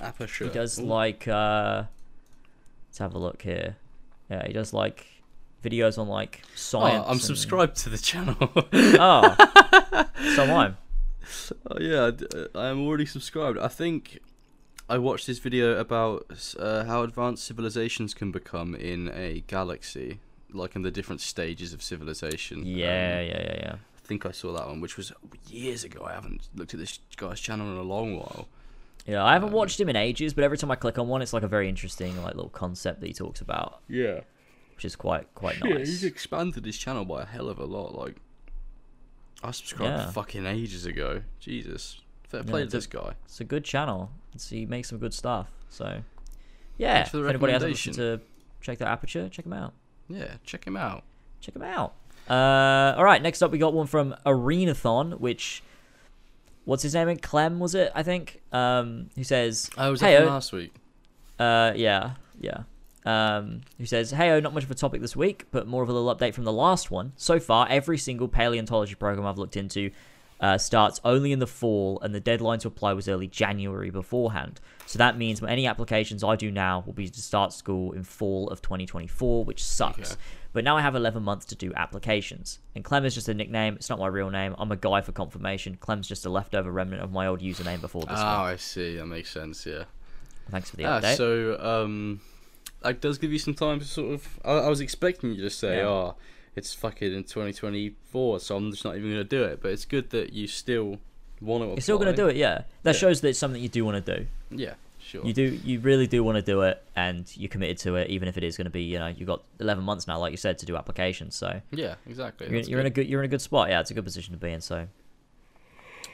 Aperture. 0.00 0.44
He 0.44 0.50
does 0.50 0.78
Ooh. 0.78 0.84
like, 0.84 1.26
uh, 1.28 1.84
let's 2.88 2.98
have 2.98 3.14
a 3.14 3.18
look 3.18 3.42
here. 3.42 3.76
Yeah, 4.30 4.46
he 4.46 4.52
does 4.52 4.72
like 4.72 5.06
videos 5.64 5.98
on 5.98 6.08
like 6.08 6.42
science. 6.54 7.02
Oh, 7.04 7.06
I'm 7.06 7.12
and- 7.12 7.20
subscribed 7.20 7.76
to 7.78 7.88
the 7.90 7.98
channel. 7.98 8.36
Oh, 8.72 10.04
so 10.34 10.42
am 10.44 10.50
I. 10.52 10.74
Oh 11.70 11.78
yeah, 11.80 12.10
I 12.10 12.36
uh, 12.36 12.46
I 12.54 12.68
am 12.68 12.80
already 12.86 13.06
subscribed. 13.06 13.58
I 13.58 13.68
think 13.68 14.18
I 14.88 14.98
watched 14.98 15.26
this 15.26 15.38
video 15.38 15.78
about 15.78 16.26
uh, 16.58 16.84
how 16.84 17.02
advanced 17.02 17.44
civilizations 17.44 18.14
can 18.14 18.32
become 18.32 18.74
in 18.74 19.08
a 19.14 19.44
galaxy, 19.46 20.20
like 20.52 20.74
in 20.74 20.82
the 20.82 20.90
different 20.90 21.20
stages 21.20 21.72
of 21.72 21.82
civilization. 21.82 22.64
Yeah, 22.66 22.86
Um, 23.20 23.26
yeah, 23.26 23.42
yeah, 23.42 23.56
yeah. 23.62 23.74
I 23.74 24.06
think 24.10 24.26
I 24.26 24.32
saw 24.32 24.52
that 24.54 24.66
one, 24.66 24.80
which 24.80 24.96
was 24.96 25.12
years 25.48 25.84
ago. 25.84 26.04
I 26.04 26.14
haven't 26.14 26.48
looked 26.56 26.74
at 26.74 26.80
this 26.80 26.98
guy's 27.16 27.38
channel 27.38 27.70
in 27.70 27.76
a 27.76 27.82
long 27.82 28.16
while. 28.16 28.48
Yeah, 29.06 29.24
I 29.24 29.32
haven't 29.32 29.52
watched 29.52 29.80
him 29.80 29.88
in 29.88 29.96
ages, 29.96 30.34
but 30.34 30.44
every 30.44 30.58
time 30.58 30.70
I 30.70 30.76
click 30.76 30.98
on 30.98 31.08
one, 31.08 31.22
it's 31.22 31.32
like 31.32 31.42
a 31.42 31.48
very 31.48 31.68
interesting 31.68 32.16
like 32.22 32.34
little 32.34 32.50
concept 32.50 33.00
that 33.00 33.06
he 33.06 33.12
talks 33.14 33.40
about, 33.40 33.80
Yeah, 33.88 34.20
which 34.74 34.84
is 34.84 34.94
quite 34.96 35.32
quite 35.34 35.60
nice. 35.60 35.70
yeah, 35.70 35.78
he's 35.78 36.04
expanded 36.04 36.64
his 36.64 36.76
channel 36.78 37.04
by 37.04 37.22
a 37.22 37.26
hell 37.26 37.48
of 37.48 37.58
a 37.58 37.64
lot. 37.64 37.94
Like, 37.94 38.16
I 39.42 39.50
subscribed 39.52 39.90
Yeah. 39.98 40.10
fucking 40.10 40.46
ages 40.46 40.84
ago. 40.86 41.22
Jesus, 41.38 42.00
fair 42.28 42.42
play 42.44 42.62
it's 42.62 42.72
to 42.72 42.76
this 42.78 42.86
guy. 42.86 43.14
It's 43.24 43.40
a 43.40 43.44
good 43.44 43.64
channel. 43.64 44.10
It's, 44.34 44.50
he 44.50 44.66
makes 44.66 44.88
some 44.90 44.98
good 44.98 45.14
stuff. 45.14 45.48
So, 45.70 46.02
yeah, 46.76 47.00
if 47.02 47.14
anybody 47.14 47.52
hasn't 47.52 47.70
listened 47.72 47.96
to 47.96 48.20
check 48.60 48.78
that 48.78 48.88
aperture, 48.88 49.28
check 49.28 49.46
him 49.46 49.52
out. 49.54 49.72
Yeah, 50.08 50.34
check 50.44 50.66
him 50.66 50.76
out. 50.76 51.04
check 51.40 51.56
him 51.56 51.62
out. 51.62 51.94
Uh, 52.28 52.94
all 52.96 53.04
right, 53.04 53.22
next 53.22 53.40
up 53.42 53.50
we 53.50 53.58
got 53.58 53.72
one 53.72 53.86
from 53.86 54.14
Arenathon, 54.26 55.18
which 55.20 55.62
what's 56.70 56.84
his 56.84 56.94
name? 56.94 57.14
Clem 57.16 57.58
was 57.58 57.74
it? 57.74 57.90
I 57.96 58.04
think. 58.04 58.40
Um, 58.52 59.10
who 59.16 59.24
says, 59.24 59.68
I 59.76 59.90
was 59.90 60.00
Hey, 60.00 60.14
at 60.14 60.22
uh, 60.22 60.26
last 60.26 60.52
week. 60.52 60.72
uh, 61.38 61.72
yeah, 61.74 62.12
yeah. 62.40 62.62
Um, 63.04 63.62
who 63.78 63.86
says, 63.86 64.12
hey, 64.12 64.30
oh, 64.30 64.38
not 64.40 64.54
much 64.54 64.62
of 64.62 64.70
a 64.70 64.74
topic 64.74 65.00
this 65.00 65.16
week, 65.16 65.46
but 65.50 65.66
more 65.66 65.82
of 65.82 65.88
a 65.88 65.92
little 65.92 66.14
update 66.14 66.32
from 66.32 66.44
the 66.44 66.52
last 66.52 66.90
one. 66.90 67.12
So 67.16 67.40
far, 67.40 67.66
every 67.68 67.98
single 67.98 68.28
paleontology 68.28 68.94
program 68.94 69.26
I've 69.26 69.38
looked 69.38 69.56
into 69.56 69.90
uh, 70.38 70.58
starts 70.58 71.00
only 71.04 71.32
in 71.32 71.38
the 71.40 71.46
fall, 71.46 71.98
and 72.02 72.14
the 72.14 72.20
deadline 72.20 72.60
to 72.60 72.68
apply 72.68 72.92
was 72.92 73.08
early 73.08 73.26
January 73.26 73.90
beforehand. 73.90 74.60
So 74.86 74.98
that 74.98 75.18
means 75.18 75.42
any 75.42 75.66
applications 75.66 76.22
I 76.22 76.36
do 76.36 76.50
now 76.52 76.84
will 76.86 76.92
be 76.92 77.08
to 77.08 77.20
start 77.20 77.52
school 77.52 77.92
in 77.92 78.04
fall 78.04 78.48
of 78.48 78.62
2024, 78.62 79.44
which 79.44 79.62
sucks. 79.64 80.12
Okay. 80.12 80.20
But 80.52 80.64
now 80.64 80.76
I 80.76 80.80
have 80.80 80.94
11 80.96 81.22
months 81.22 81.46
to 81.46 81.54
do 81.54 81.72
applications. 81.76 82.58
And 82.74 82.82
Clem 82.84 83.04
is 83.04 83.14
just 83.14 83.28
a 83.28 83.34
nickname. 83.34 83.74
It's 83.76 83.88
not 83.88 83.98
my 84.00 84.08
real 84.08 84.30
name. 84.30 84.54
I'm 84.58 84.72
a 84.72 84.76
guy 84.76 85.00
for 85.00 85.12
confirmation. 85.12 85.76
Clem's 85.80 86.08
just 86.08 86.26
a 86.26 86.30
leftover 86.30 86.70
remnant 86.72 87.02
of 87.02 87.12
my 87.12 87.26
old 87.28 87.40
username 87.40 87.80
before 87.80 88.02
this 88.02 88.18
Oh, 88.18 88.24
one. 88.24 88.52
I 88.52 88.56
see. 88.56 88.96
That 88.96 89.06
makes 89.06 89.30
sense. 89.30 89.64
Yeah. 89.64 89.84
Thanks 90.50 90.70
for 90.70 90.76
the 90.76 90.84
Ah, 90.86 91.00
update. 91.00 91.16
so 91.16 91.56
um, 91.60 92.20
that 92.82 93.00
does 93.00 93.18
give 93.18 93.30
you 93.32 93.38
some 93.38 93.54
time 93.54 93.78
to 93.78 93.84
sort 93.84 94.12
of. 94.14 94.40
I, 94.44 94.52
I 94.54 94.68
was 94.68 94.80
expecting 94.80 95.32
you 95.34 95.42
to 95.42 95.50
say, 95.50 95.76
Yeah. 95.76 95.86
"Oh, 95.88 96.16
it's 96.56 96.74
fucking 96.74 97.12
in 97.14 97.22
2024," 97.22 98.40
so 98.40 98.56
I'm 98.56 98.72
just 98.72 98.84
not 98.84 98.96
even 98.96 99.10
gonna 99.10 99.22
do 99.22 99.44
it. 99.44 99.60
But 99.62 99.70
it's 99.70 99.84
good 99.84 100.10
that 100.10 100.32
you 100.32 100.48
still 100.48 100.98
want 101.40 101.62
to. 101.62 101.68
You're 101.68 101.80
still 101.80 101.98
going 101.98 102.10
to 102.14 102.16
do 102.16 102.26
it, 102.28 102.34
yeah. 102.36 102.62
That 102.82 102.94
Yeah. 102.96 103.00
shows 103.00 103.20
that 103.20 103.28
it's 103.28 103.38
something 103.38 103.62
you 103.62 103.68
do 103.68 103.84
want 103.84 104.04
to 104.04 104.16
do. 104.18 104.26
Yeah, 104.50 104.74
sure. 105.10 105.24
You 105.26 105.32
do, 105.32 105.42
you 105.42 105.80
really 105.80 106.06
do 106.06 106.22
want 106.24 106.36
to 106.36 106.42
do 106.42 106.62
it, 106.62 106.82
and 106.96 107.30
you're 107.36 107.48
committed 107.48 107.78
to 107.78 107.96
it, 107.96 108.08
even 108.10 108.28
if 108.28 108.36
it 108.36 108.44
is 108.44 108.56
going 108.56 108.64
to 108.66 108.70
be, 108.70 108.82
you 108.82 108.98
know, 108.98 109.08
you've 109.08 109.26
got 109.26 109.42
11 109.58 109.82
months 109.84 110.06
now, 110.06 110.18
like 110.18 110.30
you 110.30 110.36
said, 110.36 110.58
to 110.58 110.66
do 110.66 110.76
applications. 110.76 111.34
So 111.36 111.60
Yeah, 111.70 111.94
exactly. 112.06 112.48
you're, 112.50 112.60
you're 112.62 112.80
in 112.80 112.86
a 112.86 112.90
good. 112.90 113.02
good, 113.04 113.08
you're 113.10 113.20
in 113.20 113.26
a 113.26 113.28
good 113.28 113.40
spot. 113.42 113.68
Yeah, 113.68 113.80
it's 113.80 113.90
a 113.90 113.94
good 113.94 114.04
position 114.04 114.32
to 114.34 114.38
be 114.40 114.50
in. 114.52 114.60
So 114.60 114.86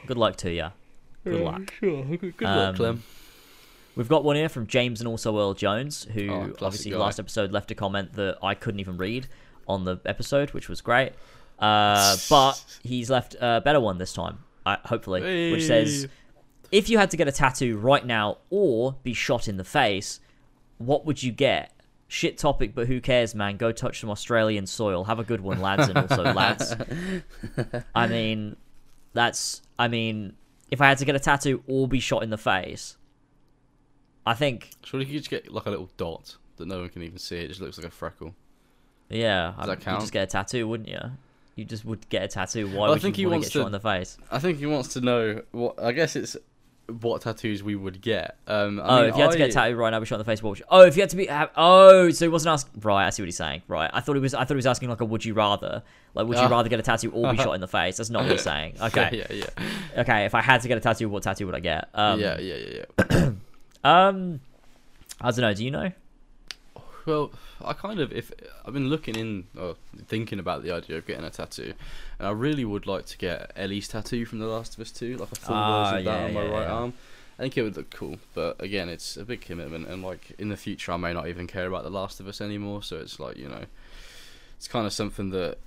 good 0.05 0.17
luck 0.17 0.35
to 0.37 0.51
you. 0.51 0.67
Good 1.23 1.41
luck. 1.41 1.73
Sure. 1.79 2.03
Good, 2.05 2.37
good 2.37 2.47
Um, 2.47 2.57
luck, 2.57 2.75
Clem. 2.77 3.03
We've 3.97 4.07
got 4.07 4.23
one 4.23 4.37
here 4.37 4.47
from 4.47 4.65
James 4.65 5.01
and 5.01 5.07
also 5.09 5.37
Earl 5.37 5.55
Jones, 5.55 6.05
who 6.13 6.29
Oh, 6.31 6.53
obviously 6.61 6.91
guy. 6.91 6.97
last 6.97 7.19
episode 7.19 7.51
left 7.51 7.69
a 7.71 7.75
comment 7.75 8.13
that 8.13 8.37
I 8.41 8.53
couldn't 8.53 8.79
even 8.79 8.95
read 8.97 9.27
on 9.67 9.83
the 9.83 9.97
episode, 10.05 10.51
which 10.51 10.69
was 10.69 10.79
great. 10.79 11.11
Uh, 11.59 12.15
but 12.29 12.63
he's 12.83 13.09
left 13.09 13.35
a 13.41 13.59
better 13.59 13.79
one 13.81 13.97
this 13.97 14.13
time, 14.13 14.37
uh, 14.65 14.77
hopefully, 14.85 15.51
which 15.51 15.63
says, 15.65 16.03
Hey. 16.03 16.09
"If 16.71 16.89
you 16.89 16.97
had 16.97 17.11
to 17.11 17.17
get 17.17 17.27
a 17.27 17.31
tattoo 17.31 17.77
right 17.77 18.05
now 18.05 18.37
or 18.49 18.95
be 19.03 19.13
shot 19.13 19.47
in 19.47 19.57
the 19.57 19.63
face, 19.63 20.19
what 20.77 21.05
would 21.05 21.21
you 21.23 21.31
get?" 21.31 21.71
Shit 22.09 22.37
topic, 22.37 22.73
but 22.73 22.87
who 22.87 23.01
cares, 23.01 23.35
man? 23.35 23.57
Go 23.57 23.73
touch 23.73 23.99
some 23.99 24.09
Australian 24.09 24.65
soil. 24.65 25.03
Have 25.03 25.19
a 25.19 25.25
good 25.25 25.41
one, 25.41 25.59
lads, 25.59 25.89
and 25.89 25.97
also 25.97 26.23
lads. 26.33 26.73
I 27.93 28.07
mean, 28.07 28.55
that's. 29.13 29.61
I 29.77 29.89
mean, 29.89 30.33
if 30.71 30.79
I 30.79 30.87
had 30.87 30.97
to 30.99 31.05
get 31.05 31.15
a 31.15 31.19
tattoo 31.19 31.63
or 31.67 31.85
be 31.87 31.99
shot 31.99 32.23
in 32.23 32.29
the 32.29 32.37
face, 32.37 32.95
I 34.25 34.33
think 34.35 34.69
Surely 34.85 35.05
you 35.05 35.11
could 35.13 35.17
just 35.19 35.29
get 35.29 35.51
like 35.51 35.65
a 35.65 35.69
little 35.69 35.89
dot 35.97 36.37
that 36.57 36.67
no 36.67 36.79
one 36.79 36.89
can 36.89 37.01
even 37.03 37.17
see. 37.17 37.37
It 37.37 37.49
just 37.49 37.59
looks 37.61 37.77
like 37.77 37.87
a 37.87 37.91
freckle. 37.91 38.33
Yeah, 39.09 39.53
Does 39.57 39.63
I, 39.63 39.65
that 39.67 39.79
you 39.79 39.85
count? 39.85 39.99
just 40.01 40.13
get 40.13 40.23
a 40.23 40.27
tattoo, 40.27 40.67
wouldn't 40.67 40.89
you? 40.89 40.99
You 41.55 41.65
just 41.65 41.85
would 41.85 42.07
get 42.09 42.23
a 42.23 42.27
tattoo. 42.27 42.67
Why 42.67 42.73
Well, 42.73 42.83
I 42.85 42.89
would 42.91 43.01
think 43.01 43.15
he 43.15 43.23
you 43.23 43.29
want 43.29 43.39
wants 43.39 43.49
to 43.49 43.53
get 43.53 43.61
shot 43.61 43.65
in 43.67 43.71
the 43.73 43.79
face? 43.79 44.17
I 44.31 44.39
think 44.39 44.59
he 44.59 44.65
wants 44.65 44.93
to 44.93 45.01
know 45.01 45.41
what. 45.51 45.81
I 45.81 45.91
guess 45.91 46.15
it's 46.15 46.37
what 47.01 47.21
tattoos 47.21 47.61
we 47.63 47.75
would 47.75 48.01
get. 48.01 48.37
Um, 48.47 48.79
I 48.79 48.83
oh, 48.83 49.01
mean, 49.01 49.09
if 49.09 49.15
you 49.17 49.21
had 49.23 49.31
to 49.31 49.37
get 49.37 49.49
a 49.55 49.59
I- 49.59 49.65
tattoo 49.65 49.75
right 49.75 49.89
now, 49.89 49.99
be 49.99 50.05
shot 50.05 50.15
in 50.15 50.19
the 50.19 50.25
face. 50.25 50.41
What? 50.41 50.61
Oh, 50.69 50.81
if 50.81 50.95
you 50.95 51.01
had 51.03 51.09
to 51.09 51.15
be. 51.17 51.27
Oh, 51.29 52.09
so 52.11 52.25
he 52.25 52.29
wasn't 52.29 52.53
asking. 52.53 52.81
Right, 52.81 53.05
I 53.07 53.09
see 53.09 53.21
what 53.21 53.27
he's 53.27 53.37
saying. 53.37 53.61
Right, 53.67 53.89
I 53.93 53.99
thought 54.01 54.15
he 54.15 54.21
was. 54.21 54.33
I 54.33 54.39
thought 54.39 54.49
he 54.49 54.55
was 54.55 54.65
asking 54.67 54.89
like 54.89 55.01
a 55.01 55.05
would 55.05 55.25
you 55.25 55.33
rather. 55.33 55.83
Like, 56.13 56.27
would 56.27 56.37
you 56.37 56.43
Ah. 56.45 56.49
rather 56.49 56.69
get 56.69 56.79
a 56.79 56.83
tattoo 56.83 57.11
or 57.11 57.31
be 57.31 57.37
shot 57.37 57.53
in 57.53 57.61
the 57.61 57.67
face? 57.79 57.97
That's 57.97 58.09
not 58.09 58.23
what 58.23 58.31
he's 58.31 58.41
saying. 58.41 58.75
Okay, 58.81 59.09
Yeah, 59.29 59.35
yeah, 59.35 59.45
yeah. 59.59 60.01
okay. 60.01 60.25
If 60.25 60.33
I 60.33 60.41
had 60.41 60.61
to 60.61 60.67
get 60.67 60.77
a 60.77 60.81
tattoo, 60.81 61.09
what 61.09 61.23
tattoo 61.23 61.45
would 61.45 61.55
I 61.55 61.59
get? 61.59 61.89
Um, 61.93 62.19
yeah, 62.19 62.39
yeah, 62.39 62.55
yeah, 62.55 62.85
yeah. 63.11 63.29
Um, 63.83 64.39
I 65.21 65.31
don't 65.31 65.41
know. 65.41 65.53
Do 65.53 65.63
you 65.63 65.71
know? 65.71 65.91
Well, 67.07 67.31
I 67.63 67.71
kind 67.71 68.01
of 68.01 68.11
if 68.11 68.33
I've 68.65 68.73
been 68.73 68.89
looking 68.89 69.15
in 69.15 69.45
or 69.57 69.75
thinking 70.07 70.39
about 70.39 70.61
the 70.61 70.71
idea 70.73 70.97
of 70.97 71.07
getting 71.07 71.23
a 71.23 71.29
tattoo, 71.29 71.73
and 72.19 72.27
I 72.27 72.31
really 72.31 72.65
would 72.65 72.85
like 72.85 73.05
to 73.07 73.17
get 73.17 73.51
Ellie's 73.55 73.87
tattoo 73.87 74.25
from 74.25 74.39
The 74.39 74.45
Last 74.45 74.75
of 74.75 74.81
Us 74.81 74.91
Two, 74.91 75.15
like 75.15 75.31
a 75.31 75.35
full 75.35 75.55
Ah, 75.55 75.91
version 75.93 75.97
of 75.99 76.03
that 76.05 76.25
on 76.25 76.33
my 76.33 76.43
yeah, 76.43 76.49
right 76.51 76.61
yeah. 76.67 76.73
arm. 76.73 76.93
I 77.39 77.43
think 77.43 77.57
it 77.57 77.61
would 77.63 77.77
look 77.77 77.91
cool, 77.91 78.17
but 78.33 78.61
again, 78.61 78.89
it's 78.89 79.15
a 79.15 79.23
big 79.23 79.39
commitment, 79.39 79.87
and 79.87 80.03
like 80.03 80.33
in 80.37 80.49
the 80.49 80.57
future, 80.57 80.91
I 80.91 80.97
may 80.97 81.13
not 81.13 81.29
even 81.29 81.47
care 81.47 81.65
about 81.67 81.83
The 81.83 81.89
Last 81.89 82.19
of 82.19 82.27
Us 82.27 82.41
anymore. 82.41 82.83
So 82.83 82.97
it's 82.97 83.21
like 83.21 83.37
you 83.37 83.47
know, 83.47 83.63
it's 84.57 84.67
kind 84.67 84.85
of 84.85 84.91
something 84.91 85.29
that 85.29 85.57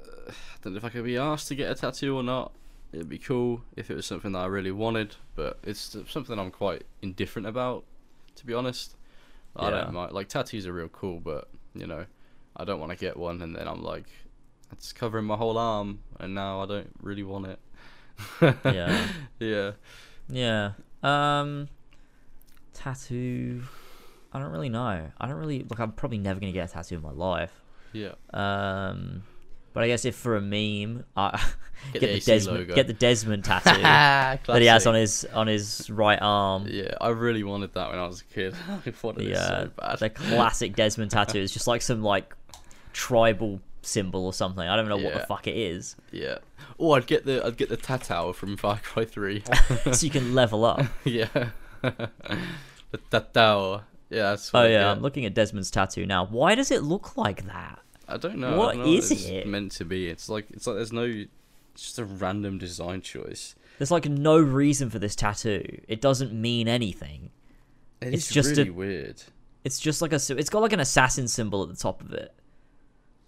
uh, 0.00 0.30
I 0.30 0.34
don't 0.62 0.72
know 0.72 0.78
if 0.78 0.84
I 0.86 0.88
could 0.88 1.04
be 1.04 1.18
asked 1.18 1.48
to 1.48 1.54
get 1.54 1.70
a 1.70 1.74
tattoo 1.74 2.16
or 2.16 2.22
not. 2.22 2.50
it'd 2.94 3.10
be 3.10 3.18
cool 3.18 3.60
if 3.76 3.90
it 3.90 3.94
was 3.94 4.06
something 4.06 4.32
that 4.32 4.38
I 4.38 4.46
really 4.46 4.72
wanted, 4.72 5.16
but 5.36 5.58
it's 5.64 5.94
something 6.08 6.38
I'm 6.38 6.50
quite 6.50 6.84
indifferent 7.02 7.46
about, 7.46 7.84
to 8.36 8.46
be 8.46 8.54
honest. 8.54 8.94
I 9.56 9.64
Yeah. 9.70 9.70
don't 9.82 9.92
mind. 9.94 10.12
Like 10.12 10.28
tattoos 10.28 10.66
are 10.66 10.72
real 10.72 10.88
cool, 10.88 11.20
but 11.20 11.48
you 11.74 11.86
know, 11.86 12.06
I 12.56 12.64
don't 12.64 12.80
want 12.80 12.92
to 12.92 12.98
get 12.98 13.16
one, 13.16 13.40
and 13.42 13.54
then 13.54 13.66
I'm 13.68 13.82
like, 13.82 14.06
it's 14.72 14.92
covering 14.92 15.24
my 15.24 15.36
whole 15.36 15.56
arm, 15.58 16.00
and 16.20 16.34
now 16.34 16.62
I 16.62 16.66
don't 16.66 16.90
really 17.02 17.22
want 17.22 17.46
it. 17.46 17.58
Yeah. 18.64 19.06
yeah. 19.38 19.72
Yeah. 20.28 20.72
Um, 21.02 21.68
tattoo. 22.74 23.62
I 24.32 24.38
don't 24.38 24.50
really 24.50 24.68
know. 24.68 25.10
I 25.18 25.26
don't 25.26 25.36
really 25.36 25.60
look. 25.62 25.78
I'm 25.80 25.92
probably 25.92 26.18
never 26.18 26.38
gonna 26.40 26.52
get 26.52 26.68
a 26.68 26.72
tattoo 26.72 26.96
in 26.96 27.02
my 27.02 27.10
life. 27.12 27.52
Yeah. 27.92 28.12
Um, 28.34 29.22
but 29.72 29.82
I 29.84 29.86
guess 29.88 30.04
if 30.04 30.14
for 30.16 30.36
a 30.36 30.40
meme, 30.40 31.04
I 31.16 31.40
Get 31.92 32.00
get, 32.00 32.06
the 32.08 32.18
the, 32.18 32.20
Desmond 32.20 32.58
logo. 32.58 32.74
get 32.74 32.86
the 32.88 32.92
Desmond 32.92 33.44
tattoo 33.44 33.80
that 33.82 34.60
he 34.60 34.66
has 34.66 34.86
on 34.86 34.94
his 34.96 35.24
on 35.32 35.46
his 35.46 35.88
right 35.88 36.18
arm. 36.20 36.66
Yeah, 36.68 36.94
I 37.00 37.08
really 37.10 37.44
wanted 37.44 37.72
that 37.74 37.90
when 37.90 37.98
I 38.00 38.06
was 38.06 38.20
a 38.22 38.24
kid. 38.34 38.54
I 38.68 38.92
wanted 39.02 39.24
The 39.24 39.30
it 39.30 39.36
uh, 39.36 39.48
so 39.64 39.70
bad. 39.76 39.98
the 40.00 40.10
classic 40.10 40.74
Desmond 40.74 41.12
tattoo. 41.12 41.38
is 41.38 41.52
just 41.52 41.66
like 41.68 41.80
some 41.82 42.02
like 42.02 42.34
tribal 42.92 43.60
symbol 43.82 44.26
or 44.26 44.32
something. 44.32 44.66
I 44.66 44.74
don't 44.76 44.88
know 44.88 44.96
what 44.96 45.14
the 45.14 45.20
fuck 45.20 45.46
it 45.46 45.56
is. 45.56 45.94
Yeah. 46.10 46.38
Oh, 46.80 46.92
I'd 46.92 47.06
get 47.06 47.24
the 47.24 47.46
I'd 47.46 47.56
get 47.56 47.68
the 47.68 47.76
Tatau 47.76 48.34
from 48.34 48.56
Far 48.56 48.78
Cry 48.80 49.04
Three. 49.04 49.44
so 49.92 50.04
you 50.04 50.10
can 50.10 50.34
level 50.34 50.64
up. 50.64 50.84
yeah. 51.04 51.28
the 51.82 52.98
Tatau. 53.10 53.82
Yeah. 54.10 54.30
That's 54.30 54.50
Oh 54.52 54.64
yeah. 54.64 54.90
I'm 54.90 55.00
looking 55.00 55.24
at 55.26 55.34
Desmond's 55.34 55.70
tattoo 55.70 56.06
now. 56.06 56.24
Why 56.26 56.54
does 56.56 56.70
it 56.70 56.82
look 56.82 57.16
like 57.16 57.46
that? 57.46 57.78
I 58.08 58.16
don't 58.16 58.38
know. 58.38 58.56
What 58.56 58.70
I 58.70 58.78
don't 58.78 58.86
know 58.86 58.92
is 58.92 59.10
it's 59.10 59.26
it? 59.26 59.46
meant 59.46 59.72
to 59.72 59.84
be? 59.84 60.08
It's 60.08 60.28
like 60.28 60.46
it's 60.50 60.66
like 60.66 60.76
there's 60.76 60.92
no. 60.92 61.02
It's 61.04 61.82
just 61.84 61.98
a 61.98 62.04
random 62.04 62.58
design 62.58 63.02
choice. 63.02 63.54
There's 63.78 63.90
like 63.90 64.06
no 64.08 64.38
reason 64.38 64.90
for 64.90 64.98
this 64.98 65.14
tattoo. 65.14 65.80
It 65.86 66.00
doesn't 66.00 66.32
mean 66.32 66.66
anything. 66.66 67.30
It's, 68.00 68.14
It's 68.24 68.28
just 68.34 68.56
really 68.56 68.70
a- 68.70 68.72
weird. 68.72 69.22
It's 69.64 69.78
just 69.78 70.00
like 70.02 70.12
a. 70.12 70.20
It's 70.30 70.50
got 70.50 70.62
like 70.62 70.72
an 70.72 70.80
assassin 70.80 71.28
symbol 71.28 71.62
at 71.62 71.68
the 71.68 71.76
top 71.76 72.00
of 72.00 72.12
it. 72.12 72.32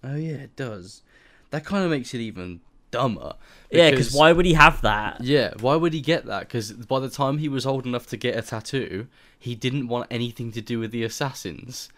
Oh 0.03 0.15
yeah, 0.15 0.33
it 0.33 0.55
does. 0.55 1.03
That 1.51 1.63
kind 1.65 1.83
of 1.83 1.91
makes 1.91 2.13
it 2.13 2.19
even 2.19 2.61
dumber. 2.89 3.33
Yeah, 3.69 3.91
because 3.91 4.13
why 4.13 4.31
would 4.31 4.45
he 4.45 4.53
have 4.53 4.81
that? 4.81 5.21
Yeah, 5.23 5.53
why 5.59 5.75
would 5.75 5.93
he 5.93 6.01
get 6.01 6.25
that? 6.25 6.41
Because 6.47 6.71
by 6.73 6.99
the 6.99 7.09
time 7.09 7.37
he 7.37 7.47
was 7.49 7.65
old 7.65 7.85
enough 7.85 8.07
to 8.07 8.17
get 8.17 8.35
a 8.37 8.41
tattoo, 8.41 9.07
he 9.37 9.53
didn't 9.55 9.87
want 9.87 10.07
anything 10.09 10.51
to 10.53 10.61
do 10.61 10.79
with 10.79 10.91
the 10.91 11.03
assassins. 11.03 11.89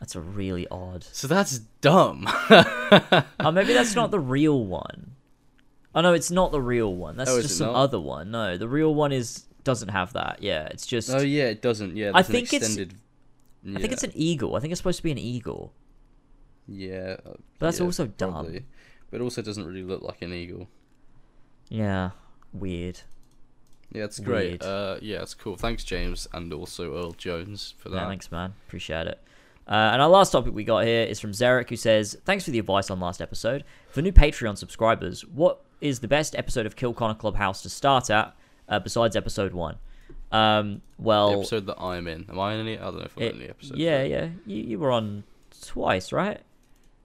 That's 0.00 0.14
a 0.14 0.20
really 0.20 0.66
odd. 0.68 1.04
So 1.04 1.26
that's 1.26 1.58
dumb. 1.80 2.26
Oh, 3.40 3.50
maybe 3.52 3.72
that's 3.72 3.94
not 3.96 4.10
the 4.10 4.20
real 4.20 4.64
one. 4.64 5.12
Oh 5.94 6.00
no, 6.00 6.12
it's 6.12 6.30
not 6.30 6.52
the 6.52 6.60
real 6.60 6.94
one. 6.94 7.16
That's 7.16 7.30
Oh, 7.30 7.36
is 7.38 7.44
just 7.44 7.54
it 7.54 7.58
some 7.58 7.72
not? 7.72 7.76
other 7.76 7.98
one. 8.00 8.30
No, 8.30 8.56
the 8.56 8.68
real 8.68 8.94
one 8.94 9.10
is 9.12 9.44
doesn't 9.64 9.88
have 9.88 10.12
that. 10.12 10.38
Yeah, 10.42 10.66
it's 10.66 10.86
just. 10.86 11.10
oh 11.10 11.18
yeah, 11.20 11.44
it 11.44 11.62
doesn't. 11.62 11.96
Yeah, 11.96 12.10
I 12.14 12.22
there's 12.22 12.28
an 12.28 12.32
think 12.32 12.52
it's- 12.52 12.70
extended... 12.70 12.98
I 13.76 13.80
think 13.80 13.92
it's 13.92 14.04
an 14.04 14.12
eagle. 14.14 14.54
I 14.54 14.60
think 14.60 14.70
it's 14.70 14.78
supposed 14.78 14.98
to 14.98 15.02
be 15.02 15.10
an 15.10 15.18
eagle. 15.18 15.72
Yeah, 16.68 17.16
uh, 17.26 17.30
But 17.58 17.66
that's 17.66 17.80
yeah, 17.80 17.84
also 17.86 18.06
dumb. 18.06 18.32
probably. 18.32 18.64
But 19.10 19.20
it 19.20 19.24
also 19.24 19.42
doesn't 19.42 19.64
really 19.66 19.82
look 19.82 20.02
like 20.02 20.22
an 20.22 20.32
eagle. 20.32 20.68
Yeah, 21.68 22.10
weird. 22.52 23.00
Yeah, 23.92 24.04
it's 24.04 24.20
Weird. 24.20 24.60
great. 24.60 24.62
Uh, 24.62 24.98
yeah, 25.02 25.22
it's 25.22 25.34
cool. 25.34 25.56
Thanks, 25.56 25.82
James, 25.84 26.28
and 26.32 26.52
also 26.52 26.96
Earl 26.96 27.12
Jones 27.12 27.74
for 27.78 27.88
that. 27.88 27.96
Yeah, 28.02 28.08
thanks, 28.08 28.30
man. 28.30 28.54
Appreciate 28.68 29.06
it. 29.08 29.20
Uh, 29.68 29.72
and 29.92 30.00
our 30.00 30.08
last 30.08 30.30
topic 30.30 30.54
we 30.54 30.62
got 30.64 30.84
here 30.84 31.02
is 31.04 31.18
from 31.18 31.32
Zarek, 31.32 31.68
who 31.68 31.76
says, 31.76 32.16
"Thanks 32.24 32.44
for 32.44 32.50
the 32.52 32.58
advice 32.60 32.90
on 32.90 33.00
last 33.00 33.20
episode. 33.20 33.64
For 33.88 34.00
new 34.02 34.12
Patreon 34.12 34.56
subscribers, 34.56 35.22
what 35.26 35.60
is 35.80 35.98
the 36.00 36.08
best 36.08 36.34
episode 36.36 36.66
of 36.66 36.76
Kill 36.76 36.94
Connor 36.94 37.14
Clubhouse 37.14 37.62
to 37.62 37.68
start 37.68 38.08
at 38.10 38.34
uh, 38.68 38.78
besides 38.78 39.16
episode 39.16 39.52
one?" 39.52 39.76
Um, 40.30 40.82
well, 40.98 41.30
the 41.32 41.38
episode 41.38 41.66
that 41.66 41.80
I'm 41.80 42.06
in. 42.06 42.26
Am 42.28 42.38
I 42.38 42.54
in 42.54 42.60
any? 42.60 42.78
I 42.78 42.82
don't 42.84 42.98
know 42.98 43.02
if 43.02 43.16
I'm 43.16 43.22
it- 43.24 43.34
in 43.34 43.40
any 43.40 43.50
episode. 43.50 43.78
yeah, 43.78 44.02
yeah, 44.04 44.28
you, 44.46 44.62
you 44.62 44.78
were 44.78 44.92
on 44.92 45.24
twice, 45.64 46.12
right? 46.12 46.40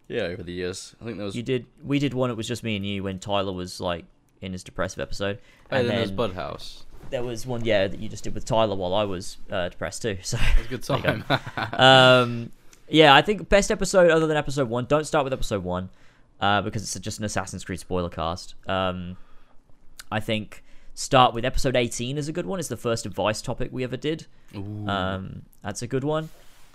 Yeah, 0.07 0.23
over 0.23 0.43
the 0.43 0.51
years. 0.53 0.95
I 1.01 1.05
think 1.05 1.17
there 1.17 1.25
was. 1.25 1.35
You 1.35 1.43
did. 1.43 1.65
We 1.83 1.97
did 1.97 2.13
one. 2.13 2.29
It 2.29 2.37
was 2.37 2.47
just 2.47 2.63
me 2.63 2.75
and 2.75 2.85
you 2.85 3.01
when 3.03 3.17
Tyler 3.19 3.53
was 3.53 3.79
like 3.79 4.05
in 4.41 4.51
his 4.51 4.63
depressive 4.63 4.99
episode, 4.99 5.39
Oh, 5.71 5.77
and 5.77 5.79
then 5.79 5.87
there 5.87 5.95
then 5.95 6.01
was 6.01 6.11
Bud 6.11 6.33
House. 6.33 6.85
There 7.09 7.23
was 7.23 7.45
one, 7.45 7.65
yeah, 7.65 7.87
that 7.87 7.99
you 7.99 8.09
just 8.09 8.23
did 8.23 8.33
with 8.33 8.45
Tyler 8.45 8.75
while 8.75 8.93
I 8.93 9.03
was 9.03 9.37
uh, 9.49 9.69
depressed 9.69 10.01
too. 10.01 10.17
So 10.23 10.37
It 10.37 10.57
was 10.57 10.65
a 10.65 10.69
good 10.69 10.83
time. 10.83 11.23
um, 11.73 12.51
yeah, 12.87 13.15
I 13.15 13.21
think 13.21 13.49
best 13.49 13.71
episode 13.71 14.11
other 14.11 14.27
than 14.27 14.37
episode 14.37 14.69
one. 14.69 14.85
Don't 14.85 15.05
start 15.05 15.23
with 15.23 15.33
episode 15.33 15.63
one, 15.63 15.89
uh, 16.39 16.61
because 16.61 16.83
it's 16.83 16.99
just 17.03 17.19
an 17.19 17.25
Assassin's 17.25 17.63
Creed 17.63 17.79
spoiler 17.79 18.09
cast. 18.09 18.55
Um, 18.67 19.17
I 20.11 20.19
think 20.19 20.63
start 20.93 21.33
with 21.33 21.45
episode 21.45 21.75
eighteen 21.75 22.17
is 22.17 22.27
a 22.27 22.33
good 22.33 22.45
one. 22.45 22.59
It's 22.59 22.67
the 22.67 22.77
first 22.77 23.05
advice 23.05 23.41
topic 23.41 23.69
we 23.71 23.83
ever 23.83 23.97
did. 23.97 24.27
Um, 24.89 25.43
that's 25.63 25.81
a 25.81 25.87
good 25.87 26.03
one. 26.03 26.29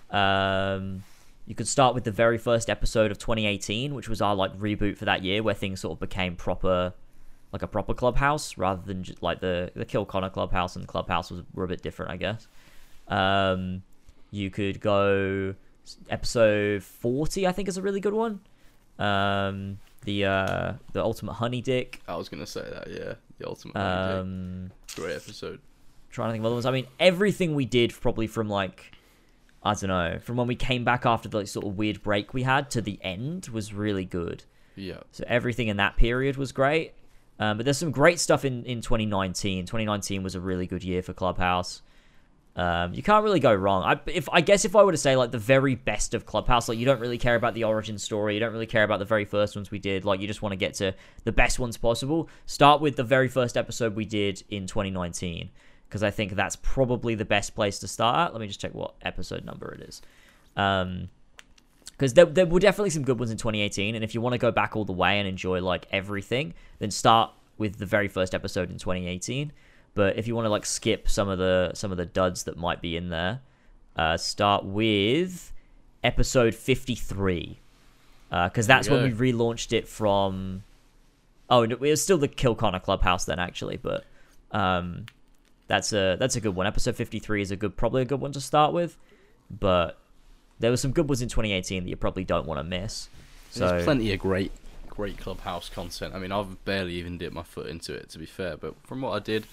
Um, 0.09 1.03
you 1.45 1.55
could 1.55 1.67
start 1.67 1.95
with 1.95 2.03
the 2.03 2.11
very 2.11 2.37
first 2.37 2.69
episode 2.69 3.09
of 3.11 3.17
2018, 3.19 3.93
which 3.95 4.09
was 4.09 4.21
our 4.21 4.35
like 4.35 4.57
reboot 4.59 4.97
for 4.97 5.05
that 5.05 5.23
year, 5.23 5.41
where 5.41 5.53
things 5.53 5.79
sort 5.79 5.93
of 5.93 5.99
became 5.99 6.35
proper, 6.35 6.93
like 7.51 7.61
a 7.61 7.67
proper 7.67 7.93
clubhouse 7.93 8.57
rather 8.57 8.81
than 8.85 9.03
just 9.03 9.23
like 9.23 9.39
the 9.39 9.71
the 9.75 9.85
Kill 9.85 10.05
Connor 10.05 10.29
clubhouse 10.29 10.75
and 10.75 10.83
the 10.83 10.87
clubhouse 10.87 11.31
was 11.31 11.43
were 11.53 11.63
a 11.63 11.67
bit 11.67 11.81
different, 11.81 12.11
I 12.11 12.17
guess. 12.17 12.47
Um, 13.07 13.83
you 14.31 14.49
could 14.49 14.81
go 14.81 15.55
episode 16.09 16.83
40, 16.83 17.47
I 17.47 17.51
think 17.51 17.69
is 17.69 17.77
a 17.77 17.81
really 17.81 18.01
good 18.01 18.13
one. 18.13 18.41
Um, 18.99 19.79
the 20.03 20.25
uh, 20.25 20.73
the 20.93 21.03
Ultimate 21.03 21.33
Honey 21.33 21.61
Dick. 21.61 22.01
I 22.07 22.15
was 22.15 22.29
gonna 22.29 22.45
say 22.45 22.61
that. 22.61 22.89
Yeah, 22.89 23.13
the 23.37 23.47
ultimate. 23.47 23.77
Um, 23.77 24.71
great 24.95 25.15
episode. 25.15 25.59
trying 26.09 26.29
to 26.29 26.31
think 26.33 26.41
of 26.41 26.45
other 26.47 26.55
ones. 26.55 26.65
I 26.65 26.71
mean, 26.71 26.87
everything 26.99 27.55
we 27.55 27.65
did 27.65 27.93
probably 27.93 28.27
from 28.27 28.49
like 28.49 28.91
I 29.63 29.73
don't 29.73 29.89
know, 29.89 30.19
from 30.21 30.37
when 30.37 30.47
we 30.47 30.55
came 30.55 30.83
back 30.83 31.05
after 31.05 31.27
the 31.27 31.37
like, 31.37 31.47
sort 31.47 31.65
of 31.65 31.77
weird 31.77 32.01
break 32.01 32.33
we 32.33 32.43
had 32.43 32.69
to 32.71 32.81
the 32.81 32.99
end 33.01 33.49
was 33.49 33.73
really 33.73 34.05
good. 34.05 34.43
Yeah. 34.75 35.01
So 35.11 35.23
everything 35.27 35.67
in 35.67 35.77
that 35.77 35.97
period 35.97 36.37
was 36.37 36.51
great. 36.51 36.93
Um, 37.39 37.57
but 37.57 37.65
there's 37.65 37.77
some 37.77 37.91
great 37.91 38.19
stuff 38.19 38.45
in, 38.45 38.63
in 38.65 38.81
2019. 38.81 39.65
2019 39.65 40.23
was 40.23 40.35
a 40.35 40.41
really 40.41 40.67
good 40.67 40.83
year 40.83 41.03
for 41.03 41.13
Clubhouse. 41.13 41.81
Um, 42.55 42.95
you 42.95 43.03
can't 43.03 43.23
really 43.23 43.39
go 43.39 43.53
wrong. 43.53 43.83
I 43.83 43.99
if 44.07 44.27
I 44.31 44.41
guess 44.41 44.65
if 44.65 44.75
I 44.75 44.83
were 44.83 44.91
to 44.91 44.97
say 44.97 45.15
like 45.15 45.29
the 45.29 45.37
very 45.37 45.75
best 45.75 46.15
of 46.15 46.25
Clubhouse, 46.25 46.67
like 46.67 46.79
you 46.79 46.85
don't 46.85 46.99
really 46.99 47.19
care 47.19 47.35
about 47.35 47.53
the 47.53 47.65
origin 47.65 47.99
story, 47.99 48.33
you 48.33 48.39
don't 48.39 48.51
really 48.51 48.65
care 48.65 48.83
about 48.83 48.97
the 48.97 49.05
very 49.05 49.25
first 49.25 49.55
ones 49.55 49.69
we 49.69 49.77
did. 49.77 50.05
Like 50.05 50.19
you 50.19 50.27
just 50.27 50.41
want 50.41 50.53
to 50.53 50.57
get 50.57 50.73
to 50.75 50.95
the 51.23 51.31
best 51.31 51.59
ones 51.59 51.77
possible. 51.77 52.29
Start 52.47 52.81
with 52.81 52.95
the 52.95 53.03
very 53.03 53.27
first 53.27 53.57
episode 53.57 53.95
we 53.95 54.05
did 54.05 54.41
in 54.49 54.65
2019 54.65 55.51
because 55.87 56.01
I 56.01 56.09
think 56.09 56.33
that's 56.33 56.55
probably 56.55 57.13
the 57.13 57.25
best 57.25 57.53
place 57.53 57.77
to 57.79 57.87
start. 57.87 58.33
Let 58.33 58.41
me 58.41 58.47
just 58.47 58.59
check 58.59 58.73
what 58.73 58.95
episode 59.03 59.45
number 59.45 59.71
it 59.75 59.81
is. 59.81 60.01
Um, 60.55 61.09
because 61.97 62.13
there, 62.13 62.25
there 62.25 62.45
were 62.45 62.59
definitely 62.59 62.89
some 62.89 63.03
good 63.03 63.19
ones 63.19 63.31
in 63.31 63.37
2018 63.37 63.95
and 63.95 64.03
if 64.03 64.13
you 64.13 64.21
want 64.21 64.33
to 64.33 64.37
go 64.37 64.51
back 64.51 64.75
all 64.75 64.85
the 64.85 64.93
way 64.93 65.19
and 65.19 65.27
enjoy 65.27 65.61
like 65.61 65.87
everything 65.91 66.53
then 66.79 66.91
start 66.91 67.31
with 67.57 67.77
the 67.77 67.85
very 67.85 68.07
first 68.07 68.35
episode 68.35 68.69
in 68.69 68.77
2018 68.77 69.51
but 69.93 70.17
if 70.17 70.27
you 70.27 70.35
want 70.35 70.45
to 70.45 70.49
like 70.49 70.65
skip 70.65 71.09
some 71.09 71.27
of 71.27 71.37
the 71.37 71.71
some 71.73 71.91
of 71.91 71.97
the 71.97 72.05
duds 72.05 72.43
that 72.43 72.57
might 72.57 72.81
be 72.81 72.95
in 72.95 73.09
there 73.09 73.41
uh, 73.95 74.15
start 74.15 74.63
with 74.63 75.51
episode 76.03 76.53
53 76.53 77.59
because 78.29 78.67
that's 78.67 78.89
when 78.89 79.03
we 79.03 79.11
relaunched 79.11 79.73
it 79.73 79.87
from 79.87 80.63
oh 81.49 81.63
it 81.63 81.79
was 81.79 82.01
still 82.01 82.17
the 82.17 82.27
kill 82.27 82.53
connor 82.55 82.79
clubhouse 82.79 83.25
then 83.25 83.39
actually 83.39 83.77
but 83.77 84.03
um 84.51 85.05
that's 85.67 85.91
a 85.93 86.15
that's 86.19 86.35
a 86.35 86.41
good 86.41 86.55
one. 86.55 86.65
Episode 86.65 86.95
53 86.95 87.41
is 87.41 87.51
a 87.51 87.55
good 87.55 87.75
probably 87.75 88.01
a 88.01 88.05
good 88.05 88.21
one 88.21 88.31
to 88.31 88.41
start 88.41 88.73
with 88.73 88.97
but 89.49 89.97
there 90.59 90.71
were 90.71 90.77
some 90.77 90.91
good 90.91 91.07
ones 91.07 91.21
in 91.21 91.29
2018 91.29 91.83
that 91.83 91.89
you 91.89 91.95
probably 91.95 92.23
don't 92.23 92.45
want 92.45 92.59
to 92.59 92.63
miss. 92.63 93.09
So 93.51 93.67
There's 93.67 93.83
plenty 93.83 94.13
of 94.13 94.19
great, 94.19 94.51
great 94.89 95.17
clubhouse 95.17 95.69
content. 95.69 96.13
I 96.13 96.19
mean, 96.19 96.31
I've 96.31 96.63
barely 96.65 96.93
even 96.95 97.17
dipped 97.17 97.33
my 97.33 97.43
foot 97.43 97.67
into 97.67 97.93
it, 97.93 98.09
to 98.09 98.19
be 98.19 98.25
fair. 98.25 98.57
But 98.57 98.75
from 98.85 99.01
what 99.01 99.11
I 99.11 99.19
did, 99.19 99.45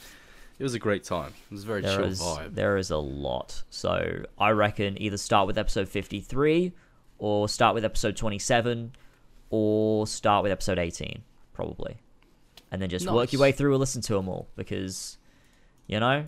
it 0.59 0.63
was 0.63 0.75
a 0.75 0.79
great 0.79 1.05
time. 1.05 1.33
It 1.51 1.55
was 1.55 1.65
a 1.65 1.67
very 1.67 1.83
there 1.83 1.97
chill 1.97 2.05
is 2.05 2.21
vibe. 2.21 2.55
there 2.55 2.77
is 2.77 2.91
a 2.91 2.97
lot. 2.97 3.63
So 3.71 4.25
I 4.39 4.51
reckon 4.51 5.01
either 5.01 5.17
start 5.17 5.47
with 5.47 5.59
episode 5.59 5.89
53 5.89 6.73
or 7.19 7.49
start 7.49 7.75
with 7.75 7.85
episode 7.85 8.17
27 8.17 8.93
or 9.51 10.07
start 10.07 10.43
with 10.43 10.53
episode 10.53 10.79
18 10.79 11.23
probably. 11.53 11.99
And 12.71 12.83
then 12.83 12.89
just 12.89 13.09
work 13.09 13.33
your 13.33 13.41
way 13.41 13.53
through 13.53 13.73
and 13.73 13.81
listen 13.81 14.03
to 14.03 14.15
them 14.15 14.29
all 14.29 14.49
because 14.57 15.17
you 15.87 16.01
know 16.01 16.27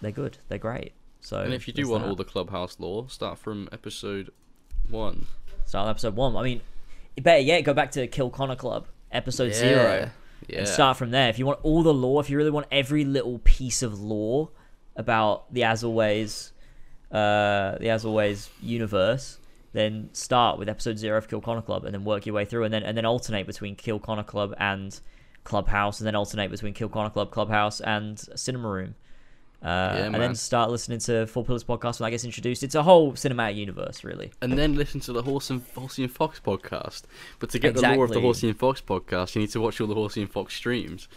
they're 0.00 0.10
good. 0.10 0.38
They're 0.48 0.56
great. 0.58 0.92
So 1.26 1.40
and 1.40 1.52
if 1.52 1.66
you 1.66 1.74
do 1.74 1.88
want 1.88 2.04
that. 2.04 2.08
all 2.10 2.14
the 2.14 2.24
clubhouse 2.24 2.76
lore, 2.78 3.08
start 3.08 3.36
from 3.36 3.68
episode 3.72 4.30
one. 4.88 5.26
start 5.64 5.86
with 5.86 5.90
episode 5.90 6.14
1. 6.14 6.36
I 6.36 6.42
mean, 6.44 6.60
better 7.20 7.40
yet 7.40 7.62
go 7.62 7.74
back 7.74 7.90
to 7.92 8.06
Kill 8.06 8.30
Connor 8.30 8.54
Club 8.54 8.86
episode 9.10 9.52
0. 9.52 10.08
Yeah. 10.46 10.58
and 10.58 10.68
start 10.68 10.96
from 10.96 11.10
there. 11.10 11.28
If 11.28 11.40
you 11.40 11.46
want 11.46 11.58
all 11.64 11.82
the 11.82 11.92
lore, 11.92 12.20
if 12.20 12.30
you 12.30 12.36
really 12.36 12.52
want 12.52 12.68
every 12.70 13.04
little 13.04 13.40
piece 13.40 13.82
of 13.82 14.00
lore 14.00 14.50
about 14.94 15.52
the 15.52 15.64
As 15.64 15.82
Always, 15.82 16.52
uh, 17.10 17.76
the 17.80 17.88
As 17.88 18.04
Always 18.04 18.48
universe, 18.62 19.40
then 19.72 20.10
start 20.12 20.60
with 20.60 20.68
episode 20.68 20.96
zero 20.96 21.18
of 21.18 21.26
Kill 21.26 21.40
Connor 21.40 21.62
Club, 21.62 21.86
and 21.86 21.92
then 21.92 22.04
work 22.04 22.24
your 22.24 22.36
way 22.36 22.44
through, 22.44 22.62
and 22.62 22.72
then 22.72 22.84
and 22.84 22.96
then 22.96 23.04
alternate 23.04 23.48
between 23.48 23.74
Kill 23.74 23.98
Connor 23.98 24.22
Club 24.22 24.54
and 24.58 25.00
Clubhouse, 25.42 25.98
and 25.98 26.06
then 26.06 26.14
alternate 26.14 26.52
between 26.52 26.72
Kill 26.72 26.88
Connor 26.88 27.10
Club, 27.10 27.32
Clubhouse, 27.32 27.80
and 27.80 28.16
Cinema 28.36 28.68
Room. 28.68 28.94
Uh, 29.66 29.94
and 30.04 30.14
then 30.14 30.34
start 30.36 30.70
listening 30.70 31.00
to 31.00 31.26
Four 31.26 31.44
Pillars 31.44 31.64
podcast 31.64 31.98
when 31.98 32.06
I 32.06 32.10
gets 32.10 32.24
introduced. 32.24 32.62
It's 32.62 32.76
a 32.76 32.84
whole 32.84 33.12
cinematic 33.14 33.56
universe, 33.56 34.04
really. 34.04 34.30
and 34.40 34.56
then 34.56 34.76
listen 34.76 35.00
to 35.00 35.12
the 35.12 35.22
Horse 35.22 35.50
and 35.50 35.62
Horsey 35.74 36.04
and 36.04 36.12
Fox 36.12 36.40
podcast. 36.44 37.02
But 37.40 37.50
to 37.50 37.58
get 37.58 37.74
the 37.74 37.82
lore 37.82 37.90
of 37.92 37.96
the 37.96 38.04
Exactly. 38.04 38.22
Horsey 38.22 38.48
and 38.50 38.58
Fox 38.58 38.80
podcast, 38.80 39.34
you 39.34 39.40
need 39.40 39.50
to 39.50 39.60
watch 39.60 39.80
all 39.80 39.88
the 39.88 39.94
Horsey 39.94 40.20
and 40.22 40.30
Fox 40.30 40.54
streams. 40.54 41.08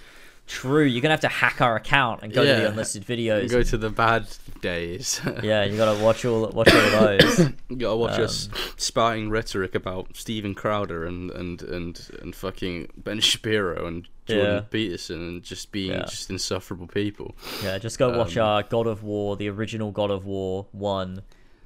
True, 0.47 0.83
you're 0.83 1.01
gonna 1.03 1.13
have 1.13 1.19
to 1.19 1.27
hack 1.27 1.61
our 1.61 1.75
account 1.75 2.23
and 2.23 2.33
go 2.33 2.43
to 2.43 2.49
the 2.49 2.69
unlisted 2.69 3.05
videos. 3.05 3.41
And 3.41 3.49
go 3.51 3.61
to 3.61 3.77
the 3.77 3.91
bad 3.91 4.25
days. 4.61 5.21
yeah, 5.43 5.63
you 5.63 5.77
gotta 5.77 6.03
watch 6.03 6.25
all 6.25 6.47
watch 6.49 6.73
all 6.73 6.79
of 6.79 7.19
those. 7.19 7.39
you 7.69 7.75
gotta 7.75 7.95
watch 7.97 8.17
Um, 8.17 8.23
us 8.23 8.49
spouting 8.75 9.29
rhetoric 9.29 9.75
about 9.75 10.15
Steven 10.17 10.55
Crowder 10.55 11.05
and 11.05 11.29
and 11.29 11.61
and 11.61 12.09
and 12.19 12.35
fucking 12.35 12.87
Ben 12.97 13.19
Shapiro 13.19 13.85
and 13.85 14.07
Jordan 14.29 14.55
Yeah. 14.55 14.61
Peterson 14.61 15.15
and 15.27 15.43
just 15.43 15.71
being 15.71 15.91
Yeah. 15.91 16.05
just 16.05 16.29
insufferable 16.29 16.87
people. 16.87 17.35
Yeah, 17.63 17.77
just 17.77 17.99
go 17.99 18.17
watch 18.17 18.37
Um, 18.37 18.45
our 18.45 18.63
God 18.63 18.87
of 18.87 19.03
War, 19.03 19.35
the 19.35 19.49
original 19.49 19.91
God 19.91 20.11
of 20.11 20.25
War 20.25 20.67
one 20.71 21.23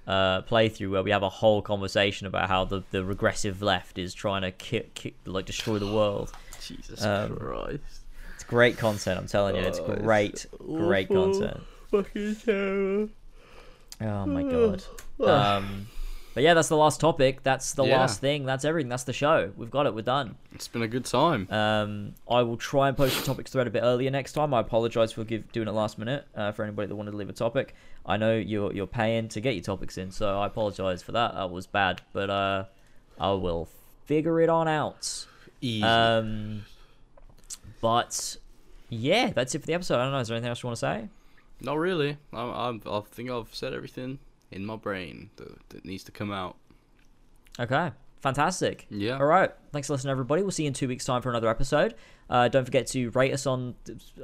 uh, 0.07 0.41
playthrough, 0.41 0.89
where 0.91 1.03
we 1.03 1.11
have 1.11 1.23
a 1.23 1.29
whole 1.29 1.61
conversation 1.61 2.27
about 2.27 2.49
how 2.49 2.65
the, 2.65 2.83
the 2.91 3.05
regressive 3.05 3.61
left 3.61 3.97
is 3.97 4.13
trying 4.13 4.41
to 4.41 4.51
ki- 4.51 4.89
ki- 4.95 5.13
like 5.25 5.45
destroy 5.45 5.79
the 5.79 5.87
world. 5.93 6.31
Jesus 6.61 7.03
Um, 7.03 7.37
Christ. 7.37 7.83
It's 8.35 8.43
great 8.43 8.77
content, 8.77 9.17
I'm 9.19 9.27
telling 9.27 9.55
you. 9.55 9.61
It's 9.61 9.79
Oh, 9.79 9.91
it's 9.91 10.01
great, 10.01 10.45
great 10.59 11.09
awful. 11.11 11.31
content. 11.39 11.63
Fucking 11.91 12.35
terrible. 12.35 13.09
Oh 14.01 14.25
my 14.25 14.43
god. 14.43 14.83
Um, 15.21 15.87
but 16.33 16.43
yeah, 16.43 16.53
that's 16.53 16.69
the 16.69 16.77
last 16.77 16.99
topic. 16.99 17.43
That's 17.43 17.73
the 17.73 17.83
Yeah. 17.85 17.99
last 17.99 18.19
thing. 18.21 18.45
That's 18.45 18.65
everything. 18.65 18.89
That's 18.89 19.03
the 19.03 19.13
show. 19.13 19.51
We've 19.57 19.69
got 19.71 19.85
it. 19.85 19.93
We're 19.93 20.01
done. 20.01 20.35
It's 20.53 20.67
been 20.67 20.81
a 20.81 20.87
good 20.87 21.05
time. 21.05 21.47
Um, 21.51 22.15
I 22.29 22.41
will 22.41 22.57
try 22.57 22.87
and 22.87 22.97
post 22.97 23.17
the 23.19 23.25
topics 23.25 23.51
thread 23.51 23.67
a 23.67 23.69
bit 23.69 23.83
earlier 23.83 24.09
next 24.11 24.33
time. 24.33 24.53
I 24.53 24.59
apologize 24.61 25.11
for 25.13 25.23
give, 25.23 25.51
doing 25.51 25.67
it 25.67 25.71
last 25.73 25.97
minute 25.97 26.25
uh, 26.35 26.51
for 26.51 26.63
anybody 26.63 26.87
that 26.87 26.95
wanted 26.95 27.11
to 27.11 27.17
leave 27.17 27.29
a 27.29 27.33
topic. 27.33 27.75
I 28.05 28.17
know 28.17 28.35
you're 28.35 28.73
you're 28.73 28.87
paying 28.87 29.29
to 29.29 29.39
get 29.41 29.53
your 29.55 29.63
topics 29.63 29.97
in, 29.97 30.11
so 30.11 30.39
I 30.39 30.47
apologize 30.47 31.01
for 31.03 31.11
that. 31.13 31.33
That 31.35 31.49
was 31.51 31.67
bad, 31.67 32.01
but 32.11 32.29
uh, 32.29 32.65
I 33.19 33.31
will 33.31 33.69
figure 34.05 34.41
it 34.41 34.49
on 34.49 34.67
out. 34.67 35.25
Easy. 35.61 35.83
Um, 35.83 36.65
but 37.81 38.37
yeah, 38.89 39.31
that's 39.31 39.55
it 39.55 39.59
for 39.59 39.67
the 39.67 39.73
episode. 39.73 39.99
I 39.99 40.03
don't 40.03 40.11
know. 40.11 40.19
Is 40.19 40.27
there 40.27 40.35
anything 40.35 40.49
else 40.49 40.63
you 40.63 40.67
want 40.67 40.77
to 40.77 40.81
say? 40.81 41.09
Not 41.61 41.77
really. 41.77 42.17
I, 42.33 42.41
I, 42.41 42.79
I 42.85 43.01
think 43.09 43.29
I've 43.29 43.53
said 43.55 43.73
everything 43.73 44.19
in 44.53 44.65
my 44.65 44.75
brain 44.75 45.29
that, 45.37 45.69
that 45.69 45.85
needs 45.85 46.03
to 46.05 46.11
come 46.11 46.31
out. 46.31 46.55
Okay, 47.59 47.91
fantastic. 48.21 48.85
Yeah. 48.89 49.17
All 49.17 49.25
right. 49.25 49.51
Thanks 49.71 49.87
for 49.87 49.93
listening, 49.93 50.11
everybody. 50.11 50.41
We'll 50.41 50.51
see 50.51 50.63
you 50.63 50.67
in 50.67 50.73
two 50.73 50.87
weeks' 50.87 51.05
time 51.05 51.21
for 51.21 51.29
another 51.29 51.49
episode. 51.49 51.95
Uh, 52.29 52.47
don't 52.47 52.65
forget 52.65 52.87
to 52.87 53.09
rate 53.11 53.33
us 53.33 53.45
on 53.45 53.75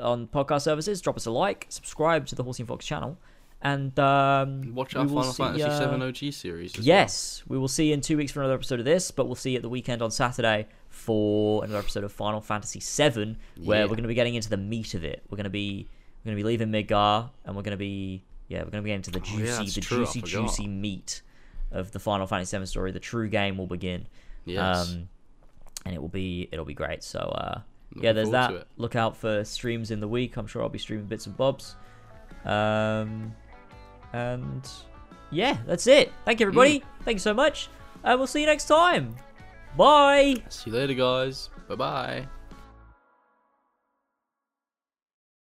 on 0.01 0.27
podcast 0.27 0.61
services. 0.63 1.01
Drop 1.01 1.17
us 1.17 1.25
a 1.25 1.31
like. 1.31 1.65
Subscribe 1.69 2.25
to 2.27 2.35
the 2.35 2.43
Horsey 2.43 2.63
and 2.63 2.67
Fox 2.67 2.85
channel. 2.85 3.17
And 3.61 3.99
um, 3.99 4.73
Watch 4.73 4.95
our 4.95 5.05
Final 5.05 5.23
see, 5.33 5.43
Fantasy 5.43 5.63
uh, 5.63 5.97
VII 5.97 6.03
OG 6.27 6.33
series. 6.33 6.77
Yes, 6.77 7.43
we 7.47 7.57
will 7.57 7.67
see 7.67 7.87
you 7.89 7.93
in 7.93 7.99
two 7.99 8.15
weeks 8.15 8.31
for 8.31 8.39
another 8.39 8.53
episode 8.53 8.79
of 8.79 8.85
this, 8.85 9.11
but 9.11 9.25
we'll 9.25 9.35
see 9.35 9.51
you 9.51 9.57
at 9.57 9.63
the 9.63 9.69
weekend 9.69 10.01
on 10.01 10.11
Saturday 10.11 10.67
for 10.87 11.61
another 11.65 11.79
episode 11.79 12.05
of 12.05 12.11
Final 12.13 12.39
Fantasy 12.39 12.79
VII, 12.79 13.35
where 13.65 13.79
Yeah. 13.79 13.83
we're 13.83 13.89
going 13.89 14.03
to 14.03 14.07
be 14.07 14.13
getting 14.13 14.35
into 14.35 14.49
the 14.49 14.55
meat 14.55 14.93
of 14.93 15.03
it. 15.03 15.23
We're 15.29 15.35
going 15.35 15.43
to 15.43 15.49
be 15.49 15.89
we're 16.23 16.29
going 16.31 16.37
to 16.37 16.43
be 16.43 16.47
leaving 16.47 16.69
Midgar, 16.69 17.31
and 17.43 17.53
we're 17.53 17.61
going 17.63 17.71
to 17.71 17.77
be 17.77 18.23
yeah, 18.49 18.59
we're 18.59 18.71
going 18.71 18.81
to 18.81 18.81
be 18.81 18.89
getting 18.89 19.01
to 19.03 19.11
the 19.11 19.19
Oh, 19.21 19.37
yeah, 19.37 19.59
juicy, 19.61 19.79
the 19.79 19.85
true, 19.85 19.97
juicy, 19.99 20.21
juicy 20.21 20.67
meat 20.67 21.21
of 21.71 21.91
the 21.91 21.99
Final 21.99 22.27
Fantasy 22.27 22.57
VII 22.57 22.65
story. 22.65 22.91
The 22.91 22.99
true 22.99 23.29
game 23.29 23.57
will 23.57 23.67
begin. 23.67 24.07
Yes. 24.45 24.89
Um, 24.89 25.07
and 25.85 25.95
it 25.95 26.01
will 26.01 26.09
be 26.09 26.49
it'll 26.51 26.65
be 26.65 26.73
great. 26.73 27.03
So 27.03 27.19
uh, 27.19 27.61
yeah, 27.95 28.11
there's 28.11 28.31
that. 28.31 28.67
Look 28.77 28.95
out 28.95 29.15
for 29.15 29.43
streams 29.45 29.91
in 29.91 29.99
the 30.01 30.07
week. 30.07 30.35
I'm 30.35 30.47
sure 30.47 30.61
I'll 30.61 30.67
be 30.69 30.79
streaming 30.79 31.05
bits 31.05 31.25
and 31.27 31.37
bobs. 31.37 31.75
Um, 32.43 33.33
and 34.13 34.67
yeah, 35.31 35.57
that's 35.65 35.87
it. 35.87 36.11
Thank 36.25 36.39
you, 36.39 36.45
Mm. 36.47 36.49
everybody. 36.49 36.83
Thank 37.05 37.15
you 37.15 37.19
so 37.19 37.33
much. 37.33 37.69
And 38.03 38.19
we'll 38.19 38.27
see 38.27 38.41
you 38.41 38.45
next 38.47 38.65
time. 38.65 39.15
Bye. 39.77 40.35
See 40.49 40.69
you 40.71 40.75
later, 40.75 40.93
guys. 40.95 41.49
Bye 41.67 41.75
bye. 41.75 42.38